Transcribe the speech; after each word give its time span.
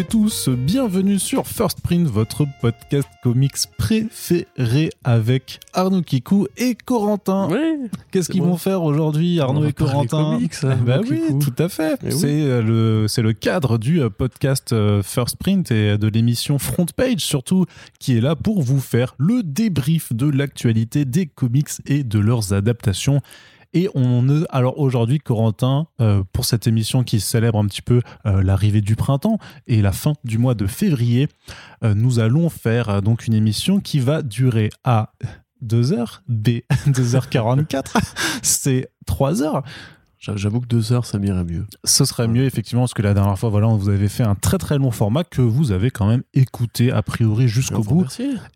Et 0.00 0.04
tous, 0.04 0.48
bienvenue 0.48 1.18
sur 1.18 1.46
First 1.46 1.82
Print, 1.82 2.08
votre 2.08 2.46
podcast 2.62 3.06
comics 3.22 3.52
préféré 3.76 4.88
avec 5.04 5.60
Arnaud 5.74 6.00
Kikou 6.00 6.46
et 6.56 6.74
Corentin. 6.74 7.48
Oui. 7.50 7.90
Qu'est-ce 8.10 8.30
qu'ils 8.30 8.40
vont 8.40 8.56
faire 8.56 8.82
aujourd'hui, 8.82 9.40
Arnaud 9.40 9.66
et 9.66 9.74
Corentin 9.74 10.36
comics, 10.36 10.54
hein, 10.62 10.78
Bah 10.86 10.94
Arnaud 10.94 11.10
oui, 11.10 11.20
Kikou. 11.26 11.38
tout 11.40 11.62
à 11.62 11.68
fait. 11.68 11.98
Eh 12.02 12.06
oui. 12.06 12.12
C'est 12.18 12.40
euh, 12.40 12.62
le 12.62 13.08
c'est 13.08 13.20
le 13.20 13.34
cadre 13.34 13.76
du 13.76 14.00
euh, 14.00 14.08
podcast 14.08 14.72
euh, 14.72 15.02
First 15.02 15.36
Print 15.36 15.70
et 15.70 15.98
de 15.98 16.08
l'émission 16.08 16.58
Front 16.58 16.86
Page 16.96 17.20
surtout 17.20 17.66
qui 17.98 18.16
est 18.16 18.22
là 18.22 18.36
pour 18.36 18.62
vous 18.62 18.80
faire 18.80 19.14
le 19.18 19.42
débrief 19.42 20.14
de 20.14 20.30
l'actualité 20.30 21.04
des 21.04 21.26
comics 21.26 21.68
et 21.84 22.04
de 22.04 22.18
leurs 22.18 22.54
adaptations. 22.54 23.20
Et 23.72 23.88
on 23.94 24.44
alors 24.50 24.78
aujourd'hui, 24.80 25.18
Corentin, 25.18 25.86
euh, 26.00 26.22
pour 26.32 26.44
cette 26.44 26.66
émission 26.66 27.04
qui 27.04 27.20
célèbre 27.20 27.58
un 27.58 27.66
petit 27.66 27.82
peu 27.82 28.02
euh, 28.26 28.42
l'arrivée 28.42 28.80
du 28.80 28.96
printemps 28.96 29.38
et 29.68 29.80
la 29.80 29.92
fin 29.92 30.14
du 30.24 30.38
mois 30.38 30.54
de 30.54 30.66
février, 30.66 31.28
euh, 31.84 31.94
nous 31.94 32.18
allons 32.18 32.48
faire 32.48 33.00
donc 33.00 33.26
une 33.28 33.34
émission 33.34 33.78
qui 33.80 34.00
va 34.00 34.22
durer 34.22 34.70
à 34.82 35.12
2 35.62 35.92
heures, 35.92 36.22
B 36.28 36.48
2h44, 36.88 37.96
c'est 38.42 38.90
3 39.06 39.42
heures. 39.42 39.62
J'a- 39.62 39.99
J'avoue 40.20 40.60
que 40.60 40.66
deux 40.66 40.92
heures, 40.92 41.06
ça 41.06 41.18
m'irait 41.18 41.44
mieux. 41.44 41.66
Ce 41.84 42.04
serait 42.04 42.28
mieux 42.28 42.44
effectivement 42.44 42.82
parce 42.82 42.92
que 42.92 43.00
la 43.00 43.14
dernière 43.14 43.38
fois, 43.38 43.48
voilà, 43.48 43.68
on 43.68 43.76
vous 43.76 43.88
avait 43.88 44.08
fait 44.08 44.22
un 44.22 44.34
très 44.34 44.58
très 44.58 44.76
long 44.76 44.90
format 44.90 45.24
que 45.24 45.40
vous 45.40 45.72
avez 45.72 45.90
quand 45.90 46.06
même 46.06 46.22
écouté 46.34 46.92
a 46.92 47.00
priori 47.00 47.48
jusqu'au 47.48 47.82
bout. 47.82 48.06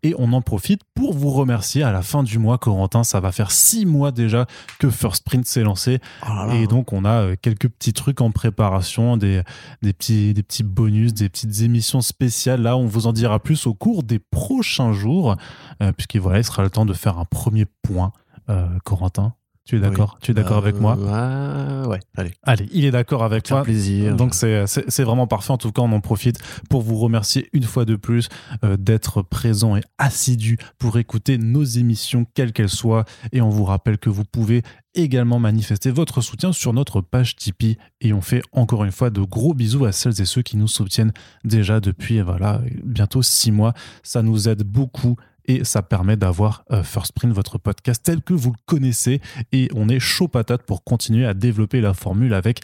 Et 0.03 0.15
on 0.19 0.35
en 0.35 0.43
profite 0.43 0.83
pour 0.95 1.15
vous 1.15 1.31
remercier 1.31 1.83
à 1.83 1.91
la 1.91 2.03
fin 2.03 2.23
du 2.23 2.39
mois, 2.39 2.59
Corentin. 2.59 3.03
Ça 3.03 3.19
va 3.21 3.33
faire 3.33 3.51
six 3.51 3.87
mois 3.87 4.13
déjà 4.13 4.45
que 4.79 4.91
First 4.91 5.25
Print 5.25 5.47
s'est 5.47 5.63
lancé. 5.63 6.01
Oh 6.29 6.51
Et 6.53 6.67
donc, 6.67 6.93
on 6.93 7.07
a 7.07 7.23
euh, 7.23 7.37
quelques 7.41 7.69
petits 7.69 7.95
trucs 7.95 8.21
en 8.21 8.31
préparation, 8.31 9.17
des, 9.17 9.41
des, 9.81 9.95
petits, 9.95 10.35
des 10.35 10.43
petits 10.43 10.65
bonus, 10.65 11.15
des 11.15 11.31
petites 11.31 11.63
émissions 11.63 12.03
spéciales. 12.03 12.61
Là, 12.61 12.77
on 12.77 12.85
vous 12.85 13.07
en 13.07 13.15
dira 13.15 13.41
plus 13.41 13.67
au 13.67 13.73
cours 13.73 14.03
des 14.03 14.19
prochains 14.19 14.93
jours, 14.93 15.37
euh, 15.83 15.93
puisqu'il 15.93 16.21
voilà, 16.21 16.41
il 16.41 16.45
sera 16.45 16.63
le 16.63 16.69
temps 16.69 16.85
de 16.85 16.93
faire 16.93 17.19
un 17.19 17.25
premier 17.25 17.65
point. 17.83 18.13
Euh, 18.51 18.67
Corentin, 18.85 19.33
tu 19.65 19.77
es 19.77 19.81
d'accord? 19.81 20.19
Tu 20.21 20.31
es 20.33 20.35
d'accord 20.35 20.59
avec 20.59 20.79
moi? 20.79 20.97
Ouais, 20.97 21.89
ouais, 21.89 22.01
allez. 22.17 22.33
Allez, 22.43 22.69
il 22.73 22.85
est 22.85 22.91
d'accord 22.91 23.23
avec 23.25 23.45
plaisir. 23.63 24.15
Donc 24.17 24.35
c'est 24.35 24.67
c'est- 24.67 24.85
c'est 24.89 25.05
vraiment 25.05 25.27
parfait. 25.27 25.53
En 25.53 25.59
tout 25.59 25.73
cas, 25.73 25.83
on 25.83 25.91
en 25.93 26.01
profite 26.01 26.39
pour 26.69 26.83
vous 26.83 26.97
remercier 26.97 27.49
une 27.53 27.63
fois 27.65 27.85
de 27.85 27.97
plus 27.97 28.29
euh, 28.65 28.77
d'être 28.77 29.23
présent 29.23 29.77
et 29.77 29.81
assidu 29.99 30.59
pour 30.79 30.99
écouter 30.99 31.39
nos 31.39 31.65
émissions, 31.65 32.27
quelles 32.35 32.53
qu'elles 32.53 32.69
soient. 32.69 33.05
Et 33.33 33.41
on 33.41 33.49
vous 33.49 33.65
rappelle 33.65 33.97
que 33.99 34.11
vous 34.11 34.25
pouvez 34.25 34.63
également 34.97 35.41
manifester 35.41 35.91
votre 35.91 36.21
soutien 36.21 36.53
sur 36.53 36.73
notre 36.73 37.01
page 37.01 37.35
Tipeee. 37.35 37.79
Et 38.01 38.13
on 38.13 38.21
fait 38.21 38.43
encore 38.53 38.85
une 38.85 38.93
fois 38.93 39.11
de 39.11 39.23
gros 39.23 39.55
bisous 39.55 39.87
à 39.87 39.93
celles 39.93 40.21
et 40.21 40.25
ceux 40.25 40.43
qui 40.43 40.57
nous 40.57 40.69
soutiennent 40.69 41.13
déjà 41.43 41.81
depuis 41.81 42.21
voilà, 42.21 42.61
bientôt 42.85 43.23
six 43.23 43.51
mois. 43.51 43.73
Ça 44.03 44.23
nous 44.23 44.49
aide 44.49 44.63
beaucoup. 44.63 45.17
Et 45.47 45.65
ça 45.65 45.83
permet 45.83 46.17
d'avoir 46.17 46.65
euh, 46.71 46.83
First 46.83 47.13
Print, 47.13 47.33
votre 47.33 47.59
podcast 47.59 48.03
tel 48.03 48.23
que 48.23 48.33
vous 48.33 48.51
le 48.51 48.59
connaissez. 48.67 49.21
Et 49.53 49.69
on 49.75 49.89
est 49.89 50.01
chaud 50.01 50.29
patate 50.29 50.63
pour 50.63 50.85
continuer 50.85 51.27
à 51.27 51.35
développer 51.35 51.81
la 51.81 51.95
formule 51.95 52.35
avec 52.35 52.61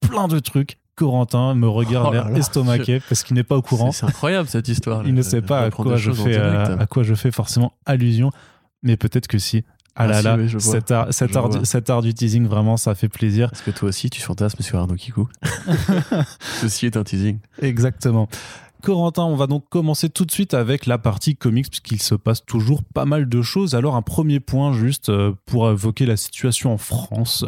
plein 0.00 0.28
de 0.28 0.38
trucs. 0.38 0.78
Corentin 0.94 1.54
me 1.54 1.68
regarde 1.68 2.08
Oh 2.10 2.12
l'air 2.12 2.36
estomaqué 2.36 3.00
parce 3.08 3.22
qu'il 3.22 3.34
n'est 3.34 3.44
pas 3.44 3.56
au 3.56 3.62
courant. 3.62 3.92
C'est 3.92 4.06
incroyable 4.06 4.48
cette 4.48 4.68
histoire. 4.68 5.06
Il 5.06 5.14
ne 5.14 5.22
sait 5.22 5.40
pas 5.40 5.62
à 5.62 5.70
quoi, 5.70 5.96
je 5.96 6.12
fais, 6.12 6.36
euh, 6.36 6.78
à 6.78 6.86
quoi 6.86 7.02
je 7.02 7.14
fais 7.14 7.30
forcément 7.30 7.72
allusion, 7.86 8.30
mais 8.82 8.96
peut-être 8.96 9.26
que 9.26 9.38
si. 9.38 9.64
Ah 9.94 10.04
Ah 10.04 10.06
là 10.06 10.18
si, 10.18 10.24
là, 10.24 10.36
oui, 10.36 10.54
cet, 10.58 10.90
art, 10.90 11.12
cet, 11.12 11.32
du, 11.32 11.64
cet 11.64 11.90
art 11.90 12.00
du 12.00 12.14
teasing, 12.14 12.46
vraiment, 12.46 12.78
ça 12.78 12.94
fait 12.94 13.10
plaisir. 13.10 13.50
Est-ce 13.52 13.62
que 13.62 13.70
toi 13.70 13.90
aussi 13.90 14.08
tu 14.08 14.22
fantasmes 14.22 14.62
sur 14.62 14.78
Arnaud 14.78 14.94
Kikou? 14.94 15.28
Ceci 16.60 16.86
est 16.86 16.96
un 16.96 17.04
teasing. 17.04 17.40
Exactement. 17.60 18.26
Corentin, 18.82 19.22
on 19.22 19.36
va 19.36 19.46
donc 19.46 19.68
commencer 19.68 20.10
tout 20.10 20.24
de 20.24 20.32
suite 20.32 20.54
avec 20.54 20.86
la 20.86 20.98
partie 20.98 21.36
comics, 21.36 21.68
puisqu'il 21.68 22.02
se 22.02 22.16
passe 22.16 22.44
toujours 22.44 22.82
pas 22.82 23.04
mal 23.04 23.28
de 23.28 23.40
choses. 23.40 23.76
Alors, 23.76 23.94
un 23.94 24.02
premier 24.02 24.40
point, 24.40 24.72
juste 24.72 25.08
euh, 25.08 25.32
pour 25.46 25.70
évoquer 25.70 26.04
la 26.04 26.16
situation 26.16 26.72
en 26.72 26.78
France, 26.78 27.44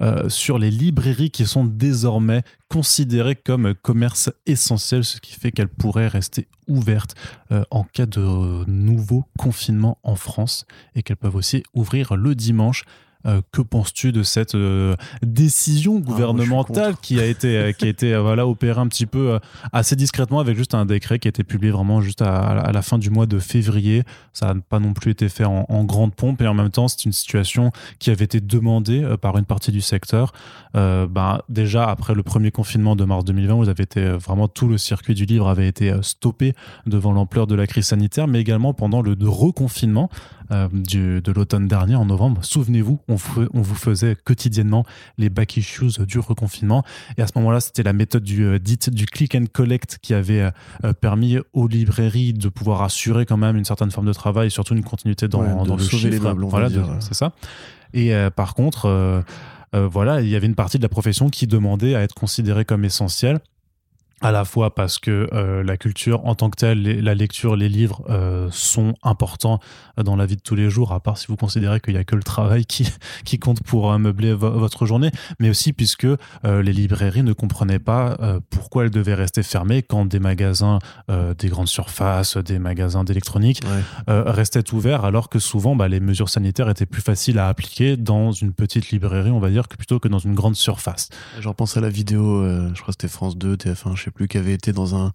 euh, 0.00 0.28
sur 0.28 0.58
les 0.58 0.72
librairies 0.72 1.30
qui 1.30 1.46
sont 1.46 1.64
désormais 1.64 2.42
considérées 2.68 3.36
comme 3.36 3.74
commerce 3.74 4.30
essentiel, 4.46 5.04
ce 5.04 5.20
qui 5.20 5.34
fait 5.34 5.52
qu'elles 5.52 5.68
pourraient 5.68 6.08
rester 6.08 6.48
ouvertes 6.66 7.14
euh, 7.52 7.62
en 7.70 7.84
cas 7.84 8.06
de 8.06 8.64
nouveau 8.66 9.24
confinement 9.38 9.98
en 10.02 10.16
France 10.16 10.66
et 10.96 11.02
qu'elles 11.02 11.16
peuvent 11.16 11.36
aussi 11.36 11.62
ouvrir 11.74 12.16
le 12.16 12.34
dimanche. 12.34 12.84
Euh, 13.26 13.40
que 13.52 13.62
penses-tu 13.62 14.10
de 14.10 14.22
cette 14.24 14.54
euh, 14.56 14.96
décision 15.22 16.00
gouvernementale 16.00 16.94
qui 17.00 17.20
a 17.20 17.26
été, 17.26 17.56
euh, 17.56 17.72
qui 17.72 17.84
a 17.84 17.88
été 17.88 18.16
voilà, 18.16 18.46
opérée 18.46 18.80
un 18.80 18.88
petit 18.88 19.06
peu 19.06 19.38
assez 19.72 19.94
discrètement 19.96 20.40
avec 20.40 20.56
juste 20.56 20.74
un 20.74 20.84
décret 20.84 21.18
qui 21.18 21.28
a 21.28 21.30
été 21.30 21.44
publié 21.44 21.70
vraiment 21.72 22.00
juste 22.00 22.20
à, 22.22 22.36
à 22.40 22.72
la 22.72 22.82
fin 22.82 22.98
du 22.98 23.10
mois 23.10 23.26
de 23.26 23.38
février. 23.38 24.02
Ça 24.32 24.52
n'a 24.52 24.60
pas 24.60 24.80
non 24.80 24.92
plus 24.92 25.12
été 25.12 25.28
fait 25.28 25.44
en, 25.44 25.66
en 25.68 25.84
grande 25.84 26.14
pompe 26.14 26.42
et 26.42 26.46
en 26.48 26.54
même 26.54 26.70
temps 26.70 26.88
c'est 26.88 27.04
une 27.04 27.12
situation 27.12 27.70
qui 27.98 28.10
avait 28.10 28.24
été 28.24 28.40
demandée 28.40 29.06
par 29.20 29.38
une 29.38 29.44
partie 29.44 29.70
du 29.72 29.80
secteur. 29.80 30.32
Ben, 30.74 31.40
déjà 31.48 31.84
après 31.88 32.14
le 32.14 32.22
premier 32.22 32.50
confinement 32.50 32.96
de 32.96 33.04
mars 33.04 33.24
2020, 33.24 33.54
vous 33.54 33.68
avez 33.68 33.82
été 33.84 34.10
vraiment 34.10 34.48
tout 34.48 34.66
le 34.68 34.78
circuit 34.78 35.14
du 35.14 35.26
livre 35.26 35.48
avait 35.48 35.68
été 35.68 35.92
stoppé 36.02 36.54
devant 36.86 37.12
l'ampleur 37.12 37.46
de 37.46 37.54
la 37.54 37.66
crise 37.66 37.86
sanitaire, 37.86 38.26
mais 38.26 38.40
également 38.40 38.72
pendant 38.74 39.02
le 39.02 39.14
reconfinement 39.22 40.08
euh, 40.50 40.68
du- 40.72 41.20
de 41.22 41.32
l'automne 41.32 41.68
dernier 41.68 41.94
en 41.94 42.04
novembre. 42.04 42.44
Souvenez-vous, 42.44 42.98
on, 43.12 43.60
vous 43.60 43.74
faisait 43.74 44.16
quotidiennement 44.24 44.84
les 45.18 45.28
back 45.28 45.56
issues 45.56 46.04
du 46.06 46.18
reconfinement. 46.18 46.84
Et 47.16 47.22
à 47.22 47.26
ce 47.26 47.32
moment-là, 47.36 47.60
c'était 47.60 47.82
la 47.82 47.92
méthode 47.92 48.22
du, 48.22 48.44
euh, 48.44 48.58
dite 48.58 48.90
du 48.90 49.06
click 49.06 49.34
and 49.34 49.44
collect 49.52 49.98
qui 50.02 50.14
avait 50.14 50.40
euh, 50.40 50.50
euh, 50.84 50.92
permis 50.92 51.38
aux 51.52 51.68
librairies 51.68 52.32
de 52.32 52.48
pouvoir 52.48 52.82
assurer 52.82 53.26
quand 53.26 53.36
même 53.36 53.56
une 53.56 53.64
certaine 53.64 53.90
forme 53.90 54.06
de 54.06 54.12
travail 54.12 54.46
et 54.48 54.50
surtout 54.50 54.74
une 54.74 54.84
continuité 54.84 55.28
dans, 55.28 55.42
Ouais, 55.42 55.62
de 55.62 55.68
dans 55.68 55.76
le 55.76 55.82
sauver 55.82 56.10
les 56.10 56.16
chiffre. 56.16 56.28
meubles, 56.28 56.44
voilà, 56.44 56.68
c'est 57.00 57.14
ça. 57.14 57.32
Et 57.94 58.14
euh, 58.14 58.30
par 58.30 58.54
contre, 58.54 58.86
euh, 58.86 59.20
euh, 59.74 59.88
voilà, 59.88 60.20
il 60.20 60.28
y 60.28 60.36
avait 60.36 60.46
une 60.46 60.54
partie 60.54 60.78
de 60.78 60.82
la 60.82 60.88
profession 60.88 61.28
qui 61.28 61.46
demandait 61.46 61.94
à 61.94 62.02
être 62.02 62.14
considérée 62.14 62.64
comme 62.64 62.84
essentielle 62.84 63.40
à 64.22 64.32
la 64.32 64.44
fois 64.44 64.74
parce 64.74 64.98
que 64.98 65.28
euh, 65.32 65.62
la 65.62 65.76
culture 65.76 66.24
en 66.26 66.34
tant 66.34 66.48
que 66.50 66.56
telle, 66.56 66.82
les- 66.82 67.00
la 67.02 67.14
lecture, 67.14 67.56
les 67.56 67.68
livres 67.68 68.02
euh, 68.08 68.48
sont 68.50 68.94
importants 69.02 69.58
dans 70.02 70.16
la 70.16 70.26
vie 70.26 70.36
de 70.36 70.40
tous 70.42 70.54
les 70.54 70.70
jours, 70.70 70.92
à 70.92 71.00
part 71.00 71.18
si 71.18 71.26
vous 71.26 71.36
considérez 71.36 71.80
qu'il 71.80 71.94
n'y 71.94 72.00
a 72.00 72.04
que 72.04 72.14
le 72.16 72.22
travail 72.22 72.64
qui, 72.64 72.88
qui 73.24 73.38
compte 73.38 73.62
pour 73.62 73.90
euh, 73.92 73.98
meubler 73.98 74.32
vo- 74.32 74.50
votre 74.52 74.86
journée, 74.86 75.10
mais 75.40 75.50
aussi 75.50 75.72
puisque 75.72 76.06
les 76.44 76.72
librairies 76.72 77.22
ne 77.22 77.32
comprenaient 77.32 77.78
pas 77.78 78.16
pourquoi 78.50 78.84
elles 78.84 78.90
devaient 78.90 79.14
rester 79.14 79.42
fermées 79.42 79.82
quand 79.82 80.06
des 80.06 80.18
magasins, 80.20 80.78
des 81.38 81.48
grandes 81.48 81.68
surfaces, 81.68 82.36
des 82.36 82.58
magasins 82.58 83.04
d'électronique 83.04 83.60
Ouais. 83.64 84.22
restaient 84.26 84.72
ouverts 84.72 85.04
alors 85.04 85.28
que 85.28 85.38
souvent 85.38 85.74
bah, 85.76 85.88
les 85.88 86.00
mesures 86.00 86.28
sanitaires 86.28 86.68
étaient 86.68 86.86
plus 86.86 87.02
faciles 87.02 87.38
à 87.38 87.48
appliquer 87.48 87.96
dans 87.96 88.32
une 88.32 88.52
petite 88.52 88.90
librairie, 88.90 89.30
on 89.30 89.40
va 89.40 89.50
dire, 89.50 89.68
que 89.68 89.76
plutôt 89.76 89.98
que 89.98 90.08
dans 90.08 90.18
une 90.18 90.34
grande 90.34 90.54
surface. 90.56 91.08
J'en 91.40 91.54
pense 91.54 91.76
à 91.76 91.80
la 91.80 91.88
vidéo, 91.88 92.44
je 92.44 92.80
crois 92.80 92.86
que 92.86 93.00
c'était 93.00 93.08
France 93.08 93.36
2, 93.36 93.56
TF1, 93.56 93.96
je 93.96 94.04
sais 94.04 94.10
plus, 94.12 94.28
qui 94.28 94.38
avait 94.38 94.54
été 94.54 94.72
dans 94.72 94.94
un, 94.94 95.12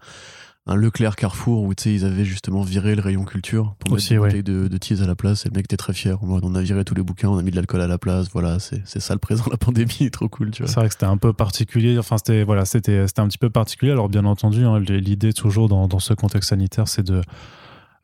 un 0.70 0.76
Leclerc 0.76 1.16
Carrefour 1.16 1.64
où 1.64 1.74
ils 1.86 2.04
avaient 2.04 2.26
justement 2.26 2.62
viré 2.62 2.94
le 2.96 3.02
rayon 3.02 3.24
culture 3.24 3.76
pour 3.80 3.94
Aussi, 3.94 4.16
mettre 4.18 4.34
des 4.34 4.44
de, 4.44 4.68
de 4.68 4.78
tease 4.78 5.02
à 5.02 5.08
la 5.08 5.16
place 5.16 5.46
et 5.46 5.50
le 5.50 5.56
mec 5.56 5.64
était 5.66 5.78
très 5.78 5.94
fier. 5.94 6.18
On 6.22 6.56
a 6.56 6.62
viré 6.62 6.84
tous 6.84 6.94
les 6.96 7.04
bouquins, 7.04 7.30
on 7.30 7.38
a 7.38 7.42
mis 7.42 7.52
de 7.52 7.56
l'alcool 7.56 7.80
à 7.80 7.88
la 7.88 7.98
place, 7.98 8.28
voilà, 8.34 8.60
c'est 8.60 8.84
ça 9.00 9.14
le 9.14 9.20
présent, 9.20 9.46
la 9.52 9.56
pandémie, 9.58 10.12
trop 10.12 10.28
cool. 10.28 10.52
C'est 10.54 10.66
vrai 10.76 10.88
que 10.88 10.94
c'était 10.94 11.06
un 11.06 11.16
peu 11.18 11.32
particulier. 11.32 11.98
Enfin, 11.98 12.18
c'était 12.18 12.44
voilà, 12.44 12.66
c'était 12.66 13.00
un 13.18 13.28
petit 13.28 13.38
peu 13.38 13.50
particulier. 13.50 13.92
Alors 13.94 14.10
bien 14.10 14.26
entendu, 14.26 14.66
hein, 14.66 14.80
l'idée 14.80 15.32
toujours 15.32 15.70
dans, 15.70 15.88
dans 15.88 16.00
ce 16.00 16.14
contexte 16.14 16.50
sanitaire, 16.50 16.88
c'est 16.90 17.04
de 17.04 17.22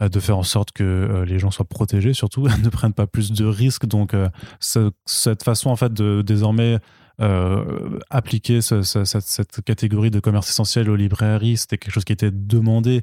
de 0.02 0.20
faire 0.20 0.38
en 0.38 0.44
sorte 0.44 0.72
que 0.74 0.84
euh, 0.84 1.24
les 1.24 1.40
gens 1.40 1.50
soient 1.52 1.64
protégés, 1.66 2.14
surtout 2.14 2.48
ne 2.64 2.70
prennent 2.70 2.94
pas 2.94 3.08
plus 3.08 3.32
de 3.32 3.46
risques. 3.46 3.86
Donc 3.86 4.14
euh, 4.14 4.28
ce- 4.60 4.92
cette 5.06 5.44
façon 5.44 5.70
en 5.70 5.76
fait 5.78 5.94
de 5.94 6.22
désormais 6.26 6.80
euh, 7.22 8.00
appliquer 8.10 8.62
ce- 8.62 8.82
ce- 8.82 9.06
cette, 9.06 9.24
cette 9.26 9.62
catégorie 9.64 10.12
de 10.12 10.20
commerce 10.20 10.50
essentiel 10.50 10.90
aux 10.90 10.96
librairies, 10.96 11.58
c'était 11.58 11.78
quelque 11.78 11.94
chose 11.94 12.06
qui 12.06 12.14
était 12.14 12.32
demandé. 12.32 13.02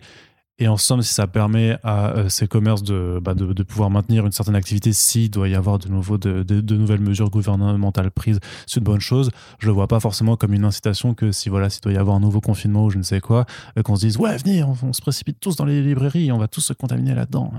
Et 0.62 0.68
en 0.68 0.76
somme, 0.76 1.00
si 1.00 1.14
ça 1.14 1.26
permet 1.26 1.78
à 1.82 2.10
euh, 2.10 2.28
ces 2.28 2.46
commerces 2.46 2.82
de, 2.82 3.18
bah, 3.22 3.32
de, 3.32 3.54
de 3.54 3.62
pouvoir 3.62 3.88
maintenir 3.88 4.26
une 4.26 4.32
certaine 4.32 4.54
activité, 4.56 4.92
s'il 4.92 5.30
doit 5.30 5.48
y 5.48 5.54
avoir 5.54 5.78
de 5.78 5.88
nouveau 5.88 6.18
de, 6.18 6.42
de- 6.42 6.76
nouvelles 6.76 7.00
mesures 7.00 7.30
gouvernementales 7.30 8.10
prises, 8.10 8.40
c'est 8.66 8.76
une 8.78 8.84
bonne 8.84 9.00
chose. 9.00 9.30
Je 9.58 9.66
le 9.68 9.72
vois 9.72 9.88
pas 9.88 10.00
forcément 10.00 10.36
comme 10.36 10.52
une 10.52 10.64
incitation 10.66 11.14
que 11.14 11.32
si 11.32 11.48
voilà, 11.48 11.70
s'il 11.70 11.80
doit 11.80 11.92
y 11.92 11.96
avoir 11.96 12.16
un 12.16 12.20
nouveau 12.20 12.42
confinement 12.42 12.84
ou 12.84 12.90
je 12.90 12.98
ne 12.98 13.02
sais 13.02 13.20
quoi, 13.20 13.46
euh, 13.78 13.82
qu'on 13.82 13.96
se 13.96 14.04
dise 14.04 14.18
ouais, 14.18 14.36
venez, 14.36 14.62
on, 14.62 14.76
on 14.82 14.92
se 14.92 15.00
précipite 15.00 15.40
tous 15.40 15.56
dans 15.56 15.64
les 15.64 15.80
librairies, 15.80 16.30
on 16.30 16.36
va 16.38 16.46
tous 16.48 16.60
se 16.60 16.74
contaminer 16.74 17.14
là-dedans. 17.14 17.52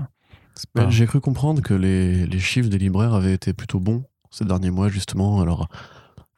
Mais 0.76 0.84
pas- 0.84 0.90
J'ai 0.90 1.06
cru 1.06 1.18
comprendre 1.18 1.60
que 1.60 1.74
les, 1.74 2.24
les 2.24 2.38
chiffres 2.38 2.68
des 2.68 2.78
libraires 2.78 3.14
avaient 3.14 3.34
été 3.34 3.52
plutôt 3.52 3.80
bons 3.80 4.04
ces 4.30 4.44
derniers 4.44 4.70
mois, 4.70 4.88
justement. 4.88 5.40
Alors, 5.40 5.68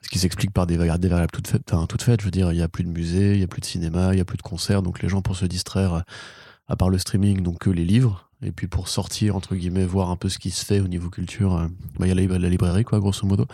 ce 0.04 0.08
qui 0.10 0.18
s'explique 0.18 0.52
par 0.52 0.66
des, 0.66 0.76
vari- 0.76 0.98
des 0.98 1.08
variables 1.08 1.30
toutes 1.32 1.48
faites, 1.48 1.72
enfin, 1.72 1.86
toutes 1.86 2.02
faites. 2.02 2.20
Je 2.20 2.26
veux 2.26 2.30
dire, 2.30 2.52
il 2.52 2.56
n'y 2.56 2.62
a 2.62 2.68
plus 2.68 2.84
de 2.84 2.90
musée, 2.90 3.32
il 3.32 3.38
n'y 3.38 3.44
a 3.44 3.48
plus 3.48 3.60
de 3.60 3.66
cinéma, 3.66 4.12
il 4.12 4.16
n'y 4.16 4.20
a 4.20 4.24
plus 4.24 4.36
de 4.36 4.42
concerts. 4.42 4.82
Donc, 4.82 5.02
les 5.02 5.08
gens, 5.08 5.22
pour 5.22 5.34
se 5.36 5.46
distraire, 5.46 6.04
à 6.68 6.76
part 6.76 6.90
le 6.90 6.98
streaming, 6.98 7.42
donc 7.42 7.58
que 7.58 7.70
les 7.70 7.84
livres. 7.84 8.28
Et 8.42 8.52
puis, 8.52 8.66
pour 8.66 8.88
sortir, 8.88 9.34
entre 9.34 9.54
guillemets, 9.56 9.86
voir 9.86 10.10
un 10.10 10.16
peu 10.16 10.28
ce 10.28 10.38
qui 10.38 10.50
se 10.50 10.64
fait 10.64 10.80
au 10.80 10.88
niveau 10.88 11.08
culture, 11.08 11.56
euh, 11.56 11.68
bah, 11.98 12.06
il 12.06 12.08
y 12.08 12.12
a 12.12 12.38
la, 12.38 12.48
librairie, 12.50 12.84
quoi, 12.84 13.00
grosso 13.00 13.26
modo. 13.26 13.46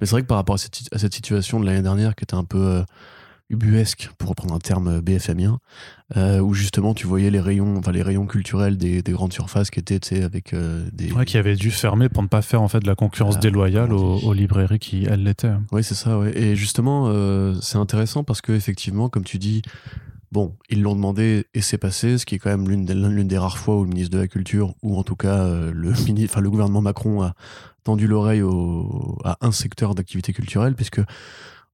Mais 0.00 0.06
c'est 0.06 0.12
vrai 0.12 0.22
que 0.22 0.26
par 0.26 0.38
rapport 0.38 0.54
à 0.54 0.58
cette, 0.58 0.80
à 0.92 0.98
cette 0.98 1.12
situation 1.12 1.60
de 1.60 1.66
l'année 1.66 1.82
dernière, 1.82 2.14
qui 2.14 2.24
était 2.24 2.34
un 2.34 2.44
peu. 2.44 2.58
euh, 2.58 2.84
ubuesque, 3.50 4.10
pour 4.18 4.30
reprendre 4.30 4.54
un 4.54 4.58
terme 4.58 5.00
BFMien, 5.00 5.58
euh, 6.16 6.40
où 6.40 6.52
justement 6.54 6.92
tu 6.94 7.06
voyais 7.06 7.30
les 7.30 7.40
rayons, 7.40 7.76
enfin 7.78 7.92
les 7.92 8.02
rayons 8.02 8.26
culturels 8.26 8.76
des, 8.76 9.00
des 9.02 9.12
grandes 9.12 9.32
surfaces 9.32 9.70
qui 9.70 9.80
étaient, 9.80 9.98
tu 9.98 10.08
sais, 10.16 10.22
avec 10.22 10.52
euh, 10.52 10.86
des. 10.92 11.12
Ouais, 11.12 11.24
qui 11.24 11.38
avaient 11.38 11.56
dû 11.56 11.70
fermer 11.70 12.08
pour 12.08 12.22
ne 12.22 12.28
pas 12.28 12.42
faire 12.42 12.60
en 12.62 12.68
fait 12.68 12.80
de 12.80 12.86
la 12.86 12.94
concurrence 12.94 13.36
Ah, 13.38 13.40
déloyale 13.40 13.92
aux, 13.92 14.32
librairies 14.32 14.78
qui 14.78 15.04
elles 15.04 15.22
l'étaient. 15.22 15.52
Oui, 15.72 15.82
c'est 15.82 15.94
ça, 15.94 16.18
ouais. 16.18 16.36
Et 16.38 16.56
justement, 16.56 17.04
euh, 17.08 17.54
c'est 17.62 17.78
intéressant 17.78 18.22
parce 18.24 18.40
que 18.42 18.52
effectivement, 18.52 19.08
comme 19.08 19.24
tu 19.24 19.38
dis, 19.38 19.62
bon, 20.30 20.54
ils 20.68 20.82
l'ont 20.82 20.94
demandé 20.94 21.46
et 21.54 21.62
c'est 21.62 21.78
passé, 21.78 22.18
ce 22.18 22.26
qui 22.26 22.34
est 22.34 22.38
quand 22.38 22.50
même 22.50 22.68
l'une 22.68 22.84
des, 22.84 22.94
l'une 22.94 23.28
des 23.28 23.38
rares 23.38 23.56
fois 23.58 23.76
où 23.78 23.82
le 23.84 23.88
ministre 23.88 24.14
de 24.14 24.20
la 24.20 24.28
Culture, 24.28 24.74
ou 24.82 24.98
en 24.98 25.02
tout 25.04 25.16
cas 25.16 25.38
euh, 25.44 25.72
le, 25.74 25.90
mini- 26.06 26.24
enfin, 26.26 26.40
le 26.42 26.50
gouvernement 26.50 26.82
Macron 26.82 27.22
a 27.22 27.34
tendu 27.84 28.06
l'oreille 28.06 28.42
au- 28.42 29.18
à 29.24 29.38
un 29.40 29.52
secteur 29.52 29.94
d'activité 29.94 30.34
culturelle, 30.34 30.74
puisque 30.74 31.00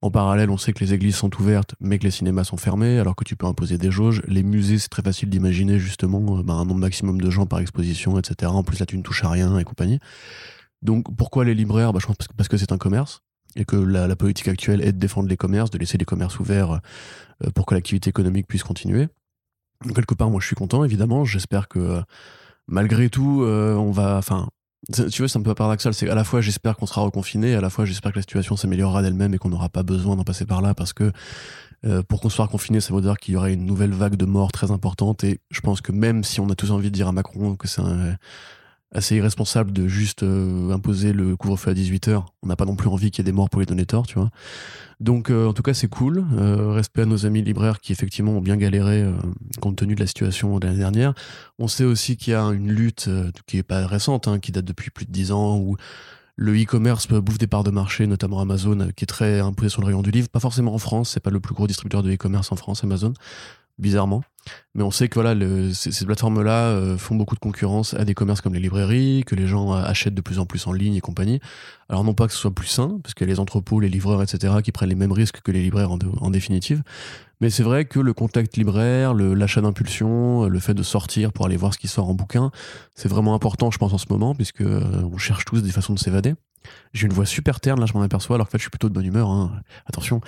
en 0.04 0.10
parallèle, 0.10 0.50
on 0.50 0.58
sait 0.58 0.74
que 0.74 0.84
les 0.84 0.92
églises 0.92 1.16
sont 1.16 1.30
ouvertes, 1.40 1.74
mais 1.80 1.98
que 1.98 2.04
les 2.04 2.10
cinémas 2.10 2.44
sont 2.44 2.58
fermés, 2.58 2.98
alors 2.98 3.16
que 3.16 3.24
tu 3.24 3.36
peux 3.36 3.46
imposer 3.46 3.78
des 3.78 3.90
jauges. 3.90 4.20
Les 4.28 4.42
musées, 4.42 4.78
c'est 4.78 4.90
très 4.90 5.00
facile 5.00 5.30
d'imaginer 5.30 5.78
justement 5.78 6.36
euh, 6.36 6.42
bah, 6.42 6.52
un 6.52 6.66
nombre 6.66 6.80
maximum 6.80 7.18
de 7.18 7.30
gens 7.30 7.46
par 7.46 7.60
exposition, 7.60 8.18
etc. 8.18 8.52
En 8.52 8.62
plus, 8.62 8.78
là, 8.78 8.84
tu 8.84 8.98
ne 8.98 9.02
touches 9.02 9.24
à 9.24 9.30
rien 9.30 9.56
et 9.58 9.64
compagnie. 9.64 10.00
Donc, 10.82 11.06
pourquoi 11.16 11.46
les 11.46 11.54
libraires? 11.54 11.94
Bah, 11.94 12.00
Je 12.02 12.06
pense 12.06 12.18
parce 12.36 12.50
que- 12.50 12.58
c'est 12.58 12.70
un 12.70 12.76
commerce 12.76 13.22
et 13.56 13.64
que 13.64 13.76
la, 13.76 14.14
politique 14.14 14.46
actuelle 14.48 14.82
est 14.82 14.92
de 14.92 14.98
défendre 14.98 15.26
les 15.26 15.38
commerces, 15.38 15.70
de 15.70 15.78
laisser 15.78 15.96
les 15.96 16.04
commerces 16.04 16.38
ouverts 16.38 16.80
euh, 17.42 17.50
pour 17.54 17.64
que 17.64 17.74
l'activité 17.74 18.10
économique 18.10 18.46
puisse 18.46 18.62
continuer. 18.62 19.08
Donc, 19.86 19.96
quelque 19.96 20.14
part, 20.14 20.28
moi, 20.28 20.38
je 20.38 20.46
suis 20.46 20.56
content, 20.56 20.84
évidemment. 20.84 21.24
J'espère 21.24 21.66
que 21.66 21.78
euh, 21.78 22.02
malgré 22.66 23.08
tout, 23.08 23.42
on 23.42 23.90
va. 23.90 24.18
Enfin, 24.18 24.50
tu 24.92 25.22
vois, 25.22 25.28
c'est 25.28 25.38
un 25.38 25.42
peu 25.42 25.54
paradoxal. 25.54 25.94
C'est 25.94 26.08
à 26.08 26.14
la 26.14 26.24
fois, 26.24 26.40
j'espère 26.40 26.76
qu'on 26.76 26.86
sera 26.86 27.00
reconfiné, 27.02 27.54
à 27.54 27.60
la 27.60 27.70
fois, 27.70 27.84
j'espère 27.84 28.12
que 28.12 28.18
la 28.18 28.22
situation 28.22 28.56
s'améliorera 28.56 29.02
d'elle-même 29.02 29.34
et 29.34 29.38
qu'on 29.38 29.48
n'aura 29.48 29.68
pas 29.68 29.82
besoin 29.82 30.16
d'en 30.16 30.24
passer 30.24 30.44
par 30.46 30.60
là 30.62 30.74
parce 30.74 30.92
que 30.92 31.10
euh, 31.84 32.02
pour 32.02 32.20
qu'on 32.20 32.28
soit 32.30 32.46
reconfiné, 32.46 32.80
ça 32.80 32.94
veut 32.94 33.00
dire 33.02 33.16
qu'il 33.18 33.34
y 33.34 33.36
aurait 33.36 33.52
une 33.52 33.66
nouvelle 33.66 33.92
vague 33.92 34.16
de 34.16 34.24
morts 34.24 34.52
très 34.52 34.70
importante. 34.70 35.22
Et 35.24 35.40
je 35.50 35.60
pense 35.60 35.80
que 35.80 35.92
même 35.92 36.24
si 36.24 36.40
on 36.40 36.48
a 36.48 36.54
tous 36.54 36.70
envie 36.70 36.90
de 36.90 36.94
dire 36.94 37.08
à 37.08 37.12
Macron 37.12 37.56
que 37.56 37.68
c'est 37.68 37.82
un- 37.82 38.16
assez 38.94 39.16
irresponsable 39.16 39.72
de 39.72 39.88
juste 39.88 40.22
euh, 40.22 40.70
imposer 40.70 41.12
le 41.12 41.36
couvre-feu 41.36 41.70
à 41.70 41.74
18h, 41.74 42.24
on 42.42 42.46
n'a 42.46 42.56
pas 42.56 42.64
non 42.64 42.76
plus 42.76 42.88
envie 42.88 43.10
qu'il 43.10 43.24
y 43.24 43.28
ait 43.28 43.30
des 43.30 43.36
morts 43.36 43.50
pour 43.50 43.60
les 43.60 43.66
donner 43.66 43.84
tort, 43.84 44.06
tu 44.06 44.18
vois. 44.18 44.30
Donc, 45.00 45.30
euh, 45.30 45.48
en 45.48 45.52
tout 45.52 45.62
cas, 45.62 45.74
c'est 45.74 45.88
cool. 45.88 46.24
Euh, 46.34 46.70
respect 46.70 47.02
à 47.02 47.06
nos 47.06 47.26
amis 47.26 47.42
libraires 47.42 47.80
qui, 47.80 47.92
effectivement, 47.92 48.32
ont 48.32 48.40
bien 48.40 48.56
galéré 48.56 49.04
compte 49.60 49.76
tenu 49.76 49.96
de 49.96 50.00
la 50.00 50.06
situation 50.06 50.58
de 50.58 50.66
l'année 50.66 50.78
dernière. 50.78 51.14
On 51.58 51.66
sait 51.66 51.84
aussi 51.84 52.16
qu'il 52.16 52.32
y 52.32 52.36
a 52.36 52.42
une 52.44 52.70
lutte 52.70 53.10
qui 53.46 53.58
est 53.58 53.64
pas 53.64 53.86
récente, 53.86 54.28
hein, 54.28 54.38
qui 54.38 54.52
date 54.52 54.64
depuis 54.64 54.90
plus 54.90 55.04
de 55.04 55.10
10 55.10 55.32
ans, 55.32 55.58
où 55.58 55.76
le 56.36 56.60
e-commerce 56.60 57.08
bouffe 57.08 57.38
des 57.38 57.46
parts 57.46 57.64
de 57.64 57.70
marché, 57.70 58.06
notamment 58.06 58.40
Amazon, 58.40 58.90
qui 58.96 59.04
est 59.04 59.06
très 59.06 59.40
imposé 59.40 59.68
sur 59.68 59.80
le 59.82 59.86
rayon 59.86 60.02
du 60.02 60.12
livre. 60.12 60.28
Pas 60.28 60.40
forcément 60.40 60.74
en 60.74 60.78
France, 60.78 61.10
c'est 61.10 61.20
pas 61.20 61.30
le 61.30 61.40
plus 61.40 61.54
gros 61.54 61.66
distributeur 61.66 62.02
de 62.02 62.12
e-commerce 62.12 62.50
en 62.52 62.56
France, 62.56 62.84
Amazon, 62.84 63.12
bizarrement. 63.78 64.22
Mais 64.74 64.82
on 64.82 64.90
sait 64.90 65.08
que 65.08 65.14
voilà, 65.14 65.34
le- 65.34 65.72
ces, 65.72 65.92
ces 65.92 66.04
plateformes-là 66.04 66.66
euh, 66.68 66.96
font 66.98 67.14
beaucoup 67.14 67.34
de 67.34 67.40
concurrence 67.40 67.94
à 67.94 68.04
des 68.04 68.14
commerces 68.14 68.40
comme 68.40 68.54
les 68.54 68.60
librairies, 68.60 69.22
que 69.26 69.34
les 69.34 69.46
gens 69.46 69.72
euh, 69.74 69.82
achètent 69.84 70.14
de 70.14 70.20
plus 70.20 70.38
en 70.38 70.46
plus 70.46 70.66
en 70.66 70.72
ligne 70.72 70.94
et 70.96 71.00
compagnie. 71.00 71.40
Alors 71.88 72.02
non 72.04 72.14
pas 72.14 72.26
que 72.26 72.32
ce 72.32 72.38
soit 72.38 72.50
plus 72.54 72.66
sain, 72.66 72.98
parce 73.02 73.14
qu'il 73.14 73.26
y 73.26 73.30
a 73.30 73.32
les 73.32 73.40
entrepôts, 73.40 73.80
les 73.80 73.88
livreurs, 73.88 74.22
etc., 74.22 74.54
qui 74.62 74.72
prennent 74.72 74.88
les 74.88 74.94
mêmes 74.94 75.12
risques 75.12 75.40
que 75.42 75.52
les 75.52 75.62
libraires 75.62 75.90
en, 75.92 75.98
de- 75.98 76.08
en 76.20 76.30
définitive. 76.30 76.82
Mais 77.40 77.50
c'est 77.50 77.62
vrai 77.64 77.84
que 77.84 78.00
le 78.00 78.12
contact 78.14 78.56
libraire, 78.56 79.12
l'achat 79.14 79.60
d'impulsion, 79.60 80.44
euh, 80.44 80.48
le 80.48 80.58
fait 80.60 80.74
de 80.74 80.82
sortir 80.82 81.32
pour 81.32 81.46
aller 81.46 81.56
voir 81.56 81.72
ce 81.74 81.78
qui 81.78 81.88
sort 81.88 82.08
en 82.08 82.14
bouquin, 82.14 82.50
c'est 82.94 83.08
vraiment 83.08 83.34
important, 83.34 83.70
je 83.70 83.78
pense, 83.78 83.92
en 83.92 83.98
ce 83.98 84.06
moment, 84.10 84.34
puisque 84.34 84.60
euh, 84.62 85.02
on 85.12 85.18
cherche 85.18 85.44
tous 85.44 85.62
des 85.62 85.70
façons 85.72 85.94
de 85.94 85.98
s'évader. 85.98 86.34
J'ai 86.94 87.06
une 87.06 87.12
voix 87.12 87.26
super 87.26 87.60
terne, 87.60 87.78
là, 87.78 87.84
je 87.84 87.92
m'en 87.92 88.00
aperçois, 88.00 88.36
alors 88.36 88.46
qu'en 88.46 88.52
fait, 88.52 88.58
je 88.58 88.62
suis 88.62 88.70
plutôt 88.70 88.88
de 88.88 88.94
bonne 88.94 89.04
humeur. 89.04 89.28
hein. 89.28 89.52
Attention. 89.84 90.22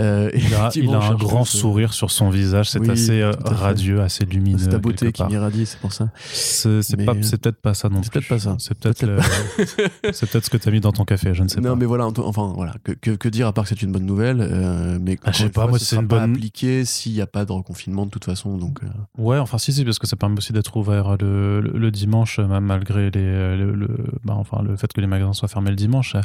Euh, 0.00 0.28
Il 0.34 0.52
a, 0.54 0.70
il 0.74 0.90
un 0.96 1.14
grand 1.14 1.44
sourire 1.58 1.92
sur 1.92 2.10
son 2.10 2.28
visage, 2.28 2.70
c'est 2.70 2.80
oui, 2.80 2.90
assez 2.90 3.20
euh. 3.20 3.32
Radieux, 3.56 4.00
assez 4.00 4.24
lumineux. 4.24 4.58
C'est 4.58 4.68
ta 4.70 4.78
beauté 4.78 5.12
qui 5.12 5.24
m'irradie, 5.24 5.66
c'est 5.66 5.78
pour 5.80 5.92
ça. 5.92 6.08
C'est 6.26 6.82
c'est 6.82 6.96
c'est 7.22 7.40
peut-être 7.40 7.60
pas 7.60 7.74
ça 7.74 7.88
non 7.88 8.02
C'est 8.02 8.10
plus. 8.10 8.20
peut-être 8.20 8.28
pas 8.28 8.38
ça. 8.38 8.56
C'est 8.58 8.78
peut-être 8.78 9.06
c'est 10.12 10.30
peut-être 10.30 10.44
ce 10.44 10.50
que 10.50 10.56
tu 10.56 10.68
as 10.68 10.72
mis 10.72 10.80
dans 10.80 10.92
ton 10.92 11.04
café, 11.04 11.34
je 11.34 11.42
ne 11.42 11.48
sais 11.48 11.60
non, 11.60 11.70
pas. 11.70 11.76
mais 11.76 11.86
voilà, 11.86 12.06
enfin, 12.06 12.52
voilà. 12.54 12.74
Que, 12.84 12.92
que, 12.92 13.10
que 13.12 13.28
dire 13.28 13.46
à 13.46 13.52
part 13.52 13.64
que 13.64 13.70
c'est 13.70 13.82
une 13.82 13.92
bonne 13.92 14.06
nouvelle 14.06 14.40
euh, 14.40 14.98
Mais 15.00 15.18
Ah, 15.24 15.32
je 15.32 15.38
sais 15.44 15.48
pas, 15.48 15.66
moi, 15.66 15.78
ce 15.78 15.84
c'est 15.84 15.96
une 15.96 16.08
pas 16.08 16.20
bonne- 16.20 16.34
appliqué 16.34 16.84
s'il 16.84 17.12
n'y 17.12 17.20
a 17.20 17.26
pas 17.26 17.44
de 17.44 17.52
reconfinement 17.52 18.06
de 18.06 18.10
toute 18.10 18.24
façon. 18.24 18.56
Donc, 18.56 18.80
euh, 18.82 18.86
Ouais, 19.18 19.38
enfin 19.38 19.58
si, 19.58 19.72
si, 19.72 19.84
parce 19.84 19.98
que 19.98 20.06
ça 20.06 20.16
permet 20.16 20.36
aussi 20.38 20.52
d'être 20.52 20.76
ouvert 20.76 21.16
le, 21.20 21.60
le, 21.60 21.70
le 21.78 21.90
dimanche, 21.90 22.38
malgré 22.40 23.10
les, 23.10 23.56
le, 23.56 23.74
le- 23.74 24.04
bah, 24.24 24.34
enfin, 24.36 24.62
le 24.62 24.76
fait 24.76 24.92
que 24.92 25.00
les 25.00 25.06
magasins 25.06 25.32
soient 25.32 25.48
fermés 25.48 25.70
le 25.70 25.76
dimanche. 25.76 26.16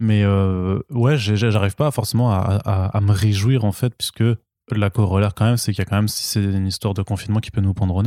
Mais 0.00 0.22
euh, 0.24 0.78
ouais, 0.90 1.16
j'arrive 1.16 1.74
pas 1.74 1.90
forcément 1.90 2.32
à, 2.32 2.60
à, 2.64 2.96
à 2.96 3.00
me 3.00 3.12
réjouir 3.12 3.64
en 3.64 3.72
fait, 3.72 3.94
puisque 3.96 4.24
la 4.70 4.90
corollaire 4.90 5.34
quand 5.34 5.44
même, 5.44 5.56
c'est 5.56 5.72
qu'il 5.72 5.80
y 5.80 5.86
a 5.86 5.88
quand 5.88 5.96
même, 5.96 6.08
si 6.08 6.22
c'est 6.22 6.42
une 6.42 6.66
histoire 6.66 6.94
de 6.94 7.02
confinement 7.02 7.40
qui 7.40 7.50
peut 7.50 7.60
nous 7.60 7.74
pendre. 7.74 8.02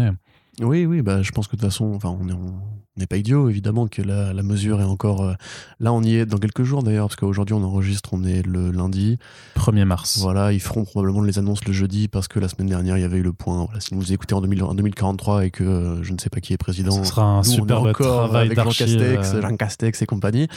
Oui, 0.61 0.85
oui, 0.85 1.01
bah, 1.03 1.21
je 1.21 1.31
pense 1.31 1.47
que 1.47 1.55
de 1.55 1.61
toute 1.61 1.69
façon, 1.69 1.93
enfin, 1.95 2.15
on 2.19 2.27
est- 2.29 2.33
on 2.33 2.99
n'est 2.99 3.05
pas 3.05 3.17
idiot, 3.17 3.47
évidemment, 3.47 3.85
que 3.87 4.01
la, 4.01 4.33
la 4.33 4.41
mesure 4.41 4.81
est 4.81 4.85
encore. 4.85 5.21
euh, 5.23 5.33
là, 5.79 5.93
on 5.93 6.01
y 6.01 6.15
est 6.15 6.25
dans 6.25 6.39
quelques 6.39 6.63
jours 6.63 6.81
d'ailleurs, 6.81 7.07
parce 7.09 7.15
qu'aujourd'hui, 7.15 7.53
on 7.53 7.61
enregistre, 7.63 8.09
on 8.13 8.23
est 8.23 8.41
le 8.43 8.71
lundi. 8.71 9.19
1er 9.55 9.85
mars. 9.85 10.17
Voilà, 10.19 10.51
ils 10.53 10.59
feront 10.59 10.83
probablement 10.83 11.21
les 11.21 11.37
annonces 11.37 11.63
le 11.65 11.73
jeudi, 11.73 12.07
parce 12.07 12.27
que 12.27 12.39
la 12.39 12.47
semaine 12.47 12.69
dernière, 12.69 12.97
il 12.97 13.01
y 13.01 13.03
avait 13.03 13.19
eu 13.19 13.21
le 13.23 13.33
point. 13.33 13.65
Voilà, 13.65 13.79
si 13.81 13.93
vous 13.93 14.13
écoutez 14.13 14.33
en, 14.33 14.41
2000 14.41 14.63
en 14.63 14.73
2043 14.73 15.45
et 15.45 15.51
que 15.51 15.63
euh, 15.63 16.01
je 16.03 16.11
ne 16.11 16.17
sais 16.17 16.31
pas 16.31 16.39
qui 16.39 16.53
est 16.53 16.57
président. 16.57 16.89
Ce 16.91 17.03
sera 17.03 17.21
un 17.23 17.41
Nous, 17.41 17.49
on 17.49 17.53
est 17.53 17.55
superbe 17.55 17.87
encore 17.89 18.17
travail 18.29 18.45
avec 18.47 18.57
Jean 18.57 18.63
d'archive. 18.63 18.97
Castex, 18.97 19.33
euh, 19.35 19.41
Jean 19.43 19.55
Castex 19.57 20.01
et 20.01 20.05
compagnie. 20.07 20.47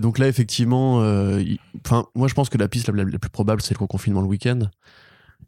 Donc 0.00 0.18
là, 0.18 0.28
effectivement, 0.28 1.00
moi, 2.14 2.28
je 2.28 2.34
pense 2.34 2.48
que 2.48 2.56
la 2.56 2.68
piste 2.68 2.88
la, 2.88 3.04
la- 3.04 3.10
la 3.10 3.18
plus 3.18 3.30
probable, 3.30 3.60
c'est 3.60 3.74
le 3.74 3.80
reconfinement 3.80 4.22
le 4.22 4.28
week-end. 4.28 4.60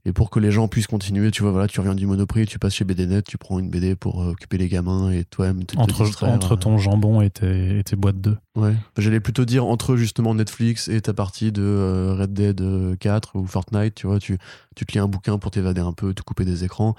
Et 0.07 0.13
pour 0.13 0.31
que 0.31 0.39
les 0.39 0.53
gens 0.53 0.69
puissent 0.69 0.87
continuer, 0.87 1.33
tu 1.33 1.43
vois, 1.43 1.51
voilà, 1.51 1.67
tu 1.67 1.81
reviens 1.81 1.97
du 1.97 2.07
Monoprix, 2.07 2.47
tu 2.47 2.61
passes 2.61 2.75
chez 2.75 2.85
BDNet, 2.85 3.23
tu 3.23 3.39
prends 3.39 3.59
une 3.59 3.69
BD 3.69 3.97
pour 3.97 4.23
euh, 4.23 4.31
occuper 4.31 4.57
les 4.57 4.69
gamins 4.69 5.11
et 5.11 5.25
toi-même 5.25 5.65
te, 5.65 5.75
te 5.75 5.81
entre, 5.81 6.05
distraire. 6.05 6.33
entre 6.33 6.55
ton 6.55 6.79
jambon 6.79 7.21
et 7.23 7.31
tes, 7.31 7.81
et 7.81 7.83
tes 7.83 7.97
boîtes 7.97 8.21
d'œufs. 8.21 8.39
Ouais. 8.55 8.77
J'allais 8.97 9.19
plutôt 9.19 9.45
dire 9.45 9.67
entre 9.67 9.97
justement 9.97 10.33
Netflix 10.33 10.87
et 10.87 11.01
ta 11.01 11.13
partie 11.13 11.51
de 11.51 11.61
euh, 11.61 12.15
Red 12.15 12.33
Dead 12.33 12.61
euh, 12.61 12.95
4 12.95 13.35
ou 13.35 13.47
Fortnite, 13.47 13.97
tu 13.97 14.07
vois, 14.07 14.21
tu, 14.21 14.39
tu 14.77 14.87
te 14.87 14.93
lis 14.93 15.01
un 15.01 15.09
bouquin 15.09 15.39
pour 15.39 15.51
t'évader 15.51 15.81
un 15.81 15.93
peu, 15.93 16.15
te 16.15 16.23
couper 16.23 16.45
des 16.45 16.63
écrans. 16.63 16.95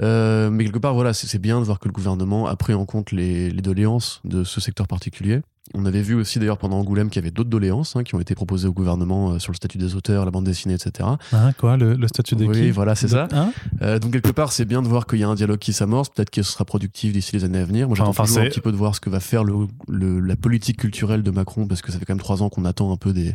Euh, 0.00 0.48
mais 0.48 0.64
quelque 0.64 0.78
part, 0.78 0.94
voilà, 0.94 1.12
c'est 1.12 1.26
c'est 1.26 1.38
bien 1.38 1.60
de 1.60 1.66
voir 1.66 1.78
que 1.78 1.88
le 1.88 1.92
gouvernement 1.92 2.46
a 2.46 2.56
pris 2.56 2.72
en 2.72 2.86
compte 2.86 3.12
les, 3.12 3.50
les 3.50 3.62
doléances 3.62 4.22
de 4.24 4.42
ce 4.42 4.58
secteur 4.58 4.86
particulier. 4.88 5.42
On 5.78 5.84
avait 5.84 6.00
vu 6.02 6.14
aussi 6.14 6.38
d'ailleurs 6.38 6.58
pendant 6.58 6.78
Angoulême 6.78 7.10
qu'il 7.10 7.20
y 7.22 7.24
avait 7.24 7.30
d'autres 7.30 7.50
doléances 7.50 7.94
hein, 7.96 8.02
qui 8.02 8.14
ont 8.14 8.20
été 8.20 8.34
proposées 8.34 8.66
au 8.66 8.72
gouvernement 8.72 9.32
euh, 9.32 9.38
sur 9.38 9.52
le 9.52 9.56
statut 9.56 9.76
des 9.78 9.94
auteurs, 9.94 10.24
la 10.24 10.30
bande 10.30 10.44
dessinée, 10.44 10.74
etc. 10.74 11.08
Hein, 11.32 11.52
quoi, 11.58 11.76
le, 11.76 11.94
le 11.94 12.08
statut 12.08 12.34
des 12.34 12.46
Oui, 12.46 12.54
qui 12.60 12.70
voilà, 12.70 12.94
c'est 12.94 13.08
ça. 13.08 13.28
Hein 13.32 13.52
Euh, 13.82 13.98
donc 13.98 14.12
quelque 14.12 14.30
part, 14.32 14.52
c'est 14.52 14.64
bien 14.64 14.80
de 14.82 14.88
voir 14.88 15.06
qu'il 15.06 15.18
y 15.18 15.24
a 15.24 15.28
un 15.28 15.34
dialogue 15.34 15.58
qui 15.58 15.72
s'amorce. 15.72 16.08
Peut-être 16.08 16.30
que 16.30 16.42
ce 16.42 16.50
sera 16.52 16.64
productif 16.64 17.12
d'ici 17.12 17.36
les 17.36 17.44
années 17.44 17.58
à 17.58 17.64
venir. 17.64 17.88
Moi, 17.88 17.96
j'attends 17.96 18.10
Enfin, 18.10 18.24
toujours 18.24 18.38
un 18.42 18.46
petit 18.50 18.60
peu 18.60 18.72
de 18.72 18.76
voir 18.76 18.94
ce 18.94 19.00
que 19.00 19.10
va 19.10 19.20
faire 19.20 19.44
le, 19.44 19.54
le- 19.88 20.20
la 20.20 20.36
politique 20.36 20.78
culturelle 20.78 21.22
de 21.22 21.30
Macron, 21.30 21.66
parce 21.66 21.82
que 21.82 21.92
ça 21.92 21.98
fait 21.98 22.04
quand 22.06 22.14
même 22.14 22.20
trois 22.20 22.42
ans 22.42 22.48
qu'on 22.48 22.64
attend 22.64 22.90
un 22.92 22.96
peu 22.96 23.12
des, 23.12 23.34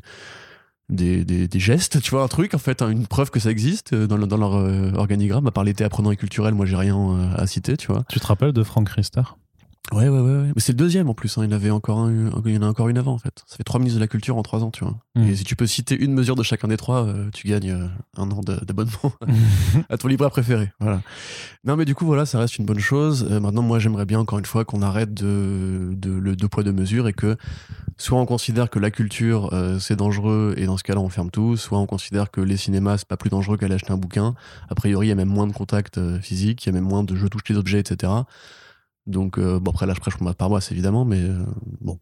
des, 0.89 1.23
des, 1.23 1.47
des 1.47 1.59
gestes, 1.59 2.01
tu 2.01 2.11
vois, 2.11 2.23
un 2.23 2.27
truc, 2.27 2.53
en 2.53 2.57
fait, 2.57 2.81
hein, 2.81 2.89
une 2.89 3.07
preuve 3.07 3.29
que 3.31 3.39
ça 3.39 3.49
existe 3.51 3.93
euh, 3.93 4.07
dans, 4.07 4.17
le- 4.17 4.27
dans 4.27 4.37
leur 4.37 4.55
euh, 4.55 4.91
organigramme. 4.95 5.47
À 5.47 5.51
part 5.51 5.63
l'été 5.63 5.83
apprenant 5.83 6.11
et 6.11 6.17
culturel, 6.17 6.53
moi, 6.53 6.65
j'ai 6.65 6.75
rien 6.75 6.97
euh, 6.97 7.27
à 7.35 7.47
citer, 7.47 7.77
tu 7.77 7.87
vois. 7.87 8.03
Tu 8.09 8.19
te 8.19 8.27
rappelles 8.27 8.51
de 8.51 8.63
Franck 8.63 8.89
Riester? 8.89 9.21
Ouais, 9.93 10.07
ouais, 10.07 10.19
ouais. 10.19 10.31
ouais. 10.31 10.51
Mais 10.55 10.61
c'est 10.61 10.71
le 10.71 10.77
deuxième 10.77 11.09
en 11.09 11.13
plus. 11.13 11.37
hein. 11.37 11.43
Il, 11.45 11.53
avait 11.53 11.69
encore 11.69 11.99
un- 11.99 12.31
il 12.45 12.53
y 12.53 12.57
en 12.57 12.61
a 12.61 12.67
encore 12.67 12.87
une 12.87 12.97
avant, 12.97 13.11
en 13.13 13.17
fait. 13.17 13.43
Ça 13.45 13.57
fait 13.57 13.63
trois 13.63 13.77
ministres 13.79 13.99
de 13.99 14.03
la 14.03 14.07
culture 14.07 14.37
en 14.37 14.41
trois 14.41 14.63
ans, 14.63 14.71
tu 14.71 14.85
vois. 14.85 14.95
Mm. 15.15 15.23
Et 15.23 15.35
si 15.35 15.43
tu 15.43 15.57
peux 15.57 15.67
citer 15.67 15.95
une 16.01 16.13
mesure 16.13 16.35
de 16.35 16.43
chacun 16.43 16.69
des 16.69 16.77
trois, 16.77 17.05
euh, 17.05 17.29
tu 17.33 17.47
gagnes 17.47 17.71
euh, 17.71 17.87
un 18.15 18.31
an 18.31 18.39
d'abonnement 18.41 19.11
à 19.89 19.97
ton 19.97 20.07
libraire 20.07 20.29
préféré. 20.31 20.71
Voilà. 20.79 21.01
Non, 21.65 21.75
mais 21.75 21.83
du 21.83 21.93
coup, 21.93 22.05
voilà, 22.05 22.25
ça 22.25 22.39
reste 22.39 22.57
une 22.57 22.65
bonne 22.65 22.79
chose. 22.79 23.27
Euh, 23.29 23.41
maintenant, 23.41 23.63
moi, 23.63 23.79
j'aimerais 23.79 24.05
bien, 24.05 24.19
encore 24.19 24.39
une 24.39 24.45
fois, 24.45 24.63
qu'on 24.63 24.81
arrête 24.81 25.13
de, 25.13 25.89
de 25.93 26.11
le 26.11 26.35
deux 26.37 26.47
poids, 26.47 26.63
deux 26.63 26.71
mesures 26.71 27.09
et 27.09 27.13
que 27.13 27.35
soit 27.97 28.17
on 28.17 28.25
considère 28.25 28.69
que 28.69 28.79
la 28.79 28.91
culture, 28.91 29.53
c'est 29.79 29.95
dangereux 29.97 30.53
et 30.57 30.65
dans 30.65 30.77
ce 30.77 30.83
cas-là, 30.83 31.01
on 31.01 31.09
ferme 31.09 31.29
tout, 31.29 31.55
soit 31.57 31.77
on 31.77 31.85
considère 31.85 32.31
que 32.31 32.41
les 32.41 32.57
cinémas, 32.57 32.97
c'est 32.97 33.07
pas 33.07 33.17
plus 33.17 33.29
dangereux 33.29 33.57
qu'aller 33.57 33.75
acheter 33.75 33.91
un 33.91 33.97
bouquin. 33.97 34.33
A 34.69 34.75
priori, 34.75 35.07
il 35.07 35.09
y 35.09 35.11
a 35.11 35.15
même 35.15 35.27
moins 35.27 35.45
de 35.45 35.53
contact 35.53 35.97
euh, 35.99 36.19
physique, 36.19 36.65
il 36.65 36.67
y 36.67 36.69
a 36.69 36.73
même 36.73 36.85
moins 36.87 37.03
de 37.03 37.13
je 37.15 37.27
touche 37.27 37.43
les 37.49 37.57
objets, 37.57 37.79
etc. 37.79 38.11
Donc, 39.07 39.37
euh, 39.37 39.59
bon, 39.59 39.71
après, 39.71 39.85
là, 39.85 39.93
je 39.95 39.99
prêche 39.99 40.15
pour 40.15 40.23
ma 40.23 40.33
paroisse, 40.33 40.71
évidemment, 40.71 41.05
mais 41.05 41.21
euh, 41.21 41.43
bon. 41.79 41.99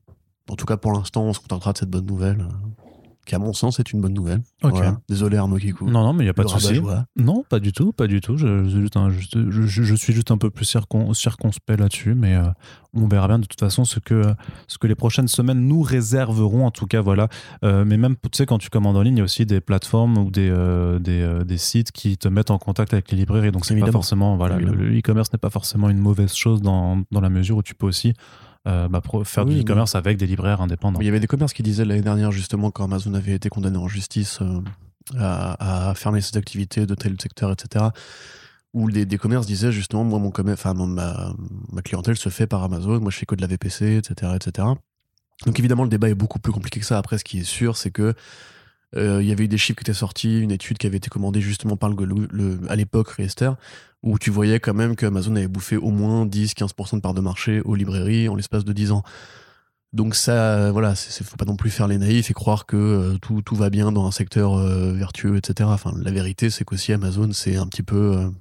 En 0.50 0.56
tout 0.56 0.66
cas, 0.66 0.78
pour 0.78 0.92
l'instant, 0.92 1.24
on 1.24 1.34
se 1.34 1.40
contentera 1.40 1.74
de 1.74 1.78
cette 1.78 1.90
bonne 1.90 2.06
nouvelle, 2.06 2.42
euh, 2.42 2.84
qui, 3.30 3.36
à 3.36 3.40
mon 3.40 3.54
sens, 3.54 3.80
est 3.80 3.94
une 3.94 4.02
bonne 4.02 4.14
nouvelle. 4.14 4.42
Voilà. 4.62 5.00
Désolé, 5.08 5.38
Arnaud 5.38 5.58
Kikou. 5.58 5.90
Non, 5.90 6.04
non, 6.04 6.14
mais 6.14 6.24
il 6.24 6.26
n'y 6.26 6.32
a 6.32 6.34
pas 6.34 6.44
de 6.44 6.50
souci. 6.50 6.82
Non, 7.16 7.44
pas 7.48 7.60
du 7.60 7.72
tout, 7.72 7.94
pas 7.94 8.08
du 8.08 8.22
tout. 8.22 8.38
Je, 8.38 8.66
je- 8.66 8.82
juste 8.82 8.98
un- 8.98 9.10
juste- 9.10 9.38
je- 9.50 9.62
je- 9.62 9.84
je 9.84 9.96
suis 9.96 10.14
juste 10.14 10.32
un 10.32 10.38
peu 10.38 10.50
plus 10.50 10.66
circon- 10.66 11.14
circonspect 11.14 11.80
là-dessus, 11.80 12.16
mais 12.16 12.36
euh, 12.36 12.44
on 12.94 13.08
verra 13.08 13.28
bien 13.28 13.38
de 13.40 13.46
toute 13.46 13.60
façon 13.60 13.86
ce 13.86 14.00
que, 14.00 14.24
ce 14.68 14.78
que 14.78 14.88
les 14.88 14.96
prochaines 14.96 15.28
semaines 15.28 15.60
nous 15.68 15.82
réserveront, 15.82 16.66
en 16.66 16.72
tout 16.72 16.88
cas, 16.88 17.02
voilà. 17.02 17.28
Euh, 17.64 17.86
mais 17.86 17.98
même, 17.98 18.16
tu 18.24 18.30
sais, 18.34 18.46
quand 18.46 18.58
tu 18.58 18.70
commandes 18.70 18.98
en 18.98 19.02
ligne, 19.04 19.16
il 19.16 19.20
y 19.20 19.22
a 19.22 19.26
aussi 19.26 19.46
des 19.46 19.62
plateformes 19.62 20.18
ou 20.18 20.32
des, 20.32 20.50
euh, 20.50 20.98
des, 21.00 21.44
des 21.46 21.58
sites 21.58 21.92
qui 21.92 22.18
te 22.18 22.28
mettent 22.28 22.52
en 22.52 22.58
contact 22.58 22.94
avec 22.94 23.12
les 23.12 23.18
librairies. 23.18 23.52
Donc, 23.52 23.66
c'est 23.66 23.80
pas 23.80 23.92
forcément, 23.92 24.36
voilà, 24.38 24.56
Évidemment. 24.56 24.78
le 24.78 24.98
e-commerce 24.98 25.32
n'est 25.32 25.40
pas 25.40 25.50
forcément 25.52 25.90
une 25.90 26.00
mauvaise 26.00 26.34
chose 26.34 26.62
dans, 26.62 27.04
dans 27.12 27.22
la 27.22 27.30
mesure 27.30 27.58
où 27.58 27.64
tu 27.64 27.76
peux 27.76 27.86
aussi 27.86 28.14
euh, 28.68 28.88
bah, 28.88 29.02
pro- 29.02 29.24
faire 29.24 29.46
Oui, 29.46 29.56
du 29.56 29.62
e-commerce 29.62 29.96
avec 29.96 30.18
des 30.18 30.28
libraires 30.28 30.62
indépendants. 30.62 31.00
Il 31.00 31.06
y 31.06 31.10
avait 31.10 31.20
des 31.20 31.28
commerces 31.28 31.54
qui 31.54 31.64
disaient 31.64 31.86
l'année 31.86 32.02
dernière, 32.02 32.32
justement, 32.32 32.72
quand 32.72 32.84
Amazon 32.84 33.14
avait 33.14 33.34
été 33.34 33.50
condamné 33.50 33.78
en 33.78 33.88
justice, 33.88 34.40
euh, 34.42 34.62
à, 35.18 35.94
fermer 35.96 36.22
ses 36.22 36.38
activités 36.38 36.86
de 36.86 36.94
tel 36.96 37.20
secteur, 37.20 37.52
etc. 37.52 37.86
Où 38.74 38.92
des, 38.92 39.06
des 39.06 39.18
commerces 39.18 39.48
disaient 39.48 39.72
justement, 39.72 40.04
moi, 40.04 40.20
mon 40.20 40.30
commerce, 40.30 40.60
enfin, 40.64 40.74
ma, 40.74 41.34
ma, 41.72 41.82
clientèle 41.82 42.18
se 42.18 42.30
fait 42.30 42.46
par 42.46 42.64
Amazon, 42.64 43.00
moi 43.00 43.10
je 43.10 43.18
fais 43.18 43.26
que 43.26 43.34
de 43.34 43.42
la 43.42 43.48
VPC, 43.48 43.98
etc., 43.98 44.34
etc. 44.36 44.68
Donc 45.46 45.58
évidemment, 45.58 45.84
le 45.84 45.90
débat 45.90 46.10
est 46.10 46.16
beaucoup 46.16 46.40
plus 46.40 46.52
compliqué 46.52 46.80
que 46.80 46.86
ça. 46.86 46.98
Après, 46.98 47.18
ce 47.18 47.24
qui 47.24 47.40
est 47.40 47.44
sûr, 47.44 47.78
c'est 47.78 47.92
que 47.92 48.14
euh, 48.96 49.22
il 49.22 49.28
y 49.28 49.32
avait 49.32 49.46
eu 49.46 49.48
des 49.48 49.58
chiffres 49.58 49.78
qui 49.78 49.84
étaient 49.84 49.94
sortis, 49.94 50.40
une 50.40 50.52
étude 50.52 50.78
qui 50.78 50.88
avait 50.88 50.98
été 50.98 51.10
commandée 51.10 51.42
justement 51.42 51.78
par 51.78 51.90
le, 51.90 52.60
à 52.70 52.76
l'époque 52.76 53.10
Riester, 53.10 53.52
où 54.02 54.18
tu 54.18 54.32
voyais 54.32 54.60
quand 54.60 54.74
même 54.74 54.96
qu'Amazon 54.96 55.36
avait 55.36 55.48
bouffé 55.48 55.78
au 55.78 55.92
moins 55.92 56.26
10-15% 56.26 56.96
de 56.96 57.02
part 57.02 57.14
de 57.14 57.22
marché 57.22 57.62
aux 57.62 57.76
librairies 57.76 58.30
en 58.30 58.36
l'espace 58.36 58.66
de 58.66 58.74
10 58.74 58.92
ans. 58.92 59.04
Donc 59.92 60.16
ça, 60.16 60.72
voilà, 60.72 60.94
il 61.20 61.26
faut 61.26 61.38
pas 61.38 61.46
non 61.46 61.56
plus 61.56 61.72
faire 61.72 61.88
les 61.88 61.98
naïfs 61.98 62.30
et 62.30 62.34
croire 62.34 62.68
que 62.68 62.78
euh, 62.78 63.18
tout, 63.18 63.42
tout, 63.42 63.56
va 63.56 63.72
bien 63.72 63.92
dans 63.92 64.06
un 64.06 64.12
secteur 64.12 64.54
euh, 64.54 64.94
vertueux, 64.94 65.38
etc. 65.38 65.68
Enfin, 65.74 65.94
la 65.98 66.12
vérité, 66.12 66.52
c'est 66.52 66.64
qu'aussi 66.64 66.94
Amazon, 66.94 67.32
c'est 67.34 67.56
un 67.56 67.66
petit 67.66 67.82
peu, 67.82 68.32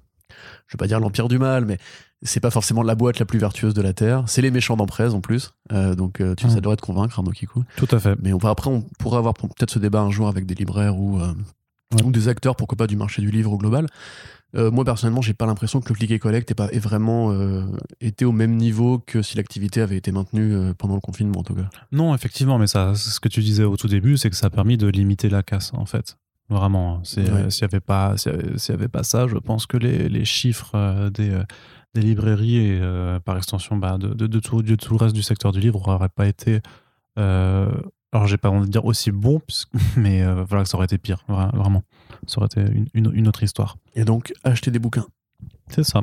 je 0.67 0.75
vais 0.75 0.79
pas 0.79 0.87
dire 0.87 1.01
l'empire 1.01 1.29
du 1.29 1.39
mal, 1.39 1.65
mais 1.65 1.79
c'est 2.23 2.41
pas 2.41 2.51
forcément 2.51 2.83
la 2.83 2.95
boîte 2.95 3.19
la 3.19 3.27
plus 3.27 3.39
vertueuse 3.39 3.75
de 3.75 3.83
la 3.83 3.93
Terre. 3.93 4.25
C'est 4.27 4.43
les 4.43 4.51
méchants 4.51 4.77
d'empresse 4.77 5.13
en 5.13 5.21
plus. 5.21 5.53
Euh, 5.73 5.95
donc 5.95 6.21
euh, 6.21 6.35
tu, 6.35 6.49
ça 6.49 6.61
devrait 6.61 6.77
te 6.77 6.83
convaincre, 6.83 7.19
Arnaud 7.19 7.31
Kikou. 7.31 7.65
Tout 7.77 7.89
à 7.93 8.01
fait. 8.01 8.17
Mais 8.21 8.33
on, 8.33 8.39
après, 8.39 8.71
on 8.71 8.83
pourrait 8.99 9.19
avoir 9.19 9.35
peut-être 9.35 9.71
ce 9.71 9.79
débat 9.79 10.01
un 10.01 10.11
jour 10.11 10.29
avec 10.29 10.45
des 10.45 10.55
libraires 10.55 10.99
ou, 10.99 11.21
euh, 11.21 11.33
ou 12.05 12.11
des 12.11 12.29
acteurs, 12.29 12.57
pourquoi 12.57 12.77
pas, 12.77 12.87
du 12.87 12.97
marché 12.97 13.23
du 13.23 13.31
livre 13.31 13.53
au 13.53 13.59
global. 13.59 13.87
moi, 14.55 14.85
personnellement, 14.85 15.23
j'ai 15.23 15.35
pas 15.35 15.47
l'impression 15.47 15.81
que 15.81 15.89
le 15.91 15.95
click 15.95 16.11
et 16.11 16.19
collect 16.19 16.51
ait, 16.51 16.55
pas, 16.55 16.69
vraiment 16.75 17.33
été 18.01 18.25
au 18.25 18.33
même 18.33 18.57
niveau 18.57 18.99
que 18.99 19.23
si 19.23 19.37
l'activité 19.37 19.81
avait 19.81 19.97
été 19.97 20.11
maintenue 20.11 20.75
pendant 20.77 20.95
le 20.95 21.01
confinement, 21.01 21.41
en 21.41 21.45
tout 21.45 21.55
cas. 21.55 21.69
Non, 21.93 22.15
effectivement, 22.15 22.59
mais 22.59 22.67
ça, 22.67 22.95
ce 22.95 23.21
que 23.21 23.29
tu 23.29 23.41
disais 23.41 23.65
au 23.65 23.77
tout 23.77 23.89
début, 23.89 24.17
c'est 24.17 24.31
que 24.31 24.37
ça 24.37 24.47
a 24.47 24.51
permis 24.51 24.77
de 24.77 24.89
limiter 24.89 25.29
la 25.29 25.43
casse, 25.43 25.73
en 25.75 25.87
fait. 25.87 26.17
Vraiment. 26.51 27.05
S'il 27.05 27.25
n'y 27.25 27.31
avait, 27.63 27.81
pas, 27.81 28.15
avait 28.69 28.89
pas 28.89 29.03
ça, 29.03 29.29
je 29.29 29.37
pense 29.37 29.67
que 29.67 29.77
les, 29.77 30.09
les 30.09 30.25
chiffres 30.25 31.11
des 31.11 31.39
des 31.99 32.07
librairies 32.07 32.57
et 32.57 32.79
euh, 32.81 33.19
par 33.21 33.37
extension 33.37 33.77
bah, 33.77 33.99
de, 33.99 34.09
de, 34.15 34.41
tout, 34.41 34.63
de, 34.63 34.75
tout, 34.77 34.93
le 34.93 34.99
reste 34.99 35.15
du 35.15 35.23
secteur 35.23 35.53
du 35.53 35.61
livre 35.61 35.83
n'aurait 35.87 36.09
pas 36.09 36.27
été. 36.27 36.61
Euh, 37.19 37.71
alors, 38.13 38.27
j'ai 38.27 38.37
pas 38.37 38.51
envie 38.51 38.67
de 38.67 38.71
dire 38.71 38.85
aussi 38.85 39.11
bon, 39.11 39.41
mais 39.97 40.23
euh, 40.23 40.45
voilà, 40.45 40.65
ça 40.65 40.77
aurait 40.77 40.87
été 40.87 40.99
pire, 40.99 41.25
vraiment. 41.29 41.83
Ça 42.27 42.39
aurait 42.39 42.47
été 42.47 42.61
une, 42.95 43.13
une, 43.13 43.29
autre 43.29 43.43
histoire. 43.43 43.77
Et 43.95 44.05
donc, 44.05 44.33
acheter 44.45 44.71
des 44.71 44.79
bouquins. 44.79 45.07
C'est 45.69 45.85
ça. 45.85 46.03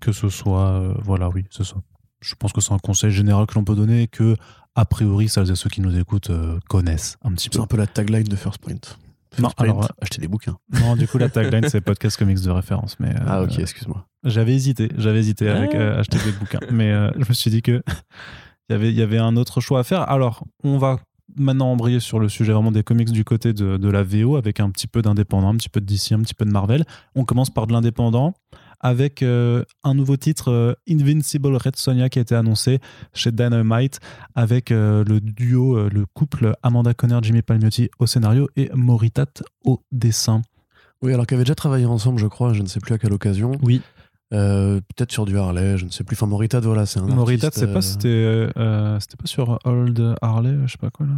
Que 0.00 0.12
ce 0.12 0.28
soit. 0.28 0.94
voilà, 1.02 1.28
oui, 1.28 1.44
c'est 1.50 1.64
ça. 1.64 1.76
Je 2.20 2.34
pense 2.34 2.52
que 2.52 2.60
c'est 2.60 2.72
un 2.72 2.78
conseil 2.78 3.10
général 3.10 3.46
que 3.46 3.54
l'on 3.54 3.64
peut 3.64 3.74
donner 3.74 4.02
et 4.02 4.08
que, 4.08 4.36
a 4.74 4.84
priori, 4.84 5.28
celles 5.28 5.50
et 5.50 5.56
ceux 5.56 5.70
qui 5.70 5.80
nous 5.80 5.96
écoutent 5.98 6.30
connaissent 6.68 7.16
un 7.22 7.32
petit 7.32 7.48
peu. 7.48 7.58
C'est 7.58 7.62
un 7.62 7.66
peu 7.66 7.76
la 7.76 7.86
tagline 7.86 8.24
de 8.24 8.36
First 8.36 8.58
Print. 8.58 8.98
non, 9.38 9.50
alors, 9.56 9.90
acheter 10.00 10.20
des 10.20 10.28
bouquins. 10.28 10.56
Non, 10.80 10.96
du 10.96 11.06
coup, 11.06 11.18
la 11.18 11.28
tagline, 11.28 11.68
c'est 11.68 11.80
podcast 11.80 12.16
comics 12.16 12.40
de 12.40 12.50
référence. 12.50 12.98
Mais, 13.00 13.14
ah, 13.26 13.42
ok, 13.42 13.58
excuse-moi. 13.58 14.07
J'avais 14.24 14.54
hésité, 14.54 14.88
j'avais 14.96 15.20
hésité 15.20 15.48
avec 15.48 15.70
ah. 15.74 15.78
euh, 15.78 16.00
acheter 16.00 16.18
des 16.24 16.32
bouquins, 16.32 16.60
mais 16.70 16.90
euh, 16.90 17.10
je 17.16 17.28
me 17.28 17.34
suis 17.34 17.50
dit 17.50 17.62
que 17.62 17.82
y 18.68 18.72
avait, 18.72 18.92
y 18.92 19.02
avait 19.02 19.18
un 19.18 19.36
autre 19.36 19.60
choix 19.60 19.80
à 19.80 19.84
faire. 19.84 20.02
Alors, 20.10 20.44
on 20.64 20.76
va 20.78 20.98
maintenant 21.36 21.70
embrayer 21.70 22.00
sur 22.00 22.18
le 22.18 22.28
sujet 22.28 22.52
vraiment 22.52 22.72
des 22.72 22.82
comics 22.82 23.12
du 23.12 23.24
côté 23.24 23.52
de, 23.52 23.76
de 23.76 23.88
la 23.88 24.02
VO 24.02 24.36
avec 24.36 24.60
un 24.60 24.70
petit 24.70 24.88
peu 24.88 25.02
d'indépendant, 25.02 25.50
un 25.50 25.56
petit 25.56 25.68
peu 25.68 25.80
de 25.80 25.86
DC, 25.86 26.12
un 26.12 26.20
petit 26.20 26.34
peu 26.34 26.44
de 26.44 26.50
Marvel. 26.50 26.84
On 27.14 27.24
commence 27.24 27.50
par 27.50 27.66
de 27.66 27.72
l'indépendant 27.72 28.34
avec 28.80 29.22
euh, 29.22 29.64
un 29.84 29.94
nouveau 29.94 30.16
titre 30.16 30.76
Invincible 30.88 31.54
Red 31.54 31.76
Sonia 31.76 32.08
qui 32.08 32.18
a 32.18 32.22
été 32.22 32.34
annoncé 32.34 32.78
chez 33.12 33.30
Dynamite 33.30 34.00
avec 34.34 34.70
le 34.70 35.20
duo, 35.20 35.88
le 35.88 36.06
couple 36.06 36.54
Amanda 36.62 36.94
Conner, 36.94 37.18
Jimmy 37.22 37.42
Palmiotti 37.42 37.90
au 37.98 38.06
scénario 38.06 38.48
et 38.56 38.70
Moritat 38.74 39.26
au 39.64 39.82
dessin. 39.92 40.42
Oui, 41.02 41.12
alors 41.12 41.26
qu'ils 41.26 41.36
avaient 41.36 41.44
déjà 41.44 41.54
travaillé 41.54 41.86
ensemble, 41.86 42.18
je 42.18 42.26
crois, 42.26 42.52
je 42.52 42.62
ne 42.62 42.66
sais 42.66 42.80
plus 42.80 42.94
à 42.94 42.98
quelle 42.98 43.12
occasion. 43.12 43.52
Oui. 43.62 43.82
Euh, 44.34 44.80
peut-être 44.94 45.10
sur 45.10 45.24
du 45.24 45.38
Harley, 45.38 45.78
je 45.78 45.86
ne 45.86 45.90
sais 45.90 46.04
plus. 46.04 46.14
Enfin, 46.14 46.26
Moritat, 46.26 46.60
voilà, 46.60 46.84
c'est 46.84 47.00
un 47.00 47.06
Moritat, 47.06 47.50
c'est 47.52 47.72
pas, 47.72 47.80
euh, 48.04 48.50
euh, 48.58 49.00
c'était, 49.00 49.16
pas 49.16 49.26
sur 49.26 49.58
Old 49.64 50.16
Harley, 50.20 50.54
je 50.66 50.72
sais 50.72 50.78
pas 50.78 50.90
quoi 50.90 51.06
là. 51.06 51.14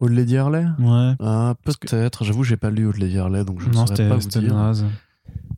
Old 0.00 0.14
Lady 0.14 0.36
Harley? 0.36 0.66
Ouais. 0.78 1.12
Ah, 1.20 1.54
peut-être. 1.62 2.24
J'avoue, 2.24 2.42
j'ai 2.42 2.56
pas 2.56 2.70
lu 2.70 2.86
Old 2.86 2.96
Lady 2.96 3.18
Harley, 3.18 3.44
donc 3.44 3.60
je 3.60 3.68
ne 3.68 3.74
saurais 3.74 4.08
pas 4.08 4.16
vous 4.16 4.28
dire. 4.28 4.54
Naze. 4.54 4.84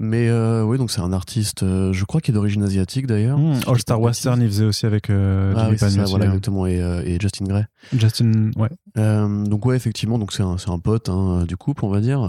Mais 0.00 0.30
oui, 0.62 0.76
donc 0.76 0.90
c'est 0.90 1.00
un 1.00 1.12
artiste, 1.12 1.60
je 1.62 2.04
crois 2.04 2.20
qu'il 2.20 2.32
est 2.32 2.36
d'origine 2.36 2.62
asiatique 2.62 3.06
d'ailleurs. 3.06 3.38
Hmm, 3.38 3.60
All 3.66 3.78
Star 3.78 4.00
Western, 4.00 4.42
il 4.42 4.48
faisait 4.48 4.64
aussi 4.64 4.86
avec 4.86 5.08
euh, 5.08 5.54
ah, 5.56 5.68
oui, 5.70 5.78
ça, 5.78 5.88
voilà, 6.04 6.26
exactement, 6.26 6.66
et, 6.66 6.78
et, 7.06 7.18
Justin 7.20 7.46
Gray. 7.46 7.64
Justin, 7.96 8.50
ouais. 8.56 8.68
donc 9.48 9.64
ouais, 9.64 9.76
effectivement, 9.76 10.18
donc 10.18 10.32
c'est 10.32 10.42
un, 10.42 10.56
un, 10.66 10.78
pote 10.78 11.08
hein, 11.08 11.44
du 11.46 11.56
couple, 11.56 11.84
on 11.84 11.88
va 11.88 12.00
dire. 12.00 12.28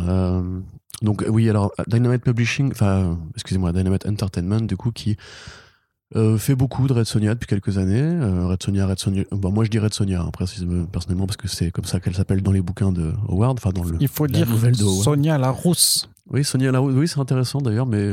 Donc 1.02 1.24
euh, 1.24 1.30
oui, 1.30 1.50
alors 1.50 1.72
Dynamite 1.88 2.24
Publishing, 2.24 2.72
enfin 2.72 3.18
excusez-moi, 3.36 3.72
Dynamite 3.74 4.06
Entertainment 4.06 4.62
du 4.62 4.78
coup 4.78 4.92
qui 4.92 5.18
euh, 6.16 6.38
fait 6.38 6.56
beaucoup 6.56 6.88
de 6.88 6.94
Red 6.94 7.06
Sonia 7.06 7.34
depuis 7.34 7.48
quelques 7.48 7.78
années. 7.78 8.02
Euh, 8.02 8.48
Red 8.48 8.62
Sonia, 8.62 8.86
Red 8.86 9.00
Sonia. 9.00 9.24
Bon, 9.32 9.52
moi 9.52 9.64
je 9.64 9.70
dis 9.70 9.80
Red 9.80 9.94
Sonia 9.94 10.22
hein, 10.22 10.32
personnellement 10.92 11.26
parce 11.26 11.38
que 11.38 11.48
c'est 11.48 11.72
comme 11.72 11.86
ça 11.86 12.00
qu'elle 12.00 12.16
s'appelle 12.16 12.42
dans 12.42 12.52
les 12.52 12.62
bouquins 12.62 12.92
de 12.92 13.12
Howard, 13.28 13.58
enfin 13.58 13.72
dans 13.72 13.84
le. 13.84 13.98
Il 14.00 14.08
faut 14.08 14.28
dire 14.28 14.48
Sonia 15.04 15.38
la 15.38 15.50
Rousse. 15.50 16.10
Oui, 16.30 16.44
Sonia 16.44 16.72
Larousse, 16.72 16.94
oui, 16.96 17.08
c'est 17.08 17.20
intéressant 17.20 17.60
d'ailleurs, 17.60 17.86
mais 17.86 18.12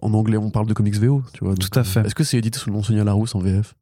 en 0.00 0.14
anglais 0.14 0.38
on 0.38 0.50
parle 0.50 0.66
de 0.66 0.74
comics 0.74 0.96
VO, 0.96 1.22
tu 1.32 1.44
vois. 1.44 1.54
Tout 1.54 1.78
à 1.78 1.84
fait. 1.84 2.00
Est-ce 2.06 2.14
que 2.14 2.24
c'est 2.24 2.38
édité 2.38 2.58
sous 2.58 2.70
le 2.70 2.76
nom 2.76 2.82
Sonia 2.82 3.04
Larousse 3.04 3.34
en 3.34 3.40
VF 3.40 3.74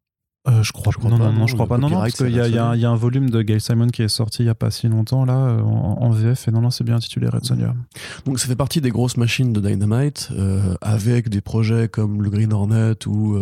euh, 0.46 0.62
je 0.62 0.72
crois, 0.72 0.92
crois 0.92 1.10
non, 1.10 1.18
pas. 1.18 1.24
Non, 1.26 1.32
non, 1.32 1.46
je 1.46 1.54
crois 1.54 1.66
pas. 1.66 1.78
Non, 1.78 1.90
non, 1.90 2.00
parce 2.00 2.14
qu'il 2.14 2.28
y, 2.28 2.34
y, 2.34 2.54
y, 2.54 2.58
a 2.58 2.90
un 2.90 2.94
volume 2.94 3.28
de 3.28 3.42
Gail 3.42 3.60
Simon 3.60 3.88
qui 3.88 4.02
est 4.02 4.08
sorti 4.08 4.42
il 4.42 4.46
y 4.46 4.48
a 4.48 4.54
pas 4.54 4.70
si 4.70 4.88
longtemps 4.88 5.24
là 5.24 5.36
euh, 5.36 5.60
en, 5.62 6.10
VF 6.10 6.48
et 6.48 6.50
non, 6.50 6.60
non, 6.60 6.70
c'est 6.70 6.84
bien 6.84 6.96
intitulé 6.96 7.28
Red 7.28 7.44
Sonja. 7.44 7.74
Donc 8.24 8.38
ça 8.38 8.46
fait 8.46 8.56
partie 8.56 8.80
des 8.80 8.90
grosses 8.90 9.16
machines 9.16 9.52
de 9.52 9.60
Dynamite 9.60 10.30
euh, 10.32 10.74
avec 10.80 11.28
des 11.28 11.40
projets 11.40 11.88
comme 11.88 12.22
le 12.22 12.30
Green 12.30 12.52
Hornet 12.52 13.06
ou 13.06 13.36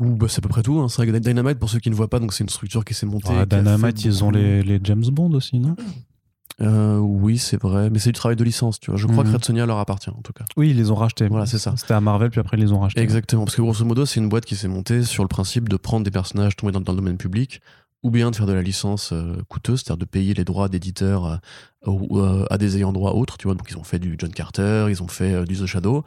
ou 0.00 0.16
bah, 0.16 0.26
c'est 0.28 0.38
à 0.38 0.42
peu 0.42 0.48
près 0.48 0.62
tout. 0.62 0.80
Hein. 0.80 0.88
C'est 0.88 1.02
vrai 1.02 1.12
que 1.12 1.16
Dynamite, 1.18 1.58
pour 1.58 1.68
ceux 1.68 1.78
qui 1.78 1.90
ne 1.90 1.94
voient 1.94 2.08
pas, 2.08 2.18
donc 2.18 2.32
c'est 2.32 2.42
une 2.42 2.50
structure 2.50 2.84
qui 2.84 2.94
s'est 2.94 3.06
montée. 3.06 3.32
Dynamite, 3.46 4.04
ils 4.04 4.24
ont 4.24 4.30
les, 4.30 4.62
les 4.62 4.80
James 4.82 5.04
Bond 5.10 5.32
aussi, 5.32 5.58
non? 5.58 5.76
Euh, 6.60 6.98
oui, 6.98 7.38
c'est 7.38 7.60
vrai, 7.60 7.90
mais 7.90 7.98
c'est 7.98 8.10
du 8.10 8.18
travail 8.18 8.36
de 8.36 8.44
licence, 8.44 8.80
tu 8.80 8.90
vois. 8.90 8.98
Je 8.98 9.06
crois 9.06 9.24
que 9.24 9.28
mhm. 9.28 9.34
Red 9.34 9.44
Sonia 9.44 9.66
leur 9.66 9.78
appartient, 9.78 10.10
en 10.10 10.20
tout 10.22 10.32
cas. 10.32 10.44
Oui, 10.56 10.70
ils 10.70 10.76
les 10.76 10.90
ont 10.90 10.94
rachetés. 10.94 11.26
Voilà, 11.28 11.46
c'est 11.46 11.58
ça. 11.58 11.74
C'était 11.76 11.94
à 11.94 12.00
Marvel, 12.00 12.30
puis 12.30 12.40
après 12.40 12.56
ils 12.56 12.60
les 12.60 12.72
ont 12.72 12.80
rachetés. 12.80 13.00
Exactement, 13.00 13.44
parce 13.44 13.56
que 13.56 13.62
grosso 13.62 13.84
modo, 13.84 14.04
c'est 14.04 14.20
une 14.20 14.28
boîte 14.28 14.44
qui 14.44 14.56
s'est 14.56 14.68
montée 14.68 15.02
sur 15.04 15.22
le 15.22 15.28
principe 15.28 15.68
de 15.68 15.76
prendre 15.76 16.04
des 16.04 16.10
personnages 16.10 16.56
tombés 16.56 16.72
dans, 16.72 16.80
le 16.80 16.84
domaine 16.84 17.16
public, 17.16 17.62
ou 18.02 18.10
bien 18.10 18.30
de 18.30 18.36
faire 18.36 18.46
de 18.46 18.52
la 18.52 18.62
licence 18.62 19.12
euh, 19.12 19.36
coûteuse, 19.48 19.80
c'est-à-dire 19.80 19.98
de 19.98 20.04
payer 20.04 20.34
les 20.34 20.44
droits 20.44 20.68
d'éditeurs 20.68 21.40
euh, 21.86 22.46
à 22.50 22.58
des 22.58 22.76
ayants 22.76 22.92
droit 22.92 23.12
autres, 23.12 23.38
tu 23.38 23.46
vois. 23.46 23.54
Donc 23.54 23.68
ils 23.70 23.78
ont 23.78 23.84
fait 23.84 23.98
du 23.98 24.16
John 24.18 24.30
Carter, 24.30 24.86
ils 24.90 25.02
ont 25.02 25.08
fait 25.08 25.44
du 25.46 25.56
The 25.56 25.66
Shadow, 25.66 26.04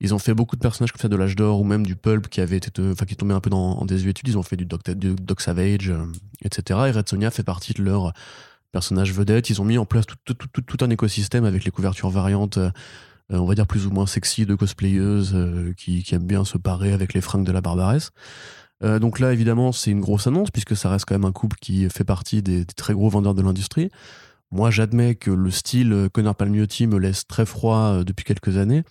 ils 0.00 0.12
ont 0.12 0.18
fait 0.18 0.34
beaucoup 0.34 0.56
de 0.56 0.60
personnages 0.60 0.90
comme 0.90 1.00
ça 1.00 1.08
de 1.08 1.16
l'âge 1.16 1.36
d'or 1.36 1.60
ou 1.60 1.64
même 1.64 1.86
du 1.86 1.94
pulp 1.94 2.28
qui 2.28 2.40
avait 2.40 2.56
été, 2.56 2.70
enfin 2.82 3.04
qui 3.04 3.14
tombait 3.14 3.34
un 3.34 3.40
peu 3.40 3.50
dans, 3.50 3.78
en 3.78 3.84
désuétude. 3.84 4.26
Ils 4.26 4.38
ont 4.38 4.42
fait 4.42 4.56
du 4.56 4.66
Doc, 4.66 4.88
du 4.90 5.14
Doc 5.14 5.40
Savage, 5.40 5.92
etc. 6.44 6.80
Et 6.88 6.90
Red 6.90 7.08
Sonia 7.08 7.30
fait 7.30 7.44
partie 7.44 7.74
de 7.74 7.82
leur 7.82 8.12
personnages 8.74 9.12
vedettes. 9.12 9.48
Ils 9.50 9.62
ont 9.62 9.64
mis 9.64 9.78
en 9.78 9.86
place 9.86 10.04
tout, 10.04 10.76
un 10.80 10.90
écosystème 10.90 11.44
avec 11.44 11.64
les 11.64 11.70
couvertures 11.70 12.10
variantes, 12.10 12.58
euh, 12.58 12.70
on 13.30 13.46
va 13.46 13.54
dire 13.54 13.66
plus 13.66 13.86
ou 13.86 13.90
moins 13.90 14.06
sexy 14.06 14.44
de 14.44 14.54
cosplayeuses 14.54 15.32
euh, 15.34 15.72
qui, 15.78 16.02
qui, 16.02 16.14
aiment 16.14 16.26
bien 16.26 16.44
se 16.44 16.58
parer 16.58 16.92
avec 16.92 17.14
les 17.14 17.20
fringues 17.20 17.46
de 17.46 17.52
la 17.52 17.60
barbaresse. 17.60 18.10
Euh, 18.82 18.98
donc 18.98 19.20
là, 19.20 19.32
évidemment, 19.32 19.70
c'est 19.70 19.92
une 19.92 20.00
grosse 20.00 20.26
annonce 20.26 20.50
puisque 20.50 20.76
ça 20.76 20.90
reste 20.90 21.06
quand 21.06 21.14
même 21.14 21.24
un 21.24 21.32
couple 21.32 21.56
qui 21.60 21.88
fait 21.88 22.04
partie 22.04 22.42
des, 22.42 22.64
des 22.64 22.74
très 22.74 22.94
gros 22.94 23.08
vendeurs 23.08 23.34
de 23.34 23.42
l'industrie. 23.42 23.90
Moi, 24.50 24.70
j'admets 24.70 25.14
que 25.14 25.30
le 25.30 25.50
style 25.50 26.08
Connor 26.12 26.34
Palmiotti 26.34 26.86
me 26.88 26.98
laisse 26.98 27.26
très 27.26 27.46
froid 27.46 28.04
depuis 28.04 28.24
quelques 28.24 28.56
années. 28.56 28.82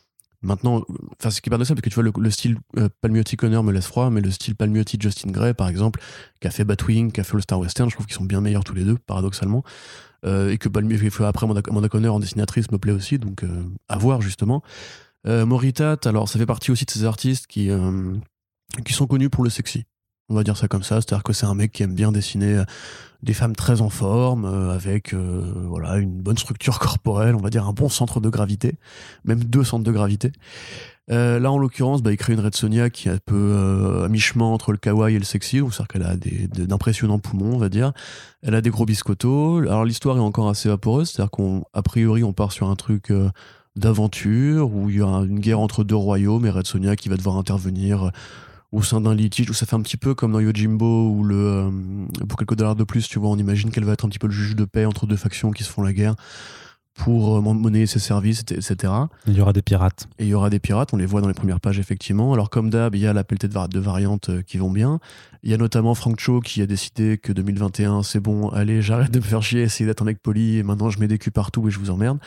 Maintenant, 0.43 0.83
enfin, 1.17 1.31
ce 1.31 1.39
qui 1.41 1.49
de 1.49 1.63
ça, 1.63 1.73
parce 1.73 1.81
que 1.81 1.89
tu 1.89 1.95
vois, 1.95 2.03
le, 2.03 2.31
style 2.31 2.57
euh, 2.77 2.89
Palmiotti 3.01 3.37
Connor 3.37 3.63
me 3.63 3.71
laisse 3.71 3.87
froid, 3.87 4.09
mais 4.09 4.19
le 4.19 4.29
style 4.29 4.55
Palmiotti 4.55 4.97
Justin 4.99 5.31
Gray, 5.31 5.53
par 5.53 5.69
exemple, 5.69 6.01
qui 6.41 6.47
a 6.47 6.51
fait 6.51 6.65
Batwing, 6.65 7.11
qui 7.13 7.21
a 7.21 7.23
fait 7.23 7.35
le 7.35 7.41
Star 7.41 7.59
Western, 7.59 7.89
je 7.89 7.95
trouve 7.95 8.05
qu'ils 8.05 8.15
sont 8.15 8.25
bien 8.25 8.41
meilleurs 8.41 8.65
tous 8.65 8.75
les 8.75 8.83
deux, 8.83 8.97
paradoxalement. 8.97 9.63
Euh, 10.25 10.51
et 10.51 10.57
que 10.57 10.67
Palmiotti, 10.67 11.09
après 11.23 11.45
Amanda 11.45 11.89
Connor 11.89 12.15
en 12.15 12.19
dessinatrice 12.19 12.71
me 12.71 12.77
plaît 12.77 12.91
aussi, 12.91 13.19
donc 13.19 13.43
euh, 13.43 13.63
à 13.87 13.97
voir 13.97 14.21
justement. 14.21 14.61
Moritat, 15.25 15.99
alors 16.03 16.27
ça 16.27 16.37
fait 16.37 16.45
partie 16.45 16.69
aussi 16.69 16.83
de 16.83 16.91
ces 16.91 17.05
artistes 17.05 17.47
qui, 17.47 17.69
qui 18.83 18.91
sont 18.91 19.07
connus 19.07 19.29
pour 19.29 19.45
le 19.45 19.49
sexy. 19.49 19.85
On 20.33 20.35
va 20.35 20.43
dire 20.43 20.57
ça 20.57 20.67
comme 20.67 20.83
ça, 20.83 20.95
c'est-à-dire 20.95 21.23
que 21.23 21.31
c'est 21.31 21.45
un 21.45 21.53
mec 21.53 21.71
qui 21.71 21.83
aime 21.83 21.93
bien 21.93 22.11
dessiner 22.11 22.63
des 23.23 23.33
femmes 23.33 23.55
très 23.55 23.81
en 23.81 23.89
forme, 23.89 24.45
euh, 24.45 24.75
avec 24.75 25.13
euh, 25.13 25.53
voilà 25.67 25.97
une 25.97 26.21
bonne 26.21 26.37
structure 26.37 26.77
corporelle, 26.79 27.35
on 27.35 27.41
va 27.41 27.49
dire 27.49 27.67
un 27.67 27.73
bon 27.73 27.89
centre 27.89 28.19
de 28.19 28.29
gravité, 28.29 28.75
même 29.23 29.43
deux 29.43 29.63
centres 29.63 29.85
de 29.85 29.91
gravité. 29.91 30.31
Euh, 31.11 31.39
là, 31.39 31.51
en 31.51 31.57
l'occurrence, 31.57 32.01
bah, 32.01 32.11
il 32.11 32.17
crée 32.17 32.33
une 32.33 32.39
Red 32.39 32.55
Sonia 32.55 32.89
qui 32.89 33.07
est 33.07 33.11
un 33.11 33.17
peu 33.25 34.01
à 34.05 34.09
mi-chemin 34.09 34.45
entre 34.45 34.71
le 34.71 34.77
kawaii 34.77 35.15
et 35.15 35.19
le 35.19 35.25
sexy, 35.25 35.57
c'est-à-dire 35.57 35.87
qu'elle 35.87 36.03
a 36.03 36.15
d'impressionnants 36.65 37.19
poumons, 37.19 37.55
on 37.55 37.57
va 37.57 37.69
dire. 37.69 37.93
Elle 38.41 38.55
a 38.55 38.61
des 38.61 38.69
gros 38.69 38.85
biscottos. 38.85 39.59
Alors 39.59 39.85
l'histoire 39.85 40.17
est 40.17 40.21
encore 40.21 40.49
assez 40.49 40.69
vaporeuse, 40.69 41.09
c'est-à-dire 41.09 41.31
qu'à 41.31 41.81
priori, 41.81 42.23
on 42.23 42.31
part 42.31 42.53
sur 42.53 42.69
un 42.69 42.75
truc 42.75 43.11
d'aventure 43.75 44.73
où 44.73 44.89
il 44.89 44.97
y 44.97 45.01
a 45.01 45.05
une 45.05 45.39
guerre 45.39 45.59
entre 45.59 45.83
deux 45.83 45.95
royaumes 45.95 46.45
et 46.45 46.49
Red 46.49 46.67
Sonia 46.67 46.95
qui 46.95 47.09
va 47.09 47.17
devoir 47.17 47.37
intervenir 47.37 48.11
au 48.73 48.81
sein 48.81 48.99
d'un 48.99 49.13
litige 49.13 49.49
où 49.49 49.53
ça 49.53 49.65
fait 49.65 49.75
un 49.75 49.81
petit 49.81 49.97
peu 49.97 50.15
comme 50.15 50.33
dans 50.33 50.39
Yojimbo 50.39 51.09
où 51.09 51.23
le 51.23 51.35
euh, 51.35 51.71
pour 52.27 52.37
quelques 52.37 52.55
dollars 52.55 52.75
de 52.75 52.83
plus 52.83 53.07
tu 53.07 53.19
vois 53.19 53.29
on 53.29 53.37
imagine 53.37 53.71
qu'elle 53.71 53.85
va 53.85 53.93
être 53.93 54.03
un 54.03 54.09
petit 54.09 54.19
peu 54.19 54.27
le 54.27 54.33
juge 54.33 54.55
de 54.55 54.65
paix 54.65 54.85
entre 54.85 55.05
deux 55.05 55.15
factions 55.15 55.51
qui 55.51 55.63
se 55.63 55.69
font 55.69 55.83
la 55.83 55.93
guerre 55.93 56.15
pour 56.93 57.41
monnayer 57.41 57.87
ses 57.87 57.99
services, 57.99 58.41
etc. 58.41 58.93
Il 59.25 59.33
y 59.33 59.41
aura 59.41 59.51
des 59.51 59.63
pirates. 59.63 60.07
Et 60.19 60.25
il 60.25 60.29
y 60.29 60.33
aura 60.35 60.51
des 60.51 60.59
pirates, 60.59 60.93
on 60.93 60.97
les 60.97 61.07
voit 61.07 61.21
dans 61.21 61.27
les 61.27 61.33
premières 61.33 61.59
pages 61.59 61.79
effectivement. 61.79 62.33
Alors 62.33 62.49
comme 62.49 62.69
d'hab, 62.69 62.93
il 62.93 63.01
y 63.01 63.07
a 63.07 63.13
la 63.13 63.23
pelletée 63.23 63.47
de, 63.47 63.79
variantes 63.79 64.29
euh, 64.29 64.41
qui 64.43 64.57
vont 64.57 64.69
bien. 64.69 64.99
Il 65.41 65.49
y 65.49 65.53
a 65.53 65.57
notamment 65.57 65.95
Frank 65.95 66.19
Cho 66.19 66.39
qui 66.39 66.61
a 66.61 66.67
décidé 66.67 67.17
que 67.17 67.33
2021 67.33 68.03
c'est 68.03 68.19
bon, 68.19 68.49
allez 68.49 68.81
j'arrête 68.81 69.11
de 69.11 69.19
me 69.19 69.23
faire 69.23 69.41
chier, 69.41 69.63
essayer 69.63 69.87
d'être 69.87 70.03
un 70.03 70.05
mec 70.05 70.21
poli 70.21 70.57
et 70.57 70.63
maintenant 70.63 70.89
je 70.89 70.99
mets 70.99 71.07
des 71.07 71.17
culs 71.17 71.31
partout 71.31 71.67
et 71.67 71.71
je 71.71 71.79
vous 71.79 71.89
emmerde. 71.89 72.19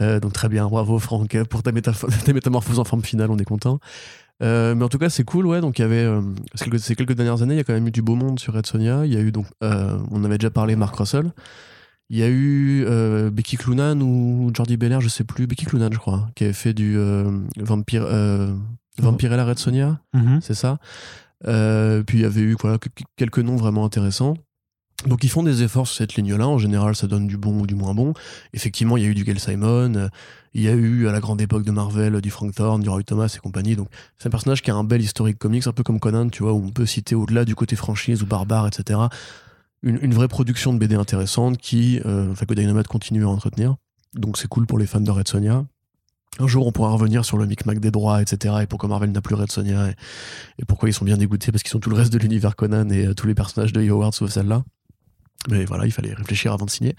Euh, 0.00 0.20
donc 0.20 0.32
très 0.32 0.48
bien, 0.48 0.68
bravo 0.68 0.98
Franck 1.00 1.36
pour 1.44 1.62
ta, 1.64 1.72
métamorphose 1.72 2.78
en 2.78 2.84
forme 2.84 3.02
finale, 3.02 3.30
on 3.30 3.38
est 3.38 3.44
content. 3.44 3.80
Euh, 4.42 4.74
mais 4.74 4.84
en 4.84 4.88
tout 4.88 4.98
cas, 4.98 5.08
c'est 5.08 5.24
cool, 5.24 5.46
ouais. 5.46 5.60
Donc, 5.60 5.78
il 5.78 5.82
y 5.82 5.84
avait 5.84 6.08
ces 6.76 6.94
quelques 6.94 7.14
dernières 7.14 7.42
années, 7.42 7.54
il 7.54 7.58
y 7.58 7.60
a 7.60 7.64
quand 7.64 7.72
même 7.72 7.88
eu 7.88 7.90
du 7.90 8.02
beau 8.02 8.14
monde 8.14 8.38
sur 8.38 8.54
Red 8.54 8.66
Sonia. 8.66 9.04
Il 9.04 9.12
y 9.12 9.16
a 9.16 9.20
eu 9.20 9.32
donc, 9.32 9.46
on 9.60 10.24
avait 10.24 10.38
déjà 10.38 10.50
parlé 10.50 10.76
Mark 10.76 10.94
Russell. 10.96 11.32
Il 12.10 12.16
y 12.16 12.22
a 12.22 12.28
eu 12.28 12.84
euh, 12.86 13.30
Becky 13.30 13.56
Clunan 13.58 14.00
ou 14.00 14.50
Jordi 14.54 14.78
Belair, 14.78 15.00
je 15.00 15.08
sais 15.08 15.24
plus, 15.24 15.46
Becky 15.46 15.66
Clunan, 15.66 15.90
je 15.92 15.98
crois, 15.98 16.30
qui 16.34 16.44
avait 16.44 16.54
fait 16.54 16.72
du 16.72 16.96
euh, 16.96 17.30
Vampire, 17.58 18.04
euh, 18.06 18.54
Vampirella 18.98 19.44
Red 19.44 19.58
Sonia, 19.58 20.00
mhm. 20.14 20.40
c'est 20.40 20.54
ça. 20.54 20.78
Euh, 21.46 22.02
puis 22.02 22.18
il 22.18 22.22
y 22.22 22.24
avait 22.24 22.40
eu 22.40 22.56
voilà, 22.58 22.78
quelques 23.16 23.38
noms 23.38 23.56
vraiment 23.56 23.84
intéressants. 23.84 24.34
Donc 25.06 25.22
ils 25.22 25.30
font 25.30 25.42
des 25.42 25.62
efforts 25.62 25.86
sur 25.86 25.96
cette 25.96 26.14
ligne-là. 26.14 26.48
En 26.48 26.58
général, 26.58 26.96
ça 26.96 27.06
donne 27.06 27.26
du 27.26 27.36
bon 27.36 27.60
ou 27.60 27.66
du 27.66 27.74
moins 27.74 27.94
bon. 27.94 28.14
Effectivement, 28.52 28.96
il 28.96 29.04
y 29.04 29.06
a 29.06 29.08
eu 29.08 29.14
du 29.14 29.24
Gail 29.24 29.38
Simon. 29.38 30.10
Il 30.54 30.62
y 30.62 30.68
a 30.68 30.72
eu 30.72 31.06
à 31.06 31.12
la 31.12 31.20
grande 31.20 31.40
époque 31.40 31.64
de 31.64 31.70
Marvel 31.70 32.20
du 32.20 32.30
Frank 32.30 32.54
Thorne, 32.54 32.82
du 32.82 32.88
Roy 32.88 33.04
Thomas 33.04 33.32
et 33.34 33.38
compagnie. 33.38 33.76
Donc 33.76 33.88
c'est 34.18 34.26
un 34.26 34.30
personnage 34.30 34.62
qui 34.62 34.70
a 34.70 34.74
un 34.74 34.84
bel 34.84 35.00
historique 35.00 35.38
comics, 35.38 35.66
un 35.66 35.72
peu 35.72 35.84
comme 35.84 36.00
Conan, 36.00 36.28
tu 36.30 36.42
vois, 36.42 36.52
où 36.52 36.64
on 36.64 36.70
peut 36.70 36.86
citer 36.86 37.14
au-delà 37.14 37.44
du 37.44 37.54
côté 37.54 37.76
franchise 37.76 38.22
ou 38.22 38.26
barbare, 38.26 38.66
etc 38.66 39.08
une, 39.82 40.14
vraie 40.14 40.28
production 40.28 40.72
de 40.72 40.78
BD 40.78 40.94
intéressante 40.94 41.58
qui, 41.58 42.00
euh, 42.04 42.34
que 42.34 42.54
Dynamite 42.54 42.88
continue 42.88 43.24
à 43.24 43.28
entretenir. 43.28 43.76
Donc 44.14 44.38
c'est 44.38 44.48
cool 44.48 44.66
pour 44.66 44.78
les 44.78 44.86
fans 44.86 45.00
de 45.00 45.10
Red 45.10 45.28
Sonia. 45.28 45.64
Un 46.40 46.46
jour, 46.46 46.66
on 46.66 46.72
pourra 46.72 46.90
revenir 46.90 47.24
sur 47.24 47.36
le 47.36 47.46
micmac 47.46 47.80
des 47.80 47.90
droits, 47.90 48.22
etc. 48.22 48.56
Et 48.62 48.66
pourquoi 48.66 48.88
Marvel 48.88 49.10
n'a 49.10 49.20
plus 49.20 49.34
Red 49.34 49.50
Sonia 49.50 49.90
et, 49.90 50.64
pourquoi 50.66 50.88
ils 50.88 50.92
sont 50.92 51.04
bien 51.04 51.16
dégoûtés 51.16 51.52
parce 51.52 51.62
qu'ils 51.62 51.70
sont 51.70 51.80
tout 51.80 51.90
le 51.90 51.96
reste 51.96 52.12
de 52.12 52.18
l'univers 52.18 52.56
Conan 52.56 52.88
et 52.90 53.06
euh, 53.06 53.14
tous 53.14 53.26
les 53.26 53.34
personnages 53.34 53.72
de 53.72 53.88
Howard 53.88 54.14
sauf 54.14 54.30
celle-là. 54.30 54.64
Mais 55.48 55.64
voilà, 55.64 55.86
il 55.86 55.92
fallait 55.92 56.14
réfléchir 56.14 56.52
avant 56.52 56.66
de 56.66 56.70
signer. 56.70 56.96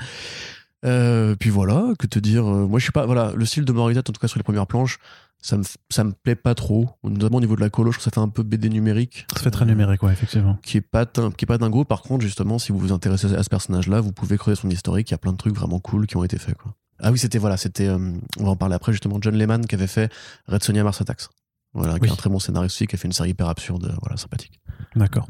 Euh, 0.85 1.35
puis 1.35 1.49
voilà, 1.49 1.93
que 1.99 2.07
te 2.07 2.19
dire. 2.19 2.45
Euh, 2.45 2.65
moi, 2.65 2.79
je 2.79 2.83
suis 2.83 2.91
pas. 2.91 3.05
Voilà, 3.05 3.33
le 3.35 3.45
style 3.45 3.65
de 3.65 3.71
Morizette, 3.71 4.09
en 4.09 4.13
tout 4.13 4.19
cas 4.19 4.27
sur 4.27 4.39
les 4.39 4.43
premières 4.43 4.67
planches, 4.67 4.97
ça 5.41 5.57
me, 5.57 5.63
ça 5.89 6.03
me 6.03 6.11
plaît 6.11 6.35
pas 6.35 6.55
trop. 6.55 6.89
Notamment 7.03 7.37
au 7.37 7.41
niveau 7.41 7.55
de 7.55 7.61
la 7.61 7.69
colo, 7.69 7.91
je 7.91 7.97
trouve 7.97 8.05
que 8.05 8.11
ça 8.11 8.13
fait 8.13 8.25
un 8.25 8.29
peu 8.29 8.43
BD 8.43 8.69
numérique. 8.69 9.25
Ça 9.33 9.41
fait 9.41 9.51
très 9.51 9.65
numérique, 9.65 10.03
ouais, 10.03 10.13
effectivement. 10.13 10.57
Qui 10.63 10.77
est 10.77 10.81
pas, 10.81 11.05
qui 11.05 11.45
est 11.45 11.47
pas 11.47 11.57
dingo. 11.57 11.83
Par 11.83 12.01
contre, 12.01 12.23
justement, 12.23 12.59
si 12.59 12.71
vous 12.71 12.79
vous 12.79 12.93
intéressez 12.93 13.33
à 13.33 13.43
ce 13.43 13.49
personnage-là, 13.49 13.99
vous 13.99 14.13
pouvez 14.13 14.37
creuser 14.37 14.59
son 14.61 14.69
historique. 14.69 15.09
Il 15.09 15.13
y 15.13 15.15
a 15.15 15.19
plein 15.19 15.33
de 15.33 15.37
trucs 15.37 15.55
vraiment 15.55 15.79
cool 15.79 16.07
qui 16.07 16.15
ont 16.15 16.23
été 16.23 16.37
faits, 16.37 16.55
quoi. 16.55 16.73
Ah 17.01 17.11
oui, 17.11 17.17
c'était, 17.17 17.37
voilà, 17.37 17.55
c'était, 17.55 17.87
euh, 17.87 17.97
on 18.39 18.43
va 18.43 18.49
en 18.49 18.55
parler 18.57 18.75
après, 18.75 18.91
justement, 18.91 19.19
John 19.21 19.33
Lehman 19.33 19.65
qui 19.65 19.75
avait 19.75 19.87
fait 19.87 20.11
Red 20.47 20.63
Sonia 20.63 20.83
Mars 20.83 20.99
Attacks. 20.99 21.27
Voilà, 21.73 21.97
qui 21.97 22.07
est 22.07 22.11
un 22.11 22.15
très 22.15 22.29
bon 22.29 22.39
scénariste 22.39 22.75
aussi, 22.75 22.87
qui 22.87 22.95
a 22.95 22.97
fait 22.97 23.07
une 23.07 23.13
série 23.13 23.29
hyper 23.29 23.47
absurde, 23.47 23.95
voilà, 24.01 24.17
sympathique. 24.17 24.59
D'accord. 24.95 25.29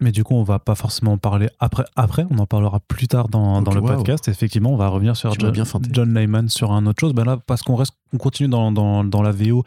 Mais 0.00 0.12
du 0.12 0.24
coup, 0.24 0.34
on 0.34 0.42
va 0.42 0.58
pas 0.58 0.74
forcément 0.74 1.12
en 1.12 1.18
parler 1.18 1.48
après. 1.58 1.84
Après, 1.96 2.24
on 2.30 2.38
en 2.38 2.46
parlera 2.46 2.80
plus 2.80 3.08
tard 3.08 3.28
dans, 3.28 3.62
dans 3.62 3.72
le 3.72 3.82
podcast. 3.82 4.28
Effectivement, 4.28 4.72
on 4.72 4.76
va 4.76 4.88
revenir 4.88 5.16
sur 5.16 5.34
John, 5.38 5.54
John 5.90 6.14
Layman 6.14 6.48
sur 6.48 6.72
un 6.72 6.86
autre 6.86 7.00
chose. 7.00 7.12
Ben 7.12 7.24
là, 7.24 7.38
parce 7.46 7.62
qu'on 7.62 7.76
reste, 7.76 7.94
on 8.12 8.18
continue 8.18 8.48
dans, 8.48 8.70
dans, 8.72 9.04
dans, 9.04 9.22
la 9.22 9.32
VO 9.32 9.64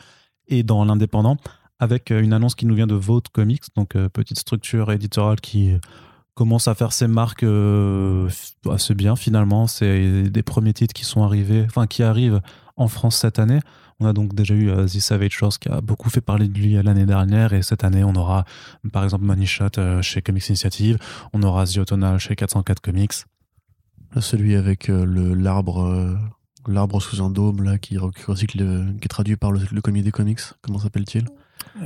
et 0.48 0.64
dans 0.64 0.86
l'indépendant 0.86 1.38
avec 1.80 2.12
euh, 2.12 2.22
une 2.22 2.32
annonce 2.32 2.56
qui 2.56 2.66
nous 2.66 2.76
vient 2.76 2.88
de 2.88 2.96
Vote 2.96 3.28
Comics, 3.30 3.64
donc 3.76 3.96
euh, 3.96 4.08
petite 4.08 4.38
structure 4.38 4.92
éditoriale 4.92 5.42
qui 5.42 5.74
commence 6.36 6.68
à 6.68 6.76
faire 6.76 6.94
ses 6.94 7.08
marques 7.08 7.44
euh, 7.44 8.30
assez 8.70 8.94
bien 8.94 9.16
finalement. 9.16 9.68
C'est 9.68 10.30
des 10.30 10.44
premiers 10.44 10.74
titres 10.74 10.94
qui 10.94 11.06
sont 11.06 11.24
arrivés, 11.24 11.64
enfin 11.66 11.88
qui 11.88 12.04
arrivent 12.04 12.40
en 12.78 12.88
France 12.88 13.18
cette 13.18 13.40
année. 13.40 13.60
On 14.02 14.06
a 14.08 14.14
donc 14.14 14.34
déjà 14.34 14.56
eu 14.56 14.70
The 14.70 15.00
Savage 15.00 15.32
Shores 15.32 15.60
qui 15.60 15.70
a 15.70 15.80
beaucoup 15.80 16.10
fait 16.10 16.22
parler 16.22 16.48
de 16.48 16.58
lui 16.58 16.74
l'année 16.74 17.06
dernière 17.06 17.54
et 17.54 17.62
cette 17.62 17.84
année 17.84 18.04
on 18.04 18.16
aura 18.16 18.46
par 18.92 19.04
exemple 19.04 19.26
Money 19.26 19.46
Shot 19.46 20.02
chez 20.02 20.22
Comics 20.24 20.50
Initiative, 20.50 20.98
on 21.34 21.44
aura 21.44 21.66
The 21.66 21.78
Autonal 21.78 22.20
chez 22.20 22.36
404 22.36 22.82
Comics. 22.82 23.14
Celui 24.20 24.56
avec 24.56 24.88
le 24.88 25.36
l'arbre 25.36 26.18
L'arbre 26.68 27.02
sous 27.02 27.24
un 27.24 27.30
dôme, 27.30 27.80
qui, 27.80 27.98
qui 27.98 28.66
est 28.66 29.08
traduit 29.08 29.36
par 29.36 29.52
le, 29.52 29.62
le 29.72 29.82
comité 29.82 30.12
comics. 30.12 30.40
Comment 30.62 30.80
s'appelle-t-il? 30.80 31.26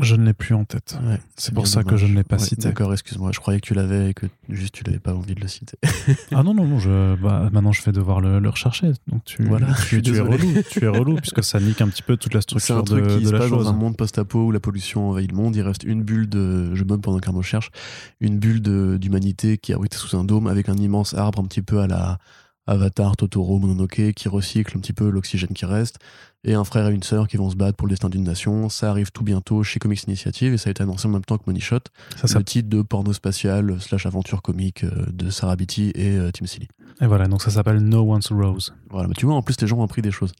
Je 0.01 0.15
ne 0.15 0.25
l'ai 0.25 0.33
plus 0.33 0.55
en 0.55 0.65
tête. 0.65 0.97
c'est 1.35 1.53
pour 1.53 1.67
ça 1.67 1.83
que 1.83 1.97
je 1.97 2.05
ne 2.05 2.15
l'ai 2.15 2.23
pas 2.23 2.39
cité. 2.39 2.63
D'accord, 2.63 2.91
excuse-moi. 2.93 3.31
Je 3.33 3.39
croyais 3.39 3.59
que 3.59 3.65
tu 3.65 3.73
l'avais 3.73 4.11
et 4.11 4.13
que 4.13 4.25
juste 4.49 4.73
tu 4.73 4.83
n'avais 4.83 4.99
pas 4.99 5.13
envie 5.13 5.35
de 5.35 5.41
le 5.41 5.47
citer. 5.47 5.77
ah 6.31 6.43
non, 6.43 6.53
non, 6.53 6.65
non. 6.65 6.79
Je, 6.79 7.15
bah, 7.15 7.49
maintenant, 7.51 7.71
je 7.71 7.83
vais 7.83 7.91
devoir 7.91 8.21
le, 8.21 8.49
rechercher. 8.49 8.91
Donc 9.07 9.23
tu, 9.25 9.43
voilà, 9.43 9.67
tu, 9.87 9.97
es 10.15 10.19
relou. 10.19 10.53
tu 10.69 10.83
es 10.83 10.87
relou, 10.87 11.15
puisque 11.15 11.43
ça 11.43 11.59
nique 11.59 11.81
un 11.81 11.87
petit 11.87 12.03
peu 12.03 12.17
toute 12.17 12.33
la 12.33 12.41
structure 12.41 12.83
de, 12.83 12.95
un 12.95 13.01
truc 13.01 13.19
qui 13.19 13.25
se 13.25 13.31
passe 13.31 13.49
chose. 13.49 13.65
dans 13.65 13.69
un 13.69 13.73
monde 13.73 13.97
post-apo 13.97 14.45
où 14.45 14.51
la 14.51 14.59
pollution 14.59 15.09
envahit 15.09 15.31
le 15.31 15.37
monde. 15.37 15.55
Il 15.55 15.61
reste 15.61 15.83
une 15.83 16.03
bulle 16.03 16.29
de. 16.29 16.73
Je 16.73 16.83
me 16.83 16.97
pendant 16.97 17.41
cherche. 17.41 17.71
Une 18.21 18.37
bulle 18.37 18.61
d'humanité 18.61 19.57
qui 19.57 19.73
abrite 19.73 19.93
sous 19.93 20.17
un 20.17 20.23
dôme 20.23 20.47
avec 20.47 20.69
un 20.69 20.77
immense 20.77 21.13
arbre 21.13 21.39
un 21.39 21.45
petit 21.45 21.61
peu 21.61 21.79
à 21.79 21.87
la 21.87 22.17
Avatar, 22.67 23.15
Totoro, 23.15 23.59
Mononoke, 23.59 24.13
qui 24.13 24.27
recycle 24.27 24.77
un 24.77 24.81
petit 24.81 24.93
peu 24.93 25.09
l'oxygène 25.09 25.49
qui 25.49 25.65
reste, 25.65 25.99
et 26.43 26.53
un 26.53 26.63
frère 26.63 26.87
et 26.87 26.93
une 26.93 27.03
sœur 27.03 27.27
qui 27.27 27.37
vont 27.37 27.49
se 27.49 27.55
battre 27.55 27.75
pour 27.75 27.87
le 27.87 27.91
destin 27.91 28.09
d'une 28.09 28.23
nation. 28.23 28.69
Ça 28.69 28.89
arrive 28.89 29.11
tout 29.11 29.23
bientôt 29.23 29.63
chez 29.63 29.79
Comics 29.79 30.03
Initiative, 30.03 30.53
et 30.53 30.57
ça 30.57 30.69
a 30.69 30.71
été 30.71 30.83
annoncé 30.83 31.07
en 31.07 31.11
même 31.11 31.25
temps 31.25 31.37
que 31.37 31.43
Money 31.47 31.59
Shot, 31.59 31.79
ça, 32.23 32.37
le 32.37 32.43
titre 32.43 32.69
de 32.69 32.81
porno 32.81 33.13
spatial 33.13 33.79
slash 33.79 34.05
aventure 34.05 34.41
comique 34.41 34.83
euh, 34.83 35.05
de 35.11 35.29
Sarah 35.29 35.55
Beatty 35.55 35.91
et 35.95 36.17
euh, 36.17 36.31
Tim 36.31 36.45
Seeley. 36.45 36.67
Et 37.01 37.07
voilà, 37.07 37.27
donc 37.27 37.41
ça 37.41 37.51
s'appelle 37.51 37.79
No 37.79 38.01
One's 38.01 38.31
Rose. 38.31 38.73
Voilà, 38.89 39.07
mais 39.07 39.15
tu 39.15 39.25
vois, 39.25 39.35
en 39.35 39.41
plus, 39.41 39.59
les 39.59 39.67
gens 39.67 39.77
ont 39.77 39.83
appris 39.83 40.01
des 40.01 40.11
choses. 40.11 40.33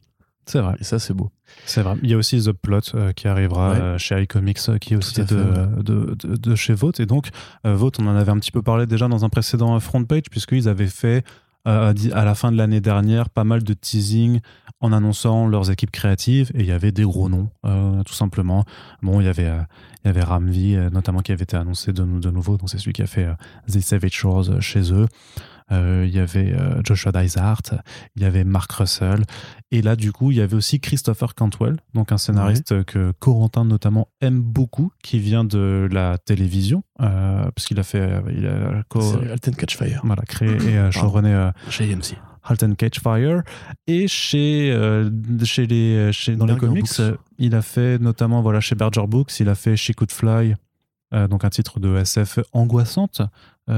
C'est 0.47 0.59
vrai. 0.61 0.75
Et 0.79 0.83
ça, 0.83 0.99
c'est 0.99 1.15
beau. 1.15 1.31
C'est 1.65 1.81
vrai. 1.81 1.95
Il 2.03 2.09
y 2.09 2.13
a 2.13 2.17
aussi 2.17 2.39
The 2.39 2.51
Plot 2.51 2.79
euh, 2.93 3.13
qui 3.13 3.27
arrivera 3.27 3.97
chez 3.97 4.21
iComics, 4.21 4.59
qui 4.79 4.93
est 4.93 4.97
aussi 4.97 5.21
de, 5.21 5.81
de, 5.81 6.13
de, 6.13 6.55
chez 6.55 6.75
Vote. 6.75 6.99
Et 6.99 7.07
donc, 7.07 7.29
Vote, 7.63 7.99
on 7.99 8.05
en 8.05 8.15
avait 8.15 8.31
un 8.31 8.37
petit 8.37 8.51
peu 8.51 8.61
parlé 8.61 8.85
déjà 8.85 9.07
dans 9.07 9.25
un 9.25 9.29
précédent 9.29 9.79
front 9.79 10.03
page, 10.03 10.29
puisqu'ils 10.29 10.69
avaient 10.69 10.85
fait 10.85 11.23
euh, 11.67 11.93
à 12.13 12.25
la 12.25 12.35
fin 12.35 12.51
de 12.51 12.57
l'année 12.57 12.81
dernière 12.81 13.29
pas 13.29 13.43
mal 13.43 13.63
de 13.63 13.73
teasing 13.73 14.39
en 14.81 14.91
annonçant 14.91 15.47
leurs 15.47 15.71
équipes 15.71 15.91
créatives 15.91 16.51
et 16.53 16.59
il 16.59 16.65
y 16.65 16.71
avait 16.71 16.91
des 16.91 17.03
gros 17.03 17.29
noms 17.29 17.49
euh, 17.65 18.03
tout 18.03 18.13
simplement. 18.13 18.65
Bon 19.01 19.19
il 19.19 19.25
y 19.25 19.29
avait 19.29 19.47
euh, 19.47 19.61
il 20.03 20.07
y 20.07 20.09
avait 20.09 20.23
Ramvi 20.23 20.77
notamment 20.91 21.21
qui 21.21 21.31
avait 21.31 21.43
été 21.43 21.57
annoncé 21.57 21.91
de, 21.93 22.03
de 22.03 22.29
nouveau. 22.29 22.57
Donc 22.57 22.69
c'est 22.69 22.77
celui 22.77 22.93
qui 22.93 23.01
a 23.01 23.07
fait 23.07 23.27
The 23.67 23.79
Savage 23.79 24.11
Shores 24.11 24.61
chez 24.61 24.93
eux 24.93 25.07
il 25.71 26.09
y 26.09 26.19
avait 26.19 26.55
Joshua 26.83 27.11
Dysart, 27.11 27.61
il 28.15 28.21
y 28.21 28.25
avait 28.25 28.43
Mark 28.43 28.71
Russell, 28.71 29.23
et 29.71 29.81
là 29.81 29.95
du 29.95 30.11
coup 30.11 30.31
il 30.31 30.37
y 30.37 30.41
avait 30.41 30.55
aussi 30.55 30.79
Christopher 30.79 31.33
Cantwell, 31.35 31.77
donc 31.93 32.11
un 32.11 32.17
scénariste 32.17 32.83
que 32.85 33.11
Corentin 33.19 33.65
notamment 33.65 34.07
aime 34.21 34.41
beaucoup, 34.41 34.91
qui 35.01 35.19
vient 35.19 35.43
de 35.43 35.87
la 35.91 36.17
télévision, 36.19 36.83
parce 36.97 37.65
qu'il 37.65 37.79
a 37.79 37.83
fait, 37.83 38.21
il 38.35 38.45
a 38.47 38.83
Alten 39.31 39.55
Catch 39.55 39.75
Fire, 39.77 40.01
voilà, 40.03 40.21
créé 40.23 40.49
et 40.51 40.91
showrunné 40.91 41.49
chez 41.69 41.91
AMC. 41.91 42.15
Halt 42.47 42.61
and 42.61 42.75
Catch 42.75 42.99
Fire. 42.99 43.41
Et 43.87 44.07
chez, 44.07 44.71
chez 45.43 45.65
les 45.65 46.11
chez, 46.13 46.35
dans 46.35 46.45
les 46.45 46.55
comics 46.57 46.85
il 47.39 47.55
a 47.55 47.63
fait 47.63 47.97
notamment 47.97 48.43
voilà 48.43 48.59
chez 48.61 48.75
Berger 48.75 49.07
Books 49.07 49.39
il 49.39 49.49
a 49.49 49.55
fait 49.55 49.75
She 49.75 49.93
Could 49.93 50.11
Fly 50.11 50.53
donc 51.11 51.43
un 51.45 51.49
titre 51.49 51.79
de 51.79 51.95
SF 51.97 52.39
angoissante. 52.51 53.21
euh, 53.21 53.25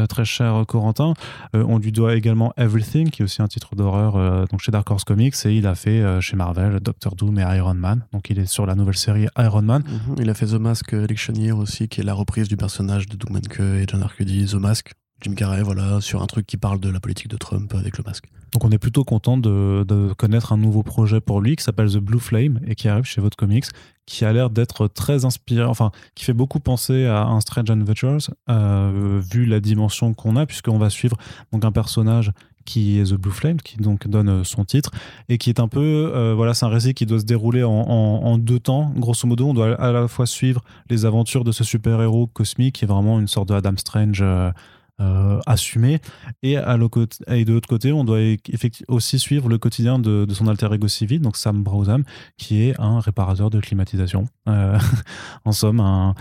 très 0.07 0.25
cher 0.25 0.63
Corentin. 0.67 1.13
Euh, 1.55 1.63
on 1.67 1.77
lui 1.77 1.91
doit 1.91 2.15
également 2.15 2.53
Everything, 2.57 3.09
qui 3.09 3.21
est 3.21 3.25
aussi 3.25 3.41
un 3.41 3.47
titre 3.47 3.75
d'horreur 3.75 4.15
euh, 4.15 4.45
donc 4.51 4.61
chez 4.61 4.71
Dark 4.71 4.89
Horse 4.89 5.03
Comics, 5.03 5.35
et 5.45 5.55
il 5.55 5.67
a 5.67 5.75
fait 5.75 6.21
chez 6.21 6.35
Marvel 6.35 6.79
Doctor 6.79 7.15
Doom 7.15 7.39
et 7.39 7.57
Iron 7.57 7.73
Man. 7.73 8.05
Donc 8.13 8.29
il 8.29 8.39
est 8.39 8.45
sur 8.45 8.65
la 8.65 8.75
nouvelle 8.75 8.97
série 8.97 9.27
Iron 9.37 9.61
Man. 9.61 9.83
Mhm. 9.85 10.15
Il 10.19 10.29
a 10.29 10.33
fait 10.33 10.47
The 10.47 10.53
Mask 10.53 10.93
Electioneer 10.93 11.51
aussi, 11.51 11.87
qui 11.87 12.01
est 12.01 12.03
la 12.03 12.13
reprise 12.13 12.47
du 12.47 12.57
personnage 12.57 13.07
de 13.07 13.15
Doug 13.15 13.31
Manke 13.31 13.59
et 13.59 13.85
John 13.87 14.01
Arcudi, 14.01 14.45
The 14.45 14.55
Mask. 14.55 14.93
Jim 15.21 15.33
Carrey, 15.33 15.63
voilà, 15.63 15.99
sur 15.99 16.21
un 16.21 16.27
truc 16.27 16.45
qui 16.45 16.57
parle 16.57 16.79
de 16.79 16.89
la 16.89 16.99
politique 16.99 17.27
de 17.27 17.37
Trump 17.37 17.73
avec 17.73 17.97
le 17.97 18.03
masque. 18.03 18.25
Donc 18.57 18.65
on 18.65 18.71
est 18.71 18.79
plutôt 18.79 19.03
content 19.03 19.37
de, 19.37 19.85
connaître 20.17 20.51
un 20.51 20.57
nouveau 20.57 20.81
projet 20.81 21.21
pour 21.21 21.41
lui 21.41 21.55
qui 21.55 21.63
s'appelle 21.63 21.91
The 21.91 21.97
Blue 21.97 22.19
Flame 22.19 22.59
et 22.65 22.73
qui 22.73 22.87
arrive 22.87 23.03
chez 23.03 23.21
votre 23.21 23.37
comics, 23.37 23.65
qui 24.07 24.25
a 24.25 24.33
l'air 24.33 24.49
d'être 24.49 24.87
très 24.87 25.25
inspiré, 25.25 25.63
enfin 25.63 25.91
qui 26.15 26.25
fait 26.25 26.33
beaucoup 26.33 26.59
penser 26.59 27.05
à 27.05 27.21
un 27.25 27.39
Strange 27.39 27.69
Adventures, 27.69 28.31
euh, 28.49 29.21
vu 29.31 29.45
la 29.45 29.59
dimension 29.59 30.15
qu'on 30.15 30.35
a, 30.37 30.47
puisqu'on 30.47 30.79
va 30.79 30.89
suivre 30.89 31.17
un 31.53 31.71
personnage 31.71 32.31
qui 32.65 32.99
est 32.99 33.11
The 33.11 33.13
Blue 33.13 33.29
Flame, 33.29 33.61
qui 33.61 33.77
donne 33.77 34.43
son 34.43 34.65
titre, 34.65 34.89
et 35.29 35.37
qui 35.37 35.51
est 35.51 35.59
un 35.59 35.67
peu, 35.67 36.11
euh, 36.15 36.33
voilà, 36.35 36.55
c'est 36.55 36.65
un 36.65 36.69
récit 36.69 36.95
qui 36.95 37.05
doit 37.05 37.19
se 37.19 37.25
dérouler 37.25 37.63
en, 37.63 38.39
deux 38.39 38.59
temps. 38.59 38.91
Grosso 38.97 39.27
modo, 39.27 39.49
on 39.49 39.53
doit 39.53 39.75
à 39.75 39.91
la 39.91 40.07
fois 40.07 40.25
suivre 40.25 40.63
les 40.89 41.05
aventures 41.05 41.43
de 41.43 41.51
ce 41.51 41.63
super-héros 41.63 42.25
cosmique, 42.25 42.73
qui 42.77 42.85
est 42.85 42.87
vraiment 42.87 43.19
une 43.19 43.27
sorte 43.27 43.49
de 43.49 43.53
Adam 43.53 43.77
Strange. 43.77 44.21
Euh, 44.23 44.49
assumé. 45.45 45.99
Et, 46.43 46.55
de 46.55 47.51
l'autre 47.53 47.67
côté, 47.67 47.91
on 47.91 48.03
doit 48.03 48.19
aussi 48.87 49.19
suivre 49.19 49.49
le 49.49 49.57
quotidien 49.57 49.99
de, 49.99 50.25
son 50.33 50.47
alter 50.47 50.73
ego 50.73 50.87
civil, 50.87 51.21
donc 51.21 51.37
Sam 51.37 51.63
Browsam, 51.63 52.03
qui 52.37 52.63
est 52.63 52.79
un 52.79 52.99
réparateur 52.99 53.49
de 53.49 53.59
climatisation. 53.59 54.25
en 54.47 55.51
somme, 55.51 55.79
un, 55.79 56.15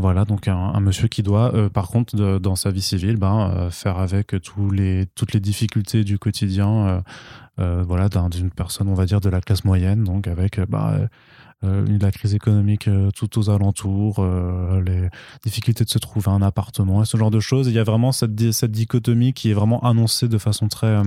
voilà, 0.00 0.24
donc 0.24 0.48
un, 0.48 0.80
monsieur 0.80 1.08
qui 1.08 1.22
doit, 1.22 1.70
par 1.70 1.88
contre, 1.88 2.38
dans 2.38 2.56
sa 2.56 2.70
vie 2.70 2.82
civile, 2.82 3.16
ben, 3.16 3.68
faire 3.70 3.98
avec 3.98 4.34
toutes 4.40 4.72
les 4.72 5.40
difficultés 5.40 6.04
du 6.04 6.18
quotidien. 6.18 7.02
voilà, 7.58 8.08
d'une 8.08 8.50
personne, 8.50 8.88
on 8.88 8.94
va 8.94 9.06
dire, 9.06 9.20
de 9.20 9.28
la 9.28 9.40
classe 9.40 9.64
moyenne, 9.64 10.04
donc 10.04 10.26
avec 10.26 10.58
euh, 10.90 11.06
la 11.62 12.10
crise 12.10 12.34
économique 12.34 12.88
euh, 12.88 13.10
tout 13.10 13.38
aux 13.38 13.50
alentours, 13.50 14.16
euh, 14.20 14.80
les 14.82 15.08
difficultés 15.44 15.84
de 15.84 15.90
se 15.90 15.98
trouver 15.98 16.28
un 16.28 16.42
appartement, 16.42 17.02
et 17.02 17.06
ce 17.06 17.16
genre 17.16 17.30
de 17.30 17.40
choses. 17.40 17.68
Il 17.68 17.74
y 17.74 17.78
a 17.78 17.84
vraiment 17.84 18.12
cette, 18.12 18.52
cette 18.52 18.72
dichotomie 18.72 19.32
qui 19.32 19.50
est 19.50 19.54
vraiment 19.54 19.80
annoncée 19.80 20.28
de 20.28 20.38
façon 20.38 20.68
très 20.68 21.02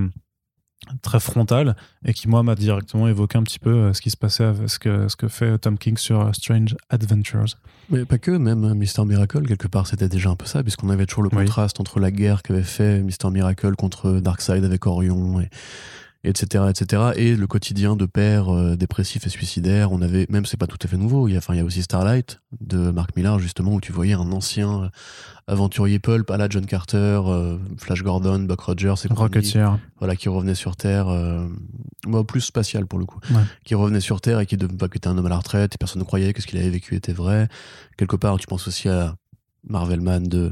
très 1.01 1.21
frontale 1.21 1.77
et 2.03 2.13
qui 2.13 2.27
moi 2.27 2.43
m'a 2.43 2.55
directement 2.55 3.07
évoqué 3.07 3.37
un 3.37 3.43
petit 3.43 3.57
peu 3.57 3.93
ce 3.93 4.01
qui 4.01 4.09
se 4.09 4.17
passait 4.17 4.43
avec 4.43 4.69
ce 4.69 4.77
que, 4.77 5.07
ce 5.07 5.15
que 5.15 5.29
fait 5.29 5.57
Tom 5.57 5.77
King 5.77 5.95
sur 5.95 6.35
Strange 6.35 6.75
Adventures. 6.89 7.55
Mais 7.89 8.03
pas 8.03 8.17
que, 8.17 8.31
même 8.31 8.73
Mister 8.73 9.05
Miracle, 9.05 9.47
quelque 9.47 9.69
part, 9.69 9.87
c'était 9.87 10.09
déjà 10.09 10.29
un 10.29 10.35
peu 10.35 10.45
ça, 10.45 10.61
puisqu'on 10.61 10.89
avait 10.89 11.05
toujours 11.05 11.23
le 11.23 11.29
contraste 11.29 11.79
entre 11.79 12.01
la 12.01 12.11
guerre 12.11 12.43
qu'avait 12.43 12.63
fait 12.63 13.01
Mister 13.01 13.29
Miracle 13.29 13.75
contre 13.75 14.19
Darkseid 14.19 14.65
avec 14.65 14.85
Orion 14.85 15.39
et, 15.39 15.49
etc., 16.23 16.65
etc. 16.69 17.12
Et 17.15 17.36
le 17.36 17.47
quotidien 17.47 17.95
de 17.95 18.05
père 18.05 18.53
euh, 18.53 18.75
dépressif 18.75 19.27
et 19.27 19.29
suicidaire. 19.29 19.91
On 19.91 20.01
avait, 20.01 20.25
même 20.29 20.45
c'est 20.45 20.57
pas 20.57 20.67
tout 20.67 20.77
à 20.81 20.88
fait 20.88 20.97
nouveau. 20.97 21.27
Il 21.27 21.33
y 21.33 21.36
a, 21.36 21.39
enfin, 21.39 21.53
il 21.53 21.57
y 21.57 21.59
a 21.59 21.65
aussi 21.65 21.81
Starlight 21.81 22.39
de 22.62 22.91
Mark 22.91 23.15
Millar 23.15 23.39
justement 23.39 23.73
où 23.73 23.81
tu 23.81 23.91
voyais 23.91 24.13
un 24.13 24.31
ancien 24.31 24.83
euh, 24.83 24.89
aventurier 25.47 25.99
pulp 25.99 26.29
à 26.31 26.38
la 26.38 26.47
John 26.49 26.65
Carter, 26.65 27.21
euh, 27.25 27.57
Flash 27.77 28.03
Gordon, 28.03 28.39
Buck 28.39 28.62
Rogers 28.62 28.93
et 29.03 29.13
Rocketeer. 29.13 29.77
Voilà, 29.99 30.15
qui 30.15 30.29
revenait 30.29 30.55
sur 30.55 30.75
Terre, 30.75 31.07
moi 32.05 32.25
plus 32.25 32.41
spatial 32.41 32.86
pour 32.88 32.99
le 32.99 33.05
coup, 33.05 33.19
qui 33.63 33.75
revenait 33.75 34.01
sur 34.01 34.19
Terre 34.19 34.39
et 34.39 34.45
qui, 34.45 34.57
de, 34.57 34.67
bah, 34.67 34.88
qui 34.89 34.97
était 34.97 35.07
un 35.07 35.17
homme 35.17 35.25
à 35.25 35.29
la 35.29 35.38
retraite 35.38 35.75
et 35.75 35.77
personne 35.77 36.01
ne 36.01 36.05
croyait 36.05 36.33
que 36.33 36.41
ce 36.41 36.47
qu'il 36.47 36.59
avait 36.59 36.69
vécu 36.69 36.95
était 36.95 37.13
vrai. 37.13 37.47
Quelque 37.97 38.17
part, 38.17 38.38
tu 38.38 38.47
penses 38.47 38.67
aussi 38.67 38.89
à 38.89 39.15
Marvelman 39.67 40.27
de 40.27 40.51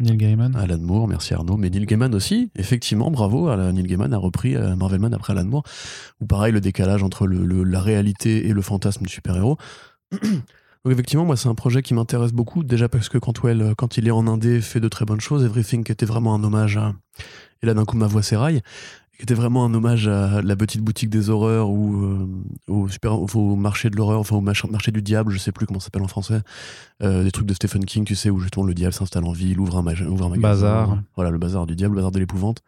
Neil 0.00 0.16
Gaiman. 0.16 0.56
Alan 0.56 0.78
Moore, 0.78 1.08
merci 1.08 1.34
Arnaud. 1.34 1.56
Mais 1.56 1.70
Neil 1.70 1.86
Gaiman 1.86 2.14
aussi, 2.14 2.50
effectivement, 2.56 3.10
bravo. 3.10 3.54
Neil 3.72 3.86
Gaiman 3.86 4.12
a 4.12 4.18
repris 4.18 4.56
euh, 4.56 4.74
Marvelman 4.76 5.12
après 5.12 5.32
Alan 5.32 5.44
Moore. 5.44 5.62
Ou 6.20 6.26
pareil, 6.26 6.52
le 6.52 6.60
décalage 6.60 7.02
entre 7.02 7.26
la 7.26 7.80
réalité 7.80 8.48
et 8.48 8.52
le 8.52 8.62
fantasme 8.62 9.04
du 9.04 9.12
super-héros. 9.12 9.58
Donc 10.12 10.94
effectivement, 10.94 11.26
moi, 11.26 11.36
c'est 11.36 11.48
un 11.48 11.54
projet 11.54 11.82
qui 11.82 11.92
m'intéresse 11.92 12.32
beaucoup. 12.32 12.64
Déjà 12.64 12.88
parce 12.88 13.08
que 13.08 13.18
Cantwell, 13.18 13.60
euh, 13.60 13.74
quand 13.76 13.98
il 13.98 14.08
est 14.08 14.12
en 14.12 14.26
Indé, 14.26 14.60
fait 14.60 14.80
de 14.80 14.88
très 14.88 15.04
bonnes 15.04 15.20
choses. 15.20 15.44
Everything 15.44 15.90
était 15.90 16.06
vraiment 16.06 16.34
un 16.34 16.42
hommage. 16.42 16.80
Et 17.62 17.66
là, 17.66 17.74
d'un 17.74 17.84
coup, 17.84 17.96
ma 17.96 18.06
voix 18.06 18.22
s'éraille 18.22 18.62
qui 19.20 19.24
était 19.24 19.34
vraiment 19.34 19.66
un 19.66 19.74
hommage 19.74 20.08
à 20.08 20.40
la 20.40 20.56
petite 20.56 20.80
boutique 20.80 21.10
des 21.10 21.28
horreurs 21.28 21.68
ou 21.68 22.02
euh, 22.02 22.26
au, 22.68 22.88
super, 22.88 23.20
au 23.20 23.54
marché 23.54 23.90
de 23.90 23.96
l'horreur, 23.96 24.18
enfin 24.18 24.36
au 24.36 24.40
marché 24.40 24.92
du 24.92 25.02
diable, 25.02 25.30
je 25.30 25.36
sais 25.36 25.52
plus 25.52 25.66
comment 25.66 25.78
ça 25.78 25.84
s'appelle 25.84 26.02
en 26.02 26.08
français. 26.08 26.40
Euh, 27.02 27.22
des 27.22 27.30
trucs 27.30 27.44
de 27.44 27.52
Stephen 27.52 27.84
King, 27.84 28.06
tu 28.06 28.14
sais, 28.14 28.30
où 28.30 28.40
justement 28.40 28.64
le 28.64 28.72
diable 28.72 28.94
s'installe 28.94 29.24
en 29.24 29.32
ville, 29.32 29.60
ouvre 29.60 29.76
un, 29.76 30.06
ouvre 30.06 30.24
un 30.24 30.30
magasin. 30.30 30.40
Bazar. 30.40 30.98
Voilà, 31.16 31.30
le 31.30 31.36
bazar 31.36 31.66
du 31.66 31.76
diable, 31.76 31.96
le 31.96 32.00
bazar 32.00 32.12
de 32.12 32.18
l'épouvante. 32.18 32.62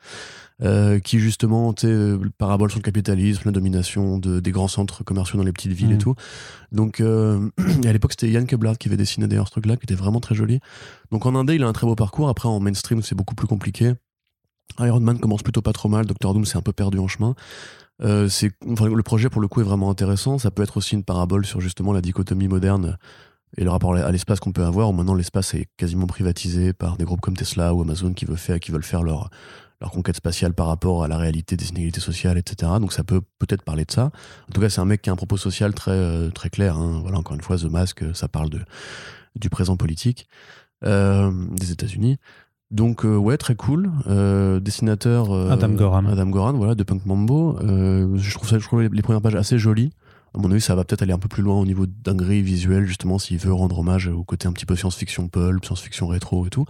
Euh, 0.60 1.00
qui 1.00 1.18
justement, 1.18 1.72
tu 1.72 1.86
sais, 1.86 2.16
parabole 2.36 2.70
sur 2.70 2.78
le 2.78 2.84
capitalisme, 2.84 3.40
la 3.46 3.52
domination 3.52 4.18
de, 4.18 4.38
des 4.38 4.50
grands 4.52 4.68
centres 4.68 5.02
commerciaux 5.02 5.38
dans 5.38 5.44
les 5.44 5.52
petites 5.52 5.72
villes 5.72 5.92
et 5.92 5.96
mm. 5.96 5.98
tout. 5.98 6.14
Donc, 6.70 7.00
à 7.00 7.92
l'époque, 7.92 8.12
c'était 8.12 8.30
Yann 8.30 8.46
Keblard 8.46 8.76
qui 8.76 8.88
avait 8.88 8.98
dessiné 8.98 9.26
d'ailleurs 9.26 9.46
ce 9.46 9.52
truc-là, 9.52 9.76
qui 9.78 9.84
était 9.84 9.94
vraiment 9.94 10.20
très 10.20 10.34
joli. 10.34 10.60
Donc 11.10 11.24
en 11.24 11.34
Indé, 11.34 11.54
il 11.54 11.62
a 11.62 11.66
un 11.66 11.72
très 11.72 11.86
beau 11.86 11.94
parcours. 11.94 12.28
Après, 12.28 12.48
en 12.48 12.60
mainstream, 12.60 13.02
c'est 13.02 13.14
beaucoup 13.14 13.34
plus 13.34 13.46
compliqué. 13.46 13.94
Iron 14.80 15.00
Man 15.00 15.18
commence 15.18 15.42
plutôt 15.42 15.62
pas 15.62 15.72
trop 15.72 15.88
mal, 15.88 16.06
Doctor 16.06 16.34
Doom 16.34 16.44
s'est 16.44 16.58
un 16.58 16.62
peu 16.62 16.72
perdu 16.72 16.98
en 16.98 17.08
chemin. 17.08 17.34
Euh, 18.02 18.28
enfin, 18.70 18.88
le 18.88 19.02
projet 19.02 19.28
pour 19.28 19.40
le 19.40 19.48
coup 19.48 19.60
est 19.60 19.64
vraiment 19.64 19.90
intéressant. 19.90 20.38
Ça 20.38 20.50
peut 20.50 20.62
être 20.62 20.76
aussi 20.76 20.94
une 20.94 21.04
parabole 21.04 21.46
sur 21.46 21.60
justement 21.60 21.92
la 21.92 22.00
dichotomie 22.00 22.48
moderne 22.48 22.96
et 23.56 23.64
le 23.64 23.70
rapport 23.70 23.94
à 23.94 24.10
l'espace 24.10 24.40
qu'on 24.40 24.52
peut 24.52 24.64
avoir. 24.64 24.92
Maintenant 24.92 25.14
l'espace 25.14 25.54
est 25.54 25.68
quasiment 25.76 26.06
privatisé 26.06 26.72
par 26.72 26.96
des 26.96 27.04
groupes 27.04 27.20
comme 27.20 27.36
Tesla 27.36 27.74
ou 27.74 27.82
Amazon 27.82 28.12
qui 28.12 28.24
veulent 28.24 28.82
faire, 28.82 29.02
leur, 29.02 29.30
conquête 29.92 30.16
spatiale 30.16 30.54
par 30.54 30.68
rapport 30.68 31.04
à 31.04 31.08
la 31.08 31.18
réalité 31.18 31.56
des 31.56 31.68
inégalités 31.68 32.00
sociales, 32.00 32.38
etc. 32.38 32.72
Donc 32.80 32.92
ça 32.92 33.04
peut 33.04 33.20
peut-être 33.38 33.62
parler 33.62 33.84
de 33.84 33.90
ça. 33.90 34.10
En 34.48 34.52
tout 34.52 34.60
cas, 34.60 34.70
c'est 34.70 34.80
un 34.80 34.84
mec 34.84 35.02
qui 35.02 35.10
a 35.10 35.12
un 35.12 35.16
propos 35.16 35.36
social 35.36 35.74
très 35.74 35.90
euh, 35.90 36.30
très 36.30 36.50
clair. 36.50 36.76
Hein. 36.76 37.00
Voilà, 37.02 37.18
encore 37.18 37.34
une 37.34 37.42
fois, 37.42 37.58
The 37.58 37.64
Mask, 37.64 38.02
ça 38.14 38.28
parle 38.28 38.48
du 39.34 39.50
présent 39.50 39.76
politique 39.76 40.28
euh, 40.84 41.30
des 41.50 41.70
États-Unis. 41.70 42.18
Donc 42.72 43.04
euh, 43.04 43.16
ouais, 43.16 43.36
très 43.36 43.54
cool. 43.54 43.90
Euh, 44.08 44.58
dessinateur 44.58 45.30
euh, 45.30 45.50
Adam 45.50 45.68
Goran. 45.68 46.06
Adam 46.06 46.26
Goran, 46.26 46.54
voilà, 46.54 46.74
de 46.74 46.82
Punk 46.82 47.04
Mambo. 47.04 47.58
je 47.60 48.34
trouve 48.34 48.48
ça, 48.48 48.58
je 48.58 48.64
trouve 48.64 48.82
les, 48.82 49.02
premières 49.02 49.20
pages 49.20 49.34
assez 49.34 49.58
jolies. 49.58 49.92
À 50.34 50.38
mon 50.38 50.50
avis, 50.50 50.62
ça 50.62 50.74
va 50.74 50.82
peut-être 50.82 51.02
aller 51.02 51.12
un 51.12 51.18
peu 51.18 51.28
plus 51.28 51.42
loin 51.42 51.60
au 51.60 51.66
niveau 51.66 51.84
d'un 51.86 52.14
gris 52.14 52.40
visuel, 52.40 52.86
justement, 52.86 53.18
s'il 53.18 53.36
veut 53.36 53.52
rendre 53.52 53.78
hommage 53.78 54.08
au 54.08 54.24
côté 54.24 54.48
un 54.48 54.52
petit 54.52 54.64
peu 54.64 54.74
science-fiction 54.74 55.28
pulp, 55.28 55.62
science-fiction 55.62 56.06
rétro 56.06 56.46
et 56.46 56.50
tout. 56.50 56.64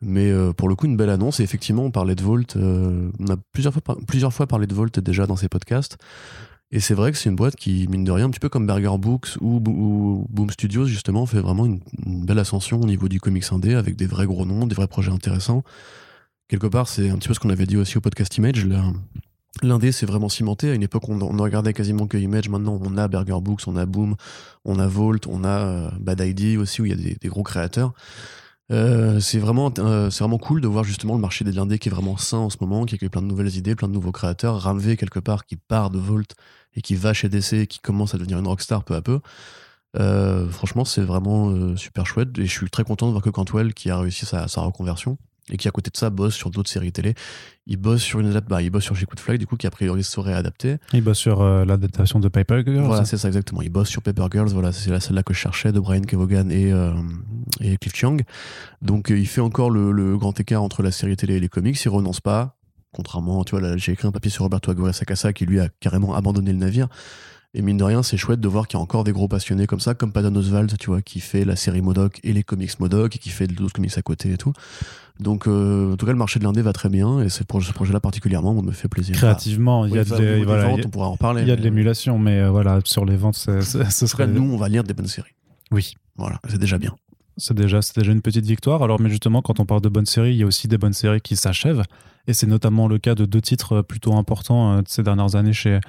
Mais 0.00 0.32
pour 0.56 0.70
le 0.70 0.74
coup, 0.74 0.86
une 0.86 0.96
belle 0.96 1.10
annonce. 1.10 1.40
Et 1.40 1.42
effectivement, 1.42 1.82
on 1.84 1.90
parlait 1.90 2.14
de 2.14 2.22
Volt. 2.22 2.56
on 2.56 3.30
a 3.30 3.36
plusieurs 3.52 3.74
fois, 3.74 3.82
plusieurs 4.06 4.32
fois 4.32 4.46
parlé 4.46 4.66
de 4.66 4.74
Volt 4.74 4.98
déjà 5.00 5.26
dans 5.26 5.36
ces 5.36 5.50
podcasts. 5.50 5.98
Et 6.70 6.80
c'est 6.80 6.94
vrai 6.94 7.12
que 7.12 7.18
c'est 7.18 7.30
une 7.30 7.36
boîte 7.36 7.56
qui, 7.56 7.86
mine 7.88 8.04
de 8.04 8.12
rien, 8.12 8.26
un 8.26 8.30
petit 8.30 8.40
peu 8.40 8.50
comme 8.50 8.66
Burger 8.66 8.98
Books 8.98 9.38
ou, 9.40 9.58
Boom 10.28 10.50
Studios, 10.50 10.84
justement, 10.84 11.24
fait 11.24 11.40
vraiment 11.40 11.64
une, 11.64 11.80
belle 12.04 12.38
ascension 12.38 12.80
au 12.80 12.84
niveau 12.84 13.08
du 13.08 13.20
comics 13.20 13.44
indé 13.52 13.74
avec 13.74 13.96
des 13.96 14.06
vrais 14.06 14.26
gros 14.26 14.44
noms, 14.44 14.66
des 14.66 14.74
vrais 14.74 14.86
projets 14.86 15.10
intéressants. 15.10 15.62
Quelque 16.48 16.66
part, 16.66 16.88
c'est 16.88 17.08
un 17.08 17.16
petit 17.16 17.28
peu 17.28 17.34
ce 17.34 17.40
qu'on 17.40 17.50
avait 17.50 17.66
dit 17.66 17.78
aussi 17.78 17.96
au 17.96 18.02
podcast 18.02 18.36
Image. 18.36 18.66
L'indé, 19.62 19.92
c'est 19.92 20.06
vraiment 20.06 20.28
cimenté. 20.28 20.70
À 20.70 20.74
une 20.74 20.82
époque, 20.82 21.08
on, 21.08 21.16
ne 21.16 21.42
regardait 21.42 21.72
quasiment 21.72 22.06
que 22.06 22.18
Image. 22.18 22.50
Maintenant, 22.50 22.78
on 22.82 22.98
a 22.98 23.08
Burger 23.08 23.40
Books, 23.40 23.62
on 23.66 23.76
a 23.76 23.86
Boom, 23.86 24.16
on 24.66 24.78
a 24.78 24.86
Volt, 24.86 25.26
on 25.26 25.44
a 25.44 25.48
euh, 25.48 25.90
Bad 25.98 26.20
ID 26.20 26.58
aussi, 26.58 26.82
où 26.82 26.84
il 26.84 26.90
y 26.90 26.94
a 26.94 26.96
des, 26.96 27.16
des 27.18 27.28
gros 27.28 27.42
créateurs. 27.42 27.94
Euh, 28.70 29.18
c'est 29.20 29.38
vraiment, 29.38 29.72
euh, 29.78 30.10
c'est 30.10 30.22
vraiment 30.22 30.38
cool 30.38 30.60
de 30.60 30.68
voir 30.68 30.84
justement 30.84 31.14
le 31.14 31.20
marché 31.20 31.44
des 31.44 31.52
blindés 31.52 31.78
qui 31.78 31.88
est 31.88 31.92
vraiment 31.92 32.18
sain 32.18 32.38
en 32.38 32.50
ce 32.50 32.58
moment, 32.60 32.84
qui 32.84 33.02
a 33.02 33.08
plein 33.08 33.22
de 33.22 33.26
nouvelles 33.26 33.56
idées, 33.56 33.74
plein 33.74 33.88
de 33.88 33.94
nouveaux 33.94 34.12
créateurs. 34.12 34.62
Ramvé, 34.62 34.96
quelque 34.96 35.20
part, 35.20 35.46
qui 35.46 35.56
part 35.56 35.90
de 35.90 35.98
Volt 35.98 36.34
et 36.74 36.82
qui 36.82 36.94
va 36.94 37.12
chez 37.12 37.28
DC, 37.28 37.66
qui 37.66 37.78
commence 37.80 38.14
à 38.14 38.18
devenir 38.18 38.38
une 38.38 38.46
rockstar 38.46 38.84
peu 38.84 38.94
à 38.94 39.02
peu. 39.02 39.20
Euh, 39.96 40.48
franchement, 40.50 40.84
c'est 40.84 41.02
vraiment 41.02 41.76
super 41.76 42.06
chouette 42.06 42.38
et 42.38 42.46
je 42.46 42.50
suis 42.50 42.70
très 42.70 42.84
content 42.84 43.06
de 43.06 43.12
voir 43.12 43.22
que 43.22 43.30
Cantwell, 43.30 43.74
qui 43.74 43.90
a 43.90 43.98
réussi 43.98 44.26
sa, 44.26 44.48
sa 44.48 44.60
reconversion, 44.60 45.18
et 45.50 45.56
qui 45.56 45.68
à 45.68 45.70
côté 45.70 45.90
de 45.90 45.96
ça 45.96 46.10
bosse 46.10 46.34
sur 46.34 46.50
d'autres 46.50 46.70
séries 46.70 46.92
télé. 46.92 47.14
Il 47.66 47.76
bosse 47.76 48.02
sur 48.02 48.20
une 48.20 48.32
bah, 48.40 48.62
il 48.62 48.70
bosse 48.70 48.84
sur 48.84 48.96
Fly 48.96 49.38
du 49.38 49.46
coup 49.46 49.56
qui 49.56 49.66
a 49.66 49.70
priori 49.70 50.02
serait 50.02 50.34
adapté. 50.34 50.78
Il 50.92 51.02
bosse 51.02 51.18
sur 51.18 51.40
euh, 51.40 51.64
l'adaptation 51.64 52.20
de 52.20 52.28
Paper 52.28 52.62
Girls. 52.64 52.86
Voilà, 52.86 53.04
c'est 53.04 53.16
ça 53.16 53.28
exactement. 53.28 53.62
Il 53.62 53.70
bosse 53.70 53.88
sur 53.88 54.02
Paper 54.02 54.26
Girls, 54.30 54.48
voilà, 54.48 54.72
c'est 54.72 54.90
la 54.90 55.00
celle-là 55.00 55.22
que 55.22 55.34
je 55.34 55.38
cherchais 55.38 55.72
de 55.72 55.80
Brian 55.80 56.02
Kevogan 56.02 56.50
et, 56.50 56.72
euh, 56.72 56.92
et 57.60 57.76
Cliff 57.76 57.94
Chiang. 57.94 58.16
Donc 58.82 59.10
euh, 59.10 59.18
il 59.18 59.26
fait 59.26 59.40
encore 59.40 59.70
le, 59.70 60.16
grand 60.16 60.38
écart 60.38 60.62
entre 60.62 60.82
la 60.82 60.90
série 60.90 61.16
télé 61.16 61.36
et 61.36 61.40
les 61.40 61.48
comics, 61.48 61.82
il 61.82 61.88
renonce 61.88 62.20
pas. 62.20 62.57
Contrairement, 62.98 63.44
tu 63.44 63.52
vois, 63.52 63.60
là, 63.60 63.76
j'ai 63.76 63.92
écrit 63.92 64.08
un 64.08 64.10
papier 64.10 64.28
sur 64.28 64.42
Roberto 64.42 64.72
Aguirre 64.72 64.92
Sacasa 64.92 65.32
qui 65.32 65.46
lui 65.46 65.60
a 65.60 65.68
carrément 65.78 66.16
abandonné 66.16 66.50
le 66.50 66.58
navire. 66.58 66.88
Et 67.54 67.62
mine 67.62 67.76
de 67.76 67.84
rien, 67.84 68.02
c'est 68.02 68.16
chouette 68.16 68.40
de 68.40 68.48
voir 68.48 68.66
qu'il 68.66 68.76
y 68.76 68.80
a 68.80 68.82
encore 68.82 69.04
des 69.04 69.12
gros 69.12 69.28
passionnés 69.28 69.68
comme 69.68 69.78
ça, 69.78 69.94
comme 69.94 70.10
Patton 70.10 70.34
Oswald, 70.34 70.76
tu 70.80 70.90
vois, 70.90 71.00
qui 71.00 71.20
fait 71.20 71.44
la 71.44 71.54
série 71.54 71.80
Modoc 71.80 72.18
et 72.24 72.32
les 72.32 72.42
comics 72.42 72.80
Modoc 72.80 73.14
et 73.14 73.18
qui 73.20 73.28
fait 73.30 73.46
d'autres 73.46 73.72
comics 73.72 73.96
à 73.96 74.02
côté 74.02 74.32
et 74.32 74.36
tout. 74.36 74.52
Donc, 75.20 75.46
euh, 75.46 75.92
en 75.92 75.96
tout 75.96 76.06
cas, 76.06 76.10
le 76.10 76.18
marché 76.18 76.40
de 76.40 76.44
l'indé 76.44 76.60
va 76.60 76.72
très 76.72 76.88
bien 76.88 77.20
et 77.20 77.28
ce 77.28 77.44
projet-là 77.44 78.00
particulièrement 78.00 78.60
me 78.60 78.72
fait 78.72 78.88
plaisir. 78.88 79.14
Créativement, 79.14 79.86
il 79.86 79.94
y 79.94 79.98
a 79.98 80.02
de, 80.02 80.44
ventes, 80.44 80.80
on 80.86 80.90
pourra 80.90 81.06
en 81.06 81.16
parler. 81.16 81.42
Il 81.42 81.48
y 81.48 81.52
a 81.52 81.56
de 81.56 81.62
l'émulation, 81.62 82.18
mais 82.18 82.40
euh, 82.40 82.50
voilà, 82.50 82.80
sur 82.82 83.04
les 83.04 83.16
ventes, 83.16 83.36
ce 83.36 83.60
serait. 83.60 84.26
nous, 84.26 84.42
on 84.42 84.56
va 84.56 84.68
lire 84.68 84.82
des 84.82 84.94
bonnes 84.94 85.06
séries. 85.06 85.34
Oui. 85.70 85.94
Voilà, 86.16 86.40
c'est 86.48 86.58
déjà 86.58 86.78
bien. 86.78 86.96
C'est 87.38 87.54
déjà, 87.54 87.78
déjà 87.96 88.10
une 88.10 88.20
petite 88.20 88.44
victoire. 88.44 88.82
Alors, 88.82 89.00
mais 89.00 89.08
justement, 89.08 89.42
quand 89.42 89.60
on 89.60 89.64
parle 89.64 89.80
de 89.80 89.88
bonnes 89.88 90.06
séries, 90.06 90.32
il 90.32 90.38
y 90.38 90.42
a 90.42 90.46
aussi 90.46 90.66
des 90.66 90.76
bonnes 90.76 90.92
séries 90.92 91.20
qui 91.20 91.36
s'achèvent. 91.36 91.84
Et 92.28 92.34
c'est 92.34 92.46
notamment 92.46 92.86
le 92.86 92.98
cas 92.98 93.16
de 93.16 93.24
deux 93.24 93.40
titres 93.40 93.82
plutôt 93.82 94.14
importants 94.14 94.74
euh, 94.74 94.82
de 94.82 94.88
ces 94.88 95.02
dernières 95.02 95.34
années 95.34 95.52
chez, 95.52 95.80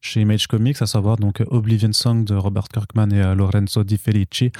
chez 0.00 0.20
Image 0.20 0.46
Comics, 0.46 0.80
à 0.80 0.86
savoir 0.86 1.16
donc 1.16 1.42
Oblivion 1.48 1.92
Song 1.92 2.24
de 2.24 2.34
Robert 2.34 2.68
Kirkman 2.68 3.08
et 3.12 3.22
euh, 3.22 3.34
Lorenzo 3.34 3.84
Di 3.84 3.98
Felici, 3.98 4.52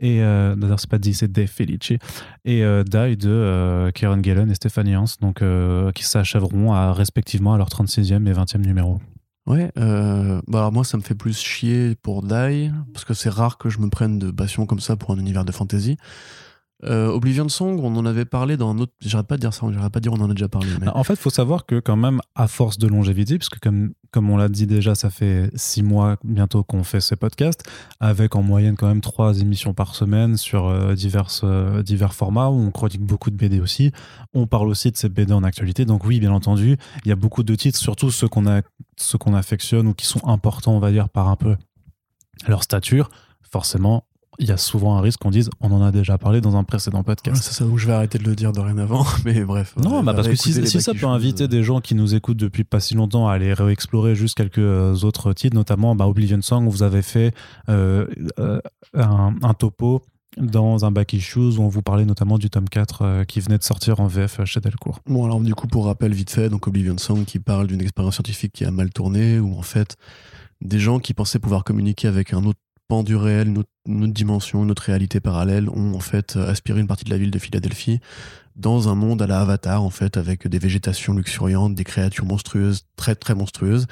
et 0.00 0.22
euh, 0.22 0.54
c'est 0.76 0.88
pas 0.88 0.98
Di, 0.98 1.14
c'est 1.14 1.30
De 1.30 1.46
Felici, 1.46 1.98
et 2.44 2.64
euh, 2.64 2.84
Die 2.84 3.16
de 3.16 3.28
euh, 3.28 3.90
Kieran 3.90 4.22
Gillen 4.22 4.50
et 4.50 4.54
Stephanie 4.54 4.96
Hans, 4.96 5.04
donc 5.20 5.42
qui 5.94 6.04
s'achèveront 6.04 6.92
respectivement 6.92 7.54
à 7.54 7.58
leur 7.58 7.68
36e 7.68 8.26
et 8.28 8.32
20e 8.32 8.64
numéro. 8.64 9.00
Ouais, 9.46 9.72
bah 9.74 10.58
alors 10.58 10.72
moi 10.72 10.84
ça 10.84 10.96
me 10.96 11.02
fait 11.02 11.16
plus 11.16 11.36
chier 11.36 11.96
pour 12.02 12.22
Die, 12.22 12.70
parce 12.92 13.04
que 13.04 13.14
c'est 13.14 13.30
rare 13.30 13.58
que 13.58 13.68
je 13.70 13.78
me 13.78 13.88
prenne 13.88 14.18
de 14.18 14.30
passion 14.30 14.66
comme 14.66 14.80
ça 14.80 14.96
pour 14.96 15.10
un 15.12 15.18
univers 15.18 15.44
de 15.44 15.52
fantasy. 15.52 15.96
Euh, 16.84 17.08
Oblivion 17.08 17.48
Song, 17.48 17.78
on 17.82 17.94
en 17.96 18.04
avait 18.04 18.24
parlé 18.24 18.56
dans 18.56 18.70
un 18.70 18.78
autre. 18.78 18.92
J'arrête 19.00 19.26
pas 19.26 19.36
de 19.36 19.40
dire 19.40 19.54
ça, 19.54 19.66
j'arrête 19.70 19.92
pas 19.92 20.00
de 20.00 20.02
dire 20.02 20.12
on 20.12 20.20
en 20.20 20.30
a 20.30 20.34
déjà 20.34 20.48
parlé. 20.48 20.68
En 20.94 21.04
fait, 21.04 21.14
il 21.14 21.18
faut 21.20 21.30
savoir 21.30 21.64
que, 21.64 21.78
quand 21.78 21.96
même, 21.96 22.20
à 22.34 22.48
force 22.48 22.78
de 22.78 22.88
longévité, 22.88 23.38
puisque 23.38 23.60
comme, 23.60 23.92
comme 24.10 24.30
on 24.30 24.36
l'a 24.36 24.48
dit 24.48 24.66
déjà, 24.66 24.94
ça 24.94 25.10
fait 25.10 25.50
six 25.54 25.82
mois 25.82 26.16
bientôt 26.24 26.64
qu'on 26.64 26.82
fait 26.82 27.00
ces 27.00 27.14
podcasts, 27.14 27.62
avec 28.00 28.34
en 28.34 28.42
moyenne 28.42 28.76
quand 28.76 28.88
même 28.88 29.00
trois 29.00 29.40
émissions 29.40 29.74
par 29.74 29.94
semaine 29.94 30.36
sur 30.36 30.66
euh, 30.66 30.94
euh, 31.44 31.82
divers 31.82 32.14
formats, 32.14 32.48
où 32.48 32.60
on 32.60 32.70
chronique 32.70 33.02
beaucoup 33.02 33.30
de 33.30 33.36
BD 33.36 33.60
aussi. 33.60 33.92
On 34.34 34.46
parle 34.46 34.68
aussi 34.68 34.90
de 34.90 34.96
ces 34.96 35.08
BD 35.08 35.32
en 35.32 35.44
actualité. 35.44 35.84
Donc, 35.84 36.04
oui, 36.04 36.18
bien 36.18 36.32
entendu, 36.32 36.76
il 37.04 37.08
y 37.08 37.12
a 37.12 37.16
beaucoup 37.16 37.44
de 37.44 37.54
titres, 37.54 37.78
surtout 37.78 38.10
ceux 38.10 38.28
qu'on 38.28 38.42
ceux 38.96 39.18
qu'on 39.18 39.34
affectionne 39.34 39.86
ou 39.86 39.94
qui 39.94 40.06
sont 40.06 40.26
importants, 40.26 40.74
on 40.74 40.80
va 40.80 40.90
dire, 40.90 41.08
par 41.08 41.28
un 41.28 41.36
peu 41.36 41.56
leur 42.48 42.62
stature. 42.64 43.08
Forcément, 43.50 44.04
il 44.38 44.48
y 44.48 44.52
a 44.52 44.56
souvent 44.56 44.96
un 44.96 45.00
risque 45.00 45.20
qu'on 45.20 45.30
dise 45.30 45.50
on 45.60 45.70
en 45.72 45.82
a 45.82 45.92
déjà 45.92 46.16
parlé 46.18 46.40
dans 46.40 46.56
un 46.56 46.64
précédent 46.64 47.02
podcast. 47.02 47.42
c'est 47.42 47.52
ça 47.52 47.64
où 47.66 47.76
je 47.76 47.86
vais 47.86 47.92
arrêter 47.92 48.18
de 48.18 48.24
le 48.24 48.34
dire 48.34 48.52
dorénavant, 48.52 49.04
mais 49.24 49.44
bref. 49.44 49.74
Non, 49.76 50.02
bah 50.02 50.14
parce 50.14 50.28
que 50.28 50.36
si, 50.36 50.52
ça 50.80 50.94
peut 50.94 51.06
inviter 51.06 51.48
des 51.48 51.62
gens 51.62 51.80
qui 51.80 51.94
nous 51.94 52.14
écoutent 52.14 52.38
depuis 52.38 52.64
pas 52.64 52.80
si 52.80 52.94
longtemps 52.94 53.28
à 53.28 53.34
aller 53.34 53.52
réexplorer 53.52 54.14
juste 54.14 54.36
quelques 54.36 54.58
euh, 54.58 54.94
autres 55.02 55.32
titres, 55.32 55.54
notamment 55.54 55.94
bah, 55.94 56.06
Oblivion 56.06 56.40
Song 56.40 56.66
où 56.66 56.70
vous 56.70 56.82
avez 56.82 57.02
fait 57.02 57.34
euh, 57.68 58.06
euh, 58.38 58.60
un, 58.94 59.54
topo 59.54 60.02
dans 60.38 60.86
un 60.86 60.90
back 60.90 61.12
issues 61.12 61.58
où 61.58 61.60
on 61.60 61.68
vous 61.68 61.82
parlait 61.82 62.06
notamment 62.06 62.38
du 62.38 62.48
tome 62.48 62.68
4 62.68 63.24
qui 63.24 63.40
venait 63.40 63.58
de 63.58 63.62
sortir 63.62 64.00
en 64.00 64.06
VF 64.06 64.44
chez 64.44 64.60
Delcourt. 64.60 65.00
Bon 65.06 65.24
alors 65.26 65.40
du 65.40 65.54
coup 65.54 65.66
pour 65.66 65.84
rappel 65.84 66.12
vite 66.14 66.30
fait, 66.30 66.48
donc 66.48 66.66
Oblivion 66.66 66.96
Song 66.96 67.24
qui 67.24 67.38
parle 67.38 67.66
d'une 67.66 67.82
expérience 67.82 68.14
scientifique 68.14 68.52
qui 68.54 68.64
a 68.64 68.70
mal 68.70 68.90
tourné 68.90 69.38
où 69.38 69.58
en 69.58 69.62
fait 69.62 69.96
des 70.62 70.78
gens 70.78 71.00
qui 71.00 71.12
pensaient 71.12 71.38
pouvoir 71.38 71.64
communiquer 71.64 72.08
avec 72.08 72.32
un 72.32 72.44
autre 72.44 72.60
du 73.02 73.16
réel, 73.16 73.48
une 73.48 73.58
autre, 73.58 74.12
dimension, 74.12 74.62
une 74.62 74.70
autre 74.70 74.82
réalité 74.82 75.20
parallèle, 75.20 75.68
ont 75.70 75.94
en 75.94 76.00
fait 76.00 76.36
aspiré 76.36 76.80
une 76.80 76.86
partie 76.86 77.04
de 77.04 77.10
la 77.10 77.18
ville 77.18 77.30
de 77.30 77.38
Philadelphie 77.38 78.00
dans 78.56 78.88
un 78.88 78.94
monde 78.94 79.22
à 79.22 79.26
la 79.26 79.40
Avatar, 79.40 79.82
en 79.82 79.90
fait, 79.90 80.16
avec 80.16 80.46
des 80.46 80.58
végétations 80.58 81.14
luxuriantes, 81.14 81.74
des 81.74 81.84
créatures 81.84 82.26
monstrueuses, 82.26 82.86
très 82.96 83.14
très 83.14 83.34
monstrueuses, 83.34 83.86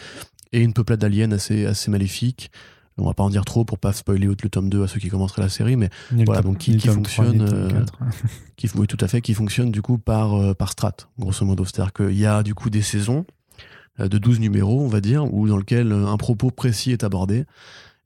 et 0.52 0.60
une 0.60 0.72
peuplade 0.72 1.00
d'aliens 1.00 1.32
assez, 1.32 1.66
assez 1.66 1.90
maléfique. 1.90 2.50
On 2.98 3.06
va 3.06 3.14
pas 3.14 3.22
en 3.22 3.30
dire 3.30 3.46
trop 3.46 3.64
pour 3.64 3.78
pas 3.78 3.94
spoiler 3.94 4.26
le 4.26 4.36
tome 4.36 4.68
2 4.68 4.82
à 4.82 4.86
ceux 4.86 5.00
qui 5.00 5.08
commenceraient 5.08 5.40
la 5.40 5.48
série, 5.48 5.76
mais 5.76 5.88
voilà, 6.26 6.42
donc 6.42 6.58
qui, 6.58 6.78
fonctionne, 6.78 7.40
euh, 7.40 7.84
qui, 8.56 8.68
oui, 8.74 8.86
tout 8.86 8.98
à 9.00 9.08
fait, 9.08 9.22
qui 9.22 9.32
fonctionne 9.32 9.70
du 9.70 9.80
coup 9.80 9.96
par, 9.96 10.34
euh, 10.34 10.52
par 10.52 10.72
strat, 10.72 10.96
grosso 11.18 11.46
modo. 11.46 11.64
C'est-à-dire 11.64 11.94
qu'il 11.94 12.18
y 12.18 12.26
a 12.26 12.42
du 12.42 12.54
coup 12.54 12.68
des 12.68 12.82
saisons 12.82 13.24
euh, 14.00 14.08
de 14.08 14.18
12 14.18 14.40
numéros, 14.40 14.82
on 14.82 14.88
va 14.88 15.00
dire, 15.00 15.32
où 15.32 15.48
dans 15.48 15.56
lequel 15.56 15.92
un 15.92 16.16
propos 16.18 16.50
précis 16.50 16.92
est 16.92 17.02
abordé 17.02 17.46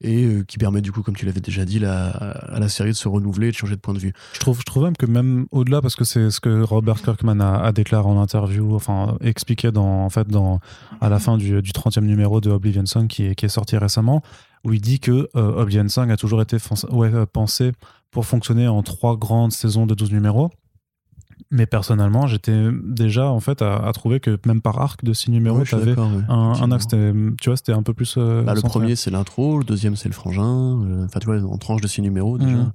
et 0.00 0.24
euh, 0.24 0.44
qui 0.44 0.58
permet 0.58 0.80
du 0.80 0.92
coup, 0.92 1.02
comme 1.02 1.16
tu 1.16 1.26
l'avais 1.26 1.40
déjà 1.40 1.64
dit, 1.64 1.78
la, 1.78 2.08
à 2.08 2.58
la 2.58 2.68
série 2.68 2.90
de 2.90 2.96
se 2.96 3.08
renouveler 3.08 3.48
et 3.48 3.50
de 3.50 3.56
changer 3.56 3.76
de 3.76 3.80
point 3.80 3.94
de 3.94 3.98
vue. 3.98 4.12
Je 4.34 4.40
trouve, 4.40 4.58
je 4.58 4.64
trouve 4.64 4.84
même 4.84 4.96
que 4.96 5.06
même 5.06 5.46
au-delà, 5.50 5.80
parce 5.80 5.96
que 5.96 6.04
c'est 6.04 6.30
ce 6.30 6.40
que 6.40 6.62
Robert 6.62 7.00
Kirkman 7.00 7.40
a, 7.40 7.72
déclaré 7.72 8.06
en 8.06 8.20
interview, 8.20 8.74
enfin 8.74 9.16
expliqué 9.20 9.72
dans, 9.72 10.04
en 10.04 10.10
fait, 10.10 10.28
dans, 10.28 10.60
à 11.00 11.08
la 11.08 11.18
fin 11.18 11.36
du, 11.36 11.62
du 11.62 11.70
30e 11.72 12.04
numéro 12.04 12.40
de 12.40 12.50
Oblivion 12.50 12.86
Song 12.86 13.06
qui 13.06 13.24
est, 13.24 13.48
sorti 13.48 13.76
récemment, 13.76 14.22
où 14.64 14.72
il 14.72 14.80
dit 14.80 15.00
que 15.00 15.28
euh, 15.36 15.62
Oblivion 15.62 15.88
Song 15.88 16.10
a 16.10 16.16
toujours 16.16 16.42
été 16.42 16.56
ouais, 16.90 17.10
pensé 17.26 17.72
pour 18.10 18.26
fonctionner 18.26 18.68
en 18.68 18.82
trois 18.82 19.16
grandes 19.16 19.52
saisons 19.52 19.86
de 19.86 19.94
12 19.94 20.12
numéros 20.12 20.50
mais 21.50 21.66
personnellement, 21.66 22.26
j'étais 22.26 22.68
déjà 22.82 23.26
en 23.26 23.40
fait 23.40 23.62
à, 23.62 23.90
trouver 23.92 24.20
que 24.20 24.38
même 24.46 24.60
par 24.60 24.80
arc 24.80 25.04
de 25.04 25.12
six 25.12 25.30
numéros, 25.30 25.62
tu 25.64 25.74
avais 25.74 25.94
un, 26.28 26.72
axe, 26.72 26.88
tu 26.88 27.34
vois, 27.46 27.56
c'était 27.56 27.72
un 27.72 27.82
peu 27.82 27.94
plus. 27.94 28.16
Euh, 28.18 28.42
bah, 28.42 28.54
le 28.54 28.62
premier, 28.62 28.96
c'est 28.96 29.10
l'intro, 29.10 29.58
le 29.58 29.64
deuxième, 29.64 29.96
c'est 29.96 30.08
le 30.08 30.14
frangin. 30.14 30.82
Euh, 30.84 31.04
enfin, 31.04 31.20
tu 31.20 31.26
vois, 31.26 31.36
en 31.42 31.58
tranche 31.58 31.80
de 31.80 31.86
six 31.86 32.02
numéros 32.02 32.38
déjà. 32.38 32.56
Mhm. 32.56 32.72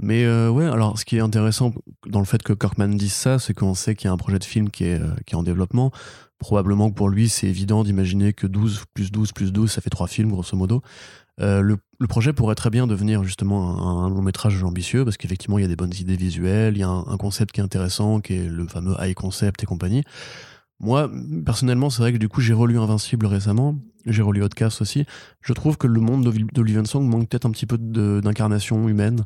Mais 0.00 0.24
euh, 0.24 0.48
ouais, 0.48 0.64
alors 0.64 0.98
ce 0.98 1.04
qui 1.04 1.16
est 1.16 1.20
intéressant 1.20 1.72
dans 2.06 2.20
le 2.20 2.24
fait 2.24 2.42
que 2.42 2.52
Kirkman 2.52 2.88
dise 2.88 3.12
ça, 3.12 3.38
c'est 3.38 3.52
qu'on 3.52 3.74
sait 3.74 3.94
qu'il 3.94 4.06
y 4.06 4.10
a 4.10 4.12
un 4.12 4.16
projet 4.16 4.38
de 4.38 4.44
film 4.44 4.70
qui 4.70 4.84
est, 4.84 5.00
qui 5.26 5.34
est 5.34 5.38
en 5.38 5.42
développement. 5.42 5.90
Probablement 6.38 6.88
que 6.88 6.94
pour 6.94 7.08
lui, 7.08 7.28
c'est 7.28 7.48
évident 7.48 7.82
d'imaginer 7.82 8.32
que 8.32 8.46
12 8.46 8.84
plus 8.94 9.10
12 9.10 9.32
plus 9.32 9.52
12, 9.52 9.72
ça 9.72 9.80
fait 9.80 9.90
trois 9.90 10.06
films, 10.06 10.30
grosso 10.30 10.56
modo. 10.56 10.82
Euh, 11.40 11.60
le, 11.60 12.06
projet 12.08 12.32
pourrait 12.32 12.54
très 12.54 12.70
bien 12.70 12.86
devenir 12.86 13.22
justement 13.22 14.04
un, 14.04 14.08
long 14.08 14.22
métrage 14.22 14.62
ambitieux 14.64 15.04
parce 15.04 15.16
qu'effectivement 15.16 15.58
il 15.58 15.62
y 15.62 15.64
a 15.64 15.68
des 15.68 15.76
bonnes 15.76 15.94
idées 15.98 16.16
visuelles, 16.16 16.76
il 16.76 16.80
y 16.80 16.84
a 16.84 16.88
un, 16.88 17.16
concept 17.16 17.52
qui 17.52 17.60
est 17.60 17.64
intéressant 17.64 18.20
qui 18.20 18.34
est 18.34 18.48
le 18.48 18.66
fameux 18.66 18.96
high 19.00 19.14
concept 19.14 19.62
et 19.62 19.66
compagnie. 19.66 20.02
Moi 20.80 21.10
personnellement 21.44 21.90
c'est 21.90 22.02
vrai 22.02 22.12
que 22.12 22.18
du 22.18 22.28
coup 22.28 22.40
j'ai 22.40 22.54
relu 22.54 22.78
Invincible 22.78 23.26
récemment, 23.26 23.76
j'ai 24.06 24.22
relu 24.22 24.42
Outcast 24.42 24.80
aussi. 24.80 25.04
Je 25.40 25.52
trouve 25.52 25.76
que 25.76 25.86
le 25.86 26.00
monde 26.00 26.24
d'Olivier 26.52 26.84
Song 26.86 27.06
manque 27.06 27.28
peut-être 27.28 27.46
un 27.46 27.50
petit 27.50 27.66
peu 27.66 27.78
d'incarnation 27.78 28.88
humaine, 28.88 29.24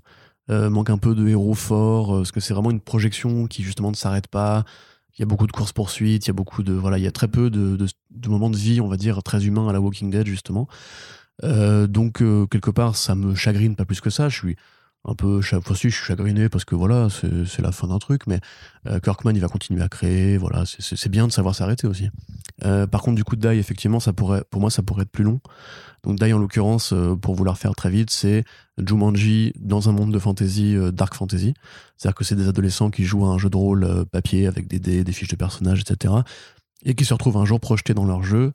euh, 0.50 0.68
manque 0.68 0.90
un 0.90 0.98
peu 0.98 1.14
de 1.14 1.26
héros 1.28 1.54
forts 1.54 2.14
euh, 2.14 2.18
parce 2.18 2.32
que 2.32 2.40
c'est 2.40 2.52
vraiment 2.52 2.70
une 2.70 2.80
projection 2.80 3.46
qui 3.46 3.62
justement 3.62 3.90
ne 3.90 3.96
s'arrête 3.96 4.28
pas. 4.28 4.64
Il 5.16 5.20
y 5.20 5.22
a 5.22 5.26
beaucoup 5.26 5.46
de 5.46 5.52
courses 5.52 5.72
poursuites, 5.72 6.26
il 6.26 6.28
y 6.28 6.30
a 6.30 6.34
beaucoup 6.34 6.62
de 6.62 6.72
voilà, 6.72 6.98
il 6.98 7.04
y 7.04 7.06
a 7.06 7.12
très 7.12 7.28
peu 7.28 7.50
de, 7.50 7.76
de 7.76 8.28
moments 8.28 8.50
de 8.50 8.56
vie, 8.56 8.80
on 8.80 8.88
va 8.88 8.96
dire 8.96 9.22
très 9.22 9.46
humains 9.46 9.68
à 9.68 9.72
la 9.72 9.80
Walking 9.80 10.10
Dead 10.10 10.26
justement. 10.26 10.68
Euh, 11.44 11.86
donc 11.86 12.22
euh, 12.22 12.46
quelque 12.46 12.70
part, 12.70 12.96
ça 12.96 13.14
me 13.14 13.34
chagrine 13.34 13.76
pas 13.76 13.84
plus 13.84 14.00
que 14.00 14.10
ça. 14.10 14.28
Je 14.28 14.36
suis 14.36 14.56
un 15.04 15.14
peu 15.14 15.40
je 15.42 15.74
suis 15.74 15.90
chagriné 15.90 16.48
parce 16.48 16.64
que 16.64 16.76
voilà, 16.76 17.08
c'est 17.10 17.62
la 17.62 17.72
fin 17.72 17.88
d'un 17.88 17.98
truc. 17.98 18.26
Mais 18.26 18.40
euh, 18.86 19.00
Kirkman, 19.00 19.32
il 19.34 19.40
va 19.40 19.48
continuer 19.48 19.82
à 19.82 19.88
créer. 19.88 20.36
Voilà, 20.36 20.64
c'est 20.66 21.08
bien 21.08 21.26
de 21.26 21.32
savoir 21.32 21.54
s'arrêter 21.54 21.86
aussi. 21.86 22.10
par 22.60 23.02
contre, 23.02 23.16
du 23.16 23.24
coup, 23.24 23.34
Die, 23.34 23.48
effectivement, 23.48 23.98
ça 23.98 24.12
pourrait, 24.12 24.44
pour 24.50 24.60
moi, 24.60 24.70
ça 24.70 24.82
pourrait 24.82 25.02
être 25.02 25.10
plus 25.10 25.24
long. 25.24 25.40
Donc 26.04 26.18
Die, 26.18 26.32
en 26.32 26.38
l'occurrence, 26.38 26.94
pour 27.20 27.34
vouloir 27.34 27.58
faire 27.58 27.74
très 27.74 27.90
vite, 27.90 28.10
c'est 28.10 28.44
Jumanji 28.78 29.52
dans 29.58 29.88
un 29.88 29.92
monde 29.92 30.12
de 30.12 30.18
fantasy, 30.20 30.76
dark 30.92 31.14
fantasy. 31.14 31.54
C'est-à-dire 31.96 32.14
que 32.14 32.24
c'est 32.24 32.36
des 32.36 32.46
adolescents 32.46 32.90
qui 32.90 33.04
jouent 33.04 33.26
à 33.26 33.30
un 33.30 33.38
jeu 33.38 33.50
de 33.50 33.56
rôle 33.56 34.04
papier 34.12 34.46
avec 34.46 34.68
des 34.68 34.78
dés, 34.78 35.02
des 35.02 35.12
fiches 35.12 35.28
de 35.28 35.36
personnages, 35.36 35.80
etc. 35.80 36.14
Et 36.84 36.94
qui 36.94 37.04
se 37.04 37.12
retrouvent 37.12 37.38
un 37.38 37.44
jour 37.44 37.58
projetés 37.58 37.94
dans 37.94 38.04
leur 38.04 38.22
jeu 38.22 38.52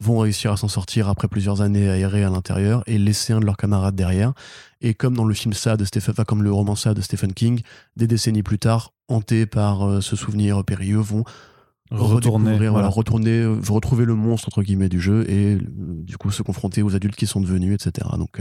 vont 0.00 0.18
réussir 0.18 0.52
à 0.52 0.56
s'en 0.56 0.68
sortir 0.68 1.08
après 1.08 1.28
plusieurs 1.28 1.62
années 1.62 1.88
aérées 1.88 2.24
à 2.24 2.30
l'intérieur 2.30 2.82
et 2.86 2.98
laisser 2.98 3.32
un 3.32 3.40
de 3.40 3.46
leurs 3.46 3.56
camarades 3.56 3.94
derrière. 3.94 4.32
Et 4.80 4.94
comme 4.94 5.16
dans 5.16 5.24
le 5.24 5.34
film 5.34 5.54
ça 5.54 5.76
de 5.76 5.84
Stephen, 5.84 6.12
enfin, 6.12 6.24
comme 6.24 6.42
le 6.42 6.52
roman 6.52 6.76
ça 6.76 6.94
de 6.94 7.00
Stephen 7.00 7.32
King, 7.32 7.62
des 7.96 8.06
décennies 8.06 8.42
plus 8.42 8.58
tard, 8.58 8.92
hantés 9.08 9.46
par 9.46 9.86
euh, 9.86 10.00
ce 10.00 10.16
souvenir 10.16 10.62
périlleux, 10.64 10.98
vont 10.98 11.24
retourner, 11.90 12.68
voilà. 12.68 12.88
retourner, 12.88 13.40
euh, 13.40 13.60
retrouver 13.68 14.04
le 14.04 14.14
monstre 14.14 14.48
entre 14.48 14.62
guillemets 14.62 14.88
du 14.88 15.00
jeu 15.00 15.24
et 15.30 15.54
euh, 15.54 15.60
du 15.78 16.16
coup 16.18 16.30
se 16.30 16.42
confronter 16.42 16.82
aux 16.82 16.94
adultes 16.94 17.16
qui 17.16 17.26
sont 17.26 17.40
devenus, 17.40 17.74
etc. 17.74 18.08
Donc 18.18 18.40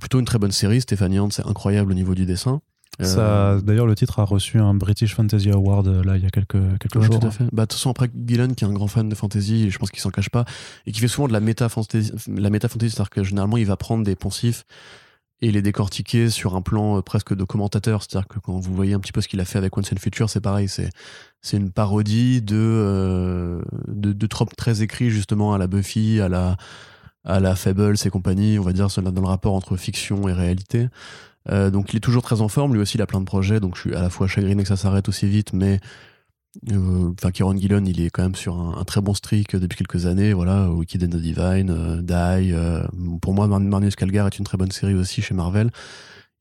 plutôt 0.00 0.18
une 0.18 0.24
très 0.24 0.38
bonne 0.38 0.52
série. 0.52 0.80
Stéphanie 0.80 1.18
c'est 1.30 1.46
incroyable 1.46 1.90
au 1.90 1.94
niveau 1.94 2.14
du 2.14 2.24
dessin. 2.24 2.62
Euh, 3.00 3.60
d'ailleurs, 3.60 3.86
le 3.86 3.94
titre 3.94 4.18
a 4.20 4.24
reçu 4.24 4.58
un 4.58 4.74
British 4.74 5.14
Fantasy 5.14 5.50
Award 5.50 5.88
euh, 5.88 6.02
là 6.02 6.16
il 6.16 6.22
y 6.22 6.26
a 6.26 6.30
quelques, 6.30 6.78
quelques 6.78 7.00
jours. 7.00 7.20
Tout 7.20 7.26
à 7.26 7.30
fait. 7.30 7.44
Bah, 7.52 7.62
de 7.62 7.68
toute 7.68 7.74
façon, 7.74 7.90
après 7.90 8.10
Gillen, 8.26 8.54
qui 8.54 8.64
est 8.64 8.66
un 8.66 8.72
grand 8.72 8.88
fan 8.88 9.08
de 9.08 9.14
fantasy, 9.14 9.64
et 9.64 9.70
je 9.70 9.78
pense 9.78 9.90
qu'il 9.90 10.00
s'en 10.00 10.10
cache 10.10 10.30
pas, 10.30 10.44
et 10.86 10.92
qui 10.92 11.00
fait 11.00 11.08
souvent 11.08 11.28
de 11.28 11.32
la 11.32 11.40
méta 11.40 11.68
fantasy, 11.68 12.12
la 12.28 12.50
méta 12.50 12.68
c'est-à-dire 12.68 13.10
que 13.10 13.22
généralement 13.22 13.56
il 13.56 13.66
va 13.66 13.76
prendre 13.76 14.04
des 14.04 14.16
poncifs 14.16 14.64
et 15.42 15.50
les 15.52 15.60
décortiquer 15.60 16.30
sur 16.30 16.56
un 16.56 16.62
plan 16.62 16.98
euh, 16.98 17.02
presque 17.02 17.34
de 17.34 17.44
commentateur. 17.44 18.02
C'est-à-dire 18.02 18.28
que 18.28 18.38
quand 18.38 18.58
vous 18.58 18.74
voyez 18.74 18.94
un 18.94 19.00
petit 19.00 19.12
peu 19.12 19.20
ce 19.20 19.28
qu'il 19.28 19.40
a 19.40 19.44
fait 19.44 19.58
avec 19.58 19.76
Once 19.76 19.92
and 19.92 20.00
Future, 20.00 20.30
c'est 20.30 20.40
pareil. 20.40 20.68
C'est 20.68 20.90
c'est 21.42 21.58
une 21.58 21.70
parodie 21.70 22.42
de, 22.42 23.62
de, 23.88 24.12
de 24.12 24.26
tropes 24.26 24.56
très 24.56 24.82
écrits 24.82 25.10
justement 25.10 25.54
à 25.54 25.58
la 25.58 25.66
Buffy, 25.66 26.20
à 26.20 26.28
la 26.28 26.56
à 27.26 27.40
la 27.40 27.56
Fables 27.56 27.96
et 28.04 28.10
compagnie, 28.10 28.58
on 28.58 28.62
va 28.62 28.72
dire 28.72 28.86
dans 28.86 29.20
le 29.20 29.26
rapport 29.26 29.54
entre 29.54 29.76
fiction 29.76 30.28
et 30.28 30.32
réalité. 30.32 30.88
Euh, 31.50 31.70
donc 31.70 31.92
il 31.92 31.96
est 31.96 32.00
toujours 32.00 32.22
très 32.22 32.40
en 32.40 32.48
forme, 32.48 32.74
lui 32.74 32.80
aussi 32.80 32.96
il 32.96 33.02
a 33.02 33.06
plein 33.06 33.20
de 33.20 33.24
projets, 33.24 33.60
donc 33.60 33.76
je 33.76 33.82
suis 33.82 33.94
à 33.94 34.02
la 34.02 34.10
fois 34.10 34.26
chagriné 34.26 34.62
que 34.62 34.68
ça 34.68 34.76
s'arrête 34.76 35.08
aussi 35.08 35.26
vite, 35.28 35.52
mais 35.52 35.80
euh, 36.72 37.12
enfin 37.12 37.30
Kieron 37.30 37.56
Gillen 37.56 37.86
il 37.86 38.00
est 38.00 38.10
quand 38.10 38.22
même 38.22 38.34
sur 38.34 38.58
un, 38.58 38.82
très 38.84 39.00
bon 39.00 39.14
streak 39.14 39.54
depuis 39.54 39.76
quelques 39.76 40.06
années, 40.06 40.32
voilà, 40.32 40.70
Wicked 40.70 41.02
and 41.04 41.08
the 41.08 41.20
Divine, 41.20 41.70
euh, 41.70 42.02
Die, 42.02 42.52
pour 43.20 43.34
moi 43.34 43.46
Marnius 43.46 43.96
Calgar 43.96 44.26
est 44.26 44.38
une 44.38 44.44
très 44.44 44.58
bonne 44.58 44.72
série 44.72 44.94
aussi 44.94 45.22
chez 45.22 45.34
Marvel. 45.34 45.70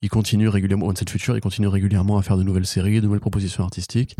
Il 0.01 0.09
continue 0.09 0.49
régulièrement, 0.49 0.87
One 0.87 0.95
Set 0.95 1.09
Future, 1.09 1.35
il 1.37 1.41
continue 1.41 1.67
régulièrement 1.67 2.17
à 2.17 2.21
faire 2.21 2.37
de 2.37 2.43
nouvelles 2.43 2.65
séries, 2.65 2.99
de 2.99 3.05
nouvelles 3.05 3.21
propositions 3.21 3.63
artistiques. 3.63 4.15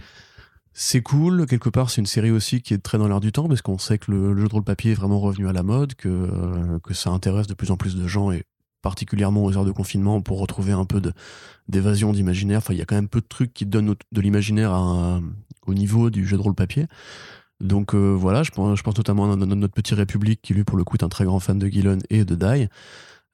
C'est 0.74 1.02
cool, 1.02 1.46
quelque 1.46 1.70
part, 1.70 1.90
c'est 1.90 2.02
une 2.02 2.08
série 2.08 2.32
aussi 2.32 2.62
qui 2.62 2.74
est 2.74 2.80
très 2.80 2.98
dans 2.98 3.08
l'air 3.08 3.20
du 3.20 3.32
temps, 3.32 3.48
parce 3.48 3.62
qu'on 3.62 3.78
sait 3.78 3.98
que 3.98 4.12
le, 4.12 4.36
jeu 4.36 4.48
de 4.48 4.54
rôle 4.54 4.64
papier 4.64 4.92
est 4.92 4.96
vraiment 4.96 5.20
revenu 5.20 5.48
à 5.48 5.54
la 5.54 5.64
mode, 5.64 5.94
que, 5.94 6.80
que 6.84 6.94
ça 6.94 7.12
intéresse 7.12 7.48
de 7.48 7.54
plus 7.54 7.72
en 7.72 7.78
plus 7.78 7.96
de 7.96 8.08
gens, 8.08 8.32
et 8.32 8.46
particulièrement 8.86 9.44
aux 9.44 9.58
heures 9.58 9.66
de 9.66 9.72
confinement, 9.72 10.22
pour 10.22 10.40
retrouver 10.40 10.72
un 10.72 10.86
peu 10.86 11.02
d'évasion 11.68 12.14
d'imaginaire. 12.14 12.62
Il 12.70 12.76
y 12.76 12.82
a 12.84 12.86
quand 12.86 12.94
même 12.94 13.08
peu 13.08 13.20
de 13.20 13.26
trucs 13.28 13.52
qui 13.52 13.66
donnent 13.66 13.96
de 14.12 14.22
l'imaginaire 14.22 14.74
au 15.66 15.74
niveau 15.74 16.12
du 16.12 16.28
jeu 16.28 16.38
de 16.38 16.42
rôle 16.44 16.54
papier. 16.54 16.86
Donc 17.60 17.96
euh, 17.96 18.14
voilà, 18.14 18.44
je 18.44 18.52
pense, 18.52 18.86
notamment 18.86 19.32
à 19.32 19.36
notre 19.36 19.74
petit 19.74 19.96
République, 19.96 20.40
qui 20.44 20.54
lui, 20.54 20.64
pour 20.64 20.78
le 20.78 20.84
coup, 20.84 20.98
est 20.98 21.04
un 21.04 21.10
très 21.10 21.26
grand 21.26 21.40
fan 21.40 21.58
de 21.58 21.66
Gillen 21.66 22.04
et 22.12 22.26
de 22.26 22.36
Die, 22.36 22.68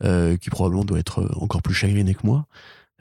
euh, 0.05 0.37
qui 0.37 0.49
probablement 0.49 0.85
doit 0.85 0.99
être 0.99 1.29
encore 1.35 1.61
plus 1.61 1.73
chagriné 1.73 2.15
que 2.15 2.25
moi. 2.25 2.45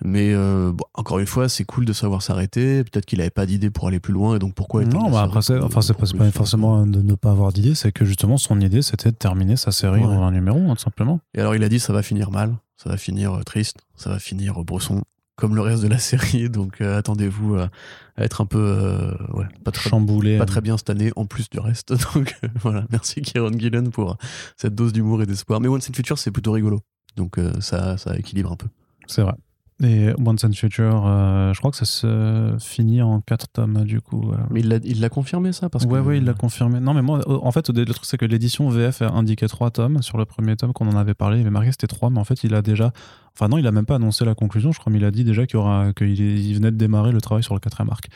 Mais 0.05 0.33
euh, 0.33 0.73
encore 0.95 1.19
une 1.19 1.27
fois, 1.27 1.49
c'est 1.49 1.65
cool 1.65 1.85
de 1.85 1.93
savoir 1.93 2.23
s'arrêter. 2.23 2.85
Peut-être 2.85 3.05
qu'il 3.05 3.19
n'avait 3.19 3.31
pas 3.31 3.47
d'idée 3.47 3.71
pour 3.71 3.89
aller 3.89 4.01
plus 4.01 4.13
loin, 4.13 4.37
et 4.37 4.39
donc 4.39 4.55
pourquoi 4.55 4.85
Non, 4.85 5.11
bah 5.11 5.23
après, 5.23 5.43
c'est 5.43 5.59
enfin, 5.59 5.81
pas, 5.95 6.31
forcément 6.31 6.87
de 6.87 7.03
ne 7.03 7.15
pas 7.15 7.31
avoir 7.31 7.53
d'idée, 7.53 7.75
c'est 7.75 7.93
que 7.93 8.05
justement 8.05 8.39
son 8.39 8.61
idée 8.61 8.83
c'était 8.83 9.11
de 9.11 9.17
terminer 9.17 9.57
sa 9.57 9.73
série 9.73 10.03
en 10.03 10.23
un 10.23 10.33
numéro, 10.33 10.59
hein, 10.59 10.75
tout 10.75 10.83
simplement. 10.83 11.21
Et 11.35 11.41
alors 11.41 11.55
il 11.55 11.63
a 11.65 11.69
dit 11.69 11.81
ça 11.81 11.93
va 11.93 12.03
finir 12.03 12.31
mal, 12.31 12.57
ça 12.77 12.89
va 12.89 12.97
finir 12.97 13.35
euh, 13.35 13.43
triste, 13.43 13.79
ça 13.95 14.11
va 14.11 14.19
finir 14.19 14.61
euh, 14.61 14.65
brosson, 14.65 15.03
comme 15.37 15.55
le 15.55 15.61
reste 15.61 15.83
de 15.83 15.89
la 15.89 15.99
série. 15.99 16.49
Donc 16.49 16.81
attendez-vous 16.81 17.57
à, 17.57 17.69
être 18.17 18.41
un 18.41 18.47
peu 18.47 19.15
ouais, 19.35 19.47
pas 19.65 19.71
très, 19.71 19.91
chamboulé, 19.91 20.39
pas 20.39 20.47
très 20.47 20.63
bien 20.63 20.79
cette 20.79 20.91
année 20.91 21.13
en 21.17 21.27
plus 21.27 21.51
du 21.51 21.59
reste. 21.59 21.93
Donc 22.15 22.35
voilà, 22.63 22.87
merci 22.91 23.21
Kieron 23.21 23.53
Gillen 23.53 23.91
pour 23.91 24.17
cette 24.57 24.75
dose 24.75 24.95
d'humour 24.95 25.23
et 25.23 25.27
d'espoir. 25.27 25.61
Mais 25.61 25.69
Once 25.69 25.89
in 25.91 25.93
Future 25.93 26.19
c'est 26.19 26.31
plutôt 26.31 26.53
rigolo. 26.53 26.81
Donc 27.17 27.39
ça, 27.59 27.99
ça 27.99 28.17
équilibre 28.17 28.53
un 28.53 28.57
peu. 28.57 28.69
C'est 29.07 29.23
vrai. 29.23 29.35
Et 29.83 30.11
Once 30.19 30.45
and 30.45 30.53
Future, 30.53 31.05
euh, 31.07 31.55
je 31.55 31.59
crois 31.59 31.71
que 31.71 31.77
ça 31.77 31.87
se 31.87 32.55
finit 32.61 33.01
en 33.01 33.21
4 33.21 33.49
tomes 33.49 33.85
du 33.85 34.03
coup. 34.03 34.31
Euh. 34.31 34.37
Mais 34.51 34.61
il 34.61 35.01
l'a 35.01 35.09
confirmé 35.09 35.53
ça 35.53 35.71
parce 35.71 35.87
Ouais, 35.87 36.01
ouais, 36.01 36.19
il 36.19 36.25
l'a 36.25 36.35
confirmé. 36.35 36.81
Non, 36.81 36.93
mais 36.93 37.01
moi, 37.01 37.21
en 37.27 37.51
fait, 37.51 37.71
le 37.71 37.85
truc, 37.87 38.05
c'est 38.05 38.19
que 38.19 38.27
l'édition 38.27 38.69
VF 38.69 39.03
indiquait 39.03 39.49
3 39.49 39.71
tomes. 39.71 40.03
Sur 40.03 40.19
le 40.19 40.27
premier 40.27 40.57
tome 40.57 40.75
qu'on 40.75 40.89
en 40.89 40.97
avait 40.97 41.15
parlé, 41.15 41.39
il 41.39 41.41
avait 41.41 41.51
marqué 41.51 41.71
c'était 41.71 41.87
3, 41.87 42.11
mais 42.11 42.19
en 42.19 42.25
fait, 42.25 42.45
il 42.45 42.55
a 42.55 42.61
déjà. 42.61 42.93
Enfin, 43.35 43.49
non, 43.49 43.57
il 43.57 43.67
a 43.67 43.73
même 43.73 43.87
pas 43.87 43.95
annoncé 43.95 44.25
la 44.27 44.35
conclusion, 44.35 44.73
je 44.73 44.79
crois, 44.79 44.93
mais 44.93 44.99
il 44.99 45.05
a 45.05 45.11
dit 45.11 45.25
déjà 45.25 45.47
qu'il 45.47 45.57
aura... 45.59 45.93
il 46.01 46.55
venait 46.55 46.73
de 46.73 46.77
démarrer 46.77 47.13
le 47.13 47.21
travail 47.21 47.43
sur 47.43 47.55
le 47.55 47.61
quatrième 47.61 47.91
arc. 47.91 48.09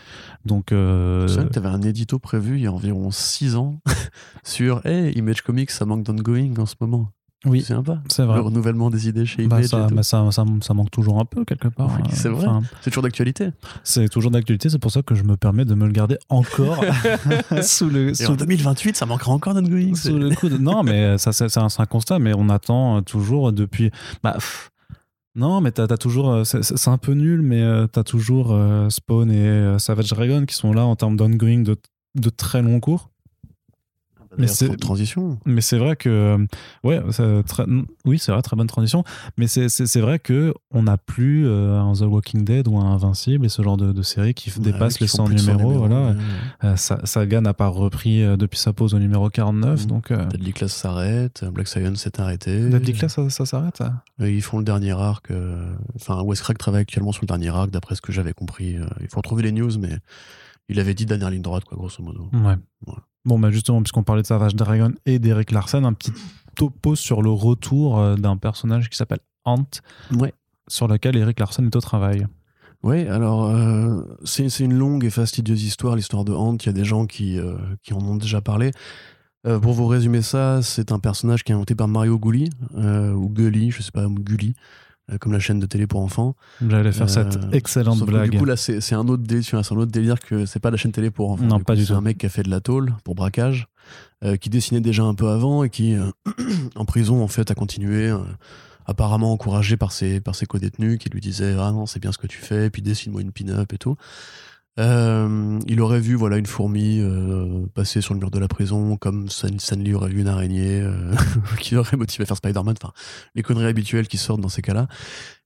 Donc. 0.45 0.71
Euh... 0.71 1.27
C'est 1.29 1.37
vrai 1.37 1.47
que 1.47 1.53
tu 1.53 1.59
avais 1.59 1.69
un 1.69 1.83
édito 1.83 2.19
prévu 2.19 2.57
il 2.57 2.65
y 2.65 2.67
a 2.67 2.73
environ 2.73 3.11
6 3.11 3.57
ans 3.57 3.81
sur 4.45 4.85
Hey, 4.85 5.13
Image 5.13 5.41
Comics, 5.41 5.71
ça 5.71 5.87
manque 5.87 6.03
d'ongoing 6.03 6.59
en 6.59 6.67
ce 6.67 6.75
moment. 6.81 7.11
Oui, 7.45 7.61
c'est 7.61 7.75
sympa. 7.75 8.01
C'est 8.09 8.25
vrai. 8.25 8.37
Le 8.37 8.43
renouvellement 8.43 8.91
des 8.91 9.09
idées 9.09 9.27
chez 9.27 9.47
bah, 9.47 9.63
ça, 9.63 9.87
bah, 9.91 10.03
ça, 10.03 10.25
ça, 10.31 10.75
manque 10.75 10.91
toujours 10.91 11.21
un 11.21 11.25
peu 11.25 11.45
quelque 11.45 11.69
part. 11.69 11.91
c'est 12.11 12.29
vrai. 12.29 12.47
c'est 12.81 12.91
toujours 12.91 13.03
d'actualité. 13.03 13.51
C'est 13.83 14.09
toujours 14.09 14.31
d'actualité. 14.31 14.69
C'est 14.71 14.79
pour 14.79 14.91
ça 14.91 15.03
que 15.03 15.15
je 15.15 15.23
me 15.25 15.37
permets 15.37 15.65
de 15.65 15.75
me 15.75 15.87
le 15.87 15.93
garder 15.93 16.19
encore 16.29 16.85
sous 17.63 17.89
le. 17.89 18.13
En 18.29 18.35
2028, 18.35 18.97
ça 18.97 19.07
manquera 19.07 19.33
encore 19.33 19.55
d'ongoing. 19.55 19.95
Sous 19.95 20.17
le 20.17 20.35
coup 20.35 20.49
Non, 20.49 20.83
mais 20.83 21.19
ça, 21.19 21.33
c'est 21.33 21.57
un, 21.59 21.69
un, 21.77 21.87
constat. 21.87 22.19
Mais 22.19 22.33
on 22.35 22.49
attend 22.49 23.03
toujours 23.03 23.53
depuis. 23.53 23.91
Bah, 24.23 24.37
non, 25.35 25.61
mais 25.61 25.73
t'as 25.73 25.85
as 25.85 25.99
toujours. 25.99 26.47
C'est 26.47 26.89
un 26.89 26.99
peu 26.99 27.13
nul, 27.13 27.43
mais 27.43 27.63
tu 27.85 27.89
t'as 27.93 28.05
toujours 28.05 28.53
euh, 28.53 28.89
Spawn 28.89 29.31
et 29.31 29.37
euh, 29.37 29.79
Savage 29.79 30.09
Dragon 30.09 30.45
qui 30.47 30.55
sont 30.55 30.73
là 30.73 30.85
en 30.85 30.97
termes 30.97 31.17
d'ongoing 31.17 31.63
de, 31.63 31.77
de 32.15 32.31
très 32.31 32.63
long 32.63 32.81
cours 32.81 33.11
mais 34.39 34.47
c'est 34.47 34.77
transition. 34.77 35.39
Mais 35.45 35.61
c'est 35.61 35.79
vrai 35.79 35.97
que 35.97 36.39
ouais, 36.83 37.01
très, 37.47 37.65
oui, 38.05 38.19
c'est 38.19 38.33
vrai, 38.33 38.43
très 38.43 38.57
bonne 38.57 38.67
transition. 38.67 39.05
Mais 39.37 39.47
c'est 39.47 40.01
vrai 40.01 40.19
que 40.19 40.55
on 40.71 40.85
n'a 40.85 40.97
plus 40.97 41.47
euh, 41.47 41.81
un 41.81 41.93
The 41.93 42.03
Walking 42.03 42.45
Dead 42.45 42.69
ou 42.69 42.79
un 42.79 42.95
Invincible 42.95 43.47
et 43.47 43.49
ce 43.49 43.63
genre 43.63 43.77
de, 43.77 43.93
de 43.93 44.03
série 44.03 44.35
qui 44.35 44.51
dépasse 44.61 45.01
les 45.01 45.07
100 45.07 45.29
numéros. 45.29 45.73
voilà, 45.73 46.15
euh, 46.65 46.77
Saga 46.77 47.41
n'a 47.41 47.55
pas 47.55 47.69
repris 47.69 48.23
euh, 48.23 48.37
depuis 48.37 48.59
sa 48.59 48.73
pause 48.73 48.95
au 48.95 48.99
numéro 48.99 49.31
49. 49.31 49.85
Mmh. 49.85 49.87
Donc 49.87 50.13
Deadly 50.13 50.53
Class 50.53 50.73
s'arrête, 50.73 51.45
Black 51.53 51.69
Science 51.69 52.03
s'est 52.03 52.21
arrêté. 52.21 52.69
Deadly 52.69 52.93
Class 52.93 53.19
ça, 53.29 53.47
s'arrête. 53.47 53.83
Ils 54.21 54.43
font 54.43 54.59
le 54.59 54.65
dernier 54.65 54.93
arc. 54.93 55.29
Enfin, 55.97 56.23
Wes 56.23 56.41
Craig 56.41 56.59
travaille 56.59 56.83
actuellement 56.83 57.13
sur 57.13 57.23
le 57.23 57.29
dernier 57.29 57.49
arc, 57.49 57.71
d'après 57.71 57.95
ce 57.95 58.01
que 58.01 58.13
j'avais 58.13 58.33
compris. 58.33 58.77
Il 59.01 59.09
faut 59.09 59.19
retrouver 59.19 59.43
les 59.43 59.53
news, 59.53 59.71
mais 59.79 59.99
il 60.69 60.81
avait 60.81 60.95
dit 60.95 61.07
dernière 61.07 61.31
ligne 61.31 61.43
droite, 61.43 61.65
quoi, 61.65 61.77
grosso 61.77 62.03
modo. 62.03 62.29
Ouais. 62.33 62.57
Bon, 63.25 63.39
bah 63.39 63.51
justement, 63.51 63.83
puisqu'on 63.83 64.03
parlait 64.03 64.23
de 64.23 64.27
Savage 64.27 64.55
Dragon 64.55 64.93
et 65.07 65.19
d'Eric 65.19 65.51
Larsen, 65.51 65.85
un 65.85 65.93
petit 65.95 66.13
topo 66.57 66.95
sur 66.95 67.23
le 67.23 67.31
retour 67.31 67.99
euh, 67.99 68.17
d'un 68.17 68.37
personnage 68.37 68.91
qui 68.91 68.97
s'appelle 68.97 69.21
Ant, 69.45 69.65
ouais. 70.13 70.33
sur 70.69 70.89
lequel 70.89 71.17
Eric 71.17 71.41
Larsen 71.41 71.67
est 71.67 71.77
au 71.77 71.81
travail. 71.81 72.27
Oui, 72.83 73.07
alors 73.09 73.47
euh, 73.47 74.03
c'est 74.25 74.61
une 74.61 74.75
longue 74.75 75.05
et 75.05 75.11
fastidieuse 75.11 75.65
histoire, 75.65 75.97
l'histoire 75.97 76.25
de 76.25 76.33
Ant. 76.33 76.57
Il 76.57 76.67
y 76.67 76.69
a 76.69 76.73
des 76.73 76.85
gens 76.85 77.07
qui, 77.07 77.39
euh, 77.39 77.57
qui 77.83 77.95
en 77.95 78.01
ont 78.01 78.17
déjà 78.17 78.43
parlé. 78.43 78.73
pour 79.43 79.73
vous 79.73 79.87
résumer 79.87 80.21
ça, 80.23 80.61
c'est 80.63 80.93
un 80.93 80.99
personnage 80.99 81.45
qui 81.45 81.53
est 81.53 81.55
inventé 81.55 81.75
par 81.75 81.89
Mario 81.89 82.19
Gulli, 82.19 82.51
ou 82.75 83.31
Gulli, 83.31 83.71
je 83.71 83.83
sais 83.83 83.91
pas, 83.91 84.07
Gulli, 84.07 84.55
comme 85.21 85.33
la 85.33 85.39
chaîne 85.39 85.59
de 85.61 85.67
télé 85.67 85.87
pour 85.87 86.01
enfants. 86.01 86.35
J'allais 86.67 86.93
faire 86.93 87.11
cette 87.11 87.37
euh, 87.37 87.51
excellente 87.53 88.01
blague. 88.05 88.31
du 88.31 88.39
coup, 88.39 88.45
là, 88.45 88.57
c'est 88.57 88.95
un, 88.95 89.07
autre 89.09 89.23
délire, 89.23 89.55
un 89.55 89.77
autre 89.77 89.93
délire 89.93 90.19
que 90.21 90.47
c'est 90.47 90.61
pas 90.61 90.71
la 90.71 90.77
chaîne 90.77 90.93
télé 90.93 91.11
pour 91.11 91.31
enfants. 91.31 91.45
Non, 91.45 91.61
pas 91.61 91.75
du 91.75 91.83
tout. 91.83 91.89
C'est 91.89 91.95
un 91.95 92.01
mec 92.01 92.19
qui 92.19 92.27
a 92.27 92.29
fait 92.29 92.43
de 92.43 92.51
la 92.51 92.61
tôle 92.61 92.95
pour 93.05 93.15
braquage, 93.15 93.69
euh, 94.25 94.37
qui 94.37 94.51
dessinait 94.51 94.81
déjà 94.81 95.03
un 95.03 95.15
peu 95.15 95.29
avant 95.29 95.65
et 95.65 95.71
qui, 95.71 95.97
en 96.75 96.85
prison, 96.85 97.23
en 97.23 97.29
fait, 97.29 97.51
a 97.51 97.55
continué. 97.55 98.15
apparemment 98.87 99.33
encouragé 99.33 99.77
par 99.77 99.93
ses, 99.93 100.21
par 100.21 100.35
ses 100.35 100.47
co-détenus 100.47 100.99
qui 100.99 101.09
lui 101.11 101.21
disaient 101.21 101.55
Ah 101.59 101.73
non, 101.73 101.87
c'est 101.87 102.01
bien 102.01 102.13
ce 102.13 102.19
que 102.19 102.27
tu 102.27 102.39
fais, 102.39 102.67
et 102.67 102.71
puis 102.71 102.83
dessine-moi 102.83 103.21
une 103.21 103.33
pin-up 103.33 103.73
et 103.73 103.79
tout. 103.79 103.97
Euh, 104.81 105.61
il 105.69 105.81
aurait 105.81 106.01
vu 106.01 106.15
voilà 106.15 106.37
une 106.37 106.47
fourmi 106.47 106.99
euh, 107.01 107.65
passer 107.75 108.01
sur 108.01 108.13
le 108.13 108.21
mur 108.21 108.31
de 108.31 108.39
la 108.39 108.49
prison, 108.49 108.97
comme 108.97 109.29
Stanley 109.29 109.95
aurait 109.95 110.11
vu 110.11 110.21
une 110.21 110.29
araignée 110.29 110.81
euh, 110.81 111.15
qui 111.61 111.77
aurait 111.77 111.97
motivé 111.97 112.23
à 112.23 112.27
faire 112.27 112.37
Spider-Man. 112.37 112.75
Enfin, 112.83 112.93
les 113.35 113.43
conneries 113.43 113.67
habituelles 113.67 114.09
qui 114.09 114.19
sortent 114.19 114.41
dans 114.41 114.49
ces 114.49 114.63
cas-là. 114.63 114.89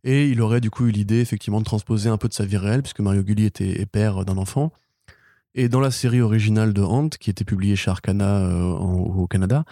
Et 0.04 0.28
il 0.28 0.40
aurait 0.40 0.60
du 0.60 0.70
coup 0.70 0.86
eu 0.86 0.90
l'idée 0.90 1.20
effectivement 1.20 1.60
de 1.60 1.64
transposer 1.64 2.08
un 2.08 2.16
peu 2.16 2.28
de 2.28 2.34
sa 2.34 2.44
vie 2.44 2.56
réelle, 2.56 2.82
puisque 2.82 3.00
Mario 3.00 3.22
Gulli 3.22 3.44
était 3.44 3.84
père 3.86 4.24
d'un 4.24 4.38
enfant. 4.38 4.72
Et 5.54 5.68
dans 5.68 5.80
la 5.80 5.90
série 5.90 6.20
originale 6.20 6.72
de 6.72 6.82
Hunt, 6.82 7.10
qui 7.20 7.30
était 7.30 7.44
publiée 7.44 7.74
chez 7.74 7.90
Arcana 7.90 8.48
au 8.48 9.26
Canada, 9.26 9.64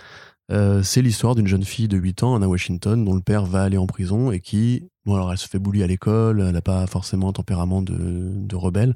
c'est 0.83 1.03
l'histoire 1.03 1.37
d'une 1.37 1.47
jeune 1.47 1.64
fille 1.64 1.87
de 1.87 1.97
8 1.97 2.25
ans, 2.25 2.35
Anna 2.35 2.49
Washington, 2.49 3.05
dont 3.05 3.14
le 3.14 3.21
père 3.21 3.45
va 3.45 3.62
aller 3.62 3.77
en 3.77 3.87
prison 3.87 4.33
et 4.33 4.40
qui, 4.40 4.88
bon 5.05 5.14
alors 5.14 5.31
elle 5.31 5.38
se 5.38 5.47
fait 5.49 5.61
bully 5.61 5.85
à 5.85 5.87
l'école, 5.87 6.40
elle 6.40 6.55
n'a 6.55 6.62
pas 6.62 6.87
forcément 6.88 7.29
un 7.29 7.33
tempérament 7.33 7.83
de, 7.83 7.95
de 7.97 8.57
rebelle. 8.57 8.95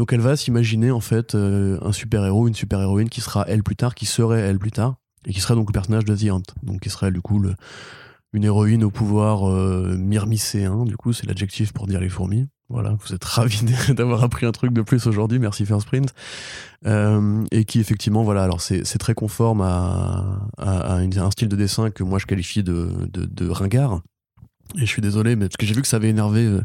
Donc 0.00 0.14
elle 0.14 0.20
va 0.20 0.34
s'imaginer 0.34 0.90
en 0.90 1.00
fait 1.00 1.34
euh, 1.34 1.78
un 1.82 1.92
super-héros, 1.92 2.48
une 2.48 2.54
super-héroïne 2.54 3.10
qui 3.10 3.20
sera 3.20 3.44
elle 3.46 3.62
plus 3.62 3.76
tard, 3.76 3.94
qui 3.94 4.06
serait 4.06 4.40
elle 4.40 4.58
plus 4.58 4.70
tard, 4.70 4.94
et 5.26 5.34
qui 5.34 5.42
serait 5.42 5.54
donc 5.54 5.68
le 5.68 5.74
personnage 5.74 6.06
de 6.06 6.16
The 6.16 6.42
donc 6.62 6.80
qui 6.80 6.88
serait 6.88 7.12
du 7.12 7.20
coup 7.20 7.44
une 8.32 8.44
héroïne 8.44 8.82
au 8.82 8.90
pouvoir 8.90 9.46
euh, 9.46 9.98
myrmicéen, 9.98 10.86
du 10.86 10.96
coup 10.96 11.12
c'est 11.12 11.26
l'adjectif 11.26 11.74
pour 11.74 11.86
dire 11.86 12.00
les 12.00 12.08
fourmis. 12.08 12.48
Voilà, 12.70 12.96
vous 12.98 13.14
êtes 13.14 13.22
ravis 13.22 13.60
d'avoir 13.94 14.24
appris 14.24 14.46
un 14.46 14.52
truc 14.52 14.72
de 14.72 14.80
plus 14.80 15.06
aujourd'hui, 15.06 15.38
merci 15.38 15.66
First. 15.66 15.86
Euh, 16.86 17.44
et 17.50 17.66
qui 17.66 17.78
effectivement, 17.78 18.22
voilà, 18.22 18.42
alors 18.42 18.62
c'est 18.62 18.98
très 18.98 19.12
conforme 19.12 19.60
à, 19.60 20.48
un 20.56 21.30
style 21.30 21.48
de 21.48 21.56
dessin 21.56 21.90
que 21.90 22.04
moi 22.04 22.18
je 22.18 22.24
qualifie 22.24 22.62
de, 22.62 23.06
de, 23.12 23.48
ringard. 23.50 24.00
Et 24.76 24.86
je 24.86 24.86
suis 24.86 25.02
désolé, 25.02 25.36
mais 25.36 25.48
parce 25.48 25.58
que 25.58 25.66
j'ai 25.66 25.74
vu 25.74 25.82
que 25.82 25.88
ça 25.88 25.96
avait 25.96 26.08
énervé 26.08 26.60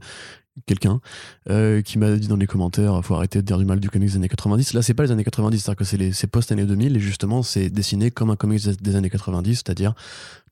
quelqu'un 0.66 1.02
euh, 1.50 1.82
qui 1.82 1.98
m'a 1.98 2.16
dit 2.16 2.28
dans 2.28 2.38
les 2.38 2.48
commentaires 2.48 3.04
faut 3.04 3.16
arrêter 3.16 3.40
de 3.40 3.46
dire 3.46 3.58
du 3.58 3.66
mal 3.66 3.80
du 3.80 3.90
comics 3.90 4.10
des 4.10 4.16
années 4.16 4.30
90 4.30 4.74
là 4.74 4.82
c'est 4.82 4.94
pas 4.94 5.04
les 5.04 5.12
années 5.12 5.24
90 5.24 5.60
c'est-à-dire 5.60 5.78
que 5.78 5.84
c'est 5.84 5.98
les 5.98 6.14
post 6.32 6.52
années 6.52 6.66
2000 6.66 6.96
et 6.96 7.00
justement 7.00 7.44
c'est 7.44 7.70
dessiné 7.70 8.10
comme 8.10 8.30
un 8.30 8.36
comics 8.36 8.66
des 8.82 8.96
années 8.96 9.10
90 9.10 9.56
c'est-à-dire 9.56 9.94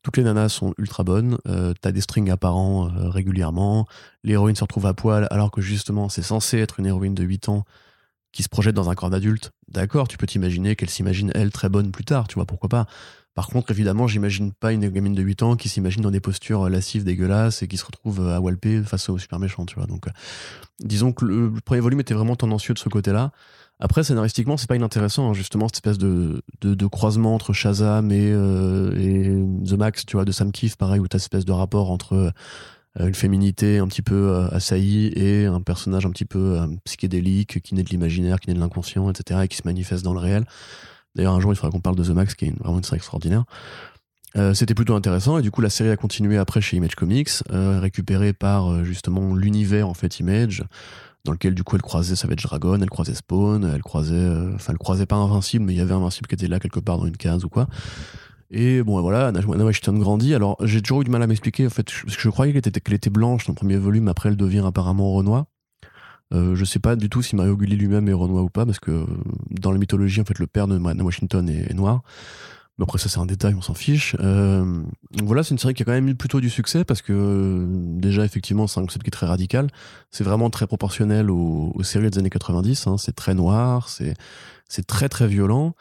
toutes 0.02 0.18
les 0.18 0.24
nanas 0.24 0.50
sont 0.50 0.74
ultra 0.78 1.04
bonnes 1.04 1.38
euh, 1.48 1.74
t'as 1.80 1.92
des 1.92 2.02
strings 2.02 2.30
apparents 2.30 2.90
euh, 2.90 3.10
régulièrement 3.10 3.88
l'héroïne 4.24 4.56
se 4.56 4.64
retrouve 4.64 4.86
à 4.88 4.94
poil 4.94 5.28
alors 5.32 5.52
que 5.52 5.62
justement 5.62 6.10
c'est 6.10 6.22
censé 6.22 6.58
être 6.60 6.80
une 6.80 6.86
héroïne 6.86 7.16
de 7.16 7.24
8 7.24 7.50
ans 7.50 7.64
qui 8.34 8.42
se 8.42 8.50
projette 8.50 8.74
dans 8.74 8.90
un 8.90 8.96
corps 8.96 9.12
d'adulte. 9.12 9.52
D'accord 9.70 10.08
tu 10.08 10.18
peux 10.18 10.28
t'imaginer 10.28 10.76
qu'elle 10.76 10.90
s'imagine 10.90 11.32
elle 11.34 11.52
très 11.52 11.70
bonne 11.70 11.92
plus 11.92 12.04
tard 12.04 12.28
tu 12.28 12.36
vois 12.36 12.46
pourquoi 12.46 12.68
pas 12.68 12.88
par 13.36 13.48
contre, 13.48 13.72
évidemment, 13.72 14.08
j'imagine 14.08 14.52
pas 14.52 14.74
une 14.74 14.88
gamine 14.90 15.16
de 15.16 15.22
8 15.24 15.44
ans 15.44 15.56
qui 15.56 15.68
s'imagine 15.68 16.04
dans 16.04 16.12
des 16.12 16.20
postures 16.20 16.70
lascives, 16.70 17.04
dégueulasses 17.04 17.64
et 17.64 17.68
qui 17.68 17.78
se 17.78 17.86
retrouve 17.86 18.20
euh, 18.20 18.36
à 18.36 18.40
walper 18.40 18.84
face 18.84 19.10
au 19.10 19.18
super 19.18 19.40
méchant, 19.40 19.66
tu 19.66 19.76
vois. 19.76 19.88
Donc, 19.88 20.08
euh, 20.08 20.12
disons 20.80 21.14
que 21.14 21.26
le, 21.26 21.52
premier 21.66 21.82
volume 21.82 22.00
était 22.00 22.14
vraiment 22.14 22.36
tendancieux 22.36 22.76
de 22.76 22.80
ce 22.80 22.90
côté-là. 22.90 23.32
Après, 23.80 24.04
scénaristiquement, 24.04 24.56
c'est 24.56 24.70
pas 24.70 24.76
inintéressant, 24.76 25.32
hein, 25.32 25.34
justement, 25.34 25.68
cette 25.68 25.78
espèce 25.78 25.98
de, 25.98 26.44
de, 26.62 26.86
croisement 26.86 27.34
entre 27.34 27.54
Shazam 27.54 28.12
et, 28.12 28.32
euh, 28.32 28.94
et, 28.96 29.68
The 29.68 29.74
Max, 29.74 30.06
tu 30.06 30.16
vois, 30.16 30.26
de 30.26 30.32
Sam 30.32 30.52
Keefe, 30.52 30.78
pareil, 30.78 31.00
où 31.00 31.08
t'as 31.08 31.18
cette 31.18 31.34
espèce 31.34 31.46
de 31.46 31.52
rapport 31.52 31.90
entre 31.90 32.32
une 33.00 33.16
féminité 33.16 33.80
un 33.80 33.88
petit 33.88 34.04
peu 34.04 34.48
assaillie 34.52 35.08
et 35.16 35.48
un 35.48 35.62
personnage 35.62 36.06
un 36.06 36.12
petit 36.12 36.26
peu 36.26 36.60
psychédélique 36.84 37.60
qui 37.62 37.74
naît 37.74 37.82
de 37.82 37.90
l'imaginaire, 37.90 38.40
qui 38.40 38.50
naît 38.50 38.54
de 38.54 38.60
l'inconscient, 38.60 39.10
etc., 39.10 39.40
et 39.44 39.48
qui 39.48 39.58
se 39.58 39.64
manifeste 39.66 40.04
dans 40.04 40.14
le 40.14 40.20
réel. 40.20 40.46
D'ailleurs, 41.16 41.34
un 41.34 41.40
jour, 41.40 41.54
il 41.54 41.56
faudra 41.56 41.72
qu'on 41.72 41.82
parle 41.82 41.96
de 41.96 42.04
The 42.04 42.10
Max, 42.10 42.36
qui 42.36 42.46
est 42.46 42.60
vraiment 42.60 42.78
une 42.78 42.84
série 42.84 42.98
extraordinaire. 42.98 43.46
Euh, 44.36 44.54
c'était 44.54 44.74
plutôt 44.74 44.96
intéressant 44.96 45.38
et 45.38 45.44
du 45.44 45.52
coup 45.52 45.62
la 45.62 45.70
série 45.70 45.92
a 45.92 45.96
continué 45.96 46.40
après 46.40 46.60
chez 46.60 46.78
Image 46.78 46.96
Comics, 46.96 47.30
euh, 47.52 47.80
récupérée 47.80 48.34
par 48.34 48.72
euh, 48.72 48.84
justement 48.84 49.36
l'univers 49.36 49.88
en 49.88 49.94
fait 49.94 50.20
Image, 50.20 50.64
dans 51.24 51.34
lequel 51.34 51.54
du 51.54 51.64
coup 51.64 51.76
elle 51.76 51.84
croisait 51.84 52.16
Savage 52.16 52.42
Dragon, 52.42 52.80
elle 52.82 52.90
croisait 52.90 53.14
Spawn, 53.14 53.64
elle 53.64 53.84
croisait, 53.84 54.30
enfin 54.56 54.74
elle 54.74 54.80
croisait 54.80 55.06
pas 55.06 55.18
Invincible, 55.18 55.66
mais 55.66 55.74
il 55.74 55.78
y 55.78 55.82
avait 55.82 55.94
Invincible 55.94 56.28
qui 56.28 56.34
était 56.34 56.48
là 56.48 56.60
quelque 56.60 56.80
part 56.80 56.98
dans 56.98 57.06
une 57.06 57.18
case 57.18 57.46
ou 57.46 57.50
quoi. 57.50 57.68
Et 58.50 58.82
bon 58.82 59.00
voilà, 59.02 59.28
Anna 59.28 59.66
Washington 59.66 60.00
grandit. 60.00 60.34
Alors 60.34 60.58
j'ai 60.64 60.82
toujours 60.82 61.02
eu 61.02 61.06
du 61.06 61.12
mal 61.12 61.22
à 61.22 61.28
m'expliquer 61.28 61.68
en 61.68 61.70
fait, 61.70 61.92
parce 62.04 62.16
que 62.16 62.22
je 62.22 62.30
croyais 62.30 62.54
qu'elle 62.54 62.68
était, 62.68 62.82
qu'elle 62.82 62.96
était 62.96 63.12
blanche 63.12 63.46
dans 63.46 63.52
le 63.52 63.56
premier 63.56 63.78
volume, 63.78 64.08
après 64.08 64.30
elle 64.30 64.38
devient 64.38 64.64
apparemment 64.66 65.14
Renoir. 65.14 65.46
Euh, 66.34 66.56
je 66.56 66.66
sais 66.66 66.80
pas 66.80 66.96
du 66.96 67.10
tout 67.10 67.22
si 67.22 67.36
Mario 67.36 67.56
Gulli 67.56 67.76
lui-même 67.76 68.08
est 68.08 68.14
renois 68.14 68.42
ou 68.42 68.50
pas, 68.50 68.66
parce 68.66 68.80
que 68.80 69.06
dans 69.50 69.72
la 69.72 69.78
mythologie, 69.78 70.22
en 70.22 70.26
fait, 70.26 70.40
le 70.40 70.48
père 70.48 70.68
de 70.68 70.78
Washington 70.78 71.48
est, 71.50 71.74
noir. 71.74 72.02
Mais 72.80 72.84
après, 72.84 72.98
ça, 72.98 73.08
c'est 73.08 73.20
un 73.20 73.28
détail, 73.28 73.54
on 73.54 73.62
s'en 73.62 73.76
fiche. 73.76 74.16
Euh, 74.20 74.64
donc 75.12 75.28
voilà, 75.28 75.44
c'est 75.44 75.52
une 75.52 75.60
série 75.60 75.76
qui 75.76 75.84
a 75.84 75.86
quand 75.86 75.92
même 75.92 76.08
eu 76.08 76.16
plutôt 76.16 76.42
du 76.42 76.50
succès, 76.50 76.84
parce 76.84 77.04
que 77.04 77.68
déjà, 77.70 78.26
effectivement, 78.26 78.66
c'est 78.66 78.80
un 78.80 78.84
concept 78.84 79.04
qui 79.04 79.10
est 79.10 79.12
très 79.12 79.28
radical. 79.28 79.70
C'est 80.10 80.24
vraiment 80.24 80.50
très 80.50 80.66
proportionnel 80.66 81.30
aux, 81.30 81.84
séries 81.84 82.10
des 82.10 82.18
années 82.18 82.32
90. 82.32 82.88
Hein. 82.88 82.98
C'est 82.98 83.16
très 83.16 83.36
noir, 83.36 83.90
c'est 83.90 84.16
très, 84.88 85.10
très 85.10 85.28
violent. 85.28 85.76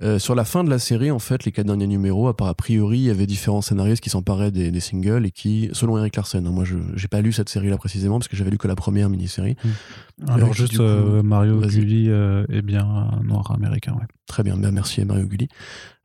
Euh, 0.00 0.20
sur 0.20 0.36
la 0.36 0.44
fin 0.44 0.62
de 0.62 0.70
la 0.70 0.78
série, 0.78 1.10
en 1.10 1.18
fait, 1.18 1.44
les 1.44 1.50
quatre 1.50 1.66
derniers 1.66 1.88
numéros, 1.88 2.28
à 2.28 2.36
part 2.36 2.46
a 2.46 2.54
priori, 2.54 2.98
il 2.98 3.04
y 3.04 3.10
avait 3.10 3.26
différents 3.26 3.62
scénaristes 3.62 4.00
qui 4.00 4.10
s'emparaient 4.10 4.52
des, 4.52 4.70
des, 4.70 4.78
singles 4.78 5.26
et 5.26 5.32
qui, 5.32 5.70
selon 5.72 5.98
Eric 5.98 6.14
Larsen, 6.14 6.46
hein, 6.46 6.50
moi 6.50 6.64
je 6.64 6.76
j'ai 6.94 7.08
pas 7.08 7.20
lu 7.20 7.32
cette 7.32 7.48
série-là 7.48 7.78
précisément 7.78 8.20
parce 8.20 8.28
que 8.28 8.36
j'avais 8.36 8.52
lu 8.52 8.58
que 8.58 8.68
la 8.68 8.76
première 8.76 9.10
mini-série. 9.10 9.56
Mmh. 9.64 10.30
Alors, 10.30 10.52
juste 10.52 10.76
coup, 10.76 10.82
euh, 10.82 11.22
Mario 11.24 11.60
Gulli 11.60 12.10
euh, 12.10 12.44
est 12.48 12.62
bien 12.62 12.84
un 12.84 13.22
noir 13.24 13.50
américain, 13.50 13.94
ouais. 13.94 14.06
Très 14.26 14.44
bien, 14.44 14.56
bien 14.56 14.70
merci 14.70 15.04
Mario 15.04 15.26
Gulli. 15.26 15.48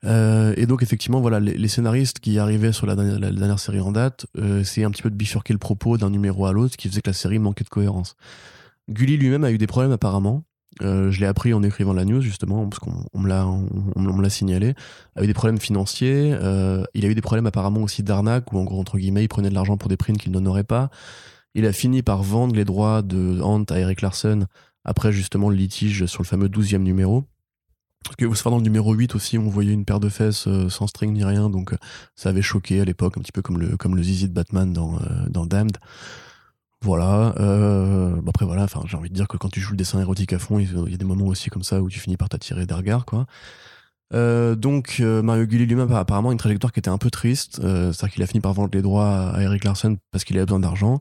Euh, 0.05 0.55
et 0.57 0.65
donc 0.65 0.81
effectivement, 0.81 1.21
voilà, 1.21 1.39
les, 1.39 1.55
les, 1.55 1.67
scénaristes 1.67 2.19
qui 2.19 2.39
arrivaient 2.39 2.71
sur 2.71 2.87
la 2.87 2.95
dernière, 2.95 3.19
la 3.19 3.31
dernière 3.31 3.59
série 3.59 3.79
en 3.79 3.91
date, 3.91 4.25
c'est 4.63 4.83
un 4.83 4.89
petit 4.89 5.03
peu 5.03 5.11
de 5.11 5.15
bifurquer 5.15 5.53
le 5.53 5.59
propos 5.59 5.97
d'un 5.97 6.09
numéro 6.09 6.47
à 6.47 6.51
l'autre, 6.51 6.77
qui 6.77 6.89
faisait 6.89 7.01
que 7.01 7.09
la 7.11 7.13
série 7.13 7.37
manquait 7.37 7.63
de 7.63 7.69
cohérence. 7.69 8.15
Gulli 8.89 9.17
lui-même 9.17 9.43
a 9.43 9.51
eu 9.51 9.59
des 9.59 9.67
problèmes 9.67 9.91
apparemment. 9.91 10.43
Euh, 10.81 11.11
je 11.11 11.19
l'ai 11.19 11.27
appris 11.27 11.53
en 11.53 11.61
écrivant 11.61 11.93
la 11.93 12.05
news 12.05 12.21
justement 12.21 12.67
parce 12.67 12.79
qu'on 12.79 13.19
me 13.19 13.27
l'a 14.21 14.29
signalé. 14.29 14.73
A 15.15 15.23
eu 15.23 15.27
des 15.27 15.33
problèmes 15.33 15.59
financiers. 15.59 16.33
Euh, 16.33 16.83
il 16.93 17.05
a 17.05 17.07
eu 17.07 17.15
des 17.15 17.21
problèmes 17.21 17.45
apparemment 17.45 17.81
aussi 17.81 18.03
d'arnaque 18.03 18.51
où 18.53 18.57
en 18.57 18.63
gros 18.63 18.79
entre 18.79 18.97
guillemets 18.97 19.23
il 19.23 19.27
prenait 19.27 19.49
de 19.49 19.53
l'argent 19.53 19.77
pour 19.77 19.89
des 19.89 19.97
prints 19.97 20.17
qu'il 20.17 20.31
n'honorait 20.31 20.63
pas. 20.63 20.89
Il 21.53 21.65
a 21.65 21.73
fini 21.73 22.01
par 22.01 22.23
vendre 22.23 22.55
les 22.55 22.65
droits 22.65 23.01
de 23.03 23.39
Hunt 23.41 23.65
à 23.69 23.79
Eric 23.79 24.01
Larson 24.01 24.47
après 24.83 25.11
justement 25.11 25.49
le 25.49 25.55
litige 25.55 26.05
sur 26.07 26.23
le 26.23 26.27
fameux 26.27 26.47
12e 26.47 26.79
numéro. 26.79 27.23
Parce 28.03 28.17
que 28.17 28.25
vous 28.25 28.35
savez, 28.35 28.49
dans 28.49 28.57
le 28.57 28.63
numéro 28.63 28.93
8 28.93 29.15
aussi, 29.15 29.37
on 29.37 29.47
voyait 29.47 29.71
une 29.71 29.85
paire 29.85 30.01
de 30.01 30.09
fesses 30.09 30.47
euh, 30.47 30.67
sans 30.67 30.87
string 30.87 31.13
ni 31.13 31.23
rien, 31.23 31.49
donc 31.49 31.73
ça 32.15 32.29
avait 32.29 32.41
choqué 32.41 32.81
à 32.81 32.85
l'époque, 32.85 33.17
un 33.17 33.21
petit 33.21 33.31
peu 33.31 33.41
comme 33.41 33.59
le, 33.59 33.77
comme 33.77 33.95
le 33.95 34.03
zizi 34.03 34.27
de 34.27 34.33
Batman 34.33 34.73
dans, 34.73 34.99
dans 35.29 35.45
Damned. 35.45 35.77
Voilà. 36.83 37.33
Euh, 37.39 38.09
bah 38.21 38.29
après 38.29 38.45
voilà, 38.45 38.63
enfin 38.63 38.81
j'ai 38.85 38.97
envie 38.97 39.09
de 39.09 39.15
dire 39.15 39.29
que 39.29 39.37
quand 39.37 39.49
tu 39.49 39.61
joues 39.61 39.71
le 39.71 39.77
dessin 39.77 40.01
érotique 40.01 40.33
à 40.33 40.39
fond, 40.39 40.59
il 40.59 40.91
y 40.91 40.93
a 40.93 40.97
des 40.97 41.05
moments 41.05 41.27
aussi 41.27 41.49
comme 41.49 41.63
ça 41.63 41.81
où 41.81 41.89
tu 41.89 41.97
finis 41.97 42.17
par 42.17 42.27
t'attirer 42.27 42.65
des. 42.65 42.75
Euh, 44.13 44.55
donc 44.55 44.97
euh, 44.99 45.21
Mario 45.21 45.45
Gulli 45.45 45.65
lui-même 45.65 45.91
a 45.93 45.99
apparemment 45.99 46.33
une 46.33 46.37
trajectoire 46.37 46.73
qui 46.73 46.79
était 46.79 46.89
un 46.89 46.97
peu 46.97 47.09
triste, 47.09 47.61
c'est-à-dire 47.61 48.11
qu'il 48.11 48.21
a 48.21 48.27
fini 48.27 48.41
par 48.41 48.51
vendre 48.51 48.71
les 48.73 48.81
droits 48.81 49.29
à 49.29 49.41
Eric 49.41 49.63
Larsen 49.63 49.97
parce 50.11 50.25
qu'il 50.25 50.35
avait 50.37 50.45
besoin 50.45 50.59
d'argent. 50.59 50.99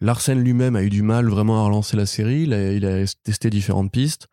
Larsen 0.00 0.42
lui-même 0.42 0.76
a 0.76 0.82
eu 0.82 0.88
du 0.88 1.02
mal 1.02 1.28
vraiment 1.28 1.60
à 1.60 1.66
relancer 1.66 1.96
la 1.96 2.06
série, 2.06 2.44
il 2.44 2.54
a, 2.86 3.04
testé 3.22 3.50
différentes 3.50 3.92
pistes. 3.92 4.28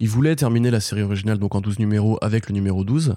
Il 0.00 0.10
voulait 0.10 0.36
terminer 0.36 0.70
la 0.70 0.80
série 0.80 1.02
originale 1.02 1.38
donc 1.38 1.54
en 1.54 1.62
12 1.62 1.78
numéros 1.78 2.18
avec 2.20 2.48
le 2.48 2.52
numéro 2.52 2.84
12. 2.84 3.14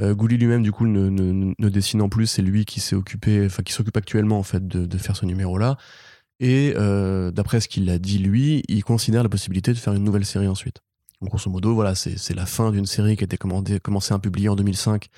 Euh, 0.00 0.14
lui-même 0.14 0.62
du 0.62 0.70
coup 0.70 0.86
ne, 0.86 1.08
ne, 1.08 1.54
ne 1.58 1.68
dessinant 1.68 2.08
plus, 2.08 2.26
c'est 2.26 2.42
lui 2.42 2.64
qui 2.66 2.78
s'est 2.78 2.94
occupé, 2.94 3.44
enfin 3.46 3.64
qui 3.64 3.72
s'occupe 3.72 3.96
actuellement 3.96 4.38
en 4.38 4.42
fait 4.44 4.66
de 4.68 4.98
faire 4.98 5.16
ce 5.16 5.26
numéro-là. 5.26 5.76
Et 6.40 6.74
euh, 6.76 7.30
d'après 7.30 7.60
ce 7.60 7.68
qu'il 7.68 7.88
a 7.90 7.98
dit 7.98 8.18
lui, 8.18 8.62
il 8.68 8.84
considère 8.84 9.22
la 9.22 9.28
possibilité 9.28 9.72
de 9.72 9.78
faire 9.78 9.94
une 9.94 10.04
nouvelle 10.04 10.26
série 10.26 10.48
ensuite. 10.48 10.80
Donc 11.20 11.30
grosso 11.30 11.50
modo, 11.50 11.74
voilà, 11.74 11.94
c'est 11.94 12.34
la 12.34 12.44
fin 12.44 12.70
d'une 12.70 12.84
série 12.84 13.16
qui 13.16 13.24
a 13.24 13.26
été 13.26 13.38
commandée, 13.38 13.80
commencée 13.80 14.12
à 14.12 14.18
publier 14.18 14.50
en 14.50 14.56
2005 14.56 15.08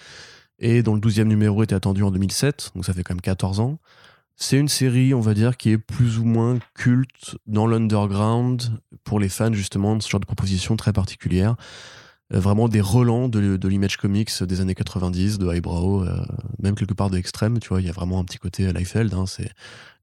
et 0.61 0.83
dont 0.83 0.95
le 0.95 1.01
12e 1.01 1.25
numéro 1.25 1.63
était 1.63 1.75
attendu 1.75 2.03
en 2.03 2.11
2007, 2.11 2.73
donc 2.75 2.85
ça 2.85 2.93
fait 2.93 3.03
quand 3.03 3.15
même 3.15 3.21
14 3.21 3.61
ans. 3.61 3.79
C'est 4.37 4.59
une 4.59 4.69
série, 4.69 5.15
on 5.15 5.21
va 5.21 5.35
dire, 5.35 5.57
qui 5.57 5.71
est 5.71 5.79
plus 5.79 6.19
ou 6.19 6.25
moins 6.25 6.59
culte 6.75 7.37
dans 7.47 7.67
l'underground 7.67 8.71
pour 9.03 9.19
les 9.19 9.29
fans 9.29 9.53
justement 9.53 9.97
de 9.97 10.03
ce 10.03 10.09
genre 10.09 10.21
de 10.21 10.27
proposition 10.27 10.77
très 10.77 10.93
particulière. 10.93 11.57
Euh, 12.33 12.39
vraiment 12.39 12.69
des 12.69 12.81
relents 12.81 13.29
de, 13.29 13.57
de 13.57 13.69
l'image 13.69 13.97
comics 13.97 14.31
des 14.43 14.61
années 14.61 14.75
90, 14.77 15.39
de 15.39 15.49
Highbrow, 15.49 16.05
euh, 16.05 16.25
même 16.61 16.77
quelque 16.77 16.95
part 16.95 17.11
de 17.11 17.19
Extreme, 17.19 17.59
tu 17.59 17.69
vois, 17.71 17.81
il 17.81 17.87
y 17.87 17.91
a 17.91 17.93
vraiment 17.93 18.21
un 18.21 18.25
petit 18.25 18.39
côté 18.39 18.73
Liefeld, 18.73 19.13
hein, 19.15 19.27
c'est 19.27 19.51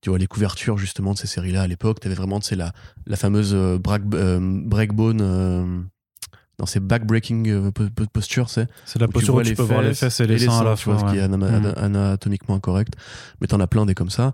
tu 0.06 0.10
vois 0.12 0.20
les 0.20 0.28
couvertures 0.28 0.78
justement 0.78 1.14
de 1.14 1.18
ces 1.18 1.26
séries-là 1.26 1.64
à 1.64 1.68
l'époque, 1.68 2.00
tu 2.00 2.06
avais 2.06 2.16
vraiment 2.16 2.40
c'est 2.40 2.56
la 2.56 2.74
la 3.08 3.16
fameuse 3.16 3.56
euh, 3.56 3.80
break, 3.80 4.04
euh, 4.14 4.40
breakbone 4.40 5.18
euh, 5.20 5.82
dans 6.60 6.68
ces 6.68 6.80
backbreaking 6.80 7.72
postures, 8.14 8.52
c'est 8.52 8.68
c'est 8.86 9.00
la 9.00 9.08
posture 9.08 9.34
où, 9.34 9.42
tu, 9.42 9.48
où 9.48 9.50
tu 9.50 9.56
peux 9.56 9.64
voir 9.64 9.82
les 9.82 9.96
fesses 9.96 10.20
et 10.20 10.28
les, 10.28 10.38
seins 10.38 10.60
à 10.60 10.64
la 10.64 10.76
fois, 10.76 11.00
ce 11.00 11.06
qui 11.12 11.18
est 11.18 11.28
mmh. 11.28 11.74
anatomiquement 11.78 12.54
incorrect, 12.54 12.94
mais 13.42 13.48
t'en 13.48 13.60
as 13.60 13.66
plein 13.66 13.88
des 13.88 13.96
comme 13.96 14.12
ça. 14.12 14.34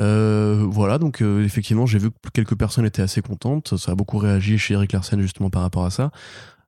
Euh, 0.00 0.64
voilà, 0.66 0.96
donc 0.96 1.20
euh, 1.20 1.44
effectivement, 1.44 1.84
j'ai 1.84 1.98
vu 1.98 2.10
que 2.10 2.30
quelques 2.32 2.56
personnes 2.56 2.86
étaient 2.86 3.02
assez 3.02 3.20
contentes. 3.20 3.76
Ça 3.76 3.92
a 3.92 3.94
beaucoup 3.94 4.16
réagi 4.16 4.56
chez 4.56 4.72
Eric 4.72 4.92
Larsen 4.92 5.20
justement 5.20 5.50
par 5.50 5.60
rapport 5.60 5.84
à 5.84 5.90
ça. 5.90 6.12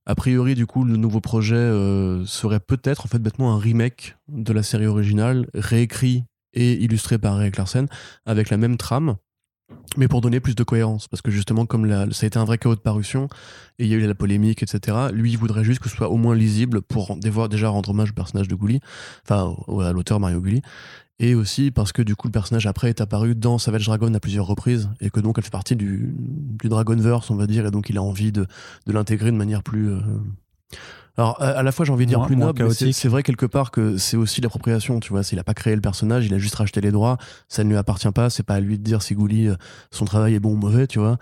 A 0.05 0.15
priori, 0.15 0.55
du 0.55 0.67
coup, 0.67 0.85
le 0.85 0.99
nouveau 0.99 1.21
projet 1.21 1.57
euh, 1.57 2.27
serait 2.27 2.61
peut-être 2.61 3.07
en 3.07 3.09
fait 3.09 3.19
bêtement 3.19 3.55
un 3.55 3.59
remake 3.59 4.17
de 4.29 4.53
la 4.53 4.63
série 4.63 4.87
originale, 4.87 5.47
réécrit 5.55 6.25
et 6.57 6.73
illustré 6.83 7.19
par 7.19 7.41
Eric 7.41 7.57
Larsen, 7.57 7.87
avec 8.25 8.51
la 8.51 8.57
même 8.57 8.77
trame, 8.77 9.17
mais 9.97 10.09
pour 10.09 10.21
donner 10.21 10.41
plus 10.41 10.57
de 10.57 10.65
cohérence. 10.65 11.07
Parce 11.07 11.23
que 11.23 11.31
justement, 11.31 11.67
comme 11.67 12.13
ça 12.13 12.25
a 12.25 12.27
été 12.27 12.39
un 12.39 12.45
vrai 12.45 12.59
chaos 12.59 12.75
de 12.75 12.81
parution, 12.81 13.29
et 13.79 13.85
il 13.85 13.91
y 13.91 13.95
a 13.95 13.97
eu 13.97 14.07
la 14.07 14.15
polémique, 14.15 14.63
etc., 14.63 14.97
lui, 15.13 15.37
voudrait 15.37 15.65
juste 15.65 15.81
que 15.81 15.89
ce 15.89 15.97
soit 15.97 16.09
au 16.09 16.17
moins 16.17 16.35
lisible 16.35 16.83
pour 16.83 17.17
déjà 17.17 17.69
rendre 17.69 17.91
hommage 17.91 18.11
au 18.11 18.15
personnage 18.15 18.49
de 18.49 18.57
Gulli, 18.57 18.81
enfin, 19.25 19.55
à 19.85 19.93
l'auteur 19.93 20.19
Mario 20.19 20.41
Gulli, 20.41 20.63
et 21.19 21.35
aussi 21.35 21.71
parce 21.71 21.93
que 21.93 22.03
du 22.03 22.15
coup 22.15 22.29
le 22.29 22.33
personnage 22.33 22.67
après 22.67 22.91
est 22.91 23.01
apparu 23.01 23.35
dans 23.35 23.59
Savage 23.59 23.87
Dragon 23.87 24.13
à 24.13 24.21
plusieurs 24.21 24.47
reprises 24.47 24.91
et 25.01 25.09
que 25.11 25.21
donc 25.21 25.39
elle 25.39 25.45
fait 25.45 25.51
partie 25.51 25.77
du, 25.77 26.15
Dragonverse 26.63 27.31
on 27.31 27.37
va 27.37 27.47
dire 27.47 27.67
et 27.67 27.71
donc 27.71 27.89
il 27.89 27.97
a 27.97 28.03
envie 28.03 28.33
de, 28.33 28.47
de 28.87 28.93
l'intégrer 28.93 29.31
de 29.31 29.37
manière 29.37 29.63
plus 29.63 29.93
euh... 29.93 30.01
alors 31.17 31.41
à 31.41 31.63
la 31.63 31.73
fois 31.73 31.85
j'ai 31.85 31.93
envie 31.93 32.05
de 32.05 32.11
dire 32.11 32.19
moins, 32.19 32.27
plus 32.27 32.37
noble 32.37 32.73
c'est 32.73 33.09
vrai 33.09 33.23
quelque 33.23 33.47
part 33.47 33.71
que 33.71 33.97
c'est 33.97 34.17
aussi 34.17 34.41
l'appropriation 34.41 35.01
tu 35.01 35.11
vois 35.11 35.23
s'il 35.23 35.39
a 35.39 35.45
pas 35.45 35.55
créé 35.55 35.75
le 35.75 35.81
personnage 35.81 36.27
il 36.27 36.35
a 36.35 36.39
juste 36.39 36.55
racheté 36.57 36.81
les 36.81 36.91
droits 36.91 37.17
ça 37.49 37.65
ne 37.65 37.71
lui 37.71 37.77
appartient 37.77 38.11
pas 38.11 38.31
c'est 38.31 38.43
pas 38.43 38.55
à 38.55 38.61
lui 38.61 38.79
de 38.79 38.85
dire 38.85 39.03
si 39.03 39.15
Gouli 39.15 39.49
euh, 39.49 39.57
son 39.91 40.05
travail 40.05 40.35
est 40.35 40.41
bon 40.41 40.53
ou 40.53 40.57
mauvais 40.57 40.87
tu 40.87 40.99
vois 40.99 41.19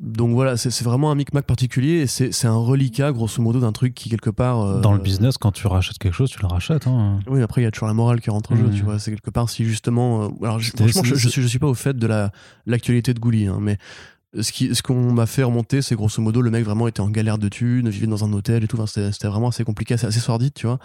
donc 0.00 0.32
voilà, 0.32 0.56
c'est 0.56 0.82
vraiment 0.82 1.12
un 1.12 1.14
micmac 1.14 1.46
particulier 1.46 2.00
et 2.00 2.06
c'est 2.08 2.46
un 2.46 2.56
reliquat, 2.56 3.12
grosso 3.12 3.40
modo, 3.40 3.60
d'un 3.60 3.70
truc 3.70 3.94
qui, 3.94 4.10
quelque 4.10 4.30
part. 4.30 4.60
Euh, 4.60 4.80
Dans 4.80 4.92
le 4.92 4.98
business, 4.98 5.38
quand 5.38 5.52
tu 5.52 5.68
rachètes 5.68 5.98
quelque 5.98 6.14
chose, 6.14 6.30
tu 6.30 6.40
le 6.42 6.48
rachètes. 6.48 6.88
Hein. 6.88 7.20
Oui, 7.28 7.40
après, 7.42 7.60
il 7.60 7.64
y 7.64 7.66
a 7.66 7.70
toujours 7.70 7.86
la 7.86 7.94
morale 7.94 8.20
qui 8.20 8.28
rentre 8.28 8.52
en 8.52 8.56
jeu, 8.56 8.64
mmh. 8.64 8.74
tu 8.74 8.82
vois. 8.82 8.98
C'est 8.98 9.12
quelque 9.12 9.30
part, 9.30 9.48
si 9.48 9.64
justement. 9.64 10.24
Euh, 10.24 10.28
alors, 10.42 10.60
franchement, 10.60 11.04
je, 11.04 11.14
je, 11.14 11.28
suis, 11.28 11.42
je 11.42 11.46
suis 11.46 11.60
pas 11.60 11.68
au 11.68 11.74
fait 11.74 11.96
de 11.96 12.08
l'actualité 12.66 13.12
la, 13.12 13.14
de 13.14 13.20
Gouli, 13.20 13.46
hein, 13.46 13.58
mais 13.60 13.78
ce 14.40 14.82
qu'on 14.82 15.12
m'a 15.12 15.26
fait 15.26 15.42
remonter, 15.42 15.82
c'est 15.82 15.94
grosso 15.94 16.20
modo, 16.20 16.42
le 16.42 16.50
mec 16.50 16.64
vraiment 16.64 16.88
était 16.88 17.00
en 17.00 17.10
galère 17.10 17.38
de 17.38 17.48
thunes, 17.48 17.88
vivait 17.88 18.06
dans 18.06 18.24
un 18.24 18.32
hôtel 18.32 18.64
et 18.64 18.68
tout. 18.68 18.84
C'était 18.86 19.28
vraiment 19.28 19.48
assez 19.48 19.64
compliqué, 19.64 19.94
assez, 19.94 20.06
assez 20.06 20.20
sordide, 20.20 20.52
tu 20.54 20.66
vois. 20.66 20.78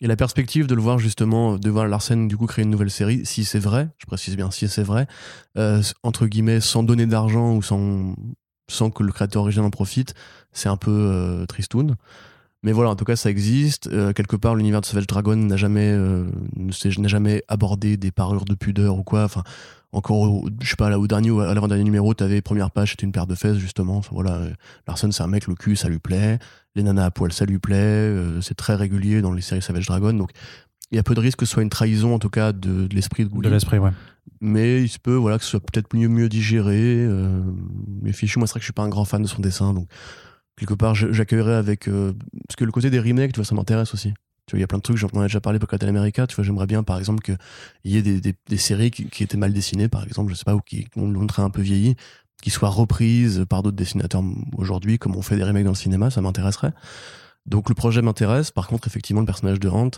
Et 0.00 0.06
la 0.06 0.16
perspective 0.16 0.66
de 0.66 0.74
le 0.74 0.82
voir 0.82 0.98
justement, 0.98 1.56
de 1.56 1.70
voir 1.70 1.86
Larsen 1.86 2.26
du 2.26 2.36
coup 2.36 2.46
créer 2.46 2.64
une 2.64 2.70
nouvelle 2.70 2.90
série, 2.90 3.24
si 3.24 3.44
c'est 3.44 3.60
vrai, 3.60 3.88
je 3.98 4.06
précise 4.06 4.36
bien 4.36 4.50
si 4.50 4.68
c'est 4.68 4.82
vrai, 4.82 5.06
euh, 5.56 5.82
entre 6.02 6.26
guillemets, 6.26 6.60
sans 6.60 6.82
donner 6.82 7.06
d'argent 7.06 7.54
ou 7.54 7.62
sans 7.62 8.14
sans 8.68 8.90
que 8.90 9.02
le 9.02 9.12
créateur 9.12 9.42
original 9.42 9.66
en 9.66 9.70
profite, 9.70 10.14
c'est 10.52 10.68
un 10.68 10.76
peu 10.76 10.90
euh, 10.90 11.46
tristoun. 11.46 11.96
Mais 12.62 12.72
voilà, 12.72 12.90
en 12.90 12.96
tout 12.96 13.04
cas, 13.04 13.14
ça 13.14 13.30
existe. 13.30 13.88
Euh, 13.88 14.14
quelque 14.14 14.36
part, 14.36 14.54
l'univers 14.54 14.80
de 14.80 14.86
Savage 14.86 15.06
Dragon 15.06 15.36
n'a 15.36 15.56
jamais, 15.56 15.94
n'a 16.56 17.08
jamais 17.08 17.42
abordé 17.46 17.98
des 17.98 18.10
parures 18.10 18.46
de 18.46 18.54
pudeur 18.54 18.96
ou 18.96 19.04
quoi. 19.04 19.24
Enfin, 19.24 19.42
encore, 19.94 20.44
je 20.60 20.68
sais 20.68 20.76
pas, 20.76 20.90
là, 20.90 20.98
au 20.98 21.06
dernier 21.06 21.30
ou 21.30 21.40
à 21.40 21.54
l'avant-dernier 21.54 21.84
numéro, 21.84 22.12
t'avais 22.14 22.42
première 22.42 22.70
page, 22.70 22.90
c'était 22.90 23.04
une 23.04 23.12
paire 23.12 23.26
de 23.26 23.34
fesses, 23.34 23.58
justement. 23.58 23.96
Enfin, 23.96 24.10
voilà, 24.12 24.32
euh, 24.32 24.50
Larson, 24.86 25.10
c'est 25.10 25.22
un 25.22 25.28
mec, 25.28 25.46
le 25.46 25.54
cul, 25.54 25.76
ça 25.76 25.88
lui 25.88 25.98
plaît. 25.98 26.38
Les 26.74 26.82
nanas 26.82 27.06
à 27.06 27.10
poil, 27.10 27.32
ça 27.32 27.44
lui 27.44 27.58
plaît. 27.58 27.76
Euh, 27.76 28.40
c'est 28.40 28.54
très 28.54 28.74
régulier 28.74 29.22
dans 29.22 29.32
les 29.32 29.42
séries 29.42 29.62
Savage 29.62 29.86
Dragon. 29.86 30.12
Donc, 30.12 30.30
il 30.90 30.96
y 30.96 30.98
a 30.98 31.02
peu 31.02 31.14
de 31.14 31.20
risque 31.20 31.38
que 31.38 31.46
ce 31.46 31.52
soit 31.52 31.62
une 31.62 31.70
trahison, 31.70 32.14
en 32.14 32.18
tout 32.18 32.30
cas, 32.30 32.52
de, 32.52 32.86
de 32.86 32.94
l'esprit 32.94 33.24
de 33.24 33.30
Goulet. 33.30 33.48
De 33.48 33.54
l'esprit, 33.54 33.78
ouais 33.78 33.92
mais 34.40 34.82
il 34.82 34.88
se 34.88 34.98
peut 34.98 35.14
voilà 35.14 35.38
que 35.38 35.44
ce 35.44 35.50
soit 35.50 35.60
peut-être 35.60 35.94
mieux 35.96 36.08
mieux 36.08 36.28
digéré 36.28 36.98
euh, 36.98 37.42
mais 38.02 38.12
fichu 38.12 38.38
moi 38.38 38.46
c'est 38.46 38.52
vrai 38.52 38.60
que 38.60 38.64
je 38.64 38.66
suis 38.66 38.72
pas 38.72 38.82
un 38.82 38.88
grand 38.88 39.04
fan 39.04 39.22
de 39.22 39.26
son 39.28 39.40
dessin 39.40 39.72
donc 39.74 39.88
quelque 40.56 40.74
part 40.74 40.94
j'accueillerais 40.94 41.54
avec 41.54 41.88
euh, 41.88 42.12
parce 42.46 42.56
que 42.56 42.64
le 42.64 42.72
côté 42.72 42.90
des 42.90 43.00
remakes 43.00 43.32
tu 43.32 43.40
vois 43.40 43.44
ça 43.44 43.54
m'intéresse 43.54 43.92
aussi 43.94 44.12
tu 44.46 44.52
vois 44.52 44.58
il 44.58 44.60
y 44.60 44.64
a 44.64 44.66
plein 44.66 44.78
de 44.78 44.82
trucs 44.82 44.96
j'en 44.96 45.08
ai 45.08 45.22
déjà 45.22 45.40
parlé 45.40 45.58
pour 45.58 45.68
Captain 45.68 45.88
America 45.88 46.26
tu 46.26 46.36
vois 46.36 46.44
j'aimerais 46.44 46.66
bien 46.66 46.82
par 46.82 46.98
exemple 46.98 47.22
qu'il 47.22 47.36
y 47.84 47.96
ait 47.96 48.02
des, 48.02 48.20
des, 48.20 48.34
des 48.48 48.56
séries 48.56 48.90
qui, 48.90 49.06
qui, 49.06 49.22
étaient 49.22 49.36
mal 49.36 49.52
dessinées 49.52 49.88
par 49.88 50.04
exemple 50.04 50.32
je 50.32 50.36
sais 50.36 50.44
pas 50.44 50.54
ou 50.54 50.60
qui 50.60 50.86
ont 50.96 51.06
montré 51.06 51.42
un 51.42 51.50
peu 51.50 51.62
vieilli 51.62 51.96
qui 52.42 52.50
soient 52.50 52.68
reprises 52.68 53.44
par 53.48 53.62
d'autres 53.62 53.76
dessinateurs 53.76 54.22
aujourd'hui 54.56 54.98
comme 54.98 55.16
on 55.16 55.22
fait 55.22 55.36
des 55.36 55.44
remakes 55.44 55.64
dans 55.64 55.70
le 55.70 55.76
cinéma 55.76 56.10
ça 56.10 56.20
m'intéresserait 56.20 56.72
donc 57.46 57.68
le 57.68 57.74
projet 57.74 58.02
m'intéresse 58.02 58.50
par 58.50 58.68
contre 58.68 58.86
effectivement 58.88 59.20
le 59.20 59.26
personnage 59.26 59.60
de 59.60 59.68
Hunt 59.68 59.90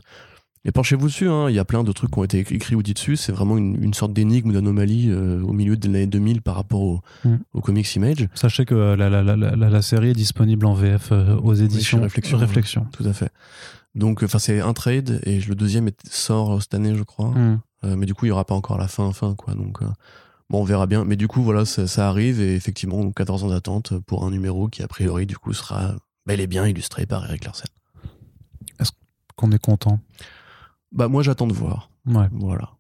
et 0.66 0.72
penchez-vous 0.72 1.06
dessus, 1.06 1.28
hein, 1.28 1.48
il 1.48 1.54
y 1.54 1.60
a 1.60 1.64
plein 1.64 1.84
de 1.84 1.92
trucs 1.92 2.10
qui 2.10 2.18
ont 2.18 2.24
été 2.24 2.40
écrits 2.40 2.74
ou 2.74 2.82
dits 2.82 2.92
dessus. 2.92 3.16
C'est 3.16 3.30
vraiment 3.30 3.56
une, 3.56 3.80
une, 3.80 3.94
sorte 3.94 4.12
d'énigme, 4.12 4.52
d'anomalie 4.52 5.10
euh, 5.10 5.40
au 5.42 5.52
milieu 5.52 5.76
de 5.76 5.86
l'année 5.86 6.08
2000 6.08 6.42
par 6.42 6.56
rapport 6.56 6.82
au, 6.82 7.00
mm. 7.24 7.36
au, 7.54 7.60
comics 7.60 7.94
Image. 7.94 8.28
Sachez 8.34 8.64
que 8.64 8.74
la, 8.74 9.08
la, 9.08 9.22
la, 9.22 9.36
la, 9.36 9.82
série 9.82 10.10
est 10.10 10.14
disponible 10.14 10.66
en 10.66 10.74
VF 10.74 11.10
euh, 11.12 11.36
aux 11.36 11.54
éditions 11.54 11.98
oui, 11.98 12.04
Réflexion. 12.04 12.38
Réflexion. 12.38 12.80
Ouais, 12.80 12.88
tout 12.90 13.08
à 13.08 13.12
fait. 13.12 13.30
Donc, 13.96 14.22
enfin, 14.22 14.38
c'est 14.38 14.60
un 14.60 14.72
trade 14.74 15.20
et 15.24 15.40
le 15.40 15.54
deuxième 15.54 15.90
sort 16.08 16.62
cette 16.62 16.74
année, 16.74 16.94
je 16.94 17.02
crois. 17.02 17.30
Mm. 17.30 17.60
Euh, 17.84 17.96
mais 17.96 18.06
du 18.06 18.14
coup, 18.14 18.26
il 18.26 18.28
n'y 18.28 18.32
aura 18.32 18.44
pas 18.44 18.54
encore 18.54 18.78
la 18.78 18.88
fin, 18.88 19.12
fin, 19.12 19.34
quoi. 19.34 19.54
Donc, 19.54 19.82
euh, 19.82 19.86
bon, 20.50 20.60
on 20.60 20.64
verra 20.64 20.86
bien. 20.86 21.04
Mais 21.04 21.16
du 21.16 21.28
coup, 21.28 21.42
voilà, 21.42 21.64
ça, 21.64 21.86
ça 21.86 22.08
arrive 22.08 22.40
et 22.40 22.54
effectivement, 22.54 23.10
14 23.10 23.44
ans 23.44 23.48
d'attente 23.48 23.98
pour 24.00 24.24
un 24.24 24.30
numéro 24.30 24.68
qui, 24.68 24.82
a 24.82 24.88
priori, 24.88 25.26
du 25.26 25.36
coup, 25.36 25.52
sera 25.52 25.94
bel 26.26 26.40
et 26.40 26.46
bien 26.46 26.66
illustré 26.66 27.06
par 27.06 27.24
Eric 27.24 27.44
Larsen. 27.44 27.68
Est-ce 28.78 28.92
qu'on 29.34 29.50
est 29.52 29.62
content? 29.62 30.00
Bah 30.92 31.08
moi 31.08 31.22
j'attends 31.22 31.46
de 31.46 31.52
voir. 31.52 31.90
Ouais. 32.06 32.28
Voilà. 32.32 32.70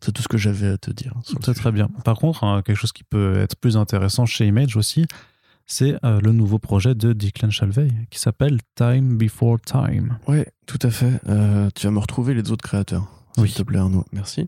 C'est 0.00 0.12
tout 0.12 0.22
ce 0.22 0.28
que 0.28 0.36
j'avais 0.36 0.68
à 0.68 0.76
te 0.76 0.90
dire. 0.90 1.14
C'est 1.24 1.54
très 1.54 1.72
bien. 1.72 1.88
Par 2.04 2.18
contre, 2.18 2.44
hein, 2.44 2.62
quelque 2.62 2.76
chose 2.76 2.92
qui 2.92 3.04
peut 3.04 3.38
être 3.38 3.56
plus 3.56 3.76
intéressant 3.76 4.26
chez 4.26 4.46
Image 4.46 4.76
aussi, 4.76 5.06
c'est 5.66 5.96
euh, 6.04 6.20
le 6.20 6.32
nouveau 6.32 6.58
projet 6.58 6.94
de 6.94 7.12
Declan 7.12 7.50
Shalvey 7.50 7.88
qui 8.10 8.18
s'appelle 8.18 8.58
Time 8.74 9.16
Before 9.16 9.58
Time. 9.60 10.18
Ouais, 10.28 10.46
tout 10.66 10.78
à 10.82 10.90
fait. 10.90 11.20
Euh, 11.28 11.70
tu 11.74 11.86
vas 11.86 11.90
me 11.92 11.98
retrouver 11.98 12.34
les 12.34 12.50
autres 12.50 12.62
créateurs. 12.64 13.06
S'il 13.34 13.42
Oui. 13.44 13.52
te 13.52 13.62
plaît, 13.62 13.78
Arnaud. 13.78 14.04
Merci. 14.12 14.46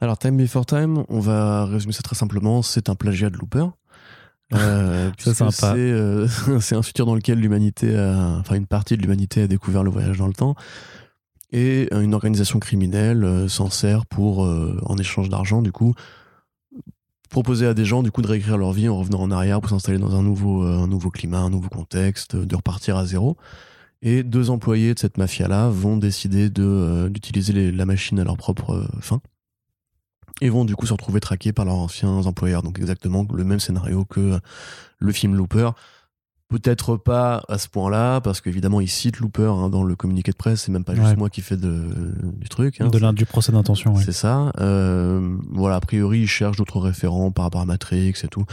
Alors, 0.00 0.18
Time 0.18 0.36
Before 0.36 0.66
Time, 0.66 1.04
on 1.08 1.20
va 1.20 1.64
résumer 1.64 1.92
ça 1.92 2.02
très 2.02 2.14
simplement. 2.16 2.62
C'est 2.62 2.88
un 2.88 2.94
plagiat 2.94 3.30
de 3.30 3.36
Looper. 3.36 3.66
Euh, 4.54 5.10
C'est 5.18 5.24
puisque 5.34 5.36
sympa. 5.36 5.74
C'est 5.74 5.78
euh, 5.78 6.26
c'est 6.60 6.74
un 6.74 6.80
futur 6.80 7.04
dans 7.04 7.14
lequel 7.14 7.38
l'humanité, 7.38 7.94
enfin 8.40 8.54
une 8.54 8.64
partie 8.66 8.96
de 8.96 9.02
l'humanité 9.02 9.42
a 9.42 9.46
découvert 9.46 9.82
le 9.82 9.90
voyage 9.90 10.16
dans 10.16 10.26
le 10.26 10.32
temps. 10.32 10.54
Et 11.52 11.92
une 11.94 12.14
organisation 12.14 12.58
criminelle 12.58 13.46
s'en 13.50 13.68
sert 13.68 14.06
pour, 14.06 14.38
en 14.40 14.96
échange 14.96 15.28
d'argent, 15.28 15.60
du 15.60 15.70
coup, 15.70 15.92
proposer 17.28 17.66
à 17.66 17.74
des 17.74 17.84
gens 17.84 18.02
du 18.02 18.10
coup 18.10 18.22
de 18.22 18.28
réécrire 18.28 18.56
leur 18.58 18.72
vie 18.72 18.88
en 18.88 18.96
revenant 18.96 19.20
en 19.20 19.30
arrière 19.30 19.60
pour 19.60 19.70
s'installer 19.70 19.98
dans 19.98 20.16
un 20.16 20.22
nouveau, 20.22 20.64
euh, 20.64 20.78
un 20.78 20.86
nouveau 20.86 21.10
climat, 21.10 21.40
un 21.40 21.50
nouveau 21.50 21.68
contexte, 21.68 22.36
de 22.36 22.56
repartir 22.56 22.96
à 22.96 23.04
zéro. 23.06 23.36
Et 24.00 24.22
deux 24.22 24.50
employés 24.50 24.94
de 24.94 24.98
cette 24.98 25.18
mafia-là 25.18 25.68
vont 25.68 25.96
décider 25.96 26.50
de, 26.50 26.62
euh, 26.62 27.08
d'utiliser 27.08 27.72
la 27.72 27.84
machine 27.84 28.18
à 28.20 28.24
leur 28.24 28.36
propre 28.36 28.74
euh, 28.74 28.86
fin. 29.00 29.20
Et 30.40 30.50
vont 30.50 30.64
du 30.64 30.76
coup 30.76 30.86
se 30.86 30.92
retrouver 30.92 31.18
traqués 31.18 31.52
par 31.52 31.64
leurs 31.64 31.74
anciens 31.74 32.26
employeurs. 32.26 32.62
Donc 32.62 32.78
exactement 32.78 33.26
le 33.32 33.44
même 33.44 33.58
scénario 33.58 34.04
que 34.04 34.20
euh, 34.20 34.38
le 34.98 35.12
film 35.12 35.34
Looper. 35.34 35.70
Peut-être 36.48 36.96
pas 36.96 37.42
à 37.48 37.58
ce 37.58 37.68
point-là, 37.68 38.22
parce 38.22 38.40
qu'évidemment, 38.40 38.80
ils 38.80 38.88
citent 38.88 39.18
Looper 39.18 39.52
hein, 39.54 39.68
dans 39.68 39.84
le 39.84 39.94
communiqué 39.96 40.30
de 40.32 40.36
presse. 40.36 40.62
C'est 40.62 40.72
même 40.72 40.84
pas 40.84 40.94
juste 40.94 41.16
moi 41.18 41.28
qui 41.28 41.42
fais 41.42 41.58
de, 41.58 42.14
du 42.38 42.48
truc. 42.48 42.80
hein. 42.80 42.88
de 42.88 42.98
l'un 42.98 43.12
du 43.12 43.26
procès 43.26 43.52
d'intention, 43.52 43.94
oui. 43.94 44.02
C'est 44.02 44.12
ça. 44.12 44.50
Euh, 44.58 45.36
voilà, 45.50 45.76
a 45.76 45.80
priori, 45.80 46.20
ils 46.20 46.26
cherchent 46.26 46.56
d'autres 46.56 46.80
référents 46.80 47.30
par 47.30 47.44
rapport 47.44 47.60
à 47.60 47.66
Matrix 47.66 48.14
et 48.24 48.28
tout. 48.28 48.44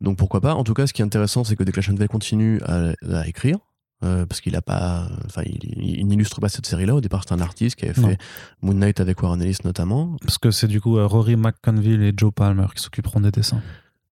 Donc 0.00 0.16
pourquoi 0.18 0.40
pas. 0.40 0.54
En 0.54 0.62
tout 0.62 0.74
cas, 0.74 0.86
ce 0.86 0.92
qui 0.92 1.02
est 1.02 1.04
intéressant, 1.04 1.42
c'est 1.42 1.56
que 1.56 1.80
Shalvey 1.80 2.06
continue 2.06 2.60
à, 2.64 2.92
à 3.12 3.26
écrire. 3.26 3.58
euh, 4.04 4.24
parce 4.26 4.40
qu'il 4.40 4.54
a 4.54 4.62
pas, 4.62 5.08
enfin, 5.24 5.42
il, 5.46 5.58
il 5.98 6.06
n'illustre 6.06 6.38
pas 6.40 6.48
cette 6.50 6.66
série-là. 6.66 6.94
Au 6.94 7.00
départ, 7.00 7.24
c'est 7.26 7.34
un 7.34 7.40
artiste 7.40 7.74
qui 7.76 7.86
avait 7.86 8.00
Non. 8.00 8.08
fait 8.10 8.18
Moon 8.62 8.74
Knight 8.74 9.00
avec 9.00 9.20
Warren 9.22 9.42
Ellis 9.42 9.58
notamment. 9.64 10.16
Parce 10.20 10.38
que 10.38 10.50
c'est 10.52 10.68
du 10.68 10.80
coup 10.80 10.96
euh, 10.98 11.06
Rory 11.06 11.34
McConville 11.34 12.02
et 12.02 12.12
Joe 12.16 12.30
Palmer 12.32 12.66
qui 12.76 12.82
s'occuperont 12.82 13.20
des 13.20 13.30
dessins. 13.32 13.62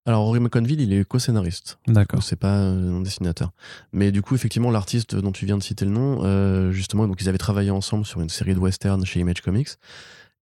Alors, 0.06 0.24
Rory 0.24 0.40
McConville, 0.40 0.80
il 0.80 0.92
est 0.92 1.04
co-scénariste. 1.04 1.78
D'accord. 1.86 2.22
C'est 2.22 2.36
pas 2.36 2.58
euh, 2.58 2.98
un 2.98 3.00
dessinateur. 3.00 3.52
Mais 3.92 4.12
du 4.12 4.20
coup, 4.20 4.34
effectivement, 4.34 4.70
l'artiste 4.70 5.14
dont 5.14 5.32
tu 5.32 5.46
viens 5.46 5.56
de 5.56 5.62
citer 5.62 5.84
le 5.84 5.90
nom, 5.90 6.20
euh, 6.24 6.72
justement, 6.72 7.06
donc 7.08 7.20
ils 7.22 7.28
avaient 7.28 7.38
travaillé 7.38 7.70
ensemble 7.70 8.04
sur 8.04 8.20
une 8.20 8.28
série 8.28 8.54
de 8.54 8.58
western 8.58 9.04
chez 9.06 9.20
Image 9.20 9.40
Comics. 9.40 9.70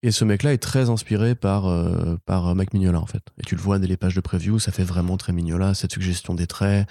Et 0.03 0.11
ce 0.11 0.25
mec-là 0.25 0.53
est 0.53 0.59
très 0.59 0.91
inspiré 0.91 1.37
par, 1.37 1.67
euh, 1.67 2.17
par 2.27 2.57
Mike 2.57 2.75
Mignola, 2.75 3.01
en 3.01 3.07
fait. 3.07 3.23
Et 3.39 3.43
tu 3.43 3.55
le 3.55 3.61
vois 3.61 3.79
dès 3.79 3.87
les 3.87 3.97
pages 3.97 4.17
de 4.17 4.21
preview, 4.21 4.59
ça 4.59 4.73
fait 4.73 4.83
vraiment 4.83 5.17
très 5.17 5.33
Mignola, 5.33 5.75
cette 5.75 5.93
suggestion 5.93 6.35
des 6.35 6.49
traits, 6.49 6.89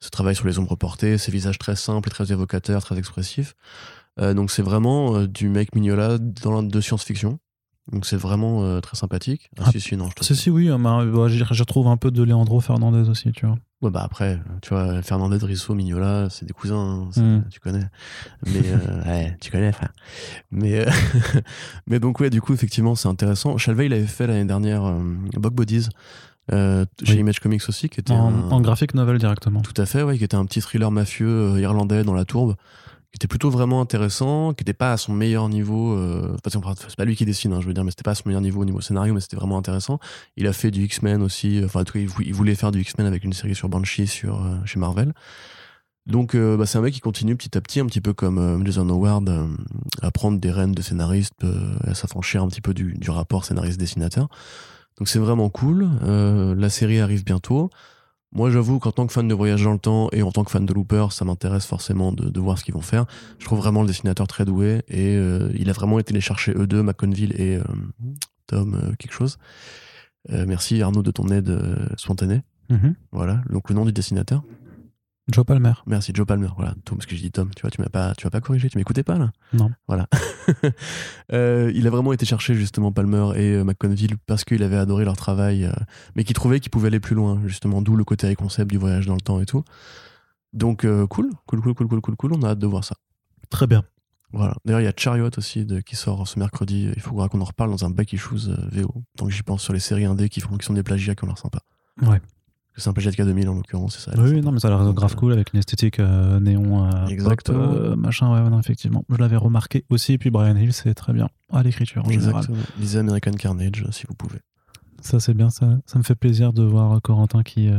ce 0.00 0.10
travail 0.10 0.34
sur 0.34 0.46
les 0.46 0.58
ombres 0.58 0.76
portées, 0.76 1.18
ces 1.18 1.30
visages 1.30 1.58
très 1.58 1.76
simples 1.76 2.08
et 2.08 2.12
très 2.12 2.32
évocateurs, 2.32 2.82
très 2.82 2.98
expressifs. 2.98 3.54
Euh, 4.18 4.34
donc 4.34 4.50
c'est 4.50 4.62
vraiment 4.62 5.16
euh, 5.16 5.26
du 5.26 5.48
Mike 5.48 5.74
Mignola 5.74 6.18
dans, 6.18 6.62
de 6.62 6.80
science-fiction. 6.80 7.38
Donc 7.92 8.04
c'est 8.04 8.16
vraiment 8.16 8.64
euh, 8.64 8.80
très 8.80 8.96
sympathique. 8.96 9.48
Ah, 9.58 9.62
Ah, 9.66 9.70
si, 9.70 9.80
si, 9.80 9.96
non, 9.96 10.08
je 10.10 10.14
te 10.14 10.24
Si, 10.24 10.34
si, 10.34 10.50
oui, 10.50 10.68
euh, 10.70 10.76
bah, 10.78 11.04
bah, 11.04 11.28
j'y 11.28 11.42
retrouve 11.42 11.86
un 11.86 11.96
peu 11.96 12.10
de 12.10 12.22
Leandro 12.22 12.60
Fernandez 12.60 13.08
aussi, 13.08 13.30
tu 13.32 13.46
vois. 13.46 13.56
Ouais, 13.82 13.90
bah 13.90 14.00
après, 14.04 14.40
tu 14.62 14.70
vois, 14.70 15.02
Fernandez, 15.02 15.38
Risso, 15.44 15.74
Mignola, 15.74 16.28
c'est 16.30 16.46
des 16.46 16.52
cousins, 16.54 16.76
hein, 17.04 17.08
c'est- 17.12 17.20
Mm. 17.20 17.44
tu 17.50 17.60
connais. 17.60 17.84
Mais, 18.46 18.62
euh, 18.64 19.04
ouais, 19.06 19.36
tu 19.40 19.50
connais, 19.50 19.70
frère. 19.70 19.92
Mais, 20.50 20.80
euh, 20.86 20.90
mais 21.86 22.00
donc, 22.00 22.18
ouais, 22.20 22.30
du 22.30 22.40
coup, 22.40 22.52
effectivement, 22.54 22.94
c'est 22.94 23.08
intéressant. 23.08 23.56
Chalvey, 23.58 23.86
il 23.86 23.92
avait 23.92 24.06
fait 24.06 24.26
l'année 24.26 24.44
dernière 24.46 24.82
Bug 25.36 25.52
Bodies, 25.52 25.88
euh, 26.52 26.84
chez 27.04 27.14
Oui. 27.14 27.20
Image 27.20 27.40
Comics 27.40 27.62
aussi, 27.68 27.88
qui 27.88 28.00
était 28.00 28.12
En, 28.12 28.28
un- 28.34 28.50
en 28.50 28.60
graphic 28.60 28.94
novel 28.94 29.18
directement. 29.18 29.60
tout 29.60 29.80
à 29.80 29.86
fait, 29.86 30.02
ouais, 30.02 30.16
qui 30.18 30.24
était 30.24 30.36
un 30.36 30.46
petit 30.46 30.60
thriller 30.60 30.90
mafieux 30.90 31.60
irlandais 31.60 32.02
dans 32.02 32.14
la 32.14 32.24
tourbe, 32.24 32.56
qui 33.16 33.24
était 33.24 33.28
plutôt 33.28 33.48
vraiment 33.48 33.80
intéressant, 33.80 34.52
qui 34.52 34.60
n'était 34.62 34.74
pas 34.74 34.92
à 34.92 34.98
son 34.98 35.14
meilleur 35.14 35.48
niveau. 35.48 35.94
Euh, 35.96 36.36
c'est 36.46 36.96
pas- 36.96 37.04
lui 37.06 37.16
qui 37.16 37.24
dessine, 37.24 37.54
hein, 37.54 37.62
je 37.62 37.66
veux 37.66 37.72
dire, 37.72 37.82
mais 37.82 37.90
c'était 37.90 38.02
pas 38.02 38.10
à 38.10 38.14
son 38.14 38.24
meilleur 38.26 38.42
niveau 38.42 38.60
au 38.60 38.66
niveau 38.66 38.82
scénario, 38.82 39.14
mais 39.14 39.20
c'était 39.20 39.36
vraiment 39.36 39.56
intéressant. 39.56 39.98
Il 40.36 40.46
a 40.46 40.52
fait 40.52 40.70
du 40.70 40.84
X-Men 40.84 41.22
aussi. 41.22 41.62
Enfin, 41.64 41.80
en 41.80 41.84
tout 41.84 41.94
cas, 41.94 42.00
il 42.00 42.08
vou- 42.08 42.20
il 42.20 42.34
voulait 42.34 42.54
faire 42.54 42.72
du 42.72 42.80
X-Men 42.82 43.06
avec 43.06 43.24
une 43.24 43.32
série 43.32 43.54
sur 43.54 43.70
Banshee 43.70 44.06
sur, 44.06 44.44
euh, 44.44 44.56
chez 44.66 44.78
Marvel. 44.78 45.14
Donc, 46.04 46.34
euh, 46.34 46.58
bah, 46.58 46.66
c'est 46.66 46.76
un 46.76 46.82
mec 46.82 46.92
qui 46.92 47.00
continue 47.00 47.36
petit 47.36 47.56
à 47.56 47.62
petit, 47.62 47.80
un 47.80 47.86
petit 47.86 48.02
peu 48.02 48.12
comme 48.12 48.36
euh, 48.38 48.62
Jason 48.66 48.86
Howard, 48.90 49.26
euh, 49.30 49.46
à 50.02 50.10
prendre 50.10 50.38
des 50.38 50.50
rênes 50.50 50.72
de 50.72 50.82
scénariste, 50.82 51.32
euh, 51.42 51.74
à 51.84 51.94
s'affranchir 51.94 52.42
un 52.42 52.48
petit 52.48 52.60
peu 52.60 52.74
du, 52.74 52.94
rapport 53.08 53.46
scénariste-dessinateur. 53.46 54.28
Donc, 54.98 55.08
c'est 55.08 55.18
vraiment 55.18 55.48
cool. 55.48 55.88
Euh, 56.02 56.54
la 56.54 56.68
série 56.68 57.00
arrive 57.00 57.24
bientôt. 57.24 57.70
Moi, 58.32 58.50
j'avoue 58.50 58.78
qu'en 58.78 58.92
tant 58.92 59.06
que 59.06 59.12
fan 59.12 59.26
de 59.28 59.34
Voyage 59.34 59.62
dans 59.62 59.72
le 59.72 59.78
temps 59.78 60.08
et 60.12 60.22
en 60.22 60.30
tant 60.30 60.44
que 60.44 60.50
fan 60.50 60.66
de 60.66 60.74
Looper, 60.74 61.06
ça 61.10 61.24
m'intéresse 61.24 61.64
forcément 61.64 62.12
de, 62.12 62.28
de 62.28 62.40
voir 62.40 62.58
ce 62.58 62.64
qu'ils 62.64 62.74
vont 62.74 62.80
faire. 62.80 63.06
Je 63.38 63.44
trouve 63.44 63.58
vraiment 63.58 63.82
le 63.82 63.88
dessinateur 63.88 64.26
très 64.26 64.44
doué 64.44 64.82
et 64.88 65.16
euh, 65.16 65.50
il 65.54 65.70
a 65.70 65.72
vraiment 65.72 65.98
été 65.98 66.12
les 66.12 66.20
chercher 66.20 66.52
eux 66.56 66.66
deux, 66.66 66.82
McConville 66.82 67.40
et 67.40 67.56
euh, 67.56 67.62
Tom 68.46 68.74
euh, 68.74 68.94
quelque 68.98 69.12
chose. 69.12 69.38
Merci 70.28 70.82
Arnaud 70.82 71.04
de 71.04 71.12
ton 71.12 71.28
aide 71.28 71.56
spontanée. 71.96 72.42
Mhm. 72.68 72.96
Voilà, 73.12 73.42
donc 73.48 73.70
le 73.70 73.76
nom 73.76 73.84
du 73.84 73.92
dessinateur. 73.92 74.42
Joe 75.28 75.44
Palmer. 75.44 75.72
Merci 75.86 76.12
Joe 76.14 76.24
Palmer. 76.24 76.48
Voilà, 76.56 76.74
Tom, 76.84 76.98
parce 76.98 77.06
que 77.06 77.16
j'ai 77.16 77.22
dit 77.22 77.32
Tom, 77.32 77.50
tu 77.54 77.62
vois, 77.62 77.70
tu 77.70 77.80
m'as 77.80 77.88
pas, 77.88 78.14
tu 78.14 78.26
m'as 78.26 78.30
pas 78.30 78.40
corrigé, 78.40 78.68
tu 78.68 78.78
m'écoutais 78.78 79.02
pas 79.02 79.18
là? 79.18 79.32
Non. 79.52 79.70
Voilà. 79.86 80.08
Euh, 81.32 81.72
il 81.74 81.88
a 81.88 81.90
vraiment 81.90 82.12
été 82.12 82.24
chercher 82.24 82.54
justement 82.54 82.92
Palmer 82.92 83.32
et 83.34 83.54
euh, 83.54 83.64
McConville 83.64 84.16
parce 84.26 84.44
qu'il 84.44 84.62
avait 84.62 84.76
adoré 84.76 85.04
leur 85.04 85.16
travail, 85.16 85.64
euh, 85.64 85.72
mais 86.14 86.22
qu'il 86.22 86.36
trouvait 86.36 86.60
qu'ils 86.60 86.70
pouvaient 86.70 86.86
aller 86.86 87.00
plus 87.00 87.16
loin, 87.16 87.42
justement, 87.46 87.82
d'où 87.82 87.96
le 87.96 88.04
côté 88.04 88.32
concept 88.36 88.70
du 88.70 88.78
voyage 88.78 89.06
dans 89.06 89.16
le 89.16 89.20
temps 89.20 89.40
et 89.40 89.44
tout. 89.46 89.64
Donc 90.52 90.82
cool, 91.08 91.30
cool, 91.46 91.60
cool, 91.60 91.74
cool, 91.74 91.88
cool, 91.88 92.00
cool, 92.00 92.16
cool. 92.16 92.32
On 92.34 92.42
a 92.42 92.50
hâte 92.50 92.60
de 92.60 92.66
voir 92.66 92.84
ça. 92.84 92.96
Très 93.50 93.66
bien. 93.66 93.82
Voilà. 94.32 94.54
D'ailleurs, 94.64 94.80
il 94.80 94.84
y 94.84 94.88
a 94.88 94.92
Chariot 94.96 95.30
aussi 95.36 95.64
de, 95.64 95.80
qui 95.80 95.96
sort 95.96 96.28
ce 96.28 96.38
mercredi. 96.38 96.92
Il 96.94 97.02
faudra 97.02 97.28
qu'on 97.28 97.40
en 97.40 97.44
reparle 97.44 97.70
dans 97.70 97.84
un 97.84 97.90
back 97.90 98.12
issues 98.12 98.48
VO. 98.70 99.02
Donc 99.16 99.30
j'y 99.30 99.42
pense 99.42 99.62
sur 99.62 99.72
les 99.72 99.80
séries 99.80 100.04
indé 100.04 100.28
qui 100.28 100.40
font 100.40 100.56
qui 100.56 100.64
sont 100.64 100.74
des 100.74 100.84
plagiats 100.84 101.16
qui 101.16 101.24
ont 101.24 101.26
l'air 101.26 101.38
sympas. 101.38 101.62
Ouais. 102.02 102.20
C'est 102.78 102.90
un 102.90 102.92
plagiat 102.92 103.10
de 103.10 103.16
K2000 103.16 103.48
en 103.48 103.54
l'occurrence, 103.54 103.96
c'est 103.96 104.10
ça. 104.10 104.20
Oui, 104.20 104.40
non, 104.42 104.52
mais 104.52 104.60
ça 104.60 104.68
a 104.68 104.70
l'air 104.70 104.92
grave 104.92 105.14
cool 105.16 105.32
avec 105.32 105.52
une 105.54 105.58
esthétique 105.60 105.98
euh, 105.98 106.38
néon, 106.40 106.86
euh, 106.86 107.06
pop, 107.24 107.40
euh, 107.48 107.96
machin, 107.96 108.30
ouais, 108.32 108.50
non, 108.50 108.60
effectivement. 108.60 109.02
Je 109.08 109.16
l'avais 109.16 109.36
remarqué 109.36 109.84
aussi, 109.88 110.12
et 110.12 110.18
puis 110.18 110.30
Brian 110.30 110.56
Hill, 110.56 110.74
c'est 110.74 110.92
très 110.92 111.14
bien 111.14 111.28
à 111.50 111.62
l'écriture 111.62 112.04
en 112.04 112.10
général. 112.10 112.36
Exactement. 112.36 112.58
Lisez 112.78 112.98
American 112.98 113.32
Carnage 113.32 113.82
euh, 113.82 113.92
si 113.92 114.04
vous 114.06 114.14
pouvez. 114.14 114.40
Ça, 115.00 115.20
c'est 115.20 115.32
bien, 115.32 115.48
ça, 115.48 115.78
ça 115.86 115.98
me 115.98 116.04
fait 116.04 116.14
plaisir 116.16 116.52
de 116.52 116.64
voir 116.64 117.00
Corentin 117.00 117.42
qui, 117.42 117.70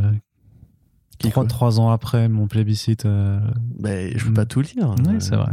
Qui, 1.20 1.30
trois, 1.30 1.46
trois 1.46 1.80
ans 1.80 1.92
après 1.92 2.28
mon 2.28 2.48
plébiscite, 2.48 3.06
Ben, 3.80 4.14
je 4.16 4.26
peux 4.26 4.34
pas 4.34 4.46
tout 4.46 4.62
lire. 4.62 4.92
Euh, 4.92 5.20
c'est 5.20 5.36
vrai. 5.36 5.52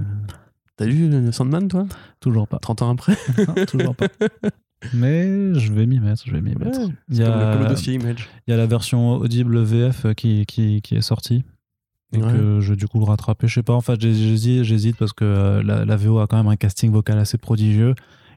T'as 0.77 0.87
lu 0.87 1.33
Sandman, 1.33 1.69
toi? 1.69 1.87
Toujours 2.21 2.49
pas. 2.49 2.59
30 2.59 2.83
ans 2.83 2.91
après? 2.91 3.17
Toujours 3.67 3.95
pas. 3.95 4.07
Mais 4.93 5.55
je 5.55 5.73
vais 5.73 5.87
m'y 5.87 5.99
mettre, 6.01 6.23
je 6.27 6.33
vais 6.33 6.41
m'y 6.41 6.55
mettre. 6.55 6.79
Ouais, 6.81 6.95
Il 7.09 7.17
y, 7.17 7.25
comme, 7.25 7.35
le, 7.35 7.41
comme 7.53 7.61
le 7.61 7.67
a, 7.67 7.69
dossier 7.71 7.95
Image. 7.95 8.29
il 8.47 8.51
y 8.51 8.55
a 8.55 8.57
la 8.57 8.67
version 8.67 9.13
audible 9.17 9.63
VF 9.63 10.07
qui, 10.15 10.45
qui, 10.47 10.83
qui 10.83 10.95
est 10.97 11.01
sortie. 11.03 11.45
Et 12.13 12.19
Ouais. 12.23 12.31
que 12.33 12.61
je 12.61 12.71
vais 12.71 12.77
du 12.77 12.87
coup 12.87 12.99
le 12.99 13.05
rattraper. 13.07 13.49
Je 13.49 13.55
sais 13.55 13.63
pas, 13.65 13.73
en 13.73 13.81
fait, 13.81 14.01
j'hésite, 14.01 14.97
parce 14.97 15.13
que 15.13 15.25
euh, 15.25 15.63
la, 15.65 15.85
la 15.85 15.97
VO 15.97 16.19
a 16.21 16.27
quand 16.29 16.37
même 16.37 16.47
un 16.47 16.57
casting 16.57 16.93
vocal 16.93 17.19
assez 17.19 17.39
prodigieux. 17.39 17.95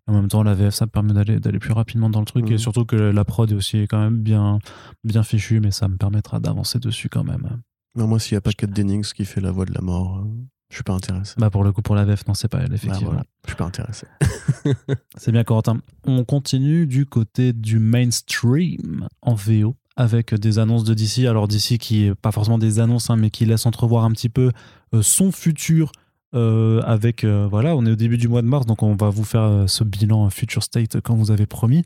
Et 0.07 0.11
en 0.11 0.13
même 0.13 0.29
temps, 0.29 0.41
la 0.41 0.53
VF, 0.55 0.73
ça 0.73 0.85
me 0.85 0.89
permet 0.89 1.13
d'aller, 1.13 1.59
plus 1.59 1.73
rapidement 1.73 2.09
dans 2.09 2.19
le 2.21 2.25
truc. 2.25 2.49
Et 2.49 2.57
surtout 2.57 2.85
que 2.85 2.95
la 2.95 3.23
prod 3.25 3.51
est 3.51 3.55
aussi 3.55 3.81
quand 3.87 3.99
même 3.99 4.17
bien, 4.19 4.57
bien 5.03 5.21
fichue, 5.21 5.59
mais 5.59 5.69
ça 5.71 5.87
me 5.89 5.97
permettra 5.97 6.39
d'avancer 6.39 6.79
dessus 6.79 7.09
quand 7.09 7.23
même. 7.25 7.61
Non, 7.95 8.07
moi, 8.07 8.19
s'il 8.19 8.33
n'y 8.35 8.37
a 8.37 8.41
pas 8.41 8.51
Kat 8.51 8.67
Dennings 8.67 9.11
qui 9.15 9.25
fait 9.25 9.41
la 9.41 9.51
voix 9.51 9.65
de 9.65 9.73
la 9.73 9.81
mort, 9.81 10.19
euh, 10.25 10.29
je 10.69 10.75
suis 10.75 10.83
pas 10.83 10.93
intéressé. 10.93 11.33
Bah 11.37 11.49
pour 11.49 11.63
le 11.63 11.71
coup, 11.71 11.81
pour 11.81 11.95
la 11.95 12.03
VF, 12.05 12.27
non, 12.27 12.33
c'est 12.33 12.47
pas 12.49 12.59
elle, 12.59 12.69
Bah, 12.69 12.75
effectivement. 12.75 13.07
voilà, 13.11 13.23
je 13.45 13.49
suis 13.51 13.57
pas 13.57 13.65
intéressé. 13.65 14.05
C'est 15.17 15.31
bien, 15.31 15.43
Corentin. 15.43 15.77
On 16.05 16.23
continue 16.25 16.85
du 16.87 17.05
côté 17.05 17.53
du 17.53 17.79
mainstream 17.79 19.07
en 19.21 19.33
VO 19.35 19.75
avec 19.95 20.33
des 20.35 20.59
annonces 20.59 20.83
de 20.83 20.93
DC. 20.93 21.25
Alors 21.27 21.47
DC 21.47 21.77
qui, 21.79 22.11
pas 22.21 22.31
forcément 22.31 22.57
des 22.57 22.79
annonces, 22.79 23.09
hein, 23.09 23.15
mais 23.15 23.29
qui 23.29 23.45
laisse 23.45 23.65
entrevoir 23.65 24.03
un 24.03 24.11
petit 24.11 24.29
peu 24.29 24.51
euh, 24.93 25.01
son 25.01 25.31
futur. 25.31 25.91
euh, 26.35 26.81
avec 26.83 27.23
euh, 27.23 27.47
voilà, 27.49 27.75
on 27.75 27.85
est 27.85 27.91
au 27.91 27.95
début 27.95 28.17
du 28.17 28.27
mois 28.27 28.41
de 28.41 28.47
mars, 28.47 28.65
donc 28.65 28.83
on 28.83 28.95
va 28.95 29.09
vous 29.09 29.23
faire 29.23 29.41
euh, 29.43 29.67
ce 29.67 29.85
bilan 29.85 30.29
Future 30.29 30.61
State 30.61 30.99
comme 30.99 31.17
vous 31.17 31.31
avez 31.31 31.45
promis, 31.45 31.83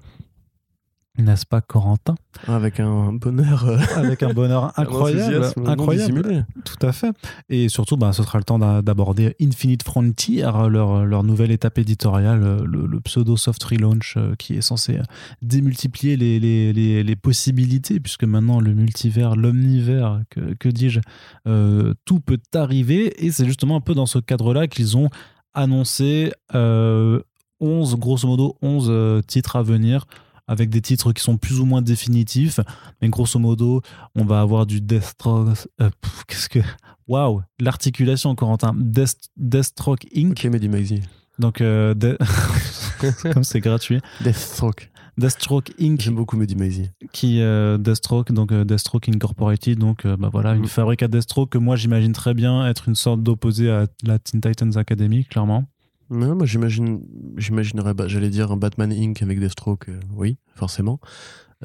n'est-ce 1.17 1.45
pas, 1.45 1.61
Corentin? 1.61 2.15
Avec 2.47 2.79
un 2.79 3.11
bonheur 3.13 3.65
euh, 3.67 3.77
Avec 3.95 4.23
un 4.23 4.33
bonheur 4.33 4.65
un 4.65 4.73
incroyable, 4.83 5.45
incroyable. 5.65 6.45
Tout 6.63 6.85
à 6.85 6.91
fait. 6.91 7.11
Et 7.49 7.69
surtout, 7.69 7.97
bah, 7.97 8.13
ce 8.13 8.23
sera 8.23 8.37
le 8.37 8.43
temps 8.43 8.59
d'a- 8.59 8.81
d'aborder 8.81 9.35
Infinite 9.41 9.83
Frontier, 9.83 10.41
leur, 10.69 11.05
leur 11.05 11.23
nouvelle 11.23 11.51
étape 11.51 11.77
éditoriale, 11.77 12.41
euh, 12.43 12.63
le, 12.65 12.87
le 12.87 12.99
pseudo 13.01 13.35
soft 13.37 13.63
relaunch 13.63 14.15
euh, 14.17 14.35
qui 14.37 14.55
est 14.55 14.61
censé 14.61 14.99
démultiplier 15.41 16.15
les, 16.17 16.39
les, 16.39 16.71
les, 16.73 17.03
les 17.03 17.15
possibilités, 17.15 17.99
puisque 17.99 18.23
maintenant 18.23 18.59
le 18.59 18.73
multivers, 18.73 19.35
l'omnivers, 19.35 20.21
que, 20.29 20.53
que 20.53 20.69
dis-je, 20.69 21.01
euh, 21.47 21.93
tout 22.05 22.19
peut 22.19 22.39
arriver. 22.55 23.25
Et 23.25 23.31
c'est 23.31 23.45
justement 23.45 23.75
un 23.75 23.81
peu 23.81 23.93
dans 23.93 24.05
ce 24.05 24.19
cadre-là 24.19 24.67
qu'ils 24.67 24.97
ont 24.97 25.09
annoncé 25.53 26.31
euh, 26.55 27.19
11, 27.59 27.95
grosso 27.97 28.27
modo, 28.27 28.55
11 28.61 28.87
euh, 28.89 29.21
titres 29.21 29.55
à 29.57 29.61
venir 29.63 30.05
avec 30.47 30.69
des 30.69 30.81
titres 30.81 31.13
qui 31.13 31.21
sont 31.23 31.37
plus 31.37 31.59
ou 31.59 31.65
moins 31.65 31.81
définitifs. 31.81 32.59
Mais 33.01 33.09
grosso 33.09 33.39
modo, 33.39 33.81
on 34.15 34.25
va 34.25 34.41
avoir 34.41 34.65
du 34.65 34.81
Deathstroke. 34.81 35.57
euh, 35.81 35.89
Qu'est-ce 36.27 36.49
que. 36.49 36.59
Waouh 37.07 37.41
L'articulation, 37.59 38.35
Corentin. 38.35 38.73
Death, 38.75 39.15
Deathstroke 39.37 40.05
Inc. 40.15 40.31
Ok, 40.31 40.45
Mehdi 40.51 40.69
Maizy. 40.69 41.01
Donc, 41.39 41.61
euh, 41.61 41.93
De- 41.93 42.17
comme 43.33 43.43
c'est 43.43 43.59
gratuit. 43.59 43.99
Deathstroke. 44.21 44.89
Deathstroke 45.17 45.71
Inc. 45.79 45.99
J'aime 46.01 46.15
beaucoup 46.15 46.37
Mehdi 46.37 46.55
Maizy. 46.55 46.89
qui 47.11 47.41
euh, 47.41 47.77
Deathstroke 47.77 48.31
donc 48.31 48.51
euh, 48.51 48.63
Deathstroke 48.63 49.09
Incorporated 49.09 49.77
donc 49.77 50.05
euh, 50.05 50.15
bah 50.17 50.29
voilà 50.31 50.53
une 50.55 50.61
Mm. 50.63 50.67
fabrique 50.67 51.03
à 51.03 51.07
Deathstroke 51.09 51.49
que 51.49 51.57
moi 51.57 51.75
j'imagine 51.75 52.13
très 52.13 52.33
bien 52.33 52.65
être 52.67 52.87
une 52.87 52.95
sorte 52.95 53.21
d'opposé 53.21 53.69
à 53.69 53.87
la 54.03 54.19
Teen 54.19 54.39
Titans 54.39 54.77
Academy 54.77 55.25
clairement 55.25 55.65
Non, 56.11 56.35
moi 56.35 56.45
j'imagine, 56.45 57.01
j'imaginerais, 57.37 57.93
j'allais 58.07 58.29
dire 58.29 58.51
un 58.51 58.57
Batman 58.57 58.91
Inc. 58.91 59.21
avec 59.21 59.39
Deathstroke, 59.39 59.89
euh, 59.89 59.99
oui, 60.15 60.37
forcément. 60.55 60.99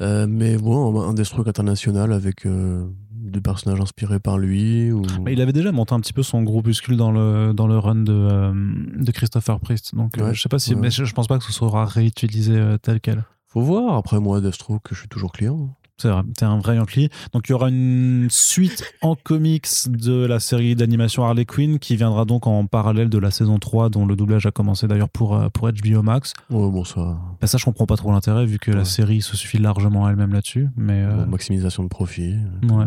Euh, 0.01 0.27
mais 0.29 0.57
bon, 0.57 1.01
un 1.01 1.15
Deathstroke 1.15 1.49
international 1.49 2.13
avec 2.13 2.47
euh, 2.47 2.87
des 3.11 3.41
personnages 3.41 3.81
inspirés 3.81 4.21
par 4.21 4.39
lui. 4.39 4.93
Ou... 4.93 5.03
Bah, 5.23 5.33
il 5.33 5.41
avait 5.41 5.53
déjà 5.53 5.73
monté 5.73 5.95
un 5.95 6.01
petit 6.01 6.13
peu 6.13 6.23
son 6.23 6.43
groupuscule 6.43 6.97
dans 6.97 7.11
le 7.11 7.53
dans 7.55 7.67
le 7.67 7.79
run 7.79 7.97
de 7.97 8.13
euh, 8.13 8.53
de 8.97 9.11
Christopher 9.11 9.59
Priest 9.59 9.95
donc 9.95 10.19
euh, 10.19 10.27
Ouais, 10.29 10.35
je 10.35 10.41
sais 10.41 10.49
pas 10.49 10.59
si 10.59 10.75
ouais. 10.75 10.81
mais 10.81 10.91
je, 10.91 11.05
je 11.05 11.15
pense 11.15 11.27
pas 11.27 11.39
que 11.39 11.45
ce 11.45 11.53
sera 11.53 11.85
réutilisé 11.85 12.77
tel 12.83 13.01
quel 13.01 13.25
Faut 13.49 13.63
voir. 13.63 13.97
Après, 13.97 14.21
moi, 14.21 14.41
Deathstroke, 14.41 14.89
je 14.91 14.97
suis 15.01 15.09
toujours 15.09 15.33
client. 15.33 15.76
C'est 15.99 16.09
vrai 16.09 16.23
t'es 16.37 16.45
un 16.45 16.59
vrai 16.59 16.77
Yankee 16.77 17.09
donc 17.33 17.49
il 17.49 17.53
y 17.53 17.55
aura 17.55 17.69
une 17.69 18.29
suite 18.31 18.85
en 19.03 19.15
comics 19.15 19.67
de 19.87 20.27
la 20.27 20.41
série 20.41 20.75
d'animation 20.75 21.25
Harley 21.25 21.45
Quinn 21.47 21.79
qui 21.79 21.97
viendra 21.97 22.25
donc 22.25 22.47
en 22.47 22.67
parallèle 22.67 23.09
de 23.09 23.19
la 23.19 23.31
saison 23.31 23.59
3 23.59 23.89
dont 23.89 24.05
le 24.07 24.15
doublage 24.17 24.47
a 24.47 24.51
commencé 24.51 24.87
d'ailleurs 24.89 25.09
pour 25.09 25.35
euh, 25.37 25.49
pour 25.49 25.71
HBO 25.71 26.03
Max 26.03 26.33
Ouais, 26.51 26.71
bon, 26.71 26.85
ça, 26.85 27.19
Bah, 27.41 27.47
ça, 27.47 27.57
je 27.59 27.65
comprends 27.65 27.87
pas 27.87 27.97
trop 27.97 28.13
l'intérêt 28.13 28.45
vu 28.47 28.59
que 28.59 28.71
la 28.71 28.85
série 28.85 29.23
se 29.23 29.37
suffit 29.37 29.59
largement 29.59 30.09
elle-même 30.09 30.33
là-dessus. 30.33 30.69
Mais 30.77 31.03
euh, 31.03 31.25
bon, 31.25 31.31
maximisation 31.31 31.83
de 31.83 31.89
profit. 31.89 32.35
euh, 32.63 32.69
Ouais. 32.77 32.85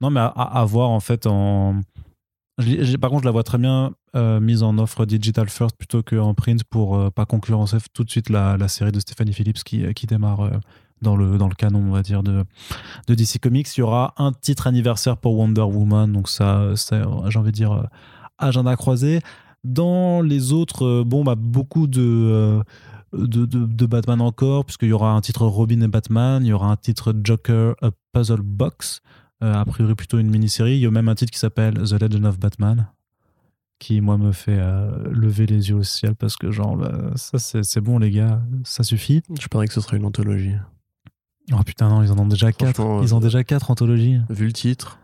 non, 0.00 0.10
mais 0.10 0.20
à, 0.20 0.64
voir 0.66 0.90
en 0.90 1.00
fait 1.00 1.26
en. 1.26 1.80
je 2.58 2.96
par 2.96 3.10
contre, 3.10 3.22
je 3.22 3.26
la 3.28 3.32
vois 3.32 3.42
très 3.42 3.58
bien 3.58 3.92
euh, 4.14 4.38
mise 4.40 4.62
en 4.62 4.78
offre 4.78 5.06
digital 5.06 5.48
first 5.48 5.76
plutôt 5.76 6.02
qu'en 6.02 6.34
print 6.34 6.62
pour 6.64 6.96
euh, 6.96 7.10
pas 7.10 7.26
concurrencer 7.26 7.78
tout 7.92 8.04
de 8.04 8.10
suite 8.10 8.28
la, 8.30 8.56
la 8.56 8.68
série 8.68 8.92
de 8.92 9.00
Stephanie 9.00 9.32
Phillips 9.32 9.64
qui, 9.64 9.92
qui 9.94 10.06
démarre 10.06 10.50
dans, 11.04 11.16
le, 11.16 11.38
dans 11.38 11.46
le 11.46 11.54
canon, 11.54 11.78
on 11.86 11.92
va 11.92 12.02
dire, 12.02 12.24
de, 12.24 12.44
de 13.06 13.14
DC 13.14 13.38
Comics. 13.40 13.68
Il 13.76 13.80
y 13.80 13.82
aura 13.84 14.14
un 14.18 14.32
titre 14.32 14.66
anniversaire 14.66 15.16
pour 15.16 15.38
Wonder 15.38 15.60
Woman, 15.62 16.12
donc 16.12 16.28
ça, 16.28 16.72
ça, 16.74 17.02
j'ai 17.28 17.38
envie 17.38 17.52
de 17.52 17.56
dire, 17.56 17.72
euh, 17.72 17.82
agenda 18.38 18.74
croisé. 18.74 19.20
Dans 19.62 20.20
les 20.20 20.52
autres, 20.52 20.84
euh, 20.84 21.04
bon, 21.06 21.22
bah, 21.22 21.36
beaucoup 21.36 21.86
de. 21.86 22.00
euh, 22.02 22.62
de, 23.12 23.46
de, 23.46 23.64
de 23.64 23.86
Batman 23.86 24.20
encore, 24.20 24.64
puisqu'il 24.64 24.88
y 24.88 24.92
aura 24.92 25.12
un 25.12 25.20
titre 25.20 25.46
Robin 25.46 25.80
et 25.82 25.86
Batman, 25.86 26.44
il 26.44 26.48
y 26.48 26.52
aura 26.52 26.66
un 26.66 26.76
titre 26.76 27.14
Joker 27.22 27.76
A 27.80 27.90
Puzzle 28.12 28.42
Box, 28.42 29.02
a 29.40 29.64
priori 29.64 29.94
plutôt 29.94 30.18
une 30.18 30.28
mini-série. 30.30 30.74
Il 30.74 30.80
y 30.80 30.86
a 30.86 30.90
même 30.90 31.08
un 31.08 31.14
titre 31.14 31.30
qui 31.30 31.38
s'appelle 31.38 31.74
The 31.74 31.92
Legend 32.02 32.26
of 32.26 32.40
Batman, 32.40 32.88
qui 33.78 34.00
moi 34.00 34.18
me 34.18 34.32
fait 34.32 34.58
lever 35.12 35.46
les 35.46 35.68
yeux 35.68 35.76
au 35.76 35.82
ciel 35.84 36.16
parce 36.16 36.36
que 36.36 36.50
genre 36.50 36.76
bah, 36.76 37.12
ça 37.14 37.38
c'est 37.38 37.62
c'est 37.62 37.80
bon 37.80 37.98
les 38.00 38.10
gars, 38.10 38.42
ça 38.64 38.82
suffit. 38.82 39.22
Je 39.40 39.46
parie 39.46 39.68
que 39.68 39.74
ce 39.74 39.80
serait 39.80 39.96
une 39.96 40.06
anthologie. 40.06 40.56
Oh 41.52 41.62
putain 41.64 41.88
non, 41.88 42.02
ils 42.02 42.10
en 42.10 42.18
ont 42.18 42.26
déjà 42.26 42.52
quatre. 42.52 42.80
Ils 43.02 43.14
ont 43.14 43.18
euh, 43.18 43.20
déjà 43.20 43.44
quatre 43.44 43.70
anthologies. 43.70 44.18
Vu 44.30 44.46
le 44.46 44.52
titre, 44.52 44.98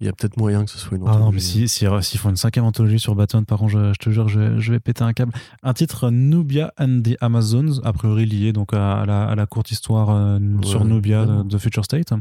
il 0.00 0.06
y 0.06 0.08
a 0.08 0.12
peut-être 0.12 0.36
moyen 0.38 0.64
que 0.64 0.70
ce 0.70 0.78
soit 0.78 0.96
une 0.96 1.02
Ah 1.06 1.10
anthologie. 1.10 1.24
non, 1.26 1.32
mais 1.32 1.40
si, 1.40 1.68
si, 1.68 1.86
s'ils 2.00 2.18
font 2.20 2.30
une 2.30 2.36
cinquième 2.36 2.64
anthologie 2.64 2.98
sur 2.98 3.14
Batman, 3.14 3.44
par 3.44 3.58
contre, 3.58 3.72
je, 3.72 3.92
je 3.92 3.98
te 3.98 4.10
jure, 4.10 4.28
je 4.28 4.40
vais, 4.40 4.60
je 4.60 4.72
vais 4.72 4.80
péter 4.80 5.04
un 5.04 5.12
câble. 5.12 5.32
Un 5.62 5.74
titre 5.74 6.10
Nubia 6.10 6.72
and 6.78 7.02
the 7.04 7.16
Amazons, 7.20 7.80
a 7.84 7.92
priori 7.92 8.24
lié 8.26 8.52
donc 8.52 8.72
à, 8.72 9.04
la, 9.06 9.24
à 9.24 9.34
la 9.34 9.46
courte 9.46 9.70
histoire 9.70 10.08
euh, 10.10 10.38
sur 10.62 10.84
Nubia 10.84 11.26
de, 11.26 11.32
ouais. 11.38 11.44
de 11.44 11.58
Future 11.58 11.84
State, 11.84 12.12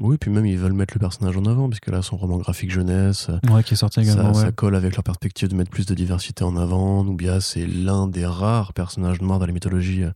Oui, 0.00 0.16
puis 0.20 0.30
même 0.30 0.44
ils 0.44 0.58
veulent 0.58 0.74
mettre 0.74 0.92
le 0.94 1.00
personnage 1.00 1.36
en 1.36 1.46
avant, 1.46 1.68
puisque 1.70 1.88
là, 1.88 2.02
son 2.02 2.18
roman 2.18 2.36
graphique 2.36 2.70
jeunesse, 2.70 3.30
ouais, 3.50 3.62
qui 3.64 3.72
est 3.72 3.76
sorti 3.78 4.04
ça, 4.04 4.12
également. 4.12 4.34
ça 4.34 4.46
ouais. 4.46 4.52
colle 4.52 4.76
avec 4.76 4.94
leur 4.96 5.02
perspective 5.02 5.48
de 5.48 5.54
mettre 5.56 5.70
plus 5.70 5.86
de 5.86 5.94
diversité 5.94 6.44
en 6.44 6.56
avant. 6.56 7.04
Nubia, 7.04 7.40
c'est 7.40 7.66
l'un 7.66 8.06
des 8.06 8.26
rares 8.26 8.74
personnages 8.74 9.22
noirs 9.22 9.38
dans 9.38 9.46
la 9.46 9.52
mythologie 9.52 10.04
euh, 10.04 10.10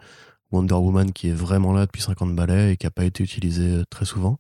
Wonder 0.53 0.74
Woman 0.74 1.12
qui 1.12 1.28
est 1.28 1.34
vraiment 1.34 1.72
là 1.72 1.86
depuis 1.86 2.03
50 2.03 2.34
balais 2.34 2.72
et 2.72 2.76
qui 2.76 2.86
n'a 2.86 2.90
pas 2.90 3.05
été 3.05 3.24
utilisé 3.24 3.68
euh, 3.68 3.84
très 3.90 4.05
souvent. 4.05 4.38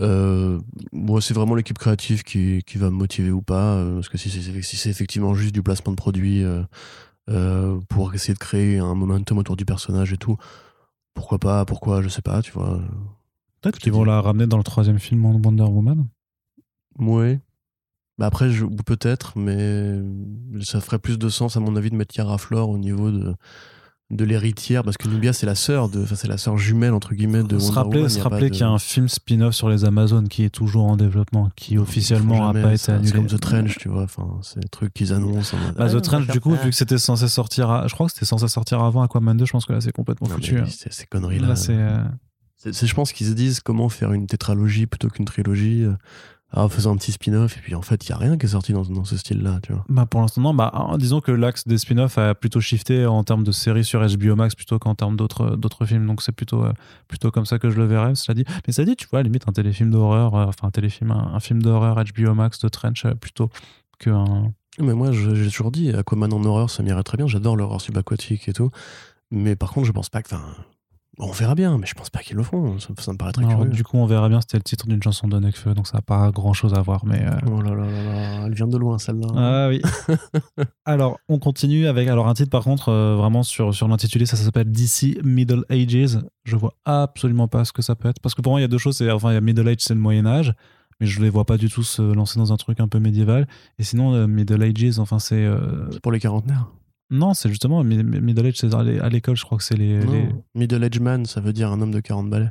Euh, 0.00 0.60
moi, 0.92 1.20
c'est 1.20 1.34
vraiment 1.34 1.54
l'équipe 1.54 1.78
créative 1.78 2.22
qui, 2.24 2.62
qui 2.66 2.78
va 2.78 2.90
me 2.90 2.96
motiver 2.96 3.30
ou 3.30 3.42
pas, 3.42 3.74
euh, 3.74 3.94
parce 3.96 4.08
que 4.08 4.18
si 4.18 4.30
c'est 4.30 4.62
si 4.62 4.88
effectivement 4.88 5.34
juste 5.34 5.54
du 5.54 5.62
placement 5.62 5.92
de 5.92 5.96
produits 5.96 6.42
euh, 6.42 6.62
euh, 7.30 7.80
pour 7.88 8.12
essayer 8.14 8.34
de 8.34 8.38
créer 8.38 8.78
un 8.78 8.94
momentum 8.94 9.38
autour 9.38 9.56
du 9.56 9.64
personnage 9.64 10.12
et 10.12 10.16
tout, 10.16 10.36
pourquoi 11.14 11.38
pas, 11.38 11.64
pourquoi, 11.64 12.02
je 12.02 12.08
sais 12.08 12.22
pas, 12.22 12.42
tu 12.42 12.52
vois. 12.52 12.80
Peut-être 13.60 13.78
qu'ils 13.78 13.92
vont 13.92 14.04
la 14.04 14.20
ramener 14.20 14.46
dans 14.46 14.58
le 14.58 14.64
troisième 14.64 14.98
film 14.98 15.24
Wonder 15.24 15.62
Woman. 15.62 16.08
Ouais. 16.98 17.40
Bah 18.18 18.26
après, 18.26 18.48
peut-être, 18.86 19.38
mais 19.38 20.00
ça 20.62 20.80
ferait 20.80 20.98
plus 20.98 21.18
de 21.18 21.28
sens, 21.28 21.56
à 21.56 21.60
mon 21.60 21.76
avis, 21.76 21.90
de 21.90 21.96
mettre 21.96 22.16
Yara 22.16 22.38
Flor 22.38 22.68
au 22.68 22.78
niveau 22.78 23.10
de, 23.10 23.34
de 24.10 24.24
l'héritière, 24.24 24.82
parce 24.84 24.96
que 24.98 25.08
Nubia, 25.08 25.32
c'est 25.32 25.46
la 25.46 25.54
sœur 25.54 25.88
de, 25.88 26.02
enfin, 26.02 26.14
c'est 26.14 26.28
la 26.28 26.36
sœur 26.36 26.58
jumelle, 26.58 26.92
entre 26.92 27.14
guillemets, 27.14 27.42
de 27.42 27.58
se 27.58 27.64
Wonder 27.68 27.74
rappeler, 27.78 27.96
Woman. 28.02 28.08
se 28.10 28.20
rappeler 28.20 28.42
de- 28.50 28.54
qu'il 28.54 28.60
y 28.60 28.64
a 28.64 28.68
un 28.68 28.78
film 28.78 29.08
spin-off 29.08 29.54
sur 29.54 29.68
les 29.70 29.84
Amazones 29.86 30.28
qui 30.28 30.44
est 30.44 30.50
toujours 30.50 30.84
en 30.84 30.96
développement, 30.96 31.50
qui 31.56 31.78
officiellement 31.78 32.52
n'a 32.52 32.62
pas 32.62 32.68
été 32.68 32.76
ça. 32.76 32.94
annulé. 32.96 33.08
C'est 33.08 33.14
comme 33.16 33.26
The 33.26 33.40
Trench, 33.40 33.78
tu 33.78 33.88
vois, 33.88 34.02
enfin, 34.02 34.38
c'est 34.42 34.60
des 34.60 34.68
trucs 34.68 34.92
qu'ils 34.92 35.12
annoncent. 35.14 35.56
en 35.56 35.60
Bah, 35.72 35.74
Ah, 35.78 35.88
The 35.88 35.94
va 35.94 36.00
Trench, 36.02 36.26
du 36.28 36.40
coup, 36.40 36.50
vu 36.52 36.70
que 36.70 36.76
c'était 36.76 36.98
censé 36.98 37.28
sortir, 37.28 37.70
à- 37.70 37.86
je 37.88 37.94
crois 37.94 38.06
que 38.06 38.12
c'était 38.12 38.26
censé 38.26 38.46
sortir 38.48 38.82
avant 38.82 39.02
Aquaman 39.02 39.36
2, 39.36 39.46
je 39.46 39.52
pense 39.52 39.64
que 39.64 39.72
là 39.72 39.80
c'est 39.80 39.92
complètement 39.92 40.28
Non, 40.28 40.34
foutu. 40.34 40.58
hein. 40.58 40.64
c'est- 40.68 40.92
Ces 40.92 41.06
conneries-là. 41.06 41.48
Là, 41.48 41.56
c'est. 41.56 41.72
euh, 41.74 42.04
C'est- 42.56 42.72
c'est- 42.72 42.86
je 42.86 42.94
pense 42.94 43.12
qu'ils 43.12 43.26
se 43.26 43.32
disent 43.32 43.60
comment 43.60 43.88
faire 43.90 44.12
une 44.12 44.26
tétralogie 44.26 44.86
plutôt 44.86 45.08
qu'une 45.08 45.24
trilogie, 45.26 45.82
euh, 45.84 45.92
en 46.56 46.68
faisant 46.68 46.92
un 46.92 46.96
petit 46.96 47.12
spin-off, 47.12 47.56
et 47.56 47.60
puis 47.60 47.74
en 47.74 47.82
fait, 47.82 48.06
il 48.06 48.12
n'y 48.12 48.14
a 48.14 48.18
rien 48.18 48.38
qui 48.38 48.46
est 48.46 48.50
sorti 48.50 48.72
dans, 48.72 48.82
dans 48.82 49.04
ce 49.04 49.16
style-là, 49.16 49.58
tu 49.62 49.72
vois. 49.72 49.84
Bah 49.88 50.06
pour 50.06 50.20
l'instant, 50.20 50.40
non. 50.40 50.54
Bah, 50.54 50.70
hein, 50.72 50.96
disons 50.98 51.20
que 51.20 51.32
l'axe 51.32 51.66
des 51.66 51.78
spin-offs 51.78 52.16
a 52.18 52.34
plutôt 52.34 52.60
shifté 52.60 53.06
en 53.06 53.24
termes 53.24 53.42
de 53.42 53.52
séries 53.52 53.84
sur 53.84 54.00
HBO 54.06 54.36
Max 54.36 54.54
plutôt 54.54 54.78
qu'en 54.78 54.94
termes 54.94 55.16
d'autres 55.16 55.56
d'autres 55.56 55.84
films. 55.84 56.06
Donc 56.06 56.22
c'est 56.22 56.32
plutôt, 56.32 56.64
euh, 56.64 56.72
plutôt 57.08 57.30
comme 57.30 57.46
ça 57.46 57.58
que 57.58 57.70
je 57.70 57.76
le 57.76 57.86
verrais, 57.86 58.14
cela 58.14 58.34
dit. 58.34 58.44
Mais 58.66 58.72
ça 58.72 58.84
dit, 58.84 58.94
tu 58.94 59.06
vois, 59.10 59.20
à 59.20 59.22
limite, 59.22 59.48
un 59.48 59.52
téléfilm 59.52 59.90
d'horreur, 59.90 60.34
euh, 60.34 60.46
enfin 60.46 60.68
un 60.68 60.70
téléfilm, 60.70 61.10
un, 61.10 61.34
un 61.34 61.40
film 61.40 61.60
d'horreur 61.60 61.96
HBO 61.96 62.34
Max 62.34 62.60
de 62.60 62.68
Trench 62.68 63.04
euh, 63.04 63.14
plutôt 63.14 63.50
qu'un. 63.98 64.52
Mais 64.78 64.94
moi, 64.94 65.12
j'ai 65.12 65.48
toujours 65.48 65.70
dit, 65.70 65.92
Aquaman 65.92 66.32
en 66.32 66.44
horreur, 66.44 66.70
ça 66.70 66.82
m'irait 66.82 67.04
très 67.04 67.16
bien. 67.16 67.26
J'adore 67.26 67.56
l'horreur 67.56 67.80
subaquatique 67.80 68.48
et 68.48 68.52
tout. 68.52 68.70
Mais 69.30 69.56
par 69.56 69.72
contre, 69.72 69.86
je 69.86 69.92
pense 69.92 70.08
pas 70.08 70.22
que. 70.22 70.34
Enfin, 70.34 70.44
on 71.18 71.30
verra 71.30 71.54
bien, 71.54 71.78
mais 71.78 71.86
je 71.86 71.94
pense 71.94 72.10
pas 72.10 72.20
qu'ils 72.20 72.36
le 72.36 72.42
feront. 72.42 72.78
Ça, 72.78 72.88
ça 72.98 73.12
me 73.12 73.16
paraît 73.16 73.32
très 73.32 73.44
Alors, 73.44 73.58
curieux. 73.58 73.70
du 73.70 73.84
coup, 73.84 73.96
on 73.98 74.06
verra 74.06 74.28
bien. 74.28 74.40
C'était 74.40 74.56
le 74.56 74.62
titre 74.64 74.86
d'une 74.86 75.02
chanson 75.02 75.28
de 75.28 75.38
Nekfeu, 75.38 75.74
donc 75.74 75.86
ça 75.86 75.98
n'a 75.98 76.02
pas 76.02 76.30
grand 76.30 76.52
chose 76.52 76.74
à 76.74 76.80
voir. 76.82 77.04
Mais. 77.06 77.22
euh, 77.24 77.38
Oh 77.50 77.60
là 77.62 77.74
là 77.74 77.84
là 77.86 78.02
là, 78.02 78.42
elle 78.46 78.54
vient 78.54 78.66
de 78.66 78.76
loin 78.76 78.98
celle-là. 78.98 79.28
Ah 79.36 79.68
oui. 79.68 79.80
alors, 80.84 81.18
on 81.28 81.38
continue 81.38 81.86
avec 81.86 82.08
alors 82.08 82.28
un 82.28 82.34
titre 82.34 82.50
par 82.50 82.64
contre 82.64 82.88
euh, 82.90 83.16
vraiment 83.16 83.42
sur 83.42 83.74
sur 83.74 83.88
l'intitulé, 83.88 84.26
ça, 84.26 84.36
s'appelle 84.36 84.70
DC 84.70 85.20
Middle 85.24 85.64
Ages. 85.70 86.18
Je 86.44 86.56
vois 86.56 86.74
absolument 86.84 87.48
pas 87.48 87.64
ce 87.64 87.72
que 87.72 87.82
ça 87.82 87.94
peut 87.94 88.08
être 88.08 88.20
parce 88.20 88.34
que 88.34 88.42
pour 88.42 88.52
moi 88.52 88.60
il 88.60 88.62
y 88.62 88.66
a 88.66 88.68
deux 88.68 88.78
choses. 88.78 89.00
Enfin 89.10 89.30
il 89.30 89.34
y 89.34 89.38
a 89.38 89.40
Middle 89.40 89.68
Age, 89.68 89.76
c'est 89.80 89.94
le 89.94 90.00
Moyen 90.00 90.26
Âge, 90.26 90.52
mais 91.00 91.06
je 91.06 91.20
les 91.22 91.30
vois 91.30 91.44
pas 91.44 91.56
du 91.56 91.68
tout 91.70 91.82
se 91.82 92.02
lancer 92.02 92.38
dans 92.38 92.52
un 92.52 92.56
truc 92.56 92.80
un 92.80 92.88
peu 92.88 92.98
médiéval. 92.98 93.46
Et 93.78 93.84
sinon 93.84 94.14
euh, 94.14 94.26
Middle 94.26 94.62
Ages, 94.62 94.98
enfin 94.98 95.18
c'est 95.18 95.48
C'est 95.92 96.00
pour 96.00 96.12
les 96.12 96.20
quarantenaires. 96.20 96.66
Non, 97.14 97.32
c'est 97.34 97.48
justement 97.48 97.82
mi- 97.84 98.02
mi- 98.04 98.20
Middle 98.20 98.46
Age, 98.46 98.58
c'est 98.58 98.74
à 98.74 98.82
l'é- 98.82 99.00
à 99.00 99.08
l'école, 99.08 99.36
je 99.36 99.44
crois 99.44 99.56
que 99.58 99.64
c'est 99.64 99.76
les, 99.76 100.00
Middle 100.54 100.84
Age 100.84 101.00
Man, 101.00 101.24
ça 101.26 101.40
veut 101.40 101.52
dire 101.52 101.70
un 101.72 101.80
homme 101.80 101.90
de 101.92 102.00
40 102.00 102.28
balais. 102.28 102.50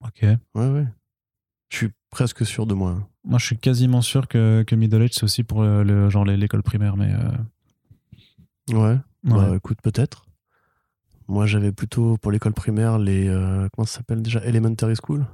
Ok. 0.00 0.22
Ouais, 0.54 0.68
ouais. 0.68 0.86
Je 1.70 1.76
suis 1.78 1.90
presque 2.10 2.44
sûr 2.44 2.66
de 2.66 2.74
moi. 2.74 3.08
Moi, 3.24 3.38
je 3.38 3.46
suis 3.46 3.56
quasiment 3.58 4.02
sûr 4.02 4.28
que, 4.28 4.62
que 4.66 4.74
Middle 4.74 5.02
Age, 5.02 5.10
c'est 5.12 5.24
aussi 5.24 5.44
pour 5.44 5.62
le, 5.62 5.82
le- 5.82 6.10
genre 6.10 6.24
l'école 6.24 6.62
primaire, 6.62 6.96
mais 6.96 7.12
euh, 7.12 8.74
Ouais. 8.74 8.98
Bah 9.24 9.50
ouais. 9.50 9.56
écoute, 9.56 9.78
peut-être. 9.82 10.26
Moi, 11.28 11.46
j'avais 11.46 11.72
plutôt 11.72 12.18
pour 12.18 12.30
l'école 12.32 12.52
primaire 12.52 12.98
les. 12.98 13.26
euh, 13.28 13.66
comment 13.72 13.86
ça 13.86 13.98
s'appelle 13.98 14.20
déjà? 14.22 14.40
Elementary 14.44 14.94
School. 14.96 15.24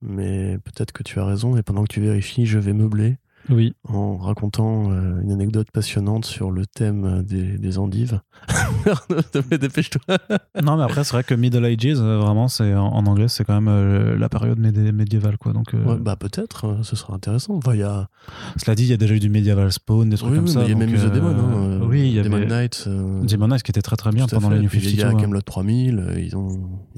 Mais 0.00 0.58
peut-être 0.58 0.92
que 0.92 1.02
tu 1.02 1.18
as 1.18 1.24
raison, 1.24 1.56
et 1.56 1.62
pendant 1.64 1.82
que 1.82 1.92
tu 1.92 2.00
vérifies, 2.00 2.46
je 2.46 2.58
vais 2.60 2.72
meubler 2.72 3.16
oui. 3.50 3.74
en 3.88 4.16
racontant 4.16 4.90
euh, 4.92 5.20
une 5.22 5.32
anecdote 5.32 5.68
passionnante 5.72 6.24
sur 6.24 6.50
le 6.50 6.66
thème 6.66 7.04
euh, 7.04 7.22
des, 7.22 7.58
des 7.58 7.78
endives. 7.78 8.20
Dépêche-toi. 9.50 10.00
non, 10.62 10.76
mais 10.76 10.84
après, 10.84 11.04
c'est 11.04 11.12
vrai 11.12 11.24
que 11.24 11.34
Middle 11.34 11.64
Ages, 11.64 11.98
euh, 12.00 12.18
vraiment, 12.18 12.48
c'est 12.48 12.74
en, 12.74 12.86
en 12.88 13.06
anglais, 13.06 13.28
c'est 13.28 13.44
quand 13.44 13.54
même 13.54 13.68
euh, 13.68 14.16
la 14.18 14.28
période 14.28 14.58
médi- 14.58 14.92
médiévale, 14.92 15.38
quoi. 15.38 15.52
Donc, 15.52 15.74
euh, 15.74 15.84
Ouais, 15.84 15.98
bah 15.98 16.16
peut-être, 16.16 16.66
euh, 16.66 16.82
ce 16.82 16.96
sera 16.96 17.14
intéressant. 17.14 17.54
Enfin, 17.56 17.74
y 17.74 17.82
a... 17.82 18.08
cela 18.56 18.74
dit, 18.74 18.84
il 18.84 18.90
y 18.90 18.92
a 18.92 18.96
déjà 18.96 19.14
eu 19.14 19.20
du 19.20 19.28
Medieval 19.30 19.72
Spawn, 19.72 20.08
des 20.08 20.16
trucs 20.16 20.30
Oui, 20.30 20.36
comme 20.36 20.46
oui, 20.46 20.52
ça. 20.52 20.62
il 20.64 20.70
y 20.70 20.72
a 20.72 20.76
même 20.76 20.90
eu 20.94 20.98
The 20.98 21.12
Demon. 21.12 21.28
Hein, 21.28 21.80
euh, 21.82 21.86
oui, 21.86 22.00
il 22.10 22.16
y 22.18 22.22
Demon 22.22 22.36
avait 22.36 22.46
Knight. 22.46 22.84
euh, 22.86 23.22
Demon 23.24 23.48
Knight 23.48 23.62
qui 23.62 23.70
était 23.70 23.82
très 23.82 23.96
très 23.96 24.10
bien 24.10 24.26
pendant 24.26 24.50
les 24.50 24.60
New 24.60 24.68
Puis 24.68 24.78
Il 24.82 24.94
y 24.94 24.96
52. 25.00 25.16
a. 25.16 25.20
Camelot 25.20 25.40
3000, 25.42 25.98
euh, 25.98 26.20
ils 26.20 26.36
ont, 26.36 26.48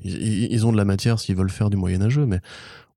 ils, 0.02 0.52
ils- 0.52 0.66
ont 0.66 0.72
de 0.72 0.76
la 0.76 0.84
matière 0.84 1.18
s'ils 1.18 1.36
veulent 1.36 1.50
faire 1.50 1.70
du 1.70 1.76
Moyen-Âgeux, 1.76 2.26
mais. 2.26 2.40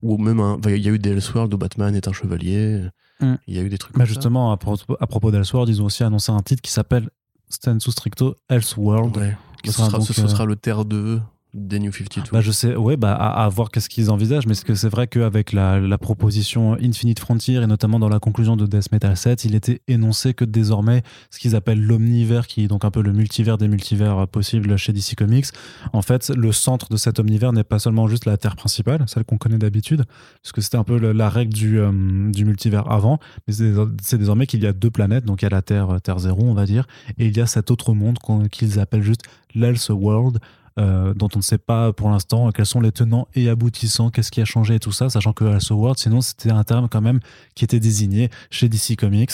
Ou 0.01 0.17
même, 0.17 0.41
il 0.67 0.77
y 0.85 0.89
a 0.89 0.91
eu 0.91 0.99
des 0.99 1.11
Elseworlds 1.11 1.53
où 1.53 1.57
Batman 1.57 1.95
est 1.95 2.09
un 2.09 2.11
chevalier. 2.11 2.81
Mm. 3.19 3.35
Il 3.47 3.55
y 3.55 3.59
a 3.59 3.61
eu 3.61 3.69
des 3.69 3.77
trucs 3.77 3.93
comme 3.93 4.01
ça. 4.05 4.05
justement, 4.13 4.51
à, 4.51 4.57
propos- 4.57 4.95
propos 5.07 5.31
d'Elseworld, 5.31 5.69
ils 5.69 5.81
ont 5.81 5.85
aussi 5.85 6.03
annoncé 6.03 6.31
un 6.31 6.41
titre 6.41 6.61
qui 6.61 6.71
s'appelle 6.71 7.09
Stansu 7.49 7.91
Stricto 7.91 8.35
Elseworld, 8.49 9.15
Ouais. 9.17 9.37
qui 9.63 9.69
ce, 9.71 9.77
sera 9.77 9.87
sera, 9.87 9.97
donc, 9.99 10.07
ce- 10.07 10.13
ce 10.13 10.21
euh, 10.21 10.27
sera 10.27 10.45
le 10.45 10.55
Terre 10.55 10.85
2 10.85 11.21
des 11.53 11.79
New 11.79 11.91
52. 11.91 12.31
Bah, 12.31 12.41
je 12.41 12.51
sais, 12.51 12.75
ouais, 12.75 12.97
bah, 12.97 13.13
à, 13.13 13.47
voir 13.49 13.69
qu'est-ce 13.69 13.89
qu'ils 13.89 14.09
envisagent, 14.09 14.47
mais 14.47 14.55
c'est 14.55 14.89
vrai 14.89 15.07
qu'avec 15.07 15.51
la, 15.51 15.79
la 15.79 15.97
proposition 15.97 16.73
Infinite 16.73 17.19
Frontier, 17.19 17.61
et 17.61 17.67
notamment 17.67 17.99
dans 17.99 18.09
la 18.09 18.19
conclusion 18.19 18.55
de 18.55 18.65
Death 18.65 18.91
Metal 18.91 19.15
7, 19.15 19.45
il 19.45 19.53
était 19.53 19.81
énoncé 19.87 20.33
que 20.33 20.45
désormais, 20.45 21.03
ce 21.29 21.39
qu'ils 21.39 21.55
appellent 21.55 21.81
l'omnivers, 21.81 22.47
qui 22.47 22.63
est 22.63 22.67
donc 22.67 22.85
un 22.85 22.91
peu 22.91 23.01
le 23.01 23.13
multivers 23.13 23.57
des 23.57 23.67
multivers 23.67 24.27
possibles 24.27 24.77
chez 24.77 24.93
DC 24.93 25.15
Comics, 25.15 25.45
en 25.93 26.01
fait, 26.01 26.29
le 26.29 26.51
centre 26.51 26.89
de 26.89 26.97
cet 26.97 27.19
omnivers 27.19 27.53
n'est 27.53 27.63
pas 27.63 27.79
seulement 27.79 28.07
juste 28.07 28.25
la 28.25 28.37
Terre 28.37 28.55
principale, 28.55 29.03
celle 29.07 29.23
qu'on 29.23 29.37
connaît 29.37 29.59
d'habitude, 29.59 30.05
parce 30.41 30.51
que 30.53 30.61
c'était 30.61 30.77
un 30.77 30.83
peu 30.83 30.97
la 30.97 31.29
règle 31.29 31.53
du, 31.53 31.79
euh, 31.79 32.31
du 32.31 32.45
multivers 32.45 32.91
avant, 32.91 33.19
mais 33.47 33.53
c'est 33.53 34.17
désormais 34.17 34.47
qu'il 34.47 34.63
y 34.63 34.67
a 34.67 34.73
deux 34.73 34.89
planètes, 34.89 35.25
donc 35.25 35.43
il 35.43 35.45
y 35.45 35.47
a 35.47 35.51
la 35.51 35.61
Terre, 35.61 36.01
Terre 36.01 36.17
zéro, 36.17 36.41
on 36.43 36.55
va 36.55 36.65
dire, 36.65 36.87
et 37.19 37.27
il 37.27 37.37
y 37.37 37.41
a 37.41 37.45
cet 37.45 37.69
autre 37.69 37.93
monde 37.93 38.17
qu'ils 38.51 38.79
appellent 38.79 39.03
juste 39.03 39.21
l'Else 39.53 39.89
World, 39.89 40.39
euh, 40.79 41.13
dont 41.13 41.29
on 41.35 41.39
ne 41.39 41.43
sait 41.43 41.57
pas 41.57 41.93
pour 41.93 42.09
l'instant 42.09 42.51
quels 42.51 42.65
sont 42.65 42.81
les 42.81 42.91
tenants 42.91 43.27
et 43.35 43.49
aboutissants, 43.49 44.09
qu'est-ce 44.09 44.31
qui 44.31 44.41
a 44.41 44.45
changé 44.45 44.75
et 44.75 44.79
tout 44.79 44.91
ça, 44.91 45.09
sachant 45.09 45.33
que 45.33 45.45
Else 45.45 45.69
World, 45.71 45.99
sinon 45.99 46.21
c'était 46.21 46.51
un 46.51 46.63
terme 46.63 46.89
quand 46.89 47.01
même 47.01 47.19
qui 47.55 47.63
était 47.65 47.79
désigné 47.79 48.29
chez 48.49 48.69
DC 48.69 48.95
Comics 48.97 49.31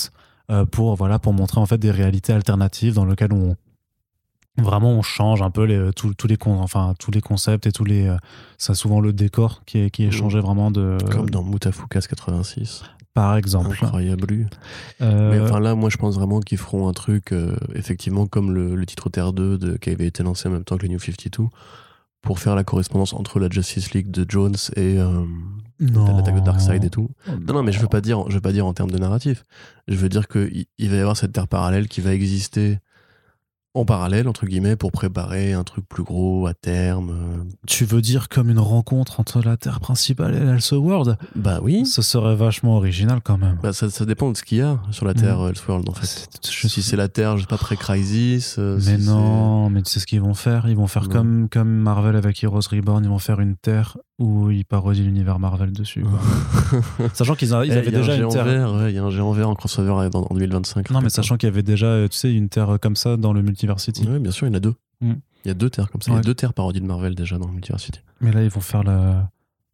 euh, 0.52 0.66
pour 0.66 0.96
voilà 0.96 1.20
pour 1.20 1.34
montrer 1.34 1.60
en 1.62 1.66
fait 1.66 1.78
des 1.78 1.92
réalités 1.92 2.34
alternatives 2.34 2.94
dans 2.96 3.06
lesquelles 3.06 3.34
on 3.34 3.56
vraiment 4.58 4.92
on 4.92 5.02
change 5.02 5.42
un 5.42 5.52
peu 5.52 5.64
les, 5.64 5.94
tous, 5.94 6.14
tous 6.16 6.28
les 6.28 6.38
enfin 6.46 6.94
tous 7.00 7.12
les 7.12 7.22
concepts 7.22 7.66
et 7.66 7.72
tous 7.72 7.86
les 7.86 8.08
euh, 8.08 8.18
ça 8.58 8.74
souvent 8.76 9.00
le 9.00 9.14
décor 9.14 9.62
qui 9.66 9.78
est, 9.80 9.90
qui 9.90 10.04
est 10.04 10.08
Mhm. 10.08 10.12
changé 10.12 10.40
vraiment 10.42 10.70
de 10.72 10.98
Comme 11.12 11.30
dans 11.30 11.44
Mutafukas 11.44 12.02
86. 12.10 12.84
Par 13.14 13.36
exemple 13.36 13.78
Incroyable. 13.82 14.50
Euh, 15.02 15.32
Mais 15.32 15.40
enfin 15.40 15.60
là, 15.60 15.76
moi 15.76 15.90
je 15.90 15.98
pense 15.98 16.16
vraiment 16.16 16.40
qu'ils 16.40 16.58
feront 16.58 16.88
un 16.88 16.94
truc, 16.94 17.32
euh, 17.32 17.56
effectivement, 17.76 18.28
comme 18.28 18.54
le, 18.54 18.76
le 18.76 18.86
titre 18.86 19.10
Terre 19.10 19.34
2 19.34 19.58
de, 19.58 19.78
qui 19.78 19.90
avait 19.90 20.08
été 20.08 20.24
lancé 20.24 20.48
en 20.48 20.52
même 20.52 20.64
temps 20.64 20.78
que 20.78 20.84
les 20.84 20.90
New 20.90 21.00
52, 21.00 21.46
pour 22.22 22.40
faire 22.40 22.56
la 22.56 22.64
correspondance 22.64 23.14
entre 23.14 23.40
la 23.40 23.50
Justice 23.50 23.94
League 23.94 24.12
de 24.12 24.26
Jones 24.28 24.56
et 24.76 24.98
euh, 25.00 25.26
l'attaque 25.80 26.36
de 26.36 26.40
Darkseid 26.42 26.84
et 26.84 26.90
tout. 26.90 27.10
Oh, 27.28 27.32
Non, 27.48 27.54
non, 27.56 27.64
mais 27.64 27.72
je 27.72 27.80
veux 27.80 27.88
pas 27.88 28.02
dire, 28.02 28.26
je 28.30 28.36
veux 28.36 28.42
pas 28.42 28.52
dire 28.52 28.66
en 28.66 28.74
termes 28.74 28.92
de 28.92 28.98
narratif. 28.98 29.44
Je 29.88 29.96
veux 29.96 30.10
dire 30.10 30.28
qu'il 30.28 30.66
il 30.78 30.90
va 30.90 30.98
y 30.98 31.00
avoir 31.00 31.16
cette 31.16 31.32
Terre 31.32 31.48
parallèle 31.48 31.88
qui 31.88 32.02
va 32.02 32.14
exister 32.14 32.80
en 33.80 33.86
parallèle, 33.86 34.28
entre 34.28 34.46
guillemets, 34.46 34.76
pour 34.76 34.92
préparer 34.92 35.54
un 35.54 35.64
truc 35.64 35.88
plus 35.88 36.04
gros 36.04 36.48
à 36.48 36.54
terme. 36.54 37.10
euh. 37.10 37.44
tu 37.68 37.86
veux 37.86 38.02
dire 38.02 38.30
comme 38.30 38.50
une 38.50 38.60
rencontre 38.60 39.20
entre 39.20 39.42
la 39.42 39.58
Terre 39.58 39.80
principale 39.80 40.36
et 40.36 40.40
l'Else 40.40 40.72
World? 40.72 41.18
Bah 41.36 41.60
oui. 41.64 41.86
Ce 41.86 42.02
serait 42.02 42.36
vachement 42.36 42.76
original 42.78 43.20
quand 43.24 43.38
même. 43.38 43.58
Bah, 43.64 43.74
ça, 43.74 43.90
ça 43.90 44.06
dépend 44.06 44.32
de 44.32 44.38
ce 44.38 44.44
qu'il 44.44 44.60
y 44.60 44.62
a 44.62 44.80
sur 44.92 45.06
la 45.06 45.14
Terre 45.14 45.40
Mhm. 45.40 45.50
Elseworld, 45.50 45.90
en 45.90 45.94
fait. 45.94 46.28
Je 46.50 46.68
si 46.68 46.82
c'est 46.82 46.96
la 46.98 47.08
Terre, 47.08 47.38
je 47.38 47.42
sais 47.42 47.48
pas, 47.48 47.58
pré-Crisis. 47.58 48.58
euh, 48.60 48.80
Mais 48.86 48.98
si 49.00 49.06
non, 49.08 49.70
mais 49.70 49.82
tu 49.82 49.90
sais 49.92 50.00
ce 50.00 50.06
qu'ils 50.08 50.22
vont 50.22 50.34
faire? 50.34 50.68
Ils 50.68 50.76
vont 50.76 50.88
faire 50.88 51.08
comme, 51.10 51.48
comme 51.50 51.70
Marvel 51.70 52.16
avec 52.16 52.44
Heroes 52.44 52.60
Reborn, 52.72 53.04
ils 53.04 53.10
vont 53.10 53.20
faire 53.20 53.40
une 53.40 53.56
Terre 53.56 53.98
où 54.20 54.52
ils 54.52 54.66
parodient 54.66 55.04
l'univers 55.06 55.40
Marvel 55.40 55.72
dessus. 55.72 56.04
sachant 57.14 57.36
qu'ils 57.36 57.50
Eh, 57.52 57.54
avaient 57.54 57.68
il 57.68 57.74
y 57.74 57.78
a 57.78 57.92
déjà 57.92 58.14
un 58.14 58.18
une 58.18 58.30
Terre. 58.30 58.46
ouais, 58.74 58.92
il 58.92 58.96
y 58.96 59.00
a 59.00 59.04
un 59.04 59.10
géant 59.10 59.32
vert 59.32 59.50
en 59.50 59.56
crossover 59.56 59.92
en, 59.92 60.00
en 60.14 60.34
2025. 60.34 60.90
Non, 60.90 61.00
mais 61.00 61.04
crois. 61.04 61.10
sachant 61.10 61.38
qu'il 61.38 61.48
y 61.48 61.52
avait 61.52 61.64
déjà, 61.64 62.08
tu 62.10 62.18
sais, 62.18 62.34
une 62.34 62.50
Terre 62.50 62.78
comme 62.82 62.96
ça 62.98 63.16
dans 63.18 63.32
le 63.34 63.42
Multiversity. 63.70 64.08
Ouais, 64.08 64.20
bien 64.20 64.32
sûr, 64.32 64.48
il 64.48 64.50
y 64.50 64.54
en 64.54 64.58
a 64.58 64.60
deux. 64.60 64.76
Mm. 65.02 65.14
Il 65.46 65.48
y 65.48 65.52
a 65.52 65.54
deux 65.54 65.70
terres 65.70 65.90
comme 65.90 66.02
ça. 66.02 66.12
Il 66.12 66.14
y 66.14 66.16
Ouais. 66.16 66.22
a 66.22 66.24
deux 66.24 66.34
terres 66.36 66.54
parodies 66.54 66.82
de 66.82 66.86
Marvel 66.86 67.16
déjà 67.16 67.38
dans 67.38 67.48
Multiversity. 67.48 68.02
Mais 68.22 68.32
là, 68.32 68.44
ils 68.44 68.50
vont 68.50 68.60
faire 68.62 68.84
la. 68.84 69.30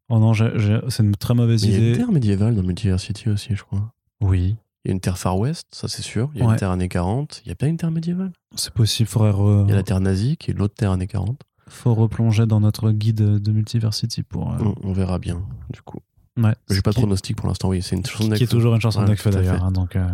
Oh 0.10 0.20
non, 0.20 0.34
c'est 0.34 1.04
une 1.04 1.16
très 1.16 1.34
mauvaise 1.34 1.64
Mais 1.66 1.70
il 1.70 1.74
y 1.74 1.76
a 1.76 1.80
une 1.80 1.86
idée. 1.90 1.98
terre 1.98 2.12
médiévale 2.12 2.56
dans 2.56 2.62
Multiversity 2.64 3.30
aussi, 3.30 3.56
je 3.56 3.64
crois. 3.64 3.92
Oui, 4.22 4.56
Il 4.86 4.90
y 4.90 4.92
a 4.92 4.94
une 4.94 5.00
terre 5.00 5.18
Far 5.18 5.40
West, 5.40 5.66
ça 5.72 5.88
c'est 5.88 6.04
sûr. 6.04 6.30
Il 6.36 6.42
y 6.42 6.44
a 6.44 6.46
Ouais. 6.46 6.54
une 6.54 6.60
terre 6.60 6.70
années 6.70 6.88
40. 6.90 7.42
Il 7.44 7.50
y 7.50 7.52
a 7.52 7.56
bien 7.56 7.68
une 7.70 7.78
terre 7.78 7.90
médiévale? 7.90 8.32
c'est 8.56 8.72
possible. 8.72 9.10
Faudrait 9.10 9.32
re- 9.32 9.66
Il 9.66 9.70
y 9.70 9.74
a 9.74 9.76
la 9.78 9.82
terre 9.84 10.00
nazie 10.00 10.38
qui 10.38 10.52
est 10.52 10.54
l'autre 10.54 10.76
terre 10.76 10.92
années 10.92 11.08
40. 11.08 11.42
faut 11.68 11.96
replonger 11.96 12.46
dans 12.46 12.60
notre 12.60 12.92
guide 12.92 13.40
de 13.42 13.52
Multiversity 13.52 14.22
pour. 14.22 14.54
euh, 14.54 14.58
On, 14.60 14.76
on 14.90 14.94
verra 14.94 15.18
bien, 15.18 15.42
du 15.74 15.82
coup. 15.82 15.98
Ouais. 16.38 16.54
J'ai 16.70 16.84
pas 16.84 16.92
de 16.92 16.96
pronostic 16.98 17.36
pour 17.38 17.48
l'instant, 17.48 17.70
oui. 17.70 17.82
C'est 17.82 17.96
une 17.96 18.06
chanson 18.06 18.30
Qui 18.30 18.44
est 18.44 18.48
toujours 18.48 18.76
une 18.76 18.82
chanson 18.82 19.04
Ouais, 19.04 19.16
d'ailleurs. 19.32 19.64
hein, 19.64 19.72
donc, 19.72 19.96
euh, 19.96 20.08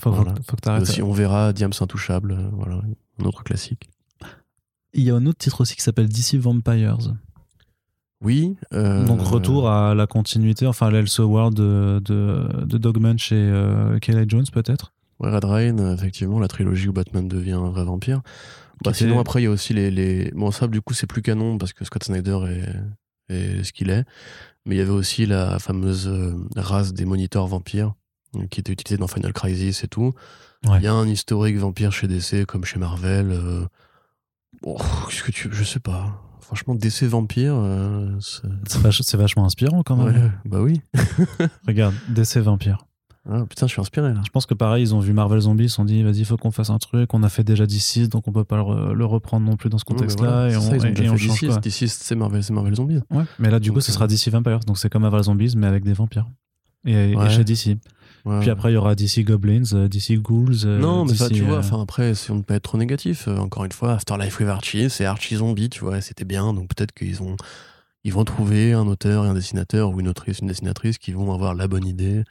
faut, 0.00 0.10
Voilà. 0.12 0.34
faut 0.46 0.56
que 0.56 0.60
t'arrêtes. 0.62 0.82
Aussi, 0.82 1.02
on 1.02 1.12
verra 1.12 1.52
Diams 1.52 1.72
Intouchable, 1.80 2.32
euh, 2.32 2.48
voilà, 2.52 2.80
un 3.20 3.24
autre 3.24 3.42
classique. 3.44 3.88
Il 4.94 5.02
y 5.02 5.10
a 5.10 5.14
un 5.14 5.26
autre 5.26 5.38
titre 5.38 5.60
aussi 5.60 5.76
qui 5.76 5.82
s'appelle 5.82 6.08
DC 6.08 6.36
Vampires. 6.36 6.98
Oui. 8.22 8.56
euh, 8.72 9.04
Donc 9.04 9.20
retour 9.20 9.68
à 9.70 9.94
la 9.94 10.06
continuité, 10.06 10.66
enfin 10.66 10.90
l'Else 10.90 11.18
World 11.18 11.54
de, 11.56 12.00
de, 12.04 12.64
de 12.64 12.78
Dogman 12.78 13.18
chez 13.18 13.36
euh, 13.36 13.98
Kelly 13.98 14.24
Jones 14.28 14.46
peut-être? 14.52 14.92
Ouais, 15.20 15.30
Red 15.30 15.44
Rain, 15.44 15.94
effectivement, 15.94 16.38
la 16.40 16.48
trilogie 16.48 16.88
où 16.88 16.92
Batman 16.92 17.26
devient 17.28 17.52
un 17.52 17.70
vrai 17.70 17.84
vampire. 17.84 18.22
Bah, 18.84 18.92
sinon, 18.92 19.12
était- 19.12 19.20
après, 19.20 19.40
il 19.40 19.44
y 19.44 19.46
a 19.46 19.50
aussi 19.50 19.72
les, 19.74 19.90
les. 19.90 20.30
Bon, 20.34 20.50
ça, 20.50 20.66
du 20.66 20.80
coup, 20.82 20.92
c'est 20.94 21.06
plus 21.06 21.22
canon 21.22 21.56
parce 21.56 21.72
que 21.72 21.84
Scott 21.84 22.04
Snyder 22.04 22.38
est, 23.30 23.34
est 23.34 23.64
ce 23.64 23.72
qu'il 23.72 23.88
est. 23.90 24.04
Mais 24.66 24.74
il 24.74 24.78
y 24.78 24.82
avait 24.82 24.90
aussi 24.90 25.24
la 25.26 25.58
fameuse 25.58 26.06
euh, 26.08 26.34
race 26.56 26.92
des 26.92 27.04
moniteurs 27.06 27.46
vampires 27.46 27.94
qui 28.50 28.60
était 28.60 28.72
utilisée 28.72 28.98
dans 28.98 29.06
Final 29.08 29.32
Crisis 29.32 29.82
et 29.84 29.88
tout. 29.88 30.12
Il 30.64 30.70
Ouais. 30.70 30.82
y 30.82 30.86
a 30.86 30.92
un 30.92 31.06
historique 31.06 31.56
vampire 31.58 31.92
chez 31.92 32.08
DC 32.08 32.44
comme 32.46 32.64
chez 32.64 32.78
Marvel. 32.78 33.30
euh, 33.30 33.66
bon, 34.62 34.76
qu'est-ce 35.08 35.22
que 35.22 35.32
tu. 35.32 35.48
Je 35.52 35.64
sais 35.64 35.80
pas. 35.80 36.22
Franchement, 36.40 36.74
DC 36.74 37.02
vampire, 37.04 37.54
euh, 37.56 38.08
c'est- 38.20 38.42
C'est 38.68 38.78
vach- 38.80 39.02
c'est 39.02 39.16
vachement 39.16 39.44
inspirant 39.44 39.82
quand 39.82 39.96
même. 39.96 40.14
Ouais, 40.14 40.30
bah 40.44 40.60
oui. 40.62 40.80
Regarde, 41.66 41.94
DC 42.08 42.38
Vampire. 42.38 42.78
Ah, 43.28 43.44
putain, 43.48 43.66
je 43.66 43.72
suis 43.72 43.80
inspiré 43.80 44.14
là. 44.14 44.20
Je 44.24 44.30
pense 44.30 44.46
que 44.46 44.54
pareil, 44.54 44.84
ils 44.84 44.94
ont 44.94 45.00
vu 45.00 45.12
Marvel 45.12 45.40
Zombies, 45.40 45.64
ils 45.64 45.68
se 45.68 45.74
sont 45.74 45.84
dit, 45.84 46.00
vas-y, 46.04 46.18
il 46.18 46.24
faut 46.24 46.36
qu'on 46.36 46.52
fasse 46.52 46.70
un 46.70 46.78
truc. 46.78 47.12
On 47.12 47.24
a 47.24 47.28
fait 47.28 47.42
déjà 47.42 47.66
DC, 47.66 48.06
donc 48.08 48.28
on 48.28 48.32
peut 48.32 48.44
pas 48.44 48.54
le, 48.56 48.62
re- 48.62 48.92
le 48.92 49.04
reprendre 49.04 49.44
non 49.44 49.56
plus 49.56 49.68
dans 49.68 49.78
ce 49.78 49.84
contexte-là. 49.84 50.30
voilà, 50.30 50.52
et 50.52 50.56
on, 50.56 50.60
ça, 50.60 50.76
ils 50.76 50.82
ont 50.82 50.84
et- 50.84 50.90
déjà 50.92 51.04
et 51.04 51.10
on 51.10 51.16
fait 51.16 51.26
change 51.48 51.60
DC. 51.60 51.60
DC, 51.60 51.88
c'est 51.88 52.14
Marvel, 52.14 52.40
Zombies. 52.74 53.00
Ouais. 53.10 53.24
Mais 53.40 53.50
là, 53.50 53.58
du 53.58 53.72
coup, 53.72 53.80
ce 53.80 53.90
sera 53.90 54.04
euh, 54.04 54.08
DC 54.08 54.28
Vampires, 54.30 54.60
donc 54.60 54.78
c'est 54.78 54.88
comme 54.88 55.02
Marvel 55.02 55.24
Zombies, 55.24 55.54
mais 55.56 55.66
avec 55.66 55.82
des 55.82 55.92
vampires. 55.94 56.26
Et, 56.84 57.10
et 57.10 57.16
Ouais. 57.16 57.28
chez 57.30 57.42
DC. 57.42 57.78
Ouais. 58.26 58.40
Puis 58.40 58.50
après, 58.50 58.72
il 58.72 58.74
y 58.74 58.76
aura 58.76 58.94
DC 58.96 59.24
Goblins, 59.24 59.62
euh, 59.72 59.88
DC 59.88 60.18
Ghouls. 60.20 60.64
euh, 60.66 60.78
Non, 60.80 61.04
mais 61.04 61.14
ça, 61.14 61.30
tu 61.30 61.42
vois, 61.44 61.56
euh, 61.56 61.60
enfin 61.60 61.80
après, 61.80 62.14
si 62.14 62.30
on 62.32 62.34
ne 62.34 62.40
peut 62.40 62.46
pas 62.46 62.54
être 62.56 62.64
trop 62.64 62.76
négatif, 62.76 63.28
encore 63.28 63.64
une 63.64 63.72
fois, 63.72 63.92
Afterlife 63.92 64.38
with 64.40 64.48
Archie, 64.48 64.90
c'est 64.90 65.04
Archie 65.04 65.36
Zombie, 65.36 65.70
tu 65.70 65.80
vois, 65.80 66.00
c'était 66.00 66.24
bien, 66.24 66.52
donc 66.52 66.68
peut-être 66.74 66.92
qu'ils 66.92 67.22
ont, 67.22 67.36
ils 68.04 68.12
vont 68.12 68.24
trouver 68.24 68.72
un 68.72 68.86
auteur 68.88 69.24
et 69.24 69.28
un 69.28 69.34
dessinateur 69.34 69.90
ou 69.92 70.00
une 70.00 70.08
autrice, 70.08 70.40
une 70.40 70.48
dessinatrice 70.48 70.98
qui 70.98 71.12
vont 71.12 71.32
avoir 71.32 71.54
la 71.54 71.68
bonne 71.68 71.86
idée. 71.86 72.24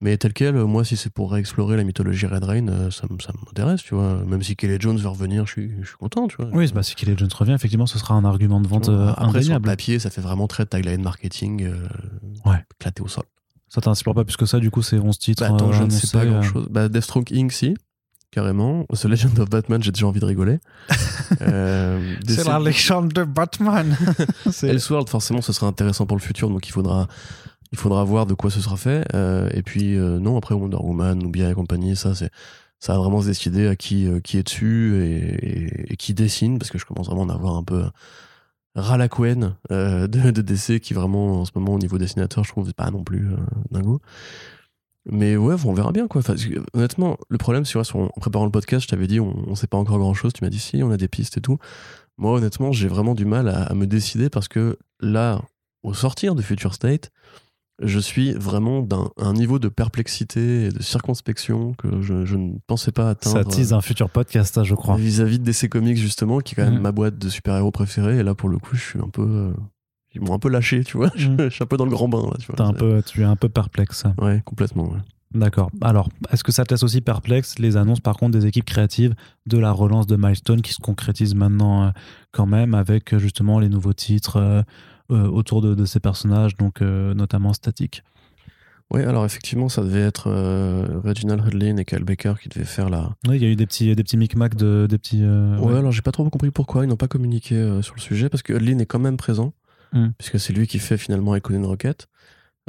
Mais 0.00 0.16
tel 0.18 0.32
quel, 0.34 0.54
moi, 0.64 0.84
si 0.84 0.96
c'est 0.96 1.10
pour 1.10 1.32
réexplorer 1.32 1.76
la 1.76 1.84
mythologie 1.84 2.26
Red 2.26 2.44
Rain, 2.44 2.90
ça, 2.90 3.06
m'intéresse, 3.46 3.82
tu 3.82 3.94
vois. 3.94 4.22
Même 4.26 4.42
si 4.42 4.54
Kelly 4.56 4.76
Jones 4.78 4.98
va 4.98 5.08
revenir, 5.10 5.46
je 5.46 5.52
suis, 5.52 5.72
je 5.82 5.86
suis 5.86 5.96
content, 5.96 6.26
tu 6.26 6.36
vois. 6.36 6.48
Oui, 6.52 6.70
bah, 6.74 6.82
si 6.82 6.94
Kelly 6.94 7.14
Jones 7.16 7.30
revient, 7.38 7.52
effectivement, 7.52 7.86
ce 7.86 7.98
sera 7.98 8.14
un 8.14 8.24
argument 8.24 8.60
de 8.60 8.66
vente 8.68 8.88
Après, 8.90 9.14
sur 9.14 9.22
le 9.22 9.28
indéniable. 9.38 9.64
papier, 9.66 9.98
ça 9.98 10.10
fait 10.10 10.20
vraiment 10.20 10.46
très 10.46 10.66
tagline 10.66 11.00
marketing, 11.02 11.64
euh, 11.64 11.86
Ouais. 12.44 12.62
éclaté 12.78 13.02
au 13.02 13.08
sol. 13.08 13.24
Ça 13.68 13.80
t'inspire 13.80 14.14
pas 14.14 14.24
plus 14.24 14.36
que 14.36 14.46
ça, 14.46 14.60
du 14.60 14.70
coup, 14.70 14.82
c'est 14.82 14.98
11 14.98 15.18
titres. 15.18 15.42
Bah, 15.48 15.54
attends, 15.54 15.70
euh, 15.70 15.72
je 15.72 15.82
ne 15.82 15.90
sais 15.90 16.06
pas 16.16 16.24
euh, 16.24 16.30
grand 16.30 16.42
chose. 16.42 16.66
Bah, 16.70 16.88
Deathstroke 16.88 17.32
Inc. 17.32 17.50
si, 17.52 17.74
carrément. 18.30 18.84
The 18.92 19.04
Legend 19.06 19.38
of 19.40 19.50
Batman, 19.50 19.82
j'ai 19.82 19.90
déjà 19.92 20.06
envie 20.06 20.20
de 20.20 20.26
rigoler. 20.26 20.58
Euh, 21.40 22.14
C'est 22.28 22.44
la 22.46 22.58
légende 22.60 23.12
de 23.12 23.24
Batman. 23.24 23.96
Elseworld, 24.62 25.08
forcément, 25.08 25.40
ce 25.40 25.52
sera 25.52 25.66
intéressant 25.66 26.06
pour 26.06 26.16
le 26.16 26.22
futur, 26.22 26.48
donc 26.50 26.68
il 26.68 26.70
faudra, 26.72 27.08
il 27.72 27.78
faudra 27.78 28.04
voir 28.04 28.26
de 28.26 28.34
quoi 28.34 28.50
ce 28.50 28.60
sera 28.60 28.76
fait. 28.76 29.04
Euh, 29.14 29.48
et 29.52 29.62
puis, 29.62 29.96
euh, 29.96 30.18
non, 30.20 30.36
après 30.36 30.54
Wonder 30.54 30.76
Woman, 30.76 31.18
Nubia 31.18 31.50
et 31.50 31.54
compagnie, 31.54 31.96
ça, 31.96 32.14
c'est, 32.14 32.30
ça 32.78 32.92
va 32.92 32.98
vraiment 33.00 33.20
se 33.22 33.26
décider 33.26 33.66
à 33.66 33.74
qui, 33.74 34.06
euh, 34.06 34.20
qui 34.20 34.36
est 34.36 34.42
dessus 34.44 34.94
et, 35.02 35.16
et- 35.16 35.92
et 35.94 35.96
qui 35.96 36.14
dessine, 36.14 36.58
parce 36.58 36.70
que 36.70 36.78
je 36.78 36.84
commence 36.84 37.06
vraiment 37.06 37.22
à 37.22 37.26
en 37.26 37.30
avoir 37.30 37.56
un 37.56 37.64
peu 37.64 37.84
ras 38.74 38.96
la 38.96 39.08
couenne 39.08 39.56
euh, 39.70 40.06
de, 40.06 40.42
DC, 40.42 40.80
qui 40.80 40.94
vraiment, 40.94 41.40
en 41.40 41.44
ce 41.44 41.52
moment, 41.54 41.74
au 41.74 41.78
niveau 41.78 41.98
dessinateur, 41.98 42.44
je 42.44 42.50
trouve 42.50 42.72
pas 42.74 42.90
non 42.90 43.04
plus 43.04 43.32
euh, 43.32 43.36
dingo. 43.70 44.00
Mais 45.06 45.36
ouais, 45.36 45.54
on 45.64 45.74
verra 45.74 45.92
bien 45.92 46.08
quoi. 46.08 46.22
Honnêtement, 46.72 47.18
le 47.28 47.38
problème, 47.38 47.64
c'est 47.66 47.74
que 47.74 47.96
en 47.96 48.08
préparant 48.20 48.46
le 48.46 48.50
podcast, 48.50 48.84
je 48.84 48.88
t'avais 48.88 49.06
dit, 49.06 49.20
on, 49.20 49.48
on 49.48 49.54
sait 49.54 49.66
pas 49.66 49.76
encore 49.76 49.98
grand 49.98 50.14
chose. 50.14 50.32
Tu 50.32 50.42
m'as 50.42 50.50
dit, 50.50 50.58
si, 50.58 50.82
on 50.82 50.90
a 50.90 50.96
des 50.96 51.08
pistes 51.08 51.36
et 51.36 51.40
tout. 51.42 51.58
Moi, 52.16 52.32
honnêtement, 52.32 52.72
j'ai 52.72 52.88
vraiment 52.88 53.14
du 53.14 53.26
mal 53.26 53.48
à 53.48 53.74
me 53.74 53.86
décider 53.86 54.30
parce 54.30 54.48
que 54.48 54.78
là, 55.00 55.42
au 55.82 55.92
sortir 55.92 56.34
de 56.34 56.42
Future 56.42 56.74
State, 56.74 57.10
je 57.82 57.98
suis 57.98 58.32
vraiment 58.34 58.82
d'un 58.82 59.10
un 59.18 59.32
niveau 59.32 59.58
de 59.58 59.68
perplexité 59.68 60.66
et 60.66 60.68
de 60.70 60.82
circonspection 60.82 61.72
que 61.74 62.00
je, 62.02 62.24
je 62.24 62.36
ne 62.36 62.52
pensais 62.66 62.92
pas 62.92 63.10
atteindre. 63.10 63.36
Ça 63.36 63.44
tease 63.44 63.72
un 63.72 63.80
futur 63.80 64.10
podcast, 64.10 64.54
ça, 64.54 64.62
je 64.64 64.74
crois. 64.74 64.96
Vis-à-vis 64.96 65.38
de 65.38 65.44
DC 65.44 65.68
Comics, 65.68 65.96
justement, 65.98 66.38
qui 66.40 66.54
est 66.54 66.56
quand 66.56 66.64
même 66.64 66.74
Mhm. 66.74 66.80
ma 66.82 66.92
boîte 66.92 67.18
de 67.18 67.28
super-héros 67.28 67.70
préférée. 67.72 68.18
Et 68.18 68.22
là, 68.22 68.34
pour 68.34 68.48
le 68.48 68.58
coup, 68.58 68.76
je 68.76 68.82
suis 68.82 69.00
un 69.00 69.08
peu. 69.08 69.22
euh, 69.22 69.52
ils 70.14 70.20
m'ont 70.20 70.34
un 70.34 70.38
peu 70.38 70.48
lâché, 70.48 70.84
tu 70.84 70.96
vois. 70.96 71.10
Je, 71.16 71.28
je 71.36 71.48
suis 71.48 71.64
un 71.64 71.66
peu 71.66 71.76
dans 71.76 71.84
le 71.84 71.90
grand 71.90 72.08
bain, 72.08 72.22
là, 72.22 72.36
tu 72.38 72.46
vois. 72.46 72.54
T'es 72.56 72.62
un 72.62 72.72
peu, 72.72 73.02
tu 73.04 73.20
es 73.22 73.24
un 73.24 73.34
peu 73.36 73.48
perplexe. 73.48 74.04
Ouais, 74.18 74.40
complètement. 74.44 74.90
ouais. 74.92 74.98
D'accord. 75.34 75.72
Alors, 75.80 76.08
est-ce 76.30 76.44
que 76.44 76.52
ça 76.52 76.64
te 76.64 76.72
laisse 76.72 76.84
aussi 76.84 77.00
perplexe 77.00 77.58
les 77.58 77.76
annonces, 77.76 77.98
par 77.98 78.16
contre, 78.16 78.38
des 78.38 78.46
équipes 78.46 78.64
créatives 78.66 79.16
de 79.46 79.58
la 79.58 79.72
relance 79.72 80.06
de 80.06 80.14
Milestone 80.14 80.62
qui 80.62 80.72
se 80.72 80.80
concrétise 80.80 81.34
maintenant 81.34 81.86
euh, 81.86 81.90
quand 82.30 82.46
même 82.46 82.74
avec 82.76 83.12
euh, 83.12 83.18
justement 83.18 83.58
les 83.58 83.68
nouveaux 83.68 83.92
titres 83.94 84.36
euh, 84.36 84.62
autour 85.10 85.60
de, 85.62 85.74
de 85.74 85.84
ces 85.84 86.00
personnages, 86.00 86.56
donc 86.56 86.80
euh, 86.82 87.14
notamment 87.14 87.52
Static 87.52 88.02
Oui, 88.90 89.02
alors 89.02 89.24
effectivement, 89.24 89.68
ça 89.68 89.82
devait 89.82 90.00
être 90.02 90.28
euh, 90.28 91.00
Reginald 91.04 91.44
Hudlin 91.46 91.76
et 91.78 91.84
Kyle 91.84 92.04
Baker 92.04 92.34
qui 92.42 92.48
devaient 92.48 92.64
faire 92.64 92.88
la. 92.90 93.14
Oui, 93.28 93.36
il 93.36 93.42
y 93.42 93.46
a 93.46 93.48
eu 93.48 93.56
des 93.56 93.66
petits, 93.66 93.94
des 93.94 94.02
petits 94.02 94.16
micmacs 94.16 94.54
de, 94.54 94.86
des 94.88 94.98
petits. 94.98 95.22
euh, 95.22 95.56
Ouais, 95.58 95.72
ouais. 95.72 95.78
alors 95.78 95.92
j'ai 95.92 96.02
pas 96.02 96.12
trop 96.12 96.28
compris 96.30 96.50
pourquoi 96.50 96.84
ils 96.84 96.88
n'ont 96.88 96.96
pas 96.96 97.08
communiqué 97.08 97.54
euh, 97.56 97.82
sur 97.82 97.94
le 97.94 98.00
sujet 98.00 98.28
parce 98.28 98.42
que 98.42 98.52
Hudlin 98.52 98.78
est 98.78 98.86
quand 98.86 98.98
même 99.00 99.16
présent, 99.16 99.52
Hmm. 99.92 100.08
puisque 100.18 100.40
c'est 100.40 100.52
lui 100.52 100.66
qui 100.66 100.80
fait 100.80 100.98
finalement 100.98 101.36
Icon 101.36 101.62
Rocket. 101.64 102.08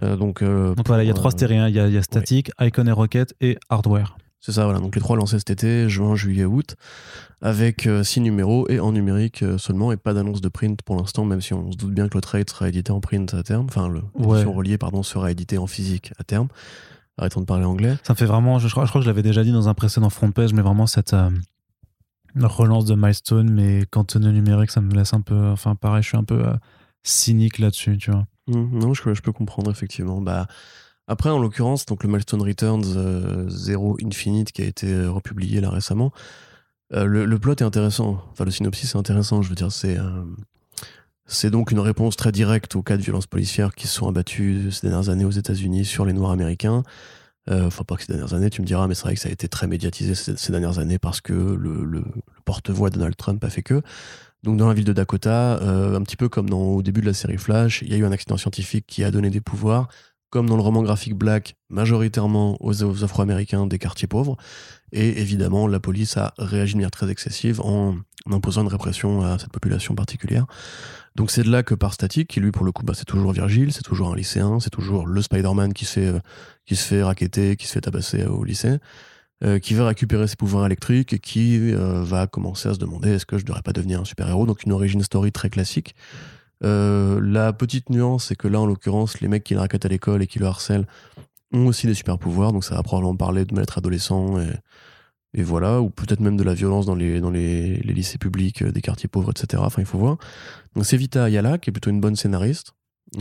Euh, 0.03 0.15
donc, 0.15 0.43
euh, 0.43 0.75
voilà, 0.85 1.03
il 1.03 1.07
y 1.07 1.09
a 1.09 1.13
trois 1.15 1.31
euh, 1.31 1.37
stériens. 1.37 1.67
Il 1.67 1.73
y 1.73 1.79
a, 1.79 1.87
il 1.87 1.93
y 1.93 1.97
a 1.97 2.03
Static, 2.03 2.51
Icon 2.59 2.85
et 2.85 2.91
Rocket 2.91 3.33
et 3.41 3.57
Hardware. 3.69 4.15
C'est 4.45 4.51
ça, 4.51 4.65
voilà. 4.65 4.79
Donc 4.79 4.93
les 4.93 5.01
trois 5.01 5.17
lancés 5.17 5.39
cet 5.39 5.49
été, 5.49 5.89
juin, 5.89 6.15
juillet, 6.15 6.45
août, 6.45 6.75
avec 7.41 7.87
euh, 7.87 8.03
six 8.03 8.21
numéros 8.21 8.69
et 8.69 8.79
en 8.79 8.91
numérique 8.91 9.41
euh, 9.41 9.57
seulement, 9.57 9.91
et 9.91 9.97
pas 9.97 10.13
d'annonce 10.13 10.39
de 10.39 10.49
print 10.49 10.79
pour 10.83 10.95
l'instant, 10.97 11.25
même 11.25 11.41
si 11.41 11.55
on 11.55 11.71
se 11.71 11.77
doute 11.77 11.95
bien 11.95 12.07
que 12.09 12.15
le 12.15 12.21
trade 12.21 12.47
sera 12.47 12.69
édité 12.69 12.91
en 12.91 12.99
print 12.99 13.33
à 13.33 13.41
terme, 13.41 13.65
enfin 13.65 13.89
le- 13.89 14.03
Ouais. 14.13 14.43
reliée 14.43 14.77
pardon 14.77 15.01
sera 15.01 15.31
éditée 15.31 15.57
en 15.57 15.65
physique 15.65 16.13
à 16.19 16.23
terme. 16.23 16.47
Arrêtons 17.17 17.39
de 17.41 17.45
parler 17.45 17.65
anglais. 17.65 17.95
Ça 18.03 18.13
me 18.13 18.17
fait 18.17 18.25
vraiment, 18.27 18.59
je, 18.59 18.67
je 18.67 18.71
crois, 18.73 18.85
je 18.85 18.89
crois 18.89 18.99
que 19.01 19.05
je 19.05 19.09
l'avais 19.09 19.23
déjà 19.23 19.43
dit 19.43 19.51
dans 19.51 19.67
un 19.67 19.73
précédent 19.73 20.11
front 20.11 20.31
page, 20.31 20.53
mais 20.53 20.61
vraiment 20.61 20.85
cette 20.85 21.13
euh, 21.13 21.29
relance 22.35 22.85
de 22.85 22.93
Milestone, 22.93 23.49
mais 23.49 23.79
est 23.79 24.31
numérique, 24.31 24.69
ça 24.69 24.81
me 24.81 24.93
laisse 24.93 25.13
un 25.13 25.21
peu. 25.21 25.47
Enfin, 25.49 25.73
pareil, 25.75 26.03
je 26.03 26.09
suis 26.09 26.17
un 26.17 26.23
peu 26.23 26.43
cynique 27.03 27.57
là-dessus, 27.57 27.97
tu 27.97 28.11
vois. 28.11 28.27
Hmm, 28.47 28.77
non, 28.77 28.93
je, 28.93 29.01
je 29.13 29.21
peux 29.21 29.31
comprendre 29.31 29.71
effectivement. 29.71 30.21
Bah 30.21 30.45
après, 31.07 31.29
en 31.29 31.39
l'occurrence, 31.39 31.85
donc 31.85 32.03
le 32.03 32.09
Milestone 32.09 32.41
Returns 32.41 32.95
euh, 32.95 33.47
Zero 33.47 33.97
Infinite 34.03 34.51
qui 34.51 34.63
a 34.63 34.65
été 34.65 34.91
euh, 34.91 35.11
republié 35.11 35.61
là 35.61 35.69
récemment, 35.69 36.11
euh, 36.93 37.05
le, 37.05 37.39
plot 37.39 37.53
est 37.53 37.63
intéressant. 37.63 38.23
Enfin, 38.31 38.45
le 38.45 38.51
synopsis 38.51 38.95
est 38.95 38.97
intéressant. 38.97 39.41
Je 39.41 39.49
veux 39.49 39.55
dire, 39.55 39.71
c'est 39.71 39.97
euh, 39.97 40.23
c'est 41.27 41.49
donc 41.49 41.71
une 41.71 41.79
réponse 41.79 42.15
très 42.15 42.31
directe 42.31 42.75
aux 42.75 42.83
cas 42.83 42.97
de 42.97 43.01
violences 43.01 43.27
policières 43.27 43.73
qui 43.75 43.87
se 43.87 43.93
sont 43.93 44.07
abattus 44.07 44.79
ces 44.79 44.87
dernières 44.87 45.09
années 45.09 45.25
aux 45.25 45.31
États-Unis 45.31 45.85
sur 45.85 46.05
les 46.05 46.13
Noirs 46.13 46.31
américains. 46.31 46.83
Enfin, 47.47 47.83
pas 47.83 47.95
que 47.95 48.03
ces 48.03 48.11
dernières 48.11 48.33
années, 48.33 48.49
tu 48.49 48.61
me 48.61 48.65
diras, 48.65 48.87
mais 48.87 48.95
c'est 48.95 49.03
vrai 49.03 49.13
que 49.13 49.21
ça 49.21 49.29
a 49.29 49.31
été 49.31 49.47
très 49.47 49.67
médiatisé 49.67 50.15
ces, 50.15 50.51
dernières 50.51 50.79
années 50.79 50.97
parce 50.97 51.21
que 51.21 51.33
le, 51.33 52.03
porte-voix 52.43 52.89
de 52.89 52.95
Donald 52.95 53.15
Trump 53.15 53.43
a 53.43 53.49
fait 53.49 53.61
que. 53.61 53.83
Donc, 54.41 54.57
dans 54.57 54.67
la 54.67 54.73
ville 54.73 54.85
de 54.85 54.93
Dakota, 54.93 55.59
un 55.61 56.01
petit 56.01 56.15
peu 56.15 56.27
comme 56.27 56.51
au 56.53 56.81
début 56.81 57.01
de 57.01 57.05
la 57.05 57.13
série 57.13 57.37
Flash, 57.37 57.83
il 57.83 57.91
y 57.91 57.93
a 57.93 57.97
eu 57.97 58.05
un 58.05 58.11
accident 58.11 58.37
scientifique 58.37 58.85
qui 58.87 59.03
a 59.03 59.11
donné 59.11 59.29
des 59.29 59.41
pouvoirs, 59.41 59.89
comme 60.35 60.49
dans 60.49 60.57
le 60.57 60.63
roman 60.63 60.83
graphique 60.83 61.15
Black, 61.15 61.55
majoritairement 61.69 62.57
aux, 62.59 62.83
Afro-Américains 62.83 63.67
des 63.67 63.79
quartiers 63.79 64.09
pauvres. 64.09 64.35
Et 64.91 65.21
évidemment, 65.21 65.65
la 65.65 65.79
police 65.79 66.17
a 66.17 66.33
réagi 66.37 66.73
de 66.73 66.79
manière 66.79 66.91
très 66.91 67.09
excessive 67.09 67.61
en, 67.61 67.95
imposant 68.29 68.63
une 68.63 68.67
répression 68.67 69.21
à 69.21 69.39
cette 69.39 69.53
population 69.53 69.95
particulière. 69.95 70.45
Donc 71.15 71.31
c'est 71.31 71.43
de 71.43 71.49
là 71.49 71.63
que 71.63 71.73
par 71.73 71.93
Static, 71.93 72.27
qui 72.27 72.41
lui 72.41 72.51
pour 72.51 72.65
le 72.65 72.73
coup 72.73 72.83
bah, 72.83 72.91
c'est 72.93 73.05
toujours 73.05 73.31
Virgile, 73.31 73.71
c'est 73.71 73.83
toujours 73.83 74.11
un 74.11 74.15
lycéen, 74.17 74.59
c'est 74.59 74.71
toujours 74.71 75.07
le 75.07 75.21
Spider-Man 75.21 75.71
qui 75.71 75.85
se 75.85 76.11
fait 76.73 76.97
euh, 76.97 77.05
raqueter, 77.05 77.55
qui 77.55 77.67
se 77.67 77.71
fait 77.71 77.79
tabasser 77.79 78.25
au 78.25 78.43
lycée, 78.43 78.79
euh, 79.41 79.59
qui 79.59 79.73
va 79.73 79.87
récupérer 79.87 80.27
ses 80.27 80.35
pouvoirs 80.35 80.65
électriques 80.65 81.13
et 81.13 81.19
qui 81.19 81.73
euh, 81.73 82.03
va 82.03 82.27
commencer 82.27 82.67
à 82.67 82.73
se 82.73 82.79
demander 82.79 83.11
est-ce 83.11 83.25
que 83.25 83.37
je 83.37 83.45
devrais 83.45 83.61
pas 83.61 83.71
devenir 83.71 84.01
un 84.01 84.05
super-héros? 84.05 84.45
Donc 84.45 84.63
une 84.65 84.73
origin 84.73 85.01
story 85.01 85.31
très 85.31 85.49
classique. 85.49 85.95
Euh, 86.63 87.19
la 87.21 87.53
petite 87.53 87.89
nuance, 87.89 88.25
c'est 88.25 88.35
que 88.35 88.47
là 88.47 88.59
en 88.59 88.65
l'occurrence, 88.65 89.19
les 89.21 89.27
mecs 89.27 89.43
qui 89.43 89.53
le 89.53 89.59
raquettent 89.59 89.85
à 89.85 89.89
l'école 89.89 90.23
et 90.23 90.27
qui 90.27 90.39
le 90.39 90.45
harcèlent 90.45 90.87
ont 91.51 91.67
aussi 91.67 91.87
des 91.87 91.93
super-pouvoirs, 91.93 92.53
donc 92.53 92.63
ça 92.63 92.75
va 92.75 92.83
probablement 92.83 93.15
parler 93.15 93.45
de 93.45 93.53
mal-être 93.53 93.77
adolescent 93.77 94.39
et, 95.33 95.43
voilà, 95.43 95.81
ou 95.81 95.89
peut-être 95.89 96.21
même 96.21 96.37
de 96.37 96.43
la 96.43 96.53
violence 96.53 96.85
dans 96.85 96.95
les, 96.95 97.19
dans 97.19 97.29
les, 97.29 97.75
les 97.77 97.93
lycées 97.93 98.17
publics, 98.17 98.61
euh, 98.61 98.71
des 98.71 98.81
quartiers 98.81 99.09
pauvres, 99.09 99.31
etc. 99.31 99.61
Enfin, 99.65 99.81
il 99.81 99.85
faut 99.85 99.97
voir. 99.97 100.17
Donc 100.75 100.85
c'est 100.85 100.95
Vita 100.95 101.25
Ayala, 101.25 101.57
qui 101.57 101.69
est 101.69 101.73
plutôt 101.73 101.89
une 101.89 101.99
bonne 101.99 102.15
scénariste, 102.15 102.71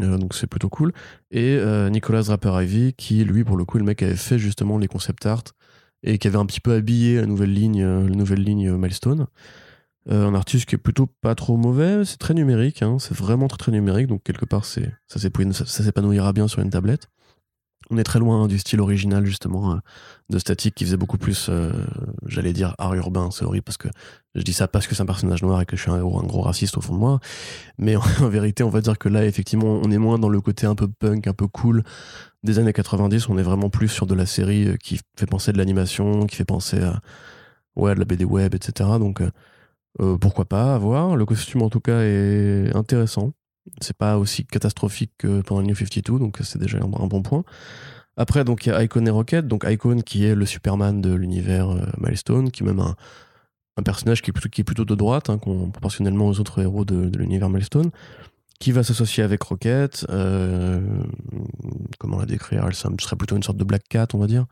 euh, 0.00 0.16
donc 0.16 0.34
c'est 0.34 0.46
plutôt 0.46 0.68
cool. 0.68 0.92
Et 1.32 1.58
Nicolas 1.90 2.22
Draper-Ivy, 2.22 2.94
qui 2.94 3.24
lui, 3.24 3.42
pour 3.42 3.56
le 3.56 3.64
coup, 3.64 3.78
le 3.78 3.84
mec 3.84 4.02
avait 4.02 4.14
fait 4.14 4.38
justement 4.38 4.78
les 4.78 4.88
concept 4.88 5.26
art 5.26 5.42
et 6.04 6.18
qui 6.18 6.28
avait 6.28 6.38
un 6.38 6.46
petit 6.46 6.60
peu 6.60 6.74
habillé 6.74 7.16
la 7.16 7.26
nouvelle 7.26 7.52
ligne, 7.52 7.82
la 7.82 8.14
nouvelle 8.14 8.42
ligne 8.42 8.72
Milestone. 8.76 9.26
Euh, 10.10 10.26
un 10.26 10.34
artiste 10.34 10.66
qui 10.66 10.74
est 10.74 10.78
plutôt 10.78 11.06
pas 11.06 11.34
trop 11.34 11.56
mauvais, 11.56 12.04
c'est 12.04 12.18
très 12.18 12.34
numérique, 12.34 12.82
hein, 12.82 12.98
c'est 12.98 13.16
vraiment 13.16 13.48
très 13.48 13.56
très 13.56 13.72
numérique, 13.72 14.06
donc 14.06 14.22
quelque 14.22 14.44
part 14.44 14.66
ça, 14.66 14.82
s'épanouira 15.08 16.32
bien 16.34 16.46
sur 16.46 16.60
une 16.60 16.70
tablette. 16.70 17.08
On 17.90 17.98
est 17.98 18.04
très 18.04 18.18
loin 18.18 18.46
du 18.46 18.58
style 18.58 18.80
original 18.80 19.26
justement 19.26 19.72
euh, 19.72 19.76
de 20.30 20.38
Static 20.38 20.74
qui 20.74 20.84
faisait 20.84 20.96
beaucoup 20.98 21.16
plus, 21.18 21.48
euh, 21.48 21.70
j'allais 22.26 22.52
dire, 22.52 22.74
art 22.78 22.94
urbain, 22.94 23.30
c'est 23.30 23.44
horrible 23.44 23.64
parce 23.64 23.76
que 23.78 23.88
je 24.34 24.42
dis 24.42 24.52
ça 24.52 24.68
parce 24.68 24.86
que 24.86 24.94
c'est 24.94 25.02
un 25.02 25.06
personnage 25.06 25.42
noir 25.42 25.60
et 25.62 25.66
que 25.66 25.76
je 25.76 25.82
suis 25.82 25.90
un, 25.90 26.00
gros- 26.00 26.18
un 26.20 26.26
gros 26.26 26.42
raciste 26.42 26.76
au 26.76 26.80
fond 26.82 26.94
de 26.94 26.98
moi, 26.98 27.20
mais 27.78 27.96
en, 27.96 28.02
en 28.22 28.28
vérité 28.28 28.62
on 28.62 28.70
va 28.70 28.82
dire 28.82 28.98
que 28.98 29.08
là 29.08 29.24
effectivement 29.24 29.80
on 29.82 29.90
est 29.90 29.98
moins 29.98 30.18
dans 30.18 30.28
le 30.30 30.40
côté 30.42 30.66
un 30.66 30.74
peu 30.74 30.88
punk, 30.88 31.26
un 31.26 31.34
peu 31.34 31.46
cool 31.46 31.82
des 32.42 32.58
années 32.58 32.74
90, 32.74 33.30
on 33.30 33.38
est 33.38 33.42
vraiment 33.42 33.70
plus 33.70 33.88
sur 33.88 34.06
de 34.06 34.14
la 34.14 34.26
série 34.26 34.76
qui 34.82 35.00
fait 35.16 35.26
penser 35.26 35.52
de 35.52 35.56
l'animation, 35.58 36.26
qui 36.26 36.36
fait 36.36 36.44
penser 36.44 36.82
à 36.82 37.00
ouais, 37.76 37.94
de 37.94 37.98
la 38.00 38.04
BD 38.04 38.24
web, 38.26 38.54
etc. 38.54 38.90
Donc 38.98 39.22
euh, 40.00 40.18
pourquoi 40.18 40.44
pas, 40.44 40.74
à 40.74 40.78
voir. 40.78 41.16
Le 41.16 41.24
costume 41.24 41.62
en 41.62 41.70
tout 41.70 41.80
cas 41.80 42.00
est 42.02 42.74
intéressant. 42.74 43.32
C'est 43.80 43.96
pas 43.96 44.18
aussi 44.18 44.44
catastrophique 44.44 45.12
que 45.18 45.40
pendant 45.40 45.62
New 45.62 45.74
52, 45.74 46.18
donc 46.18 46.38
c'est 46.42 46.58
déjà 46.58 46.78
un, 46.78 47.06
bon 47.06 47.22
point. 47.22 47.44
Après, 48.16 48.44
donc 48.44 48.66
il 48.66 48.68
y 48.68 48.72
a 48.72 48.82
Icon 48.82 49.06
et 49.06 49.10
Rocket, 49.10 49.48
donc 49.48 49.64
Icon 49.66 50.00
qui 50.02 50.24
est 50.26 50.34
le 50.34 50.46
Superman 50.46 51.00
de 51.00 51.14
l'univers 51.14 51.70
euh, 51.70 51.86
Milestone, 51.98 52.50
qui 52.50 52.62
est 52.62 52.66
même 52.66 52.80
un, 52.80 52.94
un 53.76 53.82
personnage 53.82 54.22
qui 54.22 54.30
est 54.30 54.64
plutôt, 54.64 54.84
de 54.84 54.94
droite, 54.94 55.30
hein, 55.30 55.38
proportionnellement 55.38 56.28
aux 56.28 56.40
autres 56.40 56.60
héros 56.60 56.84
de, 56.84 57.08
de 57.08 57.18
l'univers 57.18 57.48
Milestone, 57.48 57.90
qui 58.60 58.72
va 58.72 58.82
s'associer 58.82 59.22
avec 59.22 59.42
Rocket. 59.42 60.06
euh, 60.10 60.80
comment 61.98 62.18
la 62.18 62.26
décrire 62.26 62.66
Elle 62.66 62.74
serait 62.74 63.16
plutôt 63.16 63.36
une 63.36 63.42
sorte 63.42 63.58
de 63.58 63.64
Black 63.64 63.82
Cat, 63.88 64.08
on 64.14 64.18
va 64.18 64.26
dire, 64.26 64.46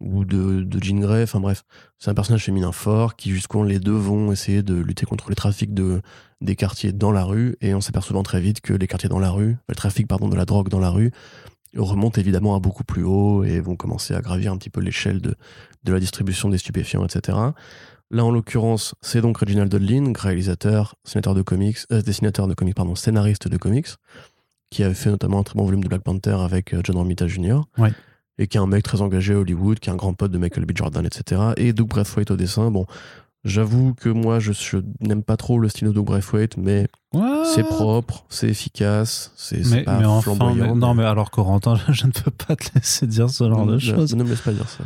ou 0.00 0.24
de, 0.24 0.62
de 0.62 0.82
Jean 0.82 0.98
Grey, 0.98 1.22
enfin 1.22 1.40
bref. 1.40 1.62
C'est 1.98 2.10
un 2.10 2.14
personnage 2.14 2.44
féminin 2.44 2.72
fort 2.72 3.16
qui, 3.16 3.30
jusqu'où 3.30 3.62
les 3.64 3.78
deux 3.78 3.92
vont 3.92 4.32
essayer 4.32 4.62
de 4.62 4.74
lutter 4.74 5.06
contre 5.06 5.28
les 5.28 5.36
trafics 5.36 5.74
de, 5.74 6.00
des 6.40 6.56
quartiers 6.56 6.92
dans 6.92 7.12
la 7.12 7.24
rue, 7.24 7.56
et 7.60 7.74
en 7.74 7.80
s'apercevant 7.80 8.22
très 8.22 8.40
vite 8.40 8.60
que 8.60 8.72
les 8.72 8.86
quartiers 8.86 9.08
dans 9.08 9.18
la 9.18 9.30
rue, 9.30 9.56
le 9.68 9.74
trafic 9.74 10.08
pardon, 10.08 10.28
de 10.28 10.36
la 10.36 10.46
drogue 10.46 10.68
dans 10.68 10.80
la 10.80 10.90
rue, 10.90 11.12
remontent 11.76 12.20
évidemment 12.20 12.56
à 12.56 12.60
beaucoup 12.60 12.84
plus 12.84 13.04
haut 13.04 13.44
et 13.44 13.60
vont 13.60 13.76
commencer 13.76 14.14
à 14.14 14.20
gravir 14.20 14.52
un 14.52 14.56
petit 14.56 14.70
peu 14.70 14.80
l'échelle 14.80 15.20
de, 15.20 15.36
la 15.86 16.00
distribution 16.00 16.48
des 16.48 16.58
stupéfiants, 16.58 17.04
etc. 17.04 17.38
Là, 18.10 18.24
en 18.24 18.30
l'occurrence, 18.32 18.94
c'est 19.02 19.20
donc 19.20 19.38
Reginald 19.38 19.70
Dudlin, 19.70 20.12
réalisateur, 20.18 20.96
de 21.14 21.42
comics, 21.42 21.78
euh, 21.92 22.02
dessinateur 22.02 22.48
de 22.48 22.54
comics, 22.54 22.76
scénariste 22.96 23.46
de 23.46 23.56
comics, 23.56 23.86
qui 24.70 24.82
avait 24.82 24.94
fait 24.94 25.10
notamment 25.10 25.40
un 25.40 25.42
très 25.42 25.56
bon 25.56 25.64
volume 25.64 25.82
de 25.82 25.88
Black 25.88 26.02
Panther 26.02 26.36
avec 26.40 26.74
euh, 26.74 26.80
John 26.82 26.96
Romita 26.96 27.28
Jr. 27.28 27.60
Et 28.42 28.46
qui 28.48 28.56
est 28.56 28.60
un 28.60 28.66
mec 28.66 28.82
très 28.82 29.02
engagé 29.02 29.34
à 29.34 29.38
Hollywood, 29.38 29.78
qui 29.78 29.90
est 29.90 29.92
un 29.92 29.96
grand 29.96 30.14
pote 30.14 30.32
de 30.32 30.38
Michael 30.38 30.64
B. 30.64 30.72
Jordan, 30.74 31.04
etc. 31.06 31.52
Et 31.58 31.72
Doug 31.72 31.88
Braithwaite 31.88 32.30
au 32.30 32.36
dessin. 32.36 32.70
Bon, 32.70 32.86
j'avoue 33.44 33.92
que 33.94 34.08
moi, 34.08 34.38
je, 34.40 34.52
je 34.52 34.78
n'aime 35.00 35.22
pas 35.22 35.36
trop 35.36 35.58
le 35.58 35.68
style 35.68 35.88
de 35.88 35.92
Doug 35.92 36.06
Braithwaite, 36.06 36.56
mais 36.56 36.88
c'est 37.54 37.64
propre, 37.64 38.24
c'est 38.30 38.48
efficace, 38.48 39.32
c'est 39.36 39.84
pas 39.84 39.98
mais 39.98 40.06
enfin, 40.06 40.34
flamboyant. 40.34 40.74
mais- 40.74 40.80
non, 40.80 40.94
mais 40.94 41.04
alors 41.04 41.30
Corentin, 41.30 41.74
je 41.90 42.06
ne 42.06 42.12
peux 42.12 42.30
pas 42.30 42.56
te 42.56 42.64
laisser 42.74 43.06
dire 43.06 43.28
ce 43.30 43.44
genre 43.48 43.66
de 43.66 43.78
choses. 43.78 44.14
ne 44.16 44.24
me 44.24 44.30
laisse 44.30 44.40
pas 44.40 44.52
dire 44.52 44.68
ça. 44.68 44.84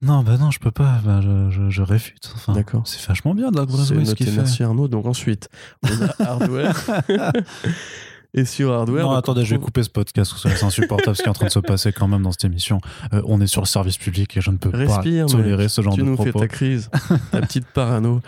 Non, 0.00 0.22
bah 0.22 0.36
non, 0.38 0.50
je 0.52 0.60
peux 0.60 0.70
pas. 0.70 1.00
Bah, 1.04 1.20
je, 1.20 1.50
je, 1.50 1.70
je 1.70 1.82
réfute. 1.82 2.30
Enfin, 2.34 2.52
D'accord. 2.52 2.82
C'est 2.86 3.04
vachement 3.06 3.34
bien, 3.34 3.50
Doug 3.50 3.68
C'est 3.70 3.76
Braithwaite, 3.76 4.06
ce 4.06 4.14
qu'il 4.14 4.26
fait. 4.26 4.36
merci 4.36 4.62
Arnaud. 4.62 4.86
Donc 4.88 5.06
ensuite, 5.06 5.48
on 5.84 5.88
a 6.04 6.14
Hardware. 6.30 6.74
Et 8.38 8.44
sur 8.44 8.72
Hardware. 8.72 9.04
Non, 9.04 9.10
attendez, 9.12 9.40
on 9.40 9.44
je 9.44 9.54
vais 9.56 9.60
couper 9.60 9.82
ce 9.82 9.90
podcast 9.90 10.32
c'est 10.40 10.62
insupportable 10.62 11.16
ce 11.16 11.22
qui 11.22 11.26
est 11.26 11.30
en 11.30 11.34
train 11.34 11.46
de 11.46 11.50
se 11.50 11.58
passer 11.58 11.92
quand 11.92 12.06
même 12.06 12.22
dans 12.22 12.30
cette 12.30 12.44
émission. 12.44 12.80
Euh, 13.12 13.20
on 13.26 13.40
est 13.40 13.48
sur 13.48 13.60
le 13.62 13.66
service 13.66 13.98
public 13.98 14.36
et 14.36 14.40
je 14.40 14.50
ne 14.50 14.56
peux 14.56 14.68
Respire, 14.68 15.26
pas 15.26 15.32
tolérer 15.32 15.68
ce 15.68 15.82
genre 15.82 15.94
tu 15.94 16.00
de 16.00 16.06
nous 16.06 16.14
propos. 16.14 16.32
fais 16.32 16.38
ta 16.38 16.48
crise, 16.48 16.90
ta 17.32 17.40
petite 17.40 17.66
parano. 17.66 18.20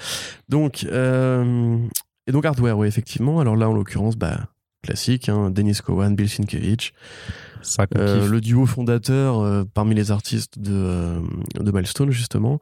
Donc, 0.48 0.84
euh, 0.90 1.78
et 2.26 2.32
donc 2.32 2.44
Hardware, 2.44 2.76
oui, 2.76 2.88
effectivement. 2.88 3.38
Alors 3.40 3.54
là, 3.54 3.68
en 3.68 3.72
l'occurrence, 3.72 4.16
bah, 4.16 4.48
classique, 4.82 5.28
hein, 5.28 5.50
Dennis 5.50 5.78
Cowan, 5.84 6.16
Bill 6.16 6.28
Sienkiewicz, 6.28 6.92
Ça 7.62 7.86
Euh, 7.96 8.26
le 8.26 8.40
duo 8.40 8.66
fondateur 8.66 9.64
parmi 9.74 9.94
les 9.94 10.11
artistes 10.11 10.58
de, 10.58 11.20
de 11.61 11.70
Milestone, 11.70 12.11
justement. 12.11 12.58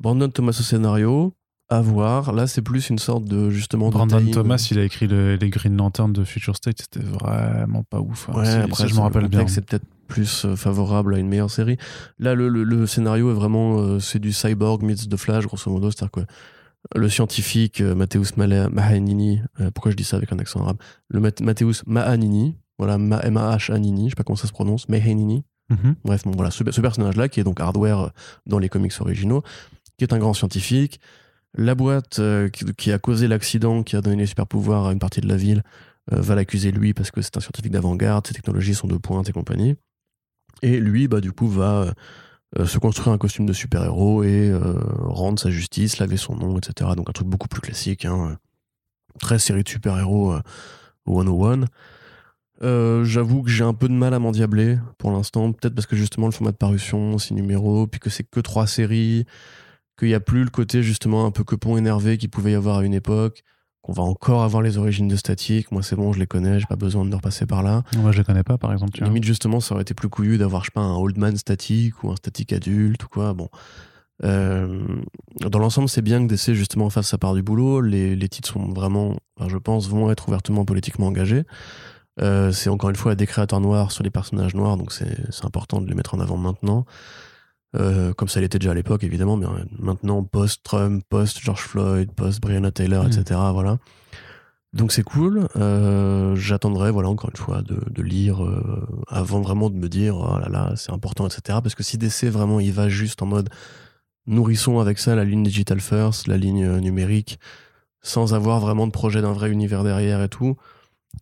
Brandon 0.00 0.28
Thomas 0.28 0.56
au 0.58 0.62
scénario, 0.62 1.34
à 1.70 1.80
voir. 1.80 2.32
Là, 2.32 2.46
c'est 2.46 2.62
plus 2.62 2.88
une 2.90 2.98
sorte 2.98 3.24
de, 3.24 3.50
justement, 3.50 3.90
Brandon. 3.90 4.16
Thomas, 4.32 4.68
il 4.70 4.78
a 4.78 4.84
écrit 4.84 5.06
le- 5.06 5.36
les 5.36 5.50
Green 5.50 5.76
Lantern 5.76 6.12
de 6.12 6.24
Future 6.24 6.56
State, 6.56 6.78
c'était 6.82 7.04
vraiment 7.06 7.82
pas 7.84 8.00
ouf. 8.00 8.28
hein. 8.30 8.32
Ouais, 8.38 8.48
après, 8.64 8.88
je 8.88 8.94
me 8.94 9.00
rappelle 9.00 9.22
le 9.22 9.28
bien. 9.28 9.46
C'est 9.48 9.64
peut-être 9.64 9.84
plus 10.06 10.44
euh, 10.46 10.56
favorable 10.56 11.14
à 11.14 11.18
une 11.18 11.28
meilleure 11.28 11.50
série. 11.50 11.76
Là, 12.18 12.34
le, 12.34 12.48
le- 12.48 12.64
le 12.64 12.86
scénario 12.86 13.30
est 13.30 13.34
vraiment, 13.34 13.78
euh, 13.80 13.98
c'est 14.00 14.18
du 14.18 14.32
cyborg 14.32 14.82
meets 14.82 15.08
The 15.08 15.16
Flash, 15.16 15.44
grosso 15.44 15.70
modo. 15.70 15.90
C'est-à-dire 15.90 16.10
que 16.10 16.20
le 16.98 17.08
scientifique 17.10 17.80
euh, 17.82 17.94
Matthäus 17.94 18.36
Mahanini, 18.36 19.40
euh, 19.60 19.70
pourquoi 19.70 19.90
je 19.90 19.96
dis 19.96 20.04
ça 20.04 20.16
avec 20.16 20.32
un 20.32 20.38
accent 20.38 20.60
arabe? 20.62 20.78
Le 21.08 21.20
Mat- 21.20 21.40
Matthäus 21.42 21.82
Mahanini, 21.86 22.56
voilà, 22.78 22.96
Ma- 22.98 23.20
M-A-H-A-Nini, 23.20 24.04
je 24.06 24.10
sais 24.10 24.16
pas 24.16 24.22
comment 24.24 24.36
ça 24.36 24.46
se 24.46 24.52
prononce, 24.52 24.88
Mahanini. 24.88 25.44
Mhm. 25.70 25.96
Bref, 26.04 26.22
bon, 26.24 26.30
voilà, 26.30 26.50
ce, 26.50 26.64
ce 26.70 26.80
personnage-là, 26.80 27.28
qui 27.28 27.40
est 27.40 27.44
donc 27.44 27.60
Hardware 27.60 28.10
dans 28.46 28.58
les 28.58 28.70
comics 28.70 28.92
originaux, 29.00 29.42
qui 29.98 30.04
est 30.04 30.12
un 30.14 30.18
grand 30.18 30.32
scientifique. 30.32 30.98
La 31.54 31.74
boîte 31.74 32.18
euh, 32.18 32.48
qui, 32.48 32.92
a 32.92 32.98
causé 32.98 33.26
l'accident, 33.26 33.82
qui 33.82 33.96
a 33.96 34.00
donné 34.00 34.16
les 34.16 34.26
super 34.26 34.46
pouvoirs 34.46 34.86
à 34.86 34.92
une 34.92 34.98
partie 34.98 35.20
de 35.20 35.28
la 35.28 35.36
ville, 35.36 35.62
euh, 36.12 36.20
va 36.20 36.34
l'accuser 36.34 36.70
lui 36.70 36.94
parce 36.94 37.10
que 37.10 37.22
c'est 37.22 37.36
un 37.36 37.40
scientifique 37.40 37.72
d'avant-garde, 37.72 38.26
ses 38.26 38.34
technologies 38.34 38.74
sont 38.74 38.88
de 38.88 38.96
pointe 38.96 39.28
et 39.28 39.32
compagnie. 39.32 39.76
Et 40.62 40.78
lui, 40.80 41.08
bah, 41.08 41.20
du 41.20 41.32
coup, 41.32 41.48
va 41.48 41.94
euh, 42.58 42.66
se 42.66 42.78
construire 42.78 43.12
un 43.12 43.18
costume 43.18 43.46
de 43.46 43.52
super-héros 43.52 44.24
et 44.24 44.52
rendre 45.00 45.38
sa 45.38 45.50
justice, 45.50 45.98
laver 45.98 46.16
son 46.16 46.36
nom, 46.36 46.58
etc. 46.58 46.90
Donc 46.96 47.08
un 47.08 47.12
truc 47.12 47.28
beaucoup 47.28 47.48
plus 47.48 47.60
classique, 47.60 48.04
hein, 48.04 48.38
très 49.18 49.38
série 49.38 49.64
de 49.64 49.68
super-héros 49.68 50.34
101. 51.06 51.64
Euh, 52.62 53.04
J'avoue 53.04 53.42
que 53.42 53.50
j'ai 53.50 53.64
un 53.64 53.74
peu 53.74 53.88
de 53.88 53.94
mal 53.94 54.14
à 54.14 54.18
m'endiabler 54.18 54.78
pour 54.98 55.10
l'instant, 55.12 55.52
peut-être 55.52 55.74
parce 55.74 55.86
que 55.86 55.96
justement 55.96 56.26
le 56.26 56.32
format 56.32 56.52
de 56.52 56.56
parution, 56.56 57.18
six 57.18 57.34
numéros, 57.34 57.86
puis 57.86 58.00
que 58.00 58.10
c'est 58.10 58.24
que 58.24 58.40
trois 58.40 58.66
séries, 58.66 59.26
qu'il 59.98 60.08
n'y 60.08 60.14
a 60.14 60.20
plus 60.20 60.44
le 60.44 60.50
côté 60.50 60.82
justement 60.82 61.26
un 61.26 61.30
peu 61.30 61.44
quepon 61.44 61.76
énervé 61.76 62.18
qu'il 62.18 62.30
pouvait 62.30 62.52
y 62.52 62.54
avoir 62.54 62.78
à 62.78 62.84
une 62.84 62.94
époque, 62.94 63.42
qu'on 63.82 63.92
va 63.92 64.02
encore 64.02 64.42
avoir 64.42 64.62
les 64.62 64.78
origines 64.78 65.08
de 65.08 65.16
Statique. 65.16 65.72
Moi 65.72 65.82
c'est 65.82 65.96
bon, 65.96 66.12
je 66.12 66.18
les 66.18 66.26
connais, 66.26 66.60
j'ai 66.60 66.66
pas 66.66 66.76
besoin 66.76 67.04
de 67.04 67.14
repasser 67.14 67.46
par 67.46 67.62
là. 67.62 67.82
Moi 67.96 68.12
je 68.12 68.18
les 68.18 68.24
connais 68.24 68.42
pas 68.42 68.58
par 68.58 68.72
exemple. 68.72 68.92
Tu 68.92 69.00
vois. 69.00 69.08
Limite 69.08 69.24
justement, 69.24 69.60
ça 69.60 69.74
aurait 69.74 69.82
été 69.82 69.94
plus 69.94 70.08
couillu 70.08 70.38
d'avoir, 70.38 70.62
je 70.62 70.66
sais 70.66 70.72
pas, 70.74 70.80
un 70.80 70.96
old 70.96 71.18
man 71.18 71.36
statique 71.36 72.02
ou 72.04 72.10
un 72.10 72.16
statique 72.16 72.52
adulte 72.52 73.04
ou 73.04 73.08
quoi. 73.08 73.34
Bon. 73.34 73.48
Euh, 74.24 74.82
dans 75.40 75.60
l'ensemble, 75.60 75.88
c'est 75.88 76.02
bien 76.02 76.26
que 76.26 76.32
DC 76.32 76.54
justement 76.54 76.90
fasse 76.90 77.08
sa 77.08 77.18
part 77.18 77.34
du 77.34 77.42
boulot. 77.42 77.80
Les, 77.80 78.16
les 78.16 78.28
titres 78.28 78.48
sont 78.48 78.72
vraiment, 78.72 79.14
enfin, 79.38 79.48
je 79.48 79.56
pense, 79.58 79.88
vont 79.88 80.10
être 80.10 80.28
ouvertement 80.28 80.64
politiquement 80.64 81.06
engagés. 81.06 81.44
Euh, 82.20 82.50
c'est 82.52 82.70
encore 82.70 82.90
une 82.90 82.96
fois 82.96 83.14
des 83.14 83.26
créateurs 83.26 83.60
noirs 83.60 83.92
sur 83.92 84.02
les 84.02 84.10
personnages 84.10 84.54
noirs, 84.54 84.76
donc 84.76 84.92
c'est 84.92 85.44
important 85.44 85.80
de 85.80 85.88
les 85.88 85.94
mettre 85.94 86.14
en 86.14 86.20
avant 86.20 86.36
maintenant. 86.36 86.84
Euh, 87.76 88.14
comme 88.14 88.28
ça 88.28 88.40
l'était 88.40 88.58
déjà 88.58 88.70
à 88.70 88.74
l'époque, 88.74 89.04
évidemment, 89.04 89.36
mais 89.36 89.46
maintenant, 89.78 90.22
post-Trump, 90.24 91.04
post-George 91.08 91.60
Floyd, 91.60 92.10
post-Breonna 92.12 92.70
Taylor, 92.70 93.04
Mm. 93.04 93.08
etc. 93.08 93.40
Voilà. 93.52 93.78
Donc 94.72 94.92
c'est 94.92 95.02
cool. 95.02 95.48
Euh, 95.56 96.34
J'attendrai, 96.36 96.90
voilà, 96.90 97.08
encore 97.08 97.30
une 97.30 97.36
fois, 97.36 97.62
de, 97.62 97.78
de 97.90 98.02
lire 98.02 98.44
euh, 98.44 98.86
avant 99.08 99.40
vraiment 99.40 99.70
de 99.70 99.76
me 99.76 99.88
dire, 99.88 100.16
oh 100.16 100.38
là 100.38 100.48
là, 100.48 100.72
c'est 100.76 100.92
important, 100.92 101.26
etc. 101.26 101.58
Parce 101.62 101.74
que 101.74 101.82
si 101.82 101.98
DC 101.98 102.24
vraiment 102.30 102.60
il 102.60 102.72
va 102.72 102.88
juste 102.88 103.22
en 103.22 103.26
mode 103.26 103.48
nourrissons 104.26 104.78
avec 104.78 104.98
ça 104.98 105.14
la 105.14 105.24
ligne 105.24 105.42
digital 105.42 105.80
first, 105.80 106.26
la 106.26 106.36
ligne 106.36 106.64
euh, 106.64 106.80
numérique, 106.80 107.38
sans 108.02 108.34
avoir 108.34 108.60
vraiment 108.60 108.86
de 108.86 108.92
projet 108.92 109.22
d'un 109.22 109.32
vrai 109.32 109.50
univers 109.50 109.84
derrière 109.84 110.22
et 110.22 110.28
tout, 110.28 110.56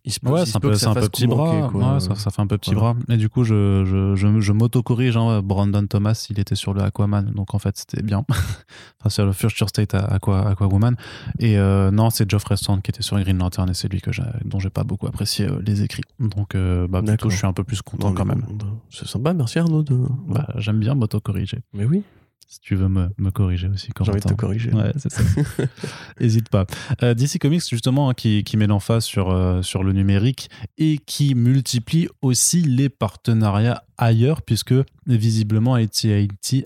il 0.03 0.11
se 0.13 0.19
peut, 0.19 0.29
Ouais, 0.29 0.41
il 0.43 0.45
se 0.45 0.51
c'est 0.51 0.57
un 0.57 0.59
peut 0.59 0.67
peu, 0.69 0.73
que 0.73 0.79
c'est 0.79 0.85
ça 0.85 0.91
un 0.91 0.93
peu 0.93 0.99
fasse 1.01 1.09
petit 1.09 1.27
bras. 1.27 1.53
manqué, 1.53 1.71
quoi. 1.71 1.93
Ouais, 1.95 1.99
ça, 1.99 2.15
ça 2.15 2.29
fait 2.31 2.41
un 2.41 2.47
peu 2.47 2.57
petit 2.57 2.73
Voilà. 2.73 2.93
bras. 2.93 3.03
Et 3.13 3.17
du 3.17 3.29
coup, 3.29 3.43
je, 3.43 3.83
je, 3.85 4.15
je, 4.15 4.39
je 4.39 4.51
m'auto-corrige. 4.53 5.17
Hein, 5.17 5.41
Brandon 5.41 5.85
Thomas, 5.87 6.27
il 6.29 6.39
était 6.39 6.55
sur 6.55 6.73
le 6.73 6.81
Aquaman. 6.81 7.31
Donc 7.33 7.53
en 7.55 7.59
fait, 7.59 7.77
c'était 7.77 8.01
bien. 8.03 8.23
enfin, 8.99 9.09
sur 9.09 9.25
le 9.25 9.33
Future 9.33 9.69
State 9.69 9.93
Aqua, 9.95 10.49
Aquawoman. 10.49 10.95
Et 11.39 11.57
euh, 11.57 11.91
non, 11.91 12.09
c'est 12.09 12.29
Geoffrey 12.29 12.55
Strand 12.57 12.79
qui 12.81 12.91
était 12.91 13.01
sur 13.03 13.19
Green 13.19 13.37
Lantern 13.37 13.69
et 13.69 13.73
c'est 13.73 13.87
lui 13.89 14.01
que 14.01 14.11
dont 14.45 14.59
j'ai 14.59 14.69
pas 14.69 14.83
beaucoup 14.83 15.07
apprécié 15.07 15.47
euh, 15.47 15.59
les 15.65 15.81
écrits. 15.83 16.03
Donc 16.19 16.55
euh, 16.55 16.87
bah, 16.87 17.01
plutôt, 17.01 17.29
je 17.29 17.37
suis 17.37 17.47
un 17.47 17.53
peu 17.53 17.63
plus 17.63 17.81
content 17.81 18.09
Non, 18.09 18.13
quand 18.15 18.25
mais 18.25 18.35
même. 18.35 18.45
bon, 18.47 18.79
C'est 18.89 19.07
sympa, 19.07 19.33
merci 19.33 19.59
Arnaud. 19.59 19.83
De... 19.83 19.97
Bah, 20.27 20.47
J'aime 20.57 20.79
bien 20.79 20.95
m'auto-corriger. 20.95 21.59
Mais 21.73 21.85
oui, 21.85 22.03
Si 22.49 22.61
tu 22.61 22.75
veux 22.75 22.87
me, 22.87 23.09
me 23.17 23.29
corriger 23.29 23.67
aussi. 23.67 23.89
j'ai 23.99 24.09
envie 24.09 24.21
de 24.21 24.29
te 24.29 24.33
corriger. 24.33 24.71
Ouais, 24.71 24.93
c'est 24.97 25.11
ça. 25.11 25.21
Hésite 26.21 26.47
pas. 26.47 26.65
Euh, 27.03 27.13
DC 27.13 27.39
Comics, 27.39 27.67
justement, 27.69 28.09
hein, 28.09 28.13
qui, 28.13 28.45
qui 28.45 28.55
met 28.55 28.67
l'emphase 28.67 29.03
sur, 29.03 29.31
euh, 29.31 29.61
sur 29.61 29.83
le 29.83 29.91
numérique 29.91 30.49
et 30.77 30.97
qui 31.05 31.35
multiplie 31.35 32.07
aussi 32.21 32.61
les 32.61 32.87
partenariats 32.87 33.83
ailleurs, 33.97 34.41
puisque 34.43 34.73
visiblement 35.07 35.73
AT&T 35.75 36.63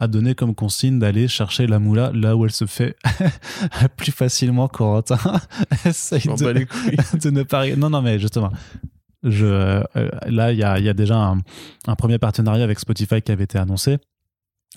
a 0.00 0.06
donné 0.08 0.34
comme 0.34 0.54
consigne 0.56 0.98
d'aller 0.98 1.28
chercher 1.28 1.68
la 1.68 1.78
moula 1.78 2.10
là 2.12 2.34
où 2.36 2.44
elle 2.44 2.50
se 2.52 2.66
fait 2.66 2.96
plus 3.96 4.10
facilement, 4.12 4.66
Corentin. 4.66 5.18
Essaye 5.84 6.22
de- 6.22 6.66
de 7.20 7.30
ne 7.30 7.42
pas. 7.44 7.68
Non, 7.76 7.88
non, 7.90 8.02
mais 8.02 8.18
justement. 8.18 8.50
Euh, 9.24 9.82
là, 10.26 10.52
il 10.52 10.58
y 10.58 10.64
a, 10.64 10.78
il 10.78 10.84
y 10.84 10.88
a 10.88 10.94
déjà 10.94 11.16
un, 11.16 11.38
un 11.86 11.94
premier 11.94 12.18
partenariat 12.18 12.64
avec 12.64 12.78
Spotify 12.78 13.22
qui 13.22 13.32
avait 13.32 13.44
été 13.44 13.58
annoncé, 13.58 13.98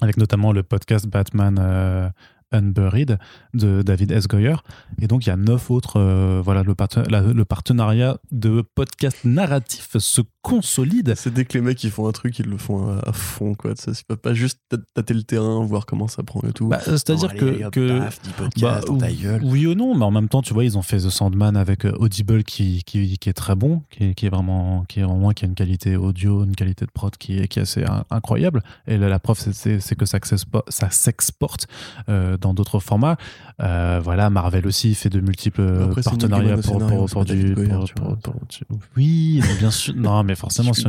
avec 0.02 0.18
notamment 0.18 0.52
le 0.52 0.64
podcast 0.64 1.08
Batman 1.08 1.58
euh, 1.60 2.10
Unburied 2.56 3.18
de 3.54 3.82
David 3.82 4.12
S. 4.12 4.28
Goyer. 4.28 4.56
Et 5.02 5.08
donc, 5.08 5.26
il 5.26 5.30
y 5.30 5.32
a 5.32 5.36
neuf 5.38 5.70
autres. 5.72 6.00
euh, 6.00 6.42
voilà, 6.44 6.64
le, 6.64 6.74
parten- 6.74 7.10
la- 7.10 7.22
le 7.22 7.46
partenariat 7.46 8.18
de 8.32 8.64
podcast 8.76 9.18
narratif 9.24 9.98
se 9.98 10.22
consolide. 10.42 11.14
C'est 11.18 11.34
dès 11.34 11.46
que 11.46 11.54
les 11.58 11.62
mecs 11.62 11.84
ils 11.84 11.90
font 11.92 12.08
un 12.08 12.12
truc, 12.12 12.38
ils 12.40 12.46
le 12.46 12.58
font 12.58 12.88
à, 12.88 13.10
à 13.10 13.14
fond. 13.14 13.56
Quoi. 13.56 13.76
Ça, 13.76 13.94
c'est 13.94 14.06
pas, 14.06 14.16
pas 14.16 14.34
juste 14.34 14.60
tâ- 14.70 14.78
tâter 14.94 15.14
le 15.14 15.24
terrain, 15.24 15.64
voir 15.66 15.86
comment 15.86 16.08
ça 16.08 16.24
prend 16.24 16.42
et 16.48 16.54
tout. 16.54 16.68
Bah, 16.68 16.80
C'est-à-dire 16.84 17.30
Bon, 17.30 17.38
que. 17.38 17.46
allez, 17.46 17.64
hop, 17.66 17.74
que 17.74 18.00
paf, 18.00 18.22
10 18.22 18.30
podcasts 18.34 18.62
bah, 18.62 18.82
dans 18.88 18.98
ta 18.98 19.12
gueule. 19.12 19.42
Oui 19.44 19.66
ou 19.68 19.74
non, 19.76 19.96
mais 19.96 20.06
en 20.06 20.12
même 20.12 20.30
temps, 20.30 20.42
tu 20.42 20.54
vois, 20.54 20.64
ils 20.64 20.78
ont 20.78 20.82
fait 20.82 20.98
The 20.98 21.10
Sandman 21.10 21.56
avec 21.58 21.86
euh, 21.86 21.92
Audible 22.00 22.44
qui, 22.44 22.84
qui, 22.86 23.18
qui 23.18 23.30
est 23.30 23.34
très 23.34 23.56
bon, 23.56 23.82
qui 23.90 24.06
est, 24.06 24.14
qui 24.14 24.26
est 24.28 24.30
vraiment, 24.30 24.86
qui 24.88 25.00
est 25.00 25.04
vraiment, 25.04 25.32
qui 25.32 25.46
a 25.46 25.48
une 25.48 25.56
qualité 25.56 25.96
audio, 25.98 26.44
une 26.44 26.56
qualité 26.56 26.86
de 26.86 26.92
prod 26.92 27.16
qui 27.18 27.40
est, 27.40 27.48
qui 27.48 27.60
est 27.60 27.64
assez 27.64 27.84
in- 27.84 28.04
incroyable. 28.12 28.62
Et 28.88 28.98
là, 28.98 29.10
la 29.10 29.20
preuve, 29.20 29.40
c'est- 29.40 29.96
que 29.96 30.06
ça 30.06 30.90
s'exporte 30.90 31.68
euh, 32.10 32.38
dans 32.46 32.54
d'autres 32.54 32.80
formats. 32.80 33.18
Euh, 33.62 34.00
voilà, 34.04 34.30
Marvel 34.30 34.66
aussi 34.68 34.96
fait 34.96 35.10
de 35.10 35.20
multiples 35.20 35.62
euh, 35.62 35.86
Après, 35.86 36.02
partenariats 36.04 36.56
pour, 36.56 36.64
scénario, 36.64 36.98
pour, 36.98 37.10
c'est 37.10 37.14
pour 37.16 37.26
pas 37.26 37.34
du. 37.34 37.54
Goyer, 37.56 37.70
pour- 37.96 38.06
vois. 38.08 38.18
pour- 38.18 38.36
Oui, 38.98 39.42
bien 39.60 39.72
sûr. 39.72 39.94
Non, 39.96 40.24
mais 40.24 40.36
forcément, 40.36 40.74
Si 40.74 40.84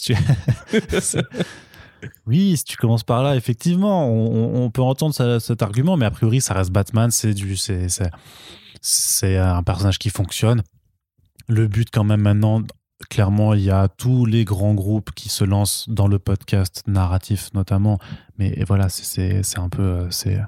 tu- 0.00 0.14
Oui, 2.26 2.56
si 2.56 2.64
tu 2.64 2.76
commences 2.78 3.02
par 3.04 3.22
là, 3.22 3.36
effectivement, 3.36 4.08
on, 4.08 4.64
on 4.64 4.70
peut 4.70 4.80
entendre 4.82 5.14
ça- 5.14 5.38
cet 5.38 5.62
argument, 5.62 5.96
mais 5.98 6.06
a 6.06 6.10
priori, 6.10 6.40
ça 6.40 6.54
reste 6.54 6.70
Batman, 6.70 7.10
c'est 7.10 7.34
du, 7.34 7.56
c'est, 7.56 7.88
c'est, 8.80 9.36
un 9.36 9.62
personnage 9.62 9.98
qui 9.98 10.08
fonctionne. 10.08 10.62
Le 11.48 11.66
but, 11.68 11.88
quand 11.92 12.04
même, 12.04 12.22
maintenant, 12.22 12.62
clairement, 13.10 13.52
il 13.52 13.60
y 13.62 13.70
a 13.70 13.88
tous 13.88 14.24
les 14.24 14.44
grands 14.46 14.72
groupes 14.74 15.10
qui 15.14 15.28
se 15.28 15.44
lancent 15.44 15.88
dans 15.90 16.06
le 16.08 16.18
podcast 16.18 16.82
narratif, 16.86 17.50
notamment. 17.52 17.98
Mais 18.38 18.64
voilà, 18.66 18.88
c'est 18.88 19.42
un 19.58 19.68
peu, 19.68 19.82
euh, 19.82 20.10
c'est, 20.10 20.40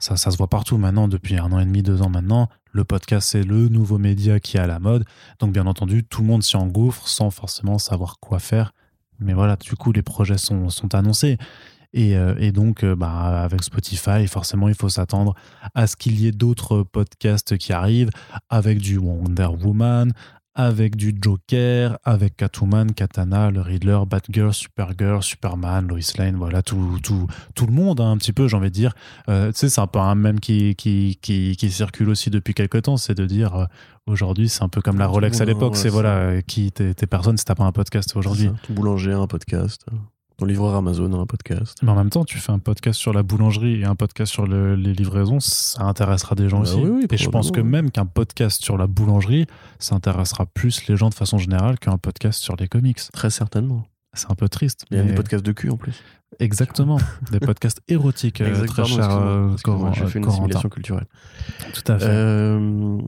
ça, 0.00 0.16
ça 0.16 0.30
se 0.30 0.38
voit 0.38 0.48
partout 0.48 0.78
maintenant, 0.78 1.08
depuis 1.08 1.36
un 1.36 1.52
an 1.52 1.60
et 1.60 1.64
demi, 1.64 1.82
deux 1.82 2.02
ans 2.02 2.08
maintenant. 2.08 2.48
Le 2.72 2.84
podcast, 2.84 3.28
c'est 3.30 3.42
le 3.42 3.68
nouveau 3.68 3.98
média 3.98 4.40
qui 4.40 4.56
est 4.56 4.60
à 4.60 4.66
la 4.66 4.78
mode. 4.78 5.04
Donc, 5.38 5.52
bien 5.52 5.66
entendu, 5.66 6.04
tout 6.04 6.22
le 6.22 6.28
monde 6.28 6.42
s'y 6.42 6.56
engouffre 6.56 7.06
sans 7.06 7.30
forcément 7.30 7.78
savoir 7.78 8.18
quoi 8.18 8.38
faire. 8.38 8.72
Mais 9.18 9.34
voilà, 9.34 9.56
du 9.56 9.76
coup, 9.76 9.92
les 9.92 10.02
projets 10.02 10.38
sont, 10.38 10.68
annoncés. 10.94 11.36
Et, 11.92 12.16
euh, 12.16 12.50
donc, 12.50 12.82
euh, 12.82 12.96
bah, 12.96 13.42
avec 13.42 13.62
Spotify, 13.62 14.26
forcément, 14.26 14.68
il 14.68 14.74
faut 14.74 14.88
s'attendre 14.88 15.34
à 15.74 15.86
ce 15.86 15.96
qu'il 15.96 16.18
y 16.18 16.26
ait 16.26 16.32
d'autres 16.32 16.82
podcasts 16.82 17.58
qui 17.58 17.72
arrivent 17.74 18.10
avec 18.48 18.78
du 18.78 18.96
Wonder 18.96 19.48
Woman, 19.62 20.12
avec 20.64 20.94
du 20.94 21.16
Joker, 21.18 21.98
avec 22.04 22.36
Catwoman, 22.36 22.92
Katana, 22.92 23.50
le 23.50 23.62
Riddler, 23.62 24.00
Batgirl, 24.06 24.52
Supergirl, 24.52 25.22
Superman, 25.22 25.88
Lois 25.88 25.98
Lane, 26.18 26.36
voilà, 26.36 26.62
tout, 26.62 26.98
tout, 27.02 27.26
tout 27.54 27.66
le 27.66 27.72
monde, 27.72 28.00
hein, 28.00 28.10
un 28.10 28.16
petit 28.18 28.32
peu, 28.32 28.46
j'ai 28.46 28.56
envie 28.56 28.68
de 28.68 28.74
dire. 28.74 28.92
Euh, 29.28 29.52
tu 29.52 29.58
sais, 29.58 29.68
c'est 29.70 29.80
un 29.80 29.86
peu 29.86 29.98
un 29.98 30.14
même 30.14 30.38
qui, 30.38 30.74
qui, 30.76 31.18
qui, 31.22 31.56
qui 31.56 31.70
circule 31.70 32.10
aussi 32.10 32.28
depuis 32.28 32.52
quelques 32.52 32.82
temps, 32.82 32.98
c'est 32.98 33.14
de 33.14 33.24
dire 33.24 33.54
euh, 33.54 33.64
aujourd'hui, 34.06 34.48
c'est 34.50 34.62
un 34.62 34.68
peu 34.68 34.82
comme 34.82 34.98
la 34.98 35.06
Tout 35.06 35.12
le 35.12 35.14
Rolex 35.14 35.40
à 35.40 35.46
l'époque, 35.46 35.76
c'est 35.76 35.88
voilà, 35.88 36.42
qui 36.42 36.70
t'es 36.72 36.92
t'es 36.92 37.06
personne 37.06 37.38
si 37.38 37.44
t'as 37.44 37.54
pas 37.54 37.64
un 37.64 37.72
podcast 37.72 38.14
aujourd'hui. 38.14 38.50
Ton 38.66 38.74
boulanger 38.74 39.12
un 39.12 39.26
podcast. 39.26 39.86
Ton 40.40 40.46
livreur 40.46 40.74
Amazon 40.74 41.12
un 41.20 41.26
podcast. 41.26 41.76
Mais 41.82 41.90
en 41.90 41.94
même 41.96 42.08
temps, 42.08 42.24
tu 42.24 42.38
fais 42.38 42.50
un 42.50 42.58
podcast 42.58 42.98
sur 42.98 43.12
la 43.12 43.22
boulangerie 43.22 43.80
et 43.80 43.84
un 43.84 43.94
podcast 43.94 44.32
sur 44.32 44.46
le- 44.46 44.74
les 44.74 44.94
livraisons, 44.94 45.38
ça 45.38 45.82
intéressera 45.84 46.34
des 46.34 46.48
gens 46.48 46.58
Bah 46.58 46.62
aussi. 46.62 46.76
oui, 46.76 46.90
oui, 46.90 47.06
et 47.10 47.16
je 47.18 47.28
pense 47.28 47.50
que 47.50 47.60
même 47.60 47.90
qu'un 47.90 48.06
podcast 48.06 48.62
sur 48.64 48.78
la 48.78 48.86
boulangerie, 48.86 49.46
ça 49.78 49.94
intéressera 49.94 50.46
plus 50.46 50.86
les 50.88 50.96
gens 50.96 51.10
de 51.10 51.14
façon 51.14 51.36
générale 51.36 51.78
qu'un 51.78 51.98
podcast 51.98 52.40
sur 52.42 52.56
les 52.56 52.68
comics. 52.68 53.00
Très 53.12 53.28
certainement. 53.28 53.84
C'est 54.14 54.30
un 54.30 54.34
peu 54.34 54.48
triste. 54.48 54.86
Il 54.90 54.96
y 54.96 55.00
a 55.00 55.02
mais- 55.04 55.10
des 55.10 55.14
podcasts 55.14 55.44
de 55.44 55.52
cul 55.52 55.68
en 55.70 55.76
plus. 55.76 56.02
Exactement. 56.38 56.96
des 57.32 57.40
podcasts 57.40 57.80
érotiques, 57.88 58.40
euh, 58.40 58.48
Exact, 58.48 58.68
très 58.68 58.84
cher 58.86 59.10
euh, 59.10 59.50
J'ai 59.92 60.06
fait 60.06 60.18
une 60.18 60.24
Corentin. 60.24 60.28
assimilation 60.30 60.68
culturelle. 60.70 61.06
Tout 61.74 61.92
à 61.92 61.98
fait. 61.98 62.06
Euh, 62.08 62.98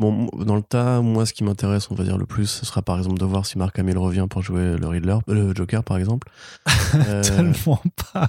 bon, 0.00 0.26
dans 0.44 0.56
le 0.56 0.62
tas, 0.62 1.00
moi, 1.00 1.24
ce 1.26 1.32
qui 1.32 1.44
m'intéresse, 1.44 1.88
on 1.90 1.94
va 1.94 2.02
dire 2.02 2.18
le 2.18 2.26
plus, 2.26 2.46
ce 2.46 2.66
sera 2.66 2.82
par 2.82 2.98
exemple 2.98 3.18
de 3.18 3.24
voir 3.24 3.46
si 3.46 3.56
Mark 3.58 3.78
Hamill 3.78 3.98
revient 3.98 4.26
pour 4.28 4.42
jouer 4.42 4.76
le 4.76 4.86
Riddler, 4.88 5.18
euh, 5.28 5.34
le 5.48 5.54
Joker, 5.54 5.84
par 5.84 5.96
exemple. 5.98 6.28
Euh, 6.96 7.22
Tellement 7.22 7.80
pas. 8.12 8.28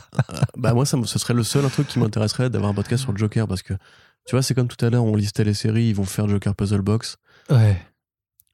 bah 0.55 0.75
moi, 0.75 0.85
ça, 0.85 0.95
ce 1.03 1.17
serait 1.17 1.33
le 1.33 1.41
seul 1.41 1.65
un 1.65 1.69
truc 1.69 1.87
qui 1.87 1.97
m'intéresserait 1.97 2.51
d'avoir 2.51 2.69
un 2.69 2.75
podcast 2.75 3.01
sur 3.01 3.11
le 3.11 3.17
Joker 3.17 3.47
parce 3.47 3.63
que 3.63 3.73
tu 4.27 4.35
vois, 4.35 4.43
c'est 4.43 4.53
comme 4.53 4.67
tout 4.67 4.85
à 4.85 4.91
l'heure, 4.91 5.03
on 5.03 5.15
listait 5.15 5.43
les 5.43 5.55
séries, 5.55 5.85
ils 5.85 5.95
vont 5.95 6.03
faire 6.03 6.27
Joker 6.29 6.53
Puzzle 6.53 6.81
Box. 6.81 7.17
Ouais. 7.49 7.81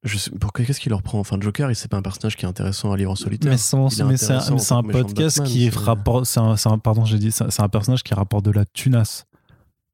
Je 0.03 0.17
sais, 0.17 0.31
pour 0.31 0.53
qu'est-ce 0.53 0.79
qui 0.79 0.87
leur 0.87 1.01
prend? 1.01 1.19
Enfin, 1.19 1.37
Joker, 1.41 1.69
il 1.69 1.75
c'est 1.75 1.89
pas 1.89 1.97
un 1.97 2.01
personnage 2.01 2.37
qui 2.37 2.45
est 2.45 2.47
intéressant 2.47 2.93
à 2.93 2.97
lire 2.97 3.11
en 3.11 3.15
solitaire. 3.15 3.51
Mais, 3.51 3.57
sans- 3.57 3.89
Il 3.89 3.99
est 4.01 4.03
mais 4.05 4.15
c'est 4.17 4.31
un, 4.33 4.83
podcast 4.83 5.39
Batman, 5.39 5.51
qui 5.53 5.69
c'est- 5.69 5.77
rapporte. 5.77 6.25
C'est 6.25 6.39
un, 6.39 6.77
pardon, 6.77 7.03
j'ai 7.03 7.17
dit. 7.17 7.31
C'est 7.33 7.51
c'est 7.51 7.61
un 7.63 7.67
personnage 7.67 8.03
qui 8.03 8.13
rapporte 8.13 8.45
de 8.45 8.51
la 8.51 8.63
tunasse. 8.63 9.25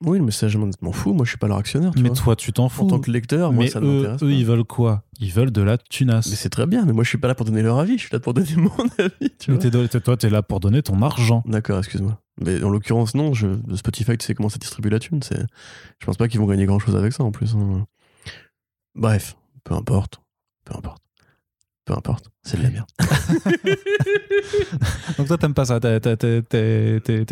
Oui, 0.05 0.19
mais 0.19 0.31
ça, 0.31 0.47
je 0.47 0.57
m'en 0.57 0.91
fous. 0.91 1.13
Moi, 1.13 1.23
je 1.25 1.29
suis 1.29 1.37
pas 1.37 1.47
leur 1.47 1.57
actionnaire. 1.57 1.91
Tu 1.95 2.01
Mais 2.03 2.09
vois. 2.09 2.17
toi, 2.17 2.35
tu 2.35 2.51
t'en 2.51 2.67
fous. 2.69 2.83
en 2.83 2.87
tant 2.87 2.99
que 2.99 3.09
lecteur, 3.11 3.53
moi, 3.53 3.63
mais 3.63 3.69
ça 3.69 3.79
eux, 3.81 4.15
pas. 4.19 4.25
ils 4.25 4.45
veulent 4.45 4.63
quoi? 4.65 5.03
Ils 5.19 5.31
veulent 5.31 5.51
de 5.51 5.61
la 5.61 5.77
tunasse. 5.77 6.29
Mais 6.29 6.35
c'est 6.35 6.49
très 6.49 6.65
bien, 6.67 6.83
mais 6.85 6.91
moi, 6.93 7.03
je 7.03 7.09
suis 7.09 7.17
pas 7.17 7.27
là 7.29 7.35
pour 7.35 7.45
donner 7.45 7.61
leur 7.61 7.79
avis. 7.79 7.97
Je 7.97 8.03
suis 8.07 8.09
là 8.13 8.19
pour 8.19 8.33
donner 8.33 8.47
mon 8.57 8.69
avis. 8.97 9.29
Tu 9.39 9.51
Mais 9.51 9.57
vois. 9.69 9.87
toi, 10.01 10.17
t'es 10.17 10.29
là 10.29 10.41
pour 10.43 10.59
donner 10.59 10.81
ton 10.81 11.01
argent. 11.01 11.43
D'accord, 11.45 11.77
excuse-moi. 11.79 12.19
Mais 12.41 12.63
en 12.63 12.69
l'occurrence, 12.69 13.15
non. 13.15 13.33
Je, 13.33 13.47
Spotify, 13.75 14.17
tu 14.17 14.25
sais 14.25 14.33
comment 14.35 14.49
ça 14.49 14.57
distribue 14.57 14.89
la 14.89 14.99
thune. 14.99 15.21
C'est, 15.23 15.39
je 15.99 16.05
pense 16.05 16.17
pas 16.17 16.27
qu'ils 16.27 16.39
vont 16.39 16.47
gagner 16.47 16.65
grand 16.65 16.79
chose 16.79 16.95
avec 16.95 17.13
ça 17.13 17.23
en 17.23 17.31
plus. 17.31 17.55
hein. 17.55 17.85
Bref, 18.95 19.35
peu 19.63 19.73
importe. 19.75 20.21
Peu 20.65 20.75
importe. 20.75 21.01
Peu 21.85 21.93
importe. 21.93 22.29
C'est 22.45 22.57
de 22.57 22.63
la 22.63 22.71
merde. 22.71 22.85
Donc 25.17 25.27
toi, 25.27 25.37
t'aimes 25.37 25.53
pas 25.53 25.65
ça 25.65 25.79
T'es 25.79 25.99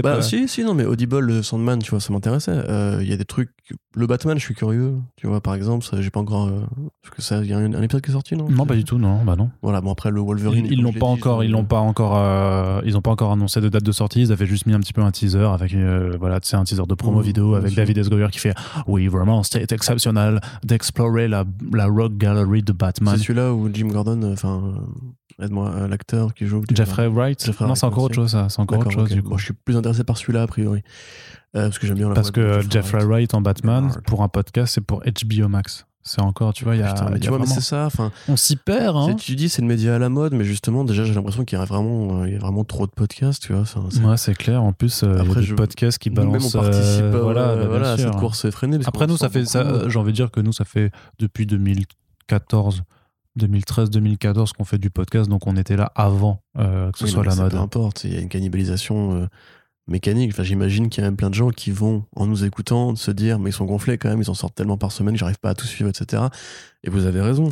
Bah 0.01 0.15
pas- 0.15 0.21
si, 0.21 0.47
si, 0.47 0.63
non, 0.63 0.73
mais 0.73 0.85
Audible, 0.85 1.19
le 1.19 1.43
Sandman, 1.43 1.79
tu 1.79 1.91
vois, 1.91 1.99
ça 1.99 2.13
m'intéressait. 2.13 2.51
Euh, 2.53 2.99
Il 3.01 3.09
y 3.09 3.13
a 3.13 3.17
des 3.17 3.25
trucs... 3.25 3.49
Le 3.95 4.07
Batman, 4.07 4.37
je 4.37 4.43
suis 4.43 4.53
curieux. 4.55 4.95
Tu 5.17 5.27
vois, 5.27 5.41
par 5.41 5.55
exemple, 5.55 5.85
j'ai 5.99 6.09
pas 6.09 6.19
encore... 6.21 6.47
euh, 6.47 6.61
Parce 7.01 7.15
que 7.15 7.21
ça, 7.21 7.39
il 7.43 7.49
y 7.49 7.53
a 7.53 7.57
un, 7.57 7.73
un 7.73 7.81
épisode 7.81 8.01
qui 8.03 8.11
est 8.11 8.13
sorti, 8.13 8.35
non? 8.37 8.49
Non, 8.49 8.65
pas 8.65 8.75
du 8.75 8.85
tout, 8.85 8.97
non, 8.97 9.23
bah 9.25 9.35
non. 9.35 9.49
Voilà, 9.61 9.81
bon, 9.81 9.91
après, 9.91 10.11
le 10.11 10.21
Wolverine... 10.21 10.65
Ils, 10.69 10.81
l'ont 10.81 10.93
pas 10.93 11.05
encore, 11.05 11.43
ils 11.43 11.51
l'ont 11.51 11.65
pas 11.65 11.79
encore, 11.79 12.17
euh, 12.17 12.81
ils 12.85 12.95
ont 12.97 13.01
pas 13.01 13.11
encore 13.11 13.31
annoncé 13.33 13.59
de 13.59 13.67
date 13.69 13.83
de 13.83 13.91
sortie. 13.91 14.21
Ils 14.21 14.31
avaient 14.31 14.45
juste 14.45 14.65
mis 14.65 14.73
un 14.73 14.79
petit 14.79 14.93
peu 14.93 15.01
un 15.01 15.11
teaser 15.11 15.39
avec, 15.53 15.73
euh, 15.73 16.15
voilà, 16.19 16.39
c'est 16.41 16.55
un 16.55 16.63
teaser 16.63 16.83
de 16.87 16.93
promo 16.95 17.19
Mmh, 17.19 17.23
vidéo 17.23 17.55
avec 17.55 17.69
sûr. 17.71 17.77
David 17.77 17.97
S. 17.97 18.09
Goyer 18.09 18.27
qui 18.31 18.39
fait, 18.39 18.53
oui, 18.87 19.07
vraiment, 19.07 19.43
c'était 19.43 19.75
exceptionnel 19.75 20.39
d'explorer 20.63 21.27
la, 21.27 21.43
la 21.73 21.87
rock 21.87 22.13
gallery 22.17 22.63
de 22.63 22.71
Batman. 22.71 23.15
C'est 23.17 23.23
celui-là 23.23 23.53
où 23.53 23.69
Jim 23.73 23.87
Gordon, 23.87 24.21
euh, 24.23 24.33
enfin, 24.33 24.61
euh, 24.65 24.79
aide-moi, 25.41 25.71
euh, 25.75 25.87
l'acteur 25.87 26.33
qui 26.33 26.45
joue... 26.47 26.61
Jeffrey 26.73 27.07
Wright? 27.07 27.43
Jeffrey 27.45 27.65
non, 27.67 27.75
c'est 27.75 27.85
encore 27.85 28.03
autre 28.03 28.15
chose, 28.15 28.31
ça. 28.31 28.47
C'est 28.49 28.59
encore 28.59 28.79
autre 28.79 28.91
chose 28.91 29.03
ok. 29.09 29.13
du 29.13 29.23
coup. 29.23 29.29
Bon, 29.31 29.37
je 29.37 29.45
suis 29.45 29.53
plus 29.53 29.77
intéressé 29.77 30.03
par 30.03 30.17
celui-là, 30.17 30.43
a 30.43 30.47
priori. 30.47 30.81
Euh, 31.55 31.63
parce 31.63 31.79
que 31.79 31.87
j'aime 31.87 31.97
bien 31.97 32.07
la 32.09 32.15
Parce 32.15 32.31
que 32.31 32.61
Jeffrey 32.69 33.03
Wright 33.03 33.33
en 33.33 33.41
Batman, 33.41 33.91
pour 34.05 34.23
un 34.23 34.27
podcast, 34.29 34.73
c'est 34.75 34.81
pour 34.81 35.01
HBO 35.03 35.47
Max. 35.47 35.85
C'est 36.03 36.21
encore, 36.21 36.51
tu 36.53 36.63
vois, 36.63 36.75
il 36.75 36.79
y 36.79 36.83
a. 36.83 36.93
Putain, 36.93 37.09
mais 37.11 37.17
y 37.17 37.19
tu 37.19 37.27
a 37.27 37.29
vois, 37.29 37.37
mais 37.37 37.45
c'est 37.45 37.61
ça. 37.61 37.85
Enfin, 37.85 38.11
On 38.27 38.35
s'y 38.35 38.55
perd, 38.55 38.97
hein. 38.97 39.13
tu 39.13 39.35
dis 39.35 39.49
c'est 39.49 39.61
le 39.61 39.67
média 39.67 39.95
à 39.95 39.99
la 39.99 40.09
mode, 40.09 40.33
mais 40.33 40.43
justement, 40.45 40.83
déjà, 40.83 41.03
j'ai 41.03 41.13
l'impression 41.13 41.45
qu'il 41.45 41.59
y 41.59 41.61
a 41.61 41.65
vraiment, 41.65 42.21
euh, 42.21 42.27
il 42.27 42.33
y 42.33 42.35
a 42.35 42.39
vraiment 42.39 42.63
trop 42.63 42.87
de 42.87 42.91
podcasts, 42.91 43.43
tu 43.43 43.53
vois. 43.53 43.65
C'est- 43.67 44.01
Ouais, 44.03 44.17
c'est 44.17 44.33
clair. 44.33 44.63
En 44.63 44.73
plus, 44.73 45.03
il 45.03 45.09
y 45.09 45.11
a 45.11 45.21
Après, 45.21 45.41
des 45.41 45.45
je- 45.45 45.53
podcasts 45.53 45.99
qui 45.99 46.09
balancent. 46.09 46.55
on 46.55 46.59
participe 46.61 47.03
euh, 47.03 47.21
voilà, 47.21 47.55
bah, 47.55 47.67
voilà, 47.67 47.91
à 47.91 47.97
cette 47.99 48.15
course 48.15 48.45
effrénée. 48.45 48.79
Après, 48.85 49.05
nous, 49.05 49.15
ça 49.17 49.29
fait. 49.29 49.45
ça, 49.45 49.87
J'ai 49.89 49.99
envie 49.99 50.11
de 50.11 50.15
dire 50.15 50.31
que 50.31 50.39
nous, 50.39 50.53
ça 50.53 50.65
fait 50.65 50.89
depuis 51.19 51.45
2014, 51.45 52.81
2013, 53.35 53.89
2014 53.89 54.53
qu'on 54.53 54.65
fait 54.65 54.77
du 54.77 54.89
podcast, 54.89 55.29
donc 55.29 55.47
on 55.47 55.55
était 55.55 55.77
là 55.77 55.91
avant 55.95 56.41
euh, 56.57 56.91
que 56.91 56.99
ce 56.99 57.05
Oui, 57.05 57.11
soit 57.11 57.23
la 57.23 57.35
mode. 57.35 57.51
Peu 57.51 57.57
importe, 57.57 58.03
il 58.03 58.13
y 58.13 58.17
a 58.17 58.19
une 58.19 58.29
cannibalisation 58.29 59.13
euh, 59.15 59.27
mécanique. 59.87 60.31
Enfin, 60.33 60.43
j'imagine 60.43 60.89
qu'il 60.89 61.01
y 61.03 61.05
a 61.05 61.09
même 61.09 61.17
plein 61.17 61.29
de 61.29 61.35
gens 61.35 61.49
qui 61.49 61.71
vont, 61.71 62.05
en 62.15 62.27
nous 62.27 62.43
écoutant, 62.43 62.95
se 62.95 63.11
dire, 63.11 63.39
mais 63.39 63.49
ils 63.51 63.53
sont 63.53 63.65
gonflés 63.65 63.97
quand 63.97 64.09
même, 64.09 64.21
ils 64.21 64.29
en 64.29 64.33
sortent 64.33 64.55
tellement 64.55 64.77
par 64.77 64.91
semaine, 64.91 65.15
j'arrive 65.15 65.39
pas 65.39 65.49
à 65.51 65.55
tout 65.55 65.65
suivre, 65.65 65.89
etc. 65.89 66.23
Et 66.83 66.89
vous 66.89 67.05
avez 67.05 67.21
raison. 67.21 67.49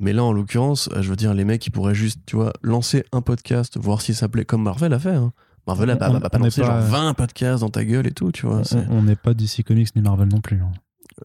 Mais 0.00 0.12
là, 0.12 0.24
en 0.24 0.32
l'occurrence, 0.32 0.88
euh, 0.94 1.02
je 1.02 1.08
veux 1.10 1.16
dire, 1.16 1.32
les 1.34 1.44
mecs, 1.44 1.64
ils 1.66 1.70
pourraient 1.70 1.94
juste, 1.94 2.20
tu 2.26 2.34
vois, 2.36 2.52
lancer 2.62 3.04
un 3.12 3.20
podcast, 3.22 3.76
voir 3.78 4.00
si 4.00 4.14
ça 4.14 4.28
plaît, 4.28 4.44
comme 4.44 4.62
Marvel 4.64 4.92
a 4.92 4.98
fait. 4.98 5.14
hein. 5.14 5.32
Marvel 5.68 5.90
a 5.90 5.94
On- 5.94 5.98
pas, 5.98 6.10
on- 6.10 6.20
pas 6.20 6.28
on 6.34 6.38
lancer 6.42 6.60
pas- 6.62 6.66
genre 6.66 6.80
20 6.80 7.14
podcasts 7.14 7.60
dans 7.60 7.68
ta 7.68 7.84
gueule 7.84 8.08
et 8.08 8.10
tout, 8.12 8.32
tu 8.32 8.46
vois. 8.46 8.62
On 8.90 9.02
n'est 9.04 9.14
pas 9.14 9.32
DC 9.34 9.62
Comics 9.62 9.94
ni 9.94 10.02
Marvel 10.02 10.26
non 10.28 10.40
plus. 10.40 10.60
hein. 10.60 10.72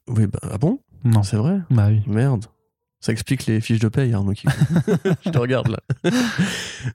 Oui, 0.08 0.28
bah, 0.28 0.38
ah 0.44 0.60
bon? 0.60 0.80
Non. 1.04 1.24
C'est 1.24 1.38
vrai? 1.38 1.60
Bah 1.72 1.88
oui. 1.90 2.02
Merde. 2.06 2.46
Ça 3.00 3.12
explique 3.12 3.46
les 3.46 3.62
fiches 3.62 3.80
de 3.80 3.90
paye, 3.90 4.14
Arnaud. 4.14 4.34
Qui... 4.34 4.48
je 5.26 5.30
te 5.30 5.38
regarde 5.38 5.68
là. 5.70 5.80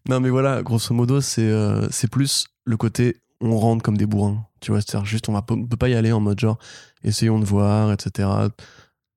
non, 0.09 0.21
mais 0.21 0.31
voilà, 0.31 0.63
grosso 0.63 0.93
modo, 0.95 1.21
c'est 1.21 1.49
euh, 1.49 1.89
plus 2.11 2.47
le 2.65 2.77
côté 2.77 3.17
on 3.41 3.57
rentre 3.59 3.83
comme 3.83 3.97
des 3.97 4.07
bourrins. 4.07 4.45
Tu 4.61 4.71
vois, 4.71 4.81
c'est-à-dire 4.81 5.05
juste 5.05 5.29
on, 5.29 5.33
va, 5.33 5.45
on 5.51 5.67
peut 5.67 5.77
pas 5.77 5.89
y 5.89 5.95
aller 5.95 6.13
en 6.13 6.21
mode 6.21 6.39
genre 6.39 6.59
essayons 7.03 7.39
de 7.41 7.45
voir, 7.45 7.93
etc. 7.93 8.29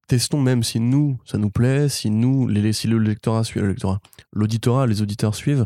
Testons 0.07 0.39
même 0.39 0.61
si 0.61 0.79
nous, 0.79 1.17
ça 1.25 1.39
nous 1.39 1.49
plaît, 1.49 1.89
si 1.89 2.11
nous, 2.11 2.47
les, 2.47 2.73
si 2.73 2.87
le 2.87 2.99
lectorat 2.99 3.43
suit, 3.43 3.59
le 3.59 3.69
lectorat, 3.69 3.99
l'auditorat, 4.33 4.85
les 4.85 5.01
auditeurs 5.01 5.33
suivent, 5.33 5.65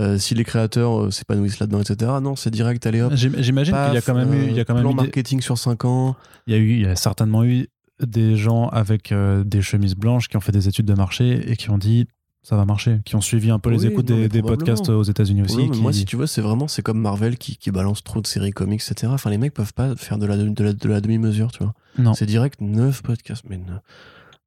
euh, 0.00 0.16
si 0.18 0.34
les 0.34 0.44
créateurs 0.44 1.04
euh, 1.04 1.10
s'épanouissent 1.10 1.58
là-dedans, 1.58 1.80
etc. 1.82 2.12
Non, 2.22 2.34
c'est 2.34 2.50
direct, 2.50 2.86
allez 2.86 3.02
hop. 3.02 3.12
J'im- 3.14 3.32
J'imagine 3.38 3.74
qu'il 3.74 3.94
y 3.94 3.98
a 3.98 4.00
quand 4.00 4.14
même 4.14 4.32
eu, 4.32 4.46
il 4.48 4.54
y 4.56 4.60
a 4.60 4.64
quand 4.64 4.72
même 4.74 4.82
plan 4.84 4.92
eu 4.92 4.96
des- 4.96 5.02
marketing 5.02 5.42
sur 5.42 5.58
5 5.58 5.84
ans. 5.84 6.16
il 6.46 6.54
y 6.54 6.56
a 6.56 6.58
eu, 6.60 6.70
il 6.72 6.80
y 6.82 6.86
a 6.86 6.96
certainement 6.96 7.44
eu 7.44 7.68
des 8.00 8.36
gens 8.36 8.68
avec 8.68 9.12
euh, 9.12 9.44
des 9.44 9.62
chemises 9.62 9.94
blanches 9.94 10.28
qui 10.28 10.36
ont 10.36 10.40
fait 10.40 10.52
des 10.52 10.68
études 10.68 10.86
de 10.86 10.94
marché 10.94 11.50
et 11.50 11.56
qui 11.56 11.70
ont 11.70 11.78
dit 11.78 12.06
ça 12.42 12.56
va 12.56 12.66
marcher, 12.66 13.00
qui 13.06 13.16
ont 13.16 13.22
suivi 13.22 13.50
un 13.50 13.58
peu 13.58 13.70
les 13.70 13.86
écoutes 13.86 14.10
non, 14.10 14.26
des, 14.26 14.42
podcasts 14.42 14.90
aux 14.90 15.02
États-Unis 15.02 15.40
aussi. 15.42 15.70
Qui- 15.70 15.80
Moi, 15.80 15.94
si 15.94 16.04
tu 16.04 16.16
veux, 16.16 16.26
c'est 16.26 16.42
vraiment, 16.42 16.68
c'est 16.68 16.82
comme 16.82 17.00
Marvel 17.00 17.38
qui, 17.38 17.56
qui 17.56 17.70
balance 17.70 18.04
trop 18.04 18.20
de 18.20 18.26
séries 18.26 18.50
comics, 18.50 18.82
etc. 18.86 19.10
Enfin, 19.14 19.30
les 19.30 19.38
mecs 19.38 19.54
peuvent 19.54 19.72
pas 19.72 19.96
faire 19.96 20.18
de 20.18 20.26
la, 20.26 20.36
de 20.36 20.62
la, 20.64 20.74
de 20.74 20.88
la 20.90 21.00
demi-mesure, 21.00 21.52
tu 21.52 21.62
vois. 21.64 21.72
Non. 21.98 22.12
C'est 22.12 22.26
direct 22.26 22.60
9 22.60 23.02
podcasts. 23.02 23.44
Mais, 23.48 23.56
ne- 23.56 23.62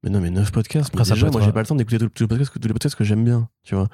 mais 0.04 0.12
non, 0.12 0.22
mais 0.22 0.30
9 0.30 0.52
podcasts. 0.52 0.90
Après, 0.90 1.00
Mais 1.00 1.06
ça 1.06 1.16
déjà, 1.16 1.32
moi, 1.32 1.42
j'ai 1.42 1.52
pas 1.52 1.62
le 1.62 1.66
temps 1.66 1.74
d'écouter 1.74 1.98
tous 1.98 2.24
les 2.24 2.28
podcasts, 2.28 2.52
que- 2.54 2.60
tous 2.60 2.68
les 2.68 2.74
podcasts 2.76 2.96
que 2.96 3.04
j'aime 3.04 3.24
bien, 3.24 3.50
tu 3.64 3.74
vois. 3.74 3.88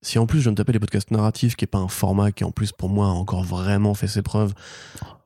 Si 0.00 0.18
en 0.18 0.26
plus 0.26 0.40
je 0.40 0.48
de 0.50 0.54
taper 0.54 0.72
les 0.72 0.78
podcasts 0.78 1.10
narratifs, 1.10 1.56
qui 1.56 1.64
est 1.64 1.68
pas 1.68 1.78
un 1.78 1.88
format 1.88 2.30
qui 2.30 2.44
en 2.44 2.52
plus 2.52 2.70
pour 2.72 2.88
moi 2.88 3.06
a 3.06 3.10
encore 3.10 3.42
vraiment 3.42 3.94
fait 3.94 4.06
ses 4.06 4.22
preuves 4.22 4.54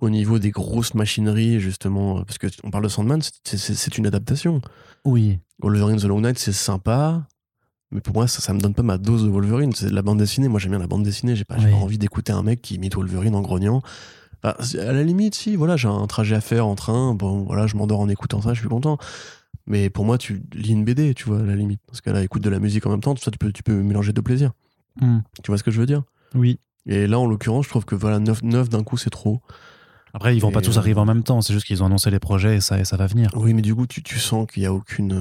au 0.00 0.08
niveau 0.08 0.38
des 0.38 0.50
grosses 0.50 0.94
machineries, 0.94 1.60
justement, 1.60 2.18
euh, 2.18 2.22
parce 2.22 2.38
que 2.38 2.46
on 2.64 2.70
parle 2.70 2.84
de 2.84 2.88
Sandman, 2.88 3.20
c'est- 3.44 3.98
une 3.98 4.06
adaptation. 4.06 4.62
Oui. 5.04 5.38
Wolverine 5.60 5.98
The 5.98 6.04
Long 6.04 6.22
Night, 6.22 6.38
c'est 6.38 6.52
sympa. 6.52 7.26
Mais 7.90 8.00
pour 8.00 8.14
moi, 8.14 8.26
ça, 8.26 8.40
ça 8.40 8.54
me 8.54 8.60
donne 8.60 8.72
pas 8.72 8.82
ma 8.82 8.96
dose 8.96 9.24
de 9.24 9.28
Wolverine. 9.28 9.72
C'est 9.74 9.90
de 9.90 9.94
la 9.94 10.00
bande 10.00 10.16
dessinée. 10.18 10.48
Moi, 10.48 10.58
j'aime 10.58 10.70
bien 10.70 10.78
la 10.80 10.86
bande 10.86 11.02
dessinée. 11.02 11.36
J'ai 11.36 11.44
pas, 11.44 11.56
Oui. 11.58 11.70
pas 11.70 11.76
envie 11.76 11.98
d'écouter 11.98 12.32
un 12.32 12.42
mec 12.42 12.62
qui 12.62 12.76
imite 12.76 12.94
Wolverine 12.94 13.34
en 13.34 13.42
grognant. 13.42 13.82
C'est- 14.60 14.80
à 14.80 14.92
la 14.92 15.02
limite, 15.04 15.34
si, 15.34 15.54
voilà, 15.54 15.76
j'ai 15.76 15.88
un 15.88 16.06
trajet 16.06 16.34
à 16.34 16.40
faire 16.40 16.66
en 16.66 16.74
train. 16.74 17.14
Bon, 17.14 17.42
voilà, 17.44 17.66
je 17.66 17.76
m'endors 17.76 18.00
en 18.00 18.08
écoutant 18.08 18.40
ça, 18.40 18.54
je 18.54 18.60
suis 18.60 18.68
content. 18.68 18.96
Mais 19.66 19.90
pour 19.90 20.04
moi, 20.04 20.18
tu 20.18 20.42
lis 20.54 20.70
une 20.72 20.84
BD, 20.84 21.14
tu 21.14 21.24
vois, 21.24 21.40
à 21.40 21.42
la 21.44 21.54
limite. 21.56 21.80
Parce 21.86 22.00
que 22.00 22.10
là, 22.10 22.22
écoute 22.22 22.42
de 22.42 22.50
la 22.50 22.58
musique 22.58 22.84
en 22.86 22.90
même 22.90 23.00
temps, 23.00 23.14
tout 23.14 23.22
ça, 23.22 23.30
tu 23.30 23.38
peux, 23.38 23.52
tu 23.52 23.62
peux 23.62 23.80
mélanger 23.82 24.12
deux 24.12 24.22
plaisirs. 24.22 24.52
Hmm. 25.00 25.20
Tu 25.42 25.50
vois 25.50 25.58
ce 25.58 25.62
que 25.62 25.70
je 25.70 25.78
veux 25.80 25.86
dire? 25.86 26.02
Oui. 26.34 26.58
Et 26.86 27.06
là, 27.06 27.18
en 27.18 27.26
l'occurrence, 27.26 27.64
je 27.66 27.70
trouve 27.70 27.84
que 27.84 27.94
voilà, 27.94 28.18
9, 28.18 28.68
d'un 28.68 28.82
coup, 28.82 28.96
c'est 28.96 29.10
trop. 29.10 29.40
Après, 30.14 30.36
ils 30.36 30.40
vont 30.40 30.50
Et, 30.50 30.52
pas 30.52 30.60
tous 30.60 30.76
euh, 30.76 30.80
arriver 30.80 30.98
en 31.00 31.06
même 31.06 31.22
temps. 31.22 31.40
C'est 31.40 31.52
juste 31.54 31.64
qu'ils 31.64 31.82
ont 31.82 31.86
annoncé 31.86 32.10
les 32.10 32.18
projets 32.18 32.56
et 32.56 32.60
ça, 32.60 32.78
et 32.78 32.84
ça 32.84 32.96
va 32.96 33.06
venir. 33.06 33.30
Oui, 33.36 33.54
mais 33.54 33.62
du 33.62 33.74
coup, 33.74 33.86
tu, 33.86 34.02
tu 34.02 34.18
sens 34.18 34.46
qu'il 34.50 34.62
y 34.62 34.66
a 34.66 34.72
aucune, 34.74 35.12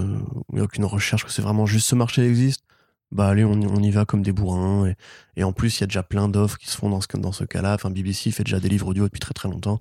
euh, 0.55 0.61
aucune 0.63 0.85
recherche, 0.85 1.23
que 1.23 1.31
c'est 1.31 1.41
vraiment 1.41 1.65
juste 1.65 1.87
ce 1.87 1.95
marché 1.95 2.27
existe. 2.27 2.63
Bah 3.11 3.27
allez, 3.27 3.43
on, 3.45 3.59
y- 3.59 3.67
on 3.67 3.81
y 3.83 3.91
va 3.91 4.05
comme 4.05 4.21
des 4.21 4.31
bourrins. 4.31 4.87
Et, 4.87 4.95
et 5.35 5.43
en 5.43 5.53
plus, 5.53 5.77
il 5.77 5.81
y 5.81 5.83
a 5.83 5.87
déjà 5.87 6.01
plein 6.03 6.27
d'offres 6.29 6.57
qui 6.57 6.69
se 6.69 6.75
font 6.77 6.89
dans 6.89 6.99
ce, 7.01 7.07
dans 7.17 7.31
ce 7.31 7.43
cas-là. 7.43 7.75
Enfin, 7.75 7.89
BBC 7.89 8.31
fait 8.31 8.43
déjà 8.43 8.59
des 8.59 8.69
livres 8.69 8.87
audio 8.87 9.03
depuis 9.05 9.19
très 9.19 9.33
très 9.33 9.49
longtemps. 9.49 9.79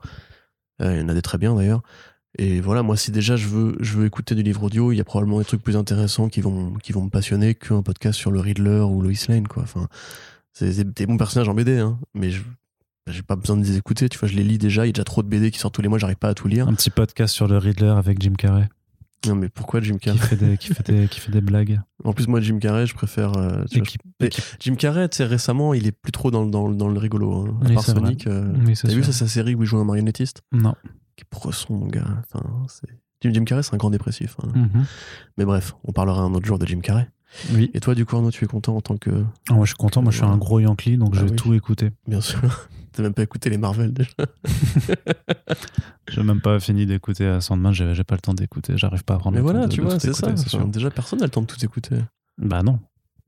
Euh, 0.81 0.97
il 0.97 1.01
y 1.01 1.05
en 1.05 1.09
a 1.09 1.15
des 1.15 1.23
très 1.23 1.39
bien 1.39 1.55
d'ailleurs. 1.55 1.83
Et 2.39 2.61
voilà, 2.61 2.83
moi, 2.83 2.97
si 2.97 3.11
déjà 3.11 3.37
je 3.37 3.49
veux, 3.49 3.77
je 3.81 3.95
veux 3.99 4.07
écouter 4.07 4.35
du 4.35 4.43
livre 4.43 4.63
audio, 4.63 4.93
il 4.93 4.97
y 4.97 5.01
a 5.01 5.05
probablement 5.05 5.39
des 5.41 5.45
trucs 5.45 5.63
plus 5.63 5.77
intéressants 5.77 6.29
qui 6.29 6.41
vont, 6.41 6.75
qui 6.75 6.93
vont 6.93 7.05
me 7.05 7.11
passionner 7.11 7.55
qu'un 7.55 7.83
podcast 7.83 8.19
sur 8.19 8.31
le 8.31 8.39
Riddler 8.41 8.81
ou 8.89 9.03
Lois 9.03 9.13
Lane, 9.29 9.49
quoi. 9.49 9.65
Enfin, 9.65 9.89
c'est 10.53 10.85
des 10.95 11.07
bons 11.07 11.17
personnages 11.17 11.49
en 11.49 11.55
BD, 11.55 11.79
hein, 11.79 11.99
mais 12.15 12.31
je 12.31 12.43
j'ai 13.09 13.23
pas 13.23 13.35
besoin 13.35 13.57
de 13.57 13.65
les 13.65 13.77
écouter, 13.77 14.09
tu 14.09 14.19
vois, 14.19 14.29
je 14.29 14.37
les 14.37 14.45
lis 14.45 14.59
déjà, 14.59 14.85
il 14.85 14.89
y 14.89 14.91
a 14.91 14.93
déjà 14.93 15.03
trop 15.05 15.23
de 15.25 15.29
BD 15.29 15.51
qui 15.51 15.59
sortent 15.59 15.75
tous 15.75 15.83
les 15.83 15.89
mois, 15.89 15.99
j'arrive 15.99 16.17
pas 16.19 16.29
à 16.29 16.35
tout 16.35 16.47
lire. 16.47 16.69
Un 16.69 16.75
petit 16.75 16.91
podcast 16.91 17.35
sur 17.35 17.49
le 17.49 17.59
Riddler 17.59 17.89
avec 17.97 18.23
Jim 18.23 18.35
Carrey 18.39 18.69
Non, 19.27 19.35
mais 19.35 19.49
pourquoi 19.49 19.81
Jim 19.81 19.95
qui 19.95 20.05
Carrey 20.05 20.19
fait 20.19 20.37
des, 20.37 20.57
qui 20.57 20.69
fait 20.73 20.87
des, 20.89 21.09
qui 21.09 21.19
fait 21.19 21.33
des 21.33 21.41
blagues. 21.41 21.81
En 22.05 22.13
plus, 22.13 22.29
moi, 22.29 22.41
Jim 22.41 22.59
Carrey, 22.61 22.87
je 22.87 22.95
préfère. 22.95 23.37
euh, 23.37 23.65
tu 23.69 23.79
Et 23.79 23.81
vois, 23.81 23.87
qui- 23.87 23.99
et 24.21 24.29
qui- 24.29 24.43
Jim 24.61 24.77
Carrey, 24.77 25.09
tu 25.09 25.17
sais, 25.17 25.25
récemment, 25.25 25.75
il 25.75 25.89
est 25.89 25.93
plus 25.93 26.13
trop 26.13 26.31
dans, 26.31 26.45
le- 26.45 26.51
dans, 26.51 26.69
dans 26.69 26.89
le 26.89 26.99
rigolo. 27.01 27.33
Hein. 27.49 27.59
À 27.65 27.69
Oui, 27.69 27.75
part. 27.75 27.85
Sonic. 27.85 28.27
euh, 28.29 28.53
Oui, 28.65 28.75
T'as 28.81 28.89
vu 28.95 29.03
ça, 29.03 29.13
sa 29.13 29.27
série 29.27 29.57
où 29.57 29.63
il 29.65 29.67
joue 29.67 29.79
un 29.79 29.85
marionnettiste? 29.85 30.43
Non. 30.53 30.75
Qui 31.21 31.25
bresson, 31.31 31.75
mon 31.75 31.87
gars. 31.87 32.07
Enfin, 32.33 32.45
c'est- 32.69 32.89
Jim, 33.23 33.31
Jim 33.35 33.45
Carrey, 33.45 33.63
c'est 33.63 33.75
un 33.75 33.79
grand 33.79 33.91
dépressif. 33.91 34.37
hein. 34.43 34.49
Mhm. 34.55 34.85
Mais 35.37 35.45
bref, 35.45 35.75
on 35.85 35.93
parlera 35.93 36.23
un 36.23 36.33
autre 36.35 36.47
jour 36.47 36.59
de 36.59 36.67
Jim 36.67 36.81
Carrey. 36.81 37.09
Oui. 37.53 37.71
Et 37.75 37.81
toi, 37.81 37.95
du 37.95 38.05
coup, 38.07 38.17
Arnaud, 38.17 38.31
tu 38.31 38.45
es 38.45 38.49
content 38.49 38.75
en 38.77 38.81
tant 38.81 38.97
que. 38.97 39.11
Ah, 39.51 39.55
moi, 39.55 39.65
je 39.65 39.71
suis 39.71 39.77
content. 39.77 40.03
Moi, 40.03 40.11
je 40.11 40.17
suis 40.17 40.27
un 40.27 40.37
gros 40.39 40.59
Yankee, 40.59 40.97
donc 40.97 41.15
je 41.15 41.21
Ah 41.21 41.25
vais 41.25 41.31
oui. 41.31 41.37
tout 41.37 41.55
écouter. 41.55 41.91
Bien 42.09 42.21
sûr. 42.21 42.41
T'as 42.93 43.03
même 43.05 43.15
pas 43.15 43.23
écouté 43.23 43.51
les 43.51 43.59
Marvel 43.59 43.93
déjà. 43.93 44.11
J'ai 46.09 46.23
même 46.25 46.41
pas 46.41 46.59
fini 46.59 46.87
d'écouter 46.87 47.27
à 47.27 47.41
Sandman. 47.41 47.73
J'ai 47.73 47.95
j'ai 47.95 48.03
pas 48.05 48.17
le 48.17 48.21
temps 48.21 48.35
d'écouter. 48.35 48.73
J'arrive 48.77 49.05
pas 49.05 49.15
à 49.15 49.19
prendre 49.19 49.37
Mais 49.37 49.41
le 49.43 49.47
temps 49.47 49.53
voilà, 49.53 49.67
de- 49.69 49.73
tu 49.73 49.81
de 49.81 49.85
vois, 49.85 50.01
c'est 50.01 50.13
ça. 50.13 50.29
Enfin, 50.33 50.67
déjà, 50.67 50.91
personne 50.91 51.21
n'a 51.21 51.27
le 51.27 51.31
temps 51.31 51.43
de 51.43 51.47
tout 51.47 51.63
écouter. 51.65 51.97
Bah 52.39 52.63
non. 52.65 52.81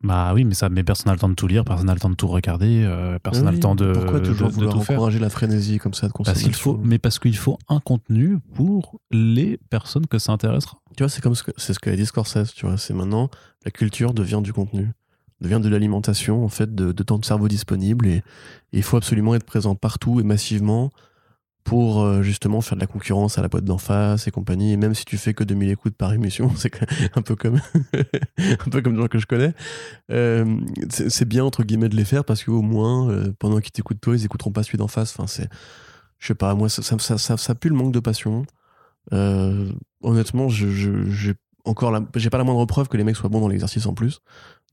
Bah 0.02 0.32
oui, 0.34 0.44
mais 0.44 0.54
ça, 0.54 0.68
mais 0.68 0.82
personne 0.82 1.06
n'a 1.06 1.12
le 1.12 1.18
temps 1.20 1.28
de 1.28 1.34
tout 1.34 1.46
lire, 1.46 1.64
personne 1.64 1.86
n'a 1.86 1.94
le 1.94 2.00
temps 2.00 2.10
de 2.10 2.16
tout 2.16 2.26
regarder, 2.26 2.82
euh, 2.84 3.18
personne 3.20 3.44
n'a 3.44 3.50
Oui, 3.50 3.56
le 3.56 3.62
temps 3.62 3.74
de, 3.76 3.92
Pourquoi 3.92 4.18
toujours 4.20 4.48
de- 4.48 4.52
de 4.52 4.56
vouloir 4.58 4.82
faire. 4.84 4.96
encourager 4.96 5.18
la 5.20 5.30
frénésie 5.30 5.78
comme 5.78 5.94
ça 5.94 6.08
de 6.08 6.12
Parce 6.24 6.42
qu'il 6.42 6.54
faut, 6.54 6.76
mais 6.82 6.98
parce 6.98 7.18
qu'il 7.20 7.36
faut 7.36 7.56
un 7.68 7.78
contenu 7.78 8.38
pour 8.54 9.00
les 9.12 9.58
personnes 9.70 10.06
que 10.06 10.18
ça 10.18 10.32
intéressera. 10.32 10.78
Tu 10.96 11.04
vois, 11.04 11.08
c'est 11.08 11.20
comme 11.22 11.34
ce 11.36 11.44
que, 11.44 11.52
c'est 11.56 11.72
ce 11.72 11.78
qu'a 11.78 11.94
dit 11.94 12.04
Scorsese, 12.06 12.52
tu 12.54 12.66
vois. 12.66 12.76
C'est 12.78 12.94
maintenant, 12.94 13.30
la 13.64 13.70
culture 13.70 14.12
devient 14.12 14.40
du 14.42 14.52
contenu, 14.52 14.90
devient 15.40 15.60
de 15.62 15.68
l'alimentation, 15.68 16.44
en 16.44 16.48
fait, 16.48 16.74
de, 16.74 16.90
de 16.90 17.02
temps 17.04 17.18
de 17.18 17.24
cerveau 17.24 17.46
disponible 17.48 18.06
et 18.08 18.22
il 18.72 18.82
faut 18.82 18.96
absolument 18.96 19.34
être 19.36 19.44
présent 19.46 19.74
partout 19.76 20.18
et 20.20 20.24
massivement 20.24 20.90
pour 21.64 22.02
euh, 22.02 22.22
justement 22.22 22.60
faire 22.60 22.76
de 22.76 22.80
la 22.80 22.86
concurrence 22.86 23.38
à 23.38 23.42
la 23.42 23.48
boîte 23.48 23.64
d'en 23.64 23.78
face 23.78 24.26
et 24.26 24.30
compagnie. 24.30 24.72
Et 24.72 24.76
même 24.76 24.94
si 24.94 25.04
tu 25.04 25.16
fais 25.16 25.34
que 25.34 25.44
2000 25.44 25.70
écoutes 25.70 25.96
par 25.96 26.12
émission, 26.12 26.50
c'est 26.56 26.72
un 27.14 27.22
peu 27.22 27.36
comme, 27.36 27.60
un 28.38 28.70
peu 28.70 28.82
comme 28.82 28.94
des 28.94 29.00
gens 29.00 29.08
que 29.08 29.18
je 29.18 29.26
connais, 29.26 29.54
euh, 30.10 30.60
c'est 30.88 31.26
bien, 31.26 31.44
entre 31.44 31.62
guillemets, 31.62 31.88
de 31.88 31.96
les 31.96 32.04
faire 32.04 32.24
parce 32.24 32.44
qu'au 32.44 32.62
moins, 32.62 33.10
euh, 33.10 33.32
pendant 33.38 33.60
qu'ils 33.60 33.72
t'écoutent 33.72 34.00
toi, 34.00 34.14
ils 34.14 34.24
écouteront 34.24 34.52
pas 34.52 34.62
celui 34.62 34.78
d'en 34.78 34.88
face. 34.88 35.12
Enfin, 35.16 35.26
c'est, 35.26 35.48
je 36.18 36.26
sais 36.26 36.34
pas, 36.34 36.54
moi, 36.54 36.68
ça, 36.68 37.54
pue 37.54 37.68
le 37.68 37.76
manque 37.76 37.92
de 37.92 38.00
passion. 38.00 38.44
Honnêtement, 39.10 40.48
j'ai 40.48 41.34
encore 41.64 41.96
j'ai 42.16 42.30
pas 42.30 42.38
la 42.38 42.44
moindre 42.44 42.64
preuve 42.66 42.88
que 42.88 42.96
les 42.96 43.04
mecs 43.04 43.16
soient 43.16 43.28
bons 43.28 43.40
dans 43.40 43.48
l'exercice 43.48 43.86
en 43.86 43.94
plus. 43.94 44.20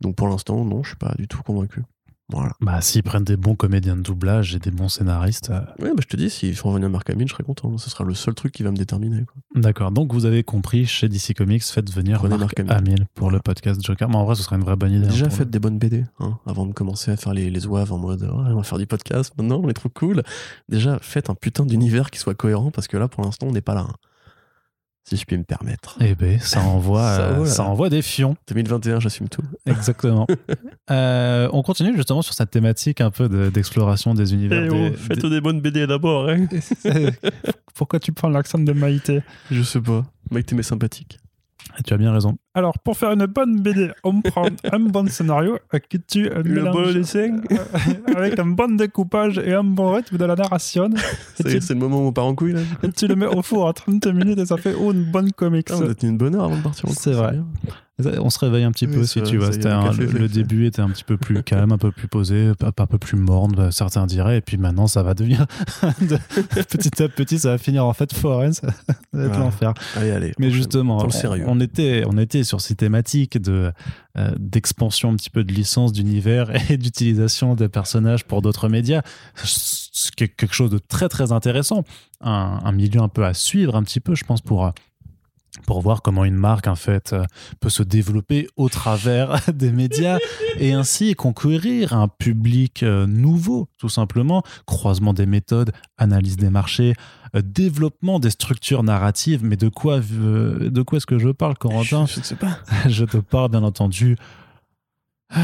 Donc 0.02 0.16
pour 0.16 0.28
l'instant, 0.28 0.64
non, 0.66 0.84
je 0.84 0.90
suis 0.90 0.98
pas 0.98 1.14
du 1.18 1.28
tout 1.28 1.42
convaincu. 1.44 1.84
Voilà. 2.32 2.52
Bah, 2.62 2.80
s'ils 2.82 3.02
prennent 3.02 3.24
des 3.24 3.38
bons 3.38 3.56
comédiens 3.56 3.96
de 3.96 4.02
doublage 4.02 4.54
et 4.56 4.60
des 4.60 4.70
bons 4.70 4.88
scénaristes. 4.90 5.50
euh, 5.50 5.62
Ouais, 5.80 5.90
bah, 5.96 6.02
je 6.02 6.08
te 6.08 6.16
dis, 6.16 6.30
s'ils 6.30 6.56
font 6.56 6.70
revenir 6.70 6.90
Mark 6.90 7.10
Hamill, 7.10 7.28
je 7.28 7.34
serais 7.34 7.44
content. 7.44 7.76
Ce 7.80 7.90
sera 7.90 8.04
le 8.04 8.14
seul 8.14 8.36
truc 8.36 8.52
qui 8.54 8.62
va 8.64 8.70
me 8.72 8.78
déterminer. 8.78 9.26
D'accord. 9.56 9.92
Donc, 9.92 10.14
vous 10.14 10.26
avez 10.26 10.44
compris, 10.44 10.86
chez 10.86 11.10
DC 11.10 11.34
Comics, 11.36 11.64
faites 11.64 11.92
venir 11.92 12.20
Prenez 12.20 12.38
Mark 12.38 12.60
Hamill. 12.60 13.08
Pour 13.16 13.32
le 13.32 13.40
podcast 13.40 13.84
Joker. 13.84 14.08
Mais 14.10 14.16
en 14.16 14.26
vrai, 14.26 14.36
ce 14.36 14.44
serait 14.44 14.58
une 14.58 14.64
vraie 14.64 14.76
bonne 14.76 14.92
idée. 14.94 15.08
hein, 15.08 15.10
Déjà, 15.10 15.30
faites 15.32 15.50
des 15.50 15.60
bonnes 15.60 15.80
BD, 15.80 16.06
hein, 16.20 16.38
avant 16.46 16.66
de 16.68 16.74
commencer 16.74 17.10
à 17.12 17.18
faire 17.18 17.34
les, 17.34 17.50
les 17.50 17.66
ouaves 17.66 17.92
en 17.92 17.98
mode 17.98 18.30
on 18.32 18.56
va 18.56 18.64
faire 18.64 18.78
du 18.78 18.86
podcast. 18.86 19.34
Maintenant, 19.38 19.60
on 19.64 19.68
est 19.70 19.74
trop 19.74 19.90
cool. 19.90 20.22
Déjà, 20.70 21.00
faites 21.02 21.30
un 21.32 21.36
putain 21.36 21.66
d'univers 21.66 22.12
qui 22.12 22.20
soit 22.20 22.36
cohérent 22.36 22.70
parce 22.70 22.88
que 22.88 22.98
là, 22.98 23.08
pour 23.08 23.24
l'instant, 23.24 23.48
on 23.48 23.52
n'est 23.54 23.62
pas 23.62 23.74
là. 23.74 23.88
hein. 23.90 23.94
Si 25.10 25.18
je 25.18 25.26
puis 25.26 25.38
me 25.40 25.44
permettre. 25.44 25.98
Eh 26.02 26.14
ben, 26.14 26.40
ça 26.40 26.62
envoie, 26.62 27.02
Ça, 27.16 27.22
euh, 27.22 27.34
voilà. 27.38 27.50
ça 27.52 27.64
envoie 27.64 27.90
des 27.90 28.04
fions. 28.04 28.36
2021, 28.48 29.00
j'assume 29.00 29.28
tout. 29.28 29.42
Exactement. 29.66 30.28
Euh, 30.92 31.50
on 31.52 31.64
continue 31.64 31.96
justement 31.96 32.22
sur 32.22 32.36
cette 32.36 32.52
thématique 32.52 33.02
un 33.02 33.10
peu 33.10 33.28
de- 33.28 33.50
d'exploration 33.50 34.14
des 34.14 34.34
univers. 34.36 34.66
Eh 34.66 34.70
des- 34.70 34.92
oh, 34.94 34.98
faites 34.98 35.26
des 35.26 35.42
bonnes 35.42 35.62
BD 35.62 35.88
d'abord, 35.88 36.30
hein. 36.30 36.46
des- 36.84 37.10
Pourquoi 37.74 38.00
tu 38.00 38.12
prends 38.12 38.30
l'accent 38.30 38.60
de 38.60 38.72
Maïté? 38.72 39.24
Je 39.50 39.64
sais 39.64 39.82
pas. 39.82 40.06
Mec, 40.30 40.46
t'es 40.46 40.62
sympathique. 40.62 41.18
Tu 41.86 41.94
as 41.94 41.98
bien 41.98 42.12
raison. 42.14 42.38
Alors, 42.56 42.80
pour 42.80 42.98
faire 42.98 43.12
une 43.12 43.26
bonne 43.28 43.62
BD, 43.62 43.92
on 44.04 44.22
prend 44.22 44.46
un 44.72 44.80
bon 44.80 45.08
scénario 45.08 45.60
qui 45.88 46.00
tue 46.02 46.32
un 46.32 46.42
Le 46.42 46.64
bon 46.64 46.92
dessin 46.92 47.40
avec 48.16 48.40
un 48.40 48.46
bon 48.48 48.76
découpage 48.76 49.38
et 49.38 49.54
un 49.54 49.64
bon 49.64 49.94
rythme 49.94 50.18
de 50.18 50.26
la 50.26 50.36
narration. 50.36 50.90
C'est 51.36 51.70
le 51.70 51.76
moment 51.76 52.00
où 52.04 52.08
on 52.08 52.12
part 52.12 52.26
en 52.26 52.34
couille, 52.34 52.54
là. 52.54 52.62
et 52.84 52.92
tu 52.92 53.08
le 53.08 53.16
mets 53.16 53.28
au 53.28 53.44
four 53.44 53.68
à 53.68 53.74
30 53.74 54.08
minutes 54.08 54.40
et 54.40 54.46
ça 54.48 54.58
fait 54.58 54.74
oh, 54.80 54.92
une 54.92 55.04
bonne 55.04 55.32
comics. 55.32 55.68
On 55.72 55.90
a 55.90 55.94
tenu 55.94 56.12
une 56.12 56.18
bonne 56.18 56.36
heure 56.36 56.46
avant 56.46 56.58
de 56.58 56.64
partir 56.64 56.90
en 56.90 56.92
C'est 56.92 57.12
vrai. 57.14 57.38
On 58.22 58.30
se 58.30 58.40
réveille 58.40 58.64
un 58.64 58.72
petit 58.72 58.86
Oui, 58.88 58.94
peu 58.96 59.04
si 59.04 59.20
vrai, 59.20 59.30
tu 59.30 59.38
vois. 59.38 59.52
C'était 59.52 59.68
le 59.70 60.30
début 60.30 60.66
était 60.66 60.82
un 60.82 60.88
petit 60.88 61.04
peu 61.04 61.18
plus 61.18 61.44
calme, 61.44 61.74
un 61.74 61.78
peu 61.78 61.92
plus 61.92 62.08
posé, 62.08 62.48
un 62.48 62.54
peu- 62.54 62.68
un 62.82 62.86
peu 62.88 62.98
plus 62.98 63.18
morne, 63.18 63.52
bah, 63.58 63.72
certains 63.72 64.06
diraient. 64.06 64.38
Et 64.38 64.42
puis 64.42 64.56
maintenant, 64.58 64.88
ça 64.88 65.04
va 65.04 65.14
devenir 65.14 65.46
de- 66.02 66.16
petit 66.64 67.04
à 67.04 67.10
petit, 67.10 67.40
ça 67.40 67.50
va 67.50 67.58
finir 67.58 67.86
en 67.86 67.92
fait 67.92 68.14
foraine. 68.14 68.54
Ça 68.54 68.68
va 69.12 69.26
être 69.26 69.34
Ah. 69.36 69.40
l'enfer. 69.40 69.74
Allez, 69.98 70.12
allez. 70.12 70.32
Mais 70.40 70.50
justement, 70.50 71.06
on 71.46 71.60
était, 71.60 72.04
on 72.08 72.18
était 72.18 72.39
sur 72.44 72.62
ces 72.62 72.76
thématiques 72.76 73.38
de 73.38 73.72
euh, 74.18 74.32
d'expansion 74.38 75.12
un 75.12 75.16
petit 75.16 75.30
peu 75.30 75.44
de 75.44 75.54
licence 75.54 75.92
d'univers 75.92 76.52
et 76.72 76.78
d'utilisation 76.78 77.56
des 77.56 77.70
personnages 77.70 78.26
pour 78.26 78.42
d'autres 78.42 78.70
médias. 78.70 79.02
C'est 79.36 80.16
quelque 80.16 80.54
chose 80.54 80.70
de 80.70 80.80
très 80.80 81.10
très 81.10 81.32
intéressant, 81.32 81.84
un, 82.22 82.72
milieu 82.72 83.02
un 83.02 83.08
peu 83.08 83.26
à 83.26 83.34
suivre 83.34 83.76
un 83.76 83.84
petit 83.84 84.00
peu, 84.00 84.16
je 84.16 84.24
pense 84.24 84.42
pour 84.42 84.66
euh, 84.66 84.72
pour 85.66 85.82
voir 85.82 86.02
comment 86.02 86.26
une 86.26 86.36
marque 86.36 86.68
en 86.68 86.76
fait 86.76 87.14
euh, 87.14 87.24
peut 87.60 87.70
se 87.70 87.84
développer 87.84 88.48
au 88.56 88.70
travers 88.70 89.40
des 89.54 89.72
médias 89.72 90.18
et 90.58 90.74
ainsi 90.74 91.16
conquérir 91.16 91.94
un 91.94 92.08
public 92.08 92.84
euh, 92.84 93.06
nouveau 93.08 93.68
tout 93.78 93.90
simplement. 93.90 94.44
Croisement 94.66 95.14
des 95.14 95.26
méthodes 95.26 95.72
analyse 95.98 96.38
des 96.38 96.50
marchés 96.50 96.94
euh, 97.36 97.42
développement 97.44 98.20
des 98.20 98.30
structures 98.30 98.84
narratives. 98.84 99.44
Mais 99.44 99.58
de 99.58 99.70
quoi 99.70 100.00
de 100.00 100.82
quoi 100.82 100.98
est-ce 100.98 101.06
que 101.06 101.20
je 101.20 101.30
parle 101.30 101.58
Corentin? 101.58 102.06
Je, 102.06 102.20
ne 102.20 102.24
sais 102.26 102.36
pas. 102.36 102.60
je 102.88 103.06
te 103.06 103.18
parle 103.18 103.52
bien 103.52 103.64
entendu 103.64 104.18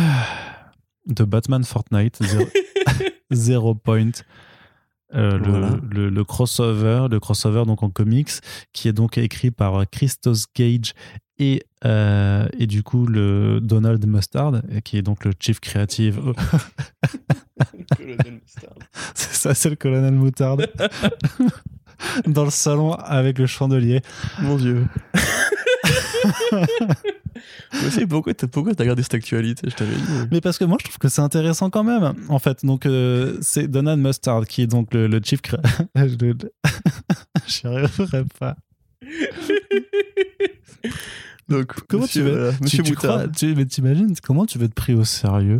de 1.07 1.23
Batman 1.23 1.63
Fortnite 1.63 2.23
Zero, 2.23 2.45
Zero 3.31 3.75
Point 3.75 4.11
euh, 5.13 5.37
le, 5.37 5.49
Voilà. 5.49 5.69
le- 5.91 6.09
le 6.09 6.23
crossover 6.23 7.07
le 7.11 7.19
crossover 7.19 7.63
donc 7.65 7.83
en 7.83 7.89
comics 7.89 8.31
qui 8.73 8.87
est 8.87 8.93
donc 8.93 9.17
écrit 9.19 9.51
par 9.51 9.87
Christos 9.89 10.45
Gage 10.55 10.93
et, 11.37 11.63
euh, 11.85 12.47
et 12.57 12.65
du 12.65 12.81
coup 12.81 13.05
le 13.05 13.59
Donald 13.61 14.05
Mustard 14.07 14.61
qui 14.83 14.97
est 14.97 15.01
donc 15.03 15.25
le 15.25 15.31
chief 15.39 15.59
creative 15.59 16.19
c'est 19.13 19.33
ça 19.33 19.53
c'est 19.53 19.69
le 19.69 19.75
colonel 19.75 20.13
Moutarde 20.13 20.67
dans 22.27 22.45
le 22.45 22.49
salon 22.51 22.93
avec 22.93 23.37
le 23.37 23.45
chandelier 23.45 24.01
Mon 24.41 24.57
dieu. 24.57 24.85
Moi 27.73 27.87
aussi, 27.87 28.05
pourquoi 28.05 28.33
t'as 28.33 28.47
pourquoi 28.47 28.73
t'as 28.73 28.83
regardé 28.83 29.03
cette 29.03 29.13
actualité 29.15 29.69
Je 29.69 29.75
t'avais 29.75 29.95
dit. 29.95 30.27
Mais 30.31 30.41
parce 30.41 30.57
que 30.57 30.63
moi, 30.65 30.77
je 30.79 30.85
trouve 30.85 30.97
que 30.97 31.09
c'est 31.09 31.21
intéressant 31.21 31.69
quand 31.69 31.83
même. 31.83 32.13
En 32.29 32.39
fait, 32.39 32.65
donc 32.65 32.85
euh, 32.85 33.37
c'est 33.41 33.67
Donald 33.67 33.99
Mustard 34.01 34.45
qui 34.47 34.61
est 34.61 34.67
donc 34.67 34.93
le, 34.93 35.07
le 35.07 35.19
chief. 35.23 35.41
je 35.95 36.03
J'y 37.47 37.67
arriverai 37.67 38.23
pas. 38.39 38.55
Donc, 41.47 41.73
Comment 41.87 42.03
monsieur, 42.03 42.23
tu 42.23 42.29
veux 42.29 42.51
Monsieur 42.61 42.77
tu, 42.79 42.83
tu 42.83 42.91
Moutard. 42.95 43.17
crois- 43.23 43.27
tu- 43.27 43.53
mais 43.55 43.65
t'imagines 43.65 44.15
comment 44.23 44.45
tu 44.45 44.57
veux 44.57 44.65
être 44.65 44.73
pris 44.73 44.93
au 44.95 45.03
sérieux? 45.03 45.57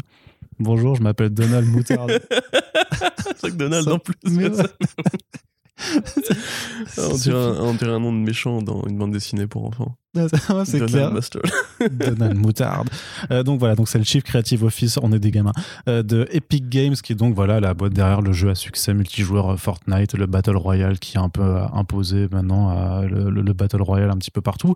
Bonjour, 0.58 0.96
je 0.96 1.02
m'appelle 1.04 1.30
Donald 1.30 1.68
Mustard. 1.68 2.08
C'est 2.08 3.40
vrai 3.42 3.52
que 3.52 3.56
Donald 3.56 3.88
en 3.90 4.00
plus. 4.00 4.16
mais 4.32 4.50
ouais. 4.50 4.64
On, 6.98 7.16
dirait 7.16 7.38
un, 7.38 7.60
on 7.60 7.74
dirait 7.74 7.92
un 7.92 8.00
nom 8.00 8.14
de 8.14 8.18
méchant 8.18 8.62
dans 8.62 8.84
une 8.88 8.98
bande 8.98 9.12
dessinée 9.12 9.48
pour 9.48 9.66
enfants. 9.66 9.96
c'est 10.66 10.80
clair. 10.86 11.12
Donald 11.92 12.36
Moutarde. 12.38 12.90
Euh, 13.32 13.44
donc 13.44 13.60
voilà, 13.60 13.76
donc 13.76 13.90
c'est 13.90 13.98
le 13.98 14.06
Chief 14.06 14.24
Creative 14.24 14.64
Office, 14.64 14.98
on 15.02 15.12
est 15.12 15.20
des 15.20 15.32
gamins, 15.32 15.52
euh, 15.90 16.04
de 16.04 16.28
Epic 16.32 16.70
Games, 16.70 16.94
qui 16.96 17.12
est 17.12 17.16
donc 17.16 17.36
voilà 17.36 17.60
la 17.60 17.74
boîte 17.74 17.94
derrière 17.94 18.22
le 18.22 18.32
jeu 18.32 18.50
à 18.50 18.56
succès 18.56 18.94
multijoueur 18.94 19.52
euh, 19.54 19.58
Fortnite, 19.58 20.14
le 20.14 20.26
Battle 20.26 20.56
Royale 20.56 21.00
qui 21.00 21.18
est 21.18 21.20
un 21.22 21.30
peu 21.30 21.58
imposé 21.74 22.28
maintenant, 22.32 23.02
le, 23.02 23.30
le- 23.30 23.42
le 23.42 23.54
Battle 23.54 23.82
Royale 23.82 24.10
un 24.12 24.18
petit 24.18 24.32
peu 24.32 24.42
partout. 24.42 24.76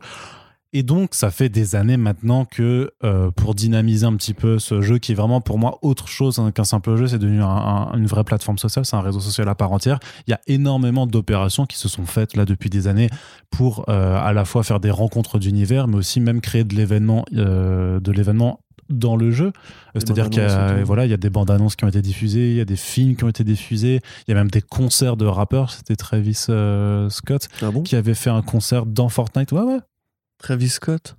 Et 0.71 0.83
donc, 0.83 1.15
ça 1.15 1.31
fait 1.31 1.49
des 1.49 1.75
années 1.75 1.97
maintenant 1.97 2.45
que 2.45 2.91
euh, 3.03 3.31
pour 3.31 3.55
dynamiser 3.55 4.05
un 4.05 4.15
petit 4.15 4.35
peu 4.35 4.59
ce 4.59 4.81
jeu, 4.81 4.99
qui 4.99 5.13
est 5.13 5.15
vraiment 5.15 5.41
pour 5.41 5.57
moi 5.57 5.79
autre 5.81 6.07
chose 6.07 6.37
hein, 6.37 6.51
qu'un 6.51 6.63
simple 6.63 6.95
jeu, 6.95 7.07
c'est 7.07 7.17
devenu 7.17 7.41
un- 7.41 7.47
un- 7.47 7.93
une 7.97 8.05
vraie 8.05 8.23
plateforme 8.23 8.59
sociale, 8.59 8.85
c'est 8.85 8.95
un 8.95 9.01
réseau 9.01 9.19
social 9.19 9.49
à 9.49 9.55
part 9.55 9.71
entière. 9.71 9.99
Il 10.27 10.31
y 10.31 10.33
a 10.35 10.41
énormément 10.45 11.07
d'opérations 11.07 11.65
qui 11.65 11.77
se 11.77 11.89
sont 11.89 12.05
faites 12.05 12.35
là 12.35 12.45
depuis 12.45 12.69
des 12.69 12.85
années 12.87 13.09
pour 13.49 13.85
euh, 13.89 14.15
à 14.19 14.31
la 14.31 14.45
fois 14.45 14.61
faire 14.63 14.79
des 14.79 14.91
rencontres 14.91 15.39
d'univers, 15.39 15.87
mais 15.87 15.95
aussi 15.97 16.19
même 16.19 16.39
créer 16.39 16.63
de 16.63 16.75
l'événement, 16.75 17.25
euh, 17.35 17.99
de 17.99 18.11
l'événement 18.11 18.59
dans 18.89 19.15
le 19.15 19.31
jeu. 19.31 19.53
C'est-à-dire 19.95 20.29
qu'il 20.29 20.41
y, 20.41 20.45
a- 20.45 20.83
voilà, 20.83 21.05
il 21.05 21.11
y 21.11 21.13
a 21.13 21.17
des 21.17 21.29
bandes 21.31 21.49
annonces 21.51 21.75
qui 21.75 21.85
ont 21.85 21.87
été 21.87 22.01
diffusées, 22.03 22.51
il 22.51 22.57
y 22.57 22.61
a 22.61 22.65
des 22.65 22.75
films 22.75 23.15
qui 23.15 23.23
ont 23.23 23.29
été 23.29 23.43
diffusés, 23.43 24.01
il 24.27 24.31
y 24.31 24.33
a 24.33 24.35
même 24.35 24.49
des 24.51 24.61
concerts 24.61 25.17
de 25.17 25.25
rappeurs. 25.25 25.71
C'était 25.71 25.95
Travis 25.95 26.45
euh, 26.49 27.09
Scott 27.09 27.47
Ah 27.63 27.71
bon? 27.71 27.81
qui 27.81 27.95
avait 27.95 28.13
fait 28.15 28.29
un 28.31 28.41
concert 28.43 28.85
dans 28.85 29.09
Fortnite. 29.09 29.51
Ouais, 29.51 29.61
ouais. 29.61 29.79
Travis 30.39 30.69
Scott? 30.69 31.15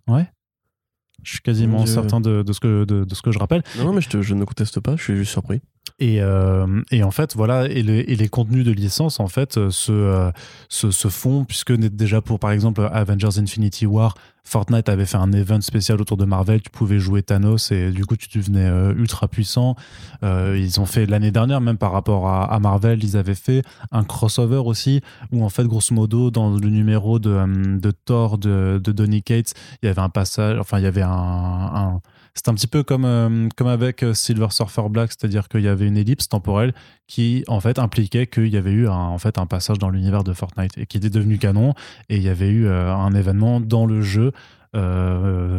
Je 1.22 1.32
suis 1.32 1.40
quasiment 1.40 1.84
Dieu. 1.84 1.92
certain 1.92 2.20
de, 2.20 2.42
de 2.42 2.52
ce 2.52 2.60
que, 2.60 2.84
de, 2.84 3.04
de 3.04 3.14
ce 3.14 3.20
que 3.22 3.30
je 3.30 3.38
rappelle. 3.38 3.62
Non, 3.76 3.84
non, 3.84 3.92
mais 3.92 4.00
je, 4.00 4.08
te- 4.08 4.22
je 4.22 4.34
ne 4.34 4.44
conteste 4.44 4.80
pas, 4.80 4.96
je 4.96 5.02
suis 5.02 5.16
juste 5.16 5.32
surpris. 5.32 5.60
Et, 6.00 6.22
euh, 6.22 6.80
et 6.90 7.02
en 7.02 7.10
fait, 7.10 7.36
voilà, 7.36 7.66
et 7.66 7.82
les, 7.82 8.28
contenus 8.28 8.64
de 8.64 8.72
licence, 8.72 9.20
en 9.20 9.28
fait, 9.28 9.58
euh, 9.58 9.70
se, 9.70 9.92
euh, 9.92 10.30
se, 10.70 11.08
font, 11.08 11.44
puisque 11.44 11.72
déjà 11.72 12.22
pour, 12.22 12.38
par 12.38 12.52
exemple, 12.52 12.88
Avengers 12.90 13.38
Infinity 13.38 13.84
War, 13.84 14.14
Fortnite 14.42 14.88
avait 14.88 15.04
fait 15.04 15.18
un 15.18 15.30
event 15.32 15.60
spécial 15.60 16.00
autour 16.00 16.16
de 16.16 16.24
Marvel, 16.24 16.62
tu 16.62 16.70
pouvais 16.70 16.98
jouer 16.98 17.22
Thanos 17.22 17.70
et 17.70 17.90
du 17.90 18.06
coup, 18.06 18.16
tu 18.16 18.38
devenais 18.38 18.68
ultra 18.96 19.28
puissant. 19.28 19.76
Ils 20.22 20.80
ont 20.80 20.86
fait 20.86 21.04
l'année 21.04 21.30
dernière, 21.30 21.60
même 21.60 21.76
par 21.76 21.92
rapport 21.92 22.26
à, 22.26 22.58
Marvel, 22.58 23.04
ils 23.04 23.16
avaient 23.18 23.34
fait 23.34 23.62
un 23.92 24.02
crossover 24.02 24.62
aussi, 24.64 25.02
où 25.30 25.44
en 25.44 25.50
fait, 25.50 25.64
grosso 25.64 25.94
modo, 25.94 26.30
dans 26.30 26.56
le 26.56 26.68
numéro 26.70 27.18
de, 27.18 27.90
Thor 28.06 28.38
de, 28.38 28.80
de 28.82 28.92
Donny 28.92 29.22
Cates, 29.22 29.52
il 29.82 29.86
y 29.86 29.88
avait 29.88 30.00
un 30.00 30.08
passage, 30.08 30.58
enfin, 30.58 30.78
il 30.78 30.84
y 30.84 30.88
avait 30.88 31.02
un 31.04 32.00
c'est 32.34 32.48
un 32.48 32.54
petit 32.54 32.66
peu 32.66 32.82
comme, 32.82 33.04
euh, 33.04 33.48
comme 33.56 33.66
avec 33.66 34.02
euh, 34.02 34.14
Silver 34.14 34.48
Surfer 34.50 34.88
Black, 34.88 35.10
c'est-à-dire 35.12 35.48
qu'il 35.48 35.60
y 35.62 35.68
avait 35.68 35.86
une 35.86 35.96
ellipse 35.96 36.28
temporelle 36.28 36.72
qui 37.06 37.44
en 37.48 37.60
fait 37.60 37.78
impliquait 37.78 38.26
qu'il 38.26 38.48
y 38.48 38.56
avait 38.56 38.72
eu 38.72 38.86
un, 38.88 38.92
en 38.92 39.18
fait 39.18 39.38
un 39.38 39.46
passage 39.46 39.78
dans 39.78 39.90
l'univers 39.90 40.24
de 40.24 40.32
Fortnite 40.32 40.78
et 40.78 40.86
qui 40.86 40.96
était 40.98 41.10
devenu 41.10 41.38
canon 41.38 41.74
et 42.08 42.16
il 42.16 42.22
y 42.22 42.28
avait 42.28 42.48
eu 42.50 42.66
euh, 42.66 42.94
un 42.94 43.12
événement 43.14 43.60
dans 43.60 43.86
le 43.86 44.00
jeu 44.02 44.32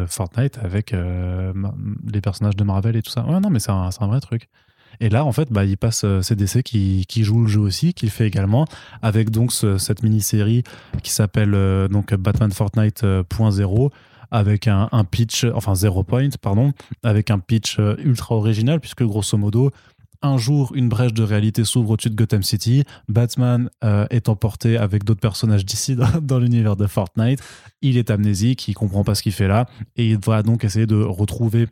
Fortnite 0.06 0.58
avec 0.62 0.92
les 0.92 2.20
personnages 2.22 2.56
de 2.56 2.64
Marvel 2.64 2.96
et 2.96 3.02
tout 3.02 3.10
ça. 3.10 3.24
Ouais, 3.26 3.40
non, 3.40 3.50
mais 3.50 3.58
c'est 3.60 3.70
un, 3.70 3.90
un 3.98 4.06
vrai 4.06 4.20
truc. 4.20 4.48
Et 5.00 5.08
là, 5.08 5.24
en 5.24 5.32
fait, 5.32 5.50
bah, 5.50 5.64
il 5.64 5.76
passe 5.76 6.04
CDC 6.22 6.62
qui, 6.62 7.04
qui 7.08 7.24
joue 7.24 7.42
le 7.42 7.48
jeu 7.48 7.60
aussi, 7.60 7.94
qui 7.94 8.06
le 8.06 8.10
fait 8.10 8.26
également, 8.26 8.66
avec 9.00 9.30
donc 9.30 9.52
ce- 9.52 9.78
cette 9.78 10.02
mini-série 10.02 10.62
qui 11.02 11.10
s'appelle 11.10 11.54
euh, 11.54 11.88
donc 11.88 12.14
Batman 12.14 12.52
Fortnite 12.52 13.02
euh, 13.04 13.22
point 13.22 13.50
zéro, 13.50 13.90
avec 14.32 14.66
un, 14.66 14.88
pitch, 15.08 15.44
enfin 15.54 15.74
zero 15.74 16.02
point, 16.02 16.30
pardon, 16.40 16.72
avec 17.04 17.30
un 17.30 17.38
pitch 17.38 17.78
euh, 17.78 17.94
ultra 17.98 18.34
original, 18.34 18.80
puisque 18.80 19.04
grosso 19.04 19.36
modo, 19.36 19.70
un 20.22 20.38
jour, 20.38 20.72
une 20.74 20.88
brèche 20.88 21.12
de 21.12 21.22
réalité 21.22 21.64
s'ouvre 21.64 21.90
au-dessus 21.90 22.10
de 22.10 22.14
Gotham 22.14 22.42
City. 22.42 22.84
Batman 23.08 23.68
euh, 23.84 24.06
est 24.10 24.28
emporté 24.28 24.78
avec 24.78 25.04
d'autres 25.04 25.20
personnages 25.20 25.66
d'ici 25.66 25.96
dans, 26.22 26.38
l'univers 26.38 26.76
de 26.76 26.86
Fortnite. 26.86 27.40
Il 27.82 27.98
est 27.98 28.10
amnésique, 28.10 28.66
il 28.68 28.74
comprend 28.74 29.04
pas 29.04 29.14
ce 29.14 29.22
qu'il 29.22 29.32
fait 29.32 29.48
là, 29.48 29.66
et 29.96 30.08
il 30.08 30.18
va 30.18 30.42
donc 30.42 30.64
essayer 30.64 30.86
de 30.86 30.96
retrouver 30.96 31.68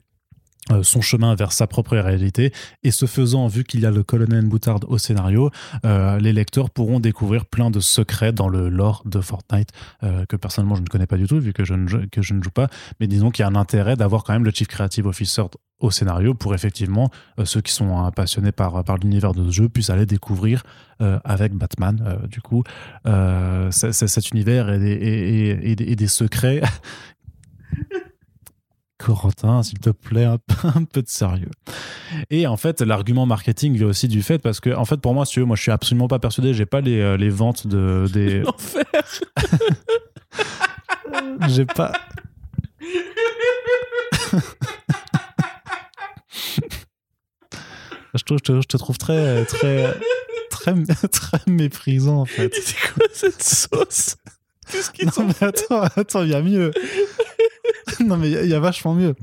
son 0.83 1.01
chemin 1.01 1.35
vers 1.35 1.53
sa 1.53 1.67
propre 1.67 1.97
réalité. 1.97 2.53
Et 2.83 2.91
ce 2.91 3.07
faisant, 3.07 3.47
vu 3.49 3.65
qu'il 3.65 3.81
y 3.81 3.87
a 3.87 3.91
le 3.91 4.03
colonel 4.03 4.47
Boutard 4.47 4.81
au 4.89 4.99
scénario, 4.99 5.51
euh, 5.85 6.19
les 6.19 6.33
lecteurs 6.33 6.71
pourront 6.71 7.01
découvrir 7.01 7.47
plein 7.47 7.71
de 7.71 7.81
secrets 7.81 8.33
dans 8.33 8.49
le 8.49 8.69
lore 8.69 9.03
de 9.05 9.21
Fortnite 9.21 9.71
euh, 10.03 10.25
que 10.27 10.37
personnellement 10.37 10.77
je 10.77 10.83
ne 10.83 10.87
connais 10.87 11.07
pas 11.07 11.17
du 11.17 11.27
tout 11.27 11.39
vu 11.41 11.53
que 11.53 11.65
je 11.65 11.75
ne, 11.75 11.87
joue- 11.89 12.09
que 12.11 12.23
je 12.23 12.35
ne 12.35 12.43
joue 12.43 12.51
pas. 12.51 12.69
Mais 13.01 13.07
disons 13.07 13.31
qu'il 13.31 13.43
y 13.43 13.47
a 13.47 13.49
un 13.49 13.55
intérêt 13.57 13.97
d'avoir 13.97 14.25
quand 14.25 14.33
même 14.33 14.45
le 14.45 14.51
Chief 14.51 14.69
Creative 14.69 15.07
Officer 15.07 15.43
au 15.81 15.91
scénario 15.91 16.35
pour 16.35 16.55
effectivement 16.55 17.11
euh, 17.39 17.45
ceux 17.47 17.63
qui 17.63 17.73
sont 17.73 18.05
euh, 18.07 18.11
passionnés 18.11 18.53
par, 18.53 18.85
par 18.85 18.99
l'univers 18.99 19.33
de 19.33 19.45
ce 19.47 19.51
jeu 19.51 19.69
puissent 19.69 19.91
aller 19.91 20.05
découvrir 20.07 20.63
euh, 21.01 21.19
avec 21.25 21.55
Batman 21.55 22.03
euh, 22.07 22.27
du 22.27 22.43
coup 22.43 22.63
euh, 23.07 23.71
cet 23.71 24.31
univers 24.31 24.69
et 24.71 24.81
et 25.93 25.97
des 25.97 26.07
secrets 26.07 26.61
Corentin, 29.01 29.62
s'il 29.62 29.78
te 29.78 29.90
plaît, 29.90 30.24
un 30.24 30.39
peu, 30.39 30.68
un 30.74 30.85
peu 30.85 31.02
de 31.02 31.09
sérieux. 31.09 31.51
Et 32.28 32.47
en 32.47 32.56
fait, 32.56 32.81
l'argument 32.82 33.27
marketing 33.27 33.74
vient 33.74 33.86
aussi 33.86 34.09
du 34.09 34.22
fait 34.22 34.39
parce 34.39 34.60
que, 34.60 34.70
en 34.70 34.85
fait, 34.85 34.98
pour 34.98 35.14
moi, 35.14 35.24
si 35.24 35.35
tu 35.35 35.40
veux, 35.40 35.47
moi, 35.47 35.56
je 35.56 35.62
suis 35.62 35.72
absolument 35.72 36.09
pas 36.09 36.18
persuadé. 36.18 36.55
J'ai 36.55 36.66
pas 36.66 36.81
les, 36.81 37.01
euh, 37.01 37.16
les 37.16 37.31
ventes 37.31 37.66
de 37.66 38.06
des. 38.12 38.40
L'enfer 38.40 38.85
J'ai 41.48 41.64
pas. 41.64 41.93
je, 48.14 48.22
trouve, 48.24 48.39
je, 48.39 48.44
te, 48.44 48.60
je 48.60 48.66
te 48.66 48.77
trouve 48.77 48.98
très, 48.98 49.44
très, 49.47 49.98
très, 50.51 50.74
très 51.10 51.40
méprisant 51.47 52.20
en 52.20 52.27
fait. 52.27 52.55
C'est 52.55 52.77
quoi 52.93 53.06
cette 53.12 53.43
sauce? 53.43 54.16
Qu'est-ce 54.70 55.22
mais 55.22 55.35
attends, 55.40 55.82
attends, 55.97 56.22
il 56.22 56.31
y 56.31 56.35
a 56.35 56.43
mieux. 56.43 56.70
Non 58.07 58.16
mais 58.16 58.31
il 58.31 58.47
y 58.49 58.55
a- 58.55 58.61
vachement 58.61 58.95
mieux. 58.95 59.15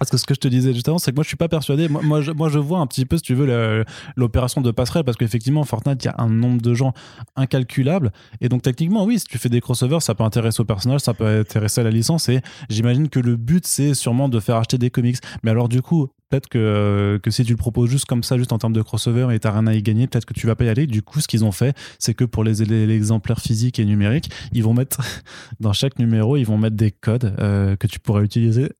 Parce 0.00 0.10
que 0.10 0.16
ce 0.16 0.24
que 0.24 0.32
je 0.32 0.40
te 0.40 0.48
disais 0.48 0.72
juste 0.72 0.88
avant, 0.88 0.98
c'est 0.98 1.10
que 1.10 1.16
moi 1.16 1.22
je 1.22 1.28
suis 1.28 1.36
pas 1.36 1.48
persuadé. 1.48 1.86
Moi, 1.88 2.00
moi, 2.02 2.48
je, 2.48 2.58
vois 2.58 2.78
un 2.78 2.86
petit 2.86 3.04
peu, 3.04 3.16
si 3.18 3.22
tu 3.22 3.34
veux, 3.34 3.84
l'opération 4.16 4.62
de 4.62 4.70
passerelle, 4.70 5.04
parce 5.04 5.18
qu'effectivement, 5.18 5.62
Fortnite, 5.64 6.02
il 6.02 6.06
y 6.06 6.10
a 6.10 6.14
un 6.16 6.30
nombre 6.30 6.62
de 6.62 6.72
gens 6.72 6.94
incalculable. 7.36 8.10
Et 8.40 8.48
donc, 8.48 8.62
techniquement, 8.62 9.04
oui, 9.04 9.18
si 9.18 9.26
tu 9.26 9.36
fais 9.36 9.50
des 9.50 9.60
crossovers, 9.60 10.00
ça 10.00 10.14
peut 10.14 10.24
intéresser 10.24 10.62
au 10.62 10.64
personnage, 10.64 11.02
ça 11.02 11.12
peut 11.12 11.26
intéresser 11.26 11.82
à 11.82 11.84
la 11.84 11.90
licence. 11.90 12.30
Et 12.30 12.40
j'imagine 12.70 13.10
que 13.10 13.20
le 13.20 13.36
but, 13.36 13.66
c'est 13.66 13.92
sûrement 13.92 14.30
de 14.30 14.40
faire 14.40 14.56
acheter 14.56 14.78
des 14.78 14.88
comics. 14.88 15.18
Mais 15.42 15.50
alors, 15.50 15.68
du 15.68 15.82
coup, 15.82 16.08
peut-être 16.30 16.48
que, 16.48 17.20
que 17.22 17.30
si 17.30 17.44
tu 17.44 17.52
le 17.52 17.58
proposes 17.58 17.90
juste 17.90 18.06
comme 18.06 18.22
ça, 18.22 18.38
juste 18.38 18.52
en 18.52 18.58
termes 18.58 18.72
de 18.72 18.82
crossover, 18.82 19.34
et 19.34 19.38
t'as 19.38 19.52
rien 19.52 19.66
à 19.66 19.74
y 19.74 19.82
gagner, 19.82 20.06
peut-être 20.06 20.24
que 20.24 20.32
tu 20.32 20.46
vas 20.46 20.54
pas 20.54 20.64
y 20.64 20.68
aller. 20.70 20.86
Du 20.86 21.02
coup, 21.02 21.20
ce 21.20 21.28
qu'ils 21.28 21.44
ont 21.44 21.52
fait, 21.52 21.76
c'est 21.98 22.14
que 22.14 22.24
pour 22.24 22.42
les, 22.42 22.64
les- 22.64 22.96
exemplaires 22.96 23.40
physiques 23.40 23.78
et 23.78 23.84
numériques, 23.84 24.30
ils 24.52 24.62
vont 24.62 24.74
mettre 24.74 25.00
dans 25.60 25.72
chaque 25.72 25.98
numéro, 25.98 26.36
ils 26.36 26.44
vont 26.44 26.58
mettre 26.58 26.76
des 26.76 26.90
codes 26.90 27.34
euh, 27.38 27.76
que 27.76 27.86
tu 27.86 27.98
pourras 27.98 28.22
utiliser 28.22 28.70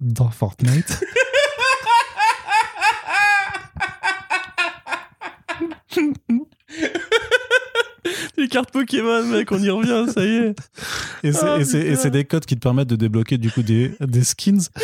dans 0.00 0.30
Fortnite. 0.30 1.00
Les 8.36 8.48
cartes 8.48 8.70
Pokémon, 8.70 9.24
mec, 9.24 9.50
on 9.50 9.58
y 9.58 9.70
revient, 9.70 10.10
ça 10.12 10.24
y 10.24 10.36
est. 10.36 10.54
Et 11.22 11.32
c'est 11.32 12.06
Ah, 12.06 12.10
des 12.10 12.24
codes 12.24 12.44
qui 12.44 12.54
te 12.54 12.60
permettent 12.60 12.88
de 12.88 12.96
débloquer 12.96 13.38
du 13.38 13.50
coup 13.50 13.62
des, 13.62 13.92
des 14.00 14.24
skins. 14.24 14.60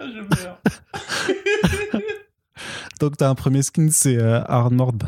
Ah, 0.00 0.04
je 0.06 0.20
meurs. 0.20 0.60
Donc 3.00 3.16
t'as 3.16 3.28
un 3.28 3.34
premier 3.34 3.62
skin, 3.62 3.88
c'est 3.90 4.16
euh, 4.16 4.42
Arnold. 4.44 5.02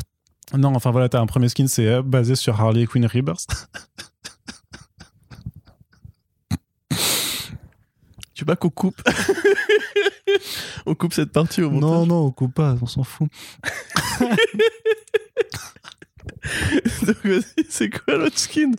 Non, 0.53 0.75
enfin 0.75 0.91
voilà, 0.91 1.07
t'as 1.09 1.19
un 1.21 1.25
premier 1.25 1.49
skin, 1.49 1.67
c'est 1.67 1.87
euh, 1.87 2.01
basé 2.01 2.35
sur 2.35 2.59
Harley 2.59 2.85
Quinn 2.85 3.05
Rebirth. 3.05 3.67
Tu 8.41 8.45
pas 8.45 8.55
qu'on 8.55 8.71
coupe 8.71 8.99
On 10.87 10.95
coupe 10.95 11.13
cette 11.13 11.31
partie 11.31 11.61
au 11.61 11.69
montage 11.69 11.89
Non, 11.91 12.07
non, 12.07 12.25
on 12.25 12.31
coupe 12.31 12.55
pas, 12.55 12.75
on 12.81 12.87
s'en 12.87 13.03
fout. 13.03 13.29
Donc, 17.05 17.23
vas-y, 17.23 17.65
c'est 17.69 17.91
quoi 17.91 18.15
l'autre 18.15 18.39
skin? 18.39 18.71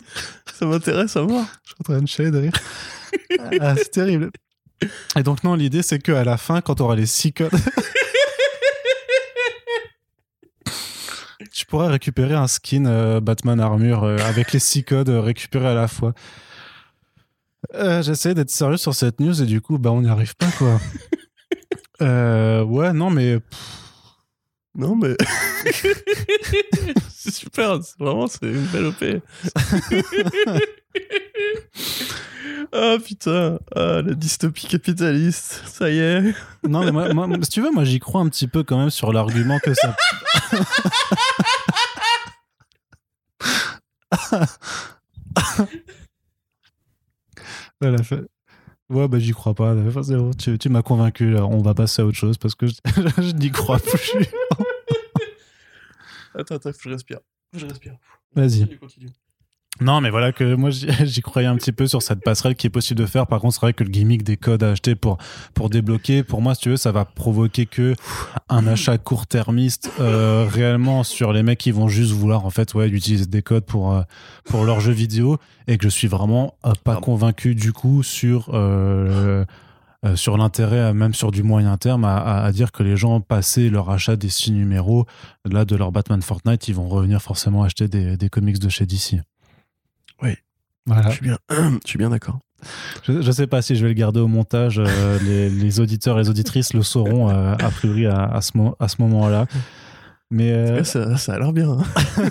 Ça 0.53 0.65
m'intéresse 0.65 1.15
à 1.15 1.21
voir. 1.21 1.45
Je 1.63 1.69
suis 1.69 1.77
en 1.79 1.83
train 1.83 2.01
de 2.01 2.07
chialer 2.09 2.31
de 2.31 2.39
rire. 2.39 2.51
ah, 3.61 3.75
c'est 3.77 3.91
terrible. 3.91 4.31
Et 5.15 5.23
donc 5.23 5.45
non, 5.45 5.55
l'idée 5.55 5.81
c'est 5.81 5.99
qu'à 5.99 6.25
la 6.25 6.35
fin, 6.35 6.59
quand 6.59 6.75
tu 6.75 6.81
auras 6.81 6.97
les 6.97 7.05
six 7.05 7.31
codes, 7.31 7.53
tu 11.53 11.65
pourras 11.67 11.87
récupérer 11.87 12.33
un 12.33 12.47
skin 12.47 12.85
euh, 12.85 13.21
Batman 13.21 13.61
Armure 13.61 14.03
euh, 14.03 14.17
avec 14.25 14.51
les 14.51 14.59
six 14.59 14.83
codes 14.83 15.07
récupérés 15.07 15.69
à 15.69 15.73
la 15.73 15.87
fois. 15.87 16.13
Euh, 17.75 18.01
J'essaie 18.01 18.33
d'être 18.33 18.49
sérieux 18.49 18.77
sur 18.77 18.93
cette 18.93 19.19
news 19.19 19.41
et 19.41 19.45
du 19.45 19.61
coup, 19.61 19.77
bah 19.77 19.91
on 19.91 20.01
n'y 20.01 20.09
arrive 20.09 20.35
pas 20.35 20.51
quoi. 20.57 20.79
Euh, 22.01 22.63
ouais, 22.63 22.91
non 22.91 23.11
mais 23.11 23.37
Non, 24.75 24.95
mais. 24.95 25.15
c'est 27.09 27.31
super, 27.31 27.79
vraiment, 27.99 28.25
c'est 28.27 28.47
une 28.47 28.65
belle 28.65 28.87
OP. 28.87 29.03
ah 32.73 32.97
putain, 33.05 33.59
ah, 33.75 34.01
la 34.01 34.13
dystopie 34.15 34.67
capitaliste, 34.67 35.61
ça 35.65 35.89
y 35.91 35.99
est. 35.99 36.33
non 36.67 36.83
mais 36.83 36.91
moi, 36.91 37.13
moi, 37.13 37.27
si 37.43 37.49
tu 37.49 37.61
veux, 37.61 37.71
moi 37.71 37.83
j'y 37.85 37.99
crois 37.99 38.21
un 38.21 38.27
petit 38.27 38.47
peu 38.47 38.63
quand 38.63 38.79
même 38.79 38.89
sur 38.89 39.13
l'argument 39.13 39.59
que 39.59 39.73
ça. 39.73 39.95
Elle 47.83 47.95
a 47.95 48.03
fait. 48.03 48.21
Ouais, 48.89 49.07
bah 49.07 49.19
j'y 49.19 49.31
crois 49.31 49.53
pas. 49.53 49.75
Tu, 50.37 50.57
tu 50.57 50.69
m'as 50.69 50.81
convaincu. 50.81 51.31
là. 51.31 51.45
On 51.45 51.61
va 51.61 51.73
passer 51.73 52.01
à 52.01 52.05
autre 52.05 52.17
chose 52.17 52.37
parce 52.37 52.55
que 52.55 52.67
je, 52.67 52.73
je 53.21 53.31
n'y 53.33 53.51
crois 53.51 53.79
plus. 53.79 54.25
Attends, 56.35 56.55
attends, 56.55 56.71
je 56.79 56.89
respire. 56.89 57.19
Je 57.53 57.65
respire. 57.65 57.95
Vas-y. 58.35 58.61
Continue, 58.61 58.77
continue. 58.79 59.09
Non, 59.81 60.01
mais 60.01 60.11
voilà 60.11 60.31
que 60.31 60.53
moi 60.53 60.69
j'y 61.03 61.21
croyais 61.21 61.47
un 61.47 61.55
petit 61.55 61.71
peu 61.71 61.87
sur 61.87 62.01
cette 62.03 62.21
passerelle 62.23 62.55
qui 62.55 62.67
est 62.67 62.69
possible 62.69 62.99
de 62.99 63.05
faire. 63.07 63.25
Par 63.25 63.39
contre, 63.39 63.55
c'est 63.55 63.61
vrai 63.61 63.73
que 63.73 63.83
le 63.83 63.89
gimmick 63.89 64.23
des 64.23 64.37
codes 64.37 64.61
à 64.63 64.69
acheter 64.71 64.93
pour 64.95 65.17
pour 65.55 65.69
débloquer, 65.69 66.21
pour 66.23 66.41
moi, 66.41 66.53
si 66.53 66.61
tu 66.61 66.69
veux, 66.69 66.77
ça 66.77 66.91
va 66.91 67.05
provoquer 67.05 67.65
que 67.65 67.95
un 68.49 68.67
achat 68.67 68.97
court-termiste 68.99 69.89
euh, 69.99 70.47
réellement 70.49 71.03
sur 71.03 71.33
les 71.33 71.41
mecs 71.41 71.57
qui 71.57 71.71
vont 71.71 71.87
juste 71.87 72.11
vouloir 72.11 72.45
en 72.45 72.51
fait 72.51 72.73
ouais 72.75 72.87
utiliser 72.87 73.25
des 73.25 73.41
codes 73.41 73.65
pour 73.65 73.93
euh, 73.93 74.01
pour 74.45 74.63
leurs 74.63 74.79
jeux 74.79 74.93
vidéo 74.93 75.37
et 75.67 75.77
que 75.77 75.85
je 75.85 75.89
suis 75.89 76.07
vraiment 76.07 76.53
euh, 76.65 76.73
pas 76.83 76.97
convaincu 76.97 77.55
du 77.55 77.73
coup 77.73 78.03
sur 78.03 78.51
euh, 78.53 79.43
sur 80.15 80.37
l'intérêt, 80.37 80.93
même 80.93 81.13
sur 81.13 81.31
du 81.31 81.43
moyen 81.43 81.77
terme, 81.77 82.03
à, 82.03 82.17
à- 82.17 82.43
à 82.45 82.51
dire 82.51 82.73
que 82.73 82.83
les 82.83 82.97
gens, 82.97 83.21
passé 83.21 83.69
leur 83.69 83.89
achat 83.89 84.17
des 84.17 84.27
six 84.27 84.51
numéros, 84.51 85.05
là, 85.49 85.63
de 85.63 85.77
leur 85.77 85.93
Batman 85.93 86.21
Fortnite, 86.21 86.67
ils 86.67 86.75
vont 86.75 86.89
revenir 86.89 87.21
forcément 87.21 87.63
acheter 87.63 87.87
des, 87.87 88.17
des 88.17 88.27
comics 88.27 88.59
de 88.59 88.67
chez 88.67 88.85
DC. 88.85 89.21
Voilà. 90.85 91.09
Je 91.09 91.15
suis 91.15 91.21
bien, 91.23 91.37
je 91.49 91.87
suis 91.89 91.97
bien 91.97 92.09
d'accord. 92.09 92.39
Je, 93.03 93.21
je 93.21 93.31
sais 93.31 93.47
pas 93.47 93.61
si 93.61 93.75
je 93.75 93.81
vais 93.83 93.89
le 93.89 93.93
garder 93.93 94.19
au 94.19 94.27
montage. 94.27 94.79
euh, 94.79 95.19
les, 95.23 95.49
les 95.49 95.79
auditeurs 95.79 96.17
et 96.19 96.23
les 96.23 96.29
auditrices 96.29 96.73
le 96.73 96.81
sauront 96.83 97.29
euh, 97.29 97.53
a 97.53 97.69
priori 97.71 98.05
à, 98.05 98.23
à 98.25 98.41
ce, 98.41 98.51
mo- 98.57 98.75
à 98.79 98.87
ce 98.87 98.95
moment-là. 99.01 99.45
Mais 100.31 100.51
euh, 100.51 100.83
Ça, 100.83 101.15
ça 101.17 101.33
a 101.33 101.39
l'air 101.39 101.53
bien. 101.53 101.69
hein. 101.69 101.83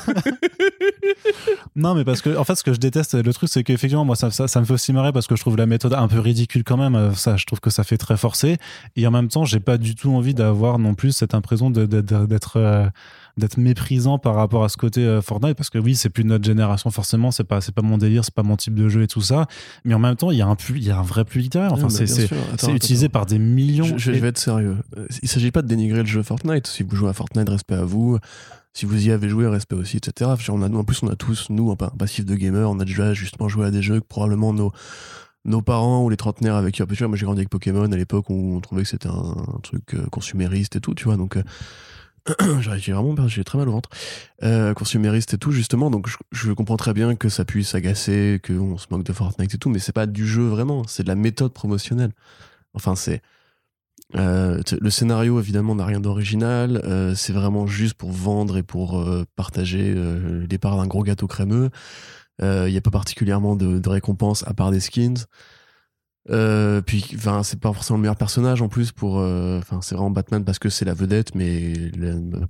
non, 1.77 1.95
mais 1.95 2.05
parce 2.05 2.21
que 2.21 2.37
en 2.37 2.45
fait, 2.45 2.55
ce 2.57 2.65
que 2.65 2.73
je 2.73 2.79
déteste, 2.81 3.15
le 3.15 3.33
truc, 3.33 3.49
c'est 3.49 3.63
qu'effectivement, 3.63 4.05
moi, 4.05 4.17
ça, 4.17 4.31
ça, 4.31 4.49
ça 4.49 4.61
me 4.61 4.65
fait 4.65 4.73
aussi 4.75 4.93
marrer 4.93 5.13
parce 5.13 5.27
que 5.27 5.37
je 5.37 5.41
trouve 5.41 5.57
la 5.57 5.67
méthode 5.67 5.95
un 5.95 6.09
peu 6.09 6.19
ridicule 6.19 6.65
quand 6.65 6.77
même. 6.77 7.15
Ça, 7.15 7.37
je 7.37 7.45
trouve 7.47 7.61
que 7.61 7.71
ça 7.71 7.85
fait 7.85 7.97
très 7.99 8.17
forcé. 8.17 8.59
Et 8.97 9.07
en 9.07 9.11
même 9.11 9.29
temps, 9.29 9.45
j'ai 9.45 9.61
pas 9.61 9.79
du 9.79 9.95
tout 9.95 10.11
envie 10.13 10.35
d'avoir 10.35 10.79
non 10.79 10.95
plus 10.95 11.13
cette 11.13 11.35
impression 11.35 11.71
d'être 11.71 12.91
d'être 13.37 13.57
méprisant 13.57 14.19
par 14.19 14.35
rapport 14.35 14.63
à 14.65 14.69
ce 14.69 14.77
côté 14.77 15.01
euh, 15.05 15.23
Fortnite 15.23 15.55
parce 15.57 15.71
que 15.71 15.79
oui, 15.79 15.95
c'est 15.97 16.11
plus 16.11 16.25
notre 16.25 16.45
génération 16.45 16.91
forcément. 16.91 17.31
C'est 17.31 17.45
pas 17.45 17.61
c'est 17.61 17.75
pas 17.75 17.83
mon 17.83 17.99
délire, 17.99 18.25
c'est 18.25 18.35
pas 18.35 18.43
mon 18.43 18.57
type 18.57 18.75
de 18.75 18.89
jeu 18.89 19.03
et 19.03 19.07
tout 19.09 19.23
ça. 19.23 19.47
Mais 19.85 19.95
en 19.95 19.99
même 19.99 20.17
temps, 20.17 20.31
il 20.31 20.39
y 20.39 20.43
a 20.43 20.47
un 20.47 20.57
il 20.75 20.83
y 20.85 20.91
a 20.91 20.99
un 20.99 21.03
vrai 21.03 21.25
public 21.25 21.51
derrière. 21.53 21.73
Enfin, 21.73 21.89
Ouais, 21.89 22.01
mais 22.01 22.07
c'est 22.07 22.73
utilisé 22.73 23.07
attends. 23.07 23.13
par 23.13 23.27
des 23.27 23.39
millions. 23.39 23.85
Je, 23.85 23.97
je- 23.99 24.13
je 24.13 24.19
vais 24.19 24.29
être 24.29 24.39
sérieux. 24.39 24.77
Euh, 24.99 25.07
Il 25.23 25.29
s'agit 25.29 25.51
pas 25.51 25.63
de 25.63 25.69
dénigrer 25.69 26.01
le 26.01 26.07
jeu 26.07 26.23
Fortnite. 26.23 26.67
Si 26.67 26.83
vous 26.83 26.95
jouez 26.95 27.09
à 27.09 27.13
Fortnite, 27.15 27.49
respect 27.49 27.75
à 27.75 27.85
vous. 27.85 28.19
Si 28.75 28.87
vous 28.87 29.07
y 29.07 29.11
avez 29.11 29.29
joué, 29.29 29.47
respect 29.49 29.75
aussi, 29.77 29.99
etc. 29.99 30.31
On 30.49 30.63
a, 30.63 30.71
en 30.71 30.85
plus, 30.85 31.03
on 31.03 31.09
a 31.09 31.15
tous, 31.17 31.49
nous, 31.51 31.71
un 31.71 31.77
pa- 31.77 31.91
un 31.93 31.97
passif 31.97 32.25
de 32.25 32.35
gamer, 32.35 32.71
on 32.71 32.81
a 32.81 32.85
déjà 32.87 33.13
justement 33.13 33.47
joué 33.49 33.67
à 33.67 33.71
des 33.71 33.83
jeux 33.83 34.01
que 34.01 34.07
probablement 34.07 34.55
nos, 34.55 34.73
nos 35.45 35.61
parents 35.61 36.03
ou 36.05 36.09
les 36.09 36.17
trentenaires 36.17 36.55
avec 36.55 36.75
qui, 36.77 36.83
moi 36.83 37.17
j'ai 37.17 37.25
grandi 37.27 37.41
avec 37.41 37.51
Pokémon 37.51 37.91
à 37.93 37.97
l'époque 37.97 38.31
où 38.31 38.55
on 38.57 38.61
trouvait 38.61 38.85
que 38.85 38.89
c'était 38.89 39.09
un, 39.09 39.35
un 39.57 39.59
truc 39.63 39.95
euh, 39.95 40.07
consumériste 40.11 40.77
et 40.77 40.81
tout, 40.81 40.95
tu 40.95 41.05
vois, 41.05 41.17
donc 41.19 41.37
j'ai 42.61 42.93
vraiment 42.93 43.29
j'ai 43.29 43.45
très 43.45 43.59
mal 43.59 43.69
au 43.69 43.73
ventre. 43.73 43.89
Euh, 44.43 44.75
consumériste 44.75 45.35
et 45.35 45.39
tout, 45.39 45.53
justement, 45.53 45.91
donc 45.91 46.09
je, 46.31 46.53
comprends 46.53 46.77
très 46.77 46.93
bien 46.93 47.17
que 47.17 47.29
ça 47.29 47.45
puisse 47.45 47.75
agacer, 47.75 48.41
qu'on 48.45 48.79
se 48.79 48.87
moque 48.91 49.05
de 49.05 49.13
Fortnite 49.13 49.55
et 49.55 49.59
tout, 49.59 49.71
mais 49.71 49.79
c'est 49.79 49.93
pas 49.93 50.07
du 50.07 50.27
jeu 50.27 50.45
vraiment, 50.45 50.85
c'est 50.87 51.03
de 51.03 51.09
la 51.09 51.15
méthode 51.15 51.53
promotionnelle. 51.53 52.13
Enfin, 52.75 52.95
c'est. 52.97 53.23
euh, 54.17 54.63
le 54.81 54.91
scénario 54.91 55.41
évidemment 55.41 55.75
n'a 55.75 55.87
rien 55.87 56.01
d'original, 56.01 56.83
euh, 56.85 57.15
c'est 57.15 57.33
vraiment 57.33 57.67
juste 57.67 57.95
pour 57.95 58.13
vendre 58.13 58.57
et 58.59 58.63
pour 58.63 59.01
euh, 59.01 59.25
partager 59.37 59.95
les 60.49 60.59
parts 60.59 60.77
d'un 60.77 60.87
gros 60.87 61.03
gâteau 61.03 61.27
crémeux. 61.27 61.71
Il 62.41 62.71
n'y 62.71 62.77
a 62.77 62.81
pas 62.81 62.91
particulièrement 62.91 63.55
de, 63.57 63.79
de 63.79 63.89
récompenses 63.89 64.45
à 64.49 64.55
part 64.55 64.73
des 64.73 64.81
skins. 64.81 65.27
Euh, 66.31 66.81
puis, 66.83 67.05
enfin, 67.15 67.43
c'est 67.43 67.59
pas 67.59 67.73
forcément 67.73 67.97
le 67.97 68.03
meilleur 68.03 68.17
personnage 68.17 68.63
en 68.63 68.69
plus 68.69 68.93
pour. 68.93 69.19
euh, 69.19 69.59
Enfin, 69.59 69.81
c'est 69.83 69.95
vraiment 69.95 70.11
Batman 70.11 70.45
parce 70.45 70.59
que 70.59 70.69
c'est 70.69 70.85
la 70.85 70.95
vedette, 70.95 71.35
mais 71.35 71.91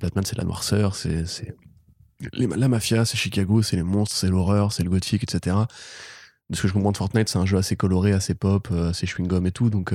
Batman 0.01 0.25
c'est 0.25 0.37
la 0.37 0.45
noirceur, 0.45 0.95
c'est 0.95 1.25
la 2.33 2.69
mafia, 2.69 3.05
c'est 3.05 3.17
Chicago, 3.17 3.63
c'est 3.63 3.77
les 3.77 3.83
monstres, 3.83 4.17
c'est 4.17 4.29
l'horreur, 4.29 4.73
c'est 4.73 4.85
le 4.85 4.91
gothique, 4.91 5.25
etc. 5.25 5.57
De 6.51 6.57
ce 6.57 6.63
que 6.63 6.69
je 6.69 6.73
comprends 6.75 6.93
de 6.93 6.97
Fortnite, 6.97 7.29
c'est 7.29 7.39
un 7.39 7.47
jeu 7.47 7.57
assez 7.57 7.77
coloré, 7.77 8.13
assez 8.13 8.35
pop, 8.35 8.69
euh, 8.71 8.91
assez 8.91 9.07
chewing 9.07 9.29
gum 9.29 9.47
et 9.47 9.53
tout, 9.53 9.71
donc. 9.71 9.95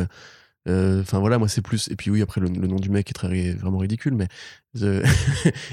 Enfin 0.69 1.19
voilà, 1.19 1.37
moi 1.37 1.47
c'est 1.47 1.61
plus. 1.61 1.89
Et 1.89 1.95
puis 1.95 2.11
oui, 2.11 2.21
après 2.21 2.41
le, 2.41 2.49
nom 2.49 2.75
du 2.75 2.89
mec 2.89 3.09
est 3.09 3.53
vraiment 3.53 3.77
ridicule, 3.77 4.15
mais 4.15 4.27
il 4.73 5.01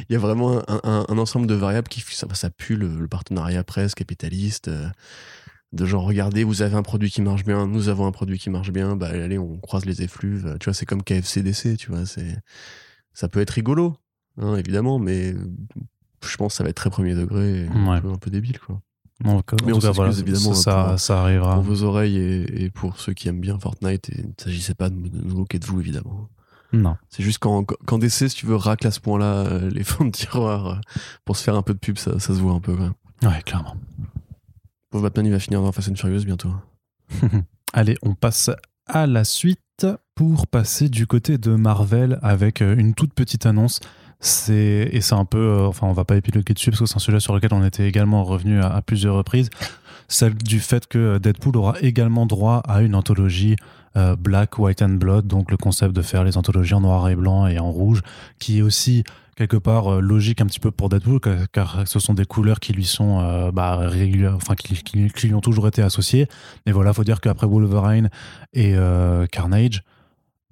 y 0.08 0.14
a 0.14 0.18
vraiment 0.20 0.62
un, 0.68 1.18
ensemble 1.18 1.48
de 1.48 1.54
variables 1.54 1.88
qui 1.88 2.00
ça, 2.00 2.50
pue 2.50 2.76
le 2.76 3.08
partenariat 3.08 3.64
presse 3.64 3.96
capitaliste. 3.96 4.70
Euh, 5.74 5.76
de 5.76 5.84
genre 5.86 6.04
regardez 6.04 6.44
vous 6.44 6.62
avez 6.62 6.74
un 6.76 6.82
produit 6.82 7.10
qui 7.10 7.20
marche 7.22 7.44
bien 7.44 7.66
nous 7.66 7.88
avons 7.88 8.06
un 8.06 8.12
produit 8.12 8.38
qui 8.38 8.50
marche 8.50 8.70
bien 8.70 8.96
bah 8.96 9.08
allez 9.08 9.38
on 9.38 9.58
croise 9.58 9.84
les 9.84 10.02
effluves 10.02 10.56
tu 10.60 10.64
vois 10.66 10.74
c'est 10.74 10.86
comme 10.86 11.02
KFCDC 11.02 11.76
tu 11.76 11.90
vois 11.90 12.06
c'est 12.06 12.38
ça 13.12 13.28
peut 13.28 13.40
être 13.40 13.50
rigolo 13.50 13.96
hein, 14.40 14.56
évidemment 14.56 14.98
mais 14.98 15.34
je 16.26 16.36
pense 16.36 16.52
que 16.54 16.56
ça 16.56 16.64
va 16.64 16.70
être 16.70 16.76
très 16.76 16.90
premier 16.90 17.14
degré 17.14 17.64
et 17.64 17.68
un, 17.68 18.00
peu, 18.00 18.10
un 18.10 18.16
peu 18.18 18.30
débile 18.30 18.58
quoi 18.58 18.80
Mais 19.66 19.72
on 19.72 19.78
cas, 19.78 19.92
voilà, 19.92 20.12
évidemment, 20.12 20.54
ça, 20.54 20.86
pour- 20.90 20.98
ça 21.00 21.20
arrivera. 21.22 21.54
pour 21.54 21.62
vos 21.62 21.82
oreilles 21.82 22.16
et, 22.18 22.64
et 22.64 22.70
pour 22.70 22.98
ceux 22.98 23.12
qui 23.12 23.28
aiment 23.28 23.40
bien 23.40 23.58
Fortnite 23.58 24.08
et 24.10 24.18
il 24.20 24.26
ne 24.28 24.32
s'agissait 24.38 24.74
pas 24.74 24.88
de, 24.90 24.94
nous 24.96 25.36
moquer 25.36 25.58
de 25.58 25.66
vous 25.66 25.80
évidemment 25.80 26.28
Non. 26.72 26.96
c'est 27.10 27.22
juste 27.22 27.38
quand, 27.38 27.64
quand 27.64 27.98
DC 27.98 28.10
si 28.28 28.30
tu 28.30 28.46
veux 28.46 28.56
racle 28.56 28.86
à 28.86 28.90
ce 28.90 29.00
point 29.00 29.18
là 29.18 29.58
les 29.70 29.84
fonds 29.90 30.04
de 30.06 30.10
tiroir 30.10 30.66
euh, 30.66 30.76
pour 31.24 31.36
se 31.36 31.42
faire 31.44 31.56
un 31.56 31.62
peu 31.62 31.74
de 31.74 31.78
pub 31.78 31.98
ça, 31.98 32.18
ça 32.18 32.28
se 32.34 32.40
voit 32.40 32.52
un 32.54 32.60
peu 32.60 32.74
quand 32.74 32.82
même 32.84 32.94
Ouais, 33.22 33.40
clairement. 33.42 33.76
Pauvre 34.94 35.10
il 35.16 35.32
va 35.32 35.40
finir 35.40 35.60
dans 35.60 35.72
Fast 35.72 35.88
and 35.88 36.08
bientôt 36.24 36.54
Allez, 37.72 37.96
on 38.02 38.14
passe 38.14 38.52
à 38.86 39.08
la 39.08 39.24
suite 39.24 39.88
pour 40.14 40.46
passer 40.46 40.88
du 40.88 41.08
côté 41.08 41.36
de 41.36 41.56
Marvel 41.56 42.20
avec 42.22 42.62
euh, 42.62 42.76
une 42.76 42.94
toute 42.94 43.12
petite 43.12 43.44
annonce. 43.44 43.80
C'est 44.20 44.88
et 44.92 45.00
c'est 45.00 45.16
un 45.16 45.24
peu, 45.24 45.38
euh, 45.38 45.66
enfin, 45.66 45.88
on 45.88 45.92
va 45.92 46.04
pas 46.04 46.14
épiloguer 46.14 46.54
dessus 46.54 46.70
parce 46.70 46.78
que 46.78 46.86
c'est 46.86 46.94
un 46.94 47.00
sujet 47.00 47.18
sur 47.18 47.34
lequel 47.34 47.52
on 47.54 47.64
était 47.64 47.88
également 47.88 48.22
revenu 48.22 48.60
à, 48.60 48.68
à 48.72 48.82
plusieurs 48.82 49.16
reprises. 49.16 49.50
Celle 50.06 50.34
du 50.36 50.60
fait 50.60 50.86
que 50.86 51.18
Deadpool 51.18 51.56
aura 51.56 51.74
également 51.80 52.24
droit 52.24 52.62
à 52.68 52.80
une 52.82 52.94
anthologie 52.94 53.56
euh, 53.96 54.14
Black, 54.14 54.60
White 54.60 54.80
and 54.82 54.90
Blood, 54.90 55.26
donc 55.26 55.50
le 55.50 55.56
concept 55.56 55.92
de 55.92 56.02
faire 56.02 56.22
les 56.22 56.36
anthologies 56.36 56.74
en 56.74 56.82
noir 56.82 57.08
et 57.08 57.16
blanc 57.16 57.48
et 57.48 57.58
en 57.58 57.72
rouge, 57.72 58.02
qui 58.38 58.58
est 58.58 58.62
aussi 58.62 59.02
quelque 59.36 59.56
part 59.56 59.94
euh, 59.94 60.00
logique 60.00 60.40
un 60.40 60.46
petit 60.46 60.60
peu 60.60 60.70
pour 60.70 60.88
Deadpool, 60.88 61.20
car, 61.52 61.86
ce 61.86 61.98
sont 61.98 62.14
des 62.14 62.24
couleurs 62.24 62.60
qui 62.60 62.72
lui 62.72 62.84
sont 62.84 63.20
euh, 63.20 63.50
bah, 63.50 63.76
régulières, 63.76 64.34
enfin 64.36 64.54
qui, 64.54 64.74
qui- 64.82 65.10
qui 65.10 65.26
lui 65.26 65.34
ont 65.34 65.40
toujours 65.40 65.68
été 65.68 65.82
associées. 65.82 66.26
Mais 66.66 66.72
voilà, 66.72 66.92
faut 66.92 67.04
dire 67.04 67.20
qu'après 67.20 67.46
Wolverine 67.46 68.10
et 68.52 68.74
euh, 68.76 69.26
Carnage, 69.26 69.82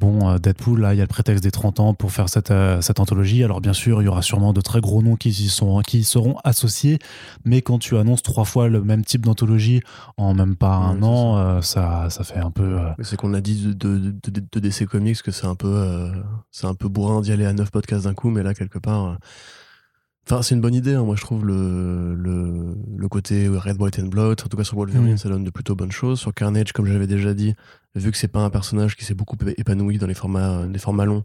bon, 0.03 0.29
euh, 0.29 0.39
Deadpool, 0.39 0.81
là, 0.81 0.93
il 0.95 0.99
y 0.99 1.01
a 1.01 1.05
le 1.05 1.09
prétexte 1.09 1.43
des 1.45 1.51
30 1.53 1.81
ans 1.81 1.95
pour 1.95 2.11
faire 2.13 2.29
cette, 2.29 2.51
euh, 2.51 2.81
cette 2.83 3.01
anthologie. 3.01 3.43
Alors, 3.45 3.61
bien 3.61 3.73
sûr, 3.73 4.03
il 4.03 4.05
y 4.05 4.09
aura 4.09 4.21
sûrement 4.21 4.53
de 4.53 4.61
très 4.61 4.81
gros 4.81 5.01
noms 5.01 5.17
qui 5.17 5.31
y, 5.31 5.49
sont, 5.49 5.81
qui 5.81 6.01
y 6.01 6.05
seront 6.05 6.37
associés. 6.45 6.99
Mais 7.45 7.63
quand 7.63 7.79
tu 7.79 7.97
annonces 7.97 8.23
trois 8.23 8.45
fois 8.45 8.69
le 8.69 8.83
même 8.83 9.05
type 9.05 9.25
d'anthologie 9.25 9.81
en 10.17 10.35
même 10.35 10.57
pas 10.57 10.75
un 10.75 10.99
Ouais, 10.99 11.07
an, 11.07 11.39
euh, 11.39 11.61
ça, 11.63 12.11
ça 12.11 12.25
fait 12.25 12.41
un 12.41 12.51
peu. 12.51 12.79
C'est 13.03 13.17
qu'on 13.17 13.33
a 13.33 13.41
dit 13.41 13.69
de, 13.69 13.73
de, 13.73 14.11
de- 14.31 14.43
de 14.53 14.61
DC 14.61 14.87
Comics 14.87 15.23
que 15.23 15.31
c'est 15.31 15.47
un 15.47 15.55
peu 15.55 16.11
c'est 16.51 16.67
un 16.67 16.75
peu 16.75 16.89
bourrin 16.89 17.21
d'y 17.21 17.33
aller 17.33 17.47
à 17.47 17.53
neuf 17.53 17.71
podcasts 17.71 18.05
d'un 18.05 18.15
coup, 18.15 18.31
mais 18.31 18.43
là 18.43 18.55
quelque 18.55 18.79
part, 18.79 19.19
enfin 20.27 20.43
c'est 20.43 20.55
une 20.55 20.61
bonne 20.61 20.75
idée. 20.75 20.95
hein. 20.95 21.05
Moi 21.05 21.17
je 21.17 21.23
trouve 21.23 21.45
le, 21.45 22.15
le 22.15 22.77
le 22.97 23.09
côté 23.09 23.49
Red, 23.49 23.81
White 23.81 23.99
and 23.99 24.07
Blood, 24.09 24.41
en 24.45 24.49
tout 24.49 24.57
cas 24.57 24.65
sur 24.65 24.77
Wolverine, 24.77 25.17
ça 25.19 25.29
donne 25.29 25.45
de 25.45 25.51
plutôt 25.51 25.75
bonnes 25.75 25.93
choses. 25.93 26.21
Sur 26.21 26.33
Carnage, 26.35 26.73
comme 26.73 26.87
j'avais 26.87 27.07
déjà 27.07 27.35
dit, 27.35 27.55
vu 27.95 28.11
que 28.11 28.17
c'est 28.17 28.29
pas 28.29 28.41
un 28.41 28.51
personnage 28.51 28.97
qui 28.97 29.05
s'est 29.05 29.15
beaucoup 29.15 29.37
épanoui 29.57 29.99
dans 29.99 30.07
les 30.07 30.15
formats 30.15 30.67
les 30.67 30.79
formats 30.79 31.05
longs 31.05 31.25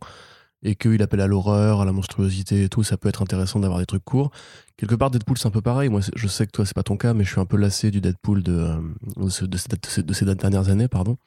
et 0.64 0.74
qu'il 0.76 1.02
appelle 1.04 1.22
à 1.22 1.28
l'horreur, 1.28 1.82
à 1.82 1.86
la 1.86 1.92
monstruosité 1.92 2.64
et 2.64 2.70
tout, 2.70 2.82
ça 2.84 2.98
peut 2.98 3.08
être 3.10 3.22
intéressant 3.22 3.60
d'avoir 3.60 3.80
des 3.80 3.86
trucs 3.86 4.04
courts. 4.04 4.32
Quelque 4.76 4.96
part, 4.96 5.12
Deadpool, 5.12 5.38
c'est 5.38 5.48
un 5.48 5.52
peu 5.52 5.62
pareil. 5.62 5.88
Moi, 5.90 6.02
je 6.16 6.28
sais 6.28 6.48
que 6.48 6.52
toi, 6.52 6.66
c'est 6.66 6.74
pas 6.74 6.82
ton 6.82 6.98
cas, 6.98 7.14
mais 7.14 7.24
je 7.24 7.30
suis 7.30 7.40
un 7.40 7.46
peu 7.46 7.58
lassé 7.58 7.92
du 7.92 8.02
Deadpool 8.02 8.42
de, 8.42 8.54
euh, 8.54 9.30
ces- 9.30 10.02
de 10.04 10.14
ces 10.14 10.26
dernières 10.26 10.70
années, 10.70 10.88
pardon. 10.88 11.18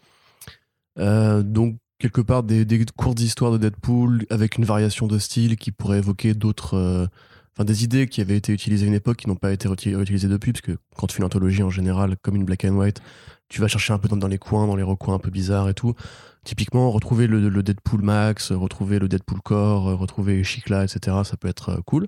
Euh, 0.99 1.43
donc, 1.43 1.77
quelque 1.99 2.21
part, 2.21 2.43
des, 2.43 2.65
des 2.65 2.85
courtes 2.97 3.21
histoires 3.21 3.53
de 3.53 3.59
Deadpool 3.59 4.27
avec 4.31 4.59
une 4.59 4.65
variation 4.65 5.07
de 5.07 5.19
style 5.19 5.57
qui 5.57 5.71
pourrait 5.71 5.99
évoquer 5.99 6.35
d'autres. 6.35 6.75
euh, 6.75 7.07
Des 7.65 7.85
idées 7.85 8.07
qui 8.09 8.20
avaient 8.20 8.37
été 8.37 8.53
utilisées 8.53 8.87
à 8.87 8.89
une 8.89 8.95
époque 8.95 9.19
qui 9.19 9.28
n'ont 9.28 9.37
pas 9.37 9.53
été 9.53 9.69
réutilisées 9.69 10.28
depuis, 10.28 10.53
parce 10.53 10.62
que 10.62 10.78
quand 10.97 11.07
tu 11.07 11.15
fais 11.15 11.20
une 11.20 11.27
anthologie 11.27 11.62
en 11.62 11.70
général, 11.70 12.16
comme 12.23 12.37
une 12.37 12.45
black 12.45 12.65
and 12.65 12.74
white, 12.74 13.01
tu 13.49 13.61
vas 13.61 13.69
chercher 13.69 13.93
un 13.93 13.99
peu 13.99 14.09
dans, 14.09 14.28
les 14.28 14.39
coins, 14.39 14.66
dans 14.66 14.77
les 14.77 14.82
recoins 14.82 15.15
un 15.15 15.19
peu 15.19 15.31
bizarres 15.31 15.69
et 15.69 15.74
tout. 15.74 15.95
Typiquement, 16.45 16.91
retrouver 16.91 17.27
le, 17.27 17.62
Deadpool 17.62 18.01
Max, 18.01 18.53
retrouver 18.53 18.99
le 18.99 19.09
Deadpool 19.09 19.41
Core, 19.43 19.99
retrouver 19.99 20.43
Chicla, 20.43 20.85
etc., 20.85 21.19
ça 21.24 21.37
peut 21.37 21.49
être 21.49 21.70
euh, 21.70 21.81
cool. 21.85 22.07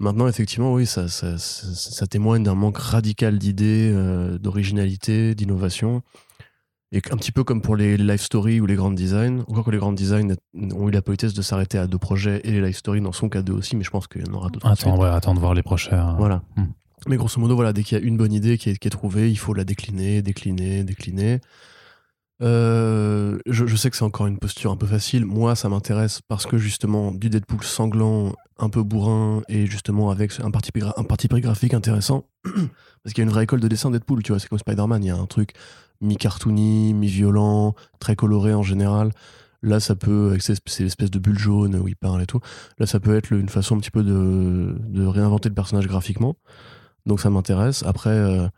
Maintenant, 0.00 0.26
effectivement, 0.26 0.72
oui, 0.72 0.84
ça, 0.84 1.06
ça 1.06 2.06
témoigne 2.08 2.42
d'un 2.42 2.56
manque 2.56 2.78
radical 2.78 3.38
d'idées, 3.38 3.92
euh, 3.94 4.36
d'originalité, 4.36 5.36
d'innovation. 5.36 6.02
Et 6.94 7.00
un 7.10 7.16
petit 7.16 7.32
peu 7.32 7.42
comme 7.42 7.62
pour 7.62 7.74
les 7.74 7.96
live 7.96 8.20
stories 8.20 8.60
ou 8.60 8.66
les 8.66 8.74
grands 8.74 8.90
designs. 8.90 9.40
Encore 9.48 9.64
que 9.64 9.70
les 9.70 9.78
grands 9.78 9.94
designs 9.94 10.34
ont 10.54 10.88
eu 10.88 10.90
la 10.90 11.00
politesse 11.00 11.32
de 11.32 11.40
s'arrêter 11.40 11.78
à 11.78 11.86
deux 11.86 11.98
projets 11.98 12.42
et 12.44 12.52
les 12.52 12.60
live 12.60 12.76
stories 12.76 13.00
n'en 13.00 13.12
sont 13.12 13.30
qu'à 13.30 13.40
deux 13.40 13.54
aussi, 13.54 13.76
mais 13.76 13.84
je 13.84 13.90
pense 13.90 14.06
qu'il 14.06 14.26
y 14.26 14.30
en 14.30 14.34
aura 14.34 14.50
d'autres. 14.50 14.66
Attends, 14.66 14.98
ouais, 14.98 15.08
attends 15.08 15.34
de 15.34 15.40
voir 15.40 15.54
les 15.54 15.62
prochains. 15.62 16.14
Voilà. 16.18 16.42
Hmm. 16.56 16.66
Mais 17.08 17.16
grosso 17.16 17.40
modo, 17.40 17.54
voilà, 17.54 17.72
dès 17.72 17.82
qu'il 17.82 17.98
y 17.98 18.00
a 18.00 18.04
une 18.04 18.16
bonne 18.16 18.32
idée 18.32 18.58
qui 18.58 18.70
est, 18.70 18.78
qui 18.78 18.86
est 18.86 18.90
trouvée, 18.90 19.30
il 19.30 19.38
faut 19.38 19.54
la 19.54 19.64
décliner, 19.64 20.20
décliner, 20.22 20.84
décliner. 20.84 21.40
Euh, 22.42 23.38
je, 23.46 23.66
je 23.66 23.76
sais 23.76 23.88
que 23.88 23.96
c'est 23.96 24.04
encore 24.04 24.26
une 24.26 24.38
posture 24.38 24.70
un 24.70 24.76
peu 24.76 24.86
facile. 24.86 25.24
Moi, 25.24 25.54
ça 25.54 25.68
m'intéresse 25.68 26.20
parce 26.28 26.44
que 26.44 26.58
justement, 26.58 27.12
du 27.12 27.30
Deadpool 27.30 27.62
sanglant, 27.62 28.34
un 28.58 28.68
peu 28.68 28.82
bourrin, 28.82 29.42
et 29.48 29.66
justement 29.66 30.10
avec 30.10 30.32
un 30.40 30.50
parti, 30.50 30.70
un 30.96 31.04
parti 31.04 31.28
graphique 31.28 31.74
intéressant. 31.74 32.26
parce 32.44 33.14
qu'il 33.14 33.18
y 33.18 33.20
a 33.20 33.24
une 33.24 33.30
vraie 33.30 33.44
école 33.44 33.60
de 33.60 33.68
dessin 33.68 33.90
Deadpool, 33.90 34.22
tu 34.22 34.32
vois. 34.32 34.40
C'est 34.40 34.48
comme 34.48 34.58
Spider-Man, 34.58 35.02
il 35.02 35.08
y 35.08 35.10
a 35.10 35.16
un 35.16 35.26
truc 35.26 35.54
mi-cartoony, 36.02 36.94
mi-violent, 36.94 37.74
très 38.00 38.16
coloré 38.16 38.52
en 38.52 38.62
général. 38.62 39.12
Là, 39.62 39.78
ça 39.78 39.94
peut, 39.94 40.30
avec 40.30 40.42
ces, 40.42 40.54
ces 40.66 40.84
espèces 40.84 41.10
de 41.10 41.20
bulles 41.20 41.38
jaunes 41.38 41.76
où 41.76 41.86
il 41.86 41.96
parle 41.96 42.20
et 42.22 42.26
tout, 42.26 42.40
là, 42.78 42.86
ça 42.86 42.98
peut 42.98 43.16
être 43.16 43.32
une 43.32 43.48
façon 43.48 43.76
un 43.76 43.78
petit 43.78 43.92
peu 43.92 44.02
de, 44.02 45.06
réinventer 45.06 45.48
le 45.48 45.54
personnage 45.54 45.86
graphiquement. 45.86 46.36
Donc 47.06 47.20
ça 47.20 47.30
m'intéresse. 47.30 47.84
Après, 47.84 48.10
euh, 48.10 48.48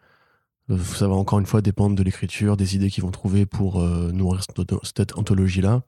euh, 0.71 0.79
ça 0.79 1.07
va 1.07 1.15
encore 1.15 1.39
une 1.39 1.47
fois 1.47 1.61
dépendre 1.61 1.95
de 1.95 2.03
l'écriture, 2.03 2.57
des 2.57 2.75
idées 2.75 2.91
qu'ils 2.91 3.05
vont 3.05 3.11
trouver 3.11 3.45
pour 3.45 3.81
euh, 3.81 4.11
nourrir 4.13 4.43
cette, 4.83 5.19
anthologie-là. 5.19 5.83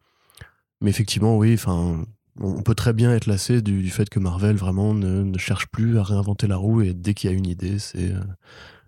Mais 0.83 0.91
effectivement, 0.91 1.39
oui, 1.39 1.55
enfin, 1.55 2.05
on 2.39 2.63
peut 2.63 2.75
très 2.75 2.93
bien 2.93 3.13
être 3.15 3.27
lassé 3.27 3.63
du, 3.63 3.89
fait 3.89 4.11
que 4.11 4.19
Marvel 4.19 4.57
vraiment 4.57 4.93
ne, 4.93 5.39
cherche 5.39 5.67
plus 5.69 5.99
à 5.99 6.03
réinventer 6.03 6.47
la 6.47 6.57
roue 6.57 6.83
et 6.83 6.93
dès 6.93 7.15
qu'il 7.15 7.31
y 7.31 7.33
a 7.33 7.37
une 7.37 7.47
idée, 7.47 7.79
c'est 7.79 8.13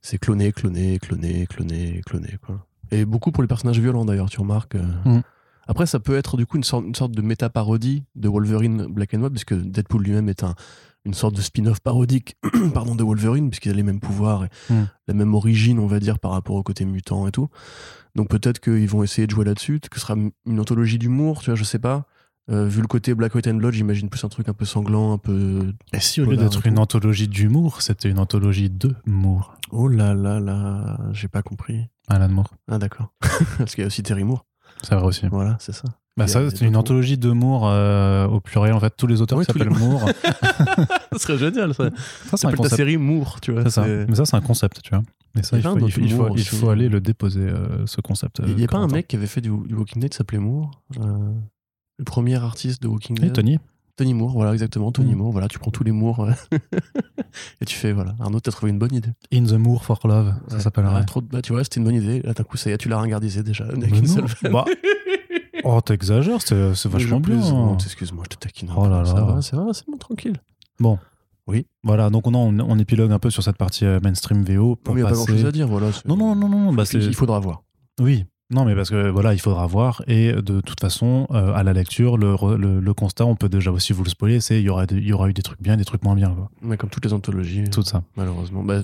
c'est 0.03 0.19
cloner, 0.19 0.53
cloner, 0.53 0.99
cloner, 0.99 1.47
cloner, 1.47 2.01
cloner. 2.07 2.37
Quoi. 2.45 2.65
Et 2.91 3.05
beaucoup 3.05 3.33
pour 3.33 3.43
les 3.43 3.49
personnages 3.49 3.81
violents 3.81 4.05
d'ailleurs, 4.05 4.31
tu 4.31 4.41
remarques. 4.41 4.75
euh. 4.77 4.87
Mm. 5.05 5.23
Après, 5.71 5.85
ça 5.87 6.01
peut 6.01 6.17
être 6.17 6.37
du 6.39 6.47
coup 6.47 6.57
une 6.57 6.65
sorte, 6.65 6.85
une 6.87 6.95
sorte 6.95 7.13
de 7.13 7.21
méta-parodie 7.21 8.05
de 8.15 8.29
Wolverine 8.29 8.87
Black 8.87 9.13
and 9.13 9.21
White, 9.21 9.33
puisque 9.33 9.53
Deadpool 9.55 10.03
lui-même 10.03 10.31
est 10.31 10.43
un, 10.43 10.55
une 11.05 11.13
sorte 11.13 11.35
de 11.37 11.43
spin-off 11.43 11.81
parodique 11.81 12.37
pardon, 12.73 12.95
de 12.95 13.05
Wolverine, 13.05 13.51
puisqu'il 13.51 13.71
a 13.73 13.75
les 13.75 13.83
mêmes 13.83 14.01
pouvoirs 14.01 14.45
et 14.45 14.49
Mm. 14.73 14.85
la 15.09 15.15
même 15.15 15.35
origine, 15.35 15.79
on 15.79 15.87
va 15.87 16.01
dire, 16.01 16.19
par 16.19 16.31
rapport 16.31 16.57
au 16.57 16.63
côté 16.63 16.87
mutant 16.87 17.27
et 17.29 17.33
tout. 17.33 17.49
Donc 18.15 18.29
peut-être 18.31 18.61
qu'ils 18.61 18.89
vont 18.89 19.03
essayer 19.03 19.27
de 19.27 19.31
jouer 19.33 19.45
là-dessus, 19.45 19.79
que 19.81 19.97
ce 19.97 20.01
sera 20.01 20.15
une 20.47 20.59
anthologie 20.61 20.99
d'humour, 20.99 21.41
tu 21.41 21.51
vois, 21.51 21.55
je 21.55 21.65
sais 21.65 21.79
pas. 21.79 22.07
Euh, 22.51 22.67
vu 22.67 22.81
le 22.81 22.87
côté 22.87 23.15
Black, 23.15 23.35
White 23.35 23.47
and 23.47 23.55
Blood, 23.55 23.75
j'imagine 23.75 24.09
plus 24.09 24.25
un 24.25 24.29
truc 24.29 24.49
un 24.49 24.55
peu 24.55 24.65
sanglant, 24.65 25.13
un 25.13 25.19
peu. 25.19 25.73
Et 25.93 26.01
si 26.01 26.21
au 26.21 26.25
lieu 26.25 26.37
d'être 26.37 26.67
une 26.67 26.79
anthologie 26.79 27.29
d'humour, 27.29 27.83
c'était 27.83 28.09
une 28.09 28.19
anthologie 28.19 28.71
de 28.71 28.95
Moore 29.07 29.55
Oh 29.71 29.87
là 29.89 30.15
là 30.15 30.41
là, 30.41 30.99
j'ai 31.13 31.29
pas 31.29 31.43
compris. 31.43 31.87
Alan 32.09 32.29
Moore. 32.31 32.51
Ah 32.71 32.79
d'accord. 32.79 33.13
Parce 33.59 33.75
qu'il 33.75 33.83
y 33.83 33.85
a 33.85 33.89
aussi 33.89 34.03
Terry 34.03 34.25
Moore. 34.25 34.47
C'est 34.83 34.95
vrai 34.95 35.05
aussi. 35.05 35.27
Voilà, 35.29 35.57
c'est 35.61 35.73
ça. 35.73 35.85
Bah, 36.17 36.27
ça, 36.27 36.51
c'est 36.51 36.65
une 36.65 36.75
anthologie 36.75 37.17
de 37.17 37.31
Moore 37.31 37.69
euh, 37.69 38.27
au 38.27 38.41
pluriel. 38.41 38.73
En 38.75 38.81
fait, 38.81 38.93
tous 38.97 39.07
les 39.07 39.21
auteurs 39.21 39.39
Oui, 39.39 39.47
qui 39.47 39.53
tous 39.53 39.59
les 39.59 39.65
s'appellent 39.65 39.79
Moore. 39.79 40.09
Ça 41.13 41.19
serait 41.19 41.39
génial, 41.39 41.75
ça. 41.75 41.91
ça, 42.31 42.37
c'est 42.37 42.57
ta 42.57 42.69
série 42.69 42.97
Moore, 42.97 43.41
tu 43.41 43.53
vois. 43.53 43.69
Ça. 43.71 43.85
Mais 43.87 44.15
ça, 44.15 44.25
c'est 44.25 44.37
un 44.37 44.41
concept, 44.41 44.83
tu 44.83 44.91
vois. 44.91 45.03
Et 45.39 45.43
ça, 45.43 45.57
Il 45.57 45.63
faut, 45.63 45.79
il 45.79 45.93
faut, 45.93 46.01
il 46.01 46.11
faut, 46.11 46.17
Moore 46.17 46.29
il 46.31 46.41
aussi. 46.41 46.57
faut 46.57 46.71
aller 46.71 46.89
le 46.89 47.01
déposer, 47.01 47.41
euh, 47.41 47.87
ce 47.87 48.01
concept. 48.01 48.41
Il 48.47 48.57
n'y 48.57 48.63
a 48.63 48.65
euh, 48.65 48.69
pas 48.69 48.79
un 48.79 48.89
mec 48.89 49.07
qui 49.09 49.17
avait 49.17 49.27
fait 49.27 49.41
du, 49.41 49.51
du 49.51 49.75
Walking 49.75 50.01
Dead 50.01 50.11
qui 50.11 50.17
s'appelait 50.17 50.39
Moore 50.39 50.71
euh, 51.01 51.33
Le 51.99 52.05
premier 52.05 52.37
artiste 52.37 52.83
de 52.83 52.89
Walking 52.89 53.17
Dead 53.19 53.33
Tony. 53.33 53.59
Tony 53.97 54.15
Moore, 54.15 54.31
voilà, 54.31 54.53
exactement, 54.53 54.93
Tony 54.93 55.15
Mm. 55.15 55.19
Moore. 55.19 55.33
Voilà, 55.33 55.49
tu 55.49 55.59
prends 55.59 55.73
tous 55.73 55.83
les 55.83 55.91
Moore 55.91 56.21
euh, 56.21 56.33
et 57.61 57.65
tu 57.65 57.75
fais, 57.75 57.93
voilà. 57.93 58.15
Arnaud, 58.21 58.39
t'as 58.39 58.53
trouvé 58.53 58.71
une 58.71 58.79
bonne 58.79 58.95
idée. 58.95 59.11
In 59.33 59.45
the 59.45 59.55
Moore 59.55 59.85
for 59.85 59.99
Love, 60.05 60.33
ça 60.49 60.55
Ouais. 60.57 60.63
s'appellerait. 60.63 61.01
Ah, 61.01 61.05
trop 61.05 61.21
de- 61.21 61.27
bah, 61.27 61.43
tu 61.43 61.53
vois, 61.53 61.65
c'était 61.65 61.79
une 61.81 61.85
bonne 61.85 61.97
idée. 61.97 62.23
Là, 62.23 62.33
d'un 62.33 62.45
coup, 62.45 62.57
ça 62.57 62.71
y 62.71 62.73
est, 62.73 62.79
tu 62.79 62.89
l'as 62.89 62.99
ringardisé 62.99 63.43
déjà. 63.43 63.65
Mais 63.77 63.89
non. 63.89 64.27
Bah, 64.53 64.65
Oh, 65.65 65.81
t'exagères, 65.81 66.41
c'est 66.41 66.75
c'est 66.77 66.89
vachement 66.89 67.19
bien. 67.19 67.35
plaisante, 67.37 67.83
Excuse-moi, 67.85 68.23
je 68.31 68.37
te 68.37 68.41
taquine 68.41 68.71
Oh 68.77 68.87
là 68.89 69.05
Ça 69.05 69.15
là. 69.15 69.21
va, 69.23 69.43
ça 69.43 69.57
va, 69.57 69.73
c'est 69.75 69.85
bon, 69.89 69.97
tranquille. 69.99 70.37
Bon. 70.79 70.99
Oui. 71.49 71.67
Voilà, 71.83 72.09
donc 72.11 72.27
on, 72.29 72.35
on, 72.35 72.61
on 72.61 72.79
épilogue 72.79 73.11
un 73.11 73.19
peu 73.19 73.31
sur 73.31 73.43
cette 73.43 73.57
partie 73.57 73.85
euh, 73.85 73.99
mainstream 74.01 74.45
VO 74.45 74.77
pour 74.77 74.95
il 74.97 75.01
n'y 75.01 75.07
a 75.07 75.11
pas 75.11 75.17
grand 75.17 75.27
chose 75.27 75.45
à 75.45 75.51
dire, 75.51 75.67
voilà. 75.67 75.91
c'est- 75.93 76.07
Non, 76.07 76.17
non, 76.17 76.37
non, 76.37 76.49
non, 76.49 76.59
non, 76.61 76.73
bah 76.73 76.85
c'est 76.85 76.99
il 76.99 77.15
faudra 77.15 77.41
voir. 77.41 77.65
oui. 78.01 78.25
Non, 78.51 78.65
mais 78.65 78.75
parce 78.75 78.89
que 78.91 79.11
voilà, 79.11 79.35
il 79.35 79.41
faudra 79.41 79.67
voir. 79.67 80.03
Et 80.07 80.33
de 80.33 80.61
toute 80.61 80.81
façon, 80.81 81.27
euh, 81.31 81.53
à 81.55 81.63
la 81.63 81.73
lecture, 81.75 82.17
le, 82.17 82.35
le, 82.57 82.81
le 82.81 82.95
constat, 82.95 83.27
on 83.27 83.37
peut 83.37 83.49
déjà 83.51 83.71
aussi 83.71 83.93
vous 83.93 84.05
le 84.05 84.09
spoiler, 84.11 84.41
c'est 84.41 84.59
il 84.61 84.65
y 84.65 84.71
aura, 84.71 84.87
y 84.91 85.13
aura 85.13 85.29
eu 85.29 85.35
des 85.35 85.43
trucs 85.43 85.61
bien, 85.61 85.77
des 85.77 85.85
trucs 85.85 86.03
moins 86.03 86.15
bien, 86.15 86.31
quoi. 86.31 86.51
Mais 86.63 86.77
comme 86.79 86.89
toutes 86.91 87.05
les 87.05 87.13
anthologies, 87.13 87.65
Tout 87.71 87.83
ça. 87.83 88.03
malheureusement. 88.17 88.63
Bah, 88.65 88.81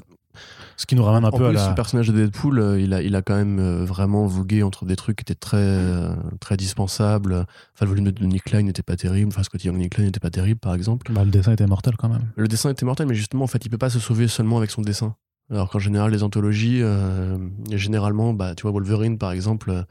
Ce 0.76 0.84
qui 0.84 0.96
nous 0.96 1.04
ramène 1.04 1.24
un 1.24 1.28
en 1.28 1.30
peu 1.30 1.48
plus, 1.48 1.56
à 1.58 1.68
la. 1.68 1.72
personnage 1.74 2.08
de 2.08 2.12
Deadpool, 2.12 2.58
euh, 2.58 2.80
il 2.80 2.92
a, 2.92 3.00
il 3.00 3.14
a 3.16 3.22
quand 3.22 3.36
même 3.36 3.58
euh, 3.58 3.84
vraiment 3.86 4.26
vogué 4.26 4.62
entre 4.62 4.84
des 4.84 4.96
trucs 4.96 5.16
qui 5.16 5.22
étaient 5.22 5.34
très, 5.38 5.56
euh, 5.56 6.14
très 6.40 6.56
dispensables. 6.58 7.32
Enfin, 7.74 7.84
le 7.84 7.88
volume 7.88 8.10
de 8.10 8.26
Nick 8.26 8.44
Klein 8.44 8.62
n'était 8.64 8.82
pas 8.82 8.96
terrible. 8.96 9.28
Enfin, 9.28 9.44
Scotty 9.44 9.68
Young 9.68 9.78
Nick 9.78 9.94
Klein 9.94 10.04
n'était 10.04 10.20
pas 10.20 10.30
terrible, 10.30 10.58
par 10.60 10.74
exemple. 10.74 11.10
Bah, 11.12 11.24
le 11.24 11.30
dessin 11.30 11.52
était 11.52 11.66
mortel 11.66 11.94
quand 11.96 12.08
même. 12.08 12.24
Le 12.36 12.48
dessin 12.48 12.68
était 12.70 12.84
mortel, 12.84 13.06
mais 13.06 13.14
justement, 13.14 13.44
en 13.44 13.46
fait, 13.46 13.64
il 13.64 13.70
peut 13.70 13.78
pas 13.78 13.90
se 13.90 13.98
sauver 14.00 14.28
seulement 14.28 14.58
avec 14.58 14.70
son 14.70 14.82
dessin. 14.82 15.14
Alors 15.50 15.68
qu'en 15.70 15.78
général, 15.78 16.10
les 16.10 16.22
anthologies, 16.22 16.80
euh, 16.82 17.36
généralement, 17.70 18.32
bah, 18.32 18.54
tu 18.54 18.62
vois, 18.62 18.70
Wolverine, 18.72 19.18
par 19.18 19.32
exemple, 19.32 19.70
euh, 19.70 19.82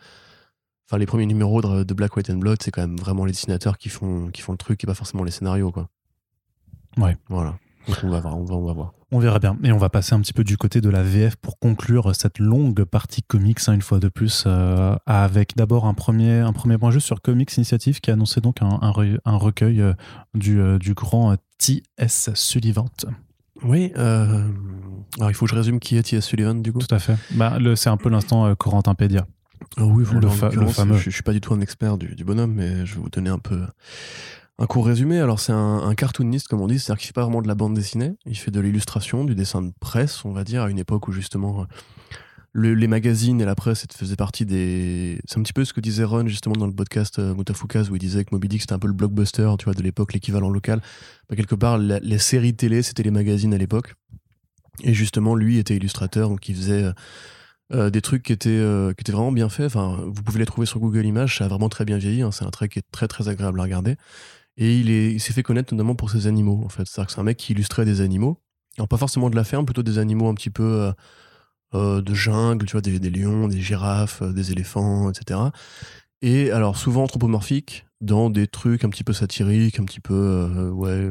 enfin, 0.88 0.98
les 0.98 1.06
premiers 1.06 1.26
numéros 1.28 1.62
de, 1.62 1.84
de 1.84 1.94
Black, 1.94 2.16
White 2.16 2.30
and 2.32 2.38
Blood, 2.38 2.58
c'est 2.62 2.72
quand 2.72 2.82
même 2.82 2.98
vraiment 2.98 3.26
les 3.26 3.32
dessinateurs 3.34 3.78
qui 3.78 3.90
font, 3.90 4.30
qui 4.32 4.42
font 4.42 4.54
le 4.54 4.58
truc 4.58 4.84
et 4.84 4.88
pas 4.88 4.96
forcément 4.96 5.24
les 5.24 5.32
scénarios, 5.32 5.72
quoi. 5.72 5.90
Ouais. 6.98 7.18
Voilà. 7.30 7.56
Donc, 7.88 7.98
on 8.04 8.10
va 8.10 8.20
voir, 8.22 8.38
on 8.38 8.46
va, 8.46 8.56
on 8.56 8.66
va 8.66 8.74
voir. 8.74 8.94
On 9.12 9.20
verra 9.20 9.38
bien. 9.38 9.58
Et 9.64 9.72
on 9.72 9.78
va 9.78 9.90
passer 9.90 10.16
un 10.16 10.22
petit 10.22 10.34
peu 10.34 10.44
du 10.44 10.58
côté 10.58 10.82
de 10.82 10.90
la 10.90 11.04
VF 11.04 11.36
pour 11.36 11.60
conclure 11.60 12.16
cette 12.16 12.40
longue 12.40 12.84
partie 12.86 13.22
comics, 13.22 13.60
hein, 13.68 13.74
une 13.74 13.82
fois 13.82 14.00
de 14.00 14.08
plus, 14.08 14.46
euh, 14.48 14.96
avec 15.06 15.56
d'abord 15.56 15.86
un 15.86 15.94
premier, 15.94 16.40
un 16.40 16.54
premier 16.54 16.78
point 16.80 16.90
juste 16.90 17.06
sur 17.06 17.22
Comics 17.22 17.56
Initiative 17.58 18.00
qui 18.00 18.10
a 18.10 18.14
annoncé 18.14 18.42
donc 18.42 18.62
un, 18.62 18.80
un 18.82 18.92
re- 18.92 19.20
un 19.26 19.36
recueil 19.36 19.84
du, 20.34 20.80
du 20.80 20.94
grand 20.96 21.36
T.S. 21.60 22.32
Sullivan. 22.34 22.88
Oui, 23.64 23.92
euh, 23.98 24.48
alors 25.18 25.32
il 25.32 25.34
faut 25.34 25.46
que 25.46 25.52
je 25.52 25.56
résume 25.56 25.80
qui 25.80 25.98
est 25.98 26.04
T.S. 26.04 26.26
Sullivan, 26.26 26.62
du 26.62 26.74
coup. 26.74 26.80
Tout 26.80 26.94
à 26.94 27.00
fait. 27.00 27.16
Bah, 27.32 27.58
c'est 27.76 27.90
un 27.90 27.98
peu 27.98 28.10
l'instant 28.10 28.46
euh, 28.46 28.56
Corentin 28.56 28.96
Pédia. 28.96 29.26
Ah 29.78 29.86
oui, 29.86 30.04
Le 30.20 30.28
fa- 30.28 30.50
le 30.50 30.68
fameux. 30.68 30.98
Je, 30.98 31.06
je 31.06 31.10
suis 31.10 31.24
pas 31.24 31.32
du 31.34 31.42
tout 31.42 31.54
un 31.54 31.62
expert 31.62 31.98
du, 31.98 32.16
du 32.16 32.24
bonhomme, 32.26 32.54
mais 32.54 32.86
je 32.86 32.96
vais 32.96 33.02
vous 33.02 33.10
donner 33.10 33.30
un 33.30 33.40
peu 33.40 33.62
un 34.60 34.66
court 34.68 34.86
résumé. 34.86 35.20
Alors, 35.20 35.40
c'est 35.40 35.54
un, 35.54 35.78
un 35.80 35.96
cartooniste, 35.96 36.48
comme 36.48 36.62
on 36.62 36.68
dit, 36.68 36.78
c'est-à-dire 36.80 37.00
qu'il 37.00 37.08
fait 37.08 37.14
pas 37.14 37.24
vraiment 37.24 37.42
de 37.42 37.48
la 37.48 37.56
bande 37.56 37.74
dessinée, 37.74 38.14
il 38.26 38.38
fait 38.38 38.52
de 38.52 38.60
l'illustration, 38.60 39.24
du 39.24 39.34
dessin 39.36 39.62
de 39.62 39.72
presse, 39.80 40.26
on 40.26 40.32
va 40.32 40.44
dire, 40.44 40.64
à 40.64 40.70
une 40.70 40.80
époque 40.80 41.08
où 41.08 41.12
justement 41.12 41.66
le- 42.56 42.76
les 42.76 42.88
magazines 42.88 43.42
et 43.42 43.46
la 43.46 43.56
presse 43.56 43.86
faisaient 43.92 44.16
partie 44.16 44.46
des. 44.46 45.20
C'est 45.26 45.40
un 45.40 45.44
petit 45.44 45.54
peu 45.54 45.66
ce 45.66 45.74
que 45.74 45.82
disait 45.82 46.04
Ron 46.04 46.28
justement 46.28 46.56
dans 46.56 46.68
le 46.68 46.74
podcast 46.74 47.18
euh, 47.20 47.34
Mutafukaz 47.34 47.90
où 47.90 47.96
il 47.96 48.00
disait 48.00 48.24
que 48.24 48.30
Moby 48.32 48.48
Dick 48.48 48.62
c'était 48.62 48.74
un 48.74 48.80
peu 48.80 48.88
le 48.88 48.94
blockbuster, 48.94 49.50
tu 49.58 49.66
vois, 49.66 49.74
de 49.74 49.82
l'époque, 49.82 50.14
l'équivalent 50.14 50.50
local. 50.50 50.80
Bah, 51.30 51.36
quelque 51.36 51.56
part, 51.56 51.78
la- 51.78 52.00
les 52.00 52.20
séries 52.20 52.56
télé, 52.56 52.82
c'était 52.84 53.04
les 53.04 53.12
magazines 53.12 53.54
à 53.54 53.58
l'époque. 53.58 53.96
Et 54.84 54.94
justement, 54.94 55.36
lui 55.36 55.58
était 55.58 55.76
illustrateur, 55.76 56.30
donc 56.30 56.48
il 56.48 56.56
faisait. 56.56 56.84
euh, 56.84 56.94
euh, 57.72 57.90
des 57.90 58.02
trucs 58.02 58.22
qui 58.24 58.34
étaient, 58.34 58.50
euh, 58.50 58.90
qui 58.94 59.02
étaient 59.02 59.14
vraiment 59.14 59.32
bien 59.32 59.50
faits. 59.50 59.66
Enfin, 59.68 59.98
vous 60.06 60.22
pouvez 60.22 60.38
les 60.40 60.46
trouver 60.46 60.68
sur 60.68 60.80
Google 60.80 61.06
Images, 61.06 61.38
ça 61.38 61.46
a 61.46 61.48
vraiment 61.48 61.70
très 61.70 61.86
bien 61.86 61.98
vieilli. 61.98 62.22
hein. 62.22 62.32
C'est 62.32 62.46
un 62.46 62.52
trait 62.52 62.68
qui 62.70 62.78
est 62.80 62.86
très 62.92 63.08
très 63.08 63.30
agréable 63.30 63.60
à 63.60 63.64
regarder. 63.64 63.96
Et 64.58 64.78
il 64.78 64.92
est- 64.92 65.18
s'est 65.18 65.34
fait 65.34 65.42
connaître 65.44 65.74
notamment 65.74 65.96
pour 65.96 66.12
ses 66.12 66.28
animaux, 66.28 66.62
en 66.64 66.70
fait. 66.70 66.84
Que 66.84 66.90
c'est 67.12 67.20
un 67.20 67.24
mec 67.24 67.38
qui 67.38 67.54
illustrait 67.54 67.86
des 67.86 68.02
animaux. 68.02 68.38
Alors, 68.78 68.88
pas 68.88 68.98
forcément 68.98 69.30
de 69.32 69.36
la 69.36 69.44
ferme, 69.44 69.66
plutôt 69.66 69.82
des 69.82 69.98
animaux 69.98 70.28
un 70.28 70.36
petit 70.36 70.50
peu 70.52 70.92
euh, 71.76 72.02
de 72.02 72.14
jungle, 72.14 72.66
tu 72.66 72.74
vois, 72.74 72.82
des, 72.82 73.00
des 73.00 73.10
lions, 73.10 73.48
des 73.48 73.62
girafes, 73.62 74.22
euh, 74.22 74.32
des 74.34 74.52
éléphants, 74.52 75.10
etc. 75.10 75.40
Et 76.22 76.52
alors, 76.52 76.78
souvent 76.78 77.04
anthropomorphiques, 77.04 77.86
dans 78.02 78.30
des 78.30 78.48
trucs 78.48 78.84
un 78.84 78.90
petit 78.90 79.04
peu 79.04 79.14
satiriques, 79.14 79.80
un 79.80 79.86
petit 79.86 80.00
peu, 80.00 80.14
euh, 80.14 80.70
ouais, 80.72 81.10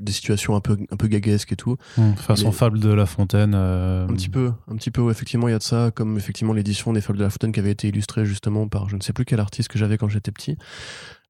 des 0.00 0.12
situations 0.12 0.56
un 0.56 0.60
peu, 0.60 0.76
un 0.90 0.96
peu 0.96 1.06
gaguesques 1.06 1.52
et 1.52 1.56
tout. 1.56 1.76
Hum, 1.98 2.16
façon 2.16 2.50
fable 2.52 2.80
de 2.80 2.90
La 2.90 3.06
Fontaine. 3.06 3.52
euh, 3.54 4.04
Un 4.08 4.12
petit 4.12 4.28
peu, 4.28 4.52
un 4.68 4.76
petit 4.76 4.90
peu, 4.90 5.00
ouais, 5.00 5.12
effectivement, 5.12 5.48
il 5.48 5.52
y 5.52 5.54
a 5.54 5.58
de 5.58 5.62
ça, 5.62 5.90
comme 5.94 6.16
effectivement 6.16 6.52
l'édition 6.52 6.92
des 6.92 7.00
Fables 7.00 7.18
de 7.18 7.24
la 7.24 7.30
Fontaine 7.30 7.52
qui 7.52 7.60
avait 7.60 7.70
été 7.70 7.88
illustrée 7.88 8.26
justement 8.26 8.66
par 8.68 8.88
je 8.88 8.96
ne 8.96 9.00
sais 9.02 9.12
plus 9.12 9.24
quel 9.24 9.38
artiste 9.40 9.68
que 9.68 9.78
j'avais 9.78 9.96
quand 9.98 10.08
j'étais 10.08 10.32
petit. 10.32 10.56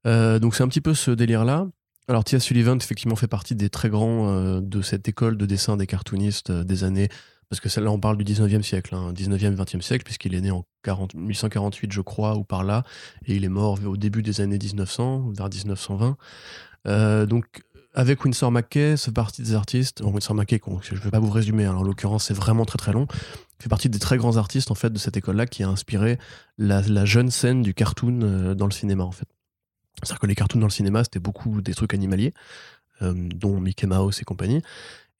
Euh, 0.07 0.39
donc 0.39 0.55
c'est 0.55 0.63
un 0.63 0.69
petit 0.69 0.81
peu 0.81 0.95
ce 0.95 1.11
délire-là. 1.11 1.67
Alors 2.09 2.25
Tia 2.25 2.39
Sullivan, 2.41 2.77
effectivement, 2.77 3.17
fait 3.17 3.29
partie 3.29 3.55
des 3.55 3.71
très 3.71 3.89
grands 3.91 4.29
euh, 4.29 4.61
de 4.61 4.83
cette 4.83 5.09
école 5.09 5.37
de 5.37 5.47
dessin 5.47 5.77
des 5.77 5.87
cartoonistes 5.87 6.51
des 6.53 6.85
années, 6.85 7.09
parce 7.49 7.61
que 7.61 7.69
celle-là, 7.69 7.91
on 7.91 7.99
parle 8.01 8.17
du 8.17 8.25
19e 8.25 8.63
siècle, 8.63 8.95
hein, 8.95 9.13
19e, 9.13 9.55
20e 9.55 9.81
siècle, 9.81 10.05
puisqu'il 10.05 10.35
est 10.35 10.41
né 10.41 10.51
en 10.51 10.65
40, 10.83 11.15
1848, 11.15 11.93
je 11.93 12.01
crois, 12.01 12.37
ou 12.37 12.45
par 12.45 12.65
là, 12.65 12.83
et 13.27 13.35
il 13.37 13.45
est 13.45 13.49
mort 13.49 13.79
au 13.85 13.97
début 13.97 14.23
des 14.23 14.41
années 14.41 14.59
1900, 14.59 15.33
vers 15.37 15.49
1920. 15.49 16.17
Euh, 16.87 17.27
donc, 17.27 17.63
avec 17.95 18.25
Winsor 18.25 18.51
McKay, 18.51 18.97
ce 18.97 19.11
parti 19.11 19.43
des 19.43 19.55
artistes, 19.55 20.01
Winsor 20.05 20.37
qu'on- 20.61 20.81
je 20.83 20.95
ne 20.95 20.99
vais 21.01 21.11
pas 21.11 21.21
vous 21.21 21.31
résumer, 21.31 21.65
hein, 21.65 21.75
en 21.77 21.83
l'occurrence, 21.83 22.25
c'est 22.25 22.35
vraiment 22.35 22.65
très 22.65 22.77
très 22.77 22.93
long, 22.93 23.07
fait 23.61 23.69
partie 23.69 23.89
des 23.89 23.99
très 24.01 24.17
grands 24.17 24.37
artistes 24.37 24.71
en 24.71 24.75
fait 24.75 24.91
de 24.91 24.99
cette 24.99 25.17
école-là 25.17 25.47
qui 25.47 25.63
a 25.63 25.69
inspiré 25.69 26.19
la, 26.59 26.83
la 26.83 27.05
jeune 27.05 27.31
scène 27.31 27.63
du 27.63 27.73
cartoon 27.73 28.21
euh, 28.23 28.55
dans 28.55 28.67
le 28.67 28.73
cinéma 28.73 29.05
en 29.05 29.13
fait. 29.13 29.29
C'est-à-dire 30.03 30.19
que 30.19 30.27
les 30.27 30.35
cartoons 30.35 30.59
dans 30.59 30.67
le 30.67 30.73
cinéma, 30.73 31.05
c'était 31.05 31.21
beaucoup 31.21 31.63
des 31.63 31.73
trucs 31.73 31.95
animaliers, 31.95 32.35
euh, 33.01 33.15
dont 33.15 33.61
Mickey 33.61 33.87
Mouse 33.87 34.19
et 34.21 34.25
compagnie. 34.25 34.61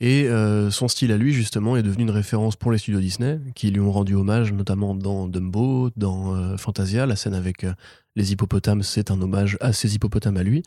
Et 0.01 0.29
euh, 0.29 0.71
son 0.71 0.89
style 0.89 1.13
à 1.13 1.17
lui, 1.17 1.33
justement, 1.33 1.77
est 1.77 1.83
devenu 1.83 2.03
une 2.03 2.11
référence 2.11 2.57
pour 2.57 2.73
les 2.73 2.79
studios 2.79 3.01
Disney, 3.01 3.41
qui 3.55 3.71
lui 3.71 3.81
ont 3.81 3.93
rendu 3.93 4.15
hommage, 4.15 4.53
notamment 4.53 4.95
dans 4.95 5.29
Dumbo, 5.29 5.91
dans 5.97 6.35
euh, 6.35 6.57
Fantasia. 6.57 7.07
La 7.07 7.17
scène 7.17 7.35
avec 7.35 7.65
euh, 7.65 7.73
les 8.17 8.33
hippopotames, 8.33 8.83
c'est 8.83 9.11
un 9.11 9.21
hommage 9.23 9.57
à 9.61 9.73
ces 9.73 9.95
hippopotames 9.95 10.37
à 10.37 10.43
lui. 10.43 10.63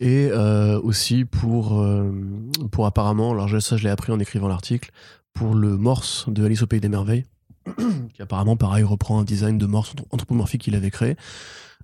Et 0.00 0.30
aussi 0.84 1.24
pour, 1.24 1.84
pour 2.70 2.86
apparemment, 2.86 3.32
alors 3.32 3.60
ça 3.60 3.76
je 3.76 3.82
l'ai 3.82 3.90
appris 3.90 4.12
en 4.12 4.20
écrivant 4.20 4.46
l'article, 4.46 4.92
pour 5.32 5.56
le 5.56 5.76
morse 5.76 6.26
de 6.28 6.44
Alice 6.44 6.62
au 6.62 6.68
Pays 6.68 6.78
des 6.78 6.88
Merveilles, 6.88 7.24
qui 8.14 8.22
apparemment, 8.22 8.56
pareil, 8.56 8.84
reprend 8.84 9.18
un 9.18 9.24
design 9.24 9.58
de 9.58 9.66
morse 9.66 9.94
anthropomorphique 10.12 10.62
qu'il 10.62 10.76
avait 10.76 10.92
créé. 10.92 11.16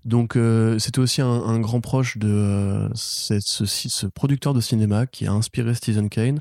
Donc 0.05 0.37
euh, 0.37 0.79
c'était 0.79 0.99
aussi 0.99 1.23
un, 1.23 1.59
grand 1.61 1.81
proche 1.81 2.19
de 2.19 2.29
euh, 2.29 2.89
ce, 2.95 4.07
producteur 4.07 4.53
de 4.53 4.61
cinéma 4.61 5.07
qui 5.07 5.27
a 5.27 5.33
inspiré 5.33 5.75
Stephen 5.75 6.09
Kane. 6.09 6.39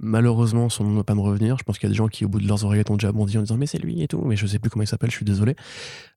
Malheureusement, 0.00 0.68
son 0.68 0.84
nom 0.84 0.90
ne 0.90 0.96
va 0.96 1.04
pas 1.04 1.16
me 1.16 1.20
revenir. 1.20 1.58
Je 1.58 1.64
pense 1.64 1.78
qu'il 1.78 1.88
y 1.88 1.90
a 1.90 1.92
des 1.92 1.96
gens 1.96 2.06
qui, 2.06 2.24
au 2.24 2.28
bout 2.28 2.40
de 2.40 2.46
leurs 2.46 2.64
oreillettes, 2.64 2.88
ont 2.90 2.96
déjà 2.96 3.10
bondi 3.10 3.36
en 3.36 3.42
disant 3.42 3.56
mais 3.56 3.66
c'est 3.66 3.78
lui 3.78 4.00
et 4.00 4.08
tout. 4.08 4.22
Mais 4.24 4.36
je 4.36 4.46
sais 4.46 4.58
plus 4.58 4.70
comment 4.70 4.84
il 4.84 4.86
s'appelle. 4.86 5.10
Je 5.10 5.16
suis 5.16 5.24
désolé. 5.24 5.56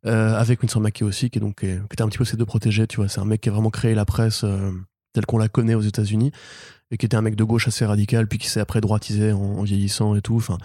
Euh, 0.05 0.35
avec 0.35 0.61
Winsor 0.61 0.81
McKay 0.81 1.03
aussi, 1.03 1.29
qui 1.29 1.39
est 1.39 1.41
donc 1.41 1.61
qui 1.61 1.67
était 1.67 2.03
un 2.03 2.07
petit 2.07 2.19
peu 2.19 2.25
ses 2.25 2.37
deux 2.37 2.45
protégés. 2.45 2.87
Tu 2.87 2.97
vois, 2.97 3.09
c'est 3.09 3.19
un 3.19 3.25
mec 3.25 3.41
qui 3.41 3.49
a 3.49 3.51
vraiment 3.51 3.71
créé 3.71 3.95
la 3.95 4.05
presse 4.05 4.45
telle 5.13 5.25
qu'on 5.25 5.39
la 5.39 5.49
connaît 5.49 5.75
aux 5.75 5.81
États-Unis 5.81 6.31
et 6.91 6.97
qui 6.97 7.05
était 7.05 7.17
un 7.17 7.21
mec 7.21 7.35
de 7.35 7.43
gauche 7.43 7.67
assez 7.67 7.85
radical, 7.85 8.27
puis 8.27 8.37
qui 8.37 8.47
s'est 8.47 8.59
après 8.59 8.81
droitisé 8.81 9.33
en, 9.33 9.39
en 9.39 9.63
vieillissant 9.63 10.15
et 10.15 10.21
tout. 10.21 10.35
Enfin, 10.35 10.57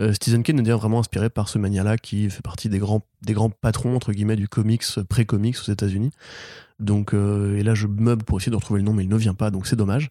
euh, 0.00 0.12
Stephen 0.12 0.42
King 0.42 0.66
est 0.66 0.72
vraiment 0.72 0.98
inspiré 0.98 1.30
par 1.30 1.48
ce 1.48 1.58
mania-là 1.58 1.98
qui 1.98 2.28
fait 2.30 2.42
partie 2.42 2.68
des 2.68 2.78
grands, 2.78 3.02
des 3.22 3.32
grands 3.32 3.50
patrons, 3.50 3.94
entre 3.94 4.12
guillemets, 4.12 4.36
du 4.36 4.48
comics, 4.48 4.82
euh, 4.98 5.04
pré-comics 5.04 5.56
aux 5.66 5.70
États-Unis. 5.70 6.10
Donc, 6.80 7.14
euh, 7.14 7.56
et 7.56 7.62
là, 7.62 7.74
je 7.74 7.86
meuble 7.86 8.24
pour 8.24 8.38
essayer 8.40 8.50
de 8.50 8.56
retrouver 8.56 8.80
le 8.80 8.84
nom, 8.86 8.92
mais 8.92 9.04
il 9.04 9.08
ne 9.08 9.16
vient 9.16 9.34
pas, 9.34 9.50
donc 9.50 9.66
c'est 9.66 9.76
dommage. 9.76 10.10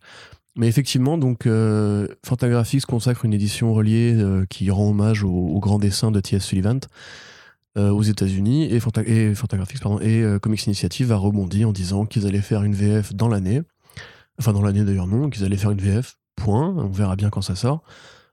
Mais 0.55 0.67
effectivement, 0.67 1.17
donc, 1.17 1.45
euh, 1.47 2.07
Fantagraphics 2.25 2.85
consacre 2.85 3.25
une 3.25 3.33
édition 3.33 3.73
reliée 3.73 4.15
qui 4.49 4.69
rend 4.69 4.89
hommage 4.89 5.23
au, 5.23 5.31
au 5.31 5.59
grand 5.59 5.79
dessin 5.79 6.11
de 6.11 6.19
T.S. 6.19 6.43
Sullivan 6.45 6.79
aux 7.75 8.03
États-Unis 8.03 8.65
et, 8.71 8.77
Fanta- 8.77 9.03
et 9.03 9.33
Fantagraphics 9.33 9.81
pardon, 9.81 9.99
et 9.99 10.23
Comics 10.43 10.67
Initiative 10.67 11.11
a 11.11 11.15
rebondi 11.15 11.65
en 11.65 11.71
disant 11.71 12.05
qu'ils 12.05 12.27
allaient 12.27 12.37
faire 12.39 12.61
une 12.61 12.75
VF 12.75 13.15
dans 13.15 13.27
l'année. 13.27 13.63
Enfin, 14.37 14.53
dans 14.53 14.61
l'année 14.61 14.83
d'ailleurs, 14.83 15.07
non, 15.07 15.31
qu'ils 15.31 15.43
allaient 15.43 15.57
faire 15.57 15.71
une 15.71 15.81
VF, 15.81 16.17
point. 16.35 16.69
On 16.77 16.87
verra 16.89 17.15
bien 17.15 17.31
quand 17.31 17.41
ça 17.41 17.55
sort. 17.55 17.81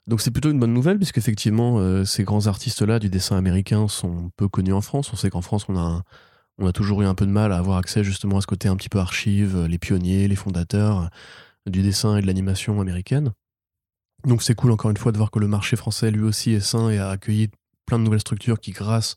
Donc 0.06 0.20
c'est 0.20 0.30
plutôt 0.30 0.50
une 0.50 0.58
bonne 0.58 0.72
nouvelle, 0.72 0.96
puisqu'effectivement, 0.96 1.78
euh, 1.78 2.04
ces 2.04 2.24
grands 2.24 2.46
artistes-là 2.46 2.98
du 2.98 3.10
dessin 3.10 3.36
américain 3.36 3.86
sont 3.88 4.30
peu 4.36 4.48
connus 4.48 4.72
en 4.72 4.80
France. 4.80 5.12
On 5.12 5.16
sait 5.16 5.30
qu'en 5.30 5.42
France, 5.42 5.66
on 5.68 5.76
a, 5.76 6.02
toujours 6.72 7.02
eu 7.02 7.06
un 7.06 7.14
peu 7.14 7.26
de 7.26 7.30
mal 7.30 7.52
à 7.52 7.58
avoir 7.58 7.78
accès 7.78 8.04
justement 8.04 8.38
à 8.38 8.40
ce 8.40 8.46
côté 8.46 8.68
un 8.68 8.76
petit 8.76 8.88
peu 8.88 8.98
archive, 8.98 9.56
euh, 9.56 9.68
les 9.68 9.78
pionniers, 9.78 10.28
les 10.28 10.36
fondateurs 10.36 11.00
euh, 11.00 11.70
du 11.70 11.82
dessin 11.82 12.16
et 12.16 12.22
de 12.22 12.26
l'animation 12.26 12.80
américaine. 12.80 13.32
Donc 14.26 14.42
c'est 14.42 14.54
cool 14.54 14.70
encore 14.70 14.90
une 14.90 14.96
fois 14.96 15.12
de 15.12 15.16
voir 15.16 15.30
que 15.30 15.38
le 15.38 15.48
marché 15.48 15.76
français 15.76 16.10
lui 16.10 16.22
aussi 16.22 16.52
est 16.52 16.60
sain 16.60 16.90
et 16.90 16.98
a 16.98 17.08
accueilli 17.10 17.48
plein 17.86 17.98
de 17.98 18.04
nouvelles 18.04 18.20
structures 18.20 18.60
qui, 18.60 18.72
grâce 18.72 19.16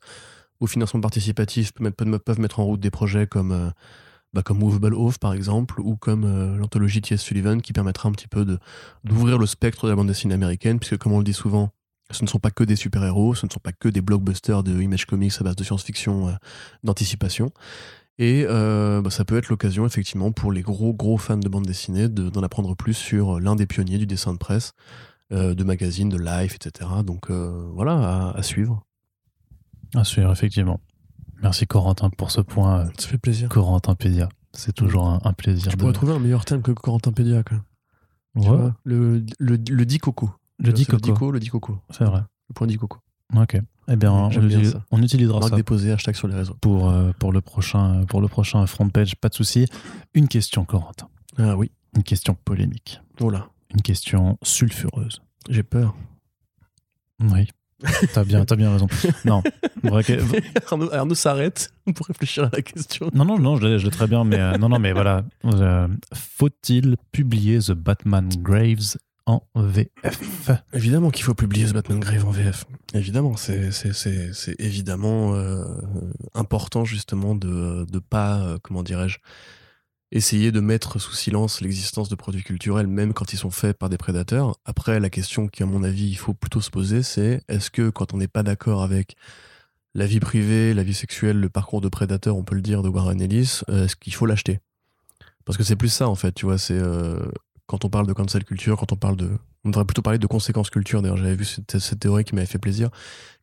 au 0.60 0.68
financement 0.68 1.02
participatif, 1.02 1.74
peuvent 1.74 1.92
mettre, 2.08 2.24
peuvent 2.24 2.40
mettre 2.40 2.60
en 2.60 2.66
route 2.66 2.80
des 2.80 2.92
projets 2.92 3.28
comme, 3.28 3.52
euh, 3.52 3.70
bah, 4.34 4.42
comme 4.44 4.60
Movable 4.60 4.94
Oath 4.96 5.18
par 5.20 5.34
exemple, 5.34 5.80
ou 5.82 5.96
comme 5.96 6.24
euh, 6.26 6.58
l'anthologie 6.58 7.02
T.S. 7.02 7.22
Sullivan 7.22 7.62
qui 7.62 7.74
permettra 7.74 8.10
un 8.10 8.12
petit 8.12 8.28
peu 8.28 8.46
d'ouvrir 9.04 9.38
le 9.38 9.46
spectre 9.46 9.86
de 9.86 9.90
la 9.92 9.96
bande 9.96 10.08
dessinée 10.08 10.34
américaine, 10.34 10.80
puisque 10.80 10.98
comme 10.98 11.12
on 11.14 11.20
le 11.20 11.24
dit 11.24 11.34
souvent, 11.34 11.70
ce 12.12 12.24
ne 12.24 12.28
sont 12.28 12.40
pas 12.40 12.52
que 12.52 12.64
des 12.64 12.76
super-héros, 12.76 13.36
ce 13.36 13.46
ne 13.46 13.52
sont 13.52 13.60
pas 13.60 13.72
que 13.72 13.88
des 13.90 14.02
blockbusters 14.02 14.64
de 14.64 14.82
Image 14.82 15.06
Comics 15.06 15.34
à 15.40 15.44
base 15.44 15.56
de 15.56 15.64
science-fiction, 15.64 16.28
euh, 16.30 16.32
d'anticipation. 16.84 17.52
Et 18.20 18.46
euh, 18.48 19.02
bah, 19.02 19.10
ça 19.10 19.26
peut 19.26 19.38
être 19.38 19.50
l'occasion, 19.50 19.86
effectivement, 19.86 20.32
pour 20.32 20.52
les 20.52 20.62
gros, 20.62 20.94
gros 20.94 21.18
fans 21.18 21.38
de 21.38 21.50
bande 21.50 21.66
dessinée 21.66 22.10
de- 22.10 22.30
d'en 22.30 22.44
apprendre 22.44 22.76
plus 22.76 22.94
sur 22.94 23.40
l'un 23.40 23.56
des 23.56 23.66
pionniers 23.66 23.98
du 23.98 24.06
dessin 24.06 24.34
de 24.34 24.38
presse, 24.38 24.74
de 25.32 25.64
magazines, 25.64 26.10
de 26.10 26.18
live, 26.18 26.54
etc. 26.54 26.88
Donc 27.04 27.32
voilà, 27.32 28.30
à 28.36 28.44
suivre. 28.44 28.84
À 29.96 30.04
suivre, 30.04 30.32
effectivement. 30.32 30.80
Merci 31.44 31.68
Corentin 31.68 32.10
pour 32.10 32.32
ce 32.32 32.42
point. 32.42 32.80
euh, 32.82 32.86
Ça 32.98 33.08
fait 33.08 33.18
plaisir. 33.18 33.50
Corentin 33.50 33.96
Pédia. 33.96 34.30
C'est 34.54 34.74
toujours 34.74 35.08
un, 35.08 35.20
un 35.24 35.34
plaisir. 35.34 35.72
Je 35.72 35.76
de- 35.76 35.80
pourrais 35.82 35.94
trouver 35.94 36.14
un 36.14 36.20
meilleur 36.20 36.46
terme 36.46 36.62
que 36.62 36.72
Corentin 36.72 37.12
Pédia, 37.12 37.44
quoi. 37.44 37.58
Tu 38.42 38.48
Ouais. 38.50 38.56
vois, 38.58 38.76
le, 38.84 39.26
le, 39.40 39.58
le 39.70 39.86
dit 39.86 39.98
coco. 40.00 40.32
Le 40.60 40.72
dit 40.74 40.86
C'est 40.86 40.92
Le 40.94 40.98
coco. 41.00 41.12
dico, 41.14 41.32
le 41.32 41.40
dit 41.40 41.50
coco. 41.50 41.80
C'est 41.92 42.06
vrai. 42.06 42.22
Le 42.50 42.54
point 42.54 42.66
dit 42.68 42.78
coco. 42.78 43.00
Ok. 43.36 43.58
Eh 43.90 43.96
bien, 43.96 44.12
on, 44.12 44.30
bien 44.30 44.42
utilise- 44.42 44.72
ça. 44.74 44.86
on 44.92 45.02
utilisera 45.04 45.40
Marque 45.40 45.50
ça 45.52 45.56
déposé, 45.56 45.92
hashtag 45.92 46.16
sur 46.16 46.28
les 46.28 46.36
réseaux. 46.36 46.56
pour, 46.62 46.90
euh, 46.90 47.12
pour, 47.20 47.32
le 47.34 47.42
prochain, 47.42 48.06
pour 48.06 48.22
le 48.22 48.28
prochain 48.28 48.66
front 48.68 48.88
page. 48.90 49.16
Pas 49.18 49.30
de 49.30 49.34
souci. 49.36 49.66
Une 50.14 50.28
question, 50.28 50.66
Corentin. 50.66 51.10
Ah 51.38 51.58
oui. 51.58 51.72
Une 51.96 52.04
question 52.04 52.36
polémique. 52.46 53.02
Oh 53.20 53.30
là, 53.30 53.48
Une 53.74 53.82
question 53.82 54.38
sulfureuse. 54.44 55.22
j'ai 55.50 55.64
peur. 55.64 55.96
Oui. 57.20 57.48
T'as 58.14 58.24
bien, 58.24 58.46
t'as 58.46 58.56
bien 58.56 58.72
raison. 58.72 58.88
Non. 59.26 59.44
Arnaud, 60.72 60.94
Arnaud 60.94 61.16
s'arrête 61.16 61.74
pour 61.96 62.08
réfléchir 62.08 62.46
à 62.46 62.50
la 62.54 62.62
question. 62.62 63.10
Non, 63.14 63.26
non, 63.26 63.38
non, 63.40 63.58
je 63.58 63.68
l'ai 63.86 63.92
très 63.92 64.08
bien, 64.08 64.24
mais 64.24 64.40
euh, 64.40 64.58
non, 64.58 64.70
non, 64.70 64.80
mais 64.80 64.94
voilà. 64.94 65.24
Euh, 65.46 65.88
Faut-il 66.14 66.96
publier 67.12 67.60
The 67.60 67.72
Batman 67.74 68.30
Graves 68.42 68.98
en 69.26 69.42
VF 69.56 70.52
Évidemment 70.74 71.10
qu'il 71.10 71.24
faut 71.24 71.34
publier 71.34 71.68
ce 71.68 71.74
Batman 71.74 72.00
Grave 72.00 72.26
en 72.26 72.32
VF. 72.32 72.66
Évidemment, 72.94 73.38
c'est 73.38 73.72
c'est- 73.72 73.94
c'est- 73.94 74.34
c'est 74.34 74.56
évidemment 74.60 75.34
euh, 75.36 75.64
important 76.34 76.84
justement 76.84 77.34
de 77.36 77.86
ne 77.92 78.00
pas, 78.00 78.40
euh, 78.42 78.58
comment 78.62 78.84
dirais-je, 78.84 79.20
essayer 80.14 80.52
de 80.52 80.62
mettre 80.62 81.00
sous 81.00 81.14
silence 81.14 81.60
l'existence 81.60 82.08
de 82.08 82.16
produits 82.16 82.44
culturels, 82.44 82.88
même 82.88 83.14
quand 83.14 83.34
ils 83.34 83.38
sont 83.38 83.52
faits 83.52 83.78
par 83.78 83.90
des 83.90 83.98
prédateurs. 83.98 84.56
Après, 84.64 85.00
la 85.00 85.10
question 85.10 85.48
qui, 85.48 85.64
à 85.64 85.66
mon 85.66 85.84
avis, 85.84 86.08
il 86.08 86.18
faut 86.18 86.34
plutôt 86.34 86.62
se 86.62 86.70
poser, 86.70 87.04
c'est 87.04 87.42
est-ce 87.50 87.70
que 87.70 87.90
quand 87.90 88.14
on 88.14 88.18
n'est 88.18 88.28
pas 88.28 88.44
d'accord 88.44 88.84
avec 88.84 89.16
la 89.96 90.06
vie 90.06 90.20
privée, 90.20 90.74
la 90.74 90.84
vie 90.84 90.94
sexuelle, 90.94 91.40
le 91.40 91.50
parcours 91.50 91.82
de 91.82 91.90
prédateur, 91.90 92.38
on 92.38 92.44
peut 92.44 92.56
le 92.56 92.62
dire, 92.62 92.84
de 92.84 92.90
Warren 92.90 93.20
Ellis, 93.22 93.62
euh, 93.70 93.86
est-ce 93.86 93.96
qu'il 93.96 94.14
faut 94.14 94.26
l'acheter? 94.26 94.60
Parce 95.46 95.58
que 95.58 95.64
c'est 95.64 95.76
plus 95.76 95.90
ça, 95.90 96.08
en 96.08 96.16
fait, 96.16 96.32
tu 96.32 96.46
vois, 96.46 96.58
c'est... 96.58 96.78
euh, 96.78 97.20
quand 97.66 97.86
on 97.86 97.90
parle 97.90 98.08
de 98.08 98.14
cancel 98.14 98.44
culture, 98.44 98.78
quand 98.78 98.92
on 98.92 98.98
parle 98.98 99.16
de. 99.16 99.32
On 99.64 99.70
devrait 99.70 99.86
plutôt 99.86 100.02
parler 100.02 100.20
de 100.20 100.28
conséquences 100.28 100.70
culture. 100.70 101.02
D'ailleurs, 101.02 101.18
j'avais 101.18 101.36
vu 101.36 101.46
cette, 101.46 101.80
cette 101.80 102.00
théorie 102.00 102.26
qui 102.26 102.36
m'avait 102.36 102.46
fait 102.46 102.60
plaisir, 102.60 102.90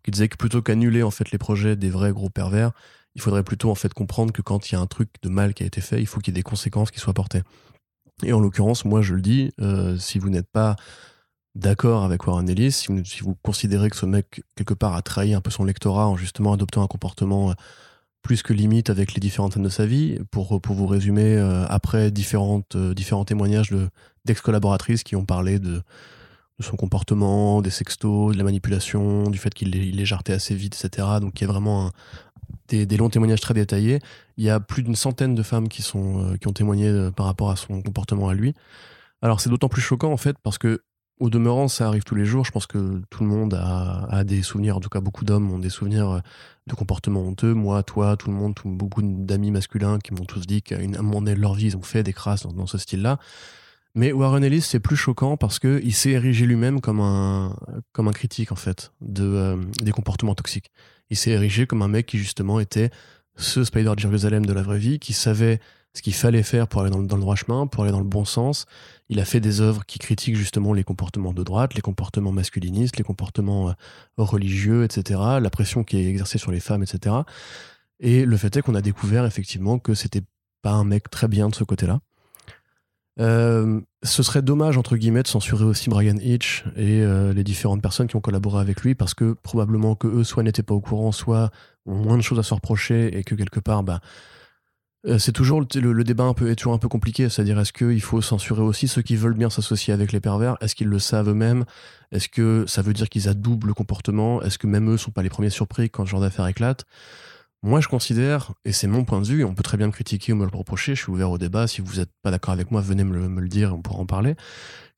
qui 0.05 0.11
disait 0.11 0.29
que 0.29 0.37
plutôt 0.37 0.61
qu'annuler 0.61 1.03
en 1.03 1.11
fait 1.11 1.31
les 1.31 1.39
projets 1.39 1.75
des 1.75 1.89
vrais 1.89 2.13
gros 2.13 2.29
pervers, 2.29 2.73
il 3.15 3.21
faudrait 3.21 3.43
plutôt 3.43 3.71
en 3.71 3.75
fait 3.75 3.93
comprendre 3.93 4.33
que 4.33 4.43
quand 4.43 4.71
il 4.71 4.75
y 4.75 4.79
a 4.79 4.81
un 4.81 4.87
truc 4.87 5.09
de 5.23 5.29
mal 5.29 5.55
qui 5.55 5.63
a 5.63 5.67
été 5.67 5.81
fait, 5.81 6.01
il 6.01 6.07
faut 6.07 6.21
qu'il 6.21 6.33
y 6.33 6.37
ait 6.37 6.41
des 6.41 6.43
conséquences 6.43 6.91
qui 6.91 7.01
soient 7.01 7.15
portées. 7.15 7.43
Et 8.23 8.33
en 8.33 8.41
l'occurrence, 8.41 8.85
moi 8.85 9.03
je 9.03 9.15
le 9.15 9.23
dis, 9.23 9.51
euh, 9.61 9.97
si 9.97 10.19
vous 10.19 10.29
n'êtes 10.31 10.51
pas 10.51 10.77
d'accord 11.55 12.05
avec 12.05 12.27
Warren 12.27 12.49
Ellis, 12.49 12.73
si 12.73 12.89
vous, 12.89 13.05
si 13.05 13.21
vous 13.23 13.35
considérez 13.43 13.91
que 13.91 13.97
ce 13.97 14.07
mec 14.07 14.43
quelque 14.55 14.75
part 14.75 14.95
a 14.95 15.03
trahi 15.03 15.35
un 15.35 15.41
peu 15.41 15.51
son 15.51 15.65
lectorat 15.65 16.07
en 16.07 16.17
justement 16.17 16.53
adoptant 16.53 16.83
un 16.83 16.87
comportement 16.87 17.51
euh, 17.51 17.55
plus 18.23 18.43
que 18.43 18.53
limite 18.53 18.91
avec 18.91 19.15
les 19.15 19.21
différentes 19.21 19.55
scènes 19.55 19.63
de 19.63 19.71
sa 19.71 19.87
vie, 19.87 20.19
pour, 20.31 20.61
pour 20.61 20.77
vous 20.77 20.87
résumer, 20.87 21.37
euh, 21.37 21.65
après 21.69 22.11
différentes, 22.11 22.77
différents 22.77 23.25
témoignages 23.25 23.71
de, 23.71 23.89
d'ex-collaboratrices 24.27 25.03
qui 25.03 25.17
ont 25.17 25.25
parlé 25.25 25.59
de, 25.59 25.83
son 26.61 26.77
comportement, 26.77 27.63
des 27.63 27.71
sextos, 27.71 28.35
de 28.35 28.39
la 28.39 28.45
manipulation, 28.45 29.31
du 29.31 29.39
fait 29.39 29.55
qu'il 29.55 29.71
les, 29.71 29.91
les 29.91 30.05
jartait 30.05 30.35
assez 30.35 30.55
vite, 30.55 30.79
etc. 30.79 31.09
Donc 31.19 31.41
il 31.41 31.45
y 31.45 31.49
a 31.49 31.51
vraiment 31.51 31.87
un- 31.87 31.93
des, 32.69 32.97
longs 32.97 33.11
témoignages 33.11 33.41
très 33.41 33.55
détaillés. 33.55 33.99
Il 34.37 34.45
y 34.45 34.51
a 34.51 34.61
plus 34.61 34.83
d'une 34.83 34.97
centaine 34.97 35.35
de 35.35 35.43
femmes 35.43 35.69
qui, 35.69 35.83
sont, 35.83 36.33
euh, 36.33 36.37
qui 36.37 36.49
ont 36.49 36.53
témoigné 36.53 36.89
euh, 36.89 37.11
par 37.11 37.27
rapport 37.27 37.51
à 37.51 37.57
son 37.57 37.83
comportement 37.83 38.29
à 38.29 38.35
lui. 38.35 38.55
Alors 39.23 39.41
c'est 39.41 39.51
d'autant 39.51 39.69
plus 39.69 39.83
choquant 39.83 40.13
en 40.13 40.17
fait 40.17 40.37
parce 40.43 40.59
que 40.59 40.83
au 41.21 41.29
demeurant, 41.29 41.69
ça 41.69 41.87
arrive 41.87 42.03
tous 42.03 42.15
les 42.15 42.25
jours. 42.25 42.47
Je 42.47 42.51
pense 42.51 42.67
que 42.67 43.03
tout 43.11 43.23
le 43.23 43.29
monde 43.29 43.53
a, 43.53 44.07
a 44.11 44.25
des 44.25 44.41
souvenirs, 44.43 44.79
en 44.79 44.81
tout 44.81 44.89
cas 44.89 45.01
beaucoup 45.01 45.27
d'hommes 45.27 45.51
ont 45.53 45.59
des 45.59 45.69
souvenirs 45.69 46.11
euh, 46.11 46.21
de 46.67 46.75
comportements 46.75 47.21
honteux. 47.21 47.53
Moi, 47.53 47.83
toi, 47.83 48.17
tout 48.17 48.31
le 48.31 48.37
monde, 48.37 48.55
tout- 48.55 48.71
beaucoup 48.71 49.03
d'amis 49.03 49.51
masculins 49.51 49.99
qui 49.99 50.15
m'ont 50.15 50.25
tous 50.25 50.47
dit 50.47 50.63
qu'à 50.63 50.79
un 50.79 51.03
moment 51.03 51.21
donné 51.21 51.35
de 51.35 51.41
leur 51.41 51.53
vie, 51.55 51.67
ils 51.67 51.77
ont 51.77 51.83
fait 51.83 52.03
des 52.03 52.15
crasses 52.15 52.47
dans, 52.47 52.67
ce 52.67 52.79
style-là. 52.79 53.19
Mais 53.95 54.13
Warren 54.13 54.43
Ellis, 54.43 54.63
c'est 54.63 54.81
plus 54.81 54.97
choquant 54.97 55.37
parce 55.37 55.59
que 55.59 55.81
il 55.85 55.93
s'est 55.93 56.11
érigé 56.11 56.47
lui-même 56.47 56.81
comme 56.81 57.01
un, 57.01 57.55
comme 57.93 58.09
un 58.09 58.13
critique, 58.13 58.51
en 58.51 58.57
fait, 58.57 58.93
de, 59.03 59.59
des 59.83 59.93
comportements 59.93 60.35
toxiques. 60.35 60.71
Il 61.11 61.17
s'est 61.17 61.31
érigé 61.33 61.67
comme 61.67 61.83
un 61.83 61.89
mec 61.89 62.07
qui, 62.07 62.19
justement, 62.19 62.61
était 62.61 62.91
ce 63.37 63.65
Spider 63.65 63.93
Jérusalem 63.97 64.47
de 64.47 64.53
la 64.53 64.63
vraie 64.63 64.79
vie, 64.79 64.99
qui 64.99 65.13
savait 65.13 65.61
ce 65.93 66.03
qu'il 66.03 66.15
fallait 66.15 66.45
faire 66.45 66.69
pour 66.69 66.83
aller 66.83 66.91
dans, 66.91 66.99
le- 66.99 67.07
dans 67.07 67.17
le 67.17 67.23
droit 67.23 67.35
chemin, 67.35 67.67
pour 67.67 67.83
aller 67.83 67.93
dans 67.93 67.99
le 67.99 68.05
bon 68.05 68.25
sens. 68.25 68.67
Il 69.09 69.19
a 69.19 69.25
fait 69.25 69.41
des 69.41 69.61
œuvres 69.61 69.85
qui 69.87 69.99
critiquent 69.99 70.37
justement 70.37 70.73
les 70.73 70.85
comportements 70.85 71.33
de 71.33 71.43
droite, 71.43 71.75
les 71.75 71.81
comportements 71.81 72.31
masculinistes, 72.31 72.97
les 72.97 73.03
comportements 73.05 73.71
euh, 73.71 73.73
religieux, 74.19 74.85
etc., 74.85 75.21
la 75.41 75.51
pression 75.51 75.83
qui 75.83 75.97
est 75.99 76.07
exercée 76.07 76.39
sur 76.39 76.53
les 76.53 76.61
femmes, 76.61 76.83
etc. 76.85 77.17
Et 77.99 78.25
le 78.25 78.37
fait 78.37 78.57
est 78.57 78.63
qu'on 78.63 78.75
a 78.77 78.83
découvert 78.83 79.27
effectivement 79.27 79.79
que 79.81 79.95
c'était 79.95 80.23
pas 80.63 80.73
un 80.73 80.85
mec 80.85 81.11
très 81.11 81.27
bien 81.27 81.49
de 81.49 81.55
ce 81.55 81.65
côté-là. 81.65 82.01
Euh, 83.21 83.81
ce 84.03 84.23
serait 84.23 84.41
dommage, 84.41 84.79
entre 84.79 84.97
guillemets, 84.97 85.23
de 85.23 85.29
censurer 85.29 85.65
aussi 85.65 85.91
Brian 85.91 86.17
Hitch 86.17 86.65
et 86.77 87.03
euh, 87.03 87.35
les 87.35 87.45
différentes 87.45 87.83
personnes 87.83 88.07
qui 88.07 88.17
ont 88.17 88.21
collaboré 88.21 88.61
avec 88.61 88.81
lui 88.81 88.95
parce 88.95 89.13
que 89.13 89.35
probablement 89.35 89.95
que 89.95 90.07
eux 90.07 90.25
soit 90.25 90.43
n'étaient 90.43 90.63
pas 90.63 90.75
au 90.75 90.81
courant, 90.81 91.13
soit 91.13 91.51
ont 91.87 91.97
moins 91.97 92.17
de 92.17 92.23
choses 92.23 92.39
à 92.39 92.43
se 92.43 92.55
reprocher 92.55 93.19
et 93.19 93.23
que 93.23 93.35
quelque 93.35 93.61
part, 93.61 93.83
bah, 93.83 94.01
euh, 95.07 95.19
c'est 95.19 95.33
toujours 95.33 95.61
le, 95.61 96.05
débat 96.05 96.25
un 96.25 96.35
peu, 96.35 96.51
est 96.51 96.57
toujours 96.57 96.73
un 96.73 96.79
peu 96.79 96.89
compliqué. 96.89 97.29
C'est-à-dire, 97.29 97.59
est-ce 97.59 97.75
qu'il 97.75 98.01
faut 98.01 98.23
censurer 98.23 98.63
aussi 98.63 98.89
ceux 98.89 99.03
qui 99.03 99.17
veulent 99.17 99.35
bien 99.35 99.51
s'associer 99.51 99.93
avec 99.93 100.13
les 100.13 100.21
pervers? 100.21 100.57
Est-ce 100.63 100.75
qu'ils 100.75 100.89
le 100.89 100.99
savent 100.99 101.29
eux-mêmes? 101.29 101.65
Est-ce 102.13 102.29
que 102.29 102.65
ça 102.67 102.81
veut 102.81 102.95
dire 102.95 103.09
qu'ils 103.11 103.29
adoubent 103.29 103.67
le 103.67 103.75
comportement? 103.75 104.43
Est-ce 104.43 104.59
que 104.59 104.67
même 104.67 104.91
eux 104.91 104.97
sont 104.97 105.11
pas 105.11 105.23
les 105.23 105.31
premiers 105.31 105.51
surpris 105.51 105.91
quand 105.91 106.07
ce 106.07 106.11
genre 106.11 106.21
d'affaire 106.21 106.47
éclate 106.47 106.87
moi, 107.63 107.81
je 107.81 107.89
considère, 107.89 108.53
et 108.65 108.73
c'est 108.73 108.87
mon 108.87 109.05
point 109.05 109.21
de 109.21 109.27
vue, 109.27 109.45
on 109.45 109.55
peut 109.55 109.63
très 109.63 109.77
bien 109.77 109.87
me 109.87 109.93
critiquer 109.93 110.33
ou 110.33 110.37
me 110.37 110.47
le 110.51 110.57
reprocher, 110.57 110.95
je 110.95 111.03
suis 111.03 111.13
ouvert 111.13 111.31
au 111.31 111.37
débat, 111.37 111.67
si 111.67 111.83
vous 111.83 111.97
n'êtes 111.97 112.11
pas 112.23 112.31
d'accord 112.31 112.55
avec 112.55 112.71
moi, 112.71 112.81
venez 112.81 113.05
me 113.05 113.15
le, 113.15 113.29
me 113.29 113.41
le 113.41 113.49
dire, 113.49 113.75
on 113.75 113.83
pourra 113.83 113.99
en 113.99 114.07
parler, 114.07 114.35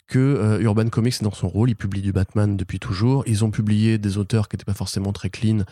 que 0.07 0.19
euh, 0.19 0.61
Urban 0.61 0.89
Comics 0.89 1.15
est 1.15 1.25
dans 1.25 1.33
son 1.33 1.49
rôle, 1.49 1.71
il 1.71 1.75
publie 1.75 2.03
du 2.03 2.13
Batman 2.13 2.57
depuis 2.57 2.79
toujours, 2.79 3.25
ils 3.27 3.45
ont 3.45 3.51
publié 3.51 3.99
des 3.99 4.17
auteurs 4.17 4.49
qui 4.49 4.55
n'étaient 4.55 4.65
pas 4.65 4.75
forcément 4.75 5.13
très 5.13 5.29
clean 5.29 5.65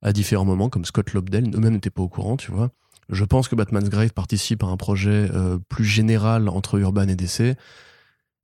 à 0.00 0.12
différents 0.12 0.46
moments, 0.46 0.70
comme 0.70 0.86
Scott 0.86 1.12
Lobdell, 1.12 1.54
eux-mêmes 1.54 1.74
n'étaient 1.74 1.90
pas 1.90 2.02
au 2.02 2.08
courant, 2.08 2.38
tu 2.38 2.50
vois. 2.50 2.70
Je 3.10 3.24
pense 3.24 3.48
que 3.48 3.54
Batman's 3.56 3.90
Grave 3.90 4.12
participe 4.14 4.62
à 4.62 4.66
un 4.66 4.76
projet 4.78 5.28
euh, 5.34 5.58
plus 5.68 5.84
général 5.84 6.48
entre 6.48 6.78
Urban 6.78 7.08
et 7.08 7.16
DC, 7.16 7.56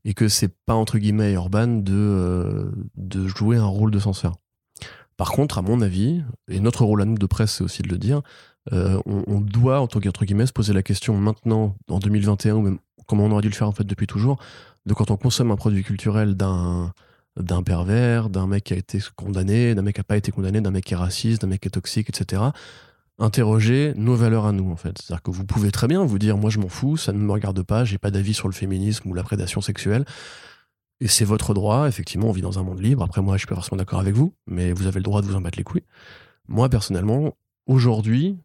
et 0.04 0.14
que 0.14 0.28
c'est 0.28 0.54
pas, 0.66 0.74
entre 0.74 0.98
guillemets, 0.98 1.32
Urban 1.32 1.66
de, 1.66 1.94
euh, 1.94 2.70
de 2.96 3.26
jouer 3.26 3.56
un 3.56 3.66
rôle 3.66 3.90
de 3.90 3.98
censeur. 3.98 4.34
Par 5.16 5.32
contre, 5.32 5.58
à 5.58 5.62
mon 5.62 5.80
avis, 5.80 6.22
et 6.48 6.60
notre 6.60 6.84
rôle 6.84 7.02
à 7.02 7.04
nous 7.04 7.18
de 7.18 7.26
presse, 7.26 7.54
c'est 7.54 7.64
aussi 7.64 7.82
de 7.82 7.88
le 7.88 7.98
dire, 7.98 8.22
euh, 8.72 9.00
on, 9.06 9.40
doit, 9.40 9.80
en 9.80 9.86
tant 9.86 10.00
qu'entre 10.00 10.24
guillemets, 10.24 10.46
se 10.46 10.52
poser 10.52 10.72
la 10.72 10.82
question 10.82 11.16
maintenant, 11.16 11.76
en 11.88 11.98
2021, 11.98 12.54
ou 12.54 12.60
même 12.60 12.78
comment 13.06 13.24
on 13.24 13.30
aurait 13.30 13.42
dû 13.42 13.48
le 13.48 13.54
faire 13.54 13.68
en 13.68 13.72
fait 13.72 13.84
depuis 13.84 14.06
toujours, 14.06 14.38
de 14.84 14.94
quand 14.94 15.10
on 15.10 15.16
consomme 15.16 15.50
un 15.50 15.56
produit 15.56 15.82
culturel 15.82 16.34
d'un 16.34 16.92
d'un 17.36 17.62
pervers, 17.62 18.30
d'un 18.30 18.46
mec 18.46 18.64
qui 18.64 18.72
a 18.72 18.76
été 18.76 18.98
condamné, 19.14 19.74
d'un 19.74 19.82
mec 19.82 19.96
qui 19.96 20.00
n'a 20.00 20.04
pas 20.04 20.16
été 20.16 20.32
condamné, 20.32 20.60
d'un 20.62 20.70
mec 20.70 20.84
qui 20.84 20.94
est 20.94 20.96
raciste, 20.96 21.42
d'un 21.42 21.48
mec 21.48 21.60
qui 21.60 21.68
est 21.68 21.70
toxique, 21.70 22.08
etc. 22.08 22.42
Interroger 23.18 23.92
nos 23.96 24.14
valeurs 24.14 24.46
à 24.46 24.52
nous, 24.52 24.70
en 24.70 24.76
fait. 24.76 24.96
C'est-à-dire 24.98 25.22
que 25.22 25.30
vous 25.30 25.44
pouvez 25.44 25.70
très 25.70 25.86
bien 25.86 26.02
vous 26.04 26.18
dire, 26.18 26.36
moi 26.38 26.50
je 26.50 26.58
m'en 26.58 26.68
fous, 26.68 26.96
ça 26.96 27.12
ne 27.12 27.18
me 27.18 27.30
regarde 27.30 27.62
pas, 27.62 27.84
j'ai 27.84 27.98
pas 27.98 28.10
d'avis 28.10 28.34
sur 28.34 28.48
le 28.48 28.54
féminisme 28.54 29.08
ou 29.10 29.14
la 29.14 29.22
prédation 29.22 29.60
sexuelle. 29.60 30.04
Et 31.00 31.08
c'est 31.08 31.24
votre 31.24 31.52
droit, 31.52 31.88
effectivement, 31.88 32.28
on 32.28 32.32
vit 32.32 32.42
dans 32.42 32.58
un 32.58 32.62
monde 32.62 32.80
libre. 32.80 33.02
Après, 33.02 33.20
moi, 33.20 33.36
je 33.36 33.40
suis 33.40 33.46
pas 33.46 33.54
forcément 33.54 33.76
d'accord 33.76 34.00
avec 34.00 34.14
vous, 34.14 34.34
mais 34.46 34.72
vous 34.72 34.86
avez 34.86 34.98
le 34.98 35.02
droit 35.04 35.20
de 35.20 35.26
vous 35.26 35.34
en 35.34 35.40
battre 35.40 35.58
les 35.58 35.64
couilles. 35.64 35.84
Moi, 36.48 36.68
personnellement, 36.68 37.36
aujourd'hui, 37.66 38.38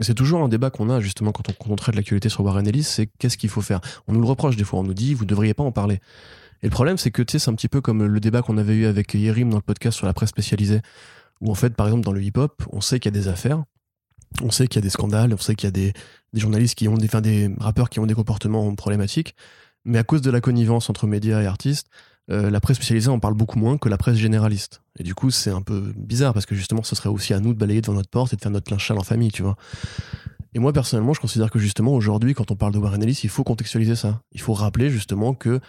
c'est 0.00 0.14
toujours 0.14 0.42
un 0.42 0.48
débat 0.48 0.70
qu'on 0.70 0.88
a, 0.88 1.00
justement, 1.00 1.32
quand 1.32 1.48
on, 1.48 1.52
quand 1.52 1.70
on 1.70 1.76
traite 1.76 1.94
l'actualité 1.94 2.28
sur 2.28 2.44
Warren 2.44 2.66
Ellis, 2.66 2.84
c'est 2.84 3.08
qu'est-ce 3.18 3.36
qu'il 3.36 3.50
faut 3.50 3.60
faire? 3.60 3.80
On 4.06 4.12
nous 4.12 4.20
le 4.20 4.26
reproche 4.26 4.56
des 4.56 4.64
fois, 4.64 4.80
on 4.80 4.84
nous 4.84 4.94
dit, 4.94 5.12
vous 5.12 5.24
devriez 5.24 5.54
pas 5.54 5.64
en 5.64 5.72
parler. 5.72 6.00
Et 6.62 6.66
le 6.66 6.70
problème, 6.70 6.98
c'est 6.98 7.10
que, 7.10 7.22
tu 7.22 7.32
sais, 7.32 7.38
c'est 7.38 7.50
un 7.50 7.54
petit 7.54 7.68
peu 7.68 7.80
comme 7.80 8.04
le 8.04 8.20
débat 8.20 8.42
qu'on 8.42 8.58
avait 8.58 8.74
eu 8.74 8.86
avec 8.86 9.14
Yerim 9.14 9.50
dans 9.50 9.56
le 9.56 9.62
podcast 9.62 9.96
sur 9.96 10.06
la 10.06 10.14
presse 10.14 10.30
spécialisée, 10.30 10.80
où 11.40 11.50
en 11.50 11.54
fait, 11.54 11.74
par 11.74 11.86
exemple, 11.86 12.04
dans 12.04 12.12
le 12.12 12.22
hip-hop, 12.22 12.62
on 12.72 12.80
sait 12.80 12.98
qu'il 12.98 13.14
y 13.14 13.16
a 13.16 13.20
des 13.20 13.28
affaires, 13.28 13.62
on 14.42 14.50
sait 14.50 14.66
qu'il 14.66 14.78
y 14.78 14.82
a 14.82 14.82
des 14.82 14.90
scandales, 14.90 15.32
on 15.32 15.38
sait 15.38 15.54
qu'il 15.54 15.66
y 15.66 15.68
a 15.68 15.70
des, 15.72 15.92
journalistes 16.34 16.74
qui 16.74 16.88
ont 16.88 16.96
des 16.96 17.50
rappeurs 17.58 17.90
qui 17.90 18.00
ont 18.00 18.06
des 18.06 18.14
comportements 18.14 18.74
problématiques, 18.74 19.34
mais 19.88 19.98
à 19.98 20.04
cause 20.04 20.20
de 20.20 20.30
la 20.30 20.40
connivence 20.40 20.90
entre 20.90 21.06
médias 21.06 21.42
et 21.42 21.46
artistes, 21.46 21.88
euh, 22.30 22.50
la 22.50 22.60
presse 22.60 22.76
spécialisée 22.76 23.08
en 23.08 23.18
parle 23.18 23.34
beaucoup 23.34 23.58
moins 23.58 23.78
que 23.78 23.88
la 23.88 23.96
presse 23.96 24.16
généraliste. 24.16 24.82
Et 24.98 25.02
du 25.02 25.14
coup, 25.14 25.30
c'est 25.30 25.50
un 25.50 25.62
peu 25.62 25.92
bizarre 25.96 26.34
parce 26.34 26.44
que 26.44 26.54
justement, 26.54 26.82
ce 26.82 26.94
serait 26.94 27.08
aussi 27.08 27.32
à 27.32 27.40
nous 27.40 27.54
de 27.54 27.58
balayer 27.58 27.80
devant 27.80 27.94
notre 27.94 28.10
porte 28.10 28.34
et 28.34 28.36
de 28.36 28.40
faire 28.40 28.50
notre 28.50 28.70
linge 28.70 28.86
sale 28.86 28.98
en 28.98 29.02
famille, 29.02 29.32
tu 29.32 29.42
vois. 29.42 29.56
Et 30.54 30.58
moi, 30.58 30.72
personnellement, 30.74 31.14
je 31.14 31.20
considère 31.20 31.50
que 31.50 31.58
justement, 31.58 31.94
aujourd'hui, 31.94 32.34
quand 32.34 32.50
on 32.50 32.56
parle 32.56 32.72
de 32.72 32.78
Warren 32.78 33.02
Ellis, 33.02 33.20
il 33.22 33.30
faut 33.30 33.44
contextualiser 33.44 33.96
ça. 33.96 34.20
Il 34.32 34.40
faut 34.42 34.52
rappeler 34.52 34.90
justement 34.90 35.32
que 35.32 35.60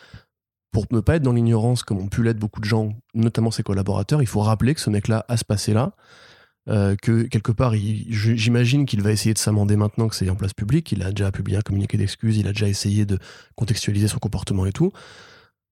pour 0.72 0.86
ne 0.92 1.00
pas 1.00 1.16
être 1.16 1.24
dans 1.24 1.34
l'ignorance 1.34 1.84
comme 1.84 2.00
ont 2.00 2.10
pu 2.10 2.22
l'être 2.22 2.40
beaucoup 2.40 2.60
de 2.60 2.66
gens, 2.66 2.94
notamment 3.14 3.52
ses 3.52 3.64
collaborateurs, 3.64 4.22
il 4.22 4.28
faut 4.28 4.42
rappeler 4.42 4.76
que 4.76 4.82
ce 4.82 4.90
mec-là 4.90 5.26
a 5.30 5.38
ce 5.38 5.46
passé-là, 5.46 5.94
euh, 6.70 6.96
que 6.96 7.24
quelque 7.24 7.52
part, 7.52 7.74
j'imagine 7.76 8.86
qu'il 8.86 9.02
va 9.02 9.12
essayer 9.12 9.34
de 9.34 9.40
s'amender 9.40 9.76
maintenant 9.76 10.08
que 10.08 10.16
c'est 10.16 10.30
en 10.30 10.36
place 10.36 10.54
publique. 10.54 10.92
Il 10.92 11.04
a 11.04 11.12
déjà 11.12 11.32
publié 11.32 11.58
un 11.58 11.62
communiqué 11.62 11.98
d'excuses, 11.98 12.38
il 12.38 12.48
a 12.48 12.54
déjà 12.54 12.68
essayé 12.68 13.06
de 13.06 13.18
contextualiser 13.56 14.08
son 14.08 14.20
comportement 14.20 14.66
et 14.66 14.72
tout. 14.72 14.92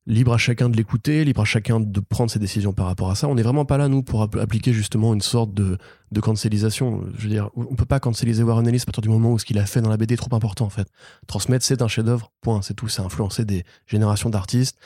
libre 0.08 0.34
à 0.34 0.38
chacun 0.38 0.70
de 0.70 0.78
l'écouter, 0.78 1.26
libre 1.26 1.42
à 1.42 1.46
chacun 1.46 1.82
de 1.82 2.00
prendre 2.00 2.32
ses 2.32 2.40
décisions 2.40 2.72
par 2.72 2.86
rapport 2.86 3.12
à 3.12 3.16
ça. 3.16 3.28
On 3.28 3.36
n'est 3.36 3.44
vraiment 3.44 3.66
pas 3.66 3.78
là, 3.78 3.90
nous, 3.90 4.04
pour 4.04 4.24
appliquer 4.24 4.72
justement 4.72 5.14
une 5.14 5.22
sorte 5.22 5.54
de, 5.54 5.78
de 6.12 6.22
cancellisation. 6.22 7.04
Je 7.18 7.24
veux 7.24 7.30
dire, 7.30 7.50
on 7.56 7.76
peut 7.76 7.86
pas 7.86 8.00
canceliser 8.00 8.42
Warren 8.42 8.66
Ellis 8.68 8.84
à 8.84 8.86
partir 8.86 9.02
du 9.02 9.10
moment 9.10 9.34
où 9.34 9.40
ce 9.40 9.46
qu'il 9.46 9.60
a 9.60 9.66
fait 9.66 9.82
dans 9.82 9.90
la 9.90 9.98
BD 9.98 10.14
est 10.14 10.18
trop 10.18 10.34
important, 10.34 10.66
en 10.66 10.70
fait. 10.70 10.88
Transmettre, 11.28 11.66
c'est 11.66 11.82
un 11.82 11.90
chef-d'œuvre, 11.90 12.32
point, 12.42 12.62
c'est 12.62 12.74
tout. 12.74 12.88
C'est 12.88 13.02
influencer 13.02 13.44
des 13.44 13.66
générations 13.86 14.30
d'artistes. 14.30 14.78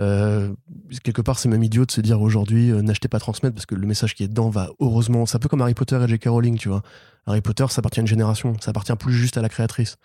Euh, 0.00 0.54
quelque 1.04 1.22
part, 1.22 1.38
c'est 1.38 1.48
même 1.48 1.62
idiot 1.62 1.84
de 1.84 1.90
se 1.90 2.00
dire 2.00 2.20
aujourd'hui, 2.20 2.70
euh, 2.70 2.82
n'achetez 2.82 3.08
pas 3.08 3.18
Transmettre 3.18 3.54
parce 3.54 3.66
que 3.66 3.74
le 3.74 3.86
message 3.86 4.14
qui 4.14 4.24
est 4.24 4.28
dedans 4.28 4.48
va 4.48 4.70
heureusement. 4.80 5.26
C'est 5.26 5.36
un 5.36 5.40
peu 5.40 5.48
comme 5.48 5.60
Harry 5.60 5.74
Potter 5.74 5.98
et 6.02 6.08
J.K. 6.08 6.26
Rowling, 6.26 6.56
tu 6.56 6.68
vois. 6.68 6.82
Harry 7.26 7.42
Potter, 7.42 7.66
ça 7.68 7.80
appartient 7.80 8.00
à 8.00 8.02
une 8.02 8.06
génération, 8.06 8.56
ça 8.60 8.70
appartient 8.70 8.96
plus 8.96 9.12
juste 9.12 9.36
à 9.36 9.42
la 9.42 9.48
créatrice. 9.48 9.96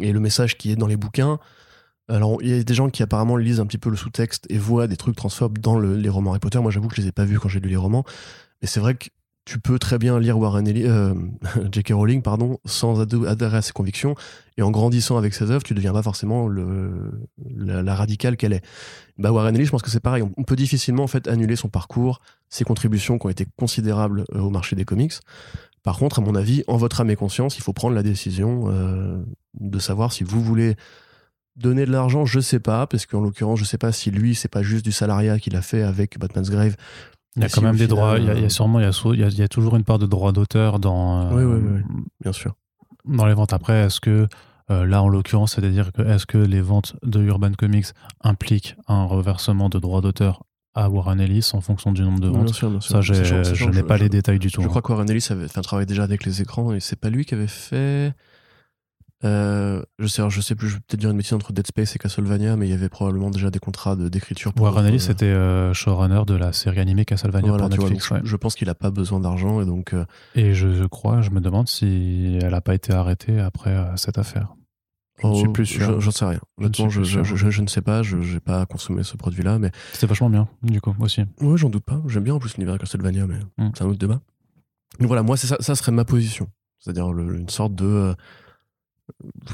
Et 0.00 0.12
le 0.12 0.20
message 0.20 0.58
qui 0.58 0.72
est 0.72 0.76
dans 0.76 0.88
les 0.88 0.96
bouquins, 0.96 1.38
alors, 2.08 2.42
il 2.42 2.48
y 2.48 2.52
a 2.52 2.62
des 2.62 2.74
gens 2.74 2.90
qui 2.90 3.02
apparemment 3.02 3.36
lisent 3.36 3.60
un 3.60 3.66
petit 3.66 3.78
peu 3.78 3.88
le 3.88 3.96
sous-texte 3.96 4.46
et 4.50 4.58
voient 4.58 4.86
des 4.86 4.96
trucs 4.96 5.16
transphobes 5.16 5.58
dans 5.58 5.78
les 5.78 6.08
romans 6.08 6.32
Harry 6.32 6.40
Potter. 6.40 6.58
Moi, 6.58 6.70
j'avoue 6.70 6.88
que 6.88 6.96
je 6.96 7.00
les 7.00 7.08
ai 7.08 7.12
pas 7.12 7.24
vus 7.24 7.38
quand 7.38 7.48
j'ai 7.48 7.60
lu 7.60 7.70
les 7.70 7.76
romans. 7.76 8.04
Mais 8.60 8.68
c'est 8.68 8.80
vrai 8.80 8.94
que 8.94 9.08
tu 9.44 9.58
peux 9.58 9.78
très 9.78 9.98
bien 9.98 10.18
lire 10.18 10.38
Warren 10.38 10.66
Ellis, 10.66 10.86
euh, 10.86 11.14
J.K. 11.72 11.92
Rowling, 11.92 12.22
pardon, 12.22 12.58
sans 12.64 13.00
adhérer 13.00 13.56
à 13.58 13.62
ses 13.62 13.72
convictions. 13.72 14.14
Et 14.56 14.62
en 14.62 14.70
grandissant 14.70 15.18
avec 15.18 15.34
ses 15.34 15.50
œuvres, 15.50 15.62
tu 15.62 15.74
deviens 15.74 15.92
pas 15.92 16.02
forcément 16.02 16.48
la, 16.48 17.94
radicale 17.94 18.36
qu'elle 18.36 18.54
est. 18.54 18.64
Bah, 19.18 19.32
Warren 19.32 19.54
Ellis, 19.54 19.66
je 19.66 19.70
pense 19.70 19.82
que 19.82 19.90
c'est 19.90 20.00
pareil. 20.00 20.22
On 20.36 20.44
peut 20.44 20.56
difficilement, 20.56 21.02
en 21.02 21.08
fait, 21.08 21.28
annuler 21.28 21.56
son 21.56 21.68
parcours, 21.68 22.20
ses 22.48 22.64
contributions 22.64 23.18
qui 23.18 23.26
ont 23.26 23.30
été 23.30 23.46
considérables 23.56 24.24
euh, 24.34 24.40
au 24.40 24.50
marché 24.50 24.76
des 24.76 24.84
comics. 24.84 25.14
Par 25.82 25.98
contre, 25.98 26.20
à 26.20 26.22
mon 26.22 26.34
avis, 26.34 26.64
en 26.66 26.78
votre 26.78 27.02
âme 27.02 27.10
et 27.10 27.16
conscience, 27.16 27.58
il 27.58 27.62
faut 27.62 27.74
prendre 27.74 27.94
la 27.94 28.02
décision 28.02 28.64
euh, 28.68 29.22
de 29.60 29.78
savoir 29.78 30.12
si 30.12 30.24
vous 30.24 30.42
voulez 30.42 30.76
Donner 31.56 31.86
de 31.86 31.92
l'argent, 31.92 32.26
je 32.26 32.40
sais 32.40 32.58
pas, 32.58 32.88
parce 32.88 33.06
qu'en 33.06 33.20
l'occurrence, 33.20 33.60
je 33.60 33.64
sais 33.64 33.78
pas 33.78 33.92
si 33.92 34.10
lui, 34.10 34.34
c'est 34.34 34.48
pas 34.48 34.64
juste 34.64 34.84
du 34.84 34.90
salariat 34.90 35.38
qu'il 35.38 35.54
a 35.54 35.62
fait 35.62 35.82
avec 35.82 36.18
Batman's 36.18 36.50
Grave. 36.50 36.74
Il 37.36 37.42
y 37.42 37.46
a 37.46 37.48
quand 37.48 37.62
même 37.62 37.76
des 37.76 37.88
droits, 37.88 38.18
il 38.18 38.24
y, 38.26 38.30
a, 38.30 38.34
euh, 38.34 38.48
sûrement, 38.48 38.78
il 38.78 38.84
y 39.18 39.42
a, 39.42 39.48
toujours 39.48 39.74
une 39.74 39.82
part 39.82 39.98
de 39.98 40.06
droit 40.06 40.32
d'auteur 40.32 40.78
dans. 40.78 41.34
oui, 41.34 41.42
oui, 41.42 41.60
oui, 41.62 41.80
bien 42.20 42.32
sûr. 42.32 42.54
Dans 43.04 43.26
les 43.26 43.34
ventes. 43.34 43.52
Après, 43.52 43.86
est-ce 43.86 44.00
que 44.00 44.28
euh, 44.70 44.86
là, 44.86 45.02
en 45.02 45.08
l'occurrence, 45.08 45.54
c'est-à-dire 45.54 45.92
que 45.92 46.02
est-ce 46.02 46.26
que 46.26 46.38
les 46.38 46.60
ventes 46.60 46.96
de 47.02 47.20
Urban 47.20 47.52
Comics 47.52 47.88
impliquent 48.22 48.76
un 48.86 49.04
reversement 49.04 49.68
de 49.68 49.78
droits 49.78 50.00
d'auteur 50.00 50.44
à 50.74 50.88
Warren 50.88 51.20
Ellis 51.20 51.50
en 51.52 51.60
fonction 51.60 51.92
du 51.92 52.02
nombre 52.02 52.20
de 52.20 52.28
ventes? 52.28 52.44
Bien 52.44 52.52
sûr, 52.52 52.70
bien 52.70 52.80
sûr. 52.80 52.92
Ça, 52.92 53.00
je 53.00 53.68
n'ai 53.68 53.82
pas 53.82 53.98
les 53.98 54.08
détails 54.08 54.38
du 54.38 54.50
tout. 54.50 54.62
Je 54.62 54.66
hein. 54.66 54.70
crois 54.70 54.80
que 54.80 54.92
Warren 54.92 55.10
Ellis 55.10 55.26
avait 55.30 55.48
fait 55.48 55.58
un 55.58 55.62
travail 55.62 55.86
déjà 55.86 56.04
avec 56.04 56.24
les 56.24 56.40
écrans 56.40 56.72
et 56.72 56.80
c'est 56.80 56.98
pas 56.98 57.10
lui 57.10 57.24
qui 57.24 57.34
avait 57.34 57.46
fait. 57.46 58.14
Euh, 59.24 59.82
je 59.98 60.06
sais, 60.06 60.22
je 60.28 60.40
sais 60.40 60.54
plus, 60.54 60.68
je 60.68 60.74
vais 60.74 60.80
peut-être 60.80 61.00
dire 61.00 61.10
une 61.10 61.16
bêtise 61.16 61.32
entre 61.32 61.52
Dead 61.52 61.66
Space 61.66 61.96
et 61.96 61.98
Castlevania, 61.98 62.56
mais 62.56 62.66
il 62.66 62.70
y 62.70 62.74
avait 62.74 62.90
probablement 62.90 63.30
déjà 63.30 63.50
des 63.50 63.58
contrats 63.58 63.96
d'écriture. 63.96 64.52
Warren 64.58 64.84
Ellis 64.84 65.06
était 65.08 65.24
euh, 65.26 65.72
showrunner 65.72 66.22
de 66.26 66.34
la 66.34 66.52
série 66.52 66.80
animée 66.80 67.04
Castlevania 67.04 67.56
pour 67.56 67.68
Netflix. 67.68 68.12
je, 68.22 68.36
pense 68.36 68.54
qu'il 68.54 68.68
a 68.68 68.74
pas 68.74 68.90
besoin 68.90 69.20
d'argent 69.20 69.62
et 69.62 69.66
donc. 69.66 69.94
Euh, 69.94 70.04
et 70.34 70.52
je, 70.52 70.84
crois, 70.86 71.22
je 71.22 71.30
me 71.30 71.40
demande 71.40 71.68
si 71.68 72.38
elle 72.42 72.54
a 72.54 72.60
pas 72.60 72.74
été 72.74 72.92
arrêtée 72.92 73.40
après 73.40 73.74
cette 73.96 74.18
affaire. 74.18 74.54
Je 75.22 75.28
ne 75.28 75.34
suis 75.34 75.46
oh, 75.46 75.52
plus 75.52 75.66
sûr. 75.66 76.00
J'en 76.00 76.10
sais 76.10 76.24
rien. 76.24 76.40
Honnêtement, 76.58 76.88
je, 76.90 77.02
je, 77.04 77.60
ne 77.62 77.66
sais 77.68 77.82
pas. 77.82 78.02
Je 78.02 78.16
n'ai 78.16 78.40
pas 78.40 78.66
consommé 78.66 79.04
ce 79.04 79.16
produit-là, 79.16 79.58
mais. 79.58 79.70
C'était 79.92 80.08
vachement 80.08 80.28
bien, 80.28 80.48
du 80.62 80.80
coup, 80.80 80.94
aussi. 80.98 81.22
Ouais, 81.40 81.56
j'en 81.56 81.70
doute 81.70 81.84
pas. 81.84 82.02
J'aime 82.08 82.24
bien 82.24 82.34
en 82.34 82.40
plus 82.40 82.56
l'univers 82.56 82.78
Castlevania, 82.78 83.26
mais 83.26 83.38
mm. 83.58 83.70
c'est 83.74 83.84
un 83.84 83.86
autre 83.86 83.98
débat. 83.98 84.20
Donc 84.98 85.06
voilà, 85.06 85.22
moi, 85.22 85.36
ça, 85.36 85.56
ça 85.60 85.74
serait 85.76 85.92
ma 85.92 86.04
position. 86.04 86.48
C'est-à-dire 86.80 87.08
une 87.08 87.48
sorte 87.48 87.74
de 87.74 88.14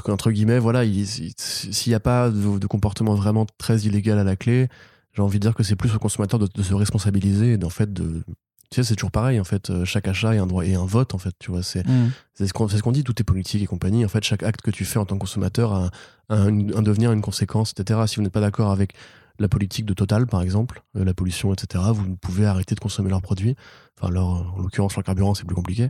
entre 0.07 0.31
guillemets, 0.31 0.59
voilà, 0.59 0.83
s'il 0.85 1.91
n'y 1.91 1.93
a 1.93 1.99
pas 1.99 2.29
de, 2.29 2.67
comportement 2.67 3.15
vraiment 3.15 3.45
très 3.57 3.79
illégal 3.79 4.17
à 4.19 4.23
la 4.23 4.35
clé, 4.35 4.67
j'ai 5.13 5.21
envie 5.21 5.39
de 5.39 5.47
dire 5.47 5.55
que 5.55 5.63
c'est 5.63 5.75
plus 5.75 5.93
au 5.93 5.99
consommateur 5.99 6.39
de, 6.39 6.63
se 6.63 6.73
responsabiliser 6.73 7.53
et 7.53 7.57
d'en 7.57 7.69
fait 7.69 7.91
de. 7.91 8.23
Tu 8.69 8.75
sais, 8.75 8.83
c'est 8.87 8.95
toujours 8.95 9.11
pareil, 9.11 9.37
en 9.37 9.43
fait, 9.43 9.69
euh, 9.69 9.83
chaque 9.83 10.07
achat 10.07 10.33
est 10.33 10.37
un 10.37 10.47
droit 10.47 10.65
et 10.65 10.75
un 10.75 10.85
vote, 10.85 11.13
en 11.13 11.17
fait, 11.17 11.33
tu 11.39 11.51
vois, 11.51 11.61
c'est 11.61 11.85
mm. 11.85 12.11
ce 12.39 12.53
qu'on 12.53 12.91
dit, 12.93 13.03
tout 13.03 13.19
est 13.19 13.25
politique 13.25 13.61
et 13.61 13.65
compagnie. 13.65 14.05
En 14.05 14.07
fait, 14.07 14.23
chaque 14.23 14.43
acte 14.43 14.61
que 14.61 14.71
tu 14.71 14.85
fais 14.85 14.97
en 14.97 15.03
tant 15.03 15.15
que 15.15 15.19
consommateur 15.19 15.73
a 15.73 15.89
un, 16.29 16.51
devenir, 16.53 17.11
une 17.11 17.21
conséquence, 17.21 17.73
etc. 17.77 17.99
Si 18.07 18.15
vous 18.15 18.21
n'êtes 18.21 18.31
pas 18.31 18.39
d'accord 18.39 18.71
avec 18.71 18.93
la 19.41 19.49
politique 19.49 19.85
de 19.85 19.93
Total, 19.93 20.27
par 20.27 20.41
exemple, 20.41 20.83
euh, 20.95 21.03
la 21.03 21.13
pollution, 21.13 21.53
etc., 21.53 21.83
vous 21.93 22.15
pouvez 22.15 22.45
arrêter 22.45 22.75
de 22.75 22.79
consommer 22.79 23.09
leurs 23.09 23.21
produits. 23.21 23.55
Enfin, 23.99 24.11
leur, 24.11 24.27
en 24.27 24.61
l'occurrence, 24.61 24.95
leur 24.95 25.03
carburant, 25.03 25.33
c'est 25.33 25.45
plus 25.45 25.55
compliqué. 25.55 25.89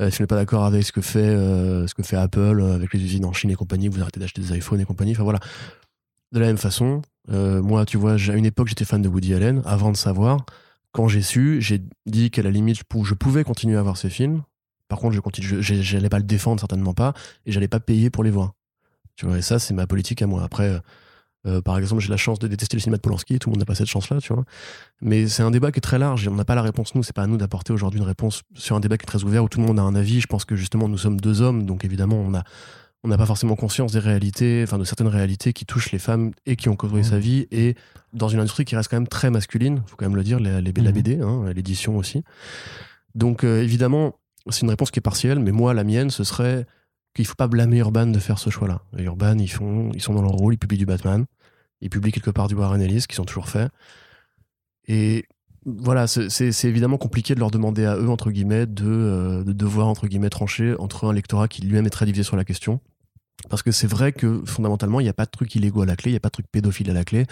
Euh, 0.00 0.10
si 0.10 0.18
vous 0.18 0.22
n'êtes 0.22 0.30
pas 0.30 0.36
d'accord 0.36 0.64
avec 0.64 0.84
ce 0.84 0.92
que 0.92 1.00
fait, 1.00 1.18
euh, 1.18 1.86
ce 1.86 1.94
que 1.94 2.02
fait 2.02 2.16
Apple 2.16 2.62
avec 2.62 2.92
les 2.92 3.02
usines 3.02 3.24
en 3.24 3.32
Chine 3.32 3.50
et 3.50 3.54
compagnie, 3.54 3.88
vous 3.88 4.00
arrêtez 4.00 4.20
d'acheter 4.20 4.40
des 4.40 4.56
iPhones 4.56 4.80
et 4.80 4.84
compagnie. 4.84 5.12
Enfin 5.12 5.24
voilà. 5.24 5.40
De 6.32 6.38
la 6.38 6.46
même 6.46 6.58
façon, 6.58 7.02
moi, 7.28 7.84
tu 7.84 7.98
vois, 7.98 8.12
à 8.14 8.36
une 8.36 8.46
époque, 8.46 8.68
j'étais 8.68 8.86
fan 8.86 9.02
de 9.02 9.08
Woody 9.08 9.34
Allen. 9.34 9.62
Avant 9.66 9.90
de 9.90 9.96
savoir, 9.96 10.46
quand 10.92 11.08
j'ai 11.08 11.20
su, 11.20 11.60
j'ai 11.60 11.82
dit 12.06 12.30
qu'à 12.30 12.42
la 12.42 12.50
limite, 12.50 12.78
je 12.78 13.14
pouvais 13.14 13.44
continuer 13.44 13.76
à 13.76 13.82
voir 13.82 13.98
ces 13.98 14.08
films. 14.08 14.42
Par 14.88 14.98
contre, 14.98 15.14
je 15.14 15.94
n'allais 15.94 16.08
pas 16.08 16.18
le 16.18 16.24
défendre, 16.24 16.58
certainement 16.58 16.94
pas, 16.94 17.12
et 17.44 17.52
j'allais 17.52 17.68
pas 17.68 17.80
payer 17.80 18.08
pour 18.08 18.24
les 18.24 18.30
voir. 18.30 18.54
Tu 19.16 19.26
vois, 19.26 19.36
et 19.36 19.42
ça, 19.42 19.58
c'est 19.58 19.74
ma 19.74 19.86
politique 19.86 20.22
à 20.22 20.26
moi. 20.26 20.42
Après, 20.42 20.80
euh, 21.46 21.60
par 21.60 21.78
exemple, 21.78 22.00
j'ai 22.00 22.10
la 22.10 22.16
chance 22.16 22.38
de 22.38 22.46
détester 22.46 22.76
le 22.76 22.80
cinéma 22.80 22.96
de 22.96 23.02
Polanski, 23.02 23.38
tout 23.38 23.50
le 23.50 23.52
monde 23.52 23.60
n'a 23.60 23.64
pas 23.64 23.74
cette 23.74 23.88
chance-là, 23.88 24.20
tu 24.20 24.32
vois. 24.32 24.44
Mais 25.00 25.26
c'est 25.26 25.42
un 25.42 25.50
débat 25.50 25.72
qui 25.72 25.78
est 25.78 25.82
très 25.82 25.98
large 25.98 26.24
et 26.24 26.28
on 26.28 26.34
n'a 26.34 26.44
pas 26.44 26.54
la 26.54 26.62
réponse, 26.62 26.94
nous, 26.94 27.02
c'est 27.02 27.14
pas 27.14 27.22
à 27.22 27.26
nous 27.26 27.36
d'apporter 27.36 27.72
aujourd'hui 27.72 28.00
une 28.00 28.06
réponse 28.06 28.42
sur 28.54 28.76
un 28.76 28.80
débat 28.80 28.96
qui 28.96 29.04
est 29.04 29.06
très 29.06 29.24
ouvert 29.24 29.42
où 29.44 29.48
tout 29.48 29.60
le 29.60 29.66
monde 29.66 29.78
a 29.78 29.82
un 29.82 29.94
avis. 29.94 30.20
Je 30.20 30.26
pense 30.26 30.44
que 30.44 30.56
justement, 30.56 30.88
nous 30.88 30.98
sommes 30.98 31.20
deux 31.20 31.42
hommes, 31.42 31.66
donc 31.66 31.84
évidemment, 31.84 32.16
on 32.16 32.34
a 32.34 32.44
on 33.04 33.08
n'a 33.08 33.18
pas 33.18 33.26
forcément 33.26 33.56
conscience 33.56 33.92
des 33.92 33.98
réalités, 33.98 34.62
enfin 34.62 34.78
de 34.78 34.84
certaines 34.84 35.08
réalités 35.08 35.52
qui 35.52 35.66
touchent 35.66 35.90
les 35.90 35.98
femmes 35.98 36.30
et 36.46 36.54
qui 36.54 36.68
ont 36.68 36.76
sa 37.02 37.16
mmh. 37.16 37.18
vie, 37.18 37.46
et 37.50 37.74
dans 38.12 38.28
une 38.28 38.38
industrie 38.38 38.64
qui 38.64 38.76
reste 38.76 38.88
quand 38.90 38.96
même 38.96 39.08
très 39.08 39.30
masculine, 39.30 39.82
faut 39.86 39.96
quand 39.96 40.06
même 40.06 40.16
le 40.16 40.22
dire, 40.22 40.38
la, 40.38 40.60
la 40.60 40.70
BD, 40.70 41.16
mmh. 41.16 41.22
hein, 41.22 41.52
l'édition 41.52 41.96
aussi. 41.96 42.22
Donc 43.14 43.44
euh, 43.44 43.60
évidemment, 43.62 44.18
c'est 44.50 44.62
une 44.62 44.70
réponse 44.70 44.90
qui 44.90 45.00
est 45.00 45.02
partielle, 45.02 45.40
mais 45.40 45.50
moi, 45.50 45.74
la 45.74 45.84
mienne, 45.84 46.10
ce 46.10 46.24
serait 46.24 46.66
qu'il 47.14 47.26
faut 47.26 47.34
pas 47.34 47.48
blâmer 47.48 47.78
Urban 47.78 48.06
de 48.06 48.18
faire 48.18 48.38
ce 48.38 48.50
choix-là. 48.50 48.82
Urban, 48.98 49.38
ils, 49.38 49.50
font, 49.50 49.90
ils 49.94 50.02
sont 50.02 50.14
dans 50.14 50.22
leur 50.22 50.32
rôle, 50.32 50.54
ils 50.54 50.58
publient 50.58 50.78
du 50.78 50.86
Batman, 50.86 51.26
ils 51.80 51.90
publient 51.90 52.12
quelque 52.12 52.30
part 52.30 52.48
du 52.48 52.54
Warren 52.54 52.80
Ellis, 52.80 53.04
qui 53.08 53.16
sont 53.16 53.24
toujours 53.24 53.48
faits. 53.48 53.70
Et 54.88 55.26
voilà, 55.64 56.06
c'est 56.06 56.64
évidemment 56.64 56.98
compliqué 56.98 57.34
de 57.34 57.40
leur 57.40 57.50
demander 57.50 57.84
à 57.84 57.96
eux, 57.96 58.08
entre 58.08 58.30
guillemets, 58.30 58.66
de, 58.66 58.84
euh, 58.86 59.44
de 59.44 59.52
devoir, 59.52 59.86
entre 59.88 60.08
guillemets, 60.08 60.30
trancher 60.30 60.74
entre 60.78 61.08
un 61.08 61.12
lectorat 61.12 61.48
qui 61.48 61.62
lui-même 61.62 61.86
est 61.86 61.90
très 61.90 62.06
divisé 62.06 62.24
sur 62.24 62.36
la 62.36 62.44
question. 62.44 62.80
Parce 63.48 63.62
que 63.62 63.72
c'est 63.72 63.86
vrai 63.86 64.12
que 64.12 64.42
fondamentalement, 64.44 65.00
il 65.00 65.04
n'y 65.04 65.08
a 65.08 65.14
pas 65.14 65.24
de 65.24 65.30
truc 65.30 65.54
illégaux 65.54 65.82
à 65.82 65.86
la 65.86 65.96
clé, 65.96 66.10
il 66.10 66.14
n'y 66.14 66.16
a 66.16 66.20
pas 66.20 66.28
de 66.28 66.32
truc 66.32 66.46
pédophile 66.50 66.90
à 66.90 66.94
la 66.94 67.04
clé. 67.04 67.26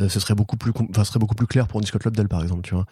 Euh, 0.00 0.08
ce 0.08 0.20
serait 0.20 0.34
beaucoup 0.34 0.56
plus, 0.56 0.72
enfin, 0.90 1.04
serait 1.04 1.18
beaucoup 1.18 1.34
plus 1.34 1.46
clair 1.46 1.68
pour 1.68 1.82
Scott 1.86 2.04
Lobdell, 2.04 2.28
par 2.28 2.42
exemple, 2.42 2.62
tu 2.62 2.74
vois. 2.74 2.86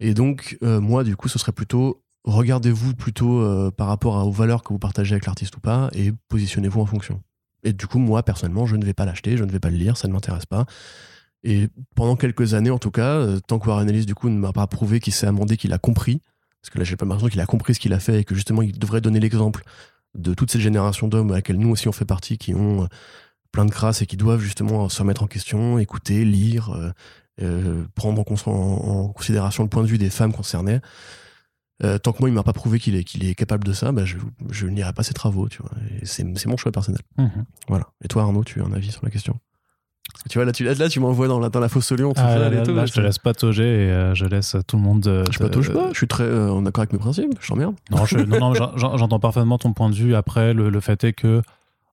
Et 0.00 0.14
donc, 0.14 0.58
euh, 0.62 0.80
moi, 0.80 1.04
du 1.04 1.16
coup, 1.16 1.28
ce 1.28 1.38
serait 1.38 1.52
plutôt 1.52 2.02
regardez-vous 2.28 2.94
plutôt 2.94 3.40
euh, 3.40 3.70
par 3.70 3.86
rapport 3.86 4.26
aux 4.26 4.30
valeurs 4.30 4.62
que 4.62 4.72
vous 4.72 4.78
partagez 4.78 5.14
avec 5.14 5.26
l'artiste 5.26 5.56
ou 5.56 5.60
pas 5.60 5.90
et 5.94 6.12
positionnez-vous 6.28 6.80
en 6.80 6.86
fonction. 6.86 7.22
Et 7.64 7.72
du 7.72 7.86
coup, 7.86 7.98
moi, 7.98 8.22
personnellement, 8.22 8.66
je 8.66 8.76
ne 8.76 8.84
vais 8.84 8.94
pas 8.94 9.04
l'acheter, 9.04 9.36
je 9.36 9.44
ne 9.44 9.50
vais 9.50 9.60
pas 9.60 9.70
le 9.70 9.76
lire, 9.76 9.96
ça 9.96 10.08
ne 10.08 10.12
m'intéresse 10.12 10.46
pas. 10.46 10.66
Et 11.42 11.68
pendant 11.96 12.16
quelques 12.16 12.54
années, 12.54 12.70
en 12.70 12.78
tout 12.78 12.90
cas, 12.90 13.16
euh, 13.16 13.40
tant 13.46 13.58
que 13.58 13.70
Ellis, 13.88 14.06
du 14.06 14.14
coup, 14.14 14.28
ne 14.28 14.38
m'a 14.38 14.52
pas 14.52 14.66
prouvé 14.66 15.00
qu'il 15.00 15.12
s'est 15.12 15.26
amendé, 15.26 15.56
qu'il 15.56 15.72
a 15.72 15.78
compris, 15.78 16.20
parce 16.60 16.70
que 16.70 16.78
là, 16.78 16.84
j'ai 16.84 16.96
pas 16.96 17.04
l'impression 17.04 17.28
qu'il 17.28 17.40
a 17.40 17.46
compris 17.46 17.74
ce 17.74 17.80
qu'il 17.80 17.92
a 17.92 18.00
fait 18.00 18.20
et 18.20 18.24
que 18.24 18.34
justement, 18.34 18.62
il 18.62 18.78
devrait 18.78 19.00
donner 19.00 19.20
l'exemple 19.20 19.64
de 20.14 20.34
toute 20.34 20.50
cette 20.50 20.60
génération 20.60 21.08
d'hommes 21.08 21.30
à 21.30 21.36
laquelle 21.36 21.58
nous 21.58 21.70
aussi 21.70 21.88
on 21.88 21.92
fait 21.92 22.04
partie, 22.04 22.38
qui 22.38 22.54
ont 22.54 22.84
euh, 22.84 22.86
plein 23.52 23.64
de 23.64 23.70
crasse 23.70 24.02
et 24.02 24.06
qui 24.06 24.16
doivent 24.16 24.40
justement 24.40 24.88
se 24.88 25.00
remettre 25.00 25.22
en 25.22 25.26
question, 25.26 25.78
écouter, 25.78 26.24
lire, 26.24 26.76
prendre 27.94 28.20
en, 28.20 28.50
en, 28.50 29.08
considération 29.08 29.62
le 29.62 29.68
point 29.68 29.82
de 29.82 29.88
vue 29.88 29.96
des 29.96 30.10
femmes 30.10 30.32
concernées. 30.32 30.80
Euh, 31.84 31.98
tant 31.98 32.12
que 32.12 32.18
moi, 32.20 32.28
il 32.28 32.32
m'a 32.32 32.42
pas 32.42 32.52
prouvé 32.52 32.80
qu'il 32.80 32.96
est, 32.96 33.04
qu'il 33.04 33.24
est 33.24 33.34
capable 33.34 33.64
de 33.64 33.72
ça, 33.72 33.92
bah, 33.92 34.04
je, 34.04 34.16
je 34.50 34.66
n'irai 34.66 34.92
pas 34.92 35.04
ses 35.04 35.14
travaux, 35.14 35.48
tu 35.48 35.62
vois. 35.62 35.70
c'est, 36.02 36.24
mon 36.24 36.56
choix 36.56 36.72
personnel. 36.72 37.00
Mhm. 37.18 37.44
Voilà. 37.68 37.86
Et 38.04 38.08
toi, 38.08 38.22
Arnaud, 38.22 38.42
tu 38.44 38.60
as 38.60 38.64
un 38.64 38.72
avis 38.72 38.90
sur 38.90 39.04
la 39.04 39.10
question? 39.10 39.38
Tu 40.28 40.38
vois, 40.38 40.44
là, 40.44 40.52
tu, 40.52 40.64
là, 40.64 40.88
tu 40.88 41.00
m'envoies 41.00 41.28
dans 41.28 41.38
la, 41.38 41.50
dans 41.50 41.60
la 41.60 41.68
fosse 41.68 41.92
au 41.92 41.96
lion, 41.96 42.12
ah, 42.16 42.38
là, 42.38 42.86
je 42.86 42.92
te 42.92 43.00
laisse 43.00 43.18
patauger 43.18 43.62
et 43.62 43.90
euh, 43.90 44.14
je 44.14 44.24
laisse 44.24 44.56
tout 44.66 44.76
le 44.76 44.82
monde. 44.82 45.06
Euh, 45.06 45.24
je 45.30 45.38
patauge 45.38 45.72
pas, 45.72 45.90
je 45.92 45.96
suis 45.98 46.08
très 46.08 46.28
en 46.48 46.64
accord 46.66 46.82
avec 46.82 46.92
mes 46.92 46.98
principes, 46.98 47.34
je 47.40 47.48
t'emmerde. 47.48 47.74
Non, 47.90 48.04
non, 48.26 48.52
non 48.52 48.76
j'entends 48.76 49.20
parfaitement 49.20 49.58
ton 49.58 49.72
point 49.72 49.90
de 49.90 49.94
vue. 49.94 50.14
Après, 50.14 50.54
le, 50.54 50.70
le 50.70 50.80
fait 50.80 51.04
est 51.04 51.12
que 51.12 51.42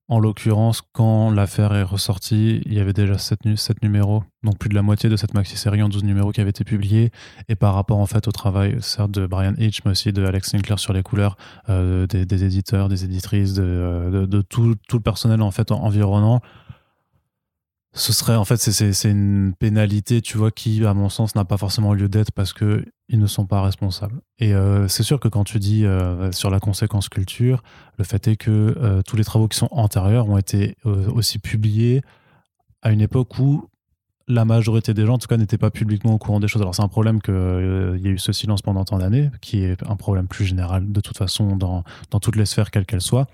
en 0.08 0.20
l'occurrence, 0.20 0.84
quand 0.94 1.32
l'affaire 1.32 1.74
est 1.74 1.84
ressortie, 1.84 2.62
il 2.66 2.74
y 2.74 2.80
avait 2.80 2.94
déjà 2.94 3.18
7, 3.18 3.40
numéros, 3.82 4.24
donc 4.44 4.60
plus 4.60 4.70
de 4.70 4.76
la 4.76 4.84
moitié 4.84 5.10
de 5.10 5.16
cette 5.16 5.34
maxi-série 5.34 5.82
en 5.82 5.90
12 5.90 6.04
numéros 6.04 6.32
qui 6.32 6.42
avait 6.42 6.52
été 6.52 6.64
publiée. 6.64 7.12
Et 7.50 7.56
par 7.56 7.74
rapport 7.74 7.98
en 7.98 8.06
fait 8.06 8.28
au 8.28 8.32
travail, 8.32 8.78
certes 8.82 9.10
de 9.12 9.26
Brian 9.26 9.56
Hitch, 9.58 9.80
mais 9.84 9.92
aussi 9.92 10.14
de 10.14 10.24
Alex 10.24 10.52
Sinclair 10.52 10.78
sur 10.78 10.94
les 10.94 11.02
couleurs, 11.02 11.38
euh, 11.70 12.06
des, 12.06 12.44
éditeurs, 12.44 12.88
des 12.88 13.04
éditrices, 13.04 13.54
de, 13.54 13.64
euh, 13.64 14.44
tout, 14.48 14.76
le 14.94 15.00
personnel 15.00 15.42
en 15.42 15.52
fait 15.52 15.72
environnant, 15.72 16.40
ce 17.94 18.14
serait 18.14 18.36
en 18.36 18.46
fait 18.46 18.58
c'est 18.58 19.10
une 19.10 19.54
pénalité 19.58 20.22
tu 20.22 20.38
vois 20.38 20.52
qui 20.52 20.86
à 20.86 20.94
mon 20.94 21.08
sens 21.08 21.34
n'a 21.34 21.46
pas 21.46 21.56
forcément 21.56 21.94
lieu 21.94 22.10
d'être 22.10 22.34
parce 22.34 22.52
que 22.52 22.86
ils 23.08 23.20
ne 23.20 23.28
sont 23.28 23.46
pas 23.46 23.62
responsables 23.62 24.22
et 24.40 24.54
euh, 24.54 24.88
c'est 24.88 25.04
sûr 25.04 25.20
que 25.20 25.28
quand 25.28 25.44
tu 25.44 25.60
dis 25.60 25.86
euh, 25.86 26.32
sur 26.32 26.50
la 26.50 26.60
conséquence 26.60 27.10
culture 27.10 27.64
le 27.98 28.04
fait 28.04 28.28
est 28.28 28.36
que 28.36 28.76
euh, 28.78 29.02
tous 29.04 29.16
les 29.16 29.24
travaux 29.24 29.48
qui 29.48 29.58
sont 29.58 29.70
antérieurs 29.72 30.28
ont 30.28 30.38
été 30.38 30.76
aussi 30.84 31.40
publiés 31.40 32.02
à 32.82 32.92
une 32.92 33.02
époque 33.02 33.40
où 33.40 33.70
la 34.28 34.44
majorité 34.44 34.96
des 34.96 35.06
gens, 35.06 35.14
en 35.14 35.18
tout 35.20 35.28
cas, 35.28 35.38
n'étaient 35.38 35.60
pas 35.60 35.70
publiquement 35.70 36.14
au 36.14 36.18
courant 36.18 36.40
des 36.40 36.48
choses. 36.48 36.62
Alors, 36.64 36.74
c'est 36.74 36.82
un 36.82 36.88
problème 36.88 37.22
qu'il 37.22 37.34
y 37.36 38.08
a 38.08 38.10
eu 38.10 38.18
ce 38.18 38.32
silence 38.32 38.64
pendant 38.64 38.84
tant 38.84 38.98
d'années, 38.98 39.30
qui 39.40 39.64
est 39.64 39.84
un 39.88 39.96
problème 39.96 40.28
plus 40.28 40.46
général 40.46 40.92
de 40.92 41.00
toute 41.00 41.16
façon 41.16 41.56
dans, 41.56 41.84
dans 42.10 42.20
toutes 42.20 42.36
les 42.36 42.48
sphères, 42.48 42.72
quelles 42.72 42.88
qu'elles 42.88 43.02
soient. 43.02 43.28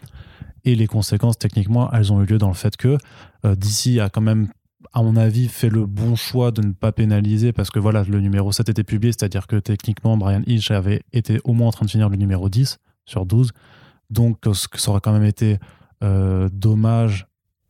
Et 0.65 0.76
les 0.76 0.88
conséquences, 0.88 1.38
techniquement, 1.38 1.89
elles 1.93 2.11
ont 2.11 2.22
eu 2.22 2.26
lieu 2.26 2.38
dans 2.38 2.49
le 2.49 2.56
fait 2.56 2.76
que 2.76 2.98
DC 3.43 3.99
a 4.02 4.10
quand 4.10 4.19
même, 4.19 4.49
à 4.93 5.01
mon 5.01 5.15
avis, 5.15 5.47
fait 5.47 5.69
le 5.69 5.85
bon 5.85 6.15
choix 6.15 6.51
de 6.51 6.61
ne 6.61 6.73
pas 6.73 6.91
pénaliser 6.91 7.53
parce 7.53 7.69
que 7.69 7.80
voilà, 7.80 8.03
le 8.03 8.19
numéro 8.19 8.51
7 8.51 8.69
était 8.69 8.84
publié, 8.84 9.13
c'est-à-dire 9.13 9.47
que 9.47 9.55
techniquement, 9.55 10.18
Brian 10.18 10.41
Hitch 10.45 10.69
avait 10.72 11.03
été 11.13 11.39
au 11.43 11.53
moins 11.53 11.69
en 11.69 11.72
train 11.72 11.85
de 11.85 11.91
finir 11.91 12.09
le 12.09 12.18
numéro 12.18 12.49
10 12.49 12.77
sur 13.05 13.26
12. 13.26 13.51
Donc, 14.09 14.38
ça 14.53 14.91
aurait 14.91 14.99
quand 14.99 15.13
même 15.13 15.23
été 15.23 15.59
euh, 16.03 16.49
dommage 16.51 17.27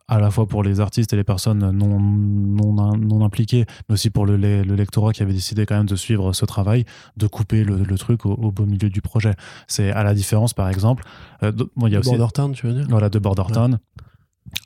à 0.07 0.19
la 0.19 0.29
fois 0.29 0.45
pour 0.45 0.61
les 0.61 0.81
artistes 0.81 1.13
et 1.13 1.15
les 1.15 1.23
personnes 1.23 1.71
non, 1.71 1.99
non, 1.99 2.97
non 2.97 3.23
impliquées, 3.23 3.65
mais 3.87 3.93
aussi 3.93 4.09
pour 4.09 4.25
le, 4.25 4.35
le, 4.35 4.75
lectorat 4.75 5.13
qui 5.13 5.23
avait 5.23 5.31
décidé 5.31 5.65
quand 5.65 5.77
même 5.77 5.85
de 5.85 5.95
suivre 5.95 6.33
ce 6.33 6.43
travail, 6.43 6.83
de 7.15 7.27
couper 7.27 7.63
le, 7.63 7.77
le 7.77 7.97
truc 7.97 8.25
au, 8.25 8.51
beau 8.51 8.65
milieu 8.65 8.89
du 8.89 9.01
projet. 9.01 9.35
C'est 9.67 9.89
à 9.91 10.03
la 10.03 10.13
différence, 10.13 10.53
par 10.53 10.67
exemple. 10.67 11.03
Euh, 11.43 11.53
bon, 11.53 11.87
il 11.87 11.93
y 11.93 11.95
a 11.95 11.99
aussi, 11.99 12.09
Border 12.09 12.33
Town, 12.33 12.51
tu 12.51 12.67
veux 12.67 12.73
dire? 12.73 12.87
Voilà, 12.89 13.09
de 13.09 13.19
Border 13.19 13.53
Town. 13.53 13.79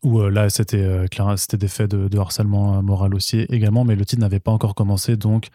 Où 0.04 0.20
euh, 0.20 0.30
là, 0.30 0.50
c'était 0.50 0.84
euh, 0.84 1.06
c'était 1.38 1.58
des 1.58 1.68
faits 1.68 1.92
de, 1.92 2.08
de, 2.08 2.18
harcèlement 2.18 2.82
moral 2.82 3.14
aussi 3.14 3.42
également, 3.50 3.86
mais 3.86 3.96
le 3.96 4.06
titre 4.06 4.22
n'avait 4.22 4.40
pas 4.40 4.52
encore 4.52 4.76
commencé, 4.76 5.18
donc 5.18 5.50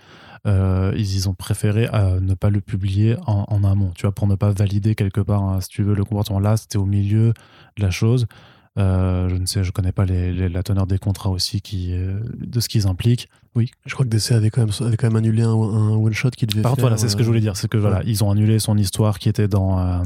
ils, 0.46 0.92
ils, 0.96 1.28
ont 1.28 1.34
préféré 1.34 1.88
ne 2.20 2.34
pas 2.34 2.50
le 2.50 2.60
publier 2.60 3.16
en, 3.26 3.44
en, 3.48 3.64
amont, 3.64 3.92
tu 3.94 4.02
vois, 4.02 4.12
pour 4.12 4.26
ne 4.26 4.34
pas 4.34 4.50
valider 4.50 4.94
quelque 4.94 5.20
part, 5.20 5.42
hein, 5.42 5.60
si 5.60 5.68
tu 5.68 5.82
veux, 5.82 5.94
le 5.94 6.04
comportement. 6.04 6.40
Là, 6.40 6.56
c'était 6.56 6.78
au 6.78 6.86
milieu 6.86 7.34
de 7.76 7.82
la 7.82 7.90
chose. 7.90 8.26
Euh, 8.78 9.28
je 9.28 9.34
ne 9.34 9.46
sais, 9.46 9.64
je 9.64 9.72
connais 9.72 9.92
pas 9.92 10.04
les, 10.04 10.48
la 10.48 10.62
teneur 10.62 10.86
des 10.86 10.98
contrats 10.98 11.30
aussi 11.30 11.60
qui, 11.60 11.92
euh, 11.92 12.20
de 12.38 12.60
ce 12.60 12.68
qu'ils 12.68 12.86
impliquent. 12.86 13.28
Oui. 13.56 13.70
Je 13.84 13.94
crois 13.94 14.06
que 14.06 14.10
DC 14.10 14.32
avait 14.32 14.50
quand 14.50 14.60
même, 14.60 14.70
avait 14.86 14.96
quand 14.96 15.08
même 15.08 15.16
annulé 15.16 15.42
un, 15.42 15.50
un 15.50 15.96
one 15.96 16.12
shot 16.12 16.30
qui 16.30 16.46
devait. 16.46 16.62
Par 16.62 16.72
contre, 16.72 16.82
voilà, 16.82 16.96
c'est 16.96 17.08
ce 17.08 17.16
que 17.16 17.22
je 17.22 17.28
voulais 17.28 17.40
dire, 17.40 17.56
c'est 17.56 17.68
que 17.68 17.78
voilà, 17.78 18.02
ils 18.04 18.22
ont 18.22 18.30
annulé 18.30 18.58
son 18.60 18.78
histoire 18.78 19.18
qui 19.18 19.28
était 19.28 19.48
dans 19.48 20.02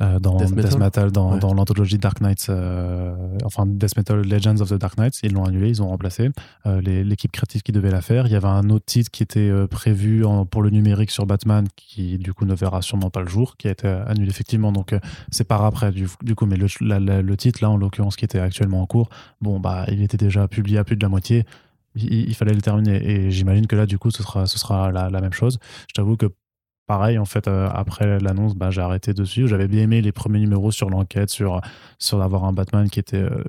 euh, 0.00 0.18
dans 0.18 0.36
Death 0.36 0.78
Metal, 0.78 1.12
dans, 1.12 1.36
dans 1.36 1.52
l'anthologie 1.52 1.98
Dark 1.98 2.20
Knights, 2.20 2.46
euh, 2.48 3.14
enfin 3.44 3.66
Death 3.66 3.96
Metal 3.96 4.20
Legends 4.22 4.60
of 4.60 4.70
the 4.70 4.74
Dark 4.74 4.96
Knights, 4.96 5.20
ils 5.22 5.32
l'ont 5.32 5.44
annulé, 5.44 5.68
ils 5.68 5.82
ont 5.82 5.88
remplacé 5.88 6.30
euh, 6.66 6.80
l'équipe 6.80 7.30
créative 7.30 7.62
qui 7.62 7.72
devait 7.72 7.90
la 7.90 8.00
faire. 8.00 8.26
Il 8.26 8.32
y 8.32 8.36
avait 8.36 8.48
un 8.48 8.70
autre 8.70 8.86
titre 8.86 9.10
qui 9.10 9.22
était 9.22 9.50
prévu 9.68 10.24
pour 10.50 10.62
le 10.62 10.70
numérique 10.70 11.10
sur 11.10 11.26
Batman, 11.26 11.66
qui 11.76 12.18
du 12.18 12.32
coup 12.32 12.44
ne 12.44 12.54
verra 12.54 12.82
sûrement 12.82 13.10
pas 13.10 13.20
le 13.20 13.28
jour, 13.28 13.56
qui 13.56 13.68
a 13.68 13.72
été 13.72 13.88
annulé 13.88 14.30
effectivement. 14.30 14.72
Donc 14.72 14.94
c'est 15.30 15.44
par 15.44 15.64
après 15.64 15.92
du, 15.92 16.08
du, 16.22 16.34
coup, 16.34 16.46
mais 16.46 16.56
le, 16.56 17.22
le 17.22 17.36
titre 17.36 17.60
là 17.62 17.70
en 17.70 17.76
l'occurrence 17.76 18.16
qui 18.16 18.24
était 18.24 18.40
actuellement 18.40 18.80
en 18.82 18.86
cours, 18.86 19.10
bon 19.40 19.60
bah 19.60 19.84
il 19.88 20.02
était 20.02 20.16
déjà 20.16 20.48
publié 20.48 20.78
à 20.78 20.84
plus 20.84 20.96
de 20.96 21.02
la 21.02 21.08
moitié. 21.08 21.44
Il, 21.96 22.34
fallait 22.36 22.54
le 22.54 22.62
terminer 22.62 23.04
et 23.04 23.32
j'imagine 23.32 23.66
que 23.66 23.74
là 23.74 23.84
du 23.84 23.98
coup 23.98 24.12
ce 24.12 24.22
sera 24.22 24.46
ce 24.46 24.58
sera 24.60 24.92
la, 24.92 25.10
la 25.10 25.20
même 25.20 25.32
chose. 25.32 25.58
Je 25.88 25.94
t'avoue 25.94 26.16
que 26.16 26.26
pareil, 26.90 27.18
en 27.18 27.24
fait, 27.24 27.46
euh, 27.46 27.68
après 27.72 28.18
l'annonce, 28.18 28.56
bah, 28.56 28.72
j'ai 28.72 28.80
arrêté 28.80 29.14
dessus. 29.14 29.46
J'avais 29.46 29.68
bien 29.68 29.82
aimé 29.82 30.02
les 30.02 30.10
premiers 30.10 30.40
numéros 30.40 30.72
sur 30.72 30.90
l'enquête, 30.90 31.30
sur, 31.30 31.60
sur 32.00 32.18
d'avoir 32.18 32.42
un 32.42 32.52
Batman 32.52 32.90
qui 32.90 32.98
était 32.98 33.22
euh, 33.22 33.44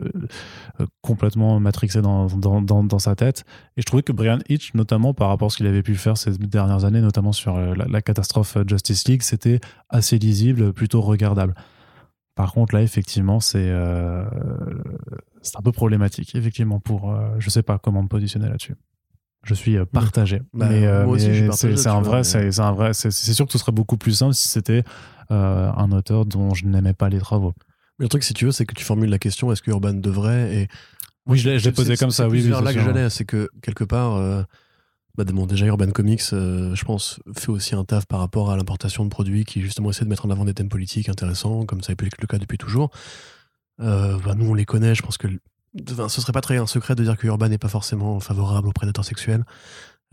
euh, 0.80 0.85
complètement 1.01 1.59
matrixé 1.59 2.03
dans, 2.03 2.27
dans, 2.27 2.61
dans, 2.61 2.99
sa 2.99 3.15
tête. 3.15 3.43
Et 3.77 3.81
je 3.81 3.85
trouvais 3.88 4.03
que 4.03 4.11
Brian 4.11 4.38
Hitch, 4.47 4.76
notamment 4.76 5.15
par 5.15 5.30
rapport 5.30 5.47
à 5.47 5.49
ce 5.49 5.57
qu'il 5.57 5.65
avait 5.65 5.81
pu 5.81 5.95
faire 5.95 6.18
ces 6.18 6.38
dernières 6.38 6.85
années, 6.85 7.01
notamment 7.01 7.31
sur 7.31 7.57
la, 7.57 8.01
catastrophe 8.03 8.59
Justice 8.68 9.07
League, 9.07 9.23
c'était 9.23 9.59
assez 9.89 10.19
lisible, 10.19 10.72
plutôt 10.72 11.01
regardable. 11.01 11.55
Par 12.35 12.53
contre, 12.53 12.76
là, 12.76 12.84
effectivement, 12.84 13.39
c'est 13.39 13.73
c'est 15.41 15.57
un 15.57 15.61
peu 15.63 15.72
problématique, 15.72 16.35
effectivement, 16.35 16.80
pour. 16.80 17.11
je 17.39 17.49
sais 17.49 17.63
pas 17.63 17.80
comment 17.80 18.03
me 18.03 18.07
positionner 18.07 18.47
là-dessus 18.47 18.76
je 19.43 19.53
suis 19.53 19.77
euh, 19.77 19.85
partagé. 19.85 20.41
Bah, 20.53 20.68
mais, 20.69 20.85
euh, 20.85 21.51
c'est 21.53 21.88
un 21.88 22.01
vrai, 22.01 22.23
c'est 22.23 22.59
un 22.59 22.72
vrai. 22.72 22.93
C'est 22.93 23.11
sûr 23.11 23.45
que 23.45 23.51
ce 23.51 23.57
serait 23.57 23.72
beaucoup 23.72 23.97
plus 23.97 24.13
simple 24.13 24.34
si 24.34 24.47
c'était 24.47 24.84
euh, 25.31 25.72
un 25.76 25.91
auteur 25.91 26.26
dont 26.26 26.53
je 26.53 26.65
n'aimais 26.65 26.93
pas 26.93 27.09
les 27.09 27.19
travaux. 27.19 27.53
Mais 27.97 28.05
le 28.05 28.09
truc, 28.09 28.23
si 28.23 28.34
tu 28.34 28.45
veux, 28.45 28.51
c'est 28.51 28.65
que 28.65 28.73
tu 28.73 28.84
formules 28.84 29.09
la 29.09 29.19
question 29.19 29.51
est-ce 29.51 29.61
que 29.61 29.72
Urban 29.72 29.93
devrait 29.93 30.55
et 30.55 30.68
oui, 31.27 31.38
je 31.38 31.49
l'ai 31.49 31.72
posé 31.72 31.95
comme 31.97 32.09
ça. 32.09 32.27
Oui, 32.27 32.41
là 32.41 32.73
que 32.73 32.80
j'allais, 32.80 33.09
c'est 33.11 33.26
que 33.26 33.47
quelque 33.61 33.84
part, 33.84 34.45
bah, 35.15 35.23
bon, 35.23 35.45
déjà 35.45 35.68
Urban 35.68 35.91
Comics, 35.91 36.23
je 36.31 36.84
pense, 36.84 37.19
fait 37.38 37.49
aussi 37.49 37.76
un 37.76 37.84
taf 37.84 38.07
par 38.07 38.19
rapport 38.19 38.49
à 38.49 38.57
l'importation 38.57 39.03
de 39.05 39.09
produits 39.09 39.45
qui 39.45 39.61
justement 39.61 39.91
essaient 39.91 40.03
de 40.03 40.09
mettre 40.09 40.26
en 40.26 40.31
avant 40.31 40.45
des 40.45 40.55
thèmes 40.55 40.69
politiques 40.69 41.09
intéressants, 41.09 41.65
comme 41.65 41.81
ça 41.81 41.91
a 41.91 41.93
été 41.93 42.07
le 42.19 42.27
cas 42.27 42.39
depuis 42.39 42.57
toujours. 42.57 42.89
Bah, 43.77 44.34
nous, 44.35 44.49
on 44.49 44.55
les 44.55 44.65
connaît. 44.65 44.95
Je 44.95 45.03
pense 45.03 45.19
que 45.19 45.27
ce 45.76 46.22
serait 46.22 46.34
pas 46.34 46.41
très 46.41 46.57
un 46.57 46.68
secret 46.68 46.95
de 46.95 47.03
dire 47.03 47.18
que 47.18 47.27
Urban 47.27 47.49
n'est 47.49 47.57
pas 47.57 47.69
forcément 47.69 48.19
favorable 48.19 48.68
aux 48.68 48.73
prédateurs 48.73 49.06
sexuels. 49.06 49.45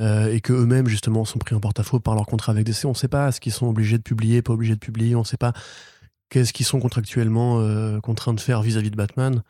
Euh, 0.01 0.33
et 0.33 0.41
que 0.41 0.53
eux-mêmes 0.53 0.87
justement 0.87 1.25
sont 1.25 1.41
pris 1.41 1.57
en 1.57 1.61
porte-à-faux 1.61 1.99
par 1.99 2.15
leur 2.15 2.27
contrat 2.27 2.53
avec 2.53 2.65
DC. 2.65 2.85
On 2.85 2.91
ne 2.91 2.95
sait 2.95 3.09
pas 3.09 3.33
ce 3.33 3.41
qu'ils 3.41 3.53
sont 3.53 3.67
obligés 3.67 3.99
de 3.99 4.03
publier, 4.03 4.43
pas 4.43 4.53
obligés 4.53 4.75
de 4.75 4.79
publier. 4.79 5.17
On 5.17 5.21
ne 5.21 5.25
sait 5.25 5.37
pas 5.37 5.53
qu'est-ce 6.31 6.53
qu'ils 6.53 6.67
sont 6.67 6.79
contractuellement 6.79 7.59
euh, 7.59 7.99
contraints 8.01 8.35
de 8.35 8.41
faire 8.41 8.63
vis-à-vis 8.63 8.93
de 8.93 8.97
Batman. 8.97 9.43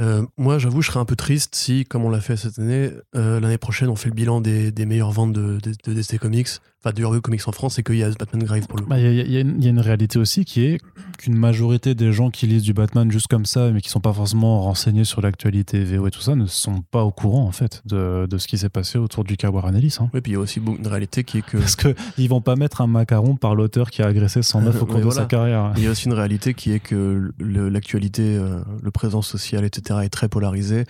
Euh, 0.00 0.26
moi, 0.36 0.58
j'avoue, 0.58 0.82
je 0.82 0.88
serais 0.88 0.98
un 0.98 1.04
peu 1.04 1.14
triste 1.14 1.54
si, 1.54 1.84
comme 1.84 2.04
on 2.04 2.10
l'a 2.10 2.20
fait 2.20 2.36
cette 2.36 2.58
année, 2.58 2.90
l'année 3.14 3.56
prochaine, 3.56 3.88
on 3.88 3.96
fait 3.96 4.08
le 4.08 4.14
bilan 4.14 4.40
des, 4.40 4.72
meilleures 4.84 5.12
ventes 5.12 5.32
de, 5.32 5.58
DC 5.58 6.18
Comics, 6.18 6.48
enfin 6.86 6.94
de 6.94 7.02
Urban 7.02 7.20
Comics 7.20 7.46
en 7.46 7.52
France, 7.52 7.78
et 7.78 7.82
qu'il 7.82 7.96
y 7.96 8.02
a 8.02 8.10
Batman 8.10 8.42
Grave 8.42 8.66
pour 8.66 8.78
le 8.78 8.86
bah, 8.86 8.98
Il 8.98 9.28
y, 9.28 9.32
y, 9.32 9.66
a 9.66 9.70
une 9.70 9.80
réalité 9.80 10.18
aussi 10.18 10.44
qui 10.44 10.64
est 10.64 10.78
qu'une 11.18 11.34
majorité 11.34 11.94
des 11.94 12.12
gens 12.12 12.30
qui 12.30 12.46
lisent 12.46 12.62
du 12.62 12.72
Batman 12.72 13.10
juste 13.10 13.26
comme 13.28 13.46
ça, 13.46 13.70
mais 13.70 13.80
qui 13.80 13.88
sont 13.88 14.00
pas 14.00 14.12
forcément 14.12 14.62
renseignés 14.62 15.04
sur 15.04 15.20
l'actualité 15.20 15.82
VO 15.84 16.06
et 16.06 16.10
tout 16.10 16.20
ça, 16.20 16.34
ne 16.34 16.46
sont 16.46 16.82
pas 16.82 17.04
au 17.04 17.10
courant 17.10 17.44
en 17.44 17.52
fait 17.52 17.82
de, 17.86 18.26
de 18.26 18.38
ce 18.38 18.46
qui 18.46 18.58
s'est 18.58 18.68
passé 18.68 18.98
autour 18.98 19.24
du 19.24 19.36
cas 19.36 19.50
Warren 19.50 19.76
Ellis. 19.76 19.96
Hein. 20.00 20.10
Oui, 20.14 20.20
puis 20.20 20.32
il 20.32 20.34
y 20.34 20.38
a 20.38 20.40
aussi 20.40 20.60
une 20.60 20.86
réalité 20.86 21.24
qui 21.24 21.38
est 21.38 21.42
que 21.42 21.58
parce 21.58 21.76
que 21.76 21.94
ils 22.18 22.28
vont 22.28 22.40
pas 22.40 22.56
mettre 22.56 22.80
un 22.80 22.86
macaron 22.86 23.36
par 23.36 23.54
l'auteur 23.54 23.90
qui 23.90 24.02
a 24.02 24.06
agressé 24.06 24.42
109 24.42 24.82
au 24.82 24.86
cours 24.86 25.00
de 25.00 25.10
sa 25.10 25.24
carrière. 25.24 25.72
Il 25.76 25.84
y 25.84 25.86
a 25.86 25.90
aussi 25.90 26.06
une 26.06 26.14
réalité 26.14 26.54
qui 26.54 26.72
est 26.72 26.80
que 26.80 27.32
l'actualité, 27.40 28.36
euh, 28.36 28.60
le 28.82 28.90
présent 28.90 29.22
social, 29.22 29.64
etc., 29.64 30.00
est 30.04 30.08
très 30.08 30.28
polarisé. 30.28 30.84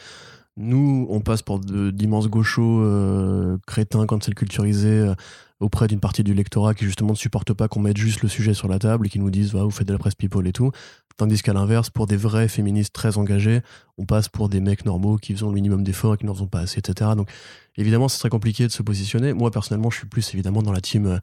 Nous, 0.57 1.07
on 1.11 1.20
passe 1.20 1.43
pour 1.43 1.61
d'immenses 1.61 2.28
gauchos 2.28 2.81
euh, 2.81 3.59
crétins, 3.66 4.07
cancel 4.07 4.35
culturisés, 4.35 5.01
euh, 5.01 5.15
auprès 5.61 5.87
d'une 5.87 6.01
partie 6.01 6.24
du 6.24 6.35
lectorat 6.35 6.74
qui 6.74 6.85
justement 6.85 7.11
ne 7.11 7.16
supporte 7.16 7.53
pas 7.53 7.69
qu'on 7.69 7.81
mette 7.81 7.97
juste 7.97 8.23
le 8.23 8.28
sujet 8.28 8.55
sur 8.55 8.69
la 8.69 8.78
table 8.78 9.07
et 9.07 9.11
qui 9.11 9.19
nous 9.19 9.31
disent 9.31 9.53
va 9.53 9.65
vous 9.65 9.70
faites 9.70 9.89
de 9.89 9.93
la 9.93 9.99
presse 9.99 10.15
people 10.15 10.47
et 10.47 10.53
tout. 10.53 10.70
Tandis 11.19 11.43
qu'à 11.43 11.53
l'inverse, 11.53 11.91
pour 11.91 12.07
des 12.07 12.16
vrais 12.16 12.49
féministes 12.49 12.93
très 12.93 13.16
engagés, 13.16 13.62
on 13.97 14.05
passe 14.05 14.28
pour 14.28 14.49
des 14.49 14.61
mecs 14.61 14.85
normaux 14.85 15.16
qui 15.16 15.35
font 15.35 15.49
le 15.49 15.55
minimum 15.55 15.83
d'efforts 15.83 16.15
et 16.15 16.16
qui 16.19 16.27
n'en 16.27 16.35
font 16.35 16.47
pas 16.47 16.61
assez, 16.61 16.78
etc. 16.78 17.11
Donc 17.16 17.31
évidemment, 17.77 18.09
c'est 18.09 18.19
très 18.19 18.28
compliqué 18.28 18.66
de 18.66 18.73
se 18.73 18.83
positionner. 18.83 19.33
Moi, 19.33 19.51
personnellement, 19.51 19.91
je 19.91 19.99
suis 19.99 20.07
plus 20.07 20.35
évidemment 20.35 20.62
dans 20.62 20.73
la 20.73 20.83
team 20.83 21.20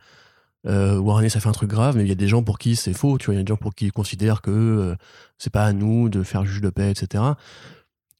euh, 0.65 0.97
Warren, 0.97 1.29
ça 1.29 1.39
fait 1.39 1.49
un 1.49 1.53
truc 1.53 1.69
grave, 1.69 1.97
mais 1.97 2.03
il 2.03 2.09
y 2.09 2.11
a 2.11 2.15
des 2.15 2.27
gens 2.27 2.43
pour 2.43 2.57
qui 2.57 2.75
c'est 2.75 2.93
faux. 2.93 3.17
Tu 3.17 3.31
il 3.31 3.35
y 3.35 3.39
a 3.39 3.43
des 3.43 3.49
gens 3.49 3.57
pour 3.57 3.75
qui 3.75 3.89
considèrent 3.89 4.41
que 4.41 4.51
euh, 4.51 4.95
c'est 5.37 5.51
pas 5.51 5.65
à 5.65 5.73
nous 5.73 6.09
de 6.09 6.23
faire 6.23 6.45
juge 6.45 6.61
de 6.61 6.69
paix, 6.69 6.89
etc. 6.91 7.23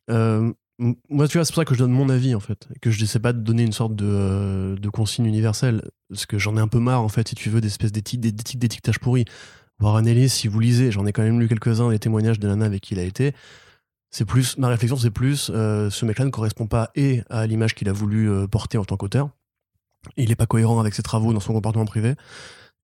Euh, 0.10 0.52
moi, 1.10 1.28
tu 1.28 1.38
vois, 1.38 1.46
c'est 1.46 1.54
pour 1.54 1.62
ça 1.62 1.66
que 1.66 1.74
je 1.74 1.80
donne 1.80 1.92
mon 1.92 2.10
avis, 2.10 2.36
en 2.36 2.40
fait. 2.40 2.68
Que 2.82 2.92
je 2.92 3.00
n'essaie 3.02 3.20
pas 3.20 3.34
de 3.34 3.40
donner 3.40 3.64
une 3.64 3.72
sorte 3.72 3.96
de, 3.96 4.06
euh, 4.06 4.76
de 4.76 4.90
consigne 4.90 5.26
universelle. 5.26 5.82
Parce 6.10 6.26
que 6.26 6.38
j'en 6.38 6.58
ai 6.58 6.60
un 6.60 6.68
peu 6.68 6.80
marre, 6.80 7.02
en 7.02 7.10
fait, 7.10 7.28
si 7.30 7.36
tu 7.36 7.50
veux, 7.50 7.62
d'espèces 7.62 7.92
d'éthiques, 7.92 8.20
d'étiquetage 8.20 9.00
pourri. 9.00 9.26
Warren 9.80 10.08
Ellis, 10.08 10.30
si 10.30 10.48
vous 10.48 10.60
lisez, 10.60 10.92
j'en 10.92 11.06
ai 11.06 11.12
quand 11.12 11.24
même 11.24 11.40
lu 11.40 11.48
quelques-uns 11.48 11.90
des 11.90 12.00
témoignages 12.00 12.40
de 12.40 12.48
Nana 12.48 12.66
avec 12.66 12.82
qui 12.82 12.94
il 12.94 13.00
a 13.00 13.04
été. 13.04 13.34
C'est 14.12 14.26
plus, 14.26 14.58
ma 14.58 14.68
réflexion, 14.68 14.96
c'est 14.96 15.12
plus, 15.12 15.52
euh, 15.54 15.90
ce 15.90 16.06
mec-là 16.06 16.26
ne 16.26 16.30
correspond 16.30 16.68
pas 16.68 16.92
et 16.96 17.24
à 17.30 17.48
l'image 17.48 17.74
qu'il 17.74 17.90
a 17.90 17.94
voulu 17.94 18.30
euh, 18.30 18.48
porter 18.48 18.78
en 18.78 18.86
tant 18.86 18.96
qu'auteur. 18.96 19.30
Il 20.18 20.30
n'est 20.30 20.36
pas 20.36 20.46
cohérent 20.46 20.80
avec 20.80 20.94
ses 20.94 21.02
travaux 21.02 21.34
dans 21.34 21.40
son 21.40 21.54
comportement 21.54 21.86
privé. 21.86 22.14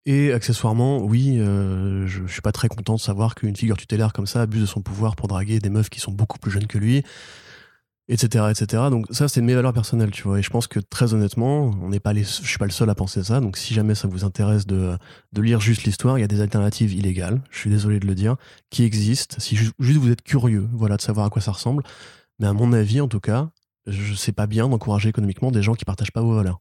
Et 0.05 0.33
accessoirement, 0.33 1.03
oui, 1.03 1.37
je, 1.37 2.05
je 2.07 2.31
suis 2.31 2.41
pas 2.41 2.53
très 2.53 2.69
content 2.69 2.95
de 2.95 2.99
savoir 2.99 3.35
qu'une 3.35 3.55
figure 3.55 3.77
tutélaire 3.77 4.13
comme 4.13 4.25
ça 4.25 4.41
abuse 4.41 4.61
de 4.61 4.65
son 4.65 4.81
pouvoir 4.81 5.15
pour 5.15 5.27
draguer 5.27 5.59
des 5.59 5.69
meufs 5.69 5.89
qui 5.89 5.99
sont 5.99 6.11
beaucoup 6.11 6.39
plus 6.39 6.49
jeunes 6.49 6.67
que 6.67 6.77
lui 6.77 7.03
etc 8.09 8.43
donc 8.89 9.05
ça 9.11 9.27
c'est 9.27 9.41
mes 9.41 9.53
valeurs 9.53 9.73
personnelles 9.73 10.09
tu 10.09 10.23
vois. 10.23 10.39
Et 10.39 10.41
je 10.41 10.49
pense 10.49 10.67
que 10.67 10.79
très 10.79 11.13
honnêtement 11.13 11.71
on 11.81 11.89
n'est 11.89 11.99
pas 11.99 12.11
les 12.11 12.23
je 12.23 12.47
suis 12.47 12.57
pas 12.57 12.65
le 12.65 12.71
seul 12.71 12.89
à 12.89 12.95
penser 12.95 13.23
ça. 13.23 13.39
Donc 13.39 13.55
si 13.55 13.73
jamais 13.73 13.93
ça 13.93 14.07
vous 14.07 14.25
intéresse 14.25 14.65
de, 14.65 14.97
de 15.31 15.41
lire 15.41 15.59
juste 15.59 15.83
l'histoire 15.83 16.17
il 16.17 16.21
y 16.21 16.23
a 16.23 16.27
des 16.27 16.41
alternatives 16.41 16.93
illégales 16.93 17.41
je 17.51 17.59
suis 17.59 17.69
désolé 17.69 17.99
de 17.99 18.07
le 18.07 18.15
dire 18.15 18.35
qui 18.71 18.83
existent. 18.83 19.35
Si 19.39 19.55
juste 19.55 19.75
vous 19.79 20.11
êtes 20.11 20.23
curieux 20.23 20.67
voilà 20.73 20.97
de 20.97 21.01
savoir 21.01 21.27
à 21.27 21.29
quoi 21.29 21.41
ça 21.41 21.51
ressemble. 21.51 21.83
Mais 22.39 22.47
à 22.47 22.53
mon 22.53 22.73
avis 22.73 22.99
en 22.99 23.07
tout 23.07 23.19
cas 23.19 23.49
je 23.85 24.13
sais 24.15 24.31
pas 24.31 24.47
bien 24.47 24.67
d'encourager 24.67 25.09
économiquement 25.09 25.51
des 25.51 25.61
gens 25.61 25.75
qui 25.75 25.85
partagent 25.85 26.11
pas 26.11 26.21
vos 26.21 26.35
valeurs. 26.35 26.59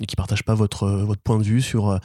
Et 0.00 0.06
qui 0.06 0.16
partagent 0.16 0.44
pas 0.44 0.54
votre 0.54 0.88
votre 0.88 1.22
point 1.22 1.38
de 1.38 1.44
vue 1.44 1.62
sur 1.62 1.90
euh, 1.90 1.98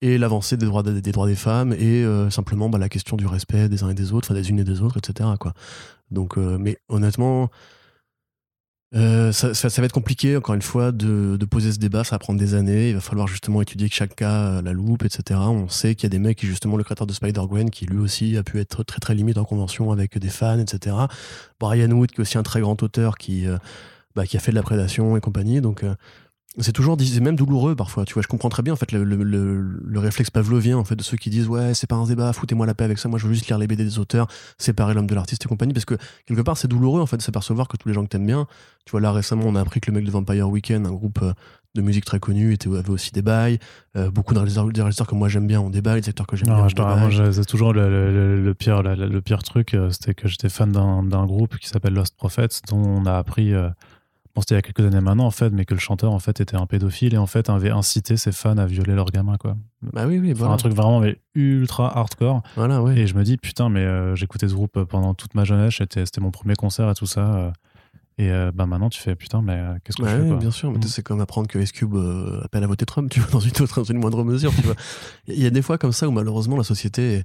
et 0.00 0.16
l'avancée 0.16 0.56
des 0.56 0.66
droits 0.66 0.84
des, 0.84 1.00
droits 1.12 1.26
des 1.26 1.34
femmes 1.34 1.72
et 1.72 2.04
euh, 2.04 2.30
simplement 2.30 2.68
bah, 2.68 2.78
la 2.78 2.88
question 2.88 3.16
du 3.16 3.26
respect 3.26 3.68
des 3.68 3.82
uns 3.82 3.90
et 3.90 3.94
des 3.94 4.12
autres 4.12 4.28
enfin 4.28 4.40
des 4.40 4.48
unes 4.48 4.60
et 4.60 4.64
des 4.64 4.80
autres 4.80 4.98
etc 4.98 5.30
quoi. 5.40 5.54
Donc 6.12 6.38
euh, 6.38 6.56
mais 6.58 6.78
honnêtement 6.88 7.50
euh, 8.94 9.32
ça, 9.32 9.52
va 9.52 9.84
être 9.84 9.92
compliqué, 9.92 10.36
encore 10.36 10.54
une 10.54 10.62
fois, 10.62 10.92
de, 10.92 11.36
poser 11.50 11.72
ce 11.72 11.78
débat. 11.78 12.04
Ça 12.04 12.16
va 12.16 12.18
prendre 12.18 12.38
des 12.38 12.54
années. 12.54 12.90
Il 12.90 12.94
va 12.94 13.00
falloir 13.00 13.26
justement 13.28 13.60
étudier 13.60 13.88
chaque 13.90 14.16
cas, 14.16 14.62
la 14.62 14.72
loupe, 14.72 15.04
etc. 15.04 15.40
On 15.40 15.68
sait 15.68 15.94
qu'il 15.94 16.04
y 16.04 16.06
a 16.06 16.10
des 16.10 16.18
mecs 16.18 16.38
qui, 16.38 16.46
justement, 16.46 16.76
le 16.76 16.84
créateur 16.84 17.06
de 17.06 17.12
Spider-Gwen, 17.12 17.70
qui 17.70 17.86
lui 17.86 17.98
aussi 17.98 18.36
a 18.36 18.42
pu 18.42 18.58
être 18.60 18.82
très 18.84 19.00
très 19.00 19.14
limite 19.14 19.38
en 19.38 19.44
convention 19.44 19.92
avec 19.92 20.18
des 20.18 20.28
fans, 20.28 20.58
etc. 20.58 20.96
Brian 21.60 21.90
Wood, 21.90 22.10
qui 22.10 22.16
est 22.16 22.20
aussi 22.20 22.38
un 22.38 22.42
très 22.42 22.60
grand 22.60 22.82
auteur, 22.82 23.18
qui, 23.18 23.46
euh, 23.46 23.58
bah, 24.14 24.22
a 24.22 24.38
fait 24.38 24.52
de 24.52 24.56
la 24.56 24.62
prédation 24.62 25.16
et 25.16 25.20
compagnie. 25.20 25.60
Donc, 25.60 25.84
euh, 25.84 25.94
c'est 26.60 26.72
toujours 26.72 26.96
c'est 27.00 27.20
même 27.20 27.36
douloureux 27.36 27.76
parfois. 27.76 28.04
Tu 28.04 28.14
vois, 28.14 28.22
je 28.22 28.28
comprends 28.28 28.48
très 28.48 28.62
bien 28.62 28.72
en 28.72 28.76
fait 28.76 28.92
le, 28.92 29.04
le, 29.04 29.22
le, 29.24 29.98
réflexe 29.98 30.30
pavlovien 30.30 30.76
en 30.76 30.84
fait 30.84 30.96
de 30.96 31.02
ceux 31.02 31.16
qui 31.16 31.30
disent 31.30 31.48
ouais 31.48 31.74
c'est 31.74 31.86
pas 31.86 31.96
un 31.96 32.06
débat, 32.06 32.32
foutez-moi 32.32 32.66
la 32.66 32.74
paix 32.74 32.84
avec 32.84 32.98
ça. 32.98 33.08
Moi, 33.08 33.18
je 33.18 33.26
veux 33.26 33.32
juste 33.32 33.46
lire 33.48 33.58
les 33.58 33.66
BD 33.66 33.84
des 33.84 33.98
auteurs, 33.98 34.26
séparer 34.58 34.94
l'homme 34.94 35.06
de 35.06 35.14
l'artiste 35.14 35.44
et 35.44 35.48
compagnie 35.48 35.72
parce 35.72 35.84
que 35.84 35.96
quelque 36.26 36.42
part 36.42 36.56
c'est 36.56 36.68
douloureux 36.68 37.00
en 37.00 37.06
fait 37.06 37.16
de 37.16 37.22
s'apercevoir 37.22 37.68
que 37.68 37.76
tous 37.76 37.88
les 37.88 37.94
gens 37.94 38.02
que 38.02 38.08
t'aimes 38.08 38.26
bien. 38.26 38.46
Tu 38.84 38.90
vois 38.90 39.00
là 39.00 39.12
récemment 39.12 39.44
on 39.46 39.54
a 39.54 39.60
appris 39.60 39.80
que 39.80 39.90
le 39.90 39.96
mec 39.96 40.04
de 40.04 40.10
Vampire 40.10 40.48
Weekend, 40.48 40.86
un 40.86 40.92
groupe 40.92 41.20
euh, 41.22 41.32
de 41.74 41.82
musique 41.82 42.04
très 42.04 42.18
connu, 42.18 42.52
était, 42.52 42.68
avait 42.68 42.90
aussi 42.90 43.12
des 43.12 43.22
bails. 43.22 43.58
Euh, 43.96 44.10
beaucoup 44.10 44.34
de 44.34 44.38
réalisateurs, 44.40 45.06
que 45.06 45.14
moi 45.14 45.28
j'aime 45.28 45.46
bien 45.46 45.60
ont 45.60 45.70
des 45.70 45.82
bails, 45.82 46.00
des 46.00 46.08
acteurs 46.08 46.26
que 46.26 46.36
j'aime 46.36 46.48
bien. 46.48 47.32
C'est 47.32 47.46
toujours 47.46 47.72
le, 47.72 48.52
pire, 48.54 48.82
le, 48.82 49.20
pire 49.20 49.42
truc, 49.42 49.74
euh, 49.74 49.90
c'était 49.90 50.14
que 50.14 50.26
j'étais 50.26 50.48
fan 50.48 50.72
d'un 50.72 51.26
groupe 51.26 51.56
qui 51.58 51.68
s'appelle 51.68 51.94
Lost 51.94 52.16
Prophets, 52.16 52.62
dont 52.68 52.78
on 52.78 53.06
a 53.06 53.16
appris 53.16 53.52
c'était 54.40 54.54
il 54.54 54.58
y 54.58 54.60
a 54.60 54.62
quelques 54.62 54.84
années 54.84 55.00
maintenant 55.00 55.26
en 55.26 55.30
fait, 55.30 55.50
mais 55.50 55.64
que 55.64 55.74
le 55.74 55.80
chanteur 55.80 56.12
en 56.12 56.18
fait 56.18 56.40
était 56.40 56.56
un 56.56 56.66
pédophile 56.66 57.14
et 57.14 57.18
en 57.18 57.26
fait 57.26 57.48
avait 57.50 57.70
incité 57.70 58.16
ses 58.16 58.32
fans 58.32 58.56
à 58.58 58.66
violer 58.66 58.94
leurs 58.94 59.10
gamins 59.10 59.36
quoi. 59.36 59.56
Bah 59.82 60.06
oui 60.06 60.18
oui. 60.18 60.34
Un 60.40 60.56
truc 60.56 60.72
vraiment 60.72 61.00
mais 61.00 61.18
ultra 61.34 61.96
hardcore. 61.96 62.42
Voilà 62.56 62.82
Et 62.96 63.06
je 63.06 63.14
me 63.14 63.24
dis 63.24 63.36
putain 63.36 63.68
mais 63.68 63.80
euh, 63.80 64.14
j'écoutais 64.16 64.48
ce 64.48 64.54
groupe 64.54 64.84
pendant 64.84 65.14
toute 65.14 65.34
ma 65.34 65.44
jeunesse, 65.44 65.74
c'était 65.78 66.20
mon 66.20 66.30
premier 66.30 66.54
concert 66.54 66.90
et 66.90 66.94
tout 66.94 67.06
ça. 67.06 67.34
Euh, 67.34 67.50
et 68.20 68.32
euh, 68.32 68.50
bah 68.52 68.66
maintenant 68.66 68.90
tu 68.90 69.00
fais 69.00 69.14
putain 69.14 69.42
mais 69.42 69.62
qu'est-ce 69.84 69.96
que 69.96 70.08
je 70.08 70.10
fais 70.10 70.36
Bien 70.36 70.50
sûr, 70.50 70.70
mais 70.70 70.78
mm. 70.78 70.82
c'est 70.82 71.02
comme 71.02 71.20
apprendre 71.20 71.48
que 71.48 71.58
S-Cube 71.58 71.96
appelle 72.42 72.64
à 72.64 72.66
voter 72.66 72.86
Trump, 72.86 73.10
tu 73.10 73.20
vois, 73.20 73.30
dans 73.32 73.40
une 73.40 73.52
autre, 73.60 73.76
dans 73.76 73.84
une 73.84 73.98
moindre 73.98 74.24
mesure, 74.24 74.52
tu 74.54 74.62
vois. 74.62 74.76
Il 75.28 75.40
y 75.40 75.46
a 75.46 75.50
des 75.50 75.62
fois 75.62 75.78
comme 75.78 75.92
ça 75.92 76.08
où 76.08 76.10
malheureusement 76.10 76.56
la 76.56 76.64
société 76.64 77.14
est, 77.14 77.24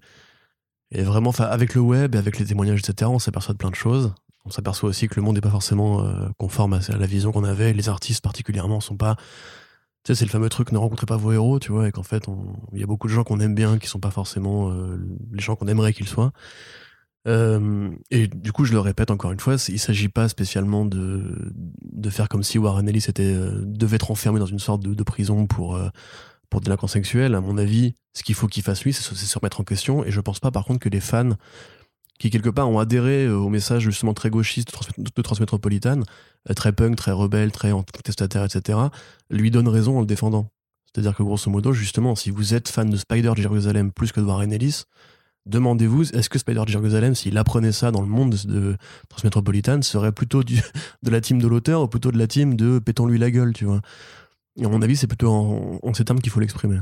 est 1.00 1.04
vraiment, 1.04 1.32
avec 1.32 1.74
le 1.74 1.82
web 1.82 2.16
et 2.16 2.18
avec 2.18 2.38
les 2.38 2.46
témoignages 2.46 2.80
etc, 2.80 3.10
on 3.12 3.20
s'aperçoit 3.20 3.54
de 3.54 3.58
plein 3.58 3.72
de 3.72 3.76
choses 3.76 4.14
on 4.46 4.50
s'aperçoit 4.50 4.90
aussi 4.90 5.08
que 5.08 5.16
le 5.16 5.22
monde 5.22 5.36
n'est 5.36 5.42
pas 5.42 5.50
forcément 5.50 6.04
euh, 6.04 6.28
conforme 6.38 6.74
à 6.74 6.98
la 6.98 7.06
vision 7.06 7.32
qu'on 7.32 7.44
avait. 7.44 7.74
Les 7.74 7.90
artistes 7.90 8.24
particulièrement 8.24 8.82
sont 8.82 8.98
pas. 8.98 9.16
Tu 10.04 10.12
sais, 10.12 10.16
c'est 10.16 10.26
le 10.26 10.32
fameux 10.32 10.50
truc 10.50 10.74
ne 10.74 10.78
rencontrez 10.78 11.06
pas 11.06 11.16
vos 11.16 11.32
héros, 11.32 11.60
tu 11.60 11.72
vois, 11.72 11.88
et 11.88 11.92
qu'en 11.92 12.04
fait, 12.04 12.26
il 12.74 12.80
y 12.80 12.84
a 12.84 12.86
beaucoup 12.86 13.08
de 13.08 13.14
gens 13.14 13.24
qu'on 13.24 13.40
aime 13.40 13.56
bien 13.56 13.78
qui 13.78 13.88
sont 13.88 14.02
pas 14.02 14.12
forcément 14.12 14.70
euh, 14.70 14.98
les 15.32 15.42
gens 15.42 15.56
qu'on 15.56 15.68
aimerait 15.68 15.94
qu'ils 15.94 16.10
soient. 16.10 16.34
Euh, 17.26 17.90
et 18.12 18.28
du 18.28 18.52
coup, 18.52 18.66
je 18.66 18.74
le 18.74 18.82
répète 18.82 19.12
encore 19.12 19.32
une 19.32 19.40
fois, 19.40 19.56
il 19.70 19.80
s'agit 19.80 20.10
pas 20.10 20.28
spécialement 20.28 20.86
de, 20.86 21.54
de 21.56 22.10
faire 22.10 22.28
comme 22.28 22.44
si 22.44 22.58
Warren 22.58 22.90
Ellis 22.90 23.06
était, 23.08 23.34
devait 23.62 23.96
être 23.96 24.12
enfermé 24.12 24.40
dans 24.40 24.46
une 24.46 24.60
sorte 24.60 24.84
de, 24.84 25.04
prison 25.04 25.48
pour, 25.48 25.80
pour 26.50 26.60
délinquance 26.60 26.92
sexuelle. 26.92 27.34
À 27.34 27.40
mon 27.40 27.58
avis, 27.58 27.96
ce 28.14 28.24
qu'il 28.24 28.36
faut 28.36 28.48
qu'il 28.48 28.62
fasse 28.62 28.84
lui, 28.84 28.92
c'est 28.92 29.04
se 29.04 29.40
remettre 29.40 29.62
en 29.62 29.64
question. 29.64 30.04
Et 30.04 30.12
je 30.12 30.20
pense 30.20 30.42
pas, 30.42 30.52
par 30.52 30.66
contre, 30.66 30.80
que 30.80 30.90
les 30.90 31.00
fans 31.00 31.38
qui 32.20 32.30
quelque 32.30 32.50
part 32.50 32.70
ont 32.70 32.80
adhéré 32.80 33.26
euh, 33.26 33.38
au 33.38 33.50
message 33.50 33.84
justement 33.84 34.14
très 34.14 34.30
gauchiste 34.30 34.72
de, 34.98 35.22
Transmétropolitane, 35.22 36.04
euh, 36.50 36.54
très 36.54 36.72
punk, 36.72 36.96
très 36.96 37.12
rebelle, 37.12 37.52
très 37.52 37.72
contestataire, 37.72 38.44
etc., 38.44 38.80
lui 39.30 39.52
donne 39.52 39.68
raison 39.68 39.98
en 39.98 40.02
le 40.02 40.06
défendant. 40.06 40.50
C'est-à-dire 40.94 41.16
que 41.16 41.24
grosso 41.24 41.50
modo, 41.50 41.74
justement, 41.74 42.16
si 42.16 42.30
vous 42.30 42.54
êtes 42.54 42.70
fan 42.70 42.90
de 42.90 42.98
Spider 42.98 43.34
Jérusalem 43.36 43.92
plus 43.92 44.12
que 44.12 44.20
de 44.20 44.26
Warren 44.26 44.54
Ellis, 44.54 44.84
demandez-vous, 45.48 46.16
est-ce 46.16 46.30
que 46.30 46.38
Spider 46.38 46.64
Jérusalem, 46.68 47.16
s'il 47.16 47.38
apprenait 47.38 47.72
ça 47.72 47.92
dans 47.92 48.02
le 48.02 48.08
monde 48.08 48.36
de 48.46 48.78
Transmétropolitane, 49.10 49.82
serait 49.82 50.12
plutôt 50.12 50.44
de 50.44 51.10
la 51.10 51.20
team 51.20 51.42
de 51.42 51.48
l'auteur 51.48 51.82
ou 51.82 51.88
plutôt 51.88 52.12
de 52.12 52.18
la 52.18 52.28
team 52.28 52.56
de 52.56 52.80
pétons-lui 52.80 53.18
la 53.18 53.32
gueule, 53.32 53.54
tu 53.54 53.66
vois? 53.66 53.82
Et 54.56 54.66
à 54.66 54.70
mon 54.70 54.84
avis, 54.84 54.96
c'est 54.96 55.08
plutôt 55.08 55.32
en, 55.32 55.80
en 55.82 55.94
ces 55.96 56.06
termes 56.06 56.20
qu'il 56.20 56.32
faut 56.32 56.40
l'exprimer. 56.40 56.80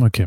Ok. 0.00 0.22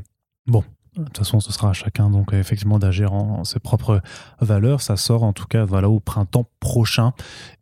Bon, 0.45 0.65
de 0.98 1.06
toute 1.06 1.20
façon, 1.20 1.40
ce 1.40 1.54
sera 1.54 1.70
à 1.70 1.74
chacun 1.74 2.10
donc 2.10 2.34
effectivement 2.34 2.78
d'agir 2.78 3.14
en, 3.14 3.46
ses 3.46 3.60
propres 3.60 4.02
valeurs. 4.42 4.82
Ça 4.82 4.98
sort 4.98 5.24
en 5.24 5.32
tout 5.32 5.46
cas 5.46 5.64
voilà 5.64 5.90
au 5.90 6.00
printemps 6.00 6.48
prochain 6.60 7.14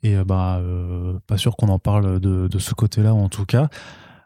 et 0.02 0.16
euh, 0.16 0.24
bah 0.24 0.58
euh, 0.58 1.20
pas 1.28 1.38
sûr 1.38 1.56
qu'on 1.56 1.70
en 1.70 1.80
parle 1.80 2.20
de, 2.20 2.60
ce 2.60 2.74
côté-là 2.74 3.14
en 3.14 3.30
tout 3.30 3.46
cas. 3.46 3.70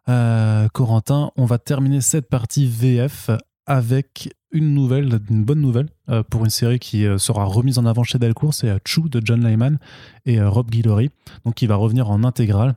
Euh, 0.09 0.67
Corentin, 0.69 1.31
on 1.35 1.45
va 1.45 1.57
terminer 1.57 2.01
cette 2.01 2.29
partie 2.29 2.65
VF 2.65 3.29
avec 3.65 4.33
une 4.51 4.73
nouvelle, 4.73 5.19
une 5.29 5.43
bonne 5.43 5.61
nouvelle 5.61 5.89
pour 6.29 6.43
une 6.43 6.51
série 6.51 6.79
qui 6.79 7.05
sera 7.17 7.43
remise 7.43 7.79
en 7.79 7.85
avant 7.85 8.03
chez 8.03 8.19
Delcourt, 8.19 8.53
c'est 8.53 8.71
Chou 8.85 9.09
de 9.09 9.19
John 9.23 9.45
Lyman 9.45 9.79
et 10.25 10.41
Rob 10.43 10.69
Guillory, 10.69 11.09
donc 11.43 11.55
qui 11.55 11.65
va 11.65 11.75
revenir 11.75 12.11
en 12.11 12.23
intégrale. 12.23 12.75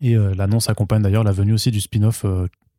Et 0.00 0.14
l'annonce 0.14 0.70
accompagne 0.70 1.02
d'ailleurs 1.02 1.24
la 1.24 1.32
venue 1.32 1.52
aussi 1.52 1.70
du 1.70 1.80
spin-off 1.80 2.24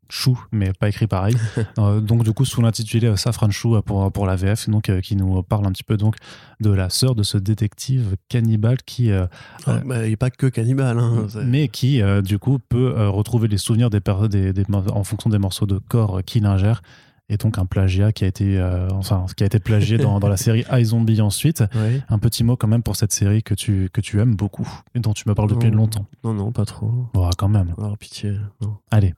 Chou, 0.10 0.40
mais 0.52 0.72
pas 0.74 0.90
écrit 0.90 1.08
pareil. 1.08 1.36
Euh, 1.78 2.00
donc 2.00 2.24
du 2.24 2.32
coup 2.32 2.46
sous 2.46 2.62
l'intitulé 2.62 3.08
euh, 3.08 3.16
Safran 3.16 3.50
Chou 3.50 3.76
euh, 3.76 3.82
pour, 3.82 4.10
pour 4.12 4.26
la 4.26 4.36
VF, 4.36 4.70
donc 4.70 4.92
qui 5.02 5.16
nous 5.16 5.44
parle 5.44 5.66
un 5.66 5.72
petit 5.72 5.84
peu 5.84 5.98
donc 5.98 6.16
de 6.62 6.70
la 6.70 6.90
sœur 6.90 7.16
de 7.16 7.24
ce 7.24 7.38
détective 7.38 8.16
cannibale 8.30 8.78
qui 8.86 9.12
ah, 9.12 9.28
bah, 9.66 10.06
il 10.06 10.12
n'est 10.12 10.16
pas 10.16 10.30
que 10.30 10.48
cannibale, 10.48 11.00
hein, 11.00 11.28
mais 11.44 11.68
qui 11.68 12.02
du 12.24 12.40
coup 12.40 12.60
peut 12.60 13.10
retrouver 13.10 13.48
les 13.48 13.58
souvenirs 13.58 13.90
des, 13.90 14.00
des, 14.30 14.64
en 14.70 15.04
fonction 15.04 15.30
des 15.30 15.38
morceaux 15.38 15.66
de 15.66 15.80
corps 15.80 16.22
qu'il 16.24 16.46
ingère 16.46 16.82
et 17.30 17.38
donc 17.38 17.58
un 17.58 17.66
plagiat 17.66 18.12
qui 18.12 18.24
a 18.24 18.28
été 18.28 18.60
euh, 18.60 18.88
enfin 18.92 19.26
qui 19.36 19.44
a 19.44 19.48
été 19.48 19.60
plagié 19.60 19.98
dans, 19.98 20.20
dans 20.20 20.28
la 20.28 20.38
série 20.38 20.64
iZombie 20.72 21.22
ensuite. 21.22 21.64
Un 22.10 22.20
petit 22.20 22.44
mot 22.44 22.56
quand 22.56 22.68
même 22.68 22.84
pour 22.84 22.96
cette 22.96 23.12
série 23.12 23.44
que 23.44 23.54
tu 23.54 23.90
que 23.92 24.02
tu 24.02 24.20
aimes 24.20 24.36
beaucoup 24.36 24.68
et 24.94 25.00
dont 25.00 25.14
tu 25.14 25.28
me 25.28 25.34
parles 25.34 25.50
depuis 25.50 25.72
longtemps. 25.72 26.06
Non 26.24 26.34
non, 26.34 26.52
pas 26.52 26.66
trop. 26.66 27.10
Bon, 27.14 27.30
quand 27.38 27.50
même. 27.50 27.74
Oh, 27.78 27.96
pitié. 27.98 28.38
Non. 28.62 28.78
Allez. 28.92 29.14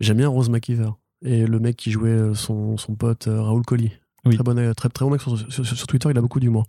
J'aime 0.00 0.18
bien 0.18 0.28
Rose 0.28 0.50
McIver 0.50 0.90
et 1.24 1.46
le 1.46 1.58
mec 1.58 1.76
qui 1.76 1.90
jouait 1.90 2.10
euh, 2.10 2.34
son, 2.34 2.76
son 2.76 2.94
pote 2.94 3.26
euh, 3.28 3.42
Raoul 3.42 3.64
Colli. 3.64 3.92
Très 4.24 4.36
bon 4.38 4.74
très 4.74 4.88
très 4.88 5.04
bon 5.04 5.10
mec 5.10 5.20
sur, 5.20 5.36
sur, 5.50 5.86
Twitter, 5.86 6.08
il 6.10 6.16
a 6.16 6.22
beaucoup 6.22 6.40
d'humour. 6.40 6.64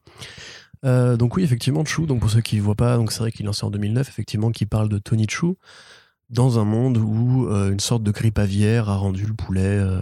Euh, 0.83 1.15
donc 1.15 1.37
oui, 1.37 1.43
effectivement, 1.43 1.85
Chou, 1.85 2.05
donc 2.05 2.19
pour 2.19 2.29
ceux 2.29 2.41
qui 2.41 2.57
ne 2.57 2.61
voient 2.61 2.75
pas, 2.75 2.97
donc 2.97 3.11
c'est 3.11 3.19
vrai 3.19 3.31
qu'il 3.31 3.45
est 3.45 3.47
lancé 3.47 3.65
en 3.65 3.71
2009, 3.71 4.09
effectivement, 4.09 4.51
qui 4.51 4.65
parle 4.65 4.89
de 4.89 4.97
Tony 4.97 5.25
Chou, 5.29 5.57
dans 6.29 6.59
un 6.59 6.63
monde 6.63 6.97
où 6.97 7.47
euh, 7.47 7.71
une 7.71 7.79
sorte 7.79 8.03
de 8.03 8.11
grippe 8.11 8.39
aviaire 8.39 8.89
a 8.89 8.97
rendu 8.97 9.25
le 9.25 9.33
poulet 9.33 9.77
euh, 9.79 10.01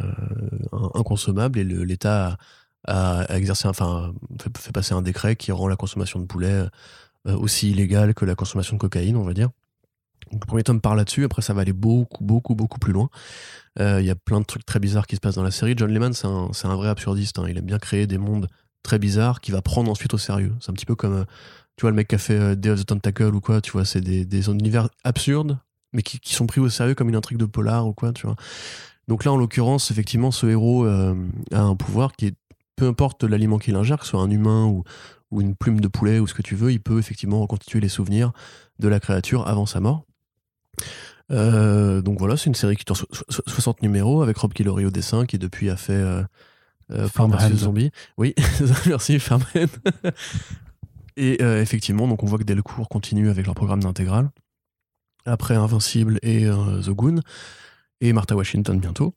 inconsommable 0.94 1.60
et 1.60 1.64
l'État 1.64 2.38
a, 2.88 3.26
exercé, 3.36 3.68
enfin, 3.68 4.14
fait, 4.42 4.72
passer 4.72 4.94
un 4.94 5.02
décret 5.02 5.36
qui 5.36 5.52
rend 5.52 5.68
la 5.68 5.76
consommation 5.76 6.20
de 6.20 6.26
poulet 6.26 6.66
euh, 7.28 7.38
aussi 7.38 7.72
illégale 7.72 8.14
que 8.14 8.26
la 8.26 8.36
consommation 8.36 8.76
de 8.76 8.82
cocaïne, 8.82 9.18
on 9.18 9.24
va 9.24 9.34
dire. 9.34 9.50
Donc, 10.32 10.42
le 10.42 10.48
premier 10.48 10.64
tome 10.64 10.82
parle 10.82 10.98
là-dessus, 10.98 11.26
après 11.26 11.42
ça 11.42 11.54
va 11.54 11.62
aller 11.62 11.74
beaucoup, 11.74 12.24
beaucoup, 12.24 12.56
beaucoup 12.56 12.80
plus 12.80 12.94
loin. 12.94 13.10
Il 13.80 14.06
y 14.06 14.10
a 14.10 14.16
plein 14.16 14.40
de 14.40 14.46
trucs 14.46 14.66
très 14.66 14.80
bizarres 14.80 15.08
qui 15.08 15.16
se 15.16 15.22
passent 15.22 15.36
dans 15.36 15.44
la 15.44 15.52
série. 15.52 15.74
John 15.76 15.92
Lehman, 15.92 16.14
c'est 16.14 16.28
un, 16.28 16.50
un, 16.64 16.76
vrai 16.76 16.90
absurdiste. 16.90 17.40
Hein. 17.40 17.46
Il 17.50 17.58
aime 17.58 17.66
bien 17.66 17.80
créer 17.80 18.08
des 18.08 18.18
mondes 18.18 18.48
très 18.84 19.00
bizarres 19.00 19.42
qu'il 19.42 19.54
va 19.54 19.62
prendre 19.62 19.92
ensuite 19.92 20.14
au 20.14 20.18
sérieux. 20.18 20.54
C'est 20.60 20.70
un 20.70 20.74
petit 20.74 20.86
peu 20.86 20.96
comme 20.96 21.26
tu 21.76 21.82
vois 21.82 21.90
le 21.90 21.96
mec 21.96 22.08
qui 22.08 22.16
a 22.16 22.20
fait 22.20 22.56
Day 22.56 22.70
of 22.70 22.80
the 22.80 22.86
Tentacle 22.86 23.34
ou 23.34 23.42
quoi, 23.42 23.62
tu 23.62 23.72
vois, 23.72 23.84
c'est 23.84 24.02
des, 24.02 24.26
des 24.26 24.48
univers 24.48 24.90
absurdes 25.04 25.58
mais 25.94 26.02
qui, 26.02 26.34
sont 26.34 26.48
pris 26.48 26.60
au 26.60 26.70
sérieux 26.70 26.96
comme 26.96 27.10
une 27.10 27.16
intrigue 27.16 27.38
de 27.38 27.46
polar 27.46 27.88
ou 27.88 27.94
quoi, 27.94 28.12
tu 28.12 28.26
vois. 28.26 28.36
Donc 29.08 29.26
là, 29.26 29.32
en 29.32 29.38
l'occurrence, 29.38 29.92
effectivement, 29.92 30.32
ce 30.32 30.48
héros 30.48 30.86
euh, 30.86 31.16
a 31.52 31.62
un 31.62 31.76
pouvoir 31.76 32.14
qui 32.14 32.28
est, 32.28 32.36
peu 32.76 32.88
importe 32.88 33.24
l'aliment 33.24 33.60
qu'il 33.60 33.76
ingère, 33.76 34.00
que 34.00 34.06
ce 34.06 34.12
soit 34.12 34.22
un 34.22 34.30
humain 34.30 34.66
ou, 34.66 34.84
ou 35.32 35.42
une 35.42 35.56
plume 35.56 35.80
de 35.80 35.88
poulet 35.88 36.20
ou 36.20 36.28
ce 36.28 36.34
que 36.34 36.42
tu 36.42 36.56
veux, 36.56 36.72
il 36.72 36.80
peut 36.80 37.00
effectivement 37.00 37.42
reconstituer 37.42 37.80
les 37.80 37.90
souvenirs 37.90 38.32
de 38.80 38.88
la 38.88 39.00
créature 39.00 39.48
avant 39.48 39.66
sa 39.66 39.80
mort. 39.80 40.06
Euh, 41.32 42.02
donc 42.02 42.20
voilà, 42.20 42.38
c'est 42.38 42.48
une 42.48 42.56
série 42.56 42.76
qui 42.76 42.86
tourne 42.86 43.00
60 43.30 43.82
numéros 43.82 44.22
avec 44.22 44.38
Rob 44.38 44.54
Guillory 44.54 44.86
au 44.86 44.92
dessin 44.92 45.26
qui 45.26 45.38
depuis 45.38 45.70
a 45.70 45.78
fait 45.78 45.94
euh, 45.94 46.24
euh 46.92 47.08
Zombie. 47.56 47.92
Oui, 48.18 48.36
merci 48.86 49.20
Farmhead. 49.20 49.70
Et 51.16 51.44
effectivement, 51.44 52.08
donc 52.08 52.24
on 52.24 52.26
voit 52.26 52.40
que 52.40 52.44
Delcourt 52.44 52.90
continue 52.90 53.30
avec 53.30 53.46
leur 53.46 53.56
programme 53.56 53.84
d'intégrale 53.84 54.32
après 55.26 55.56
Invincible 55.56 56.20
et 56.22 56.46
euh, 56.46 56.82
The 56.82 56.90
Goon, 56.90 57.20
et 58.02 58.14
Martha 58.14 58.36
Washington 58.36 58.80
bientôt. 58.80 59.16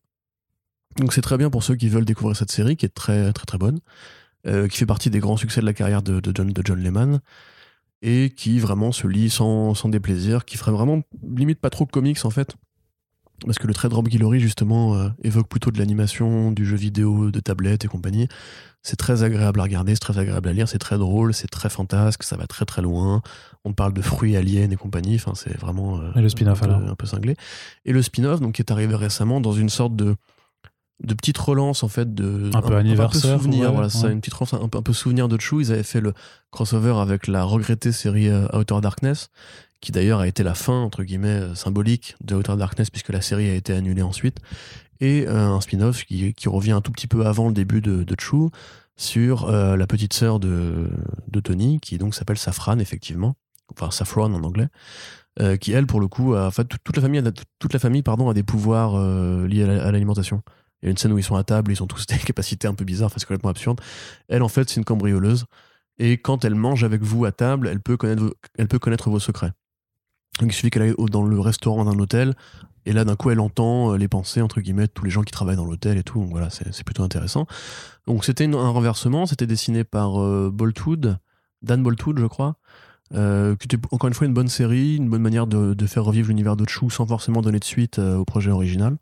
Donc 0.98 1.12
c'est 1.12 1.20
très 1.20 1.36
bien 1.36 1.50
pour 1.50 1.62
ceux 1.62 1.76
qui 1.76 1.88
veulent 1.88 2.04
découvrir 2.04 2.36
cette 2.36 2.50
série, 2.50 2.76
qui 2.76 2.86
est 2.86 2.94
très 2.94 3.32
très 3.32 3.46
très 3.46 3.58
bonne, 3.58 3.80
euh, 4.46 4.68
qui 4.68 4.78
fait 4.78 4.86
partie 4.86 5.10
des 5.10 5.18
grands 5.18 5.36
succès 5.36 5.60
de 5.60 5.66
la 5.66 5.74
carrière 5.74 6.02
de, 6.02 6.20
John, 6.34 6.52
de 6.52 6.62
John 6.64 6.80
Lehman, 6.80 7.20
et 8.02 8.30
qui 8.30 8.58
vraiment 8.58 8.92
se 8.92 9.06
lit 9.06 9.30
sans, 9.30 9.74
sans 9.74 9.88
déplaisir, 9.88 10.44
qui 10.44 10.56
ferait 10.56 10.72
vraiment 10.72 11.02
limite 11.22 11.60
pas 11.60 11.70
trop 11.70 11.84
de 11.84 11.90
comics 11.90 12.24
en 12.24 12.30
fait, 12.30 12.56
parce 13.44 13.58
que 13.58 13.66
le 13.66 13.74
trait 13.74 13.88
de 13.88 13.94
Rob 13.94 14.08
Guillory 14.08 14.40
justement 14.40 14.94
euh, 14.94 15.08
évoque 15.22 15.48
plutôt 15.48 15.70
de 15.70 15.78
l'animation, 15.78 16.52
du 16.52 16.64
jeu 16.64 16.76
vidéo, 16.76 17.30
de 17.30 17.40
tablette 17.40 17.84
et 17.84 17.88
compagnie. 17.88 18.28
C'est 18.82 18.96
très 18.96 19.24
agréable 19.24 19.58
à 19.60 19.64
regarder, 19.64 19.94
c'est 19.94 20.00
très 20.00 20.18
agréable 20.18 20.48
à 20.48 20.52
lire, 20.52 20.68
c'est 20.68 20.78
très 20.78 20.96
drôle, 20.96 21.34
c'est 21.34 21.48
très 21.48 21.68
fantasque, 21.68 22.22
ça 22.22 22.36
va 22.36 22.46
très 22.46 22.64
très 22.64 22.82
loin. 22.82 23.20
On 23.64 23.72
parle 23.72 23.92
de 23.92 24.02
fruits 24.02 24.36
aliens 24.36 24.70
et 24.70 24.76
compagnie, 24.76 25.16
enfin 25.16 25.32
c'est 25.34 25.58
vraiment 25.58 25.98
euh, 25.98 26.12
le 26.14 26.28
spin-off 26.28 26.62
un, 26.62 26.88
un, 26.88 26.94
peu 26.94 27.06
cinglé. 27.06 27.36
Et 27.84 27.92
le 27.92 28.00
spin-off 28.00 28.40
donc 28.40 28.54
qui 28.54 28.62
est 28.62 28.70
arrivé 28.70 28.94
récemment 28.94 29.40
dans 29.40 29.52
une 29.52 29.68
sorte 29.68 29.96
de 29.96 30.16
de 31.00 31.14
petite 31.14 31.36
relance 31.36 31.82
en 31.82 31.88
fait 31.88 32.14
de 32.14 32.50
un 32.54 32.62
peu 32.62 32.74
anniversaire 32.74 33.34
un 33.34 33.36
peu 33.36 33.42
souvenir 33.42 33.70
voilà 33.72 33.90
ça 33.90 34.08
une 34.08 34.20
petite 34.20 34.32
relance 34.32 34.54
un 34.54 34.68
peu, 34.68 34.78
un 34.78 34.82
peu 34.82 34.94
souvenir 34.94 35.28
de 35.28 35.38
Chou 35.38 35.60
ils 35.60 35.70
avaient 35.70 35.82
fait 35.82 36.00
le 36.00 36.14
crossover 36.50 36.94
avec 36.98 37.26
la 37.26 37.44
regrettée 37.44 37.92
série 37.92 38.30
euh, 38.30 38.48
Outer 38.54 38.80
Darkness 38.80 39.28
qui 39.80 39.92
d'ailleurs 39.92 40.20
a 40.20 40.28
été 40.28 40.42
la 40.42 40.54
fin, 40.54 40.80
entre 40.80 41.02
guillemets, 41.04 41.28
euh, 41.28 41.54
symbolique 41.54 42.16
de 42.22 42.34
Outer 42.34 42.56
Darkness, 42.56 42.90
puisque 42.90 43.10
la 43.10 43.20
série 43.20 43.48
a 43.48 43.54
été 43.54 43.72
annulée 43.72 44.02
ensuite, 44.02 44.38
et 45.00 45.26
euh, 45.26 45.48
un 45.48 45.60
spin-off 45.60 46.04
qui, 46.04 46.34
revient 46.46 46.72
un 46.72 46.80
tout 46.80 46.92
petit 46.92 47.06
peu 47.06 47.26
avant 47.26 47.48
le 47.48 47.54
début 47.54 47.80
de, 47.80 48.02
de 48.02 48.16
sur 48.96 49.48
euh, 49.48 49.76
la 49.76 49.86
petite 49.86 50.14
sœur 50.14 50.40
de, 50.40 50.90
Tony, 51.44 51.80
qui 51.80 51.98
donc 51.98 52.14
s'appelle 52.14 52.38
Safran, 52.38 52.78
effectivement, 52.78 53.36
enfin 53.70 53.90
Saffron 53.90 54.32
en 54.34 54.42
anglais, 54.42 54.68
qui 55.60 55.72
elle 55.72 55.86
pour 55.86 56.00
le 56.00 56.08
coup, 56.08 56.34
a, 56.34 56.46
en 56.46 56.50
fait 56.50 56.66
toute- 56.82 56.96
la 56.96 57.02
famille, 57.02 57.20
a, 57.20 57.30
toute 57.58 57.74
la 57.74 57.78
famille 57.78 58.02
pardon 58.02 58.30
a 58.30 58.34
des 58.34 58.42
pouvoirs 58.42 58.98
liés 59.46 59.64
à 59.64 59.66
la- 59.66 59.84
à 59.84 59.92
l'alimentation. 59.92 60.42
Il 60.80 60.86
y 60.86 60.88
a 60.88 60.90
une 60.90 60.96
scène 60.96 61.12
où 61.12 61.18
ils 61.18 61.22
sont 61.24 61.36
à 61.36 61.44
table, 61.44 61.72
ils 61.72 61.82
ont 61.82 61.86
tous 61.86 62.06
des 62.06 62.16
capacités 62.16 62.66
un 62.68 62.74
peu 62.74 62.86
bizarres, 62.86 63.08
enfin, 63.08 63.16
c'est 63.18 63.26
complètement 63.26 63.50
absurde. 63.50 63.80
Elle 64.28 64.42
en 64.42 64.48
fait 64.48 64.70
c'est 64.70 64.76
une 64.76 64.84
cambrioleuse 64.86 65.44
et 65.98 66.16
quand 66.18 66.44
elle 66.46 66.54
mange 66.54 66.84
avec 66.84 67.02
vous 67.02 67.26
à 67.26 67.32
table, 67.32 67.68
elle 67.68 67.80
peut 67.80 67.98
connaître, 67.98 68.34
elle 68.56 68.68
peut 68.68 68.78
connaître 68.78 69.10
vos 69.10 69.20
secrets. 69.20 69.52
Donc 70.40 70.50
il 70.50 70.52
suffit 70.52 70.70
qu'elle 70.70 70.82
aille 70.82 70.94
dans 71.10 71.22
le 71.22 71.40
restaurant 71.40 71.84
d'un 71.84 71.98
hôtel 71.98 72.34
et 72.84 72.92
là 72.92 73.04
d'un 73.04 73.16
coup 73.16 73.30
elle 73.30 73.40
entend 73.40 73.92
euh, 73.92 73.96
les 73.96 74.08
pensées 74.08 74.42
entre 74.42 74.60
guillemets 74.60 74.86
de 74.86 74.92
tous 74.92 75.04
les 75.04 75.10
gens 75.10 75.22
qui 75.22 75.32
travaillent 75.32 75.56
dans 75.56 75.64
l'hôtel 75.64 75.98
et 75.98 76.02
tout. 76.02 76.20
Donc 76.20 76.30
voilà, 76.30 76.50
c'est 76.50 76.84
plutôt 76.84 77.02
intéressant. 77.02 77.46
Donc 78.06 78.24
c'était 78.24 78.46
un 78.46 78.68
renversement, 78.68 79.26
c'était 79.26 79.46
dessiné 79.46 79.84
par 79.84 80.22
euh, 80.22 80.50
Boltwood, 80.52 81.18
Dan 81.62 81.82
Boltwood 81.82 82.18
je 82.18 82.26
crois, 82.26 82.56
euh, 83.14 83.56
qui 83.56 83.66
était 83.66 83.78
encore 83.90 84.08
une 84.08 84.14
fois 84.14 84.26
une 84.26 84.34
bonne 84.34 84.48
série, 84.48 84.96
une 84.96 85.08
bonne 85.08 85.22
manière 85.22 85.46
de, 85.46 85.86
faire 85.86 86.04
revivre 86.04 86.28
l'univers 86.28 86.56
de 86.56 86.64
sans 86.68 87.06
forcément 87.06 87.40
donner 87.40 87.58
de 87.58 87.64
suite 87.64 87.98
au 87.98 88.24
projet 88.24 88.50
original. 88.50 88.96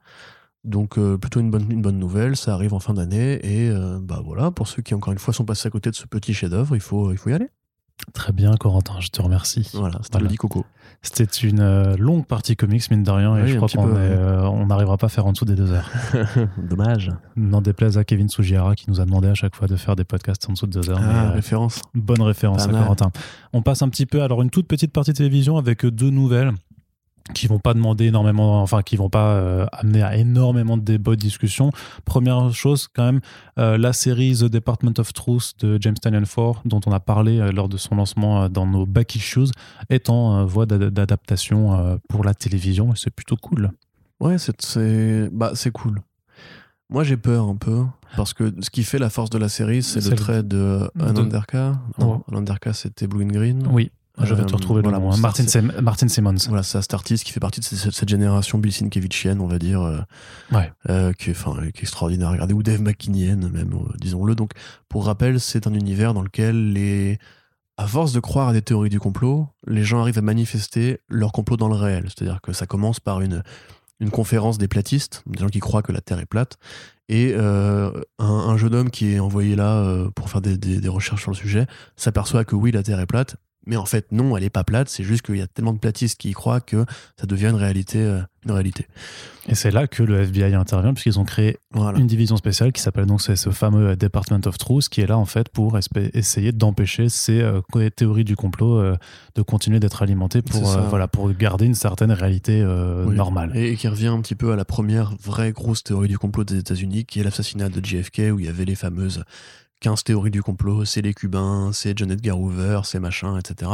Donc 0.63 0.99
plutôt 1.19 1.41
une 1.41 1.51
bonne, 1.51 1.71
une 1.71 1.83
bonne 1.83 1.99
nouvelle, 1.99 2.37
ça 2.37 2.55
arrive 2.55 2.73
en 2.73 2.81
fin 2.81 2.95
d'année 2.95 3.39
et 3.43 3.71
bah 4.01 4.23
voilà, 4.25 4.51
pour 4.51 4.67
ceux 4.67 4.81
qui 4.81 4.95
encore 4.95 5.13
une 5.13 5.19
fois 5.19 5.35
sont 5.35 5.45
passés 5.45 5.67
à 5.67 5.71
côté 5.71 5.91
de 5.91 5.95
ce 5.95 6.07
petit 6.07 6.33
chef-d'œuvre, 6.33 6.75
il 6.75 6.81
faut, 6.81 7.13
il 7.13 7.19
faut 7.19 7.29
y 7.29 7.35
aller. 7.35 7.51
Très 8.13 8.33
bien, 8.33 8.55
Corentin, 8.57 8.95
je 9.01 9.09
te 9.09 9.23
remercie. 9.23 9.69
Voilà, 9.75 9.99
c'était 10.03 10.13
Voilà. 10.13 10.25
le 10.25 10.29
dit 10.31 10.37
coco. 10.37 10.65
C'était 11.03 11.25
une 11.25 11.61
euh, 11.61 11.97
longue 11.97 12.27
partie 12.27 12.57
comics, 12.57 12.91
mine 12.91 13.03
de 13.03 13.11
rien, 13.11 13.37
et 13.37 13.47
je 13.47 13.57
crois 13.57 13.69
qu'on 13.69 13.89
euh, 13.97 14.43
on 14.43 14.67
n'arrivera 14.67 14.97
pas 14.97 15.07
à 15.07 15.09
faire 15.09 15.27
en 15.27 15.33
dessous 15.33 15.45
des 15.45 15.55
deux 15.55 15.71
heures. 15.73 15.91
Dommage. 16.59 17.11
N'en 17.37 17.61
déplaise 17.61 17.99
à 17.99 18.05
Kevin 18.05 18.29
Sugiara 18.29 18.75
qui 18.75 18.89
nous 18.89 19.01
a 19.01 19.05
demandé 19.05 19.29
à 19.29 19.35
chaque 19.35 19.55
fois 19.55 19.69
de 19.69 19.77
faire 19.77 19.97
des 19.97 20.05
podcasts 20.05 20.49
en 20.49 20.53
dessous 20.55 20.67
de 20.67 20.73
deux 20.81 20.91
heures. 20.91 21.01
mais, 21.01 21.07
Ah, 21.15 21.27
euh, 21.27 21.33
référence. 21.33 21.83
bonne 21.95 22.23
référence 22.23 22.67
à. 22.67 22.69
Corentin. 22.71 23.11
On 23.53 23.63
passe 23.63 23.83
un 23.83 23.89
petit 23.89 24.07
peu, 24.07 24.23
alors 24.23 24.43
une 24.43 24.51
toute 24.51 24.67
petite 24.67 24.93
partie 24.93 25.13
de 25.13 25.17
télévision 25.17 25.57
avec 25.57 25.85
deux 25.87 26.11
nouvelles 26.11 26.53
qui 27.33 27.47
vont 27.47 27.59
pas 27.59 27.73
demander 27.73 28.07
énormément, 28.07 28.61
enfin 28.61 28.83
qui 28.83 28.97
vont 28.97 29.09
pas 29.09 29.33
euh, 29.37 29.67
amener 29.73 30.03
à 30.03 30.15
énormément 30.17 30.77
de 30.77 30.83
débats, 30.83 31.13
de 31.13 31.17
discussions. 31.17 31.71
Première 32.05 32.53
chose 32.53 32.87
quand 32.95 33.05
même, 33.05 33.21
euh, 33.59 33.79
la 33.79 33.95
série 33.95 34.37
The 34.37 34.45
Department 34.45 34.99
of 34.99 35.13
Truth 35.15 35.55
de 35.61 35.79
James 35.81 35.95
Tynion 35.95 36.23
dont 36.67 36.81
on 36.85 36.93
a 36.93 37.01
parlé 37.01 37.39
euh, 37.39 37.51
lors 37.51 37.69
de 37.71 37.79
son 37.79 37.95
lancement 37.97 38.49
dans 38.51 38.67
nos 38.67 38.85
back 38.85 39.15
issues, 39.17 39.51
est 39.89 40.11
en 40.11 40.45
voie 40.45 40.67
d'ad- 40.67 40.91
d'adaptation 40.91 41.99
pour 42.11 42.25
la 42.25 42.35
télévision. 42.35 42.93
et 42.93 42.97
C'est 42.97 43.11
plutôt 43.15 43.37
cool. 43.37 43.71
Ouais, 44.21 44.37
c'est 44.39 45.29
bah, 45.33 45.53
c'est 45.55 45.71
cool. 45.71 46.01
Moi, 46.91 47.03
j'ai 47.05 47.17
peur 47.17 47.49
un 47.49 47.57
peu 47.57 47.85
parce 48.17 48.35
que 48.35 48.53
ce 48.61 48.69
qui 48.71 48.85
fait 48.85 48.99
la 48.99 49.09
force 49.11 49.31
de 49.31 49.39
la 49.39 49.49
série, 49.49 49.83
c'est 49.83 50.05
le 50.09 50.15
trait 50.15 50.43
de 50.43 50.89
de- 50.95 51.03
Ananderka. 51.03 51.81
Non. 51.99 52.23
Ananderka, 52.31 52.73
c'était 52.75 53.07
Blue 53.07 53.25
and 53.25 53.29
Green. 53.29 53.67
Oui, 53.71 53.91
je 54.23 54.33
vais 54.35 54.45
te 54.45 54.53
Euh, 54.53 54.57
retrouver 54.57 54.83
voilà, 54.83 54.99
nom. 54.99 55.09
bon, 55.09 55.13
hein. 55.13 55.19
Martin, 55.83 56.09
Simmons. 56.09 56.37
Voilà, 56.49 56.63
c'est 56.63 56.79
un 56.79 56.95
artiste 56.97 57.25
qui 57.25 57.33
fait 57.33 57.41
partie 57.41 57.61
de 57.61 57.65
cette, 57.65 57.93
cette 57.93 58.09
génération 58.09 58.59
Bill 58.59 58.73
Sinkevichienne, 58.73 59.41
on 59.41 59.47
va 59.47 59.59
dire, 59.59 59.83
euh, 59.83 59.99
Ouais. 60.53 60.73
euh, 60.89 61.13
qui, 61.13 61.31
est, 61.31 61.33
enfin, 61.33 61.55
qui 61.73 61.81
est 61.81 61.83
extraordinaire 61.83 62.29
à 62.29 62.33
regarder, 62.33 62.55
ou 62.55 62.63
Dave 62.63 62.81
McKinnienne, 62.81 63.49
même, 63.51 63.73
euh, 63.73 63.93
disons-le. 64.01 64.35
Donc, 64.35 64.53
pour 64.89 65.07
rappel, 65.07 65.41
c'est 65.41 65.67
un 65.67 65.75
univers 65.75 66.15
dans 66.15 66.23
lequel 66.23 66.73
les. 66.73 67.19
À 67.77 67.89
force 67.89 68.13
de 68.13 68.21
croire 68.21 68.49
à 68.51 68.53
des 68.53 68.63
théories 68.63 68.89
du 68.89 69.01
complot, 69.01 69.49
les 69.67 69.83
gens 69.83 70.01
arrivent 70.01 70.19
à 70.19 70.23
manifester 70.23 71.01
leur 71.09 71.33
complot 71.33 71.57
dans 71.57 71.67
le 71.67 71.75
réel. 71.75 72.05
C'est-à-dire 72.07 72.41
que 72.41 72.53
ça 72.53 72.67
commence 72.67 73.01
par 73.01 73.21
une, 73.21 73.43
une 73.99 74.11
conférence 74.13 74.59
des 74.59 74.69
platistes, 74.69 75.25
des 75.27 75.41
gens 75.41 75.49
qui 75.49 75.59
croient 75.59 75.83
que 75.83 75.91
la 75.91 76.01
Terre 76.01 76.21
est 76.21 76.27
plate, 76.27 76.57
et 77.09 77.33
euh, 77.35 77.91
un, 78.21 78.27
un 78.27 78.57
jeune 78.59 78.77
homme 78.77 78.91
qui 78.91 79.15
est 79.15 79.19
envoyé 79.19 79.57
là 79.57 79.79
euh, 79.79 80.09
pour 80.15 80.31
faire 80.31 80.41
des, 80.41 80.57
des- 80.57 80.81
des 80.81 80.89
recherches 80.89 81.23
sur 81.23 81.33
le 81.33 81.37
sujet 81.37 81.67
s'aperçoit 81.97 82.45
que 82.45 82.55
oui, 82.55 82.71
la 82.71 82.85
Terre 82.85 83.01
est 83.01 83.07
plate, 83.07 83.35
mais 83.67 83.77
en 83.77 83.87
fait 83.87 84.11
non, 84.13 84.37
elle 84.37 84.45
est 84.45 84.51
pas 84.51 84.65
plate, 84.65 84.89
c'est 84.89 85.05
juste 85.05 85.23
qu'il 85.23 85.37
y 85.37 85.43
a 85.43 85.47
tellement 85.47 85.73
de 85.73 85.79
platistes 85.79 86.21
qui 86.21 86.31
y 86.31 86.33
croient 86.33 86.61
que 86.61 86.85
ça 87.19 87.27
devient 87.27 87.47
une 87.47 87.55
réalité. 87.57 87.99
euh, 88.01 88.21
une 88.47 88.51
réalité. 88.53 88.87
Et 89.49 89.55
c'est 89.55 89.71
là 89.71 89.87
que 89.87 90.03
le 90.03 90.21
FBI 90.21 90.55
intervient, 90.55 90.93
puisqu'ils 90.93 91.19
ont 91.19 91.25
créé 91.25 91.57
Voilà. 91.73 91.99
une 91.99 92.07
division 92.07 92.37
spéciale 92.37 92.73
qui 92.73 92.83
s'appelle 92.83 93.07
donc 93.07 93.23
ce 93.23 93.35
fameux 93.51 93.89
euh, 93.93 93.97
Department 93.97 94.41
of 94.45 94.59
Truth 94.59 94.91
qui 94.91 95.01
est 95.01 95.07
là 95.07 95.17
en 95.17 95.25
fait 95.25 95.49
pour 95.49 95.79
essayer 96.13 96.53
d'empêcher 96.53 97.09
ces 97.09 97.41
euh, 97.41 97.63
théories 97.97 98.25
du 98.25 98.37
complot 98.37 98.79
euh, 98.81 98.97
de 99.35 99.41
continuer 99.41 99.81
d'être 99.81 100.03
alimentées 100.03 100.43
pour 100.43 100.63
voilà 100.91 101.09
pour 101.09 101.33
garder 101.33 101.65
une 101.65 101.75
certaine 101.75 102.13
réalité 102.13 102.63
Oui. 103.07 103.15
normale. 103.17 103.53
Et, 103.57 103.71
et 103.73 103.77
qui 103.77 103.89
revient 103.89 104.09
un 104.09 104.21
petit 104.21 104.35
peu 104.35 104.53
à 104.53 104.57
la 104.57 104.67
première 104.67 105.15
vraie 105.23 105.53
grosse 105.53 105.83
théorie 105.83 106.09
du 106.09 106.19
complot 106.19 106.45
des 106.45 106.59
États-Unis, 106.59 107.07
qui 107.07 107.21
est 107.21 107.25
l'assassinat 107.25 107.71
de 107.71 107.83
JFK, 107.83 108.31
où 108.31 108.41
il 108.41 108.45
y 108.45 108.49
avait 108.49 108.67
les 108.67 108.75
fameuses 108.75 109.25
15 109.85 110.03
théories 110.03 110.31
du 110.31 110.43
complot, 110.43 110.87
c'est 110.87 111.03
les 111.03 111.13
Cubains, 111.13 111.71
c'est 111.75 111.97
John 111.99 112.11
Edgar 112.11 112.41
Hoover, 112.41 112.81
c'est 112.85 113.01
machin, 113.01 113.39
etc. 113.39 113.71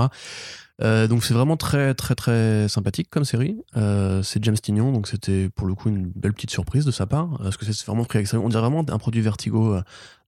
Euh, 0.83 1.07
donc 1.07 1.23
c'est 1.25 1.35
vraiment 1.35 1.57
très 1.57 1.95
très 1.95 2.17
très 2.17 2.67
sympathique 2.69 3.09
comme 3.11 3.25
série. 3.25 3.57
Euh, 3.77 4.21
c'est 4.25 4.43
James 4.43 4.57
Tignon, 4.59 4.91
donc 4.93 5.07
c'était 5.07 5.49
pour 5.51 5.69
le 5.69 5.75
coup 5.77 5.89
une 5.89 6.11
belle 6.17 6.33
petite 6.33 6.51
surprise 6.51 6.85
de 6.85 6.91
sa 6.91 7.07
part, 7.07 7.29
parce 7.41 7.57
que 7.57 7.65
c'est 7.65 7.87
vraiment 7.87 8.05
très 8.05 8.19
excellent. 8.19 8.43
On 8.45 8.49
dirait 8.49 8.63
vraiment 8.63 8.85
un 8.89 8.99
produit 8.99 9.21
Vertigo 9.21 9.75
euh, 9.75 9.83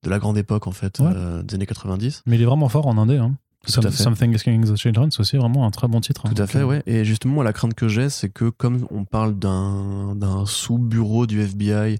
de 0.04 0.10
la 0.10 0.20
grande 0.20 0.38
époque 0.38 0.68
en 0.68 0.72
fait, 0.72 1.00
Ouais. 1.00 1.10
euh, 1.16 1.42
des 1.42 1.56
années 1.56 1.66
90. 1.66 2.22
Mais 2.26 2.36
il 2.36 2.42
est 2.42 2.46
vraiment 2.46 2.68
fort 2.68 2.86
en 2.86 2.96
indé. 2.96 3.16
Hein. 3.16 3.34
Fait. 3.66 3.90
Something 3.90 4.34
is 4.34 4.38
Killing 4.38 4.64
the 4.64 4.76
Children, 4.76 5.10
c'est 5.10 5.20
aussi 5.20 5.36
vraiment 5.36 5.66
un 5.66 5.70
très 5.72 5.88
bon 5.88 6.00
titre. 6.00 6.22
hein. 6.26 6.32
Tout 6.34 6.42
à 6.42 6.46
fait, 6.46 6.62
ouais. 6.62 6.82
Et 6.86 7.04
justement, 7.04 7.42
la 7.42 7.52
crainte 7.52 7.74
que 7.74 7.88
j'ai, 7.88 8.08
c'est 8.08 8.28
que 8.28 8.50
comme 8.50 8.86
on 8.90 9.04
parle 9.04 9.36
d'un 9.38 10.14
d'un 10.16 10.46
sous-bureau 10.46 11.26
du 11.26 11.40
FBI 11.40 11.98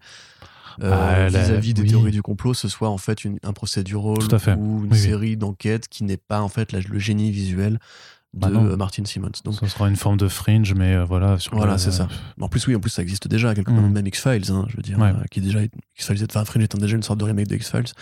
euh, 0.83 0.93
Ah, 0.93 1.29
vis-à-vis 1.29 1.75
des 1.75 1.83
oui. 1.83 1.89
théories 1.89 2.13
du 2.13 2.23
complot, 2.23 2.55
ce 2.55 2.69
soit 2.69 2.89
en 2.89 2.99
fait 2.99 3.25
une, 3.25 3.39
un 3.43 3.53
procédural 3.53 4.17
ou 4.57 4.79
une 4.79 4.83
Oui, 4.85 4.89
oui. 4.93 4.99
série 4.99 5.37
d'enquêtes 5.37 5.89
qui 5.89 6.05
n'est 6.05 6.17
pas 6.17 6.41
en 6.41 6.49
fait 6.49 6.73
la- 6.73 6.81
le 6.81 6.99
génie 6.99 7.31
visuel 7.31 7.79
de 8.35 8.41
Bah 8.41 8.49
non. 8.49 8.65
euh, 8.65 8.77
Martin 8.77 9.05
Simmons. 9.05 9.31
Donc 9.45 9.55
Ce 9.61 9.67
sera 9.67 9.89
une 9.91 9.97
forme 9.97 10.17
de 10.17 10.27
fringe, 10.29 10.73
mais 10.75 10.95
euh, 10.95 11.05
voilà. 11.05 11.39
Sur 11.39 11.55
voilà, 11.55 11.73
le- 11.73 11.79
c'est 11.79 11.91
ça. 11.93 12.09
En 12.41 12.49
plus, 12.49 12.67
oui, 12.67 12.75
en 12.75 12.81
plus, 12.81 12.89
ça 12.89 13.03
existe 13.03 13.29
déjà, 13.29 13.55
quelque 13.55 13.71
Mm. 13.71 13.77
part, 13.77 13.89
même 13.91 14.07
X-Files, 14.07 14.51
hein, 14.51 14.65
je 14.71 14.77
veux 14.77 14.83
dire, 14.83 14.99
Ouais. 14.99 15.09
euh, 15.11 15.25
qui 15.31 15.41
est 15.41 15.43
déjà 15.43 15.61
X-Files, 15.99 16.25
enfin, 16.31 16.45
Fringe 16.47 16.65
étant 16.65 16.79
déjà 16.79 16.97
une 16.97 17.03
sorte 17.03 17.19
de 17.21 17.25
remake 17.25 17.49
de 17.49 17.57
X-Files. 17.57 17.93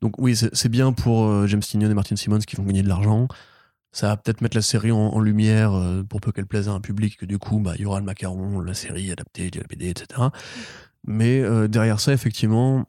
Donc 0.00 0.14
oui, 0.18 0.34
c'est 0.36 0.68
bien 0.70 0.92
pour 0.92 1.26
euh, 1.26 1.46
James 1.46 1.60
Tynion 1.60 1.90
et 1.90 1.94
Martin 1.94 2.16
Simmons 2.16 2.38
qui 2.38 2.56
vont 2.56 2.62
gagner 2.64 2.82
de 2.82 2.88
l'argent. 2.88 3.28
Ça 3.92 4.08
va 4.08 4.16
peut-être 4.16 4.40
mettre 4.40 4.56
la 4.56 4.62
série 4.62 4.90
en, 4.90 4.96
en 4.98 5.20
lumière 5.20 5.72
pour 6.08 6.20
peu 6.20 6.32
qu'elle 6.32 6.46
plaise 6.46 6.68
à 6.68 6.72
un 6.72 6.80
public, 6.80 7.16
que 7.16 7.26
du 7.26 7.38
coup, 7.38 7.60
bah, 7.60 7.74
il 7.76 7.82
y 7.82 7.86
aura 7.86 8.00
le 8.00 8.04
macaron, 8.04 8.58
la 8.60 8.74
série 8.74 9.12
adaptée, 9.12 9.50
la 9.54 9.62
BD, 9.68 9.88
etc. 9.90 10.20
Mais 11.06 11.40
euh, 11.40 11.68
derrière 11.68 12.00
ça, 12.00 12.12
effectivement, 12.12 12.86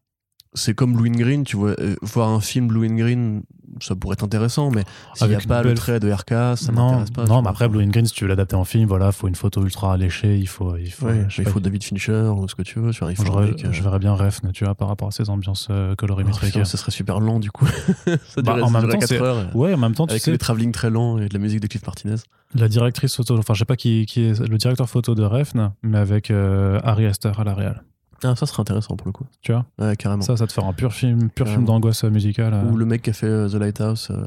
c'est 0.53 0.73
comme 0.73 0.93
Blue 0.93 1.09
and 1.09 1.13
Green, 1.19 1.43
tu 1.43 1.57
vois, 1.57 1.75
euh, 1.79 1.95
voir 2.01 2.29
un 2.29 2.39
film 2.39 2.67
Blue 2.67 2.87
and 2.87 2.95
Green, 2.95 3.43
ça 3.81 3.93
pourrait 3.93 4.13
être 4.13 4.23
intéressant, 4.23 4.71
mais 4.71 4.83
s'il 5.15 5.27
n'y 5.27 5.35
a 5.35 5.39
pas 5.41 5.61
le 5.63 5.69
belle- 5.69 5.77
trait 5.77 5.99
de 5.99 6.09
RK, 6.09 6.57
ça 6.57 6.71
m'intéresse 6.71 7.11
pas. 7.11 7.25
non 7.25 7.41
mais 7.41 7.49
après 7.49 7.67
Blue 7.67 7.83
and 7.83 7.87
Green, 7.89 8.05
si 8.05 8.13
tu 8.13 8.23
veux 8.23 8.29
l'adapter 8.29 8.55
en 8.55 8.63
film, 8.63 8.87
voilà, 8.87 9.11
faut 9.11 9.27
une 9.27 9.35
photo 9.35 9.61
ultra 9.65 9.91
alléchée, 9.91 10.37
il 10.39 10.47
faut, 10.47 10.77
il 10.77 10.89
faut, 10.93 11.07
Ouais, 11.07 11.27
il 11.37 11.43
faut 11.45 11.59
David 11.59 11.83
Fincher 11.83 12.31
ou 12.33 12.47
ce 12.47 12.55
que 12.55 12.61
tu 12.61 12.79
veux. 12.79 12.91
tu 12.91 12.99
vois, 13.01 13.11
il 13.11 13.17
faut 13.17 13.25
je, 13.25 13.31
un 13.31 13.35
verrais- 13.35 13.47
mec, 13.51 13.65
euh, 13.65 13.73
je 13.73 13.83
verrais 13.83 13.99
bien 13.99 14.13
Refn, 14.13 14.51
tu 14.53 14.63
vois, 14.63 14.75
par 14.75 14.87
rapport 14.87 15.09
à 15.09 15.11
ces 15.11 15.29
ambiances 15.29 15.67
euh, 15.71 15.89
Oh, 15.91 15.95
colorimétriques. 15.97 16.53
putain, 16.53 16.63
ça 16.63 16.77
serait 16.77 16.91
super 16.93 17.19
lent 17.19 17.39
du 17.41 17.51
coup. 17.51 17.65
ça 18.05 18.15
Bah, 18.37 18.41
durerait, 18.43 18.61
en 18.61 18.67
ça 18.69 18.79
même 18.79 18.89
temps, 18.91 18.99
4 18.99 19.09
c'est- 19.09 19.21
heures. 19.21 19.53
ouais, 19.57 19.73
en 19.73 19.77
même 19.77 19.93
temps, 19.93 20.07
tu 20.07 20.11
avec 20.11 20.21
sais, 20.23 20.31
les 20.31 20.37
travelling 20.37 20.71
très 20.71 20.89
lents 20.89 21.17
et 21.19 21.27
de 21.27 21.33
la 21.33 21.39
musique 21.41 21.59
de 21.59 21.67
Cliff 21.67 21.85
Martinez. 21.85 22.15
la 22.53 22.69
directrice 22.69 23.13
photo, 23.17 23.37
enfin, 23.37 23.53
je 23.55 23.59
sais 23.59 23.65
pas 23.65 23.75
qui, 23.75 24.05
qui 24.05 24.21
est 24.23 24.39
le 24.39 24.57
directeur 24.57 24.87
photo 24.89 25.15
de 25.15 25.23
Refn, 25.23 25.71
mais 25.83 25.97
avec 25.97 26.31
euh, 26.31 26.79
Harry 26.85 27.05
Astor 27.07 27.37
à 27.41 27.43
la 27.43 27.53
réal. 27.53 27.83
Ah, 28.25 28.35
ça 28.35 28.45
serait 28.45 28.61
intéressant 28.61 28.95
pour 28.95 29.07
le 29.07 29.11
coup. 29.13 29.25
Tu 29.41 29.51
vois, 29.51 29.65
Ouais, 29.79 29.95
carrément. 29.95 30.21
ça, 30.23 30.35
ça 30.37 30.47
te 30.47 30.51
fera 30.53 30.67
un 30.67 30.73
pur 30.73 30.93
film, 30.93 31.29
pur 31.29 31.47
film 31.47 31.65
d'angoisse 31.65 32.03
musicale. 32.05 32.53
euh, 32.53 32.63
Ou 32.71 32.75
le 32.77 32.85
mec 32.85 33.01
qui 33.03 33.09
a 33.11 33.13
fait 33.13 33.27
euh, 33.27 33.47
The 33.49 33.53
Lighthouse. 33.55 34.07
euh, 34.11 34.23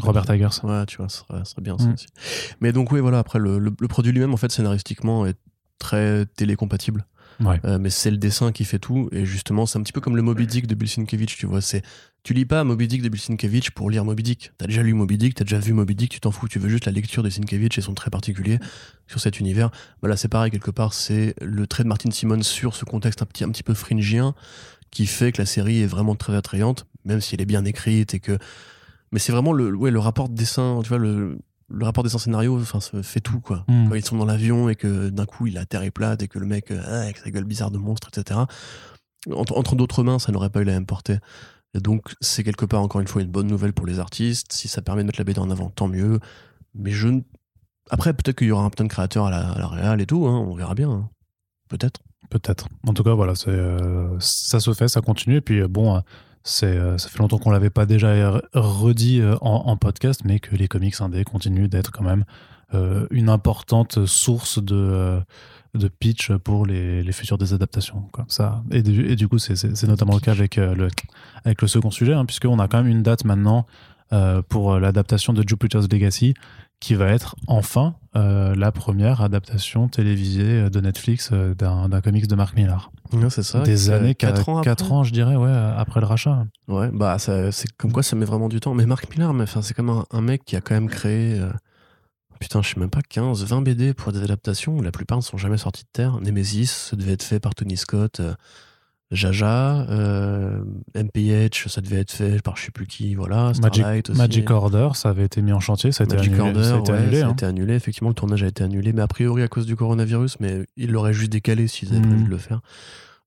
Robert 0.00 0.28
Eggers. 0.30 0.48
Ouais, 0.64 0.84
tu 0.86 0.96
vois, 0.98 1.08
ce 1.08 1.18
serait, 1.18 1.62
bien 1.62 1.78
ça 1.78 1.86
Mm. 1.86 1.92
aussi. 1.94 2.06
Mais 2.60 2.72
donc, 2.72 2.92
oui, 2.92 3.00
voilà, 3.00 3.18
après, 3.18 3.38
le, 3.38 3.58
le- 3.58 3.72
le 3.78 3.88
produit 3.88 4.12
lui-même, 4.12 4.34
en 4.34 4.36
fait, 4.36 4.50
scénaristiquement, 4.50 5.26
est 5.26 5.36
très 5.78 6.26
télécompatible. 6.36 7.06
Ouais. 7.42 7.58
Euh, 7.64 7.78
mais 7.80 7.88
c'est 7.88 8.10
le 8.10 8.18
dessin 8.18 8.52
qui 8.52 8.64
fait 8.64 8.78
tout. 8.78 9.08
Et 9.12 9.24
justement, 9.24 9.64
c'est 9.64 9.78
un 9.78 9.82
petit 9.82 9.92
peu 9.94 10.00
comme 10.02 10.14
le 10.16 10.20
Moby 10.22 10.46
Dick 10.46 10.66
de 10.66 10.74
Bill 10.74 10.88
Sienkiewicz, 10.88 11.36
tu 11.36 11.46
vois. 11.46 11.62
C'est, 11.62 11.82
tu 12.22 12.34
lis 12.34 12.44
pas 12.44 12.64
Moby 12.64 12.86
Dick 12.88 13.02
de 13.02 13.08
Bill 13.08 13.20
Sienkiewicz 13.20 13.70
pour 13.70 13.90
lire 13.90 14.04
Moby 14.04 14.22
Dick. 14.22 14.52
T'as 14.58 14.66
déjà 14.66 14.82
lu 14.82 14.92
Moby 14.94 15.16
Dick, 15.18 15.34
t'as 15.34 15.44
déjà 15.44 15.58
vu 15.58 15.72
Moby 15.72 15.94
Dick, 15.94 16.10
tu 16.10 16.20
t'en 16.20 16.30
fous. 16.30 16.48
Tu 16.48 16.58
veux 16.58 16.68
juste 16.68 16.84
la 16.86 16.92
lecture 16.92 17.22
de 17.22 17.30
Sienkiewicz 17.30 17.78
et 17.78 17.80
son 17.80 17.94
trait 17.94 18.10
particulier 18.10 18.58
sur 19.06 19.20
cet 19.20 19.40
univers. 19.40 19.70
Bah 20.02 20.08
là, 20.08 20.16
c'est 20.16 20.28
pareil, 20.28 20.50
quelque 20.50 20.70
part, 20.70 20.92
c'est 20.92 21.34
le 21.40 21.66
trait 21.66 21.82
de 21.82 21.88
Martin 21.88 22.10
Simmons 22.10 22.42
sur 22.42 22.74
ce 22.74 22.84
contexte 22.84 23.22
un 23.22 23.26
petit, 23.26 23.44
un 23.44 23.48
petit 23.50 23.62
peu 23.62 23.74
fringien 23.74 24.34
qui 24.90 25.06
fait 25.06 25.32
que 25.32 25.40
la 25.40 25.46
série 25.46 25.82
est 25.82 25.86
vraiment 25.86 26.14
très 26.16 26.34
attrayante, 26.34 26.86
même 27.04 27.20
si 27.20 27.34
elle 27.34 27.40
est 27.40 27.46
bien 27.46 27.64
écrite 27.64 28.12
et 28.14 28.20
que. 28.20 28.36
Mais 29.12 29.18
c'est 29.18 29.32
vraiment 29.32 29.52
le, 29.52 29.74
ouais, 29.74 29.90
le 29.90 29.98
rapport 29.98 30.28
de 30.28 30.34
dessin, 30.34 30.80
tu 30.82 30.88
vois, 30.88 30.98
le, 30.98 31.38
le 31.68 31.84
rapport 31.84 32.04
dessin-scénario, 32.04 32.60
enfin, 32.60 32.80
ça 32.80 33.02
fait 33.02 33.20
tout, 33.20 33.40
quoi 33.40 33.64
Mm. 33.68 33.88
quand 33.88 33.94
ils 33.94 34.04
sont 34.04 34.16
dans 34.16 34.24
l'avion 34.24 34.68
et 34.68 34.74
que 34.74 35.08
d'un 35.08 35.26
coup 35.26 35.46
il 35.46 35.54
la 35.54 35.64
terre 35.64 35.82
est 35.84 35.90
plate 35.92 36.22
et 36.22 36.28
que 36.28 36.38
le 36.38 36.46
mec 36.46 36.70
euh, 36.70 37.02
avec 37.02 37.16
sa 37.18 37.30
gueule 37.30 37.44
bizarre 37.44 37.70
de 37.70 37.78
monstre 37.78 38.08
etc 38.08 38.40
entre, 39.32 39.56
entre 39.56 39.76
d'autres 39.76 40.02
mains 40.02 40.18
ça 40.18 40.32
n'aurait 40.32 40.50
pas 40.50 40.60
eu 40.60 40.64
la 40.64 40.72
même 40.72 40.86
portée 40.86 41.18
donc 41.74 42.14
c'est 42.20 42.42
quelque 42.42 42.64
part 42.64 42.82
encore 42.82 43.00
une 43.00 43.06
fois 43.06 43.22
une 43.22 43.30
bonne 43.30 43.46
nouvelle 43.46 43.72
pour 43.72 43.86
les 43.86 44.00
artistes 44.00 44.52
si 44.52 44.66
ça 44.66 44.82
permet 44.82 45.02
de 45.02 45.06
mettre 45.06 45.20
la 45.20 45.24
BD 45.24 45.38
en 45.38 45.50
avant 45.50 45.70
tant 45.70 45.88
mieux 45.88 46.18
mais 46.74 46.90
je 46.90 47.08
ne- 47.08 47.20
après 47.90 48.12
peut-être 48.12 48.36
qu'il 48.36 48.48
y 48.48 48.50
aura 48.50 48.64
un 48.64 48.70
putain 48.70 48.84
de 48.84 48.88
créateur 48.88 49.26
à 49.26 49.30
la, 49.30 49.50
à 49.50 49.66
réal 49.68 50.00
et 50.00 50.06
tout 50.06 50.26
hein, 50.26 50.38
on 50.38 50.54
verra 50.54 50.74
bien 50.74 50.90
hein. 50.90 51.10
peut-être 51.68 52.00
Peut-être. 52.30 52.68
En 52.86 52.94
tout 52.94 53.02
cas, 53.02 53.12
voilà, 53.12 53.34
euh, 53.48 54.16
ça 54.20 54.60
se 54.60 54.72
fait, 54.72 54.86
ça 54.86 55.00
continue. 55.00 55.36
Et 55.36 55.40
puis, 55.40 55.60
euh, 55.60 55.68
bon, 55.68 55.96
euh, 55.96 56.00
c'est, 56.44 56.78
ça 56.96 57.08
fait 57.08 57.18
longtemps 57.18 57.38
qu'on 57.38 57.50
l'avait 57.50 57.70
pas 57.70 57.86
déjà 57.86 58.40
redit 58.54 59.20
en, 59.42 59.76
podcast, 59.76 60.22
mais 60.24 60.38
que 60.38 60.54
les 60.54 60.68
comics 60.68 60.98
indés 61.00 61.24
continuent 61.24 61.68
d'être 61.68 61.92
quand 61.92 62.04
même 62.04 62.24
une 63.10 63.28
importante 63.28 64.06
source 64.06 64.62
de, 64.62 65.20
de 65.74 65.88
pitch 65.88 66.32
pour 66.32 66.66
les, 66.66 67.02
les 67.02 67.12
futures 67.12 67.38
des 67.38 67.54
adaptations. 67.54 68.02
Quoi. 68.12 68.24
Ça, 68.28 68.62
et, 68.70 68.82
du, 68.82 69.06
et 69.06 69.16
du 69.16 69.28
coup, 69.28 69.38
c'est, 69.38 69.62
notamment 69.86 70.14
le 70.14 70.20
cas 70.20 70.32
avec, 70.32 70.58
euh, 70.58 70.74
le, 70.74 70.88
avec 71.44 71.62
le 71.62 71.68
second 71.68 71.90
sujet, 71.90 72.14
hein, 72.14 72.24
puisqu'on 72.26 72.58
a 72.58 72.68
quand 72.68 72.78
même 72.78 72.88
une 72.90 73.02
date 73.02 73.24
maintenant 73.24 73.66
euh, 74.12 74.42
pour 74.48 74.78
l'adaptation 74.80 75.32
de 75.32 75.44
Jupiter's 75.46 75.86
Legacy, 75.90 76.34
qui 76.80 76.94
va 76.94 77.08
être 77.08 77.36
enfin 77.46 77.94
euh, 78.16 78.54
la 78.56 78.72
première 78.72 79.20
adaptation 79.20 79.86
télévisée 79.88 80.70
de 80.70 80.80
Netflix 80.80 81.28
euh, 81.32 81.54
d'un, 81.54 81.88
comics 82.00 82.26
de 82.26 82.34
Mark 82.34 82.56
Millar. 82.56 82.90
Ouais, 83.12 83.28
c'est 83.28 83.42
ça. 83.42 83.60
Des 83.60 83.90
Euh, 83.90 83.96
années, 83.98 84.14
quatre 84.14 84.36
4 84.38 84.48
ans 84.48 84.60
quatre 84.62 84.84
après. 84.86 84.94
ans, 84.94 85.04
je 85.04 85.12
dirais, 85.12 85.36
ouais, 85.36 85.52
après 85.76 86.00
le 86.00 86.06
rachat. 86.06 86.46
Ouais, 86.68 86.88
bah 86.92 87.18
c'est 87.18 87.70
comme 87.76 87.92
quoi 87.92 88.02
ça 88.02 88.16
met 88.16 88.24
vraiment 88.24 88.48
du 88.48 88.60
temps. 88.60 88.74
Mais 88.74 88.86
Mark 88.86 89.08
Millar, 89.14 89.34
mais, 89.34 89.44
c'est 89.46 89.74
comme 89.74 89.90
un, 89.90 90.04
un 90.10 90.20
mec 90.22 90.42
qui 90.44 90.56
a 90.56 90.60
quand 90.62 90.74
même 90.74 90.88
créé, 90.88 91.38
euh, 91.38 91.50
putain, 92.40 92.62
je 92.62 92.74
sais 92.74 92.80
même 92.80 92.90
pas, 92.90 93.02
15, 93.02 93.44
20 93.44 93.62
BD 93.62 93.94
pour 93.94 94.12
des 94.12 94.22
adaptations. 94.22 94.80
La 94.80 94.90
plupart 94.90 95.18
ne 95.18 95.22
sont 95.22 95.36
jamais 95.36 95.58
sortis 95.58 95.84
de 95.84 95.88
terre. 95.92 96.20
Nemesis, 96.20 96.66
ça 96.66 96.96
devait 96.96 97.12
être 97.12 97.22
fait 97.22 97.38
par 97.38 97.54
Tony 97.54 97.76
Scott. 97.76 98.18
euh, 98.20 98.34
Jaja, 99.12 99.86
euh, 99.90 100.62
MPH, 100.94 101.66
ça 101.66 101.80
devait 101.80 101.98
être 101.98 102.12
fait 102.12 102.40
par 102.42 102.56
je 102.56 102.66
sais 102.66 102.70
plus 102.70 102.86
qui, 102.86 103.16
voilà. 103.16 103.52
Magic, 103.60 103.74
Starlight 103.74 104.10
aussi. 104.10 104.18
Magic 104.18 104.50
Order, 104.50 104.90
ça 104.94 105.08
avait 105.08 105.24
été 105.24 105.42
mis 105.42 105.52
en 105.52 105.58
chantier, 105.58 105.90
ça 105.90 106.04
a 106.04 106.06
été 106.06 106.14
Magic 106.14 106.32
annulé. 106.34 106.48
Order, 106.48 106.64
ça 106.64 106.74
a 106.74 106.78
été 106.78 106.92
ouais, 106.92 106.98
annulé, 106.98 107.18
ça 107.18 107.26
a 107.26 107.28
hein. 107.28 107.32
été 107.32 107.46
annulé. 107.46 107.74
Effectivement, 107.74 108.10
le 108.10 108.14
tournage 108.14 108.42
a 108.44 108.46
été 108.46 108.62
annulé, 108.62 108.92
mais 108.92 109.02
a 109.02 109.08
priori 109.08 109.42
à 109.42 109.48
cause 109.48 109.66
du 109.66 109.74
coronavirus, 109.74 110.38
mais 110.38 110.64
ils 110.76 110.92
l'auraient 110.92 111.12
juste 111.12 111.32
décalé 111.32 111.66
s'ils 111.66 111.88
avaient 111.90 112.06
prévu 112.06 112.22
de 112.22 112.30
le 112.30 112.38
faire. 112.38 112.60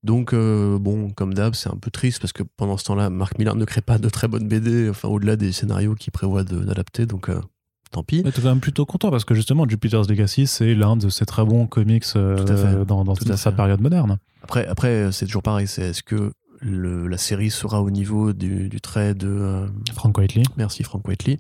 Donc, 0.03 0.33
euh, 0.33 0.79
bon, 0.79 1.11
comme 1.11 1.33
d'hab, 1.33 1.53
c'est 1.53 1.69
un 1.69 1.77
peu 1.77 1.91
triste 1.91 2.21
parce 2.21 2.33
que 2.33 2.43
pendant 2.43 2.77
ce 2.77 2.85
temps-là, 2.85 3.09
Mark 3.09 3.37
Millar 3.37 3.55
ne 3.55 3.65
crée 3.65 3.81
pas 3.81 3.97
de 3.97 4.09
très 4.09 4.27
bonnes 4.27 4.47
BD, 4.47 4.89
enfin, 4.89 5.09
au-delà 5.09 5.35
des 5.35 5.51
scénarios 5.51 5.95
qu'il 5.95 6.11
prévoit 6.11 6.43
d'adapter, 6.43 7.05
donc 7.05 7.29
euh, 7.29 7.39
tant 7.93 8.03
pis. 8.03 8.21
Mais 8.25 8.31
t'es 8.31 8.41
quand 8.41 8.49
même 8.49 8.59
plutôt 8.59 8.85
content 8.85 9.09
parce 9.09 9.23
que 9.25 9.33
justement, 9.33 9.65
Jupiter's 9.67 10.09
Legacy, 10.09 10.45
c'est 10.47 10.75
l'un 10.75 10.97
de 10.97 11.07
ces 11.09 11.25
très 11.25 11.45
bons 11.45 11.65
comics 11.67 12.03
euh, 12.15 12.83
dans, 12.85 13.03
dans 13.05 13.15
sa 13.15 13.37
fait. 13.37 13.55
période 13.55 13.79
moderne. 13.81 14.17
Après, 14.43 14.67
après 14.67 15.11
c'est 15.13 15.25
toujours 15.25 15.43
pareil, 15.43 15.67
c'est 15.67 15.83
est-ce 15.91 16.03
que 16.03 16.33
le- 16.65 17.07
la 17.07 17.17
série 17.17 17.49
sera 17.49 17.81
au 17.81 17.89
niveau 17.91 18.31
du, 18.31 18.69
du 18.69 18.79
trait 18.79 19.13
de. 19.13 19.27
euh, 19.27 19.67
Frank 19.93 20.17
Whiteley, 20.17 20.43
merci 20.55 20.83
Frank 20.83 21.05
Whiteley. 21.07 21.37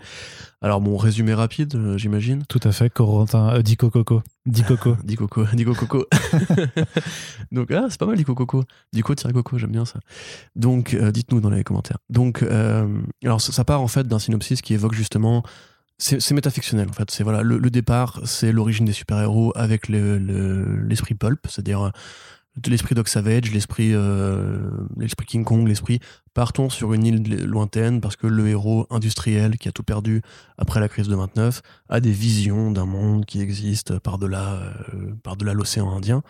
Alors, 0.61 0.81
bon, 0.81 0.97
résumé 0.97 1.33
rapide, 1.33 1.75
euh, 1.75 1.97
j'imagine. 1.97 2.43
tout 2.49 2.59
à 2.63 2.71
fait. 2.73 2.89
Corentin, 2.89 3.49
euh, 3.55 3.61
Dico 3.61 3.89
Coco. 3.89 4.21
Dico 4.45 4.75
Coco. 4.75 4.97
Dico 5.03 5.27
Coco. 5.27 5.45
Dico 5.55 5.73
Coco. 5.73 6.05
Donc, 7.51 7.71
ah, 7.71 7.85
c'est 7.89 7.99
pas 7.99 8.05
mal, 8.05 8.17
Dico 8.17 8.35
Coco. 8.35 8.63
Dico 8.91 9.15
tiré 9.15 9.33
Coco, 9.33 9.57
j'aime 9.57 9.71
bien 9.71 9.85
ça. 9.85 9.99
Donc, 10.55 10.93
euh, 10.93 11.11
dites-nous 11.11 11.39
dans 11.41 11.49
les 11.49 11.63
commentaires. 11.63 11.97
Donc, 12.09 12.43
euh, 12.43 12.87
alors, 13.23 13.41
ça, 13.41 13.51
ça 13.53 13.63
part 13.63 13.81
en 13.81 13.87
fait 13.87 14.07
d'un 14.07 14.19
synopsis 14.19 14.61
qui 14.61 14.73
évoque 14.73 14.93
justement. 14.93 15.43
C'est 16.05 16.31
métafictionnel 16.33 16.89
en 16.89 16.93
fait. 16.93 17.09
C'est 17.11 17.23
voilà, 17.23 17.41
le, 17.43 17.57
départ, 17.69 18.19
c'est 18.25 18.51
l'origine 18.51 18.85
des 18.85 18.91
super-héros 18.93 19.53
avec 19.55 19.87
le- 19.87 20.17
le- 20.17 20.77
l'esprit 20.81 21.15
pulp, 21.15 21.39
c'est-à-dire 21.47 21.81
euh, 21.81 21.89
l'esprit 22.67 22.93
Doc 22.93 23.07
Savage, 23.07 23.51
l'esprit 23.53 23.91
euh, 23.93 24.69
King 25.25 25.45
Kong, 25.45 25.65
l'esprit 25.65 25.99
partons 26.33 26.69
sur 26.69 26.93
une 26.93 27.05
île 27.05 27.45
lointaine 27.45 28.01
parce 28.01 28.17
que 28.17 28.27
le 28.27 28.49
héros 28.49 28.85
industriel 28.89 29.57
qui 29.57 29.69
a 29.69 29.71
tout 29.71 29.83
perdu 29.83 30.21
après 30.57 30.81
la 30.81 30.89
crise 30.89 31.07
de 31.07 31.15
29 31.15 31.61
a 31.87 31.99
des 32.01 32.11
visions 32.11 32.69
d'un 32.71 32.85
monde 32.85 33.25
qui 33.25 33.39
existe 33.39 33.97
par-delà 33.99 34.55
euh, 34.93 35.13
par-delà 35.23 35.53
l'océan 35.53 35.89
Indien. 35.95 36.21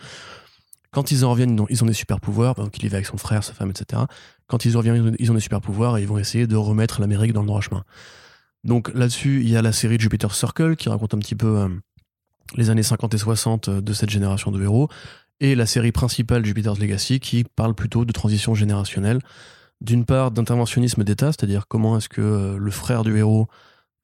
Quand 0.92 1.10
ils 1.10 1.24
en 1.24 1.32
reviennent, 1.32 1.58
ils 1.68 1.82
ont, 1.82 1.86
des 1.86 1.92
super 1.92 2.20
pouvoirs, 2.20 2.54
donc 2.54 2.78
il 2.78 2.84
y 2.84 2.88
va 2.88 2.98
avec 2.98 3.06
son 3.06 3.16
frère, 3.16 3.42
sa 3.42 3.52
femme, 3.52 3.70
etc. 3.70 4.02
Quand 4.46 4.64
ils 4.64 4.76
en 4.76 4.78
reviennent, 4.78 4.94
ils 4.96 5.08
ont- 5.10 5.16
ils 5.18 5.30
ont 5.32 5.34
des 5.34 5.40
super 5.40 5.60
pouvoirs 5.60 5.98
et 5.98 6.02
ils 6.02 6.06
vont 6.06 6.18
essayer 6.18 6.46
de 6.46 6.54
remettre 6.54 7.00
l'Amérique 7.00 7.32
dans 7.32 7.40
le 7.40 7.48
droit 7.48 7.60
chemin. 7.60 7.82
Donc 8.64 8.92
là-dessus, 8.94 9.42
il 9.42 9.50
y 9.50 9.56
a 9.56 9.62
la 9.62 9.72
série 9.72 9.98
Jupiter 9.98 10.34
Circle 10.34 10.76
qui 10.76 10.88
raconte 10.88 11.14
un 11.14 11.18
petit 11.18 11.34
peu 11.34 11.58
euh, 11.58 11.68
les 12.56 12.70
années 12.70 12.82
50 12.82 13.14
et 13.14 13.18
60 13.18 13.70
de 13.70 13.92
cette 13.92 14.10
génération 14.10 14.50
de 14.50 14.62
héros, 14.62 14.88
et 15.40 15.54
la 15.54 15.66
série 15.66 15.92
principale 15.92 16.44
Jupiter's 16.44 16.78
Legacy 16.78 17.20
qui 17.20 17.44
parle 17.44 17.74
plutôt 17.74 18.04
de 18.04 18.12
transition 18.12 18.54
générationnelle. 18.54 19.20
D'une 19.80 20.04
part, 20.04 20.30
d'interventionnisme 20.30 21.04
d'État, 21.04 21.26
c'est-à-dire 21.26 21.66
comment 21.68 21.98
est-ce 21.98 22.08
que 22.08 22.20
euh, 22.20 22.56
le 22.56 22.70
frère 22.70 23.02
du 23.02 23.16
héros, 23.18 23.48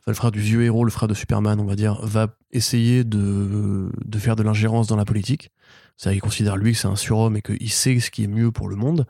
enfin, 0.01 0.11
le 0.11 0.15
frère 0.15 0.31
du 0.31 0.41
vieux 0.41 0.63
héros, 0.65 0.85
le 0.85 0.91
frère 0.91 1.09
de 1.09 1.15
Superman, 1.15 1.59
on 1.61 1.65
va 1.65 1.77
dire, 1.77 2.05
va 2.05 2.37
essayer 2.51 3.05
de, 3.05 3.91
faire 4.19 4.37
de 4.37 4.43
l'ingérence 4.43 4.89
dans 4.89 4.97
la 4.97 5.05
politique. 5.05 5.51
C'est-à-dire 5.97 6.21
qu'il 6.21 6.29
considère 6.29 6.57
lui 6.57 6.73
que 6.73 6.79
c'est 6.79 6.89
un 6.89 6.97
surhomme 6.97 7.37
et 7.37 7.43
qu'il 7.43 7.71
sait 7.71 7.99
ce 8.01 8.11
qui 8.11 8.25
est 8.25 8.29
mieux 8.29 8.51
pour 8.51 8.69
le 8.69 8.77
monde. 8.77 9.07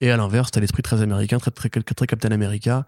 Et 0.00 0.10
à 0.10 0.16
l'inverse, 0.16 0.50
t'as 0.50 0.60
l'esprit 0.60 0.82
très 0.82 1.02
américain, 1.02 1.38
très, 1.38 1.50
très 1.50 2.06
Captain 2.06 2.30
America, 2.30 2.86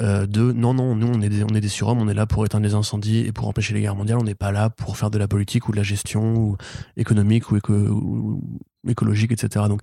euh, 0.00 0.26
de 0.26 0.52
non, 0.52 0.74
non, 0.74 0.94
nous 0.94 1.08
on 1.08 1.20
est, 1.20 1.28
des, 1.28 1.42
on 1.44 1.48
est 1.54 1.60
des 1.60 1.68
surhommes, 1.68 2.00
on 2.00 2.08
est 2.08 2.14
là 2.14 2.26
pour 2.26 2.44
éteindre 2.44 2.64
les 2.66 2.74
incendies 2.74 3.18
et 3.18 3.32
pour 3.32 3.48
empêcher 3.48 3.74
les 3.74 3.80
guerres 3.80 3.96
mondiales, 3.96 4.18
on 4.20 4.24
n'est 4.24 4.34
pas 4.34 4.52
là 4.52 4.70
pour 4.70 4.96
faire 4.96 5.10
de 5.10 5.18
la 5.18 5.26
politique 5.28 5.68
ou 5.68 5.72
de 5.72 5.76
la 5.76 5.82
gestion 5.82 6.34
ou 6.36 6.56
économique 6.96 7.50
ou, 7.50 7.56
éco- 7.56 7.72
ou- 7.74 8.40
ou 8.84 8.90
écologique, 8.90 9.32
etc. 9.32 9.66
Donc 9.68 9.80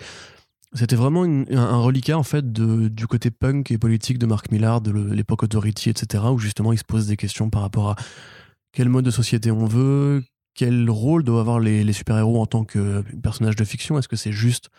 c'était 0.73 0.95
vraiment 0.95 1.23
un, 1.23 1.77
reliquat 1.77 2.17
en 2.17 2.23
fait 2.23 2.51
du 2.51 3.07
côté 3.07 3.31
punk 3.31 3.71
et 3.71 3.77
politique 3.77 4.17
de 4.17 4.25
Mark 4.25 4.51
Millar, 4.51 4.81
de 4.81 4.91
l'époque 4.91 5.43
Authority, 5.43 5.89
etc. 5.89 6.23
où 6.31 6.37
justement 6.37 6.73
il 6.73 6.77
se 6.77 6.83
pose 6.83 7.07
des 7.07 7.17
questions 7.17 7.49
par 7.49 7.61
rapport 7.61 7.91
à 7.91 7.95
quel 8.73 8.89
mode 8.89 9.05
de 9.05 9.11
société 9.11 9.51
on 9.51 9.65
veut, 9.65 10.23
quel 10.53 10.89
rôle 10.89 11.23
doivent 11.23 11.39
avoir 11.39 11.59
les, 11.59 11.83
les 11.83 11.93
super-héros 11.93 12.41
en 12.41 12.45
tant 12.45 12.63
que 12.65 13.03
personnages 13.21 13.55
de 13.55 13.63
fiction 13.63 13.97
Est-ce 13.97 14.07
que 14.09 14.15
c'est 14.17 14.31
juste 14.33 14.69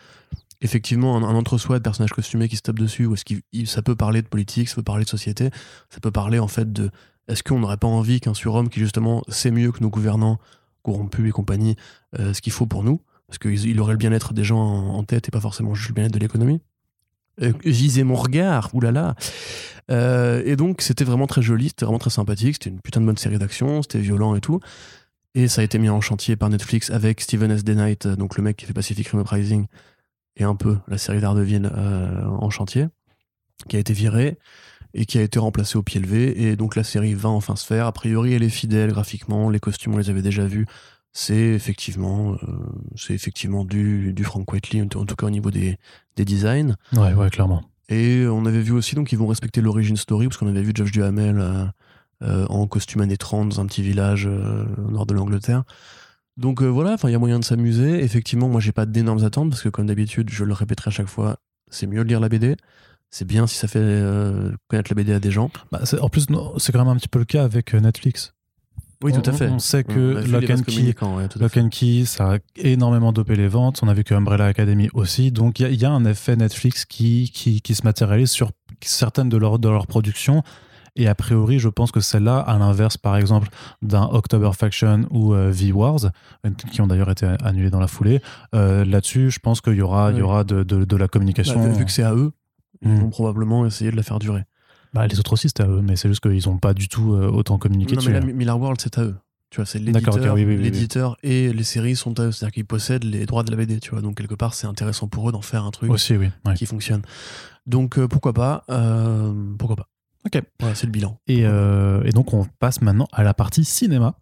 effectivement 0.61 1.17
un, 1.17 1.35
entre-soi 1.35 1.77
de 1.79 1.83
personnages 1.83 2.13
costumés 2.13 2.47
qui 2.49 2.55
se 2.55 2.61
tapent 2.61 2.79
dessus 2.79 3.05
ou 3.05 3.13
est-ce 3.13 3.65
ça 3.65 3.81
peut 3.81 3.95
parler 3.95 4.21
de 4.21 4.27
politique, 4.27 4.69
ça 4.69 4.75
peut 4.75 4.83
parler 4.83 5.03
de 5.03 5.09
société, 5.09 5.49
ça 5.89 5.99
peut 5.99 6.11
parler 6.11 6.39
en 6.39 6.47
fait 6.47 6.71
de 6.71 6.89
est-ce 7.27 7.43
qu'on 7.43 7.59
n'aurait 7.59 7.77
pas 7.77 7.87
envie 7.87 8.19
qu'un 8.21 8.33
surhomme 8.33 8.69
qui 8.69 8.79
justement 8.79 9.23
sait 9.27 9.51
mieux 9.51 9.71
que 9.71 9.81
nos 9.81 9.89
gouvernants 9.89 10.39
corrompus 10.83 11.27
et 11.27 11.31
compagnie 11.31 11.75
euh, 12.17 12.33
ce 12.33 12.41
qu'il 12.41 12.53
faut 12.53 12.65
pour 12.65 12.83
nous? 12.83 13.01
Parce 13.27 13.39
qu'il 13.39 13.65
il 13.65 13.79
aurait 13.81 13.93
le 13.93 13.97
bien-être 13.97 14.33
des 14.33 14.43
gens 14.43 14.59
en, 14.59 15.03
tête 15.03 15.27
et 15.27 15.31
pas 15.31 15.41
forcément 15.41 15.75
juste 15.75 15.89
le 15.89 15.95
bien-être 15.95 16.13
de 16.13 16.19
l'économie 16.19 16.61
euh, 17.41 17.51
Gisez 17.65 18.03
mon 18.03 18.15
regard, 18.15 18.73
oulala. 18.73 19.15
Euh, 19.91 20.41
et 20.45 20.55
donc 20.55 20.81
c'était 20.81 21.03
vraiment 21.03 21.27
très 21.27 21.41
joli, 21.41 21.69
c'était 21.69 21.85
vraiment 21.85 21.99
très 21.99 22.09
sympathique, 22.09 22.55
c'était 22.55 22.69
une 22.69 22.79
putain 22.79 23.01
de 23.01 23.05
bonne 23.05 23.17
série 23.17 23.37
d'action, 23.37 23.81
c'était 23.81 23.99
violent 23.99 24.35
et 24.35 24.41
tout. 24.41 24.59
Et 25.35 25.47
ça 25.47 25.61
a 25.61 25.63
été 25.63 25.77
mis 25.77 25.89
en 25.89 26.01
chantier 26.01 26.35
par 26.35 26.49
Netflix 26.49 26.89
avec 26.89 27.21
Steven 27.21 27.51
S. 27.51 27.63
D. 27.63 27.75
Knight, 27.75 28.05
euh, 28.05 28.15
donc 28.15 28.37
le 28.37 28.43
mec 28.43 28.57
qui 28.57 28.65
fait 28.65 28.73
Pacific 28.73 29.07
Rim 29.09 29.21
Uprising, 29.21 29.67
et 30.37 30.43
un 30.43 30.55
peu 30.55 30.77
la 30.87 30.97
série 30.97 31.19
d'Ardeville 31.19 31.69
euh, 31.75 32.23
en 32.25 32.49
chantier, 32.49 32.87
qui 33.67 33.75
a 33.75 33.79
été 33.79 33.93
viré 33.93 34.37
et 34.93 35.05
qui 35.05 35.17
a 35.17 35.21
été 35.21 35.39
remplacé 35.39 35.77
au 35.77 35.83
pied 35.83 35.99
levé. 35.99 36.43
Et 36.43 36.55
donc 36.55 36.75
la 36.75 36.83
série 36.83 37.13
va 37.13 37.29
enfin 37.29 37.55
se 37.55 37.65
faire. 37.65 37.85
A 37.87 37.91
priori, 37.91 38.33
elle 38.33 38.43
est 38.43 38.49
fidèle 38.49 38.91
graphiquement, 38.91 39.49
les 39.49 39.59
costumes, 39.59 39.95
on 39.95 39.97
les 39.97 40.09
avait 40.09 40.21
déjà 40.21 40.45
vus. 40.45 40.65
C'est 41.13 41.35
effectivement, 41.35 42.33
euh, 42.33 42.37
c'est 42.95 43.13
effectivement 43.13 43.65
du, 43.65 44.13
du 44.13 44.23
Frank 44.23 44.51
Whiteley, 44.51 44.81
en 44.81 45.05
tout 45.05 45.15
cas 45.15 45.25
au 45.25 45.31
niveau 45.31 45.51
des, 45.51 45.77
des 46.15 46.25
designs. 46.25 46.75
Ouais, 46.93 47.13
ouais, 47.13 47.29
clairement. 47.29 47.63
Et 47.89 48.25
on 48.27 48.45
avait 48.45 48.61
vu 48.61 48.73
aussi 48.73 48.95
donc 48.95 49.11
ils 49.11 49.17
vont 49.17 49.27
respecter 49.27 49.61
l'origin 49.61 49.95
story 49.95 50.27
parce 50.27 50.37
qu'on 50.37 50.47
avait 50.47 50.61
vu 50.61 50.73
Josh 50.75 50.91
Duhamel 50.91 51.39
euh, 51.39 51.65
euh, 52.23 52.45
en 52.47 52.67
costume 52.67 53.01
années 53.01 53.17
30 53.17 53.49
dans 53.49 53.61
un 53.61 53.65
petit 53.65 53.81
village 53.81 54.25
au 54.27 54.91
nord 54.91 55.05
de 55.05 55.13
l'Angleterre. 55.13 55.63
Donc 56.37 56.61
euh, 56.61 56.67
voilà, 56.67 56.95
il 57.03 57.09
y 57.09 57.15
a 57.15 57.19
moyen 57.19 57.39
de 57.39 57.43
s'amuser. 57.43 58.03
Effectivement, 58.03 58.47
moi 58.47 58.61
j'ai 58.61 58.71
pas 58.71 58.85
d'énormes 58.85 59.23
attentes 59.23 59.49
parce 59.49 59.63
que 59.63 59.69
comme 59.69 59.87
d'habitude, 59.87 60.29
je 60.29 60.43
le 60.43 60.53
répéterai 60.53 60.89
à 60.89 60.91
chaque 60.91 61.07
fois, 61.07 61.37
c'est 61.69 61.87
mieux 61.87 62.03
de 62.03 62.07
lire 62.09 62.19
la 62.19 62.29
BD. 62.29 62.55
C'est 63.09 63.25
bien 63.25 63.47
si 63.47 63.55
ça 63.55 63.67
fait 63.67 63.79
euh, 63.81 64.51
connaître 64.67 64.91
la 64.91 64.95
BD 64.95 65.13
à 65.13 65.19
des 65.19 65.31
gens. 65.31 65.49
Bah, 65.71 65.81
en 66.01 66.09
plus, 66.09 66.27
c'est 66.57 66.71
quand 66.71 66.79
même 66.79 66.89
un 66.89 66.97
petit 66.97 67.07
peu 67.07 67.19
le 67.19 67.25
cas 67.25 67.43
avec 67.43 67.73
euh, 67.73 67.79
Netflix. 67.79 68.33
Oui, 69.03 69.13
tout 69.13 69.29
à 69.29 69.31
fait. 69.31 69.47
On 69.47 69.59
sait 69.59 69.83
que 69.83 70.25
Lock 70.31 70.49
and 70.49 70.63
Key, 70.63 70.95
ouais, 71.01 71.27
Lock 71.39 71.57
and 71.57 71.69
ça 72.05 72.33
a 72.33 72.37
énormément 72.55 73.13
dopé 73.13 73.35
les 73.35 73.47
ventes. 73.47 73.79
On 73.83 73.87
a 73.87 73.93
vu 73.93 74.03
que 74.03 74.15
Umbrella 74.15 74.45
Academy 74.45 74.89
aussi. 74.93 75.31
Donc 75.31 75.59
il 75.59 75.63
y 75.63 75.65
a- 75.65 75.69
il 75.69 75.79
y, 75.79 75.85
a 75.85 75.91
un 75.91 76.03
effet 76.05 76.35
Netflix 76.35 76.83
qui, 76.85 77.29
qui, 77.31 77.61
qui 77.61 77.75
se 77.75 77.83
matérialise 77.83 78.31
sur 78.31 78.51
certaines 78.81 79.29
de 79.29 79.37
leurs 79.37 79.59
de 79.59 79.69
leurs 79.69 79.85
productions. 79.85 80.41
Et 80.97 81.07
a 81.07 81.15
priori, 81.15 81.59
je 81.59 81.69
pense 81.69 81.91
que 81.91 81.99
celle-là, 81.99 82.39
à 82.39 82.57
l'inverse, 82.57 82.97
par 82.97 83.15
exemple, 83.17 83.47
d'un 83.81 84.09
October 84.11 84.49
Faction 84.53 85.07
ou 85.11 85.33
euh, 85.33 85.51
V-Wars, 85.51 86.11
qui 86.71 86.81
ont 86.81 86.87
d'ailleurs 86.87 87.09
été 87.11 87.25
annulés 87.43 87.69
dans 87.69 87.79
la 87.79 87.87
foulée, 87.87 88.19
euh, 88.55 88.83
là-dessus, 88.83 89.31
je 89.31 89.39
pense 89.39 89.61
qu'il 89.61 89.75
y 89.75 89.81
aura, 89.81 90.11
il 90.11 90.17
y 90.17 90.21
aura 90.21 90.43
de, 90.43 90.63
de, 90.63 90.83
de 90.85 90.95
la 90.97 91.07
communication. 91.07 91.61
Bah, 91.61 91.69
vu 91.69 91.85
que 91.85 91.91
c'est 91.91 92.03
à 92.03 92.13
eux, 92.13 92.31
ils 92.81 92.89
Mm. 92.89 92.99
vont 92.99 93.09
probablement 93.09 93.65
essayer 93.65 93.89
de 93.91 93.95
la 93.95 94.03
faire 94.03 94.19
durer. 94.19 94.43
Bah, 94.93 95.07
les 95.07 95.19
autres 95.19 95.33
aussi, 95.33 95.47
c'était 95.47 95.63
à 95.63 95.67
eux, 95.67 95.81
mais 95.81 95.95
c'est 95.95 96.07
juste 96.09 96.21
qu'ils 96.21 96.47
n'ont 96.49 96.57
pas 96.59 96.73
du 96.73 96.87
tout 96.87 97.13
euh, 97.13 97.27
autant 97.29 97.57
communiqué 97.57 97.95
Non, 97.95 98.01
mais 98.05 98.13
dessus. 98.13 98.27
là, 98.27 98.33
Miller 98.33 98.59
World, 98.59 98.79
c'est 98.81 98.97
à 98.99 99.03
eux. 99.03 99.15
Tu 99.49 99.57
vois, 99.57 99.65
c'est 99.65 99.79
l'éditeur, 99.79 100.13
ok, 100.15 100.21
oui, 100.23 100.29
oui, 100.31 100.45
oui, 100.45 100.55
oui. 100.57 100.63
l'éditeur 100.63 101.15
et 101.23 101.53
les 101.53 101.63
séries 101.63 101.95
sont 101.95 102.19
à 102.19 102.23
eux. 102.25 102.31
C'est-à-dire 102.31 102.53
qu'ils 102.53 102.65
possèdent 102.65 103.03
les 103.05 103.25
droits 103.25 103.43
de 103.43 103.49
la 103.51 103.57
BD, 103.57 103.79
tu 103.79 103.91
vois. 103.91 104.01
Donc, 104.01 104.15
quelque 104.17 104.35
part, 104.35 104.53
c'est 104.53 104.67
intéressant 104.67 105.07
pour 105.07 105.29
eux 105.29 105.31
d'en 105.31 105.41
faire 105.41 105.63
un 105.63 105.71
truc 105.71 105.89
Aussi, 105.89 106.17
oui. 106.17 106.29
ouais. 106.45 106.53
qui 106.55 106.65
fonctionne. 106.65 107.01
Donc, 107.65 107.97
euh, 107.97 108.07
pourquoi 108.07 108.33
pas 108.33 108.63
euh, 108.69 109.33
Pourquoi 109.57 109.75
pas 109.77 109.87
Ok. 110.27 110.41
Voilà, 110.59 110.75
c'est 110.75 110.87
le 110.87 110.91
bilan. 110.91 111.17
Et, 111.27 111.45
euh, 111.45 112.03
et 112.03 112.09
donc, 112.09 112.33
on 112.33 112.45
passe 112.59 112.81
maintenant 112.81 113.07
à 113.13 113.23
la 113.23 113.33
partie 113.33 113.63
cinéma. 113.63 114.15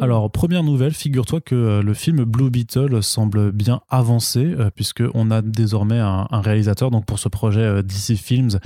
Alors, 0.00 0.30
première 0.30 0.62
nouvelle, 0.62 0.92
figure-toi 0.92 1.40
que 1.40 1.54
euh, 1.54 1.82
le 1.82 1.92
film 1.92 2.24
Blue 2.24 2.50
Beetle 2.50 3.02
semble 3.02 3.50
bien 3.50 3.80
avancé, 3.88 4.44
euh, 4.44 4.70
puisqu'on 4.72 5.30
a 5.30 5.42
désormais 5.42 5.98
un, 5.98 6.26
réalisateur 6.30 6.90
donc 6.90 7.04
pour 7.06 7.18
ce 7.18 7.28
projet 7.28 7.82
DC 7.82 8.16
Films 8.16 8.60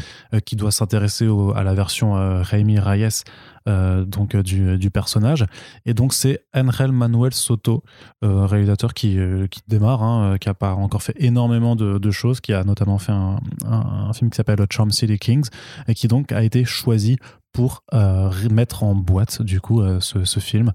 qui 0.45 0.57
doit 0.57 0.73
s'intéresser 0.73 1.27
à 1.55 1.62
la 1.62 1.73
version 1.73 2.12
Raimi 2.43 2.79
Reyes 2.79 3.23
donc 3.66 4.37
du, 4.37 4.91
personnage. 4.91 5.47
Et 5.87 5.95
donc, 5.95 6.12
c'est 6.15 6.45
Angel 6.55 6.93
Manuel 6.93 7.32
Soto, 7.32 7.82
réalisateur 8.23 8.95
qui, 8.95 9.19
qui 9.51 9.61
démarre, 9.69 10.03
hein, 10.03 10.37
qui 10.41 10.49
n'a 10.49 10.55
pas 10.55 10.74
encore 10.74 11.03
fait 11.03 11.15
énormément 11.16 11.77
de, 11.77 12.11
choses, 12.11 12.41
qui 12.41 12.53
a 12.53 12.65
notamment 12.65 12.99
fait 12.99 13.12
un, 13.12 14.12
film 14.12 14.31
qui 14.31 14.37
s'appelle 14.37 14.65
Charm 14.70 14.91
City 14.91 15.19
Kings, 15.19 15.49
et 15.89 15.95
qui 15.95 16.09
donc 16.09 16.32
a 16.32 16.43
été 16.43 16.65
choisi 16.65 17.19
pour 17.53 17.82
euh, 17.95 18.31
mettre 18.51 18.82
en 18.85 18.95
boîte 18.95 19.43
du 19.43 19.61
coup 19.61 19.82
euh, 19.82 20.01
ce, 20.01 20.41
film. 20.41 20.73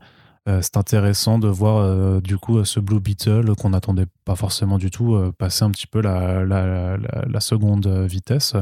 Euh, 0.47 0.59
c'est 0.61 0.77
intéressant 0.77 1.39
de 1.39 1.47
voir 1.47 2.21
du 2.21 2.37
coup 2.37 2.63
ce 2.63 2.79
Blue 2.79 2.99
Beetle 2.99 3.55
qu'on 3.55 3.69
n'attendait 3.71 4.05
pas 4.25 4.35
forcément 4.35 4.77
du 4.77 4.91
tout 4.91 5.19
passer 5.37 5.63
un 5.63 5.71
petit 5.71 5.87
peu 5.87 6.01
la, 6.01 6.43
la, 6.45 7.39
seconde 7.39 7.87
vitesse 7.87 8.55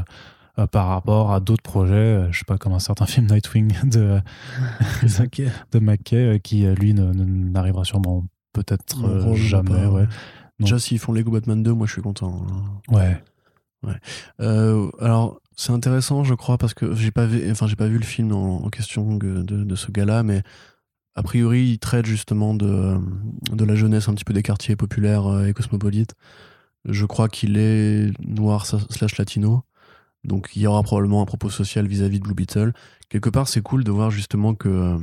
par 0.71 0.87
rapport 0.87 1.31
à 1.31 1.39
d'autres 1.39 1.63
projets, 1.63 2.27
je 2.31 2.39
sais 2.39 2.45
pas 2.45 2.57
comme 2.57 2.73
un 2.73 2.79
certain 2.79 3.05
film 3.05 3.27
Nightwing 3.27 3.73
de 3.83 4.19
de 5.71 5.79
McKay 5.79 6.39
qui 6.43 6.65
lui 6.65 6.93
n'arrivera 6.93 7.83
sûrement 7.83 8.25
peut-être 8.53 9.35
jamais. 9.35 9.85
Ouais. 9.85 10.07
Déjà 10.59 10.77
s'ils 10.77 10.99
font 10.99 11.11
Lego 11.11 11.31
Batman 11.31 11.63
2, 11.63 11.73
moi 11.73 11.87
je 11.87 11.93
suis 11.93 12.01
content. 12.01 12.45
Hein. 12.91 13.19
Ouais. 13.87 13.97
Alors 14.99 15.39
c'est 15.55 15.71
intéressant, 15.71 16.23
je 16.23 16.33
crois, 16.33 16.57
parce 16.57 16.73
que 16.73 16.95
j'ai 16.95 17.11
pas 17.11 17.25
vu, 17.25 17.49
enfin 17.51 17.67
j'ai 17.67 17.75
pas 17.75 17.87
vu 17.87 17.97
le 17.97 18.05
film 18.05 18.31
en, 18.31 18.69
question 18.69 19.17
de, 19.17 19.41
de, 19.41 19.75
ce 19.75 19.91
gars-là, 19.91 20.23
mais 20.23 20.41
a 21.15 21.23
priori 21.23 21.63
il 21.63 21.79
traite 21.79 22.05
justement 22.05 22.53
de, 22.53 22.97
de 23.51 23.65
la 23.65 23.75
jeunesse 23.75 24.09
un 24.09 24.13
petit 24.13 24.25
peu 24.25 24.33
des 24.33 24.43
quartiers 24.43 24.75
populaires 24.75 25.27
euh, 25.27 25.45
et 25.45 25.53
cosmopolites. 25.53 26.15
Je 26.85 27.05
crois 27.05 27.29
qu'il 27.29 27.57
est 27.57 28.11
noir 28.19 28.65
slash 28.65 29.17
latino, 29.17 29.63
donc 30.23 30.51
il 30.55 30.61
y 30.61 30.67
aura 30.67 30.83
probablement 30.83 31.21
un 31.21 31.25
propos 31.25 31.49
social 31.49 31.87
vis-à-vis 31.87 32.19
de 32.19 32.23
Blue 32.23 32.33
Beetle. 32.35 32.73
Quelque 33.09 33.29
part, 33.29 33.47
c'est 33.47 33.61
cool 33.61 33.83
de 33.83 33.91
voir 33.91 34.11
justement 34.11 34.55
que 34.55 34.97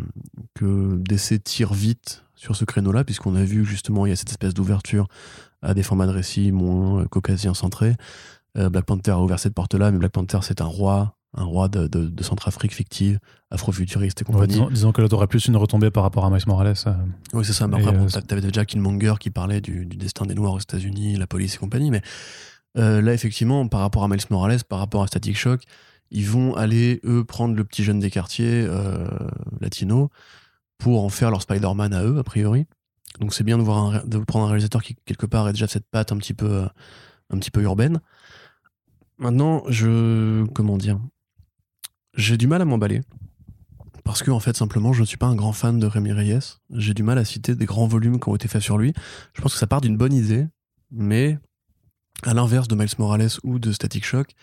que 0.55 0.97
DC 0.98 1.42
tire 1.42 1.72
vite 1.74 2.24
sur 2.34 2.56
ce 2.56 2.64
créneau-là, 2.64 3.05
puisqu'on 3.05 3.34
a 3.34 3.44
vu 3.44 3.64
justement 3.64 4.06
il 4.06 4.10
y 4.10 4.12
a 4.12 4.16
cette 4.16 4.30
espèce 4.30 4.55
d'ouverture 4.55 5.09
à 5.62 5.74
des 5.74 5.82
formats 5.82 6.06
de 6.06 6.12
récits 6.12 6.52
moins 6.52 7.05
caucasiens 7.06 7.55
centrés. 7.55 7.97
Euh, 8.56 8.68
Black 8.68 8.84
Panther 8.84 9.12
a 9.12 9.20
ouvert 9.20 9.38
cette 9.38 9.55
porte-là, 9.55 9.90
mais 9.90 9.98
Black 9.98 10.12
Panther, 10.12 10.38
c'est 10.42 10.60
un 10.60 10.66
roi, 10.66 11.16
un 11.36 11.44
roi 11.44 11.68
de, 11.68 11.86
de, 11.86 12.22
Centrafrique 12.22 12.74
fictive, 12.74 13.18
afrofuturiste 13.51 14.22
et 14.22 14.24
compagnie. 14.24 14.60
disons, 14.70 14.92
que 14.92 15.02
là, 15.02 15.09
t'aurais 15.09 15.28
plus 15.28 15.47
une 15.47 15.56
retombée 15.56 15.90
par 15.90 16.02
rapport 16.02 16.24
à 16.24 16.30
Miles 16.30 16.42
Morales. 16.47 16.74
Euh. 16.86 16.94
Oui, 17.32 17.44
c'est 17.44 17.52
ça. 17.52 17.68
Mais 17.68 17.76
après, 17.76 17.97
euh, 17.97 18.20
t'avais 18.22 18.40
déjà 18.40 18.64
Killmonger 18.64 19.14
qui 19.20 19.30
parlait 19.30 19.60
du, 19.60 19.86
destin 19.86 20.26
des 20.26 20.34
Noirs 20.34 20.55
aux 20.55 20.60
États-Unis, 20.60 21.16
la 21.16 21.26
police 21.26 21.55
et 21.55 21.59
compagnie. 21.59 21.90
Mais 21.90 22.02
là, 22.74 23.12
effectivement, 23.12 23.66
par 23.68 23.80
rapport 23.80 24.05
à 24.05 24.09
Miles 24.09 24.20
Morales, 24.30 24.62
par 24.68 24.78
rapport 24.78 25.02
à 25.02 25.06
Static 25.06 25.36
Shock, 25.36 25.62
ils 26.10 26.26
vont 26.26 26.55
aller, 26.55 27.01
eux, 27.05 27.24
prendre 27.24 27.55
le 27.55 27.64
petit 27.64 27.84
jeune 27.84 28.01
des 28.01 28.10
quartiers 28.10 28.66
latino 29.60 30.10
pour 30.78 31.05
en 31.05 31.09
faire 31.09 31.30
leur 31.30 31.42
Spider-Man 31.42 31.92
à 31.92 32.05
eux, 32.05 32.18
a 32.18 32.24
priori. 32.24 32.66
Donc 33.18 33.34
c'est 33.34 33.44
bien 33.44 33.59
de, 33.59 33.62
voir 33.62 34.06
de 34.06 34.18
prendre 34.18 34.47
un 34.47 34.48
réalisateur 34.48 34.82
qui, 34.82 34.97
quelque 35.05 35.26
part, 35.26 35.47
a 35.47 35.52
déjà 35.52 35.66
cette 35.66 35.86
patte 35.86 36.12
un 36.12 36.16
petit 36.16 36.34
peu, 36.34 36.66
un 37.30 37.38
petit 37.38 37.51
peu 37.51 37.62
urbaine. 37.62 38.01
Maintenant, 39.18 39.62
je. 39.68 40.47
Comment 40.55 40.78
dire 40.78 40.98
J'ai 42.14 42.36
du 42.36 42.47
mal 42.47 42.62
à 42.62 42.64
m'emballer. 42.64 43.02
Parce 44.05 44.22
que, 44.22 44.30
en 44.30 44.40
fait, 44.40 44.56
simplement, 44.56 44.92
je 44.92 45.02
ne 45.02 45.06
suis 45.06 45.18
pas 45.18 45.26
un 45.26 45.34
grand 45.34 45.52
fan 45.52 45.78
de 45.78 45.86
Rémi 45.86 46.12
Reyes. 46.12 46.59
J'ai 46.70 46.94
du 46.94 47.02
mal 47.02 47.18
à 47.18 47.24
citer 47.24 47.55
des 47.55 47.66
grands 47.66 47.86
volumes 47.86 48.18
qui 48.18 48.28
ont 48.28 48.34
été 48.34 48.48
faits 48.48 48.62
sur 48.62 48.78
lui. 48.78 48.94
Je 49.34 49.42
pense 49.42 49.52
que 49.52 49.59
ça 49.59 49.66
part 49.66 49.82
d'une 49.82 49.97
bonne 49.97 50.14
idée, 50.14 50.47
mais 50.90 51.38
à 52.24 52.34
l'inverse 52.34 52.68
de 52.68 52.74
Miles 52.74 52.88
Morales 52.98 53.30
ou 53.44 53.59
de 53.59 53.72
Static 53.72 54.05
Shock, 54.05 54.34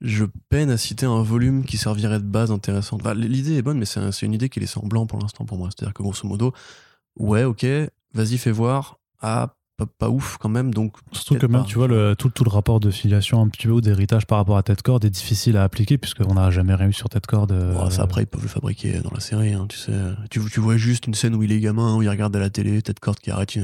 je 0.00 0.24
peine 0.48 0.70
à 0.70 0.76
citer 0.76 1.06
un 1.06 1.22
volume 1.22 1.64
qui 1.64 1.78
servirait 1.78 2.18
de 2.18 2.24
base 2.24 2.50
intéressante. 2.50 3.06
L'idée 3.14 3.56
est 3.56 3.62
bonne, 3.62 3.78
mais 3.78 3.84
c'est 3.84 4.26
une 4.26 4.34
idée 4.34 4.48
qui 4.48 4.58
est 4.58 4.62
laissée 4.62 4.80
en 4.82 4.86
blanc 4.86 5.06
pour 5.06 5.20
l'instant 5.20 5.44
pour 5.44 5.58
moi. 5.58 5.68
C'est-à-dire 5.70 5.94
que, 5.94 6.02
grosso 6.02 6.26
modo, 6.26 6.52
ouais, 7.18 7.44
ok, 7.44 7.64
vas-y, 8.12 8.36
fais 8.38 8.50
voir. 8.50 8.98
Ah, 9.20 9.54
pas, 9.98 10.10
ouf 10.10 10.38
quand 10.38 10.48
même. 10.48 10.74
Donc, 10.74 10.96
Surtout 11.12 11.36
que 11.36 11.46
même, 11.46 11.64
tu 11.64 11.76
vois, 11.76 11.88
le, 11.88 12.14
tout, 12.16 12.30
tout, 12.30 12.44
le 12.44 12.50
rapport 12.50 12.80
de 12.80 12.90
filiation 12.90 13.40
un 13.40 13.48
petit 13.48 13.66
peu 13.66 13.72
ou 13.72 13.80
d'héritage 13.80 14.26
par 14.26 14.38
rapport 14.38 14.56
à 14.56 14.62
Ted 14.62 14.82
Cord 14.82 15.00
est 15.04 15.10
difficile 15.10 15.56
à 15.56 15.64
appliquer 15.64 15.98
puisqu'on 15.98 16.34
n'a 16.34 16.50
jamais 16.50 16.74
rien 16.74 16.88
eu 16.88 16.92
sur 16.92 17.08
Ted 17.08 17.26
Cord. 17.26 17.48
Euh, 17.50 17.90
ça, 17.90 18.02
après, 18.02 18.22
ils 18.22 18.26
peuvent 18.26 18.42
le 18.42 18.48
fabriquer 18.48 19.00
dans 19.00 19.10
la 19.10 19.20
série. 19.20 19.52
Hein, 19.52 19.66
tu 19.68 19.78
sais, 19.78 19.92
tu, 20.30 20.40
tu, 20.50 20.60
vois 20.60 20.76
juste 20.76 21.06
une 21.06 21.14
scène 21.14 21.34
où 21.34 21.42
il 21.42 21.52
est 21.52 21.60
gamin, 21.60 21.96
où 21.96 22.02
il 22.02 22.08
regarde 22.08 22.34
à 22.36 22.40
la 22.40 22.50
télé, 22.50 22.82
Ted 22.82 22.98
Cord 23.00 23.16
qui 23.16 23.30
arrête 23.30 23.58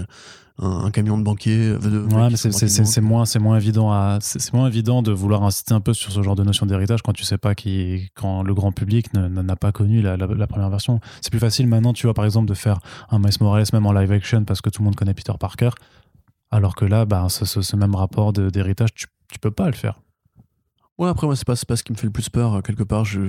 un, 0.59 0.91
camion 0.91 1.19
de 1.19 1.23
banquier. 1.23 1.79
De, 1.79 2.01
ouais, 2.15 2.31
mais 2.31 2.37
c'est 2.37 3.01
moins, 3.01 3.25
c'est 3.25 3.39
moins 3.39 3.57
évident 3.57 3.93
à, 3.93 4.19
c'est 4.21 4.53
moins 4.53 4.67
évident 4.67 5.03
de 5.03 5.13
vouloir 5.13 5.43
insister 5.43 5.75
un 5.75 5.81
peu 5.81 5.95
sur 5.95 6.13
ce 6.13 6.23
genre 6.23 6.35
de 6.35 6.43
notion 6.43 6.67
d'héritage 6.67 7.03
quand 7.03 7.13
tu 7.13 7.25
sais 7.25 7.39
pas 7.39 7.55
qui, 7.55 8.11
quand 8.15 8.43
le 8.43 8.55
grand 8.55 8.73
public 8.73 9.13
n'a 9.15 9.57
pas 9.57 9.73
connu 9.73 10.03
la, 10.03 10.17
la, 10.17 10.47
première 10.47 10.71
version. 10.71 11.01
C'est 11.21 11.31
plus 11.31 11.41
facile 11.41 11.67
maintenant, 11.69 11.93
tu 11.93 12.07
vois, 12.07 12.15
par 12.15 12.25
exemple, 12.25 12.49
de 12.49 12.55
faire 12.55 12.81
un 13.11 13.19
Miles 13.19 13.31
Morales 13.41 13.67
même 13.73 13.87
en 13.87 13.93
live 13.93 14.13
action 14.13 14.45
parce 14.45 14.61
que 14.61 14.71
tout 14.71 14.83
le 14.83 14.87
monde 14.87 14.97
connaît 14.97 15.15
Peter 15.15 15.33
Parker. 15.39 15.71
Alors 16.51 16.75
que 16.75 16.85
là, 16.85 17.05
bah, 17.05 17.27
ce, 17.29 17.77
même 17.77 17.95
rapport 17.95 18.33
d'héritage, 18.33 18.95
tu, 18.95 19.07
tu 19.31 19.39
peux 19.39 19.51
pas 19.51 19.67
le 19.67 19.75
faire. 19.75 20.01
Ouais, 20.99 21.09
après, 21.09 21.27
moi, 21.27 21.37
c'est 21.37 21.47
pas, 21.47 21.55
pas 21.55 21.77
ce 21.77 21.85
qui 21.85 21.93
me 21.93 21.97
fait 21.97 22.07
le 22.07 22.13
plus 22.13 22.29
peur. 22.29 22.61
Quelque 22.65 22.83
part, 22.83 23.05
je, 23.05 23.21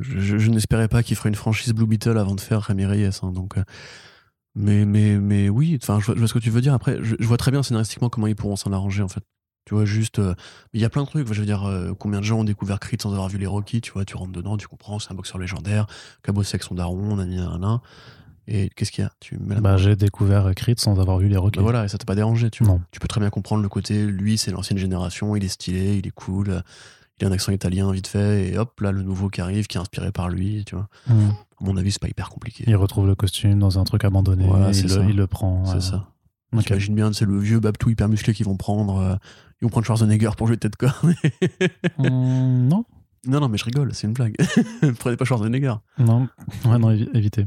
je, 0.00 0.50
n'espérais 0.50 0.88
pas 0.88 1.04
qu'il 1.04 1.16
ferait 1.16 1.28
une 1.28 1.36
franchise 1.36 1.72
Blue 1.72 1.86
Beetle 1.86 2.18
avant 2.18 2.34
de 2.34 2.40
faire 2.40 2.62
Rémi 2.62 2.84
Reyes. 2.84 3.20
Hein, 3.22 3.30
donc, 3.30 3.58
euh, 3.58 3.62
mais, 4.54 4.84
mais, 4.84 5.18
mais 5.18 5.48
oui, 5.48 5.78
enfin, 5.82 5.98
je, 6.00 6.12
vois 6.12 6.28
ce 6.28 6.34
que 6.34 6.38
tu 6.38 6.50
veux 6.50 6.60
dire. 6.60 6.74
Après, 6.74 6.98
je, 7.02 7.16
vois 7.20 7.36
très 7.36 7.50
bien 7.50 7.62
scénaristiquement 7.62 8.08
comment 8.08 8.26
ils 8.26 8.36
pourront 8.36 8.56
s'en 8.56 8.72
arranger, 8.72 9.02
en 9.02 9.08
fait. 9.08 9.22
Tu 9.64 9.74
vois, 9.74 9.84
juste. 9.84 10.18
Euh, 10.18 10.34
il 10.72 10.80
y 10.80 10.84
a 10.84 10.90
plein 10.90 11.02
de 11.02 11.08
trucs. 11.08 11.26
Je 11.32 11.40
veux 11.40 11.46
dire, 11.46 11.64
euh, 11.64 11.92
combien 11.98 12.20
de 12.20 12.24
gens 12.24 12.40
ont 12.40 12.44
découvert 12.44 12.80
Creed 12.80 13.00
sans 13.00 13.12
avoir 13.12 13.28
vu 13.28 13.38
les 13.38 13.46
Rocky 13.46 13.80
Tu 13.80 13.92
vois, 13.92 14.04
tu 14.04 14.16
rentres 14.16 14.32
dedans, 14.32 14.56
tu 14.56 14.68
comprends, 14.68 14.98
c'est 14.98 15.12
un 15.12 15.14
boxeur 15.14 15.38
légendaire, 15.38 15.86
qui 16.22 16.30
a 16.30 16.32
bossé 16.32 16.56
avec 16.56 16.64
son 16.64 16.74
daron, 16.74 17.18
a 17.18 17.22
un, 17.22 17.62
un, 17.62 17.80
et 18.48 18.70
qu'est-ce 18.74 18.90
qu'il 18.90 19.04
y 19.04 19.06
a? 19.06 19.12
Tu 19.20 19.36
bah, 19.38 19.76
J'ai 19.76 19.94
découvert 19.94 20.52
Creed 20.54 20.80
sans 20.80 20.98
avoir 21.00 21.18
vu 21.18 21.28
les 21.28 21.36
requêtes. 21.36 21.58
Bah 21.58 21.62
voilà, 21.62 21.84
et 21.84 21.88
ça 21.88 21.96
t'a 21.96 22.04
pas 22.04 22.16
dérangé, 22.16 22.50
tu 22.50 22.64
vois. 22.64 22.80
Tu 22.90 22.98
peux 22.98 23.08
très 23.08 23.20
bien 23.20 23.30
comprendre 23.30 23.62
le 23.62 23.68
côté, 23.68 24.04
lui, 24.04 24.36
c'est 24.36 24.50
l'ancienne 24.50 24.78
génération, 24.78 25.36
il 25.36 25.44
est 25.44 25.48
stylé, 25.48 25.96
il 25.96 26.06
est 26.06 26.12
cool, 26.12 26.62
il 27.20 27.26
a 27.26 27.28
un 27.28 27.32
accent 27.32 27.52
italien 27.52 27.90
vite 27.92 28.06
fait, 28.06 28.48
et 28.48 28.58
hop, 28.58 28.80
là, 28.80 28.92
le 28.92 29.02
nouveau 29.02 29.28
qui 29.28 29.40
arrive, 29.40 29.66
qui 29.66 29.76
est 29.76 29.80
inspiré 29.80 30.12
par 30.12 30.28
lui, 30.28 30.64
tu 30.64 30.74
vois. 30.74 30.88
Mmh. 31.08 31.12
À 31.12 31.64
mon 31.64 31.76
avis, 31.76 31.92
c'est 31.92 32.00
pas 32.00 32.08
hyper 32.08 32.30
compliqué. 32.30 32.64
Il 32.66 32.76
retrouve 32.76 33.06
le 33.06 33.14
costume 33.14 33.58
dans 33.58 33.78
un 33.78 33.84
truc 33.84 34.04
abandonné, 34.04 34.44
il, 34.44 34.50
le, 34.50 35.10
il, 35.10 35.16
le, 35.16 35.26
prend. 35.26 35.64
C'est 35.66 35.80
ça. 35.80 36.08
J'imagine 36.58 36.94
bien, 36.94 37.12
c'est 37.12 37.24
le 37.24 37.38
vieux 37.38 37.60
Babtou 37.60 37.90
hyper 37.90 38.08
musclé 38.08 38.34
qu'ils 38.34 38.46
vont 38.46 38.56
prendre. 38.56 38.98
Euh, 38.98 39.14
ils 39.60 39.64
vont 39.64 39.70
prendre 39.70 39.86
Schwarzenegger 39.86 40.30
pour 40.36 40.48
jouer 40.48 40.56
tête 40.56 40.76
corps. 40.76 41.00
mmh, 41.98 42.68
non. 42.68 42.84
Non, 43.24 43.38
non, 43.40 43.48
mais 43.48 43.56
je 43.56 43.64
rigole, 43.64 43.94
c'est 43.94 44.08
une 44.08 44.12
blague. 44.12 44.36
Prenez 44.98 45.16
pas 45.16 45.24
Schwarzenegger. 45.24 45.74
Non, 45.98 46.28
ouais, 46.64 46.78
non, 46.78 46.90
évitez. 46.90 47.46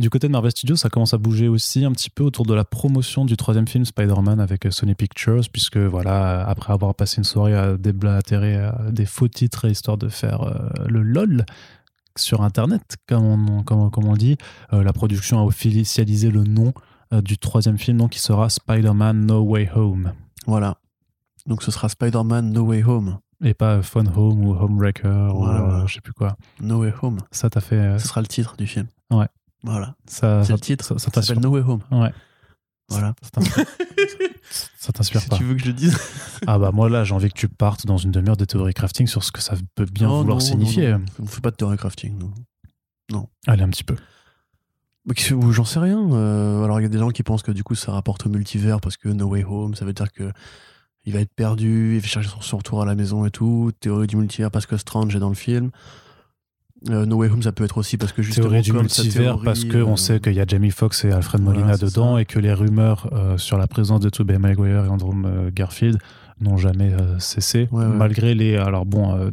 Du 0.00 0.10
côté 0.10 0.26
de 0.26 0.32
Marvel 0.32 0.50
Studios, 0.50 0.74
ça 0.74 0.88
commence 0.88 1.14
à 1.14 1.18
bouger 1.18 1.46
aussi 1.46 1.84
un 1.84 1.92
petit 1.92 2.10
peu 2.10 2.24
autour 2.24 2.44
de 2.46 2.54
la 2.54 2.64
promotion 2.64 3.24
du 3.24 3.36
troisième 3.36 3.68
film 3.68 3.84
Spider-Man 3.84 4.40
avec 4.40 4.66
euh, 4.66 4.72
Sony 4.72 4.96
Pictures, 4.96 5.42
puisque 5.52 5.76
voilà, 5.76 6.44
après 6.48 6.72
avoir 6.72 6.96
passé 6.96 7.18
une 7.18 7.24
soirée 7.24 7.54
à 7.54 7.76
déblatérer 7.76 8.56
euh, 8.56 8.72
des 8.90 9.06
faux 9.06 9.28
titres 9.28 9.66
histoire 9.66 9.96
de 9.96 10.08
faire 10.08 10.42
euh, 10.42 10.68
le 10.88 11.02
LOL 11.02 11.46
sur 12.16 12.42
Internet, 12.42 12.96
comme 13.06 13.48
on, 13.48 13.62
comme, 13.62 14.04
on 14.04 14.14
dit, 14.14 14.36
la 14.70 14.92
production 14.92 15.40
a 15.40 15.42
officialisé 15.42 16.30
le 16.30 16.44
nom 16.44 16.72
du 17.10 17.38
troisième 17.38 17.76
film, 17.76 17.98
donc 17.98 18.12
qui 18.12 18.20
sera 18.20 18.48
Spider-Man 18.48 19.26
No 19.26 19.40
Way 19.40 19.70
Home. 19.74 20.12
Voilà. 20.46 20.78
Donc 21.46 21.64
ce 21.64 21.72
sera 21.72 21.88
Spider-Man 21.88 22.52
No 22.52 22.62
Way 22.66 22.84
Home. 22.84 23.18
Et 23.42 23.52
pas 23.52 23.82
Phone 23.82 24.08
Home 24.14 24.44
ou 24.44 24.54
Homebreaker 24.54 25.36
ou 25.36 25.88
je 25.88 25.94
sais 25.94 26.00
plus 26.00 26.12
quoi. 26.12 26.36
No 26.60 26.82
Way 26.82 26.94
Home. 27.02 27.18
Ça 27.32 27.50
t'a 27.50 27.60
fait. 27.60 27.98
Ce 27.98 28.06
sera 28.06 28.20
le 28.20 28.28
titre 28.28 28.56
du 28.56 28.68
film. 28.68 28.86
Ouais. 29.10 29.26
Voilà. 29.64 29.96
Ça, 30.06 30.44
c'est 30.44 30.52
le 30.52 30.60
titre. 30.60 30.98
Ça, 30.98 31.10
s'appelle 31.10 31.42
No 31.42 31.50
Way 31.50 31.62
Home. 31.62 31.80
Ouais. 31.90 32.12
Voilà. 32.88 33.14
Ça 34.78 34.92
t'inspire 34.92 35.24
pas. 35.28 35.36
Si 35.36 35.40
tu 35.40 35.44
veux 35.44 35.54
que 35.54 35.60
je 35.62 35.66
le 35.66 35.72
dise. 35.72 35.98
ah 36.46 36.58
bah 36.58 36.70
moi 36.70 36.88
là, 36.90 37.02
j'ai 37.02 37.14
envie 37.14 37.28
que 37.30 37.38
tu 37.38 37.48
partes 37.48 37.86
dans 37.86 37.96
une 37.96 38.10
demi-heure 38.10 38.36
de 38.36 38.44
théorie 38.44 38.74
crafting 38.74 39.06
sur 39.06 39.24
ce 39.24 39.32
que 39.32 39.40
ça 39.40 39.54
peut 39.74 39.86
bien 39.86 40.08
vouloir 40.08 40.42
signifier. 40.42 40.92
Non, 40.92 41.00
On 41.18 41.22
ne 41.22 41.28
fait 41.28 41.40
pas 41.40 41.50
de 41.50 41.56
théorie 41.56 41.78
crafting, 41.78 42.18
non. 42.18 42.32
Non. 43.10 43.28
Allez, 43.46 43.62
un 43.62 43.70
petit 43.70 43.84
peu. 43.84 43.96
J'en 45.50 45.64
sais 45.64 45.78
rien. 45.78 45.98
Euh, 46.12 46.64
alors 46.64 46.80
il 46.80 46.82
y 46.82 46.86
a 46.86 46.90
des 46.90 46.98
gens 46.98 47.10
qui 47.10 47.22
pensent 47.22 47.42
que 47.42 47.52
du 47.52 47.62
coup 47.62 47.74
ça 47.74 47.92
rapporte 47.92 48.26
au 48.26 48.30
multivers 48.30 48.80
parce 48.80 48.96
que 48.96 49.08
No 49.08 49.26
Way 49.26 49.44
Home, 49.44 49.74
ça 49.74 49.84
veut 49.84 49.92
dire 49.92 50.10
que 50.12 50.32
il 51.04 51.12
va 51.12 51.20
être 51.20 51.34
perdu, 51.34 51.96
il 51.96 52.00
va 52.00 52.06
chercher 52.06 52.30
son 52.40 52.56
retour 52.56 52.80
à 52.80 52.86
la 52.86 52.94
maison 52.94 53.26
et 53.26 53.30
tout. 53.30 53.72
Théorie 53.80 54.06
du 54.06 54.16
multivers 54.16 54.50
parce 54.50 54.64
que 54.64 54.78
Strange 54.78 55.14
est 55.14 55.18
dans 55.18 55.28
le 55.28 55.34
film. 55.34 55.70
Euh, 56.90 57.06
no 57.06 57.16
Way 57.16 57.30
Home, 57.30 57.42
ça 57.42 57.52
peut 57.52 57.64
être 57.64 57.78
aussi 57.78 57.96
parce 57.96 58.12
que 58.12 58.22
justement. 58.22 58.48
Théorie 58.48 58.62
du 58.62 58.72
multivers, 58.72 59.38
parce 59.42 59.64
qu'on 59.64 59.84
on 59.84 59.96
sait 59.96 60.20
qu'il 60.20 60.34
y 60.34 60.40
a 60.40 60.44
Jamie 60.46 60.70
Foxx 60.70 61.04
et 61.04 61.12
Alfred 61.12 61.40
Molina 61.42 61.76
dedans 61.76 62.18
et 62.18 62.24
que 62.26 62.38
les 62.38 62.52
rumeurs 62.52 63.08
euh, 63.12 63.38
sur 63.38 63.56
la 63.58 63.66
présence 63.66 64.00
de 64.00 64.10
Tobey 64.10 64.38
Maguire 64.38 64.84
et 64.84 64.88
Andrew 64.88 65.14
euh, 65.24 65.50
Garfield 65.52 65.98
n'ont 66.40 66.56
jamais 66.56 66.92
cessé, 67.18 67.68
malgré 67.72 68.34
les. 68.34 68.56
Alors 68.56 68.84
bon, 68.84 69.30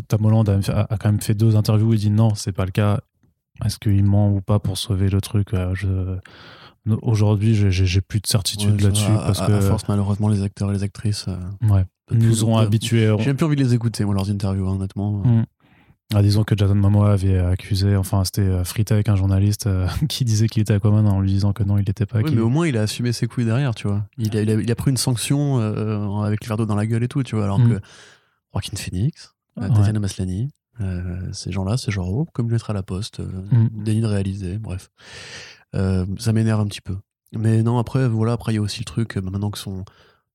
Tom 0.00 0.24
Holland 0.26 0.48
a, 0.48 0.86
quand 0.98 1.10
même 1.10 1.20
fait 1.20 1.34
deux 1.34 1.56
interviews 1.56 1.88
où 1.90 1.94
il 1.94 2.00
dit 2.00 2.10
non, 2.10 2.34
c'est 2.34 2.52
pas 2.52 2.64
le 2.64 2.70
cas. 2.70 3.00
Est-ce 3.64 3.78
qu'il 3.78 4.04
ment 4.04 4.32
ou 4.32 4.40
pas 4.40 4.58
pour 4.58 4.78
sauver 4.78 5.08
le 5.08 5.20
truc 5.20 5.54
euh, 5.54 5.74
je... 5.74 6.18
Aujourd'hui, 7.00 7.54
j'ai- 7.54 8.00
plus 8.02 8.20
de 8.20 8.26
certitude 8.26 8.74
Ouais, 8.74 8.82
là-dessus 8.82 9.10
parce 9.10 9.40
à, 9.40 9.46
que 9.46 9.52
à 9.52 9.60
force, 9.62 9.84
malheureusement, 9.88 10.28
les 10.28 10.42
acteurs 10.42 10.70
et 10.70 10.74
les 10.74 10.82
actrices 10.82 11.26
euh, 11.28 11.72
ouais, 11.72 11.84
nous 12.10 12.44
ont 12.44 12.58
habitués. 12.58 13.14
J'ai 13.20 13.26
même 13.26 13.36
plus 13.36 13.46
envie 13.46 13.56
de 13.56 13.62
les 13.62 13.72
écouter, 13.72 14.04
moi, 14.04 14.14
leurs 14.14 14.28
interviews, 14.28 14.68
hein, 14.68 14.74
honnêtement. 14.74 15.22
Mm. 15.24 15.44
Ah, 16.14 16.22
disons 16.22 16.44
que 16.44 16.54
Jason 16.56 16.74
Momoa 16.74 17.12
avait 17.12 17.38
accusé, 17.38 17.96
enfin 17.96 18.24
c'était 18.24 18.42
euh, 18.42 18.64
frité 18.64 18.94
avec 18.94 19.08
un 19.08 19.16
journaliste 19.16 19.66
euh, 19.66 19.86
qui 20.08 20.24
disait 20.24 20.46
qu'il 20.48 20.62
était 20.62 20.72
Aquaman 20.74 21.06
en 21.06 21.20
lui 21.20 21.30
disant 21.32 21.52
que 21.52 21.62
non, 21.62 21.76
il 21.78 21.84
l'était 21.84 22.06
pas. 22.06 22.20
Oui, 22.20 22.32
mais 22.34 22.40
au 22.40 22.48
moins, 22.48 22.66
il 22.68 22.76
a 22.76 22.82
assumé 22.82 23.12
ses 23.12 23.26
couilles 23.26 23.44
derrière, 23.46 23.74
tu 23.74 23.88
vois. 23.88 24.04
Il 24.18 24.36
a, 24.36 24.42
il 24.42 24.50
a, 24.50 24.54
il 24.54 24.70
a 24.70 24.74
pris 24.74 24.90
une 24.90 24.96
sanction 24.96 25.58
euh, 25.60 26.20
avec 26.22 26.42
le 26.44 26.48
verre 26.48 26.56
d'eau 26.56 26.66
dans 26.66 26.76
la 26.76 26.86
gueule 26.86 27.02
et 27.02 27.08
tout, 27.08 27.22
tu 27.22 27.34
vois. 27.36 27.44
Alors 27.44 27.58
Mm. 27.58 27.68
que 27.74 27.80
Joaquin 28.52 28.76
Phoenix, 28.76 29.34
euh, 29.58 29.62
Ouais. 29.68 29.74
Tatiana 29.74 29.98
Maslany, 30.00 30.50
euh, 30.80 31.20
ces 31.32 31.50
gens-là, 31.52 31.76
c'est 31.76 31.90
genre, 31.90 32.08
oh, 32.12 32.26
comme 32.32 32.50
lettre 32.50 32.70
à 32.70 32.72
la 32.72 32.82
poste, 32.82 33.20
euh, 33.20 33.26
Mm. 33.50 33.84
déni 33.84 34.00
de 34.00 34.06
réaliser, 34.06 34.58
bref. 34.58 34.90
Euh, 35.74 36.06
ça 36.18 36.32
m'énerve 36.32 36.60
un 36.60 36.66
petit 36.66 36.80
peu. 36.80 36.96
Mais 37.36 37.62
non, 37.64 37.78
après, 37.78 38.08
voilà, 38.08 38.32
après, 38.32 38.52
il 38.52 38.56
y 38.56 38.58
a 38.58 38.62
aussi 38.62 38.78
le 38.80 38.84
truc, 38.84 39.16
euh, 39.16 39.20
maintenant 39.20 39.50
que 39.50 39.58
son, 39.58 39.84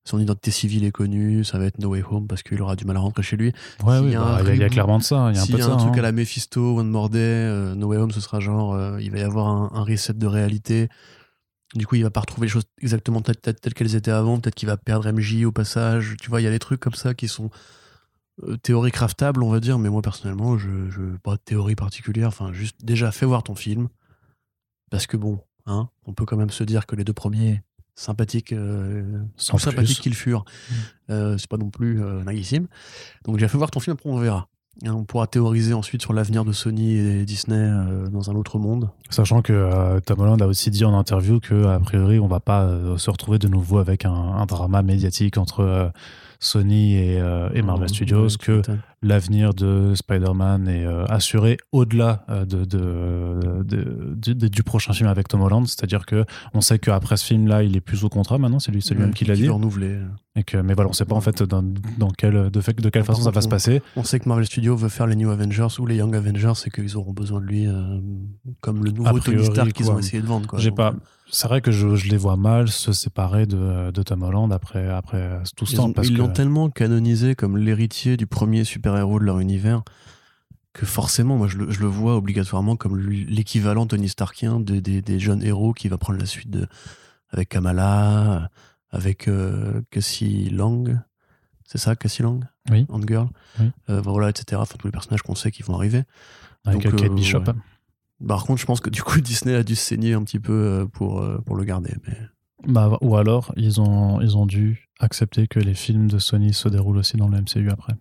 son 0.06 0.20
identité 0.20 0.50
civile 0.52 0.86
est 0.86 0.92
connue, 0.92 1.44
ça 1.44 1.60
va 1.60 1.66
être 1.66 1.78
No 1.80 1.90
Way 1.90 2.04
Home 2.10 2.28
parce 2.28 2.42
qu'il 2.42 2.60
aura 2.62 2.76
du 2.76 2.86
mal 2.86 2.98
à 2.98 3.00
rentrer 3.00 3.22
chez 3.22 3.38
lui. 3.38 3.52
Ouais, 3.84 4.00
oui, 4.00 4.12
y 4.12 4.16
bah, 4.16 4.40
il 4.44 4.58
y, 4.58 4.64
a- 4.64 4.68
y 4.68 4.70
clairement 4.70 4.98
de 4.98 5.04
ça. 5.04 5.30
Il 5.32 5.36
y 5.36 5.40
a 5.40 5.44
un 5.44 5.46
peu 5.46 5.54
y 5.54 5.56
de 5.58 5.62
a 5.62 5.66
ça. 5.66 5.74
un 5.74 5.78
truc 5.78 5.94
hein. 5.96 6.00
à 6.00 6.02
la 6.02 6.12
Mephisto, 6.12 6.78
One 6.78 6.90
More 6.90 7.10
Day, 7.10 7.20
euh, 7.20 7.76
No 7.76 7.88
Way 7.88 7.98
Home, 7.98 8.12
ce 8.12 8.22
sera 8.22 8.40
genre, 8.40 8.74
euh, 8.74 9.00
il 9.02 9.12
va 9.12 9.20
y 9.20 9.22
avoir 9.22 9.48
un, 9.48 9.70
un 9.74 9.84
reset 9.84 10.14
de 10.14 10.26
réalité. 10.28 10.90
Du 11.76 11.86
coup, 11.86 11.96
il 11.96 12.02
va 12.04 12.10
pas 12.10 12.22
retrouver 12.22 12.48
les 12.48 12.52
choses 12.52 12.64
exactement 12.82 13.22
telles, 13.22 13.38
telles- 13.38 13.60
telles 13.60 13.76
qu'elles 13.76 13.96
étaient 13.96 14.10
avant. 14.10 14.40
Peut-être 14.40 14.56
qu'il 14.56 14.68
va 14.68 14.78
perdre 14.78 15.12
MJ 15.12 15.44
au 15.46 15.52
passage. 15.52 16.16
Tu 16.20 16.30
vois, 16.30 16.42
il 16.42 16.46
y 16.46 16.48
a 16.48 16.52
des 16.52 16.58
trucs 16.60 16.80
comme 16.80 16.96
ça 16.96 17.14
qui 17.14 17.28
sont 17.28 17.52
euh, 18.48 18.58
théorie 18.58 18.92
craftables, 18.92 19.44
on 19.44 19.52
va 19.52 19.60
dire. 19.60 19.78
Mais 19.78 19.90
moi, 19.90 20.02
personnellement, 20.02 20.58
je, 20.58 20.90
je 20.90 21.02
pas 21.22 21.34
de 21.36 21.42
théorie 21.46 21.76
particulière. 21.76 22.30
Enfin, 22.30 22.52
juste 22.54 22.84
déjà, 22.84 23.12
fais 23.12 23.28
voir 23.28 23.44
ton 23.44 23.54
film. 23.54 23.90
Parce 24.90 25.06
que 25.06 25.18
bon, 25.18 25.40
hein, 25.68 25.90
on 26.08 26.14
peut 26.14 26.26
quand 26.26 26.38
même 26.38 26.50
se 26.50 26.64
dire 26.64 26.88
que 26.88 26.96
les 26.96 27.04
deux 27.04 27.14
premiers, 27.14 27.62
sympathiques, 28.00 28.54
euh, 28.54 29.04
Sans 29.36 29.58
sympathiques 29.58 30.00
qu'ils 30.00 30.16
furent, 30.16 30.46
euh, 31.10 31.38
c'est 31.38 31.50
pas 31.50 31.58
non 31.58 31.70
plus 31.70 32.02
euh, 32.02 32.24
naguissime. 32.24 32.68
Donc, 33.26 33.36
déjà, 33.36 33.48
fais 33.48 33.58
voir 33.58 33.72
ton 33.72 33.80
film, 33.80 33.96
après, 33.96 34.10
on 34.10 34.18
verra. 34.18 34.48
Et 34.86 34.90
on 34.90 35.04
pourra 35.04 35.28
théoriser 35.28 35.74
ensuite 35.74 36.02
sur 36.02 36.14
l'avenir 36.14 36.46
de 36.46 36.54
Sony 36.54 36.94
et 36.94 37.26
Disney 37.26 37.58
euh, 37.58 38.08
dans 38.08 38.32
un 38.32 38.36
autre 38.36 38.58
monde. 38.58 38.90
Sachant 39.10 39.42
que 39.42 40.00
Tom 40.06 40.22
Holland 40.22 40.42
a 40.42 40.48
aussi 40.48 40.72
dit 40.72 40.86
en 40.86 40.98
interview 40.98 41.42
que 41.42 41.66
a 41.66 41.80
priori 41.80 42.18
on 42.20 42.28
va 42.28 42.40
pas 42.40 42.70
se 42.98 43.10
retrouver 43.10 43.40
de 43.40 43.50
nouveau 43.50 43.80
avec 43.80 44.06
un, 44.06 44.14
un 44.14 44.46
drama 44.46 44.82
médiatique 44.82 45.38
entre 45.38 45.92
Sony 46.40 46.94
et, 46.94 47.16
et 47.54 47.62
Marvel 47.62 47.82
Ouais, 47.82 47.88
Studios, 47.90 48.28
ouais, 48.28 48.38
que. 48.40 48.62
L'avenir 49.02 49.54
de 49.54 49.94
Spider-Man 49.96 50.68
est 50.68 50.86
euh, 50.86 51.06
assuré 51.06 51.58
au-delà 51.72 52.26
euh, 52.30 52.46
de, 52.46 54.48
du 54.48 54.64
prochain 54.64 54.94
film 54.94 55.10
avec 55.10 55.28
Tom 55.28 55.42
Holland. 55.42 55.66
C'est-à-dire 55.68 56.06
que 56.06 56.26
on 56.54 56.62
sait 56.62 56.80
qu'après 56.80 57.18
ce 57.18 57.26
film-là, 57.26 57.64
il 57.64 57.76
est 57.76 57.82
plus 57.82 58.04
au 58.04 58.10
contrat 58.10 58.38
maintenant, 58.38 58.60
c'est 58.60 58.72
lui, 58.72 58.82
c'est 58.82 58.94
lui-même 58.94 59.10
Ouais, 59.10 59.16
qui 59.16 59.26
l'a 59.26 59.36
dit. 59.36 59.48
renouveler. 59.50 60.00
Et 60.36 60.44
que, 60.44 60.58
mais 60.58 60.74
voilà, 60.74 60.90
on 60.90 60.94
sait 60.94 61.06
pas 61.06 61.16
en 61.16 61.22
fait 61.22 61.44
dans, 61.44 61.64
dans 61.98 62.10
quel, 62.12 62.50
de, 62.52 62.62
fait- 62.62 62.80
de 62.80 62.90
quelle 62.90 63.04
façon 63.04 63.24
ça 63.24 63.32
va 63.32 63.42
se 63.42 63.48
passer. 63.48 63.82
On 63.96 64.04
sait 64.04 64.20
que 64.20 64.30
Marvel 64.30 64.46
Studios 64.46 64.76
veut 64.76 64.90
faire 64.90 65.08
les 65.08 65.16
New 65.16 65.30
Avengers 65.32 65.68
ou 65.80 65.86
les 65.86 65.98
Young 65.98 66.16
Avengers 66.16 66.54
et 66.66 66.70
qu'ils 66.70 66.96
auront 66.98 67.14
besoin 67.14 67.42
de 67.42 67.46
lui 67.46 67.68
euh, 67.68 68.00
comme 68.62 68.84
le 68.86 68.92
nouveau 68.92 69.08
A 69.08 69.12
Tony 69.12 69.22
priori, 69.22 69.46
Stark 69.46 69.74
qu'ils 69.74 69.90
ont 69.92 70.00
essayé 70.00 70.22
de 70.22 70.28
vendre. 70.28 70.58
J'ai 70.60 70.72
pas. 70.72 70.90
euh, 70.92 71.00
C'est 71.32 71.48
vrai 71.48 71.62
que 71.62 71.72
je, 71.72 71.96
je 71.96 72.10
les 72.10 72.18
vois 72.18 72.38
mal 72.38 72.70
se 72.70 72.94
séparer 72.94 73.48
de, 73.48 73.92
de 73.92 74.04
Tom 74.04 74.22
Holland 74.24 74.54
après, 74.54 74.88
après 74.88 75.40
tout 75.58 75.66
ce 75.66 75.74
Ils 75.74 75.78
temps. 75.78 75.86
ont- 75.88 75.94
parce 75.94 76.08
ils 76.08 76.14
que- 76.16 76.22
l'ont 76.22 76.30
tellement 76.30 76.70
canonisé 76.70 77.36
comme 77.36 77.58
l'héritier 77.58 78.16
du 78.16 78.28
premier 78.28 78.64
super-héros 78.90 79.20
de 79.20 79.26
leur 79.26 79.40
univers 79.40 79.84
que 80.74 80.86
forcément, 80.86 81.36
moi, 81.38 81.48
je 81.48 81.58
le, 81.58 81.72
je 81.72 81.80
le 81.80 81.88
vois 81.88 82.16
obligatoirement 82.16 82.76
comme 82.76 82.98
l'équivalent 83.00 83.88
Tony 83.88 84.08
Starkien 84.08 84.60
de- 84.60 84.80
des, 84.80 85.02
des 85.02 85.20
jeunes 85.20 85.44
héros 85.44 85.74
qui 85.74 85.88
va 85.90 85.98
prendre 85.98 86.20
la 86.20 86.26
suite 86.26 86.50
de, 86.50 86.68
avec 87.32 87.50
Kamala, 87.50 88.50
avec 88.92 89.28
euh, 89.28 89.82
Cassie 89.90 90.50
Lang. 90.52 91.00
C'est 91.66 91.80
ça, 91.80 91.96
Cassie 91.96 92.22
Lang? 92.22 92.44
Oui. 92.72 92.86
Ant 92.90 93.02
Girl. 93.06 93.28
Oui. 93.60 93.66
Euh, 93.90 94.02
voilà, 94.02 94.30
etc. 94.30 94.62
Enfin, 94.62 94.76
tous 94.78 94.88
les 94.88 94.92
personnages 94.92 95.22
qu'on 95.24 95.36
sait 95.36 95.52
qui 95.52 95.64
vont 95.64 95.76
arriver. 95.76 96.04
avec 96.66 96.84
donc, 96.84 96.96
Kate 96.96 97.10
euh, 97.12 97.14
Bishop. 97.16 97.40
ouais. 97.40 97.54
Par 98.28 98.44
contre, 98.46 98.62
je 98.62 98.66
pense 98.66 98.80
que 98.80 98.90
du 98.92 99.02
coup, 99.02 99.20
Disney 99.22 99.56
a 99.56 99.64
dû 99.64 99.76
se 99.76 99.84
saigner 99.86 100.14
un 100.14 100.24
petit 100.24 100.40
peu 100.40 100.88
pour, 100.94 101.26
pour 101.46 101.56
le 101.56 101.64
garder. 101.64 101.96
Mais... 102.08 102.18
Bah, 102.68 102.98
ou 103.02 103.16
alors, 103.18 103.54
ils 103.58 103.82
ont, 103.82 104.22
ils 104.22 104.38
ont 104.38 104.46
dû 104.46 104.88
accepter 105.00 105.48
que 105.48 105.60
les 105.60 105.74
films 105.74 106.08
de 106.10 106.20
Sony 106.20 106.54
se 106.54 106.70
déroulent 106.70 106.98
aussi 106.98 107.18
dans 107.18 107.28
le 107.28 107.40
MCU 107.42 107.70
après. 107.72 107.94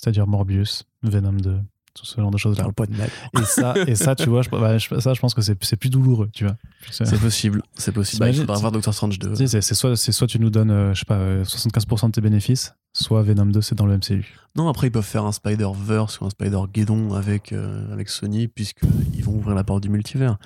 C'est-à-dire 0.00 0.26
Morbius, 0.26 0.84
Venom 1.02 1.32
2, 1.32 1.58
tout 1.94 2.06
ce 2.06 2.18
genre 2.20 2.30
de 2.30 2.38
choses-là. 2.38 2.62
Parle 2.62 2.72
pas 2.74 2.86
de 2.86 2.96
mal. 2.96 3.10
Et 3.38 3.44
ça, 3.44 3.74
et 3.86 3.94
ça, 3.96 4.14
tu 4.14 4.28
vois, 4.30 4.40
je, 4.42 4.48
bah, 4.48 4.78
je- 4.78 4.98
ça, 5.00 5.12
je 5.12 5.20
pense 5.20 5.34
que 5.34 5.42
c'est 5.42 5.62
c'est 5.62 5.76
plus 5.76 5.90
douloureux, 5.90 6.30
tu 6.32 6.44
vois. 6.44 6.56
C'est- 6.90 7.20
possible. 7.20 7.62
C'est 7.74 7.92
possible. 7.92 8.20
Bah, 8.20 8.30
il 8.30 8.36
faudra 8.36 8.56
voir 8.58 8.72
Doctor 8.72 8.94
Strange 8.94 9.18
2. 9.18 9.30
tu 9.30 9.36
sais, 9.36 9.46
C'est 9.46 9.60
c'est 9.60 9.74
soit, 9.74 9.96
c'est 9.96 10.12
soit 10.12 10.26
tu 10.26 10.38
nous 10.40 10.48
donnes, 10.50 10.70
euh, 10.70 10.94
je 10.94 11.00
sais 11.00 11.04
pas, 11.04 11.16
euh, 11.18 11.44
75% 11.44 12.06
de 12.08 12.12
tes 12.12 12.20
bénéfices, 12.22 12.74
soit 12.94 13.22
Venom 13.22 13.46
2, 13.46 13.60
c'est 13.60 13.74
dans 13.74 13.86
le 13.86 13.94
MCU. 13.98 14.34
Non, 14.56 14.68
après, 14.68 14.86
ils 14.86 14.92
peuvent 14.92 15.04
faire 15.04 15.24
un 15.26 15.32
Spider-Verse 15.32 16.20
ou 16.20 16.24
un 16.26 16.30
Spider-Guédon 16.30 17.12
avec, 17.14 17.52
euh, 17.52 17.92
avec 17.92 18.08
Sony, 18.08 18.48
puisqu'ils 18.48 19.22
vont 19.24 19.34
ouvrir 19.34 19.54
la 19.54 19.64
porte 19.64 19.82
du 19.82 19.90
multivers. 19.90 20.38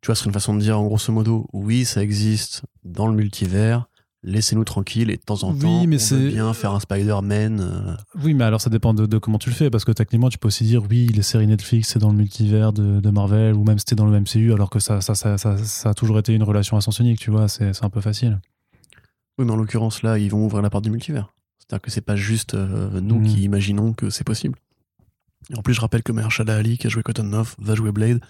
Tu 0.00 0.06
vois, 0.06 0.14
ce 0.14 0.20
serait 0.20 0.28
une 0.28 0.34
façon 0.34 0.54
de 0.54 0.60
dire, 0.60 0.78
en 0.78 0.84
grosso 0.84 1.12
modo, 1.12 1.48
oui, 1.52 1.84
ça 1.84 2.02
existe 2.02 2.62
dans 2.84 3.06
le 3.06 3.14
multivers, 3.14 3.88
laissez-nous 4.24 4.64
tranquilles, 4.64 5.10
et 5.10 5.16
de 5.16 5.22
temps 5.22 5.42
en 5.42 5.52
Oui, 5.52 5.58
temps, 5.58 5.86
mais 5.86 5.96
on 5.96 5.98
c'est- 5.98 6.14
veut 6.16 6.28
bien 6.30 6.52
faire 6.54 6.72
un 6.72 6.80
Spider-Man. 6.80 7.60
euh, 7.60 7.96
Oui, 8.22 8.34
mais 8.34 8.44
alors 8.44 8.60
ça 8.60 8.70
dépend 8.70 8.94
de, 8.94 9.06
de 9.06 9.18
comment 9.18 9.38
tu 9.38 9.50
le 9.50 9.54
fais, 9.54 9.68
parce 9.70 9.84
que 9.84 9.92
techniquement, 9.92 10.28
tu 10.28 10.38
peux 10.38 10.48
aussi 10.48 10.64
dire, 10.64 10.82
oui, 10.88 11.08
les 11.08 11.22
séries 11.22 11.46
Netflix, 11.46 11.88
c'est 11.88 11.98
dans 11.98 12.10
le 12.10 12.16
multivers 12.16 12.72
de, 12.72 13.00
de 13.00 13.10
Marvel, 13.10 13.54
ou 13.54 13.64
même 13.64 13.78
c'était 13.78 13.96
dans 13.96 14.06
le 14.06 14.20
MCU, 14.20 14.52
alors 14.52 14.70
que 14.70 14.78
ça, 14.78 15.00
ça, 15.00 15.14
ça, 15.14 15.36
ça, 15.36 15.88
a 15.90 15.94
toujours 15.94 16.18
été 16.18 16.34
une 16.34 16.42
relation 16.44 16.76
à 16.76 16.80
sens 16.80 16.98
unique, 17.00 17.18
tu 17.18 17.30
vois, 17.30 17.48
c'est 17.48 17.72
c'est 17.72 17.84
un 17.84 17.90
peu 17.90 18.00
facile. 18.00 18.40
Oui, 19.38 19.44
mais 19.46 19.52
en 19.52 19.56
l'occurrence, 19.56 20.02
là, 20.02 20.18
ils 20.18 20.30
vont 20.30 20.44
ouvrir 20.44 20.62
la 20.62 20.70
porte 20.70 20.84
du 20.84 20.90
multivers. 20.90 21.32
C'est-à-dire 21.58 21.82
que 21.82 21.90
c'est 21.90 22.00
pas 22.02 22.16
juste 22.16 22.54
euh, 22.54 23.00
nous 23.00 23.18
Mm. 23.20 23.26
qui 23.26 23.42
imaginons 23.44 23.92
que 23.94 24.10
c'est 24.10 24.24
possible. 24.24 24.58
Et 25.50 25.56
en 25.56 25.62
plus, 25.62 25.74
je 25.74 25.80
rappelle 25.80 26.02
que 26.02 26.12
Mahershala 26.12 26.56
Ali, 26.56 26.76
qui 26.78 26.86
a 26.86 26.90
joué 26.90 27.02
Cottonmouth, 27.02 27.56
va 27.58 27.74
jouer 27.74 27.92
Blade. 27.92 28.20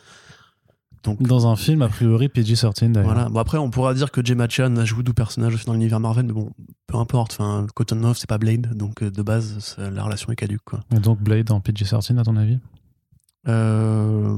Donc, 1.04 1.20
Dans 1.22 1.46
un 1.46 1.56
film, 1.56 1.82
a 1.82 1.88
priori, 1.88 2.28
PG-13 2.28 2.92
d'ailleurs. 2.92 3.12
Voilà. 3.12 3.28
Bon, 3.28 3.40
après, 3.40 3.58
on 3.58 3.70
pourra 3.70 3.92
dire 3.94 4.10
que 4.12 4.24
Gemma 4.24 4.48
Chan 4.48 4.84
joue 4.84 5.02
d'où 5.02 5.12
personnage 5.12 5.54
aussi 5.54 5.66
dans 5.66 5.72
l'univers 5.72 5.98
Marvel, 5.98 6.26
mais 6.26 6.32
bon, 6.32 6.50
peu 6.86 6.96
importe. 6.96 7.32
Enfin, 7.32 7.66
Cottonmouth, 7.74 8.16
c'est 8.16 8.28
pas 8.28 8.38
Blade, 8.38 8.74
donc 8.74 9.02
euh, 9.02 9.10
de 9.10 9.22
base, 9.22 9.76
la 9.78 10.02
relation 10.04 10.32
est 10.32 10.36
caduque, 10.36 10.62
quoi. 10.64 10.80
Et 10.94 11.00
donc 11.00 11.20
Blade 11.20 11.50
en 11.50 11.60
PG-13, 11.60 12.18
à 12.18 12.22
ton 12.22 12.36
avis? 12.36 12.58
Euh... 13.48 14.36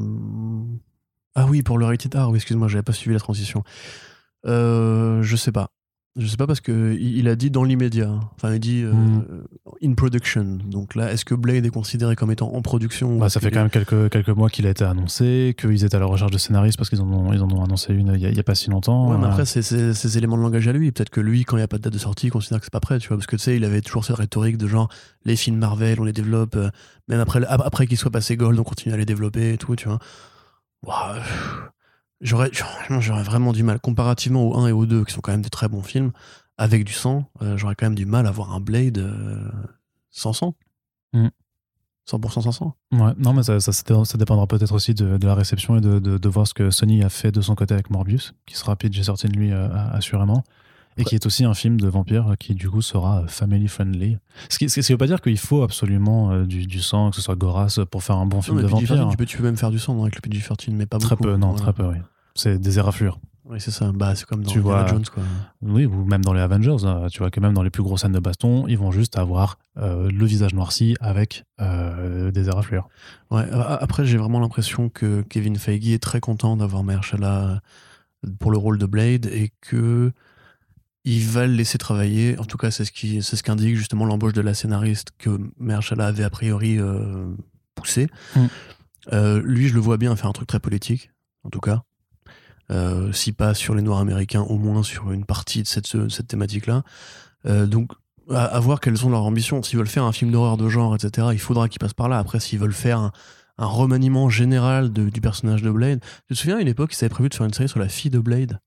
Ah 1.34 1.46
oui, 1.46 1.62
pour 1.62 1.78
le 1.78 1.84
rated 1.84 2.14
R, 2.14 2.30
oui, 2.30 2.36
excuse-moi, 2.36 2.68
j'avais 2.68 2.82
pas 2.82 2.92
suivi 2.92 3.12
la 3.12 3.20
transition. 3.20 3.62
Euh, 4.46 5.22
je 5.22 5.36
sais 5.36 5.52
pas. 5.52 5.70
Je 6.16 6.28
sais 6.28 6.36
pas 6.36 6.46
parce 6.46 6.60
que 6.60 6.96
il 6.96 7.26
a 7.26 7.34
dit 7.34 7.50
dans 7.50 7.64
l'immédiat. 7.64 8.20
Enfin, 8.36 8.54
il 8.54 8.60
dit 8.60 8.82
euh, 8.84 8.92
Mm. 8.92 9.24
in 9.82 9.94
production. 9.94 10.58
Donc 10.64 10.94
là, 10.94 11.10
est-ce 11.12 11.24
que 11.24 11.34
Blade 11.34 11.66
est 11.66 11.70
considéré 11.70 12.14
comme 12.14 12.30
étant 12.30 12.54
en 12.54 12.62
production 12.62 13.18
Bah, 13.18 13.28
Ça 13.28 13.40
fait 13.40 13.50
quand 13.50 13.58
même 13.60 13.68
quelques, 13.70 14.10
quelques 14.10 14.28
mois 14.28 14.48
qu'il 14.48 14.64
a 14.68 14.70
été 14.70 14.84
annoncé, 14.84 15.56
qu'ils 15.58 15.84
étaient 15.84 15.96
à 15.96 15.98
la 15.98 16.06
recherche 16.06 16.30
de 16.30 16.38
scénaristes 16.38 16.78
parce 16.78 16.88
qu'ils 16.88 17.00
en 17.00 17.12
ont, 17.12 17.32
ils 17.32 17.42
en 17.42 17.50
ont 17.50 17.64
annoncé 17.64 17.92
une 17.92 18.12
il 18.14 18.20
y 18.32 18.38
a, 18.38 18.42
pas 18.44 18.54
si 18.54 18.70
longtemps. 18.70 19.10
Ouais, 19.10 19.18
mais 19.18 19.24
Euh, 19.24 19.28
après, 19.30 19.44
c'est 19.44 19.62
ces 19.62 20.16
éléments 20.18 20.36
de 20.36 20.42
langage 20.42 20.68
à 20.68 20.72
lui. 20.72 20.92
Peut-être 20.92 21.10
que 21.10 21.20
lui, 21.20 21.44
quand 21.44 21.56
il 21.56 21.60
n'y 21.60 21.64
a 21.64 21.68
pas 21.68 21.78
de 21.78 21.82
date 21.82 21.92
de 21.94 21.98
sortie, 21.98 22.28
il 22.28 22.30
considère 22.30 22.60
que 22.60 22.64
c'est 22.66 22.72
pas 22.72 22.78
prêt, 22.78 22.98
tu 23.00 23.08
vois. 23.08 23.16
Parce 23.16 23.26
que 23.26 23.34
tu 23.34 23.42
sais, 23.42 23.56
il 23.56 23.64
avait 23.64 23.80
toujours 23.80 24.04
cette 24.04 24.14
rhétorique 24.16 24.56
de 24.56 24.68
genre, 24.68 24.88
les 25.24 25.34
films 25.34 25.56
Marvel, 25.58 25.98
on 26.00 26.04
les 26.04 26.12
développe, 26.12 26.54
euh, 26.54 26.70
même 27.08 27.18
après, 27.18 27.44
ap- 27.44 27.62
après 27.64 27.88
qu'ils 27.88 27.98
soient 27.98 28.12
passés 28.12 28.36
Gold, 28.36 28.56
on 28.60 28.62
continue 28.62 28.94
à 28.94 28.96
les 28.98 29.04
développer 29.06 29.54
et 29.54 29.58
tout, 29.58 29.74
tu 29.74 29.88
vois. 29.88 29.98
Pff, 30.86 31.70
J'aurais 32.24 33.22
vraiment 33.22 33.52
du 33.52 33.62
mal. 33.62 33.78
Comparativement 33.80 34.42
au 34.48 34.56
1 34.58 34.68
et 34.68 34.72
au 34.72 34.86
2, 34.86 35.04
qui 35.04 35.12
sont 35.12 35.20
quand 35.20 35.32
même 35.32 35.42
des 35.42 35.50
très 35.50 35.68
bons 35.68 35.82
films, 35.82 36.10
avec 36.58 36.84
du 36.84 36.92
sang, 36.92 37.28
euh, 37.42 37.56
j'aurais 37.56 37.74
quand 37.74 37.86
même 37.86 37.94
du 37.94 38.06
mal 38.06 38.26
à 38.26 38.30
voir 38.30 38.52
un 38.54 38.60
Blade 38.60 38.98
euh, 38.98 39.48
sans 40.10 40.32
sang. 40.32 40.54
Mm. 41.12 41.28
100% 42.10 42.42
sans 42.42 42.52
sang. 42.52 42.74
Ouais, 42.92 43.12
non, 43.18 43.32
mais 43.32 43.42
ça, 43.42 43.60
ça, 43.60 43.72
ça 43.72 44.18
dépendra 44.18 44.46
peut-être 44.46 44.72
aussi 44.72 44.92
de, 44.94 45.16
de 45.16 45.26
la 45.26 45.34
réception 45.34 45.76
et 45.76 45.80
de, 45.80 45.98
de, 45.98 46.18
de 46.18 46.28
voir 46.28 46.46
ce 46.46 46.52
que 46.54 46.70
Sony 46.70 47.02
a 47.02 47.08
fait 47.08 47.30
de 47.32 47.40
son 47.40 47.54
côté 47.54 47.72
avec 47.74 47.88
Morbius, 47.90 48.34
qui 48.46 48.56
sera 48.56 48.74
PG-13 48.76 49.28
lui, 49.34 49.52
euh, 49.52 49.68
assurément. 49.92 50.44
Et 50.96 51.00
Ouais. 51.00 51.04
qui 51.06 51.14
est 51.16 51.26
aussi 51.26 51.44
un 51.44 51.54
film 51.54 51.80
de 51.80 51.88
vampire 51.88 52.34
qui, 52.38 52.54
du 52.54 52.70
coup, 52.70 52.80
sera 52.80 53.26
family 53.26 53.66
friendly. 53.66 54.16
Ce 54.48 54.58
qui, 54.58 54.66
qui 54.66 54.80
veut 54.92 54.96
pas 54.96 55.08
dire 55.08 55.20
qu'il 55.20 55.38
faut 55.38 55.62
absolument 55.64 56.42
du, 56.42 56.66
du 56.68 56.80
sang, 56.80 57.10
que 57.10 57.16
ce 57.16 57.22
soit 57.22 57.34
Goras, 57.34 57.80
pour 57.90 58.04
faire 58.04 58.16
un 58.16 58.26
bon 58.26 58.40
film 58.42 58.58
Non, 58.58 58.62
de 58.62 58.66
mais 58.68 58.80
PG-13, 58.80 58.86
vampire. 58.98 59.08
tu 59.10 59.16
peux, 59.16 59.26
tu 59.26 59.36
peux 59.38 59.42
même 59.42 59.56
faire 59.56 59.72
du 59.72 59.80
sang 59.80 60.00
avec 60.02 60.14
le 60.14 60.20
PG-13, 60.20 60.70
mais 60.70 60.86
pas 60.86 60.98
Très 60.98 61.16
beaucoup. 61.16 61.24
peu, 61.24 61.36
non, 61.36 61.54
très 61.54 61.72
peu, 61.72 61.84
oui. 61.84 61.96
C'est 62.34 62.58
des 62.58 62.78
éraflures. 62.78 63.18
Oui, 63.44 63.60
c'est 63.60 63.70
ça. 63.70 63.92
Bah, 63.92 64.14
c'est 64.14 64.24
comme 64.24 64.42
dans 64.42 64.50
Tu 64.50 64.58
vois- 64.58 64.86
Jones, 64.86 65.04
quoi. 65.12 65.22
Oui, 65.60 65.84
ou 65.84 66.04
même 66.04 66.24
dans 66.24 66.32
les 66.32 66.40
Avengers, 66.40 66.76
euh, 66.84 67.08
tu 67.08 67.18
vois 67.18 67.30
que 67.30 67.40
même 67.40 67.52
dans 67.52 67.62
les 67.62 67.70
plus 67.70 67.82
grosses 67.82 68.00
scènes 68.00 68.12
de 68.12 68.18
baston, 68.18 68.66
ils 68.68 68.78
vont 68.78 68.90
juste 68.90 69.18
avoir 69.18 69.58
euh, 69.76 70.10
le 70.10 70.24
visage 70.24 70.54
noirci 70.54 70.96
avec 71.00 71.44
euh, 71.60 72.30
des 72.30 72.48
éraflures. 72.48 72.88
Ouais, 73.30 73.46
après, 73.52 74.06
j'ai 74.06 74.16
vraiment 74.16 74.40
l'impression 74.40 74.88
que 74.88 75.22
Kevin 75.28 75.56
Feige 75.56 75.88
est 75.88 76.02
très 76.02 76.20
content 76.20 76.56
d'avoir 76.56 76.84
Mahershala 76.84 77.60
pour 78.38 78.50
le 78.50 78.56
rôle 78.56 78.78
de 78.78 78.86
Blade 78.86 79.26
et 79.26 79.52
que 79.60 80.12
il 81.04 81.20
va 81.28 81.46
le 81.46 81.52
laisser 81.52 81.76
travailler. 81.76 82.38
En 82.38 82.44
tout 82.44 82.56
cas, 82.56 82.70
c'est 82.70 82.86
ce 82.86 82.92
qui, 82.92 83.22
c'est 83.22 83.36
ce 83.36 83.42
qu'indique 83.42 83.76
justement 83.76 84.06
l'embauche 84.06 84.32
de 84.32 84.40
la 84.40 84.54
scénariste 84.54 85.10
que 85.18 85.38
Mahershala 85.58 86.06
avait 86.06 86.24
a 86.24 86.30
priori 86.30 86.78
euh, 86.78 87.26
poussé. 87.74 88.08
Mm. 88.34 88.40
Euh, 89.12 89.42
lui, 89.44 89.68
je 89.68 89.74
le 89.74 89.80
vois 89.80 89.98
bien 89.98 90.16
faire 90.16 90.30
un 90.30 90.32
truc 90.32 90.48
très 90.48 90.60
politique, 90.60 91.10
en 91.42 91.50
tout 91.50 91.60
cas. 91.60 91.82
Euh, 92.70 93.12
si 93.12 93.32
pas 93.32 93.52
sur 93.54 93.74
les 93.74 93.82
Noirs 93.82 94.00
américains, 94.00 94.40
au 94.42 94.56
moins 94.56 94.82
sur 94.82 95.12
une 95.12 95.24
partie 95.26 95.62
de 95.62 95.66
cette, 95.66 95.86
cette 96.08 96.28
thématique-là. 96.28 96.82
Euh, 97.46 97.66
donc, 97.66 97.90
à, 98.30 98.44
à 98.44 98.60
voir 98.60 98.80
quelles 98.80 98.96
sont 98.96 99.10
leurs 99.10 99.24
ambitions. 99.24 99.62
S'ils 99.62 99.78
veulent 99.78 99.86
faire 99.86 100.04
un 100.04 100.12
film 100.12 100.30
d'horreur 100.30 100.56
de 100.56 100.68
genre, 100.70 100.94
etc., 100.94 101.28
il 101.32 101.38
faudra 101.38 101.68
qu'ils 101.68 101.78
passent 101.78 101.92
par 101.92 102.08
là. 102.08 102.18
Après, 102.18 102.40
s'ils 102.40 102.58
veulent 102.58 102.72
faire 102.72 102.98
un, 102.98 103.12
un 103.58 103.66
remaniement 103.66 104.30
général 104.30 104.92
de- 104.92 105.10
du 105.10 105.20
personnage 105.20 105.60
de 105.62 105.70
Blade. 105.70 106.00
Tu 106.28 106.34
te 106.34 106.38
souviens, 106.40 106.56
à 106.56 106.60
une 106.60 106.68
époque, 106.68 106.94
ils 106.94 107.04
avaient 107.04 107.10
prévu 107.10 107.28
de 107.28 107.34
faire 107.34 107.46
une 107.46 107.52
série 107.52 107.68
sur 107.68 107.78
la 107.80 107.88
fille 107.88 108.10
de 108.10 108.18
Blade, 108.18 108.58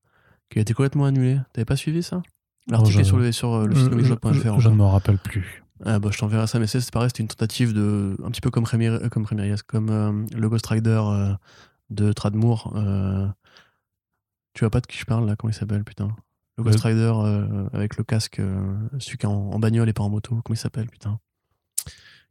qui 0.51 0.59
a 0.59 0.61
été 0.61 0.73
complètement 0.75 1.05
annulée. 1.05 1.39
T'avais 1.53 1.65
pas 1.65 1.75
suivi 1.75 2.03
ça? 2.03 2.21
L'article 2.69 2.99
est 2.99 3.03
sur 3.03 3.17
le, 3.17 3.31
sur 3.31 3.53
euh, 3.55 3.65
le 3.65 3.75
site 3.75 3.89
je, 4.33 4.39
je- 4.61 4.69
ne 4.69 4.75
me 4.75 4.83
rappelle 4.83 5.17
plus. 5.17 5.63
Ah 5.85 5.97
bah, 5.99 6.09
je 6.11 6.17
t'enverrai 6.19 6.45
ça, 6.47 6.59
mais 6.59 6.67
c'est 6.67 6.89
pareil, 6.91 7.09
c'était 7.09 7.23
une 7.23 7.29
tentative 7.29 7.73
de. 7.73 8.15
Un 8.23 8.29
petit 8.29 8.41
peu 8.41 8.51
comme 8.51 8.63
Ramirez, 8.65 9.09
comme, 9.09 9.25
comme 9.67 9.89
euh, 9.89 10.11
le 10.35 10.49
Ghost 10.49 10.67
Rider 10.67 11.01
euh, 11.03 11.33
de 11.89 12.11
Tradmoor. 12.13 12.73
euh, 12.75 13.27
tu 14.57 14.63
vois 14.63 14.71
pas 14.71 14.81
de 14.81 14.87
qui 14.87 14.97
je 14.97 15.05
parle 15.05 15.27
là 15.27 15.35
Comment 15.35 15.51
il 15.51 15.55
s'appelle, 15.55 15.83
putain 15.83 16.09
Le 16.57 16.63
Ghost. 16.63 16.79
Rider 16.81 17.11
euh, 17.15 17.69
avec 17.73 17.95
le 17.97 18.03
casque, 18.03 18.39
euh, 18.39 18.75
celui 18.97 19.17
qui 19.19 19.25
est 19.25 19.29
en, 19.29 19.51
en 19.51 19.59
bagnole 19.59 19.87
et 19.87 19.93
pas 19.93 20.01
en 20.03 20.09
moto. 20.09 20.31
Comment 20.43 20.55
il 20.55 20.57
s'appelle, 20.57 20.87
putain 20.89 21.19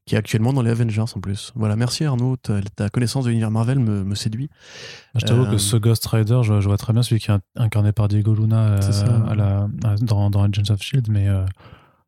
Qui 0.07 0.17
est 0.17 0.19
actuellement 0.19 0.53
dans 0.53 0.63
les 0.63 0.71
Avengers 0.73 1.01
en 1.15 1.21
plus. 1.21 1.53
Voilà, 1.55 1.77
merci 1.77 2.05
Arnaud, 2.05 2.37
ta, 2.37 2.61
ta 2.63 2.89
connaissance 2.89 3.25
de 3.25 3.31
l'univers 3.31 3.51
Marvel 3.53 3.79
me, 3.79 4.03
me 4.03 4.15
séduit. 4.17 4.51
Je 5.15 5.25
t'avoue 5.25 5.45
Euh, 5.45 5.51
que 5.53 5.59
ce 5.59 5.77
Ghost 5.77 6.05
Rider, 6.07 6.41
je, 6.43 6.61
je 6.61 6.67
vois 6.69 6.77
très 6.79 6.93
bien 6.93 7.03
celui 7.05 7.21
qui 7.21 7.31
est 7.31 7.39
incarné 7.55 7.93
par 7.93 8.09
Diego 8.09 8.35
Luna 8.35 8.61
euh, 8.73 8.81
C'est 8.81 8.93
ça. 8.93 9.25
à 9.29 9.35
la, 9.37 9.69
à- 9.85 9.95
dans, 9.97 10.29
dans 10.31 10.43
Agents 10.43 10.71
of 10.73 10.83
Shield, 10.83 11.09
mais 11.09 11.29
euh, 11.29 11.45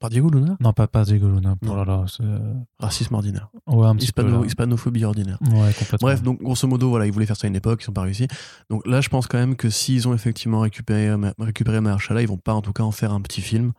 Par 0.00 0.10
Diego 0.10 0.30
Luna? 0.30 0.56
Non, 0.60 0.72
pas, 0.72 0.86
pas 0.86 1.04
Diego 1.04 1.28
Luna. 1.28 1.56
Oh 1.66 1.74
là 1.74 1.84
là, 1.84 2.04
euh, 2.20 2.54
Racisme 2.78 3.14
ordinaire. 3.14 3.48
ouais, 3.66 3.86
un 3.86 3.96
petit. 3.96 4.06
Hispano- 4.06 4.44
hispanophobie 4.44 5.04
ordinaire. 5.04 5.38
Ouais, 5.42 5.72
complètement. 5.76 5.98
Bref, 6.00 6.22
donc 6.22 6.40
grosso 6.40 6.68
modo, 6.68 6.88
voilà, 6.88 7.06
ils 7.06 7.12
voulaient 7.12 7.26
faire 7.26 7.36
ça 7.36 7.46
à 7.46 7.48
une 7.48 7.56
époque, 7.56 7.82
ils 7.84 7.90
n'ont 7.90 7.94
pas 7.94 8.02
réussi. 8.02 8.28
Donc 8.70 8.86
là, 8.86 9.00
je 9.00 9.08
pense 9.08 9.26
quand 9.26 9.38
même 9.38 9.56
que 9.56 9.70
s'ils 9.70 10.06
ont 10.06 10.14
effectivement 10.14 10.60
récupéré, 10.60 11.16
Ma- 11.16 11.34
récupéré 11.40 11.80
Mahershala, 11.80 12.22
ils 12.22 12.28
vont 12.28 12.36
pas 12.36 12.54
en 12.54 12.62
tout 12.62 12.72
cas 12.72 12.84
en 12.84 12.92
faire 12.92 13.12
un 13.12 13.20
petit 13.20 13.40
film. 13.40 13.72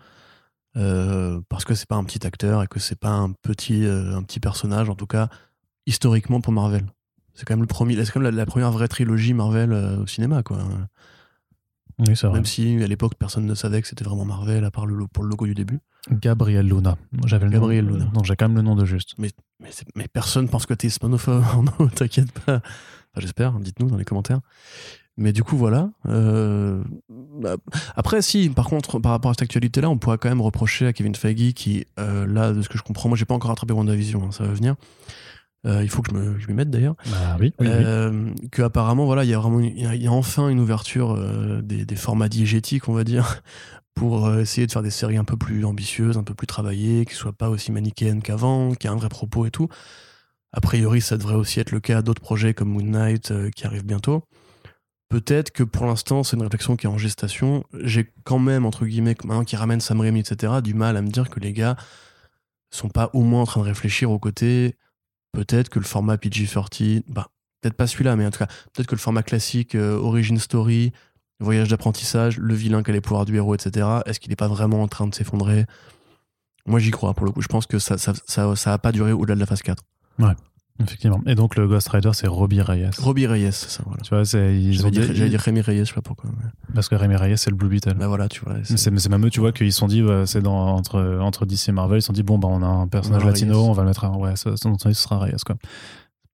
euh, 0.77 1.41
parce 1.49 1.65
que 1.65 1.73
c'est 1.73 1.87
pas 1.87 1.95
un 1.95 2.03
petit 2.03 2.25
acteur 2.27 2.61
et 2.63 2.67
que 2.67 2.79
c'est 2.79 2.99
pas 2.99 3.09
un 3.09 3.31
petit, 3.31 3.85
euh, 3.85 4.15
un 4.15 4.21
petit 4.23 4.39
personnage, 4.39 4.87
en 4.89 4.95
tout 4.95 5.07
cas, 5.07 5.27
historiquement 5.87 6.41
pour 6.41 6.53
Marvel. 6.53 6.85
C'est 7.33 7.43
quand 7.45 7.53
même, 7.53 7.61
le 7.61 7.67
premier, 7.67 7.95
quand 7.95 8.17
même 8.17 8.23
la, 8.23 8.31
la 8.31 8.45
première 8.45 8.71
vraie 8.71 8.87
trilogie 8.87 9.33
Marvel 9.33 9.71
euh, 9.73 10.03
au 10.03 10.07
cinéma, 10.07 10.43
quoi. 10.43 10.57
Oui, 11.99 12.15
c'est 12.15 12.27
vrai. 12.27 12.37
Même 12.37 12.45
si 12.45 12.81
à 12.81 12.87
l'époque, 12.87 13.13
personne 13.17 13.45
ne 13.45 13.55
savait 13.55 13.81
que 13.81 13.87
c'était 13.87 14.05
vraiment 14.05 14.25
Marvel, 14.25 14.63
à 14.63 14.71
part 14.71 14.85
le, 14.85 15.07
pour 15.07 15.23
le 15.23 15.29
logo 15.29 15.45
du 15.45 15.53
début. 15.53 15.79
Gabriel 16.11 16.67
Luna. 16.67 16.97
J'avais 17.25 17.45
le 17.45 17.51
Gabriel 17.51 17.85
nom, 17.85 17.93
Luna. 17.93 18.11
Non, 18.13 18.23
j'ai 18.23 18.35
quand 18.35 18.47
même 18.47 18.57
le 18.57 18.63
nom 18.63 18.75
de 18.75 18.85
juste. 18.85 19.13
Mais, 19.17 19.29
mais 19.95 20.07
personne 20.07 20.47
pense 20.47 20.65
que 20.65 20.73
t'es 20.73 20.87
hispanophobe, 20.87 21.43
t'inquiète 21.95 22.31
pas. 22.31 22.55
Enfin, 22.57 22.61
J'espère, 23.17 23.59
dites-nous 23.59 23.89
dans 23.89 23.97
les 23.97 24.05
commentaires. 24.05 24.39
Mais 25.17 25.33
du 25.33 25.43
coup, 25.43 25.57
voilà. 25.57 25.89
euh, 26.07 26.81
bah, 27.09 27.57
après, 27.97 28.21
si, 28.21 28.49
par 28.49 28.67
contre, 28.69 28.99
par 28.99 29.11
rapport 29.11 29.31
à 29.31 29.33
cette 29.33 29.41
actualité-là, 29.41 29.89
on 29.89 29.97
pourrait 29.97 30.17
quand 30.17 30.29
même 30.29 30.41
reprocher 30.41 30.85
à 30.87 30.93
Kevin 30.93 31.13
Feige 31.13 31.53
qui, 31.53 31.85
euh, 31.99 32.25
là, 32.25 32.53
de 32.53 32.61
ce 32.61 32.69
que 32.69 32.77
je 32.77 32.83
comprends, 32.83 33.09
moi, 33.09 33.17
j'ai 33.17 33.25
pas 33.25 33.33
encore 33.35 33.51
attrapé 33.51 33.73
WandaVision, 33.73 34.23
hein, 34.23 34.31
ça 34.31 34.45
va 34.45 34.53
venir. 34.53 34.75
Euh, 35.65 35.83
il 35.83 35.89
faut 35.89 36.01
que 36.01 36.11
je 36.11 36.17
me- 36.17 36.39
je 36.39 36.47
m'y 36.47 36.53
mette 36.53 36.69
d'ailleurs. 36.69 36.95
Bah 37.11 37.35
oui, 37.39 37.53
oui, 37.59 37.67
oui. 37.67 37.73
Euh, 37.73 38.29
que 38.51 38.61
apparemment 38.61 39.05
voilà 39.05 39.25
il 39.25 39.29
y 39.29 39.33
a 39.33 39.39
vraiment 39.39 39.59
il 39.59 39.77
y 39.77 39.85
a, 39.85 39.93
il 39.93 40.01
y 40.01 40.07
a 40.07 40.11
enfin 40.11 40.47
une 40.47 40.59
ouverture 40.61 41.11
euh, 41.11 41.61
des, 41.61 41.85
des 41.85 41.95
formats 41.97 42.29
diégétiques 42.29 42.87
on 42.87 42.93
va 42.93 43.03
dire 43.03 43.41
pour 43.93 44.33
essayer 44.35 44.65
de 44.67 44.71
faire 44.71 44.83
des 44.83 44.89
séries 44.89 45.17
un 45.17 45.25
peu 45.25 45.35
plus 45.35 45.65
ambitieuses 45.65 46.17
un 46.17 46.23
peu 46.23 46.33
plus 46.33 46.47
travaillées 46.47 47.05
qui 47.05 47.13
soient 47.13 47.33
pas 47.33 47.49
aussi 47.49 47.73
manichéennes 47.73 48.21
qu'avant 48.21 48.73
qui 48.73 48.87
a 48.87 48.91
un 48.93 48.95
vrai 48.95 49.09
propos 49.09 49.45
et 49.45 49.51
tout 49.51 49.67
a 50.53 50.61
priori 50.61 51.01
ça 51.01 51.17
devrait 51.17 51.35
aussi 51.35 51.59
être 51.59 51.71
le 51.71 51.81
cas 51.81 52.01
d'autres 52.01 52.21
projets 52.21 52.53
comme 52.53 52.69
Moon 52.69 52.81
Knight 52.85 53.33
qui 53.53 53.67
arrivent 53.67 53.85
bientôt 53.85 54.23
peut-être 55.09 55.51
que 55.51 55.63
pour 55.63 55.85
l'instant 55.85 56.23
c'est 56.23 56.37
une 56.37 56.43
réflexion 56.43 56.77
qui 56.77 56.85
est 56.85 56.89
en 56.89 56.97
gestation 56.97 57.65
j'ai 57.83 58.09
quand 58.23 58.39
même 58.39 58.65
entre 58.65 58.85
guillemets 58.85 59.15
maintenant 59.25 59.43
qui 59.43 59.57
ramène 59.57 59.81
Sam 59.81 59.99
Raimi 59.99 60.21
etc 60.21 60.53
du 60.63 60.73
mal 60.73 60.95
à 60.95 61.01
me 61.01 61.09
dire 61.09 61.29
que 61.29 61.41
les 61.41 61.51
gars 61.51 61.75
sont 62.71 62.87
pas 62.89 63.09
au 63.13 63.23
moins 63.23 63.41
en 63.41 63.45
train 63.45 63.59
de 63.61 63.65
réfléchir 63.65 64.09
au 64.11 64.19
côté 64.19 64.75
peut-être 65.31 65.69
que 65.69 65.79
le 65.79 65.85
format 65.85 66.17
PG-30, 66.17 67.03
bah, 67.07 67.27
peut-être 67.61 67.75
pas 67.75 67.87
celui-là, 67.87 68.15
mais 68.15 68.25
en 68.25 68.31
tout 68.31 68.39
cas, 68.39 68.47
peut-être 68.73 68.87
que 68.87 68.95
le 68.95 68.99
format 68.99 69.23
classique, 69.23 69.75
euh, 69.75 69.97
Origin 69.97 70.37
Story, 70.39 70.91
voyage 71.39 71.69
d'apprentissage, 71.69 72.37
le 72.37 72.53
vilain 72.53 72.83
qui 72.83 72.91
a 72.91 72.93
les 72.93 73.01
pouvoirs 73.01 73.25
du 73.25 73.35
héros, 73.35 73.55
etc., 73.55 73.87
est-ce 74.05 74.19
qu'il 74.19 74.29
n'est 74.29 74.35
pas 74.35 74.47
vraiment 74.47 74.81
en 74.81 74.87
train 74.87 75.07
de 75.07 75.15
s'effondrer? 75.15 75.65
Moi, 76.65 76.79
j'y 76.79 76.91
crois, 76.91 77.13
pour 77.13 77.25
le 77.25 77.31
coup. 77.31 77.41
Je 77.41 77.47
pense 77.47 77.65
que 77.65 77.79
ça 77.79 77.97
ça, 77.97 78.73
a 78.73 78.77
pas 78.77 78.91
duré 78.91 79.11
au-delà 79.11 79.35
de 79.35 79.39
la 79.39 79.45
phase 79.45 79.61
4. 79.61 79.83
Effectivement. 80.81 81.21
Et 81.25 81.35
donc, 81.35 81.55
le 81.57 81.67
Ghost 81.67 81.89
Rider, 81.89 82.11
c'est 82.13 82.27
Robbie 82.27 82.61
Reyes. 82.61 82.89
Robbie 82.99 83.27
Reyes, 83.27 83.51
c'est 83.51 83.69
ça, 83.69 83.83
voilà. 83.85 84.01
Tu 84.01 84.09
vois, 84.15 84.23
c'est, 84.25 84.71
J'allais 84.71 84.91
dire, 84.91 85.09
dit- 85.13 85.29
dire 85.29 85.39
Rémi 85.39 85.61
Reyes, 85.61 85.79
je 85.79 85.83
sais 85.89 85.93
pas 85.93 86.01
pourquoi. 86.01 86.29
mais- 86.37 86.49
Parce 86.73 86.87
que 86.87 86.95
Rémi 86.95 87.15
Reyes, 87.17 87.37
c'est 87.37 87.49
le 87.49 87.55
Blue 87.57 87.67
Beetle. 87.69 87.95
Bah 87.95 88.07
voilà, 88.07 88.29
tu 88.29 88.41
vois. 88.45 88.55
c'est- 88.63 89.09
même 89.09 89.25
eux, 89.25 89.29
tu 89.29 89.39
vois, 89.41 89.51
qu'ils 89.51 89.73
se 89.73 89.79
sont 89.79 89.87
dit, 89.87 90.01
ouais, 90.03 90.25
c'est 90.25 90.41
dans, 90.41 90.55
entre, 90.75 91.19
entre 91.21 91.45
DC 91.45 91.69
et 91.69 91.71
Marvel, 91.73 91.99
ils 91.99 92.01
se 92.01 92.07
sont 92.07 92.13
dit, 92.13 92.23
bon, 92.23 92.37
bah, 92.39 92.47
on 92.49 92.61
a 92.63 92.67
un 92.67 92.87
personnage 92.87 93.25
latino, 93.25 93.59
Reyes. 93.61 93.69
on 93.69 93.73
va 93.73 93.83
le 93.83 93.89
mettre 93.89 94.05
à, 94.05 94.11
ouais, 94.17 94.35
ça, 94.35 94.55
ça, 94.55 94.69
ce 94.77 94.93
sera 94.93 95.19
Reyes, 95.19 95.35
quoi. 95.45 95.55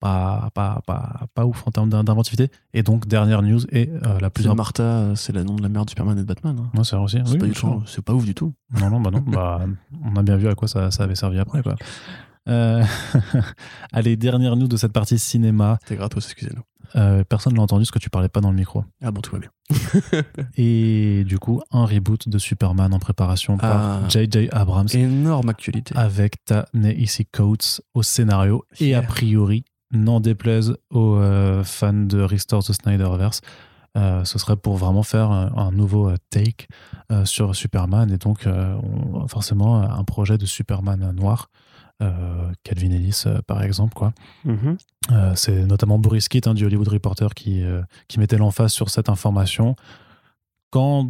Pas, 0.01 0.49
pas, 0.53 0.81
pas, 0.85 1.21
pas 1.33 1.45
ouf 1.45 1.63
en 1.65 1.71
termes 1.71 1.89
d'in- 1.89 2.03
d'inventivité. 2.03 2.49
Et 2.73 2.83
donc, 2.83 3.07
dernière 3.07 3.41
news, 3.41 3.61
et 3.71 3.89
euh, 4.05 4.19
la 4.19 4.29
plus 4.29 4.45
importante. 4.45 4.57
Martha, 4.85 5.15
c'est 5.15 5.33
le 5.33 5.43
nom 5.43 5.55
de 5.55 5.63
la 5.63 5.69
mère 5.69 5.85
de 5.85 5.89
Superman 5.89 6.15
et 6.17 6.21
de 6.21 6.27
Batman. 6.27 6.55
hein. 6.59 6.69
Ouais, 6.77 6.83
c'est 6.83 6.95
aussi. 6.97 7.17
C'est 7.25 7.31
Oui, 7.31 7.37
pas, 7.39 7.45
du 7.47 7.53
c'est 7.87 8.03
pas 8.03 8.13
ouf 8.13 8.25
du 8.25 8.35
tout. 8.35 8.53
Non, 8.79 8.89
non, 8.91 8.99
bah 8.99 9.09
non. 9.09 9.21
bah, 9.25 9.61
on 10.03 10.15
a 10.17 10.21
bien 10.21 10.35
vu 10.37 10.47
à 10.47 10.53
quoi 10.53 10.67
ça, 10.67 10.91
ça 10.91 11.05
avait 11.05 11.15
servi 11.15 11.39
après, 11.39 11.63
quoi. 11.63 11.75
Euh, 12.47 12.83
Allez, 13.91 14.15
dernière 14.17 14.55
news 14.55 14.67
de 14.67 14.77
cette 14.77 14.93
partie 14.93 15.17
cinéma. 15.19 15.77
C'était 15.81 15.95
gratos, 15.95 16.25
excusez-nous. 16.25 16.61
Euh, 16.95 17.23
personne 17.23 17.53
n'a 17.55 17.61
entendu 17.61 17.83
ce 17.85 17.91
que 17.91 17.99
tu 17.99 18.09
parlais 18.09 18.29
pas 18.29 18.39
dans 18.41 18.51
le 18.51 18.55
micro. 18.57 18.85
Ah 19.03 19.11
bon, 19.11 19.19
tout 19.21 19.31
va 19.33 19.39
bien. 19.39 19.49
Et 20.57 21.23
du 21.25 21.39
coup, 21.39 21.61
un 21.71 21.85
reboot 21.85 22.29
de 22.29 22.37
Superman 22.37 22.93
en 22.93 22.99
préparation 22.99 23.57
par 23.57 24.01
Ah. 24.03 24.09
J.J. 24.09 24.49
Abrams 24.51 24.87
Énorme 24.93 25.49
actualité. 25.49 25.93
avec 25.97 26.43
Ta-Nehisi 26.45 27.25
Coates 27.25 27.81
au 27.93 28.03
scénario 28.03 28.63
et 28.79 28.95
a 28.95 29.01
priori, 29.01 29.65
n'en 29.91 30.19
déplaise 30.19 30.75
aux 30.91 31.15
euh, 31.15 31.63
fans 31.63 31.93
de 31.93 32.21
Restore 32.21 32.63
the 32.63 32.71
Snyderverse, 32.73 33.41
euh, 33.97 34.23
ce 34.23 34.37
serait 34.39 34.57
pour 34.57 34.77
vraiment 34.77 35.03
faire 35.03 35.31
un, 35.31 35.51
un 35.55 35.71
nouveau 35.71 36.11
take 36.29 36.67
sur 37.23 37.55
Superman 37.55 38.11
et 38.11 38.17
donc 38.17 38.45
on- 38.47 39.27
forcément 39.27 39.81
un 39.81 40.03
projet 40.03 40.37
de 40.37 40.45
Superman 40.45 41.11
noir. 41.13 41.49
Euh, 42.01 42.51
Calvin 42.63 42.91
Ellis 42.91 43.23
euh, 43.25 43.41
par 43.47 43.63
exemple 43.63 43.93
quoi 43.93 44.13
Mhm. 44.43 44.77
euh, 45.11 45.33
c'est 45.35 45.65
notamment 45.65 45.97
Boris 45.99 46.27
Kitt 46.27 46.47
hein, 46.47 46.53
du 46.53 46.65
Hollywood 46.65 46.87
Reporter 46.89 47.33
qui, 47.33 47.63
qui 48.07 48.19
mettait 48.19 48.37
l'emphase 48.37 48.71
sur 48.73 48.89
cette 48.89 49.09
information. 49.09 49.75
Qu'en 50.71 51.09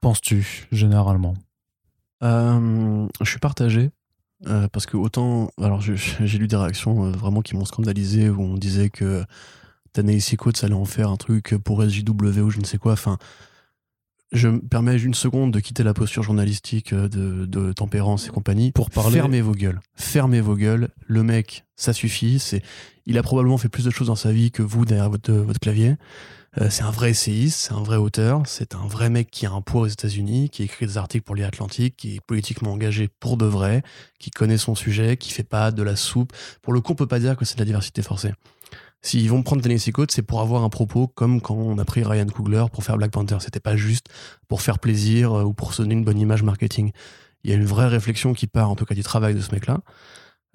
penses-tu 0.00 0.66
généralement? 0.72 1.34
Je 2.22 3.06
suis 3.24 3.38
partagé. 3.38 3.90
euh, 4.46 4.68
parce 4.68 4.86
que 4.86 4.96
autant. 4.96 5.50
Alors, 5.60 5.80
j'ai 5.82 6.38
lu 6.38 6.46
des 6.48 6.56
réactions 6.56 7.04
euh, 7.04 7.10
vraiment 7.10 7.42
qui 7.42 7.56
m'ont 7.56 7.64
scandalisé 7.66 8.30
où 8.30 8.40
on 8.40 8.54
disait 8.54 8.88
que 8.88 9.24
Tanaïsi 9.92 10.36
Coates 10.36 10.64
allait 10.64 10.74
en 10.74 10.84
faire 10.86 11.10
un 11.10 11.16
truc 11.16 11.54
pour 11.62 11.82
SJW 11.82 12.40
ou 12.40 12.50
je 12.50 12.58
ne 12.58 12.64
sais 12.64 12.78
quoi. 12.78 12.92
Enfin, 12.94 13.18
je 14.32 14.48
me 14.48 14.60
permets 14.60 14.96
une 14.96 15.14
seconde 15.14 15.52
de 15.52 15.60
quitter 15.60 15.82
la 15.82 15.94
posture 15.94 16.22
journalistique 16.22 16.92
euh, 16.92 17.08
de, 17.08 17.46
de 17.46 17.72
tempérance 17.72 18.26
et 18.26 18.30
compagnie. 18.30 18.72
Pour 18.72 18.90
parler- 18.90 19.16
Fermez 19.16 19.40
vos 19.40 19.54
gueules. 19.54 19.80
Fermez 19.94 20.40
vos 20.40 20.56
gueules. 20.56 20.88
Le 21.06 21.22
mec, 21.22 21.64
ça 21.76 21.92
suffit. 21.92 22.38
C'est, 22.38 22.62
il 23.06 23.18
a 23.18 23.22
probablement 23.22 23.58
fait 23.58 23.68
plus 23.68 23.84
de 23.84 23.90
choses 23.90 24.06
dans 24.06 24.16
sa 24.16 24.32
vie 24.32 24.50
que 24.50 24.62
vous 24.62 24.84
derrière 24.84 25.10
votre, 25.10 25.32
votre 25.32 25.60
clavier. 25.60 25.96
Euh, 26.60 26.66
c'est 26.68 26.82
un 26.82 26.90
vrai 26.90 27.10
essayiste, 27.10 27.58
c'est 27.60 27.72
un 27.72 27.82
vrai 27.82 27.96
auteur, 27.96 28.42
c'est 28.44 28.74
un 28.74 28.84
vrai 28.88 29.08
mec 29.08 29.30
qui 29.30 29.46
a 29.46 29.52
un 29.52 29.60
poids 29.60 29.82
aux 29.82 29.86
États-Unis, 29.86 30.50
qui 30.50 30.64
écrit 30.64 30.84
des 30.84 30.98
articles 30.98 31.24
pour 31.24 31.36
les 31.36 31.44
Atlantiques, 31.44 31.96
qui 31.96 32.16
est 32.16 32.20
politiquement 32.20 32.72
engagé 32.72 33.08
pour 33.20 33.36
de 33.36 33.46
vrai, 33.46 33.84
qui 34.18 34.30
connaît 34.30 34.58
son 34.58 34.74
sujet, 34.74 35.16
qui 35.16 35.30
fait 35.30 35.44
pas 35.44 35.70
de 35.70 35.82
la 35.84 35.94
soupe. 35.94 36.32
Pour 36.60 36.72
le 36.72 36.80
coup, 36.80 36.90
on 36.92 36.96
peut 36.96 37.06
pas 37.06 37.20
dire 37.20 37.36
que 37.36 37.44
c'est 37.44 37.54
de 37.54 37.60
la 37.60 37.66
diversité 37.66 38.02
forcée. 38.02 38.32
S'ils 39.02 39.30
vont 39.30 39.42
prendre 39.42 39.62
Tennessee 39.62 39.92
Coates, 39.92 40.10
c'est 40.10 40.22
pour 40.22 40.40
avoir 40.40 40.62
un 40.62 40.68
propos 40.68 41.06
comme 41.06 41.40
quand 41.40 41.54
on 41.54 41.78
a 41.78 41.84
pris 41.84 42.04
Ryan 42.04 42.26
Coogler 42.26 42.66
pour 42.70 42.84
faire 42.84 42.98
Black 42.98 43.10
Panther. 43.10 43.38
C'était 43.40 43.60
pas 43.60 43.76
juste 43.76 44.08
pour 44.46 44.60
faire 44.60 44.78
plaisir 44.78 45.32
euh, 45.32 45.44
ou 45.44 45.54
pour 45.54 45.72
se 45.72 45.82
donner 45.82 45.94
une 45.94 46.04
bonne 46.04 46.18
image 46.18 46.42
marketing. 46.42 46.92
Il 47.42 47.50
y 47.50 47.54
a 47.54 47.56
une 47.56 47.64
vraie 47.64 47.88
réflexion 47.88 48.34
qui 48.34 48.46
part, 48.46 48.70
en 48.70 48.76
tout 48.76 48.84
cas, 48.84 48.94
du 48.94 49.02
travail 49.02 49.34
de 49.34 49.40
ce 49.40 49.52
mec-là, 49.52 49.78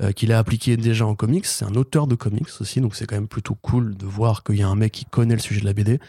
euh, 0.02 0.12
qu'il 0.12 0.32
a 0.32 0.38
appliqué 0.38 0.78
déjà 0.78 1.08
en 1.08 1.16
comics. 1.16 1.46
C'est 1.48 1.66
un 1.66 1.74
auteur 1.74 2.06
de 2.06 2.14
comics 2.14 2.50
aussi, 2.60 2.82
donc 2.82 2.96
c'est 2.96 3.08
quand 3.08 3.16
même 3.16 3.28
plutôt 3.28 3.56
cool 3.56 3.96
de 3.96 4.06
voir 4.06 4.44
qu'il 4.44 4.58
y 4.58 4.64
a 4.64 4.68
un 4.68 4.76
mec 4.76 4.92
qui 4.92 5.06
connaît 5.06 5.36
le 5.36 5.42
sujet 5.42 5.62
de 5.62 5.66
la 5.66 5.74
BD, 5.74 6.00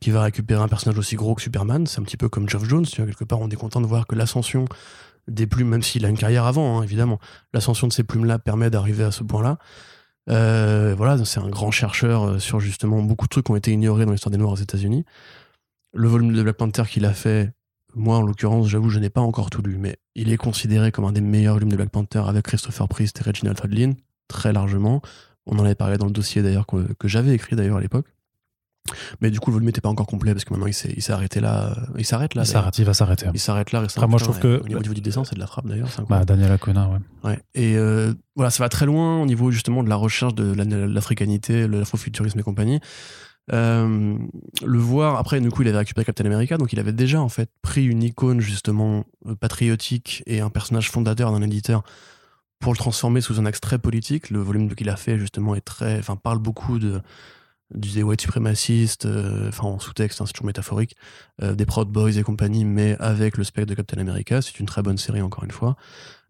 qui 0.00 0.10
va 0.10 0.22
récupérer 0.22 0.62
un 0.62 0.68
personnage 0.68 0.98
aussi 0.98 1.16
gros 1.16 1.34
que 1.34 1.42
Superman. 1.42 1.86
C'est 1.86 2.00
un 2.00 2.04
petit 2.04 2.16
peu 2.16 2.30
comme 2.30 2.48
Geoff 2.48 2.64
Jones, 2.64 2.86
tu 2.86 3.02
vois, 3.02 3.06
quelque 3.10 3.24
part, 3.24 3.40
on 3.40 3.50
est 3.50 3.56
content 3.56 3.82
de 3.82 3.86
voir 3.86 4.06
que 4.06 4.14
l'ascension 4.14 4.64
des 5.28 5.46
plumes, 5.46 5.68
même 5.68 5.82
s'il 5.82 6.06
a 6.06 6.08
une 6.08 6.16
carrière 6.16 6.44
avant, 6.44 6.78
hein, 6.78 6.82
évidemment, 6.82 7.18
l'ascension 7.52 7.86
de 7.86 7.92
ces 7.92 8.04
plumes-là 8.04 8.38
permet 8.38 8.70
d'arriver 8.70 9.04
à 9.04 9.10
ce 9.10 9.24
point-là. 9.24 9.58
Euh, 10.28 10.94
voilà, 10.96 11.24
c'est 11.24 11.40
un 11.40 11.48
grand 11.48 11.70
chercheur 11.70 12.24
euh, 12.24 12.38
sur 12.38 12.60
justement 12.60 13.02
beaucoup 13.02 13.26
de 13.26 13.30
trucs 13.30 13.46
qui 13.46 13.52
ont 13.52 13.56
été 13.56 13.72
ignorés 13.72 14.06
dans 14.06 14.12
l'histoire 14.12 14.30
des 14.30 14.38
Noirs 14.38 14.52
aux 14.52 14.56
États-Unis. 14.56 15.04
Le 15.94 16.08
volume 16.08 16.32
de 16.32 16.42
Black 16.42 16.56
Panther 16.56 16.82
qu'il 16.88 17.04
a 17.04 17.12
fait, 17.12 17.52
moi 17.94 18.16
en 18.16 18.22
l'occurrence, 18.22 18.68
j'avoue, 18.68 18.90
je 18.90 18.98
n'ai 18.98 19.10
pas 19.10 19.20
encore 19.20 19.50
tout 19.50 19.62
lu, 19.62 19.78
mais 19.78 19.96
il 20.14 20.32
est 20.32 20.36
considéré 20.36 20.92
comme 20.92 21.04
un 21.04 21.12
des 21.12 21.20
meilleurs 21.20 21.54
volumes 21.54 21.70
de 21.70 21.76
Black 21.76 21.90
Panther 21.90 22.22
avec 22.26 22.44
Christopher 22.44 22.88
Priest 22.88 23.20
et 23.20 23.24
Reginald 23.24 23.58
Hudlin, 23.64 23.92
très 24.28 24.52
largement. 24.52 25.00
On 25.46 25.58
en 25.58 25.64
avait 25.64 25.76
parlé 25.76 25.96
dans 25.96 26.06
le 26.06 26.12
dossier 26.12 26.42
d'ailleurs 26.42 26.66
que 26.66 27.08
j'avais 27.08 27.32
écrit 27.32 27.54
d'ailleurs 27.54 27.76
à 27.76 27.80
l'époque. 27.80 28.06
Mais 29.20 29.30
du 29.30 29.40
coup, 29.40 29.50
le 29.50 29.54
volume 29.54 29.66
n'était 29.66 29.80
pas 29.80 29.88
encore 29.88 30.06
complet 30.06 30.32
parce 30.32 30.44
que 30.44 30.52
maintenant 30.52 30.66
il 30.66 30.74
s'est 30.74 30.92
il 30.96 31.02
s'est 31.02 31.12
arrêté 31.12 31.40
là. 31.40 31.72
euh, 31.76 31.80
Il 31.98 32.04
s'arrête 32.04 32.34
là. 32.34 32.42
Il 32.42 32.46
d'ailleurs. 32.46 32.62
s'arrête, 32.62 32.78
il 32.78 32.84
va 32.84 32.94
s'arrêter. 32.94 33.26
Il 33.34 33.40
s'arrête 33.40 33.72
là. 33.72 33.80
Après, 33.80 34.06
moi, 34.06 34.18
je 34.18 34.24
trouve 34.24 34.38
que- 34.38 34.60
Au 34.62 34.66
niveau, 34.68 34.78
au 34.78 34.82
niveau 34.82 34.94
du 34.94 35.00
dessin, 35.00 35.24
c'est 35.24 35.34
de 35.34 35.40
la 35.40 35.46
frappe 35.46 35.66
d'ailleurs. 35.66 35.88
Bah. 36.08 36.24
Daniel 36.24 36.52
Acona, 36.52 36.88
ouais. 36.88 36.98
Ouais. 37.30 37.38
Et 37.54 37.76
euh, 37.76 38.12
voilà, 38.34 38.50
ça 38.50 38.62
va 38.62 38.68
très 38.68 38.86
loin 38.86 39.20
au 39.20 39.26
niveau 39.26 39.50
justement 39.50 39.82
de 39.82 39.88
la 39.88 39.96
recherche 39.96 40.34
de 40.34 40.52
la- 40.54 40.64
l'africanité, 40.64 41.66
l'afrofuturisme 41.68 42.38
et 42.38 42.42
compagnie. 42.42 42.80
Euh, 43.52 44.18
le 44.64 44.78
voir, 44.78 45.16
après, 45.18 45.40
du 45.40 45.50
coup, 45.50 45.62
il 45.62 45.68
avait 45.68 45.78
récupéré 45.78 46.04
Captain 46.04 46.24
America, 46.26 46.56
donc 46.58 46.72
il 46.72 46.80
avait 46.80 46.92
déjà 46.92 47.20
en 47.20 47.28
fait 47.28 47.48
pris 47.62 47.84
une 47.86 48.02
icône 48.02 48.40
justement 48.40 49.04
patriotique 49.40 50.22
et 50.26 50.40
un 50.40 50.50
personnage 50.50 50.90
fondateur 50.90 51.30
d'un 51.32 51.42
éditeur 51.42 51.84
pour 52.58 52.72
le 52.72 52.76
transformer 52.78 53.20
sous 53.20 53.38
un 53.38 53.46
axe 53.46 53.60
très 53.60 53.78
politique. 53.78 54.30
Le 54.30 54.40
volume 54.40 54.74
qu'il 54.74 54.88
a 54.88 54.96
fait 54.96 55.18
justement 55.18 55.54
est 55.54 55.60
très, 55.60 55.98
enfin, 55.98 56.16
parle 56.16 56.38
beaucoup 56.38 56.78
de 56.80 57.00
des 57.74 58.02
white 58.02 58.20
suprémacistes, 58.20 59.06
euh, 59.06 59.48
enfin 59.48 59.66
en 59.66 59.78
sous-texte, 59.78 60.20
hein, 60.20 60.24
c'est 60.26 60.32
toujours 60.32 60.46
métaphorique, 60.46 60.96
euh, 61.42 61.54
des 61.54 61.66
Proud 61.66 61.88
Boys 61.88 62.12
et 62.16 62.22
compagnie, 62.22 62.64
mais 62.64 62.96
avec 63.00 63.36
le 63.36 63.44
spectre 63.44 63.68
de 63.70 63.74
Captain 63.74 63.98
America. 63.98 64.40
C'est 64.40 64.60
une 64.60 64.66
très 64.66 64.82
bonne 64.82 64.98
série 64.98 65.22
encore 65.22 65.44
une 65.44 65.50
fois. 65.50 65.76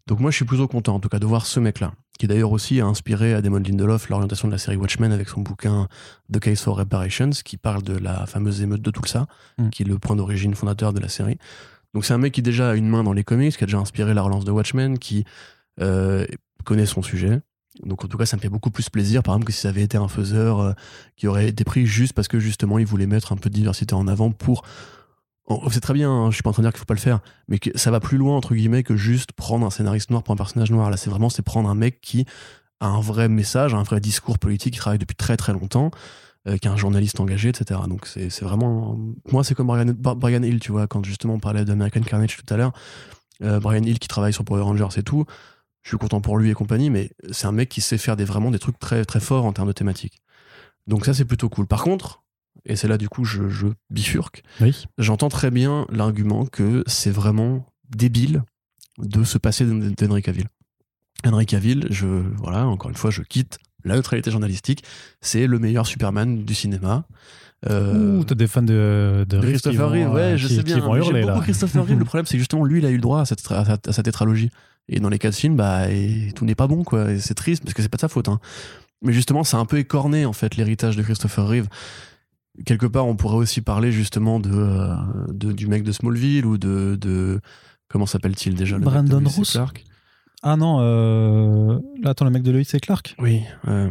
Donc 0.07 0.19
moi 0.19 0.31
je 0.31 0.37
suis 0.37 0.45
plutôt 0.45 0.67
content 0.67 0.95
en 0.95 0.99
tout 0.99 1.09
cas 1.09 1.19
de 1.19 1.25
voir 1.25 1.45
ce 1.45 1.59
mec-là, 1.59 1.93
qui 2.17 2.27
d'ailleurs 2.27 2.51
aussi 2.53 2.79
a 2.79 2.85
inspiré 2.85 3.33
à 3.33 3.41
Damon 3.41 3.59
Lindelof 3.59 4.09
l'orientation 4.09 4.47
de 4.47 4.53
la 4.53 4.57
série 4.57 4.77
Watchmen 4.77 5.11
avec 5.11 5.27
son 5.29 5.41
bouquin 5.41 5.87
The 6.31 6.39
Case 6.39 6.61
for 6.61 6.77
Reparations, 6.77 7.31
qui 7.43 7.57
parle 7.57 7.83
de 7.83 7.97
la 7.97 8.25
fameuse 8.25 8.61
émeute 8.61 8.81
de 8.81 8.89
Tulsa, 8.89 9.27
Mm. 9.57 9.69
qui 9.69 9.83
est 9.83 9.85
le 9.85 9.99
point 9.99 10.15
d'origine 10.15 10.55
fondateur 10.55 10.93
de 10.93 10.99
la 10.99 11.09
série. 11.09 11.37
Donc 11.93 12.05
c'est 12.05 12.13
un 12.13 12.17
mec 12.19 12.33
qui 12.33 12.41
déjà 12.41 12.71
a 12.71 12.75
une 12.75 12.87
main 12.87 13.03
dans 13.03 13.13
les 13.13 13.23
comics, 13.23 13.55
qui 13.55 13.63
a 13.63 13.67
déjà 13.67 13.79
inspiré 13.79 14.13
la 14.13 14.21
relance 14.21 14.45
de 14.45 14.51
Watchmen, 14.51 14.97
qui 14.97 15.25
euh, 15.81 16.25
connaît 16.63 16.85
son 16.85 17.01
sujet. 17.01 17.41
Donc 17.83 18.03
en 18.03 18.07
tout 18.07 18.17
cas 18.17 18.25
ça 18.25 18.37
me 18.37 18.41
fait 18.41 18.49
beaucoup 18.49 18.71
plus 18.71 18.89
plaisir 18.89 19.23
par 19.23 19.35
exemple 19.35 19.47
que 19.47 19.53
si 19.53 19.61
ça 19.61 19.69
avait 19.69 19.83
été 19.83 19.97
un 19.97 20.07
faiseur 20.07 20.59
euh, 20.59 20.73
qui 21.15 21.27
aurait 21.27 21.49
été 21.49 21.63
pris 21.63 21.85
juste 21.85 22.13
parce 22.13 22.27
que 22.27 22.39
justement 22.39 22.79
il 22.79 22.85
voulait 22.85 23.07
mettre 23.07 23.31
un 23.31 23.37
peu 23.37 23.49
de 23.49 23.55
diversité 23.55 23.93
en 23.93 24.07
avant 24.07 24.31
pour... 24.31 24.63
C'est 25.71 25.79
très 25.79 25.93
bien, 25.93 26.11
hein, 26.11 26.29
je 26.29 26.35
suis 26.35 26.43
pas 26.43 26.49
en 26.49 26.53
train 26.53 26.61
de 26.61 26.67
dire 26.67 26.73
qu'il 26.73 26.79
faut 26.79 26.85
pas 26.85 26.93
le 26.93 26.99
faire, 26.99 27.21
mais 27.47 27.57
que 27.57 27.69
ça 27.77 27.89
va 27.89 28.01
plus 28.01 28.17
loin 28.17 28.35
entre 28.35 28.53
guillemets 28.53 28.83
que 28.83 28.97
juste 28.97 29.31
prendre 29.31 29.65
un 29.65 29.69
scénariste 29.69 30.09
noir 30.09 30.21
pour 30.21 30.33
un 30.33 30.37
personnage 30.37 30.71
noir. 30.71 30.89
Là, 30.89 30.97
c'est 30.97 31.09
vraiment 31.09 31.29
c'est 31.29 31.41
prendre 31.41 31.69
un 31.69 31.75
mec 31.75 32.01
qui 32.01 32.25
a 32.81 32.87
un 32.87 32.99
vrai 32.99 33.29
message, 33.29 33.73
un 33.73 33.83
vrai 33.83 34.01
discours 34.01 34.39
politique, 34.39 34.73
qui 34.73 34.79
travaille 34.79 34.99
depuis 34.99 35.15
très 35.15 35.37
très 35.37 35.53
longtemps, 35.53 35.89
euh, 36.47 36.57
qui 36.57 36.67
est 36.67 36.71
un 36.71 36.75
journaliste 36.75 37.19
engagé, 37.21 37.49
etc. 37.49 37.79
Donc 37.87 38.07
c'est 38.07 38.41
vraiment, 38.41 38.99
moi 39.31 39.45
c'est 39.45 39.55
comme 39.55 39.67
Brian, 39.67 39.93
Brian 40.17 40.43
Hill, 40.43 40.59
tu 40.59 40.73
vois, 40.73 40.85
quand 40.85 41.05
justement 41.05 41.35
on 41.35 41.39
parlait 41.39 41.63
d'American 41.63 42.01
Carnage 42.01 42.35
tout 42.37 42.53
à 42.53 42.57
l'heure, 42.57 42.73
euh, 43.43 43.59
Brian 43.59 43.83
Hill 43.83 43.99
qui 43.99 44.07
travaille 44.07 44.33
sur 44.33 44.43
Power 44.43 44.61
Rangers 44.61 44.97
et 44.99 45.03
tout. 45.03 45.25
Je 45.87 45.91
suis 45.91 45.97
content 45.97 46.19
pour 46.19 46.37
lui 46.37 46.49
et 46.49 46.53
compagnie, 46.53 46.89
mais 46.89 47.11
c'est 47.31 47.47
un 47.47 47.53
mec 47.53 47.69
qui 47.69 47.79
sait 47.79 47.97
faire 47.97 48.17
des, 48.17 48.25
vraiment 48.25 48.51
des 48.51 48.59
trucs 48.59 48.77
très 48.77 49.05
très 49.05 49.21
forts 49.21 49.45
en 49.45 49.53
termes 49.53 49.69
de 49.69 49.71
thématiques. 49.73 50.19
Donc 50.85 51.05
ça 51.05 51.13
c'est 51.13 51.23
plutôt 51.23 51.47
cool. 51.47 51.65
Par 51.65 51.81
contre, 51.81 52.23
et 52.65 52.75
c'est 52.75 52.89
là 52.89 52.97
du 52.97 53.07
coup 53.07 53.23
je, 53.23 53.47
je 53.47 53.67
bifurque. 53.89 54.43
Oui. 54.59 54.83
J'entends 54.97 55.29
très 55.29 55.49
bien 55.49 55.87
l'argument 55.89 56.45
que 56.45 56.83
c'est 56.87 57.09
vraiment 57.09 57.65
débile 57.95 58.43
de 58.97 59.23
se 59.23 59.37
passer 59.37 59.63
d'Hen- 59.65 59.93
d'Henry 59.95 60.21
Cavill. 60.21 60.47
Henry 61.23 61.45
Cavill, 61.45 61.87
je, 61.89 62.05
voilà, 62.35 62.67
encore 62.67 62.89
une 62.91 62.97
fois, 62.97 63.09
je 63.09 63.21
quitte 63.21 63.57
la 63.85 63.95
neutralité 63.95 64.29
journalistique. 64.29 64.83
C'est 65.21 65.47
le 65.47 65.57
meilleur 65.57 65.87
Superman 65.87 66.43
du 66.43 66.53
cinéma. 66.53 67.05
Euh, 67.69 68.17
Ouh, 68.17 68.25
t'as 68.25 68.35
des 68.35 68.47
fans 68.47 68.61
de, 68.61 69.25
de 69.25 69.39
Christopher 69.39 69.89
Reeve, 69.89 70.11
ouais, 70.11 70.21
euh, 70.33 70.37
je 70.37 70.49
sais 70.49 70.57
qui 70.57 70.63
bien. 70.63 71.01
J'aime 71.01 71.15
là. 71.25 71.39
Christopher 71.41 71.85
Reeve. 71.87 71.97
Le 71.97 72.03
problème, 72.03 72.25
c'est 72.25 72.33
que 72.33 72.39
justement, 72.39 72.65
lui, 72.65 72.79
il 72.79 72.85
a 72.85 72.89
eu 72.89 72.95
le 72.95 73.01
droit 73.01 73.21
à 73.21 73.25
cette, 73.25 73.49
à 73.51 73.61
à 73.87 73.91
sa 73.93 74.03
tétralogie. 74.03 74.51
Et 74.89 74.99
dans 74.99 75.09
les 75.09 75.19
quatre 75.19 75.35
films, 75.35 75.55
bah, 75.57 75.89
et 75.91 76.31
tout 76.35 76.45
n'est 76.45 76.55
pas 76.55 76.67
bon, 76.67 76.83
quoi. 76.83 77.11
Et 77.11 77.19
c'est 77.19 77.33
triste 77.33 77.63
parce 77.63 77.73
que 77.73 77.81
c'est 77.81 77.89
pas 77.89 77.97
de 77.97 78.01
sa 78.01 78.07
faute. 78.07 78.29
hein. 78.29 78.39
Mais 79.01 79.11
justement, 79.13 79.43
c'est 79.43 79.57
un 79.57 79.65
peu 79.65 79.77
écorné, 79.77 80.25
en 80.25 80.33
fait, 80.33 80.55
l'héritage 80.55 80.95
de 80.95 81.03
Christopher 81.03 81.47
Reeve. 81.47 81.67
Quelque 82.65 82.85
part, 82.87 83.05
on 83.05 83.15
pourrait 83.15 83.35
aussi 83.37 83.61
parler 83.61 83.91
justement 83.91 84.39
de, 84.39 84.49
euh, 84.51 84.95
de- 85.29 85.51
du 85.51 85.67
mec 85.67 85.83
de 85.83 85.91
Smallville 85.91 86.45
ou 86.45 86.57
de. 86.57 86.97
de 86.99 87.39
comment 87.89 88.05
s'appelle-t-il 88.07 88.55
déjà 88.55 88.77
le 88.77 88.79
mec 88.79 88.87
de 88.87 88.93
Brandon 88.93 89.19
Lois 89.19 89.31
et 89.31 89.35
Roos. 89.35 89.43
Clark? 89.51 89.83
Ah 90.43 90.55
non, 90.55 90.77
euh... 90.81 91.79
là, 92.01 92.11
attends, 92.11 92.25
le 92.25 92.31
mec 92.31 92.43
de 92.43 92.51
Loïs 92.51 92.73
et 92.73 92.79
Clark? 92.79 93.15
Oui, 93.19 93.41
euh, 93.67 93.89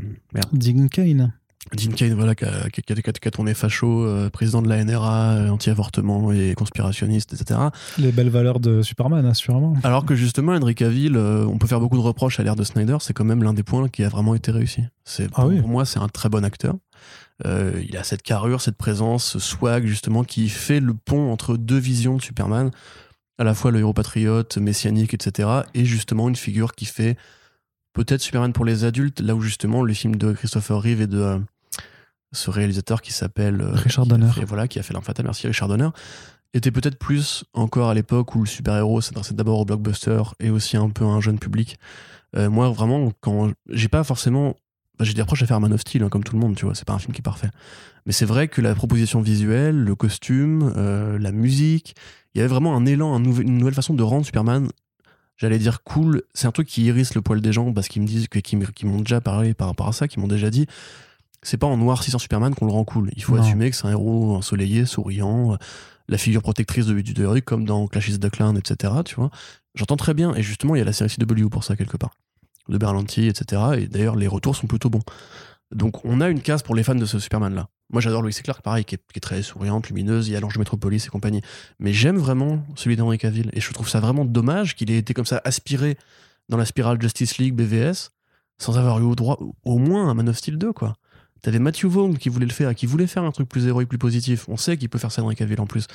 Dean 0.52 0.86
Kane. 0.88 1.32
Dean 1.74 1.90
Cain, 1.96 2.14
voilà, 2.14 2.34
qui 2.34 2.44
a, 2.44 2.68
qui 2.70 2.80
a- 2.80 2.94
qui 2.94 3.08
a- 3.10 3.12
qui 3.12 3.28
a 3.28 3.30
tourné 3.30 3.54
facho, 3.54 4.04
euh, 4.04 4.30
président 4.30 4.62
de 4.62 4.68
la 4.68 4.76
NRA, 4.84 5.32
euh, 5.32 5.48
anti-avortement 5.48 6.32
et 6.32 6.54
conspirationniste, 6.54 7.32
etc. 7.32 7.60
Les 7.98 8.12
belles 8.12 8.28
valeurs 8.30 8.60
de 8.60 8.82
Superman, 8.82 9.24
assurément. 9.26 9.74
Alors 9.82 10.04
que 10.06 10.14
justement, 10.14 10.52
Henry 10.52 10.74
Cavill, 10.74 11.16
euh, 11.16 11.44
on 11.46 11.58
peut 11.58 11.66
faire 11.66 11.80
beaucoup 11.80 11.96
de 11.96 12.02
reproches 12.02 12.38
à 12.40 12.42
l'ère 12.44 12.56
de 12.56 12.64
Snyder, 12.64 12.96
c'est 13.00 13.12
quand 13.12 13.24
même 13.24 13.42
l'un 13.42 13.52
des 13.54 13.62
points 13.64 13.88
qui 13.88 14.04
a 14.04 14.08
vraiment 14.08 14.34
été 14.34 14.50
réussi. 14.52 14.82
C'est, 15.04 15.24
Ah 15.34 15.42
pour, 15.42 15.46
oui. 15.46 15.60
pour 15.60 15.68
moi, 15.68 15.84
c'est 15.84 15.98
un 15.98 16.08
très 16.08 16.28
bon 16.28 16.44
acteur. 16.44 16.74
Il 17.44 17.96
a 17.98 18.02
cette 18.04 18.22
carrure, 18.22 18.62
cette 18.62 18.78
présence, 18.78 19.24
ce 19.32 19.38
swag, 19.38 19.84
justement, 19.86 20.24
qui 20.24 20.48
fait 20.48 20.80
le 20.80 20.94
pont 20.94 21.30
entre 21.30 21.56
deux 21.58 21.76
visions 21.78 22.16
de 22.16 22.22
Superman, 22.22 22.70
à 23.38 23.44
la 23.44 23.52
fois 23.52 23.70
le 23.70 23.80
héros 23.80 23.92
patriote, 23.92 24.56
messianique, 24.56 25.12
etc., 25.12 25.48
et 25.74 25.84
justement 25.84 26.28
une 26.30 26.36
figure 26.36 26.74
qui 26.74 26.86
fait 26.86 27.18
peut-être 27.92 28.22
Superman 28.22 28.54
pour 28.54 28.64
les 28.64 28.84
adultes, 28.84 29.20
là 29.20 29.34
où 29.34 29.42
justement 29.42 29.82
le 29.82 29.92
film 29.92 30.16
de 30.16 30.32
Christopher 30.32 30.80
Reeve 30.80 31.02
et 31.02 31.06
de 31.06 31.38
ce 32.36 32.50
réalisateur 32.50 33.02
qui 33.02 33.12
s'appelle 33.12 33.60
euh, 33.60 33.70
Richard 33.72 34.04
qui 34.04 34.10
Donner. 34.10 34.30
fait- 34.32 34.44
voilà, 34.44 34.68
qui 34.68 34.78
a 34.78 34.82
fait 34.82 34.92
L'Arme 34.92 35.04
Fatale, 35.04 35.26
merci 35.26 35.46
Richard 35.46 35.68
Donner, 35.68 35.88
était 36.54 36.70
peut-être 36.70 36.98
plus 36.98 37.44
encore 37.52 37.88
à 37.90 37.94
l'époque 37.94 38.34
où 38.34 38.40
le 38.40 38.46
super-héros 38.46 39.00
s'adressait 39.00 39.34
d'abord 39.34 39.58
au 39.60 39.64
blockbuster 39.64 40.22
et 40.40 40.50
aussi 40.50 40.76
un 40.76 40.88
peu 40.90 41.04
à 41.04 41.08
un 41.08 41.20
jeune 41.20 41.38
public. 41.38 41.78
Euh, 42.36 42.48
moi, 42.50 42.70
vraiment, 42.70 43.12
quand 43.20 43.50
j'ai 43.70 43.88
pas 43.88 44.04
forcément. 44.04 44.54
bah, 44.98 45.04
j'ai 45.04 45.12
des 45.14 45.20
reproches 45.22 45.42
à 45.42 45.46
faire 45.46 45.56
à 45.58 45.60
Man 45.60 45.72
of 45.72 45.80
Steel, 45.80 46.02
hein, 46.02 46.08
comme 46.08 46.24
tout 46.24 46.34
le 46.34 46.40
monde, 46.40 46.54
tu 46.56 46.64
vois, 46.64 46.74
c'est 46.74 46.86
pas 46.86 46.94
un 46.94 46.98
film 46.98 47.12
qui 47.12 47.20
est 47.20 47.22
parfait. 47.22 47.50
Mais 48.06 48.12
c'est 48.12 48.24
vrai 48.24 48.48
que 48.48 48.60
la 48.62 48.74
proposition 48.74 49.20
visuelle, 49.20 49.76
le 49.76 49.94
costume, 49.94 50.72
euh, 50.76 51.18
la 51.18 51.32
musique, 51.32 51.94
il 52.34 52.38
y 52.38 52.40
avait 52.40 52.48
vraiment 52.48 52.74
un 52.76 52.86
élan, 52.86 53.14
un 53.14 53.22
une 53.24 53.58
nouvelle 53.58 53.74
façon 53.74 53.92
de 53.94 54.02
rendre 54.02 54.24
Superman, 54.24 54.68
j'allais 55.36 55.58
dire 55.58 55.82
cool. 55.82 56.22
C'est 56.34 56.46
un 56.46 56.52
truc 56.52 56.68
qui 56.68 56.88
hérisse 56.88 57.14
le 57.14 57.20
poil 57.20 57.40
des 57.42 57.52
gens 57.52 57.72
parce 57.72 57.88
qu'ils 57.88 58.00
me 58.02 58.06
disent, 58.06 58.28
que- 58.28 58.38
qu'ils 58.38 58.58
m'ont 58.88 59.00
déjà 59.00 59.20
parlé 59.20 59.52
par 59.54 59.66
rapport 59.68 59.88
à 59.88 59.92
ça, 59.92 60.08
qui 60.08 60.18
m'ont 60.20 60.28
déjà 60.28 60.48
dit, 60.50 60.66
c'est 61.46 61.56
pas 61.58 61.66
en 61.66 61.76
noir 61.76 62.02
600 62.02 62.18
Superman 62.18 62.54
qu'on 62.54 62.66
le 62.66 62.72
rend 62.72 62.84
cool. 62.84 63.10
Il 63.16 63.22
faut 63.22 63.36
Non. 63.36 63.42
assumer 63.42 63.70
que 63.70 63.76
c'est 63.76 63.86
un 63.86 63.90
héros 63.90 64.36
ensoleillé, 64.36 64.84
souriant, 64.84 65.52
euh, 65.52 65.56
la 66.08 66.18
figure 66.18 66.42
protectrice 66.42 66.86
de, 66.86 67.00
du 67.00 67.14
de 67.14 67.22
héroïque, 67.22 67.44
comme 67.44 67.64
dans 67.64 67.86
Clash 67.86 68.08
is 68.08 68.18
the 68.18 68.30
Clan, 68.30 68.54
etc. 68.56 68.92
Tu 69.04 69.14
vois, 69.16 69.30
j'entends 69.74 69.96
très 69.96 70.14
bien. 70.14 70.34
Et 70.34 70.42
justement, 70.42 70.74
il 70.74 70.78
y 70.78 70.82
a 70.82 70.84
la 70.84 70.92
série 70.92 71.10
CW 71.10 71.48
pour 71.48 71.64
ça 71.64 71.76
quelque 71.76 71.96
part, 71.96 72.10
de 72.68 72.78
Berlanti, 72.78 73.26
etc. 73.26 73.62
Et 73.78 73.86
d'ailleurs, 73.88 74.16
les 74.16 74.26
retours 74.28 74.54
sont 74.56 74.66
plutôt 74.66 74.90
bons. 74.90 75.02
Donc, 75.74 76.04
on 76.04 76.20
a 76.20 76.28
une 76.28 76.40
case 76.40 76.62
pour 76.62 76.74
les 76.76 76.84
fans 76.84 76.94
de 76.94 77.06
ce 77.06 77.18
Superman-là. 77.18 77.68
Moi, 77.92 78.00
j'adore 78.00 78.22
Lois 78.22 78.30
Clark, 78.30 78.62
pareil, 78.62 78.84
qui 78.84 78.94
est, 78.94 78.98
qui 78.98 79.16
est 79.18 79.20
très 79.20 79.42
souriante, 79.42 79.88
lumineuse. 79.88 80.28
Il 80.28 80.32
y 80.32 80.36
a 80.36 80.40
l'Ange 80.40 80.58
Metropolis 80.58 81.06
et 81.06 81.08
compagnie. 81.08 81.40
Mais 81.80 81.92
j'aime 81.92 82.16
vraiment 82.18 82.64
celui 82.76 82.96
d'Henry 82.96 83.18
Cavill. 83.18 83.50
Et 83.52 83.60
je 83.60 83.72
trouve 83.72 83.88
ça 83.88 83.98
vraiment 84.00 84.24
dommage 84.24 84.74
qu'il 84.76 84.90
ait 84.92 84.98
été 84.98 85.12
comme 85.14 85.26
ça 85.26 85.40
aspiré 85.44 85.96
dans 86.48 86.56
la 86.56 86.64
spirale 86.66 87.00
Justice 87.00 87.38
League 87.38 87.54
BVS 87.54 88.10
sans 88.58 88.78
avoir 88.78 88.98
eu 89.00 89.02
au 89.02 89.14
droit 89.16 89.38
au 89.64 89.78
moins 89.78 90.08
un 90.08 90.14
Man 90.14 90.28
of 90.28 90.36
Steel 90.38 90.56
2, 90.56 90.72
quoi. 90.72 90.94
T'avais 91.46 91.60
Matthew 91.60 91.84
Vaughn 91.84 92.18
qui 92.18 92.28
voulait 92.28 92.44
le 92.44 92.50
faire, 92.50 92.74
qui 92.74 92.86
voulait 92.86 93.06
faire 93.06 93.22
un 93.22 93.30
truc 93.30 93.48
plus 93.48 93.68
héroïque, 93.68 93.88
plus 93.88 93.98
positif. 93.98 94.48
On 94.48 94.56
sait 94.56 94.76
qu'il 94.76 94.88
peut 94.88 94.98
faire 94.98 95.12
ça 95.12 95.22
Henry 95.22 95.36
Cavill 95.36 95.60
en 95.60 95.66
plus. 95.66 95.86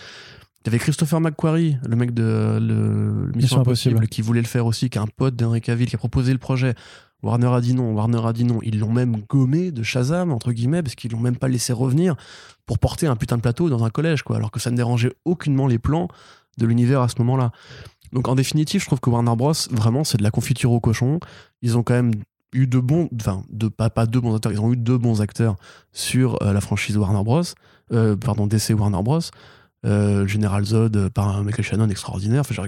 T'avais 0.64 0.80
Christopher 0.80 1.20
McQuarrie, 1.20 1.76
le 1.86 1.98
mec 1.98 2.14
de 2.14 2.58
le, 2.58 3.26
le 3.26 3.32
Mission, 3.34 3.36
Mission 3.36 3.60
Impossible, 3.60 3.96
Impossible. 3.96 4.08
qui 4.08 4.22
voulait 4.22 4.40
le 4.40 4.48
faire 4.48 4.66
aussi, 4.66 4.90
qui 4.90 4.98
est 4.98 5.02
un 5.02 5.08
pote 5.08 5.36
d'Henry 5.36 5.60
Cavill, 5.60 5.90
qui 5.90 5.96
a 5.96 5.98
proposé 5.98 6.32
le 6.32 6.38
projet. 6.38 6.74
Warner 7.22 7.48
a 7.48 7.60
dit 7.60 7.74
non, 7.74 7.92
Warner 7.92 8.26
a 8.26 8.32
dit 8.32 8.46
non. 8.46 8.60
Ils 8.64 8.80
l'ont 8.80 8.94
même 8.94 9.24
gommé 9.28 9.72
de 9.74 9.84
Shazam, 9.84 10.32
entre 10.32 10.54
guillemets, 10.54 10.82
parce 10.84 10.96
qu'ils 10.96 11.12
l'ont 11.12 11.20
même 11.20 11.36
pas 11.36 11.50
laissé 11.50 11.74
revenir 11.74 12.16
pour 12.66 12.80
porter 12.80 13.08
un 13.08 13.18
putain 13.18 13.36
de 13.36 13.42
plateau 13.42 13.70
dans 13.70 13.84
un 13.84 13.90
collège, 13.90 14.24
quoi. 14.24 14.38
Alors 14.38 14.52
que 14.52 14.62
ça 14.62 14.72
ne 14.72 14.78
dérangeait 14.78 15.12
aucunement 15.26 15.68
les 15.68 15.80
plans 15.80 16.08
de 16.60 16.66
l'univers 16.66 17.02
à 17.02 17.10
ce 17.10 17.16
moment-là. 17.18 17.52
Donc 18.14 18.30
en 18.30 18.36
définitive, 18.36 18.80
je 18.80 18.86
trouve 18.86 19.02
que 19.02 19.10
Warner 19.10 19.36
Bros, 19.36 19.52
vraiment, 19.72 20.06
c'est 20.06 20.18
de 20.18 20.24
la 20.24 20.32
confiture 20.32 20.72
au 20.72 20.80
cochon. 20.80 21.20
Ils 21.62 21.78
ont 21.78 21.84
quand 21.84 21.94
même 21.94 22.14
eu 22.54 22.68
de 22.68 22.80
bons, 22.80 23.10
enfin, 23.20 23.44
de, 23.50 23.68
pas, 23.68 23.90
pas 23.90 24.06
deux 24.06 24.20
bons 24.20 24.36
acteurs, 24.36 24.52
ils 24.52 24.60
ont 24.60 24.74
eu 24.74 24.78
deux 24.78 24.98
bons 24.98 25.22
acteurs 25.22 25.56
sur 25.92 26.42
euh, 26.42 26.54
la 26.54 26.62
franchise 26.62 26.98
Warner 26.98 27.24
Bros, 27.24 27.44
euh, 27.92 28.16
pardon, 28.16 28.48
DC 28.48 28.72
Warner 28.78 29.02
Bros. 29.04 29.22
Euh, 29.84 30.28
General 30.28 30.64
Zod 30.64 30.96
euh, 30.96 31.10
par 31.10 31.44
Michael 31.44 31.66
Shannon 31.66 31.90
extraordinaire. 31.90 32.42
Enfin, 32.42 32.54
genre, 32.54 32.68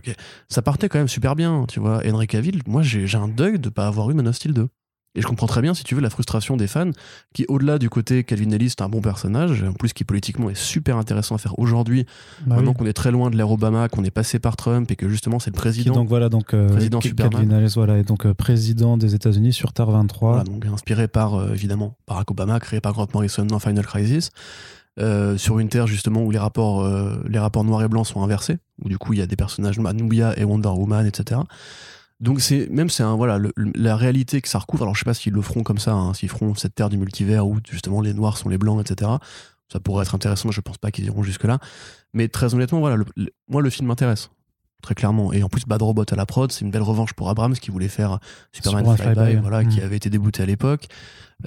ça 0.49 0.63
partait 0.63 0.89
quand 0.89 0.97
même 0.97 1.07
super 1.07 1.35
bien, 1.35 1.65
tu 1.67 1.79
vois. 1.79 2.01
Henry 2.07 2.25
Cavill, 2.25 2.63
moi 2.65 2.81
j'ai 2.81 3.05
j'ai 3.05 3.19
un 3.19 3.27
deuil 3.27 3.59
de 3.59 3.69
pas 3.69 3.85
avoir 3.85 4.09
eu 4.09 4.15
Man 4.15 4.27
of 4.27 4.35
Steel 4.35 4.53
2. 4.53 4.67
Et 5.15 5.21
je 5.21 5.27
comprends 5.27 5.45
très 5.47 5.61
bien, 5.61 5.73
si 5.75 5.83
tu 5.83 5.93
veux, 5.93 6.01
la 6.01 6.09
frustration 6.09 6.57
des 6.57 6.65
fans, 6.67 6.89
qui, 7.33 7.45
au-delà 7.47 7.77
du 7.77 7.89
côté 7.89 8.23
Calvin 8.23 8.49
Ellis, 8.49 8.69
c'est 8.71 8.81
un 8.81 8.89
bon 8.89 8.99
personnage, 9.01 9.63
en 9.63 9.73
plus 9.73 9.93
qui 9.93 10.03
politiquement 10.03 10.49
est 10.49 10.57
super 10.57 10.97
intéressant 10.97 11.35
à 11.35 11.37
faire 11.37 11.57
aujourd'hui, 11.59 12.05
Bah 12.47 12.55
maintenant 12.55 12.71
oui. 12.71 12.77
qu'on 12.77 12.85
est 12.87 12.93
très 12.93 13.11
loin 13.11 13.29
de 13.29 13.37
l'ère 13.37 13.51
Obama, 13.51 13.89
qu'on 13.89 14.03
est 14.03 14.11
passé 14.11 14.39
par 14.39 14.55
Trump 14.55 14.89
et 14.89 14.95
que 14.95 15.07
justement 15.09 15.37
c'est 15.39 15.51
le 15.51 15.55
Qui 15.55 15.59
président. 15.61 15.93
donc 15.93 16.09
voilà 16.09 16.29
donc 16.29 16.53
euh, 16.55 16.67
Président. 16.69 16.99
Calvin 16.99 17.51
Harris, 17.51 17.73
voilà 17.75 17.97
est 17.99 18.03
donc 18.03 18.25
euh, 18.25 18.33
président 18.33 18.97
des 18.97 19.13
États-Unis 19.13 19.53
sur 19.53 19.71
Terre 19.71 19.91
23. 19.91 20.29
Voilà, 20.29 20.43
donc 20.45 20.65
inspiré 20.65 21.07
par, 21.07 21.35
euh, 21.35 21.53
évidemment, 21.53 21.95
Barack 22.07 22.31
Obama, 22.31 22.59
créé 22.59 22.81
par 22.81 22.93
Grant 22.93 23.07
Morrison 23.13 23.45
dans 23.45 23.59
Final 23.59 23.85
Crisis, 23.85 24.31
euh, 24.99 25.37
sur 25.37 25.59
une 25.59 25.69
Terre 25.69 25.87
justement 25.87 26.21
où 26.23 26.31
les 26.31 26.37
rapports, 26.39 26.81
euh, 26.83 27.23
les 27.27 27.39
rapports 27.39 27.63
noirs 27.63 27.83
et 27.83 27.87
blancs 27.87 28.07
sont 28.07 28.23
inversés, 28.23 28.57
où 28.83 28.89
du 28.89 28.97
coup 28.97 29.13
il 29.13 29.19
y 29.19 29.21
a 29.21 29.27
des 29.27 29.35
personnages 29.35 29.77
Anubia 29.85 30.33
et 30.39 30.43
Wonder 30.43 30.69
Woman, 30.69 31.05
etc. 31.05 31.41
Donc 32.23 32.41
c'est 32.41 32.69
même 32.69 32.89
c'est 32.89 33.03
un 33.03 33.15
voilà 33.15 33.37
le- 33.37 33.53
la 33.75 33.95
réalité 33.95 34.41
que 34.41 34.47
ça 34.47 34.57
recouvre. 34.59 34.83
Alors 34.83 34.95
je 34.95 34.99
sais 34.99 35.05
pas 35.05 35.13
s'ils 35.13 35.33
le 35.33 35.41
feront 35.41 35.63
comme 35.63 35.77
ça, 35.77 35.93
hein, 35.93 36.13
s'ils 36.13 36.29
feront 36.29 36.55
cette 36.55 36.73
terre 36.73 36.89
du 36.89 36.97
multivers 36.97 37.45
où 37.47 37.57
justement 37.69 38.01
les 38.01 38.13
noirs 38.13 38.37
sont 38.37 38.49
les 38.49 38.57
blancs, 38.57 38.79
etc. 38.81 39.11
Ça 39.71 39.79
pourrait 39.79 40.03
être 40.03 40.15
intéressant. 40.15 40.49
Je 40.51 40.61
pense 40.61 40.77
pas 40.77 40.91
qu'ils 40.91 41.05
iront 41.05 41.23
jusque 41.23 41.43
là. 41.43 41.59
Mais 42.13 42.27
très 42.29 42.53
honnêtement, 42.53 42.79
voilà, 42.79 42.95
le- 42.95 43.05
le- 43.15 43.31
moi 43.49 43.61
le 43.61 43.69
film 43.69 43.87
m'intéresse 43.87 44.29
très 44.81 44.95
clairement. 44.95 45.31
Et 45.31 45.41
en 45.43 45.47
plus, 45.49 45.63
Bad 45.65 45.81
Robot 45.81 46.03
à 46.11 46.15
la 46.15 46.25
prod, 46.25 46.51
c'est 46.51 46.65
une 46.65 46.69
belle 46.71 46.81
revanche 46.81 47.13
pour 47.13 47.29
Abrams 47.29 47.53
qui 47.55 47.71
voulait 47.71 47.87
faire 47.87 48.19
Superman 48.51 48.85
Superman 48.97 49.15
Flyby, 49.25 49.41
voilà, 49.41 49.63
mm. 49.63 49.69
qui 49.69 49.79
avait 49.81 49.95
été 49.95 50.09
débouté 50.09 50.43
à 50.43 50.45
l'époque. 50.45 50.87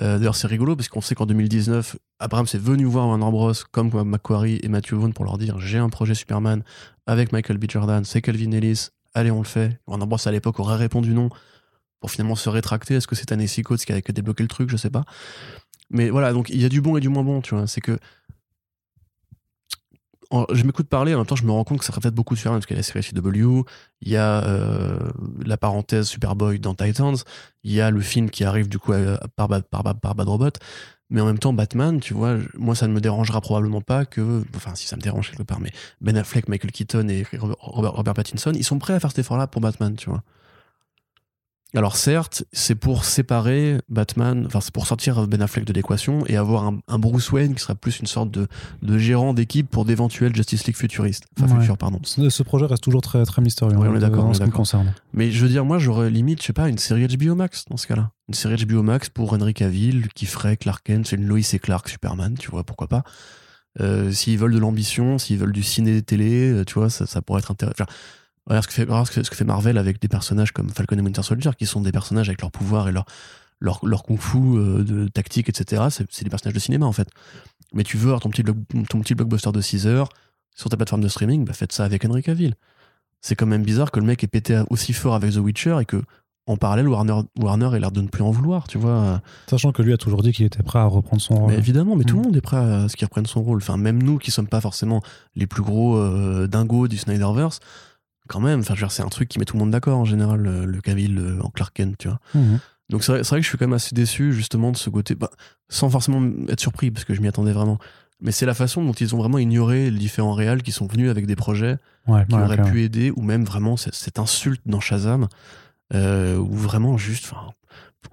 Euh, 0.01 0.17
D'ailleurs, 0.19 0.37
c'est 0.37 0.47
rigolo 0.47 0.75
parce 0.75 0.89
qu'on 0.89 1.03
sait 1.03 1.15
qu'en 1.15 1.27
2019, 1.27 1.97
Abrams 2.19 2.47
est 2.53 2.59
venu 2.59 2.85
voir 2.87 3.07
Warner 3.09 3.31
Bros. 3.31 3.53
comme 3.73 3.91
Macquarie 4.05 4.59
et 4.63 4.69
Matthew 4.69 4.95
Vaughn 4.95 5.13
pour 5.13 5.25
leur 5.27 5.37
dire 5.39 5.59
j'ai 5.61 5.79
un 5.79 5.91
projet 5.91 6.15
Superman 6.15 6.63
avec 7.07 7.33
Michael 7.33 7.59
B. 7.59 7.67
Jordan, 7.69 8.05
c'est 8.05 8.23
Calvin 8.23 8.51
Ellis, 8.53 8.89
allez, 9.17 9.31
on 9.31 9.39
le 9.39 9.45
fait. 9.45 9.81
Warner 9.87 10.07
Bros. 10.07 10.19
à 10.25 10.31
l'époque 10.31 10.61
aurait 10.61 10.77
répondu 10.77 11.13
non 11.15 11.29
pour 12.01 12.11
finalement 12.11 12.37
se 12.37 12.49
rétracter. 12.49 12.95
Est-ce 12.95 13.07
que 13.09 13.15
c'est 13.17 13.27
Tennessee 13.27 13.63
Coates 13.63 13.85
qui 13.85 13.93
a 13.93 14.01
débloqué 14.01 14.43
le 14.43 14.49
truc 14.49 14.71
Je 14.71 14.77
sais 14.77 14.91
pas. 14.91 15.05
Mais 15.91 16.11
voilà, 16.11 16.33
donc 16.33 16.51
il 16.51 16.61
y 16.61 16.65
a 16.65 16.69
du 16.69 16.81
bon 16.81 16.97
et 16.97 17.01
du 17.01 17.09
moins 17.09 17.23
bon, 17.25 17.41
tu 17.41 17.55
vois. 17.55 17.67
C'est 17.67 17.81
que. 17.81 17.99
en- 20.31 20.47
je 20.53 20.65
m'écoute 20.65 20.89
parler, 20.89 21.15
en 21.15 21.19
même 21.19 21.27
temps, 21.27 21.37
je 21.37 21.45
me 21.45 21.53
rends 21.53 21.63
compte 21.65 21.79
que 21.79 21.85
ça 21.85 21.93
ferait 21.93 22.01
peut-être 22.03 22.15
beaucoup 22.15 22.35
de 22.35 22.39
Superman, 22.39 22.59
parce 22.59 22.67
qu'il 22.67 22.75
y 22.75 22.79
a 22.79 22.81
la 22.81 22.83
série 22.83 23.03
CW, 23.03 23.63
il 24.01 24.09
y 24.09 24.17
a 24.17 24.45
euh, 24.45 24.99
la 25.45 25.57
parenthèse 25.57 26.09
Superboy 26.09 26.59
dans 26.59 26.75
Titans, 26.75 27.15
il 27.63 27.73
y 27.73 27.81
a 27.81 27.91
le 27.93 28.01
film 28.01 28.29
qui 28.31 28.43
arrive 28.45 28.69
du 28.69 28.79
coup 28.81 28.93
par, 29.37 29.49
par, 29.71 29.83
Bad- 29.85 30.01
par 30.01 30.15
Bad 30.17 30.29
Robot, 30.29 30.51
mais 31.11 31.21
en 31.21 31.27
même 31.27 31.39
temps, 31.39 31.53
Batman, 31.53 32.01
tu 32.01 32.15
vois, 32.15 32.39
moi, 32.55 32.75
ça 32.75 32.89
ne 32.89 32.93
me 32.93 33.01
dérangera 33.01 33.41
probablement 33.41 33.81
pas 33.81 34.05
que. 34.05 34.43
Enfin, 34.57 34.75
si 34.75 34.87
ça 34.87 34.97
me 34.97 35.01
dérange 35.01 35.31
quelque 35.31 35.45
part, 35.45 35.61
mais 35.61 35.71
Ben 36.01 36.17
Affleck, 36.17 36.49
Michael 36.49 36.73
Keaton 36.73 37.09
et 37.09 37.25
Robert, 37.39 37.93
Robert 37.93 38.15
Pattinson, 38.15 38.53
ils 38.55 38.65
sont 38.65 38.79
prêts 38.79 38.95
à 38.95 39.01
faire 39.01 39.11
cet 39.11 39.21
effort-là 39.21 39.47
pour 39.47 39.61
Batman, 39.61 39.95
tu 39.95 40.11
vois. 40.11 40.23
Alors 41.77 41.97
certes, 41.97 42.45
c'est 42.53 42.75
pour 42.75 43.05
séparer 43.05 43.79
Batman, 43.89 44.45
enfin 44.47 44.61
c'est 44.61 44.73
pour 44.73 44.87
sortir 44.87 45.27
Ben 45.29 45.43
Affleck 45.43 45.65
de 45.67 45.73
l'équation 45.75 46.25
et 46.27 46.37
avoir 46.37 46.65
un, 46.65 46.79
un 46.89 46.99
Bruce 46.99 47.31
Wayne 47.33 47.55
qui 47.55 47.61
sera 47.61 47.75
plus 47.75 48.01
une 48.01 48.07
sorte 48.07 48.31
de, 48.31 48.49
de 48.83 48.99
gérant 48.99 49.35
d'équipe 49.35 49.69
pour 49.69 49.85
d'éventuels 49.85 50.35
Justice 50.35 50.67
League 50.67 50.77
futuristes. 50.77 51.25
Enfin 51.39 51.59
Ouais. 51.59 51.77
pardon. 51.79 52.01
Ce, 52.03 52.31
ce 52.31 52.43
projet 52.43 52.67
reste 52.67 52.83
toujours 52.83 53.03
très, 53.03 53.25
très 53.27 53.43
mystérieux. 53.43 53.77
On 53.77 53.85
est 53.85 53.89
hein, 53.89 53.99
d'accord, 53.99 54.31
est 54.31 54.35
ce 54.35 54.39
qui 54.39 54.43
me 54.45 54.47
d'accord. 54.47 54.59
concerne. 54.61 54.95
Mais 55.13 55.31
je 55.31 55.43
veux 55.43 55.49
dire, 55.51 55.65
moi 55.65 55.79
j'aurais 55.79 56.11
limite, 56.11 56.41
je 56.41 56.47
sais 56.47 56.53
pas, 56.53 56.69
une 56.69 56.79
série 56.79 57.07
HBO 57.07 57.35
Max 57.35 57.67
dans 57.71 57.77
ce 57.77 57.87
cas-là. 57.87 58.11
Une 58.29 58.35
série 58.35 58.65
HBO 58.65 58.83
Max 58.83 59.09
pour 59.11 59.33
Henry 59.35 59.53
Cavill 59.55 60.09
qui 60.15 60.27
ferait 60.27 60.57
Clark 60.57 60.83
Kent, 60.85 61.07
c'est 61.09 61.17
une 61.17 61.27
Lois 61.27 61.41
et 61.53 61.59
Clark 61.59 61.89
Superman, 61.89 62.37
tu 62.39 62.51
vois, 62.51 62.65
pourquoi 62.65 62.89
pas. 62.89 63.05
Euh, 63.81 64.11
s'ils 64.11 64.39
veulent 64.39 64.55
de 64.55 64.59
l'ambition, 64.59 65.19
s'ils 65.19 65.37
veulent 65.39 65.53
du 65.53 65.63
ciné-télé, 65.63 66.51
euh, 66.51 66.65
tu 66.65 66.75
vois, 66.75 66.89
ça, 66.89 67.05
ça 67.07 67.21
pourrait 67.21 67.41
être 67.41 67.51
intéressant. 67.51 67.75
Enfin, 67.83 67.93
regarde 68.47 68.65
ce 68.65 68.69
que, 68.69 68.75
fait, 68.75 68.83
regarde 68.85 69.07
ce, 69.07 69.13
que, 69.13 69.23
ce 69.23 69.31
que 69.31 69.37
fait 69.37 69.45
Marvel 69.45 69.79
avec 69.79 70.01
des 70.01 70.09
personnages 70.09 70.53
comme 70.53 70.69
Falcon 70.71 70.97
et 70.99 71.01
Winter 71.03 71.23
Soldier, 71.23 71.51
qui 71.59 71.67
sont 71.67 71.81
des 71.81 71.93
personnages 71.93 72.29
avec 72.29 72.41
leur 72.41 72.51
pouvoir 72.51 72.89
et 72.89 72.93
leur, 72.93 73.05
leur, 73.61 73.81
leur 73.85 74.03
kung-fu 74.05 74.39
euh, 74.39 74.83
de 74.85 75.09
tactique, 75.09 75.49
etc. 75.49 75.85
C'est 75.91 76.25
des 76.25 76.31
personnages 76.31 76.55
de 76.55 76.61
cinéma, 76.61 76.87
en 76.87 76.93
fait. 76.93 77.09
Mais 77.75 77.83
tu 77.83 77.97
veux 77.97 78.07
avoir 78.09 78.21
ton 78.21 78.31
petit, 78.31 78.45
ton 78.45 79.01
petit 79.01 79.15
blockbuster 79.15 79.53
de 79.53 79.61
6 79.61 79.87
heures 79.87 80.09
sur 80.55 80.71
ta 80.71 80.77
plateforme 80.77 81.03
de 81.03 81.09
streaming, 81.09 81.45
bah 81.45 81.53
faites 81.53 81.73
ça 81.73 81.85
avec 81.85 82.05
Henry 82.05 82.23
Cavill. 82.23 82.55
C'est 83.21 83.35
quand 83.35 83.47
même 83.47 83.63
bizarre 83.63 83.91
que 83.91 83.99
le 84.01 84.07
mec 84.07 84.23
ait 84.25 84.29
pété 84.29 84.63
aussi 84.71 84.93
fort 84.93 85.15
avec 85.15 85.33
The 85.33 85.39
Witcher 85.39 85.79
et 85.81 85.85
que, 85.85 86.01
en 86.47 86.57
parallèle, 86.57 86.87
Warner, 86.89 87.23
Warner 87.39 87.71
ait 87.75 87.81
l'air 87.81 87.91
de 87.91 88.01
ne 88.01 88.07
plus 88.09 88.23
en 88.23 88.31
vouloir, 88.31 88.69
tu 88.69 88.79
vois. 88.79 89.21
Sachant 89.51 89.73
que 89.73 89.83
lui 89.83 89.93
a 89.93 89.97
toujours 89.97 90.23
dit 90.23 90.33
qu'il 90.33 90.47
était 90.47 90.63
prêt 90.63 90.79
à 90.79 90.85
reprendre 90.85 91.21
son 91.21 91.35
rôle. 91.35 91.51
Mais 91.51 91.59
évidemment, 91.59 91.97
mais 91.97 92.05
tout 92.05 92.15
Mm. 92.15 92.19
le 92.21 92.25
monde 92.25 92.37
est 92.37 92.41
prêt 92.41 92.57
à 92.57 92.89
ce 92.89 92.97
qu'il 92.97 93.05
reprenne 93.05 93.27
son 93.27 93.43
rôle. 93.43 93.59
Enfin, 93.59 93.77
même 93.77 94.01
nous 94.03 94.19
qui 94.19 94.31
sommes 94.31 94.47
pas 94.47 94.61
forcément 94.61 95.03
les 95.35 95.47
plus 95.49 95.63
gros 95.63 95.97
euh, 95.97 96.47
dingos 96.47 96.87
du 96.89 96.97
Snyderverse, 96.99 97.59
quand 98.27 98.41
même, 98.41 98.61
enfin, 98.61 98.75
c'est 98.89 99.03
un 99.03 99.09
truc 99.09 99.29
qui 99.29 99.39
met 99.39 99.45
tout 99.45 99.55
le 99.57 99.61
monde 99.61 99.71
d'accord 99.71 99.99
en 99.99 100.05
général, 100.05 100.41
le, 100.41 100.65
le 100.67 100.81
Cavill 100.81 101.39
en 101.43 101.51
Clark 101.51 101.75
Kent, 101.75 101.97
tu 101.99 102.09
vois. 102.09 102.21
Mhm. 102.35 102.59
Donc 102.89 103.03
c'est 103.03 103.13
vrai, 103.13 103.23
que 103.23 103.43
je 103.43 103.49
suis 103.49 103.59
quand 103.59 103.67
même 103.67 103.73
assez 103.75 103.95
déçu 103.95 104.33
justement 104.33 104.71
de 104.71 104.77
ce 104.77 104.91
côté, 104.91 105.15
bah, 105.17 105.31
sans 105.69 105.91
forcément 105.91 106.23
être 106.49 106.61
surpris 106.61 106.91
parce 106.93 107.05
que 107.05 107.15
je 107.15 107.21
m'y 107.21 107.27
attendais 107.29 107.53
vraiment. 107.53 107.79
Mais 108.21 108.31
c'est 108.33 108.47
la 108.47 108.55
façon 108.55 108.85
dont 108.85 108.93
ils 108.93 109.15
ont 109.15 109.19
vraiment 109.19 109.39
ignoré 109.39 109.91
les 109.91 109.99
différents 109.99 110.33
réals 110.35 110.63
qui 110.63 110.73
sont 110.73 110.87
venus 110.87 111.11
avec 111.11 111.27
des 111.27 111.37
projets 111.37 111.79
Ouais, 112.07 112.25
qui 112.29 112.37
ouais, 112.37 112.43
auraient 112.43 112.55
clairement. 112.55 112.73
pu 112.73 112.83
aider, 112.83 113.11
ou 113.17 113.23
même 113.23 113.45
vraiment 113.45 113.77
cette, 113.77 113.97
cette 113.97 114.19
insulte 114.21 114.63
dans 114.67 114.79
Shazam, 114.81 115.27
euh, 115.95 116.37
ou 116.37 116.53
vraiment 116.55 116.97
juste, 116.97 117.33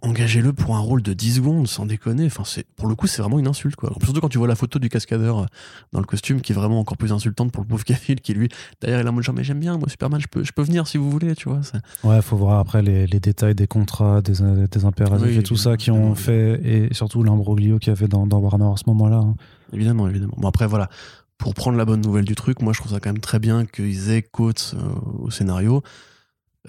engagez-le 0.01 0.51
pour 0.53 0.75
un 0.75 0.79
rôle 0.79 1.01
de 1.01 1.13
10 1.13 1.35
secondes, 1.35 1.67
sans 1.67 1.85
déconner. 1.85 2.25
Enfin, 2.25 2.43
c'est, 2.45 2.65
pour 2.75 2.87
le 2.87 2.95
coup, 2.95 3.07
c'est 3.07 3.21
vraiment 3.21 3.39
une 3.39 3.47
insulte, 3.47 3.75
quoi. 3.75 3.93
Surtout 4.03 4.19
quand 4.21 4.29
tu 4.29 4.37
vois 4.37 4.47
la 4.47 4.55
photo 4.55 4.79
du 4.79 4.89
cascadeur 4.89 5.39
euh, 5.39 5.45
dans 5.93 5.99
le 5.99 6.05
costume, 6.05 6.41
qui 6.41 6.51
est 6.51 6.55
vraiment 6.55 6.79
encore 6.79 6.97
plus 6.97 7.11
insultante 7.13 7.51
pour 7.51 7.63
le 7.63 7.67
pauvre 7.67 7.83
Cavill, 7.85 8.19
qui 8.19 8.33
lui, 8.33 8.49
d'ailleurs, 8.81 8.99
il 9.01 9.05
est 9.05 9.09
en 9.09 9.13
mode 9.13 9.23
genre, 9.23 9.35
mais 9.35 9.43
j'aime 9.43 9.59
bien, 9.59 9.77
moi, 9.77 9.87
Superman, 9.89 10.19
je 10.19 10.27
peux, 10.27 10.43
je 10.43 10.51
peux 10.51 10.63
venir 10.63 10.87
si 10.87 10.97
vous 10.97 11.09
voulez, 11.09 11.35
tu 11.35 11.47
vois. 11.47 11.61
Ouais, 12.03 12.21
faut 12.21 12.35
voir 12.35 12.59
après 12.59 12.81
les, 12.81 13.07
les 13.07 13.19
détails 13.19 13.55
des 13.55 13.67
contrats, 13.67 14.21
des, 14.21 14.33
des 14.67 14.85
impératifs 14.85 15.27
Oui, 15.27 15.37
et 15.37 15.43
tout 15.43 15.55
ça 15.55 15.77
qui 15.77 15.91
ont 15.91 16.15
fait, 16.15 16.59
et 16.63 16.93
surtout 16.93 17.23
l'imbroglio 17.23 17.79
qu'il 17.79 17.93
y 17.93 17.95
avait 17.95 18.07
dans, 18.07 18.27
dans 18.27 18.39
Warner 18.39 18.65
à 18.73 18.77
ce 18.77 18.83
moment-là. 18.87 19.17
hein. 19.17 19.35
Évidemment, 19.71 20.07
évidemment. 20.07 20.33
Bon, 20.37 20.47
après, 20.47 20.67
voilà. 20.67 20.89
Pour 21.37 21.53
prendre 21.55 21.77
la 21.77 21.85
bonne 21.85 22.01
nouvelle 22.01 22.25
du 22.25 22.35
truc, 22.35 22.61
moi, 22.61 22.73
je 22.73 22.79
trouve 22.79 22.91
ça 22.91 22.99
quand 22.99 23.09
même 23.09 23.19
très 23.21 23.39
bien 23.39 23.65
qu'ils 23.65 24.11
aient 24.11 24.21
Coates 24.21 24.75
euh, 24.77 25.23
au 25.23 25.31
scénario. 25.31 25.81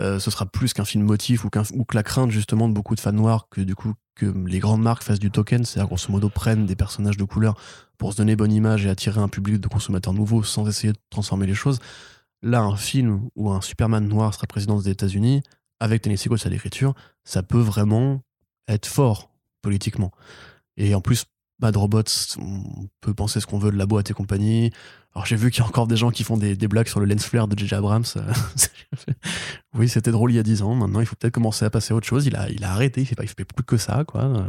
Euh, 0.00 0.18
ce 0.18 0.30
sera 0.30 0.46
plus 0.46 0.72
qu'un 0.72 0.84
film 0.84 1.04
motif 1.04 1.44
ou, 1.44 1.50
que 1.50 1.94
la 1.94 2.02
crainte, 2.02 2.30
justement, 2.30 2.68
de 2.68 2.74
beaucoup 2.74 2.94
de 2.94 3.00
fans 3.00 3.12
noirs 3.12 3.48
que, 3.48 3.60
du 3.60 3.74
coup, 3.74 3.94
que 4.16 4.26
les 4.26 4.58
grandes 4.58 4.82
marques 4.82 5.04
fassent 5.04 5.20
du 5.20 5.30
token, 5.30 5.64
c'est-à-dire, 5.64 5.88
grosso 5.88 6.10
modo, 6.10 6.28
prennent 6.28 6.66
des 6.66 6.76
personnages 6.76 7.16
de 7.16 7.24
couleur 7.24 7.54
pour 7.96 8.12
se 8.12 8.16
donner 8.16 8.34
bonne 8.34 8.52
image 8.52 8.86
et 8.86 8.90
attirer 8.90 9.20
un 9.20 9.28
public 9.28 9.60
de 9.60 9.68
consommateurs 9.68 10.12
nouveaux 10.12 10.42
sans 10.42 10.68
essayer 10.68 10.92
de 10.92 10.98
transformer 11.10 11.46
les 11.46 11.54
choses. 11.54 11.78
Là, 12.42 12.60
un 12.60 12.76
film 12.76 13.28
où 13.36 13.50
un 13.50 13.60
Superman 13.60 14.06
noir 14.06 14.34
sera 14.34 14.46
président 14.46 14.78
des 14.80 14.90
États-Unis, 14.90 15.42
avec 15.80 16.02
Tennessee 16.02 16.28
Coates 16.28 16.46
à 16.46 16.48
l'écriture, 16.48 16.94
ça 17.24 17.42
peut 17.42 17.60
vraiment 17.60 18.22
être 18.68 18.86
fort 18.86 19.30
politiquement. 19.62 20.10
Et 20.76 20.94
en 20.94 21.00
plus, 21.00 21.24
Bad 21.60 21.76
Robots, 21.76 22.02
on 22.38 22.88
peut 23.00 23.14
penser 23.14 23.40
ce 23.40 23.46
qu'on 23.46 23.58
veut 23.58 23.70
de 23.70 23.76
la 23.76 23.86
boîte 23.86 24.10
et 24.10 24.14
compagnie. 24.14 24.72
Alors 25.14 25.26
j'ai 25.26 25.36
vu 25.36 25.50
qu'il 25.50 25.62
y 25.62 25.64
a 25.64 25.68
encore 25.68 25.86
des 25.86 25.96
gens 25.96 26.10
qui 26.10 26.24
font 26.24 26.36
des, 26.36 26.56
des 26.56 26.66
blagues 26.68 26.88
sur 26.88 26.98
le 27.00 27.06
lens 27.06 27.24
flare 27.24 27.46
de 27.48 27.56
J.J. 27.56 27.74
Abrams. 27.76 28.04
oui, 29.78 29.88
c'était 29.88 30.10
drôle 30.10 30.32
il 30.32 30.36
y 30.36 30.38
a 30.38 30.42
10 30.42 30.62
ans. 30.62 30.74
Maintenant, 30.74 31.00
il 31.00 31.06
faut 31.06 31.16
peut-être 31.16 31.34
commencer 31.34 31.64
à 31.64 31.70
passer 31.70 31.92
à 31.92 31.96
autre 31.96 32.06
chose. 32.06 32.26
Il 32.26 32.36
a, 32.36 32.48
il 32.50 32.64
a 32.64 32.72
arrêté, 32.72 33.00
il 33.00 33.06
fait, 33.06 33.14
pas, 33.14 33.22
il 33.24 33.28
fait 33.28 33.44
plus 33.44 33.64
que 33.64 33.76
ça. 33.76 34.04
quoi. 34.04 34.46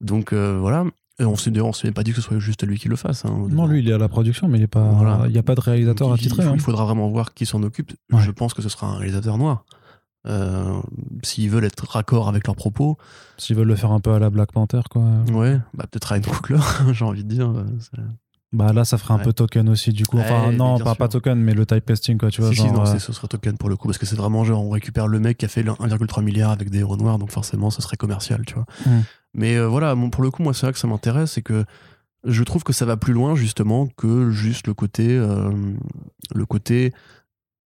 Donc 0.00 0.32
euh, 0.32 0.58
voilà. 0.60 0.84
Et 1.18 1.24
on 1.24 1.34
s'est 1.36 1.58
on 1.62 1.72
s'est 1.72 1.92
pas 1.92 2.02
dit 2.02 2.10
que 2.10 2.16
ce 2.16 2.22
soit 2.22 2.38
juste 2.38 2.62
lui 2.66 2.78
qui 2.78 2.88
le 2.88 2.96
fasse. 2.96 3.24
hein. 3.24 3.46
Non, 3.48 3.66
lui, 3.66 3.78
il 3.80 3.88
est 3.88 3.92
à 3.94 3.98
la 3.98 4.08
production, 4.08 4.48
mais 4.48 4.58
il 4.58 4.64
est 4.64 4.66
pas, 4.66 4.82
Voilà. 4.82 5.22
il 5.26 5.32
n'y 5.32 5.38
a 5.38 5.42
pas 5.42 5.54
de 5.54 5.60
réalisateur 5.62 6.08
Donc, 6.10 6.18
il- 6.20 6.26
attitré. 6.26 6.42
Il, 6.42 6.48
hein. 6.48 6.52
il 6.54 6.60
faudra 6.60 6.84
vraiment 6.84 7.08
voir 7.08 7.32
qui 7.32 7.46
s'en 7.46 7.62
occupe. 7.62 7.92
Ouais. 8.12 8.20
Je 8.22 8.30
pense 8.30 8.52
que 8.52 8.60
ce 8.60 8.68
sera 8.68 8.88
un 8.88 8.96
réalisateur 8.96 9.38
noir. 9.38 9.64
Euh, 10.28 10.78
S'ils 11.22 11.48
veulent 11.48 11.64
être 11.64 11.86
raccord 11.88 12.28
avec 12.28 12.46
leurs 12.46 12.56
propos, 12.56 12.98
S'ils 13.38 13.56
veulent 13.56 13.68
le 13.68 13.76
faire 13.76 13.92
un 13.92 14.00
peu 14.00 14.12
à 14.12 14.18
la 14.18 14.28
Black 14.28 14.52
Panther, 14.52 14.80
quoi. 14.90 15.04
ouais, 15.32 15.58
bah, 15.72 15.86
peut-être 15.90 16.04
Ryan 16.06 16.20
Coogler, 16.20 16.60
j'ai 16.92 17.04
envie 17.06 17.24
de 17.24 17.28
dire. 17.32 17.50
Bah 18.56 18.72
là, 18.72 18.86
ça 18.86 18.96
ferait 18.96 19.12
un 19.12 19.18
Ouais. 19.18 19.22
peu 19.24 19.34
token 19.34 19.68
aussi, 19.68 19.92
du 19.92 20.06
coup. 20.06 20.18
Enfin, 20.18 20.48
Ouais, 20.48 20.56
non, 20.56 20.78
pas, 20.78 21.08
token, 21.08 21.38
mais 21.38 21.52
le 21.52 21.66
typecasting, 21.66 22.16
quoi, 22.16 22.30
tu 22.30 22.40
vois. 22.40 22.50
si, 22.54 22.62
si, 22.62 22.70
non, 22.72 22.86
euh, 22.86 22.98
ce 22.98 23.12
serait 23.12 23.28
token 23.28 23.58
pour 23.58 23.68
le 23.68 23.76
coup, 23.76 23.86
parce 23.86 23.98
que 23.98 24.06
c'est 24.06 24.16
vraiment 24.16 24.44
genre, 24.44 24.64
on 24.64 24.70
récupère 24.70 25.08
le 25.08 25.20
mec 25.20 25.36
qui 25.36 25.44
a 25.44 25.48
fait 25.48 25.62
le 25.62 25.72
1,3 25.72 26.22
milliard 26.22 26.52
avec 26.52 26.70
des 26.70 26.78
héros 26.78 26.96
noirs, 26.96 27.18
donc 27.18 27.30
forcément, 27.30 27.68
ce 27.68 27.82
serait 27.82 27.98
commercial, 27.98 28.44
tu 28.46 28.54
vois. 28.54 28.64
Mm. 28.86 29.00
Mais 29.34 29.56
euh, 29.56 29.66
voilà, 29.66 29.94
bon, 29.94 30.08
pour 30.08 30.22
le 30.22 30.30
coup, 30.30 30.42
moi, 30.42 30.54
c'est 30.54 30.64
vrai 30.64 30.72
que 30.72 30.78
ça 30.78 30.88
m'intéresse, 30.88 31.32
c'est 31.32 31.42
que 31.42 31.66
je 32.24 32.42
trouve 32.44 32.64
que 32.64 32.72
ça 32.72 32.86
va 32.86 32.96
plus 32.96 33.12
loin, 33.12 33.34
justement, 33.36 33.88
que 33.98 34.30
juste 34.30 34.66
le 34.66 34.72
côté, 34.72 35.06
euh, 35.10 35.50
le 36.34 36.46
côté, 36.46 36.94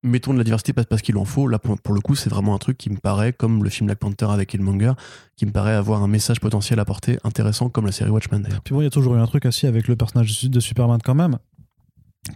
mettons 0.04 0.34
de 0.34 0.38
la 0.38 0.44
diversité 0.44 0.74
parce, 0.74 1.02
qu'il 1.02 1.18
en 1.18 1.26
faut. 1.26 1.48
Là, 1.48 1.60
pour, 1.60 1.94
le 1.94 2.02
coup, 2.02 2.16
c'est 2.16 2.30
vraiment 2.30 2.56
un 2.56 2.58
truc 2.58 2.78
qui 2.78 2.90
me 2.90 2.98
paraît, 2.98 3.34
comme 3.34 3.64
le 3.64 3.70
film 3.70 3.88
Black 3.88 4.00
Panther 4.00 4.28
avec 4.30 4.50
Killmonger, 4.50 4.94
qui 5.36 5.46
me 5.46 5.52
paraît 5.52 5.74
avoir 5.74 6.04
un 6.04 6.08
message 6.08 6.40
potentiel 6.40 6.80
à 6.80 6.86
porter 6.86 7.18
intéressant, 7.24 7.70
comme 7.70 7.86
la 7.86 7.92
série 7.92 8.10
Watchmen. 8.10 8.48
Puis 8.64 8.74
bon, 8.74 8.82
il 8.82 8.86
y 8.86 8.88
a 8.88 8.92
toujours 8.92 9.16
eu 9.16 9.20
un 9.20 9.28
truc 9.28 9.46
aussi 9.46 9.68
avec 9.68 9.88
le 9.88 9.96
personnage 9.96 10.44
de 10.44 10.60
Superman 10.60 11.00
quand 11.04 11.16
même, 11.16 11.38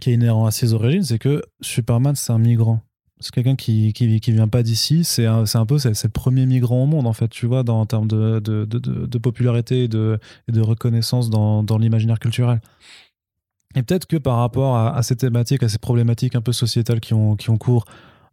qui 0.00 0.10
est 0.10 0.14
inhérent 0.14 0.46
à 0.46 0.50
ses 0.50 0.72
origines, 0.72 1.02
c'est 1.02 1.18
que 1.18 1.42
Superman, 1.60 2.14
c'est 2.16 2.32
un 2.32 2.38
migrant. 2.38 2.80
C'est 3.20 3.32
quelqu'un 3.32 3.54
qui, 3.54 3.92
qui, 3.92 4.32
vient 4.32 4.48
pas 4.48 4.62
d'ici, 4.62 5.04
c'est 5.04 5.24
un, 5.24 5.44
un 5.54 5.66
peu 5.66 5.78
c'est 5.78 6.04
le 6.04 6.08
premier 6.10 6.46
migrant 6.46 6.82
au 6.82 6.86
monde 6.86 7.06
en 7.06 7.12
fait, 7.12 7.28
tu 7.28 7.46
vois, 7.46 7.62
dans, 7.62 7.80
en 7.80 7.86
termes 7.86 8.08
de, 8.08 8.40
de, 8.40 8.64
de, 8.66 9.18
popularité 9.18 9.84
et 9.84 9.88
de, 9.88 10.18
de 10.48 10.60
reconnaissance 10.60 11.30
dans, 11.30 11.62
dans 11.62 11.78
l'imaginaire 11.78 12.18
culturel. 12.18 12.60
Et 13.74 13.82
peut-être 13.82 14.06
que 14.06 14.16
par 14.16 14.38
rapport 14.38 14.76
à, 14.76 15.02
ces 15.02 15.16
thématiques, 15.16 15.62
à 15.62 15.68
ces 15.68 15.78
problématiques 15.78 16.36
un 16.36 16.40
peu 16.40 16.52
sociétales 16.52 17.00
qui 17.00 17.14
ont, 17.14 17.36
qui 17.36 17.50
ont 17.50 17.58
cours 17.58 17.84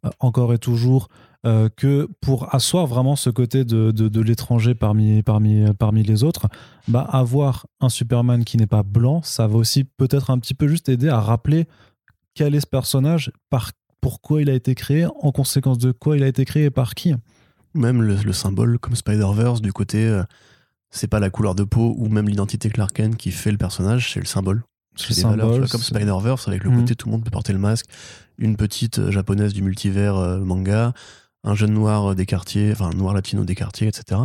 euh, 0.06 0.10
encore 0.20 0.54
et 0.54 0.60
toujours, 0.60 1.10
euh, 1.46 1.70
que 1.76 2.08
pour 2.22 2.54
asseoir 2.54 2.86
vraiment 2.86 3.16
ce 3.16 3.32
côté 3.32 3.66
de, 3.66 3.90
de, 3.90 4.22
l'étranger 4.22 4.76
parmi, 4.76 5.24
parmi, 5.24 5.66
parmi 5.74 6.04
les 6.04 6.24
autres, 6.24 6.48
bah, 6.88 7.02
avoir 7.02 7.66
un 7.80 7.90
Superman 7.90 8.44
qui 8.46 8.58
n'est 8.58 8.68
pas 8.68 8.84
blanc, 8.84 9.22
ça 9.24 9.48
va 9.48 9.56
aussi 9.56 9.84
peut-être 9.84 10.30
un 10.30 10.38
petit 10.38 10.54
peu 10.54 10.68
juste 10.68 10.88
aider 10.90 11.10
à 11.10 11.20
rappeler 11.20 11.68
quel 12.36 12.54
est 12.54 12.60
ce 12.60 12.68
personnage, 12.68 13.32
par, 13.50 13.72
pourquoi 14.02 14.44
il 14.44 14.50
a 14.52 14.54
été 14.54 14.76
créé, 14.76 15.06
en 15.06 15.32
conséquence 15.32 15.80
de 15.80 15.92
quoi 15.92 16.16
il 16.16 16.24
a 16.24 16.28
été 16.28 16.46
créé 16.46 16.66
et 16.66 16.70
par 16.70 16.94
qui. 16.94 17.16
Même 17.74 18.04
le, 18.04 18.16
le 18.16 18.34
symbole 18.34 18.78
comme 18.78 18.96
Spider-Verse, 18.96 19.62
du 19.62 19.74
côté, 19.74 20.06
euh, 20.06 20.24
c'est 20.92 21.08
pas 21.08 21.20
la 21.20 21.32
couleur 21.32 21.56
de 21.56 21.64
peau 21.64 21.96
ou 21.98 22.08
même 22.08 22.30
l'identité 22.30 22.70
Clark 22.70 22.94
Kent 22.94 23.16
qui 23.16 23.32
fait 23.32 23.52
le 23.52 23.58
personnage, 23.58 24.14
c'est 24.14 24.20
le 24.20 24.26
symbole. 24.26 24.64
C'est 24.96 25.14
des 25.16 25.22
valeurs, 25.32 25.70
comme 25.72 25.82
Spider-Verse, 25.82 26.48
avec 26.48 26.64
le 26.64 26.70
Mhm. 26.70 26.82
côté 26.82 26.96
tout 26.96 27.08
le 27.08 27.12
monde 27.14 27.24
peut 27.24 27.30
porter 27.32 27.54
le 27.54 27.60
masque, 27.60 27.86
une 28.38 28.56
petite 28.58 29.00
euh, 29.00 29.12
japonaise 29.12 29.54
du 29.54 29.62
multivers 29.62 30.16
euh, 30.18 30.40
manga, 30.40 30.94
un 31.44 31.56
jeune 31.56 31.72
noir 31.74 32.14
des 32.16 32.26
quartiers, 32.26 32.72
enfin 32.74 32.88
un 32.88 32.94
noir 32.98 33.14
latino 33.14 33.44
des 33.46 33.56
quartiers, 33.56 33.88
etc. 33.88 34.22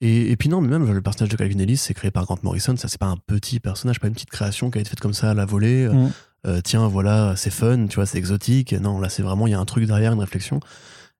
Et, 0.00 0.30
et 0.30 0.36
puis 0.36 0.48
non, 0.48 0.60
mais 0.60 0.68
même 0.68 0.90
le 0.92 1.02
personnage 1.02 1.30
de 1.30 1.36
Calvin 1.36 1.58
Ellis, 1.58 1.76
c'est 1.78 1.94
créé 1.94 2.10
par 2.12 2.24
Grant 2.24 2.38
Morrison, 2.44 2.76
ça 2.76 2.86
c'est 2.86 3.00
pas 3.00 3.06
un 3.06 3.16
petit 3.16 3.58
personnage, 3.58 3.98
pas 3.98 4.06
une 4.06 4.14
petite 4.14 4.30
création 4.30 4.70
qui 4.70 4.78
a 4.78 4.80
été 4.80 4.90
faite 4.90 5.00
comme 5.00 5.14
ça 5.14 5.30
à 5.30 5.34
la 5.34 5.44
volée. 5.44 5.86
euh, 5.86 5.92
euh, 6.46 6.60
tiens, 6.62 6.86
voilà, 6.86 7.34
c'est 7.36 7.50
fun, 7.50 7.88
tu 7.88 7.96
vois, 7.96 8.06
c'est 8.06 8.18
exotique. 8.18 8.72
Non, 8.74 9.00
là 9.00 9.08
c'est 9.08 9.22
vraiment, 9.22 9.48
il 9.48 9.50
y 9.50 9.54
a 9.54 9.58
un 9.58 9.64
truc 9.64 9.84
derrière, 9.86 10.12
une 10.12 10.20
réflexion. 10.20 10.60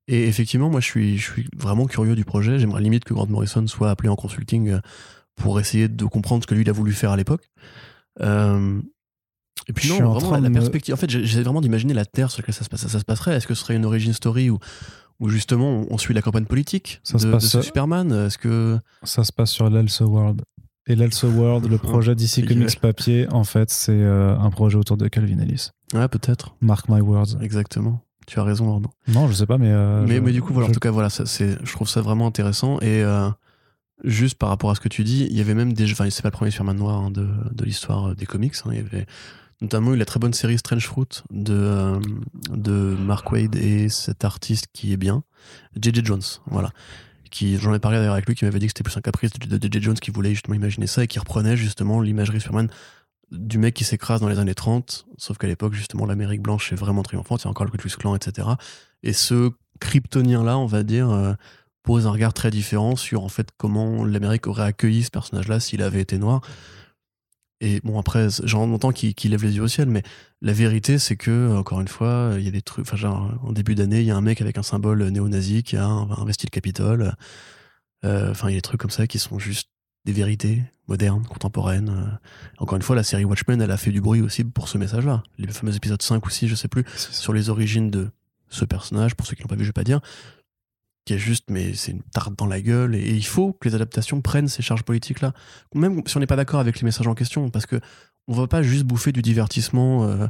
Et 0.06 0.28
effectivement, 0.28 0.70
moi 0.70 0.80
je 0.80 0.86
suis, 0.86 1.18
je 1.18 1.32
suis 1.32 1.48
vraiment 1.56 1.86
curieux 1.86 2.14
du 2.14 2.24
projet. 2.24 2.58
J'aimerais 2.60 2.80
limite 2.80 3.02
que 3.04 3.12
Grant 3.14 3.26
Morrison 3.26 3.66
soit 3.66 3.90
appelé 3.90 4.08
en 4.08 4.14
consulting 4.16 4.68
euh, 4.70 4.80
pour 5.34 5.58
essayer 5.58 5.88
de 5.88 6.04
comprendre 6.04 6.44
ce 6.44 6.46
que 6.46 6.54
lui 6.54 6.62
il 6.62 6.68
a 6.70 6.72
voulu 6.72 6.92
faire 6.92 7.10
à 7.10 7.16
l'époque. 7.16 7.50
Euh, 8.20 8.80
et 9.68 9.72
puis 9.72 9.86
Je 9.86 9.92
non, 9.92 9.94
suis 9.96 10.04
en 10.04 10.12
vraiment 10.12 10.26
train 10.28 10.36
la, 10.36 10.42
la 10.42 10.48
de 10.48 10.54
me- 10.54 10.60
perspective. 10.60 10.94
En 10.94 10.96
fait, 10.96 11.10
j'essaie 11.10 11.42
vraiment 11.42 11.60
d'imaginer 11.60 11.94
la 11.94 12.04
Terre 12.04 12.30
sur 12.30 12.40
laquelle 12.42 12.54
ça 12.54 12.64
se, 12.64 12.68
passe, 12.70 12.86
ça 12.86 12.98
se 12.98 13.04
passerait. 13.04 13.34
Est-ce 13.36 13.46
que 13.46 13.54
ce 13.54 13.60
serait 13.62 13.76
une 13.76 13.84
origin 13.84 14.12
story 14.12 14.50
où, 14.50 14.58
où 15.20 15.28
justement 15.28 15.84
on, 15.90 15.98
suit 15.98 16.14
la 16.14 16.22
campagne 16.22 16.46
politique 16.46 17.00
Ça 17.04 17.18
se 17.18 17.24
de, 17.24 17.28
de 17.28 17.32
passe- 17.36 17.46
ce 17.48 17.62
Superman? 17.62 18.12
Est-ce 18.12 18.38
que 18.38 18.78
Ça 19.02 19.24
se 19.24 19.32
passe 19.32 19.50
sur 19.50 19.68
l'Else 19.68 20.00
World. 20.00 20.42
Et 20.86 20.96
l'Else 20.96 21.22
World, 21.24 21.66
le 21.68 21.76
projet 21.78 22.14
c'est 22.18 22.42
Comics 22.42 22.80
papier, 22.80 23.26
en 23.30 23.44
fait, 23.44 23.70
c'est 23.70 23.92
euh, 23.92 24.38
un 24.38 24.48
projet 24.50 24.78
autour 24.78 24.96
de 24.96 25.06
Calvin 25.08 25.38
Ellis. 25.40 25.68
ouais, 25.92 26.08
peut-être. 26.08 26.54
Mark 26.62 26.88
my 26.88 27.00
words. 27.02 27.36
Exactement. 27.42 28.00
Tu 28.26 28.38
as 28.40 28.42
raison, 28.42 28.70
Arnaud. 28.72 28.90
Non, 29.08 29.26
je 29.28 29.32
sais 29.34 29.46
pas, 29.46 29.58
mais. 29.58 29.70
euh, 29.70 30.04
mais, 30.06 30.16
je- 30.16 30.20
mais 30.20 30.32
du 30.32 30.40
coup, 30.42 30.52
voilà, 30.54 30.68
en 30.68 30.72
tout 30.72 30.80
cas, 30.80 30.90
voilà, 30.90 31.10
ça, 31.10 31.24
je 31.26 31.72
trouve 31.72 31.88
ça 31.88 32.00
vraiment 32.00 32.26
intéressant. 32.26 32.78
Et 32.80 33.02
euh, 33.02 33.28
juste 34.04 34.36
par 34.36 34.48
rapport 34.48 34.70
à 34.70 34.74
ce 34.74 34.80
que 34.80 34.88
tu 34.88 35.04
dis, 35.04 35.26
il 35.30 35.36
y 35.36 35.40
avait 35.40 35.54
même 35.54 35.72
des. 35.72 35.90
Enfin, 35.90 36.08
c'est 36.10 36.22
pas 36.22 36.28
le 36.28 36.32
premier 36.32 36.50
Superman 36.50 36.76
noir 36.76 37.00
hein, 37.00 37.10
de, 37.10 37.28
de 37.52 37.64
l'histoire 37.64 38.10
euh, 38.10 38.14
des 38.14 38.26
comics. 38.26 38.54
hein. 38.64 38.70
il 38.72 38.76
y 38.76 38.80
avait 38.80 39.06
notamment 39.60 39.92
eu 39.92 39.96
la 39.96 40.04
très 40.04 40.20
bonne 40.20 40.34
série 40.34 40.56
Strange 40.56 40.86
Fruit 40.86 41.22
de, 41.30 41.52
euh, 41.52 42.00
de 42.50 42.96
Mark 43.00 43.30
Wade 43.32 43.56
et 43.56 43.88
cet 43.88 44.24
artiste 44.24 44.66
qui 44.72 44.92
est 44.92 44.96
bien, 44.96 45.24
J.J. 45.80 46.02
Jones. 46.04 46.22
Voilà. 46.46 46.70
Qui, 47.30 47.58
j'en 47.58 47.74
ai 47.74 47.78
parlé 47.78 47.98
d'ailleurs 47.98 48.14
avec 48.14 48.26
lui, 48.26 48.34
qui 48.34 48.44
m'avait 48.44 48.58
dit 48.58 48.66
que 48.66 48.70
c'était 48.70 48.84
plus 48.84 48.96
un 48.96 49.00
caprice 49.02 49.32
de 49.32 49.58
J.J. 49.60 49.82
Jones 49.82 49.98
qui 49.98 50.10
voulait 50.10 50.30
justement 50.30 50.54
imaginer 50.54 50.86
ça 50.86 51.02
et 51.04 51.06
qui 51.06 51.18
reprenait 51.18 51.56
justement 51.56 52.00
l'imagerie 52.00 52.40
Superman 52.40 52.70
du 53.30 53.58
mec 53.58 53.74
qui 53.74 53.84
s'écrase 53.84 54.20
dans 54.20 54.28
les 54.28 54.38
années 54.38 54.54
30, 54.54 55.06
sauf 55.18 55.36
qu'à 55.36 55.46
l'époque, 55.46 55.74
justement, 55.74 56.06
l'Amérique 56.06 56.40
blanche 56.40 56.72
est 56.72 56.76
vraiment 56.76 57.02
triomphante, 57.02 57.42
il 57.42 57.44
y 57.44 57.48
a 57.48 57.50
encore 57.50 57.66
le 57.66 57.72
Ku 57.72 57.88
Klan, 57.90 58.14
etc. 58.14 58.48
Et 59.02 59.12
ce 59.12 59.50
kryptonien-là, 59.80 60.56
on 60.56 60.66
va 60.66 60.82
dire, 60.82 61.10
euh, 61.10 61.34
pose 61.88 62.06
un 62.06 62.10
regard 62.10 62.34
très 62.34 62.50
différent 62.50 62.96
sur 62.96 63.24
en 63.24 63.30
fait 63.30 63.48
comment 63.56 64.04
l'Amérique 64.04 64.46
aurait 64.46 64.64
accueilli 64.64 65.04
ce 65.04 65.10
personnage-là 65.10 65.58
s'il 65.58 65.82
avait 65.82 66.02
été 66.02 66.18
noir. 66.18 66.42
Et 67.62 67.80
bon, 67.82 67.98
après, 67.98 68.28
j'en 68.44 68.70
entends 68.74 68.92
qui, 68.92 69.14
qui 69.14 69.30
lève 69.30 69.42
les 69.42 69.56
yeux 69.56 69.62
au 69.62 69.68
ciel, 69.68 69.88
mais 69.88 70.02
la 70.42 70.52
vérité, 70.52 70.98
c'est 70.98 71.16
que, 71.16 71.56
encore 71.56 71.80
une 71.80 71.88
fois, 71.88 72.34
il 72.36 72.42
y 72.42 72.48
a 72.48 72.50
des 72.50 72.60
trucs. 72.60 72.86
Enfin, 72.86 72.98
genre, 72.98 73.32
en 73.42 73.52
début 73.52 73.74
d'année, 73.74 74.00
il 74.00 74.06
y 74.06 74.10
a 74.10 74.16
un 74.18 74.20
mec 74.20 74.42
avec 74.42 74.58
un 74.58 74.62
symbole 74.62 75.02
néo-nazi 75.02 75.62
qui 75.62 75.78
a 75.78 75.86
investi 75.86 76.44
le 76.44 76.50
Capitole. 76.50 77.14
Euh, 78.04 78.32
Enfin, 78.32 78.50
il 78.50 78.52
y 78.52 78.56
a 78.56 78.58
des 78.58 78.62
trucs 78.62 78.82
comme 78.82 78.90
ça 78.90 79.06
qui 79.06 79.18
sont 79.18 79.38
juste 79.38 79.70
des 80.04 80.12
vérités 80.12 80.62
modernes, 80.88 81.24
contemporaines. 81.24 81.88
Euh, 81.88 82.28
Encore 82.58 82.76
une 82.76 82.82
fois, 82.82 82.96
la 82.96 83.02
série 83.02 83.24
Watchmen, 83.24 83.62
elle 83.62 83.70
a 83.70 83.78
fait 83.78 83.92
du 83.92 84.02
bruit 84.02 84.20
aussi 84.20 84.44
pour 84.44 84.68
ce 84.68 84.76
message-là. 84.76 85.22
Les 85.38 85.48
fameux 85.48 85.74
épisodes 85.74 86.02
5 86.02 86.24
ou 86.26 86.28
6, 86.28 86.48
je 86.48 86.54
sais 86.54 86.68
plus, 86.68 86.84
sur 86.96 87.32
les 87.32 87.48
origines 87.48 87.90
de 87.90 88.10
ce 88.50 88.66
personnage, 88.66 89.14
pour 89.14 89.26
ceux 89.26 89.36
qui 89.36 89.42
l'ont 89.42 89.48
pas 89.48 89.56
vu, 89.56 89.64
je 89.64 89.70
vais 89.70 89.72
pas 89.72 89.84
dire, 89.84 90.00
qui 91.08 91.14
est 91.14 91.18
juste, 91.18 91.46
mais 91.48 91.72
c'est 91.72 91.92
une 91.92 92.02
tarte 92.02 92.38
dans 92.38 92.44
la 92.44 92.60
gueule, 92.60 92.94
et, 92.94 93.14
il 93.14 93.24
faut 93.24 93.54
que 93.54 93.66
les 93.66 93.74
adaptations 93.74 94.20
prennent 94.20 94.46
ces 94.46 94.60
charges 94.60 94.82
politiques-là. 94.82 95.32
Même 95.74 96.02
si 96.06 96.18
on 96.18 96.20
n'est 96.20 96.26
pas 96.26 96.36
d'accord 96.36 96.60
avec 96.60 96.78
les 96.78 96.84
messages 96.84 97.06
en 97.06 97.14
question, 97.14 97.48
parce 97.48 97.64
que 97.64 97.80
on 98.28 98.34
va 98.34 98.46
pas 98.46 98.62
juste 98.62 98.84
bouffer 98.84 99.10
du 99.10 99.22
divertissement 99.22 100.04
euh, 100.04 100.26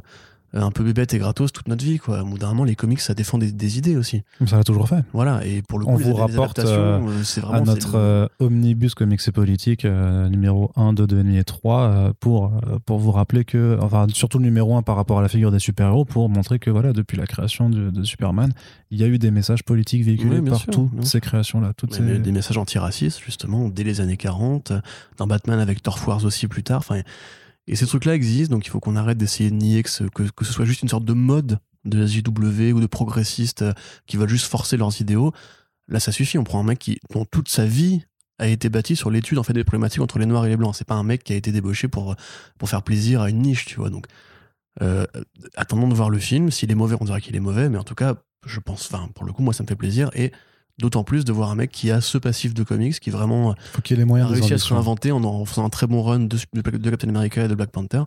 un 0.53 0.71
peu 0.71 0.83
bébête 0.83 1.13
et 1.13 1.19
gratos 1.19 1.51
toute 1.51 1.67
notre 1.67 1.83
vie, 1.83 1.97
quoi. 1.97 2.21
Au 2.21 2.25
bout 2.25 2.37
d'un 2.37 2.47
moment, 2.49 2.63
les 2.63 2.75
comics, 2.75 2.99
ça 2.99 3.13
défend 3.13 3.37
des, 3.37 3.51
des 3.51 3.77
idées 3.77 3.95
aussi. 3.95 4.23
Ça 4.45 4.57
l'a 4.57 4.63
toujours 4.63 4.87
fait. 4.87 5.03
Voilà, 5.13 5.45
et 5.45 5.61
pour 5.61 5.79
le 5.79 5.85
coup, 5.85 5.91
On 5.91 5.97
les, 5.97 6.03
vous 6.03 6.13
rapporte, 6.15 6.59
euh, 6.59 6.99
vraiment... 7.37 7.53
à 7.53 7.61
notre 7.61 7.95
euh, 7.95 8.27
omnibus 8.39 8.95
comics 8.95 9.21
et 9.27 9.31
politique 9.31 9.85
euh, 9.85 10.27
numéro 10.29 10.71
1, 10.75 10.93
2, 10.93 11.07
2 11.07 11.29
et 11.35 11.43
3 11.43 11.81
euh, 11.81 12.13
pour, 12.19 12.45
euh, 12.45 12.79
pour 12.85 12.99
vous 12.99 13.11
rappeler 13.11 13.45
que, 13.45 13.77
enfin 13.81 14.07
surtout 14.13 14.39
le 14.39 14.45
numéro 14.45 14.75
1 14.75 14.81
par 14.81 14.95
rapport 14.95 15.19
à 15.19 15.21
la 15.21 15.27
figure 15.27 15.51
des 15.51 15.59
super-héros 15.59 16.05
pour 16.05 16.29
montrer 16.29 16.59
que 16.59 16.69
voilà, 16.69 16.93
depuis 16.93 17.17
la 17.17 17.27
création 17.27 17.69
de, 17.69 17.89
de 17.89 18.03
Superman, 18.03 18.51
il 18.91 18.99
y 18.99 19.03
a 19.03 19.07
eu 19.07 19.19
des 19.19 19.31
messages 19.31 19.63
politiques 19.63 20.03
véhiculés 20.03 20.37
Oui, 20.37 20.41
bien 20.41 20.51
par 20.53 20.61
sûr, 20.61 20.89
ces 21.01 21.21
créations-là. 21.21 21.73
Toutes 21.77 21.99
Mais 21.99 22.15
ces... 22.15 22.19
Des 22.19 22.31
messages 22.31 22.57
antiracistes, 22.57 23.19
justement, 23.23 23.69
dès 23.69 23.83
les 23.83 24.01
années 24.01 24.17
40, 24.17 24.71
euh, 24.71 24.81
dans 25.17 25.27
Batman 25.27 25.59
avec 25.59 25.83
Thor 25.83 25.99
Wars 26.07 26.25
aussi 26.25 26.47
plus 26.47 26.63
tard. 26.63 26.79
Enfin, 26.79 27.01
et 27.69 27.75
ces 27.75 27.85
trucs-là 27.85 28.15
existent, 28.15 28.55
donc 28.55 28.65
il 28.65 28.69
faut 28.69 28.79
qu'on 28.79 28.95
arrête 28.95 29.17
d'essayer 29.17 29.51
de 29.51 29.55
nier 29.55 29.83
que 29.83 29.89
ce, 29.91 30.03
que, 30.03 30.23
que 30.23 30.43
ce 30.43 30.51
soit 30.51 30.65
juste 30.65 30.81
une 30.81 30.89
sorte 30.89 31.05
de 31.05 31.13
mode 31.13 31.59
de 31.85 31.99
la 31.99 32.07
JW 32.07 32.73
ou 32.73 32.81
de 32.81 32.87
progressistes 32.87 33.61
euh, 33.61 33.73
qui 34.07 34.17
veulent 34.17 34.27
juste 34.29 34.47
forcer 34.47 34.75
leurs 34.75 34.99
idéaux. 34.99 35.31
Là, 35.87 35.99
ça 35.99 36.11
suffit. 36.11 36.39
On 36.39 36.43
prend 36.43 36.59
un 36.59 36.63
mec 36.63 36.79
qui, 36.79 36.99
dont 37.11 37.25
toute 37.25 37.47
sa 37.47 37.65
vie 37.65 38.03
a 38.39 38.47
été 38.47 38.69
bâtie 38.69 38.95
sur 38.95 39.11
l'étude 39.11 39.37
en 39.37 39.43
fait 39.43 39.53
des 39.53 39.63
problématiques 39.63 40.01
entre 40.01 40.17
les 40.17 40.25
noirs 40.25 40.45
et 40.47 40.49
les 40.49 40.57
blancs. 40.57 40.75
C'est 40.75 40.87
pas 40.87 40.95
un 40.95 41.03
mec 41.03 41.23
qui 41.23 41.33
a 41.33 41.35
été 41.35 41.51
débauché 41.51 41.87
pour, 41.87 42.15
pour 42.57 42.69
faire 42.69 42.81
plaisir 42.81 43.21
à 43.21 43.29
une 43.29 43.39
niche, 43.39 43.65
tu 43.65 43.75
vois. 43.75 43.91
Donc, 43.91 44.07
euh, 44.81 45.05
attendons 45.55 45.87
de 45.87 45.93
voir 45.93 46.09
le 46.09 46.17
film. 46.19 46.49
S'il 46.49 46.71
est 46.71 46.75
mauvais, 46.75 46.95
on 46.99 47.05
dira 47.05 47.21
qu'il 47.21 47.35
est 47.35 47.41
mauvais, 47.41 47.69
mais 47.69 47.77
en 47.77 47.83
tout 47.83 47.95
cas, 47.95 48.15
je 48.47 48.59
pense, 48.59 48.91
enfin, 48.91 49.09
pour 49.13 49.25
le 49.25 49.31
coup, 49.31 49.43
moi, 49.43 49.53
ça 49.53 49.63
me 49.63 49.67
fait 49.67 49.75
plaisir. 49.75 50.09
Et 50.15 50.31
d'autant 50.79 51.03
plus 51.03 51.25
de 51.25 51.31
voir 51.31 51.51
un 51.51 51.55
mec 51.55 51.71
qui 51.71 51.91
a 51.91 52.01
ce 52.01 52.17
passif 52.17 52.53
de 52.53 52.63
comics, 52.63 52.99
qui 52.99 53.09
vraiment 53.09 53.53
faut 53.73 53.81
qu'il 53.81 53.95
y 53.97 53.99
ait 53.99 54.03
les 54.03 54.03
a 54.03 54.07
moyens 54.07 54.29
des 54.29 54.35
réussi 54.35 54.53
à 54.53 54.57
se 54.57 54.73
réinventer 54.73 55.11
en, 55.11 55.23
en 55.23 55.45
faisant 55.45 55.65
un 55.65 55.69
très 55.69 55.87
bon 55.87 56.01
run 56.01 56.21
de, 56.21 56.37
Captain 56.89 57.09
America 57.09 57.43
et 57.45 57.47
de 57.47 57.55
Black 57.55 57.71
Panther. 57.71 58.03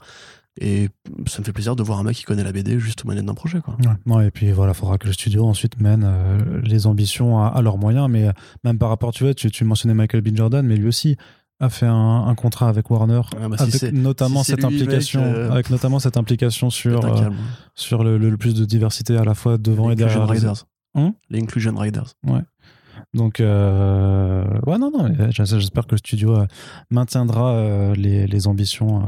Et 0.61 0.91
ça 1.27 1.39
me 1.41 1.45
fait 1.45 1.53
plaisir 1.53 1.77
de 1.77 1.83
voir 1.83 1.99
un 1.99 2.03
mec 2.03 2.15
qui 2.17 2.25
connaît 2.25 2.45
la 2.45 2.53
BD 2.53 2.79
juste 2.79 3.05
au 3.05 3.09
manettes 3.09 3.25
d'un 3.25 3.33
projet, 3.33 3.61
quoi. 3.63 3.75
Ouais, 4.07 4.15
ouais, 4.15 4.27
et 4.27 4.31
puis 4.31 4.53
voilà, 4.53 4.73
il 4.73 4.75
faudra 4.75 4.99
que 4.99 5.07
le 5.07 5.15
studio 5.15 5.47
ensuite 5.47 5.81
mène 5.81 6.05
euh, 6.05 6.61
les 6.63 6.87
ambitions 6.87 7.39
à, 7.43 7.47
à 7.47 7.63
leurs 7.63 7.79
moyens, 7.79 8.09
mais 8.11 8.29
euh, 8.29 8.33
même 8.63 8.77
par 8.79 8.91
rapport, 8.91 9.13
tu 9.13 9.25
vois, 9.25 9.33
tu, 9.33 9.51
tu 9.51 9.65
mentionnais 9.65 9.95
Michael 9.95 10.21
B. 10.21 10.37
Jordan, 10.37 10.67
mais 10.67 10.77
lui 10.77 10.89
aussi 10.89 11.17
a 11.59 11.71
fait 11.71 11.87
un, 11.87 12.25
un 12.27 12.35
contrat 12.35 12.69
avec 12.69 12.91
Warner, 12.91 13.23
Ah 13.41 13.49
bah 13.49 13.57
avec 13.61 13.93
notamment 13.95 14.43
si 14.43 14.51
cette 14.51 14.65
implication, 14.65 15.23
euh, 15.23 15.51
avec 15.53 15.71
notamment 15.71 16.01
cette 16.01 16.19
implication 16.19 16.69
sur 16.69 17.03
euh, 17.03 17.15
calme. 17.21 17.37
sur 17.75 18.05
le, 18.05 18.19
le- 18.19 18.29
le 18.31 18.37
plus 18.37 18.53
de 18.55 18.65
diversité 18.67 19.17
à 19.17 19.25
la 19.25 19.35
fois 19.35 19.57
devant 19.57 19.91
et 19.91 19.95
les 19.95 20.03
Inclusion 20.03 20.27
derrière. 20.27 20.35
les- 20.35 20.49
Riders. 20.49 20.65
Hein? 20.97 21.15
Les 21.31 21.41
Inclusion 21.41 21.75
Riders. 21.77 22.13
Donc, 23.15 23.41
euh, 23.41 24.45
ouais, 24.67 24.79
non, 24.79 24.91
non, 24.91 25.15
j'espère 25.31 25.87
que 25.87 25.93
le 25.93 25.99
studio 25.99 26.35
euh, 26.35 26.47
maintiendra 26.91 27.55
euh, 27.55 27.95
les, 27.95 28.47
ambitions 28.47 29.05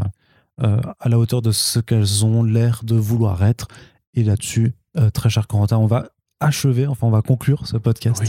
à 0.59 1.09
la 1.09 1.19
hauteur 1.19 1.43
de 1.43 1.51
ce 1.51 1.81
qu'elles 1.81 2.25
ont 2.25 2.43
l'air 2.43 2.83
de 2.85 2.95
vouloir 2.95 3.45
être. 3.45 3.67
Et 4.13 4.23
là-dessus, 4.23 4.75
très 5.13 5.29
cher 5.29 5.49
Corentin, 5.49 5.79
on 5.79 5.87
va 5.87 6.11
achever, 6.39 6.87
enfin, 6.87 7.09
on 7.09 7.11
va 7.11 7.23
conclure 7.23 7.67
ce 7.67 7.77
podcast. 7.77 8.23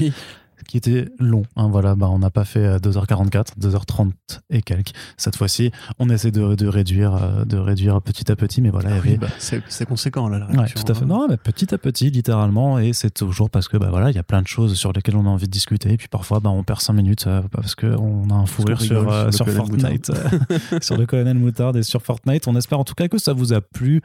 Qui 0.67 0.77
était 0.77 1.07
long. 1.19 1.43
hein, 1.55 1.67
voilà, 1.69 1.95
bah, 1.95 2.07
on 2.09 2.19
n'a 2.19 2.29
pas 2.29 2.45
fait 2.45 2.65
euh, 2.65 2.77
2h44, 2.79 3.57
2h30 3.59 4.11
et 4.49 4.61
quelques. 4.61 4.91
Cette 5.17 5.35
fois-ci, 5.35 5.71
on 5.99 6.09
essaie 6.09 6.31
de, 6.31 6.55
de 6.55 6.67
réduire, 6.67 7.15
euh, 7.15 7.45
de 7.45 7.57
réduire 7.57 8.01
petit 8.01 8.31
à 8.31 8.35
petit, 8.35 8.61
mais 8.61 8.69
voilà, 8.69 8.89
Oui, 8.91 8.97
avait 8.97 9.17
bah, 9.17 9.27
c'est 9.39 9.85
conséquent, 9.85 10.27
là. 10.29 10.39
la 10.39 10.45
Ouais, 10.47 10.67
tout 10.67 10.83
à 10.91 10.93
fait. 10.93 11.03
hein. 11.03 11.07
Non, 11.07 11.27
mais 11.29 11.37
petit 11.37 11.73
à 11.73 11.77
petit, 11.77 12.09
littéralement, 12.09 12.79
et 12.79 12.93
c'est 12.93 13.11
toujours 13.13 13.49
parce 13.49 13.67
que 13.67 13.77
bah 13.77 13.87
voilà, 13.89 14.09
il 14.11 14.15
y 14.15 14.19
a 14.19 14.23
plein 14.23 14.41
de 14.41 14.47
choses 14.47 14.75
sur 14.75 14.91
lesquelles 14.93 15.15
on 15.17 15.25
a 15.25 15.29
envie 15.29 15.47
de 15.47 15.51
discuter, 15.51 15.91
et 15.93 15.97
puis 15.97 16.07
parfois, 16.07 16.39
bah, 16.39 16.49
on 16.49 16.63
perd 16.63 16.81
5 16.81 16.93
minutes 16.93 17.27
euh, 17.27 17.41
parce 17.51 17.75
qu'on 17.75 18.29
a 18.29 18.33
un 18.33 18.45
fou 18.45 18.63
rire 18.63 18.81
sur, 18.81 19.11
euh, 19.11 19.31
Fortnite, 19.31 20.09
euh, 20.11 20.79
sur 20.81 20.97
le 20.97 21.05
colonel 21.05 21.37
Moutarde 21.37 21.77
et 21.77 21.83
sur 21.83 22.01
Fortnite. 22.01 22.47
On 22.47 22.55
espère 22.55 22.79
en 22.79 22.83
tout 22.83 22.95
cas 22.95 23.07
que 23.07 23.17
ça 23.17 23.33
vous 23.33 23.53
a 23.53 23.61
plu. 23.61 24.01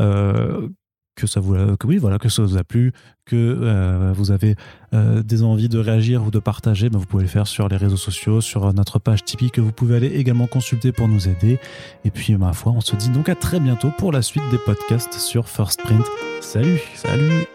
euh, 0.00 0.68
que 1.16 1.26
ça 1.26 1.40
vous 1.40 1.54
a- 1.54 2.64
plu 2.64 2.92
que 3.26 3.36
euh, 3.36 4.12
vous 4.14 4.30
avez 4.30 4.54
euh, 4.92 5.22
des 5.22 5.42
envies 5.42 5.68
de 5.68 5.78
réagir 5.78 6.24
ou 6.24 6.30
de 6.30 6.38
partager 6.38 6.90
ben, 6.90 6.98
vous 6.98 7.06
pouvez 7.06 7.22
le 7.22 7.28
faire 7.28 7.46
sur 7.46 7.68
les 7.68 7.76
réseaux 7.76 7.96
sociaux 7.96 8.40
sur 8.40 8.72
notre 8.74 8.98
page 8.98 9.24
Tipeee 9.24 9.50
que 9.50 9.60
vous 9.60 9.72
pouvez 9.72 9.96
aller 9.96 10.08
également 10.08 10.46
consulter 10.46 10.92
pour 10.92 11.08
nous 11.08 11.28
aider. 11.28 11.58
Et 12.04 12.10
puis 12.10 12.36
ma 12.36 12.52
foi 12.52 12.72
on 12.72 12.80
se 12.80 12.96
dit 12.96 13.08
donc 13.10 13.28
à 13.28 13.34
très 13.34 13.60
bientôt 13.60 13.90
pour 13.96 14.12
la 14.12 14.22
suite 14.22 14.44
des 14.50 14.58
podcasts 14.58 15.14
sur 15.14 15.48
First 15.48 15.80
Print. 15.82 16.04
Salut! 16.40 16.80
Salut 16.94 17.46